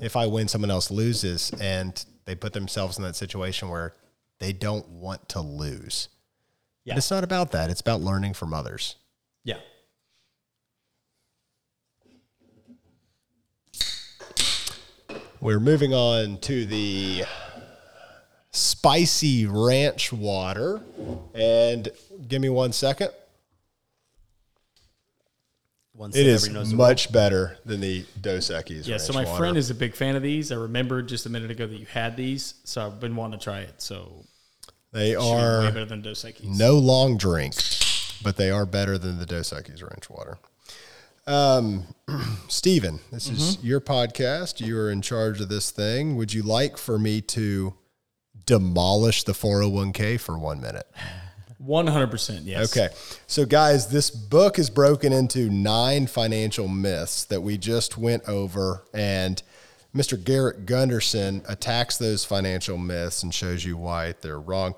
if 0.00 0.16
I 0.16 0.26
win, 0.26 0.48
someone 0.48 0.70
else 0.70 0.90
loses, 0.90 1.50
and 1.60 2.04
they 2.26 2.34
put 2.34 2.52
themselves 2.52 2.98
in 2.98 3.04
that 3.04 3.16
situation 3.16 3.68
where 3.70 3.94
they 4.38 4.52
don't 4.52 4.86
want 4.88 5.28
to 5.30 5.40
lose. 5.40 6.08
Yeah. 6.84 6.94
But 6.94 6.98
it's 6.98 7.10
not 7.10 7.24
about 7.24 7.52
that. 7.52 7.70
It's 7.70 7.80
about 7.80 8.00
learning 8.02 8.34
from 8.34 8.52
others. 8.52 8.96
Yeah. 9.44 9.58
We're 15.40 15.60
moving 15.60 15.94
on 15.94 16.38
to 16.38 16.66
the 16.66 17.24
spicy 18.50 19.46
ranch 19.46 20.12
water. 20.12 20.80
And 21.34 21.88
give 22.26 22.42
me 22.42 22.48
one 22.48 22.72
second. 22.72 23.10
One 25.92 26.10
It 26.10 26.26
is 26.26 26.48
much 26.72 27.12
better 27.12 27.58
than 27.64 27.80
the 27.80 28.04
Dos 28.20 28.50
Equis. 28.50 28.86
Yeah, 28.86 28.98
so 28.98 29.12
my 29.12 29.24
water. 29.24 29.36
friend 29.36 29.56
is 29.56 29.70
a 29.70 29.74
big 29.74 29.94
fan 29.96 30.14
of 30.14 30.22
these. 30.22 30.52
I 30.52 30.56
remembered 30.56 31.08
just 31.08 31.26
a 31.26 31.28
minute 31.28 31.50
ago 31.50 31.66
that 31.66 31.76
you 31.76 31.86
had 31.86 32.16
these, 32.16 32.54
so 32.64 32.86
I've 32.86 33.00
been 33.00 33.16
wanting 33.16 33.40
to 33.40 33.44
try 33.44 33.60
it. 33.60 33.82
So 33.82 34.24
They 34.92 35.12
should 35.12 35.18
be 35.20 35.24
way 35.24 35.32
are 35.32 35.62
better 35.62 35.84
than 35.84 36.02
Dos 36.02 36.22
Equis. 36.24 36.44
no 36.56 36.74
long 36.74 37.16
drink, 37.16 37.54
but 38.22 38.36
they 38.36 38.48
are 38.50 38.64
better 38.64 38.96
than 38.96 39.18
the 39.18 39.26
Dos 39.26 39.50
Equis 39.50 39.82
ranch 39.82 40.08
water. 40.08 40.38
Um, 41.28 41.84
Stephen, 42.48 43.00
this 43.12 43.28
is 43.28 43.56
Mm-hmm. 43.58 43.66
your 43.66 43.80
podcast. 43.80 44.60
You 44.64 44.78
are 44.78 44.90
in 44.90 45.02
charge 45.02 45.40
of 45.40 45.48
this 45.48 45.70
thing. 45.70 46.16
Would 46.16 46.32
you 46.32 46.42
like 46.42 46.76
for 46.78 46.98
me 46.98 47.20
to 47.22 47.74
demolish 48.46 49.24
the 49.24 49.32
401k 49.32 50.18
for 50.18 50.38
one 50.38 50.60
minute? 50.60 50.86
One 51.58 51.88
hundred 51.88 52.12
percent, 52.12 52.44
yes. 52.44 52.74
Okay. 52.76 52.88
So, 53.26 53.44
guys, 53.44 53.88
this 53.88 54.10
book 54.10 54.58
is 54.60 54.70
broken 54.70 55.12
into 55.12 55.50
nine 55.50 56.06
financial 56.06 56.68
myths 56.68 57.24
that 57.24 57.40
we 57.42 57.58
just 57.58 57.98
went 57.98 58.26
over. 58.28 58.84
And 58.94 59.42
Mr. 59.94 60.22
Garrett 60.22 60.66
Gunderson 60.66 61.42
attacks 61.48 61.98
those 61.98 62.24
financial 62.24 62.78
myths 62.78 63.24
and 63.24 63.34
shows 63.34 63.64
you 63.64 63.76
why 63.76 64.14
they're 64.20 64.38
wrong. 64.40 64.76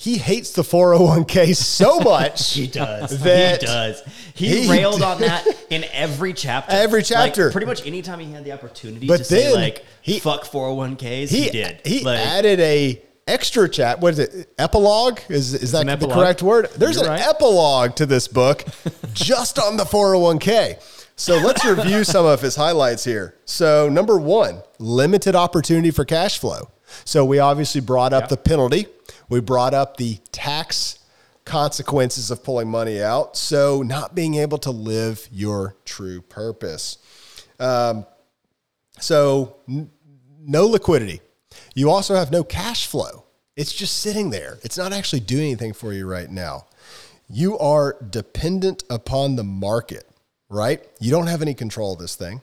He 0.00 0.16
hates 0.16 0.52
the 0.52 0.62
401k 0.62 1.56
so 1.56 1.98
much. 2.04 2.54
He 2.54 2.68
does. 2.68 3.18
That 3.24 3.60
he 3.60 3.66
does. 3.66 4.02
He, 4.32 4.62
he 4.62 4.70
railed 4.70 5.02
on 5.02 5.20
that 5.22 5.44
in 5.70 5.84
every 5.92 6.32
chapter. 6.32 6.70
Every 6.72 7.00
Like, 7.00 7.06
chapter. 7.06 7.50
pretty 7.50 7.66
much 7.66 7.84
anytime 7.84 8.20
he 8.20 8.30
had 8.30 8.44
the 8.44 8.52
opportunity 8.52 9.08
But 9.08 9.16
to 9.18 9.24
say 9.24 9.52
like 9.52 9.84
he- 10.00 10.20
fuck 10.20 10.44
401ks, 10.44 11.28
he, 11.30 11.42
he 11.42 11.50
did. 11.50 11.80
He 11.84 12.04
like, 12.04 12.20
added 12.20 12.60
a 12.60 13.02
extra 13.26 13.68
chat. 13.68 14.00
What 14.00 14.12
is 14.12 14.18
it? 14.20 14.52
Epilogue? 14.56 15.18
Is 15.28 15.52
is 15.54 15.72
that 15.72 15.84
the 15.98 16.06
correct 16.06 16.42
word? 16.44 16.68
There's 16.76 16.94
You're 16.94 17.06
an 17.06 17.10
right. 17.10 17.26
epilogue 17.26 17.96
to 17.96 18.06
this 18.06 18.28
book 18.28 18.64
just 19.14 19.58
on 19.58 19.76
the 19.76 19.84
401k. 19.84 20.80
So 21.16 21.38
let's 21.38 21.64
review 21.64 22.04
some 22.04 22.24
of 22.24 22.40
his 22.40 22.54
highlights 22.54 23.02
here. 23.02 23.34
So 23.46 23.88
number 23.88 24.16
one, 24.16 24.62
limited 24.78 25.34
opportunity 25.34 25.90
for 25.90 26.04
cash 26.04 26.38
flow. 26.38 26.70
So 27.04 27.24
we 27.24 27.40
obviously 27.40 27.80
brought 27.80 28.12
up 28.12 28.28
the 28.28 28.36
penalty. 28.36 28.86
We 29.28 29.40
brought 29.40 29.74
up 29.74 29.96
the 29.96 30.18
tax 30.32 30.98
consequences 31.44 32.30
of 32.30 32.44
pulling 32.44 32.68
money 32.68 33.02
out. 33.02 33.36
So 33.36 33.82
not 33.82 34.14
being 34.14 34.34
able 34.34 34.58
to 34.58 34.70
live 34.70 35.28
your 35.32 35.76
true 35.84 36.20
purpose. 36.20 36.98
Um, 37.58 38.06
so 39.00 39.56
n- 39.68 39.90
no 40.40 40.66
liquidity. 40.66 41.20
You 41.74 41.90
also 41.90 42.14
have 42.14 42.30
no 42.30 42.44
cash 42.44 42.86
flow. 42.86 43.24
It's 43.56 43.72
just 43.72 43.98
sitting 43.98 44.30
there. 44.30 44.58
It's 44.62 44.78
not 44.78 44.92
actually 44.92 45.20
doing 45.20 45.46
anything 45.46 45.72
for 45.72 45.92
you 45.92 46.06
right 46.06 46.30
now. 46.30 46.66
You 47.28 47.58
are 47.58 47.96
dependent 48.10 48.84
upon 48.88 49.36
the 49.36 49.44
market, 49.44 50.08
right? 50.48 50.86
You 51.00 51.10
don't 51.10 51.26
have 51.26 51.42
any 51.42 51.54
control 51.54 51.94
of 51.94 51.98
this 51.98 52.14
thing. 52.14 52.42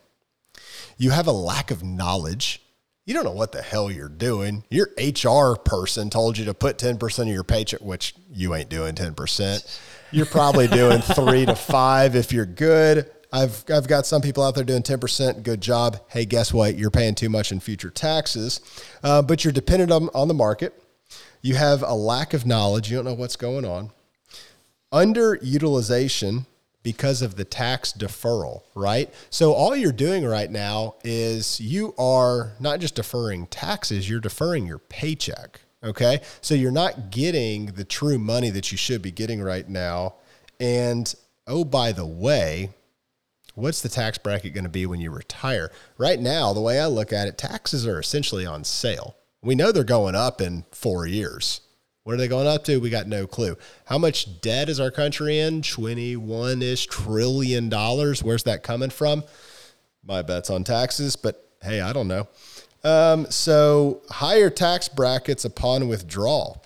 You 0.97 1.11
have 1.11 1.27
a 1.27 1.31
lack 1.31 1.71
of 1.71 1.83
knowledge. 1.83 2.61
You 3.05 3.13
don't 3.13 3.23
know 3.23 3.31
what 3.31 3.51
the 3.51 3.61
hell 3.61 3.91
you're 3.91 4.09
doing. 4.09 4.63
Your 4.71 4.89
HR 4.97 5.55
person 5.55 6.09
told 6.09 6.39
you 6.39 6.45
to 6.45 6.55
put 6.55 6.79
10% 6.79 7.19
of 7.19 7.27
your 7.27 7.43
paycheck, 7.43 7.81
which 7.81 8.15
you 8.31 8.55
ain't 8.55 8.69
doing 8.69 8.95
10%. 8.95 9.79
You're 10.11 10.25
probably 10.25 10.67
doing 10.67 11.01
three 11.01 11.45
to 11.45 11.55
five 11.55 12.15
if 12.15 12.33
you're 12.33 12.47
good. 12.47 13.11
I've, 13.31 13.63
I've 13.69 13.87
got 13.87 14.07
some 14.07 14.23
people 14.23 14.43
out 14.43 14.55
there 14.55 14.63
doing 14.63 14.81
10%. 14.81 15.43
Good 15.43 15.61
job. 15.61 15.99
Hey, 16.07 16.25
guess 16.25 16.51
what? 16.51 16.77
You're 16.77 16.89
paying 16.89 17.13
too 17.13 17.29
much 17.29 17.51
in 17.51 17.59
future 17.59 17.91
taxes, 17.91 18.59
uh, 19.03 19.21
but 19.21 19.43
you're 19.43 19.53
dependent 19.53 19.91
on, 19.91 20.09
on 20.15 20.27
the 20.27 20.33
market. 20.33 20.81
You 21.43 21.55
have 21.55 21.83
a 21.83 21.93
lack 21.93 22.33
of 22.33 22.47
knowledge. 22.47 22.89
You 22.89 22.97
don't 22.97 23.05
know 23.05 23.13
what's 23.13 23.35
going 23.35 23.65
on 23.65 23.91
underutilization 24.95 26.45
because 26.85 27.23
of 27.23 27.35
the 27.35 27.43
tax 27.43 27.91
deferral, 27.91 28.61
right? 28.75 29.11
So 29.31 29.53
all 29.53 29.75
you're 29.75 29.91
doing 29.91 30.23
right 30.23 30.49
now 30.51 30.97
is 31.03 31.59
you 31.59 31.95
are 31.97 32.53
not 32.59 32.79
just 32.79 32.93
deferring 32.93 33.47
taxes, 33.47 34.07
you're 34.07 34.19
deferring 34.19 34.67
your 34.67 34.77
paycheck. 34.77 35.61
Okay. 35.83 36.21
So 36.41 36.53
you're 36.53 36.71
not 36.71 37.09
getting 37.09 37.65
the 37.65 37.85
true 37.85 38.19
money 38.19 38.51
that 38.51 38.71
you 38.71 38.77
should 38.77 39.01
be 39.01 39.09
getting 39.11 39.41
right 39.41 39.67
now. 39.67 40.13
And 40.59 41.13
oh, 41.47 41.65
by 41.65 41.91
the 41.91 42.05
way, 42.05 42.69
what's 43.55 43.81
the 43.81 43.89
tax 43.89 44.19
bracket 44.19 44.53
going 44.53 44.63
to 44.63 44.69
be 44.69 44.85
when 44.85 45.01
you 45.01 45.09
retire? 45.09 45.71
Right 45.97 46.19
now, 46.19 46.53
the 46.53 46.61
way 46.61 46.79
I 46.79 46.85
look 46.85 47.11
at 47.11 47.27
it, 47.27 47.39
taxes 47.39 47.87
are 47.87 47.99
essentially 47.99 48.45
on 48.45 48.63
sale. 48.63 49.15
We 49.41 49.55
know 49.55 49.71
they're 49.71 49.83
going 49.83 50.15
up 50.15 50.39
in 50.39 50.65
four 50.71 51.07
years. 51.07 51.61
What 52.05 52.13
are 52.13 52.17
they 52.17 52.27
going 52.27 52.45
up 52.45 52.63
to? 52.65 52.77
We 52.77 52.91
got 52.91 53.07
no 53.07 53.25
clue. 53.25 53.57
How 53.85 53.97
much 53.97 54.39
debt 54.39 54.69
is 54.69 54.79
our 54.79 54.91
country 54.91 55.39
in? 55.39 55.63
21 55.63 56.61
ish 56.61 56.85
trillion 56.85 57.67
dollars. 57.67 58.23
Where's 58.23 58.43
that 58.43 58.61
coming 58.61 58.91
from? 58.91 59.23
My 60.05 60.21
bet's 60.21 60.51
on 60.51 60.63
taxes, 60.63 61.15
but 61.15 61.49
hey, 61.63 61.81
I 61.81 61.93
don't 61.93 62.07
know. 62.07 62.27
Um, 62.83 63.25
so, 63.31 64.03
higher 64.11 64.51
tax 64.51 64.87
brackets 64.87 65.45
upon 65.45 65.87
withdrawal. 65.87 66.63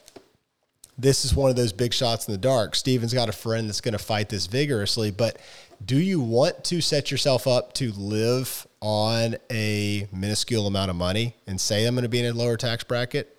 This 0.97 1.23
is 1.23 1.33
one 1.33 1.49
of 1.49 1.55
those 1.55 1.71
big 1.71 1.93
shots 1.93 2.27
in 2.27 2.33
the 2.33 2.37
dark. 2.37 2.75
Steven's 2.75 3.13
got 3.13 3.29
a 3.29 3.31
friend 3.31 3.69
that's 3.69 3.79
going 3.79 3.93
to 3.93 3.97
fight 3.97 4.27
this 4.27 4.45
vigorously, 4.45 5.09
but 5.09 5.39
do 5.85 5.97
you 5.97 6.19
want 6.19 6.65
to 6.65 6.81
set 6.81 7.11
yourself 7.11 7.47
up 7.47 7.71
to 7.75 7.93
live 7.93 8.67
on 8.81 9.37
a 9.49 10.05
minuscule 10.11 10.67
amount 10.67 10.89
of 10.89 10.97
money 10.97 11.35
and 11.47 11.61
say 11.61 11.85
I'm 11.85 11.95
going 11.95 12.03
to 12.03 12.09
be 12.09 12.19
in 12.19 12.25
a 12.25 12.33
lower 12.37 12.57
tax 12.57 12.83
bracket? 12.83 13.38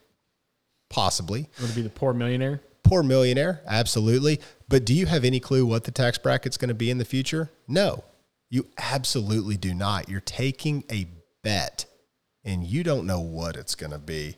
Possibly. 0.91 1.49
Would 1.61 1.71
it 1.71 1.75
be 1.75 1.83
the 1.83 1.89
poor 1.89 2.13
millionaire? 2.13 2.61
Poor 2.83 3.03
millionaire, 3.03 3.63
absolutely. 3.67 4.41
But 4.69 4.85
do 4.85 4.93
you 4.93 5.07
have 5.07 5.25
any 5.25 5.41
clue 5.41 5.65
what 5.65 5.85
the 5.85 5.91
tax 5.91 6.19
bracket's 6.19 6.57
going 6.57 6.69
to 6.69 6.75
be 6.75 6.91
in 6.91 6.99
the 6.99 7.05
future? 7.05 7.51
No, 7.67 8.05
you 8.51 8.67
absolutely 8.77 9.57
do 9.57 9.73
not. 9.73 10.09
You're 10.09 10.21
taking 10.21 10.85
a 10.91 11.07
bet 11.43 11.87
and 12.45 12.65
you 12.65 12.83
don't 12.83 13.07
know 13.07 13.21
what 13.21 13.57
it's 13.57 13.75
going 13.75 13.93
to 13.93 13.99
be. 13.99 14.37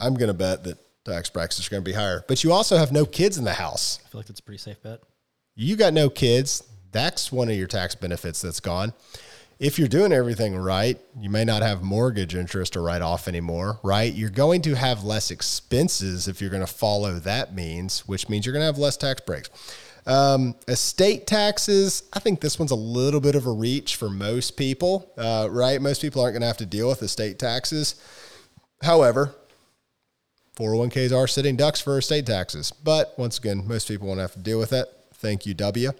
I'm 0.00 0.14
going 0.14 0.28
to 0.28 0.34
bet 0.34 0.64
that 0.64 0.78
tax 1.04 1.28
brackets 1.30 1.66
are 1.66 1.70
going 1.70 1.82
to 1.82 1.88
be 1.88 1.94
higher, 1.94 2.24
but 2.28 2.42
you 2.44 2.52
also 2.52 2.76
have 2.76 2.92
no 2.92 3.04
kids 3.04 3.38
in 3.38 3.44
the 3.44 3.52
house. 3.52 4.00
I 4.06 4.08
feel 4.08 4.20
like 4.20 4.26
that's 4.26 4.40
a 4.40 4.42
pretty 4.42 4.58
safe 4.58 4.82
bet. 4.82 5.00
You 5.54 5.76
got 5.76 5.92
no 5.92 6.08
kids. 6.08 6.62
That's 6.92 7.30
one 7.32 7.48
of 7.48 7.56
your 7.56 7.66
tax 7.66 7.94
benefits 7.94 8.40
that's 8.40 8.60
gone. 8.60 8.92
If 9.58 9.76
you're 9.76 9.88
doing 9.88 10.12
everything 10.12 10.56
right, 10.56 11.00
you 11.18 11.30
may 11.30 11.44
not 11.44 11.62
have 11.62 11.82
mortgage 11.82 12.36
interest 12.36 12.74
to 12.74 12.80
write 12.80 13.02
off 13.02 13.26
anymore, 13.26 13.80
right? 13.82 14.12
You're 14.12 14.30
going 14.30 14.62
to 14.62 14.74
have 14.74 15.02
less 15.02 15.32
expenses 15.32 16.28
if 16.28 16.40
you're 16.40 16.50
going 16.50 16.64
to 16.64 16.72
follow 16.72 17.14
that 17.18 17.54
means, 17.54 18.06
which 18.06 18.28
means 18.28 18.46
you're 18.46 18.52
going 18.52 18.62
to 18.62 18.66
have 18.66 18.78
less 18.78 18.96
tax 18.96 19.20
breaks. 19.20 19.50
Um, 20.06 20.54
estate 20.68 21.26
taxes, 21.26 22.04
I 22.12 22.20
think 22.20 22.40
this 22.40 22.58
one's 22.58 22.70
a 22.70 22.76
little 22.76 23.20
bit 23.20 23.34
of 23.34 23.46
a 23.46 23.52
reach 23.52 23.96
for 23.96 24.08
most 24.08 24.56
people, 24.56 25.12
uh, 25.18 25.48
right? 25.50 25.82
Most 25.82 26.02
people 26.02 26.22
aren't 26.22 26.34
going 26.34 26.42
to 26.42 26.46
have 26.46 26.56
to 26.58 26.66
deal 26.66 26.88
with 26.88 27.02
estate 27.02 27.40
taxes. 27.40 27.96
However, 28.82 29.34
401ks 30.56 31.16
are 31.16 31.26
sitting 31.26 31.56
ducks 31.56 31.80
for 31.80 31.98
estate 31.98 32.26
taxes. 32.26 32.70
But 32.70 33.14
once 33.18 33.38
again, 33.38 33.66
most 33.66 33.88
people 33.88 34.08
won't 34.08 34.20
have 34.20 34.32
to 34.32 34.38
deal 34.38 34.58
with 34.58 34.70
that. 34.70 34.88
Thank 35.14 35.46
you, 35.46 35.54
W. 35.54 35.90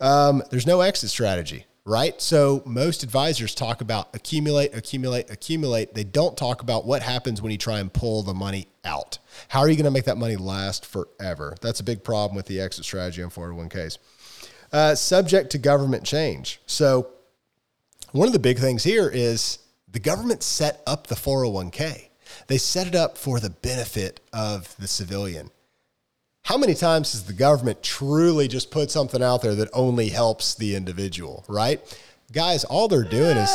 Um, 0.00 0.42
there's 0.50 0.66
no 0.66 0.80
exit 0.80 1.10
strategy, 1.10 1.66
right? 1.84 2.20
So 2.20 2.62
most 2.64 3.02
advisors 3.02 3.54
talk 3.54 3.80
about 3.80 4.14
accumulate, 4.14 4.74
accumulate, 4.74 5.30
accumulate. 5.30 5.94
They 5.94 6.04
don't 6.04 6.36
talk 6.36 6.62
about 6.62 6.86
what 6.86 7.02
happens 7.02 7.42
when 7.42 7.52
you 7.52 7.58
try 7.58 7.78
and 7.78 7.92
pull 7.92 8.22
the 8.22 8.34
money 8.34 8.68
out. 8.84 9.18
How 9.48 9.60
are 9.60 9.68
you 9.68 9.76
going 9.76 9.84
to 9.84 9.90
make 9.90 10.04
that 10.04 10.16
money 10.16 10.36
last 10.36 10.86
forever? 10.86 11.56
That's 11.60 11.80
a 11.80 11.84
big 11.84 12.02
problem 12.02 12.36
with 12.36 12.46
the 12.46 12.60
exit 12.60 12.84
strategy 12.84 13.22
on 13.22 13.30
401ks. 13.30 13.98
Uh, 14.72 14.94
subject 14.94 15.50
to 15.50 15.58
government 15.58 16.04
change. 16.04 16.60
So 16.66 17.08
one 18.12 18.26
of 18.26 18.32
the 18.32 18.38
big 18.38 18.58
things 18.58 18.82
here 18.82 19.08
is 19.08 19.58
the 19.90 20.00
government 20.00 20.42
set 20.42 20.82
up 20.86 21.06
the 21.06 21.14
401k. 21.14 22.08
They 22.46 22.58
set 22.58 22.86
it 22.86 22.94
up 22.94 23.16
for 23.16 23.40
the 23.40 23.50
benefit 23.50 24.20
of 24.32 24.74
the 24.78 24.88
civilian. 24.88 25.50
How 26.44 26.58
many 26.58 26.74
times 26.74 27.12
has 27.12 27.24
the 27.24 27.32
government 27.32 27.82
truly 27.82 28.48
just 28.48 28.70
put 28.70 28.90
something 28.90 29.22
out 29.22 29.40
there 29.40 29.54
that 29.54 29.70
only 29.72 30.10
helps 30.10 30.54
the 30.54 30.76
individual, 30.76 31.42
right? 31.48 31.80
Guys, 32.32 32.64
all 32.64 32.86
they're 32.86 33.02
doing 33.02 33.38
is 33.38 33.50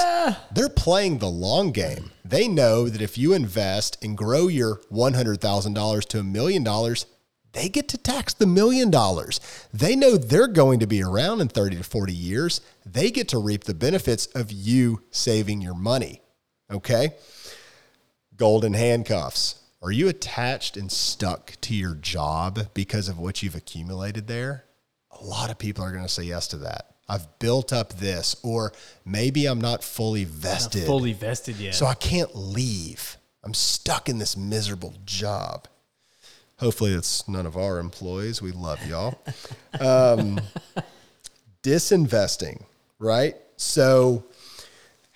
they're 0.52 0.70
playing 0.70 1.20
the 1.20 1.30
long 1.30 1.72
game. 1.72 2.10
They 2.26 2.48
know 2.48 2.90
that 2.90 3.02
if 3.02 3.16
you 3.16 3.34
invest 3.34 4.04
and 4.04 4.18
grow 4.18 4.48
your 4.48 4.78
$100,000 4.92 6.06
to 6.08 6.20
a 6.20 6.24
million 6.24 6.64
dollars, 6.64 7.06
they 7.52 7.70
get 7.70 7.90
to 7.90 7.98
tax 7.98 8.34
the 8.34 8.48
million 8.48 8.90
dollars. 8.90 9.40
They 9.72 9.96
know 9.96 10.18
they're 10.18 10.48
going 10.48 10.80
to 10.80 10.88
be 10.88 11.04
around 11.04 11.42
in 11.42 11.48
30 11.48 11.78
to 11.78 11.84
40 11.84 12.12
years. 12.12 12.60
They 12.88 13.12
get 13.12 13.28
to 13.30 13.38
reap 13.38 13.66
the 13.66 13.76
benefits 13.76 14.26
of 14.28 14.52
you 14.52 15.04
saving 15.12 15.62
your 15.62 15.76
money. 15.76 16.22
Okay? 16.72 17.12
Golden 18.36 18.74
handcuffs. 18.74 19.59
Are 19.82 19.92
you 19.92 20.10
attached 20.10 20.76
and 20.76 20.92
stuck 20.92 21.54
to 21.62 21.74
your 21.74 21.96
job 21.96 22.68
because 22.74 23.08
of 23.08 23.18
what 23.18 23.42
you've 23.42 23.56
accumulated 23.56 24.28
there? 24.28 24.66
A 25.12 25.24
lot 25.24 25.50
of 25.50 25.58
people 25.58 25.84
are 25.86 25.92
going 25.92 26.04
to 26.04 26.10
say 26.10 26.24
yes 26.24 26.48
to 26.50 26.58
that. 26.58 26.96
I've 27.08 27.40
built 27.40 27.72
up 27.72 27.94
this, 27.94 28.36
or 28.44 28.74
maybe 29.06 29.46
I'm 29.46 29.62
not 29.62 29.84
fully 29.84 30.26
vested. 30.26 30.86
Fully 30.86 31.14
vested 31.14 31.56
yet. 31.56 31.76
So 31.76 31.86
I 31.86 31.96
can't 31.96 32.36
leave. 32.36 33.18
I'm 33.44 33.54
stuck 33.54 34.10
in 34.10 34.20
this 34.20 34.36
miserable 34.36 34.94
job. 35.06 35.68
Hopefully, 36.60 36.92
it's 36.92 37.28
none 37.28 37.46
of 37.46 37.56
our 37.56 37.80
employees. 37.80 38.42
We 38.42 38.52
love 38.52 38.86
y'all. 38.86 39.20
Um, 39.80 40.42
disinvesting, 41.64 42.64
right? 42.98 43.38
So, 43.56 44.26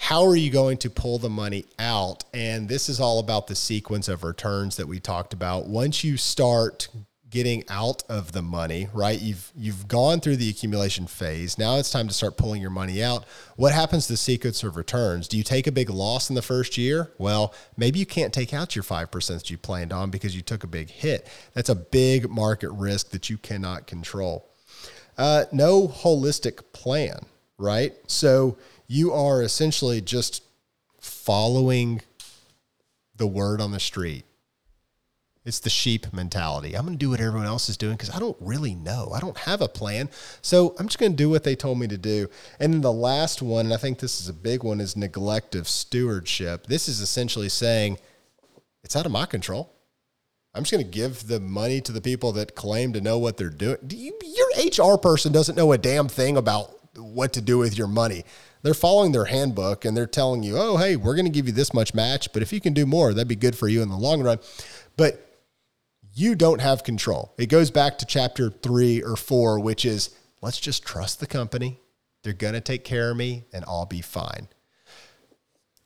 how 0.03 0.25
are 0.25 0.35
you 0.35 0.51
going 0.51 0.75
to 0.75 0.89
pull 0.89 1.17
the 1.17 1.29
money 1.29 1.63
out? 1.79 2.25
And 2.33 2.67
this 2.67 2.89
is 2.89 2.99
all 2.99 3.19
about 3.19 3.47
the 3.47 3.55
sequence 3.55 4.09
of 4.09 4.25
returns 4.25 4.75
that 4.75 4.85
we 4.85 4.99
talked 4.99 5.31
about. 5.31 5.67
Once 5.67 6.03
you 6.03 6.17
start 6.17 6.89
getting 7.29 7.63
out 7.69 8.03
of 8.09 8.33
the 8.33 8.41
money, 8.41 8.89
right? 8.93 9.17
You've 9.17 9.49
you've 9.55 9.87
gone 9.87 10.19
through 10.19 10.35
the 10.35 10.49
accumulation 10.49 11.07
phase. 11.07 11.57
Now 11.57 11.77
it's 11.77 11.89
time 11.89 12.09
to 12.09 12.13
start 12.13 12.35
pulling 12.35 12.61
your 12.61 12.69
money 12.69 13.01
out. 13.01 13.23
What 13.55 13.71
happens 13.71 14.07
to 14.07 14.13
the 14.13 14.17
sequence 14.17 14.61
of 14.61 14.75
returns? 14.75 15.29
Do 15.29 15.37
you 15.37 15.43
take 15.43 15.67
a 15.67 15.71
big 15.71 15.89
loss 15.89 16.29
in 16.29 16.35
the 16.35 16.41
first 16.41 16.77
year? 16.77 17.13
Well, 17.17 17.53
maybe 17.77 17.97
you 17.97 18.05
can't 18.05 18.33
take 18.33 18.53
out 18.53 18.75
your 18.75 18.83
5% 18.83 19.27
that 19.27 19.49
you 19.49 19.57
planned 19.57 19.93
on 19.93 20.09
because 20.09 20.35
you 20.35 20.41
took 20.41 20.65
a 20.65 20.67
big 20.67 20.89
hit. 20.89 21.29
That's 21.53 21.69
a 21.69 21.75
big 21.75 22.29
market 22.29 22.71
risk 22.71 23.11
that 23.11 23.29
you 23.29 23.37
cannot 23.37 23.87
control. 23.87 24.49
Uh, 25.17 25.45
no 25.53 25.87
holistic 25.87 26.73
plan, 26.73 27.19
right? 27.57 27.93
So 28.07 28.57
you 28.87 29.11
are 29.13 29.41
essentially 29.41 30.01
just 30.01 30.43
following 30.99 32.01
the 33.15 33.27
word 33.27 33.61
on 33.61 33.71
the 33.71 33.79
street. 33.79 34.25
It's 35.45 35.59
the 35.59 35.69
sheep 35.69 36.13
mentality. 36.13 36.73
I'm 36.73 36.85
going 36.85 36.97
to 36.97 37.05
do 37.05 37.09
what 37.09 37.19
everyone 37.19 37.47
else 37.47 37.67
is 37.67 37.75
doing 37.75 37.95
because 37.95 38.09
I 38.09 38.19
don't 38.19 38.37
really 38.39 38.75
know. 38.75 39.11
I 39.13 39.19
don't 39.19 39.37
have 39.39 39.61
a 39.61 39.67
plan. 39.67 40.09
So 40.41 40.73
I'm 40.79 40.87
just 40.87 40.99
going 40.99 41.11
to 41.11 41.17
do 41.17 41.29
what 41.29 41.43
they 41.43 41.55
told 41.55 41.77
me 41.79 41.87
to 41.87 41.97
do. 41.97 42.29
And 42.61 42.73
then 42.73 42.79
the 42.79 42.93
last 42.93 43.41
one, 43.41 43.65
and 43.65 43.73
I 43.73 43.77
think 43.77 43.99
this 43.99 44.21
is 44.21 44.29
a 44.29 44.33
big 44.33 44.63
one, 44.63 44.79
is 44.79 44.95
neglect 44.95 45.55
of 45.55 45.67
stewardship. 45.67 46.67
This 46.67 46.87
is 46.87 47.01
essentially 47.01 47.49
saying 47.49 47.97
it's 48.85 48.95
out 48.95 49.05
of 49.05 49.11
my 49.11 49.25
control. 49.25 49.73
I'm 50.55 50.63
just 50.63 50.71
going 50.71 50.85
to 50.85 50.89
give 50.89 51.27
the 51.27 51.41
money 51.41 51.81
to 51.81 51.91
the 51.91 52.01
people 52.01 52.31
that 52.33 52.55
claim 52.55 52.93
to 52.93 53.01
know 53.01 53.17
what 53.17 53.35
they're 53.35 53.49
doing. 53.49 53.77
Do 53.85 53.97
you, 53.97 54.17
your 54.23 54.93
HR 54.93 54.97
person 54.97 55.33
doesn't 55.33 55.55
know 55.55 55.73
a 55.73 55.77
damn 55.77 56.07
thing 56.07 56.37
about 56.37 56.73
what 56.97 57.33
to 57.33 57.41
do 57.41 57.57
with 57.57 57.77
your 57.77 57.87
money. 57.87 58.23
They're 58.63 58.73
following 58.73 59.11
their 59.11 59.25
handbook 59.25 59.85
and 59.85 59.95
they're 59.95 60.07
telling 60.07 60.41
you, 60.41 60.57
oh, 60.57 60.77
hey, 60.77 60.95
we're 60.95 61.15
going 61.15 61.25
to 61.25 61.31
give 61.31 61.47
you 61.47 61.53
this 61.53 61.73
much 61.73 61.93
match, 61.93 62.31
but 62.33 62.41
if 62.41 62.51
you 62.53 62.59
can 62.61 62.73
do 62.73 62.85
more, 62.85 63.13
that'd 63.13 63.27
be 63.27 63.35
good 63.35 63.57
for 63.57 63.67
you 63.67 63.81
in 63.81 63.89
the 63.89 63.97
long 63.97 64.23
run. 64.23 64.39
But 64.97 65.29
you 66.15 66.33
don't 66.35 66.61
have 66.61 66.83
control. 66.83 67.33
It 67.37 67.47
goes 67.47 67.71
back 67.71 67.97
to 67.99 68.05
chapter 68.05 68.49
three 68.49 69.01
or 69.03 69.15
four, 69.15 69.59
which 69.59 69.83
is 69.83 70.15
let's 70.41 70.59
just 70.59 70.85
trust 70.85 71.19
the 71.19 71.27
company. 71.27 71.79
They're 72.23 72.33
going 72.33 72.53
to 72.53 72.61
take 72.61 72.83
care 72.85 73.11
of 73.11 73.17
me 73.17 73.43
and 73.53 73.65
I'll 73.67 73.85
be 73.85 74.01
fine. 74.01 74.47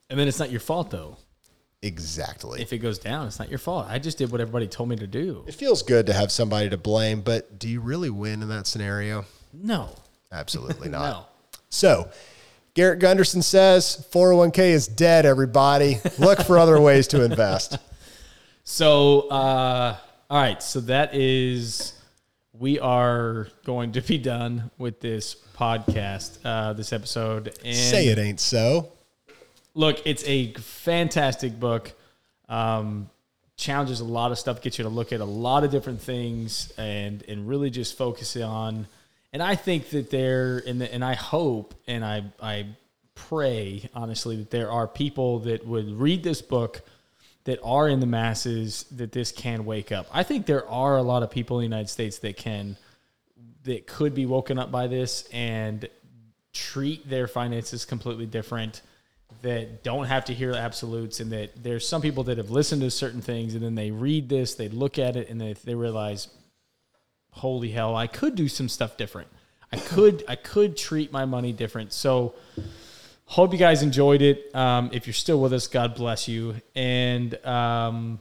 and 0.10 0.20
then 0.20 0.28
it's 0.28 0.40
not 0.40 0.52
your 0.52 0.60
fault 0.60 0.92
though. 0.92 1.18
Exactly. 1.82 2.62
If 2.62 2.74
it 2.74 2.80
goes 2.80 3.00
down, 3.00 3.28
it's 3.28 3.40
not 3.40 3.50
your 3.50 3.60
fault. 3.60 3.86
I 3.88 4.00
just 4.00 4.18
did 4.18 4.32
what 4.32 4.42
everybody 4.42 4.68
told 4.68 4.90
me 4.90 4.96
to 4.98 5.08
do. 5.08 5.44
it 5.48 5.54
feels 5.54 5.84
good 5.84 6.08
to 6.08 6.14
have 6.14 6.32
somebody 6.32 6.70
to 6.70 6.78
blame, 6.78 7.22
but 7.22 7.60
do 7.60 7.68
you 7.70 7.80
really 7.82 8.10
win 8.10 8.42
in 8.42 8.50
that 8.50 8.68
scenario? 8.68 9.26
No. 9.54 9.96
Absolutely 10.32 10.90
not. 10.98 11.10
No. 11.10 11.26
So, 11.70 12.10
Garrett 12.78 13.00
Gunderson 13.00 13.42
says 13.42 14.08
401k 14.12 14.60
is 14.60 14.88
dead, 14.88 15.26
everybody. 15.26 15.98
Look 16.20 16.44
for 16.44 16.60
other 16.60 16.80
ways 16.80 17.08
to 17.08 17.24
invest. 17.24 17.80
So, 18.70 19.30
uh, 19.30 19.96
all 20.30 20.42
right. 20.42 20.62
So 20.62 20.82
that 20.82 21.16
is, 21.16 21.94
we 22.52 22.82
are 22.82 23.48
going 23.64 23.94
to 23.94 24.02
be 24.02 24.18
done 24.18 24.72
with 24.78 25.00
this 25.00 25.38
podcast, 25.56 26.38
uh, 26.44 26.74
this 26.74 26.92
episode. 26.92 27.58
And 27.64 27.74
Say 27.74 28.10
it 28.10 28.20
ain't 28.20 28.42
so. 28.42 28.92
look, 29.74 30.06
it's 30.06 30.22
a 30.26 30.52
fantastic 30.56 31.58
book. 31.58 31.94
Um, 32.50 33.10
challenges 33.56 34.02
a 34.02 34.06
lot 34.06 34.34
of 34.34 34.38
stuff, 34.38 34.62
gets 34.62 34.78
you 34.78 34.84
to 34.84 34.90
look 34.90 35.14
at 35.14 35.22
a 35.22 35.26
lot 35.26 35.64
of 35.64 35.72
different 35.72 36.02
things, 36.02 36.74
and 36.78 37.24
and 37.30 37.48
really 37.48 37.70
just 37.70 37.98
focus 37.98 38.36
on. 38.36 38.86
And 39.38 39.44
I 39.44 39.54
think 39.54 39.92
that 39.92 40.10
there, 40.10 40.64
and 40.66 40.82
and 40.82 41.06
I 41.06 41.14
hope, 41.14 41.76
and 41.86 42.04
I 42.04 42.24
I 42.42 42.70
pray 43.14 43.88
honestly 43.94 44.38
that 44.38 44.50
there 44.50 44.72
are 44.72 44.88
people 44.88 45.38
that 45.42 45.64
would 45.64 45.92
read 45.92 46.24
this 46.24 46.42
book 46.42 46.82
that 47.44 47.60
are 47.64 47.88
in 47.88 48.00
the 48.00 48.08
masses 48.08 48.86
that 48.94 49.12
this 49.12 49.32
can 49.32 49.64
wake 49.64 49.92
up. 49.92 50.08
I 50.12 50.24
think 50.24 50.48
there 50.48 50.68
are 50.68 50.98
a 50.98 51.04
lot 51.04 51.22
of 51.22 51.30
people 51.30 51.60
in 51.60 51.70
the 51.70 51.76
United 51.76 51.90
States 51.90 52.18
that 52.18 52.36
can 52.36 52.78
that 53.66 53.86
could 53.86 54.16
be 54.16 54.26
woken 54.26 54.58
up 54.58 54.72
by 54.72 54.88
this 54.88 55.30
and 55.32 55.88
treat 56.52 57.08
their 57.08 57.28
finances 57.28 57.86
completely 57.86 58.26
different 58.26 58.82
that 59.44 59.84
don't 59.84 60.06
have 60.06 60.26
to 60.26 60.34
hear 60.34 60.54
absolutes 60.54 61.20
and 61.20 61.32
that 61.32 61.52
there's 61.62 61.88
some 61.88 62.02
people 62.02 62.24
that 62.24 62.40
have 62.40 62.50
listened 62.50 62.82
to 62.82 62.90
certain 62.90 63.22
things 63.22 63.54
and 63.54 63.64
then 63.64 63.76
they 63.76 63.92
read 63.92 64.30
this 64.30 64.56
they 64.56 64.70
look 64.70 64.98
at 64.98 65.16
it 65.16 65.30
and 65.30 65.40
they, 65.40 65.54
they 65.54 65.76
realize 65.76 66.28
holy 67.38 67.70
hell 67.72 67.96
i 67.96 68.08
could 68.08 68.36
do 68.36 68.48
some 68.48 68.70
stuff 68.70 68.98
different. 68.98 69.28
I 69.72 69.78
could 69.78 70.24
i 70.28 70.36
could 70.36 70.78
treat 70.78 71.12
my 71.12 71.26
money 71.26 71.52
different. 71.54 71.92
So 71.94 72.36
hope 73.26 73.52
you 73.52 73.60
guys 73.60 73.84
enjoyed 73.84 74.22
it. 74.22 74.56
Um, 74.56 74.90
if 74.94 75.06
you're 75.08 75.14
still 75.14 75.42
with 75.42 75.52
us 75.54 75.68
god 75.68 75.96
bless 75.96 76.28
you. 76.28 76.56
And 76.76 77.36
um, 77.46 78.20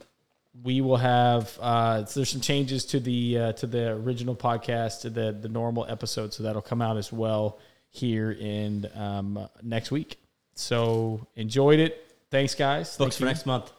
we 0.63 0.81
will 0.81 0.97
have 0.97 1.57
uh, 1.61 2.03
so 2.05 2.19
there's 2.19 2.29
some 2.29 2.41
changes 2.41 2.83
to 2.87 2.99
the 2.99 3.37
uh, 3.39 3.51
to 3.53 3.67
the 3.67 3.91
original 3.91 4.35
podcast 4.35 5.01
to 5.01 5.09
the 5.09 5.31
the 5.31 5.47
normal 5.49 5.85
episode. 5.87 6.33
So 6.33 6.43
that'll 6.43 6.61
come 6.61 6.81
out 6.81 6.97
as 6.97 7.13
well 7.13 7.59
here 7.89 8.31
in 8.31 8.89
um, 8.95 9.47
next 9.63 9.89
week. 9.91 10.19
So 10.55 11.25
enjoyed 11.35 11.79
it. 11.79 12.03
Thanks 12.29 12.55
guys. 12.55 12.97
Books 12.97 12.97
Thank 12.97 13.13
for 13.13 13.23
you. 13.23 13.25
next 13.27 13.45
month. 13.45 13.71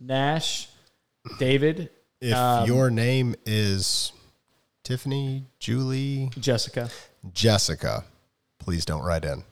nash 0.00 0.68
david 1.38 1.90
If 2.20 2.34
Um, 2.34 2.66
your 2.66 2.90
name 2.90 3.34
is 3.46 4.12
Tiffany, 4.88 5.44
Julie, 5.58 6.30
jessica 6.40 6.88
Jessica, 7.34 8.06
please 8.58 8.86
don't 8.86 9.02
write 9.02 9.22
in. 9.22 9.44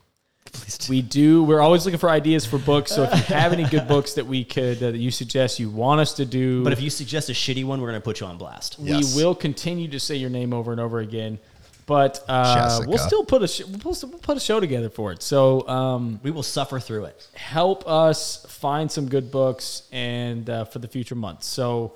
we 0.88 1.02
do 1.02 1.44
we're 1.44 1.60
always 1.60 1.84
looking 1.84 1.98
for 1.98 2.08
ideas 2.08 2.46
for 2.46 2.56
books 2.58 2.90
so 2.90 3.02
if 3.02 3.10
you 3.12 3.34
have 3.34 3.52
any 3.52 3.64
good 3.64 3.86
books 3.86 4.14
that 4.14 4.26
we 4.26 4.42
could 4.44 4.82
uh, 4.82 4.92
that 4.92 4.96
you 4.96 5.10
suggest 5.10 5.60
you 5.60 5.68
want 5.68 6.00
us 6.00 6.14
to 6.14 6.24
do 6.24 6.64
But 6.64 6.72
if 6.72 6.80
you 6.80 6.88
suggest 6.88 7.28
a 7.28 7.32
shitty 7.34 7.66
one, 7.66 7.82
we're 7.82 7.90
going 7.90 8.00
to 8.00 8.04
put 8.04 8.20
you 8.20 8.26
on 8.26 8.38
blast. 8.38 8.76
Yes. 8.78 9.14
we 9.14 9.22
will 9.22 9.34
continue 9.34 9.88
to 9.88 10.00
say 10.00 10.14
your 10.16 10.30
name 10.30 10.54
over 10.54 10.72
and 10.72 10.80
over 10.80 11.00
again 11.00 11.38
but 11.84 12.24
uh, 12.28 12.54
Jessica. 12.54 12.88
we'll 12.88 12.96
still 12.98 13.24
put 13.26 13.42
a 13.42 13.48
sh- 13.48 13.64
we'll, 13.84 13.92
still 13.92 14.08
put 14.08 14.38
a 14.38 14.40
show 14.40 14.58
together 14.58 14.88
for 14.88 15.12
it 15.12 15.22
so 15.22 15.68
um, 15.68 16.18
We 16.22 16.30
will 16.30 16.42
suffer 16.44 16.80
through 16.80 17.04
it. 17.04 17.28
help 17.34 17.86
us 17.86 18.46
find 18.48 18.90
some 18.90 19.06
good 19.06 19.30
books 19.30 19.82
and 19.92 20.48
uh, 20.48 20.64
for 20.64 20.78
the 20.78 20.88
future 20.88 21.14
months 21.14 21.46
so 21.46 21.92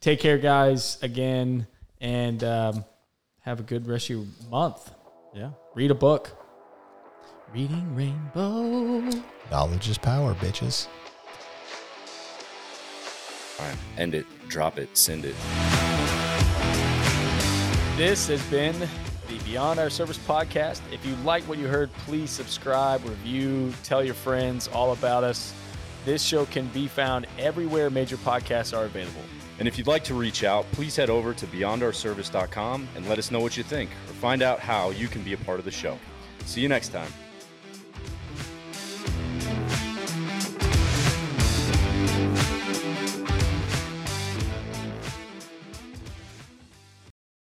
take 0.00 0.18
care 0.18 0.38
guys 0.38 0.98
again 1.02 1.68
and 2.00 2.42
um, 2.44 2.84
have 3.40 3.60
a 3.60 3.62
good 3.62 3.86
rest 3.86 4.10
of 4.10 4.16
your 4.16 4.26
month 4.50 4.90
Yeah. 5.34 5.50
read 5.74 5.90
a 5.90 5.94
book 5.94 6.30
reading 7.52 7.94
rainbow 7.94 9.00
Knowledge 9.50 9.88
is 9.88 9.98
power, 9.98 10.34
bitches. 10.34 10.86
All 13.58 13.66
right, 13.66 13.76
end 13.98 14.14
it, 14.14 14.24
drop 14.48 14.78
it, 14.78 14.96
send 14.96 15.24
it. 15.24 15.34
This 17.96 18.28
has 18.28 18.40
been 18.44 18.78
the 19.28 19.38
Beyond 19.44 19.78
Our 19.80 19.90
Service 19.90 20.16
podcast. 20.18 20.80
If 20.92 21.04
you 21.04 21.14
like 21.16 21.42
what 21.44 21.58
you 21.58 21.66
heard, 21.66 21.92
please 22.06 22.30
subscribe, 22.30 23.04
review, 23.04 23.74
tell 23.82 24.02
your 24.04 24.14
friends 24.14 24.68
all 24.68 24.92
about 24.92 25.24
us. 25.24 25.52
This 26.04 26.22
show 26.22 26.46
can 26.46 26.68
be 26.68 26.86
found 26.86 27.26
everywhere 27.38 27.90
major 27.90 28.16
podcasts 28.16 28.74
are 28.76 28.84
available. 28.84 29.20
And 29.60 29.68
if 29.68 29.76
you'd 29.76 29.86
like 29.86 30.02
to 30.04 30.14
reach 30.14 30.42
out, 30.42 30.64
please 30.72 30.96
head 30.96 31.10
over 31.10 31.34
to 31.34 31.46
beyondourservice.com 31.46 32.88
and 32.96 33.08
let 33.08 33.18
us 33.18 33.30
know 33.30 33.40
what 33.40 33.58
you 33.58 33.62
think 33.62 33.90
or 34.08 34.14
find 34.14 34.42
out 34.42 34.58
how 34.58 34.88
you 34.90 35.06
can 35.06 35.22
be 35.22 35.34
a 35.34 35.36
part 35.36 35.58
of 35.58 35.66
the 35.66 35.70
show. 35.70 35.98
See 36.46 36.62
you 36.62 36.68
next 36.68 36.88
time. 36.88 37.12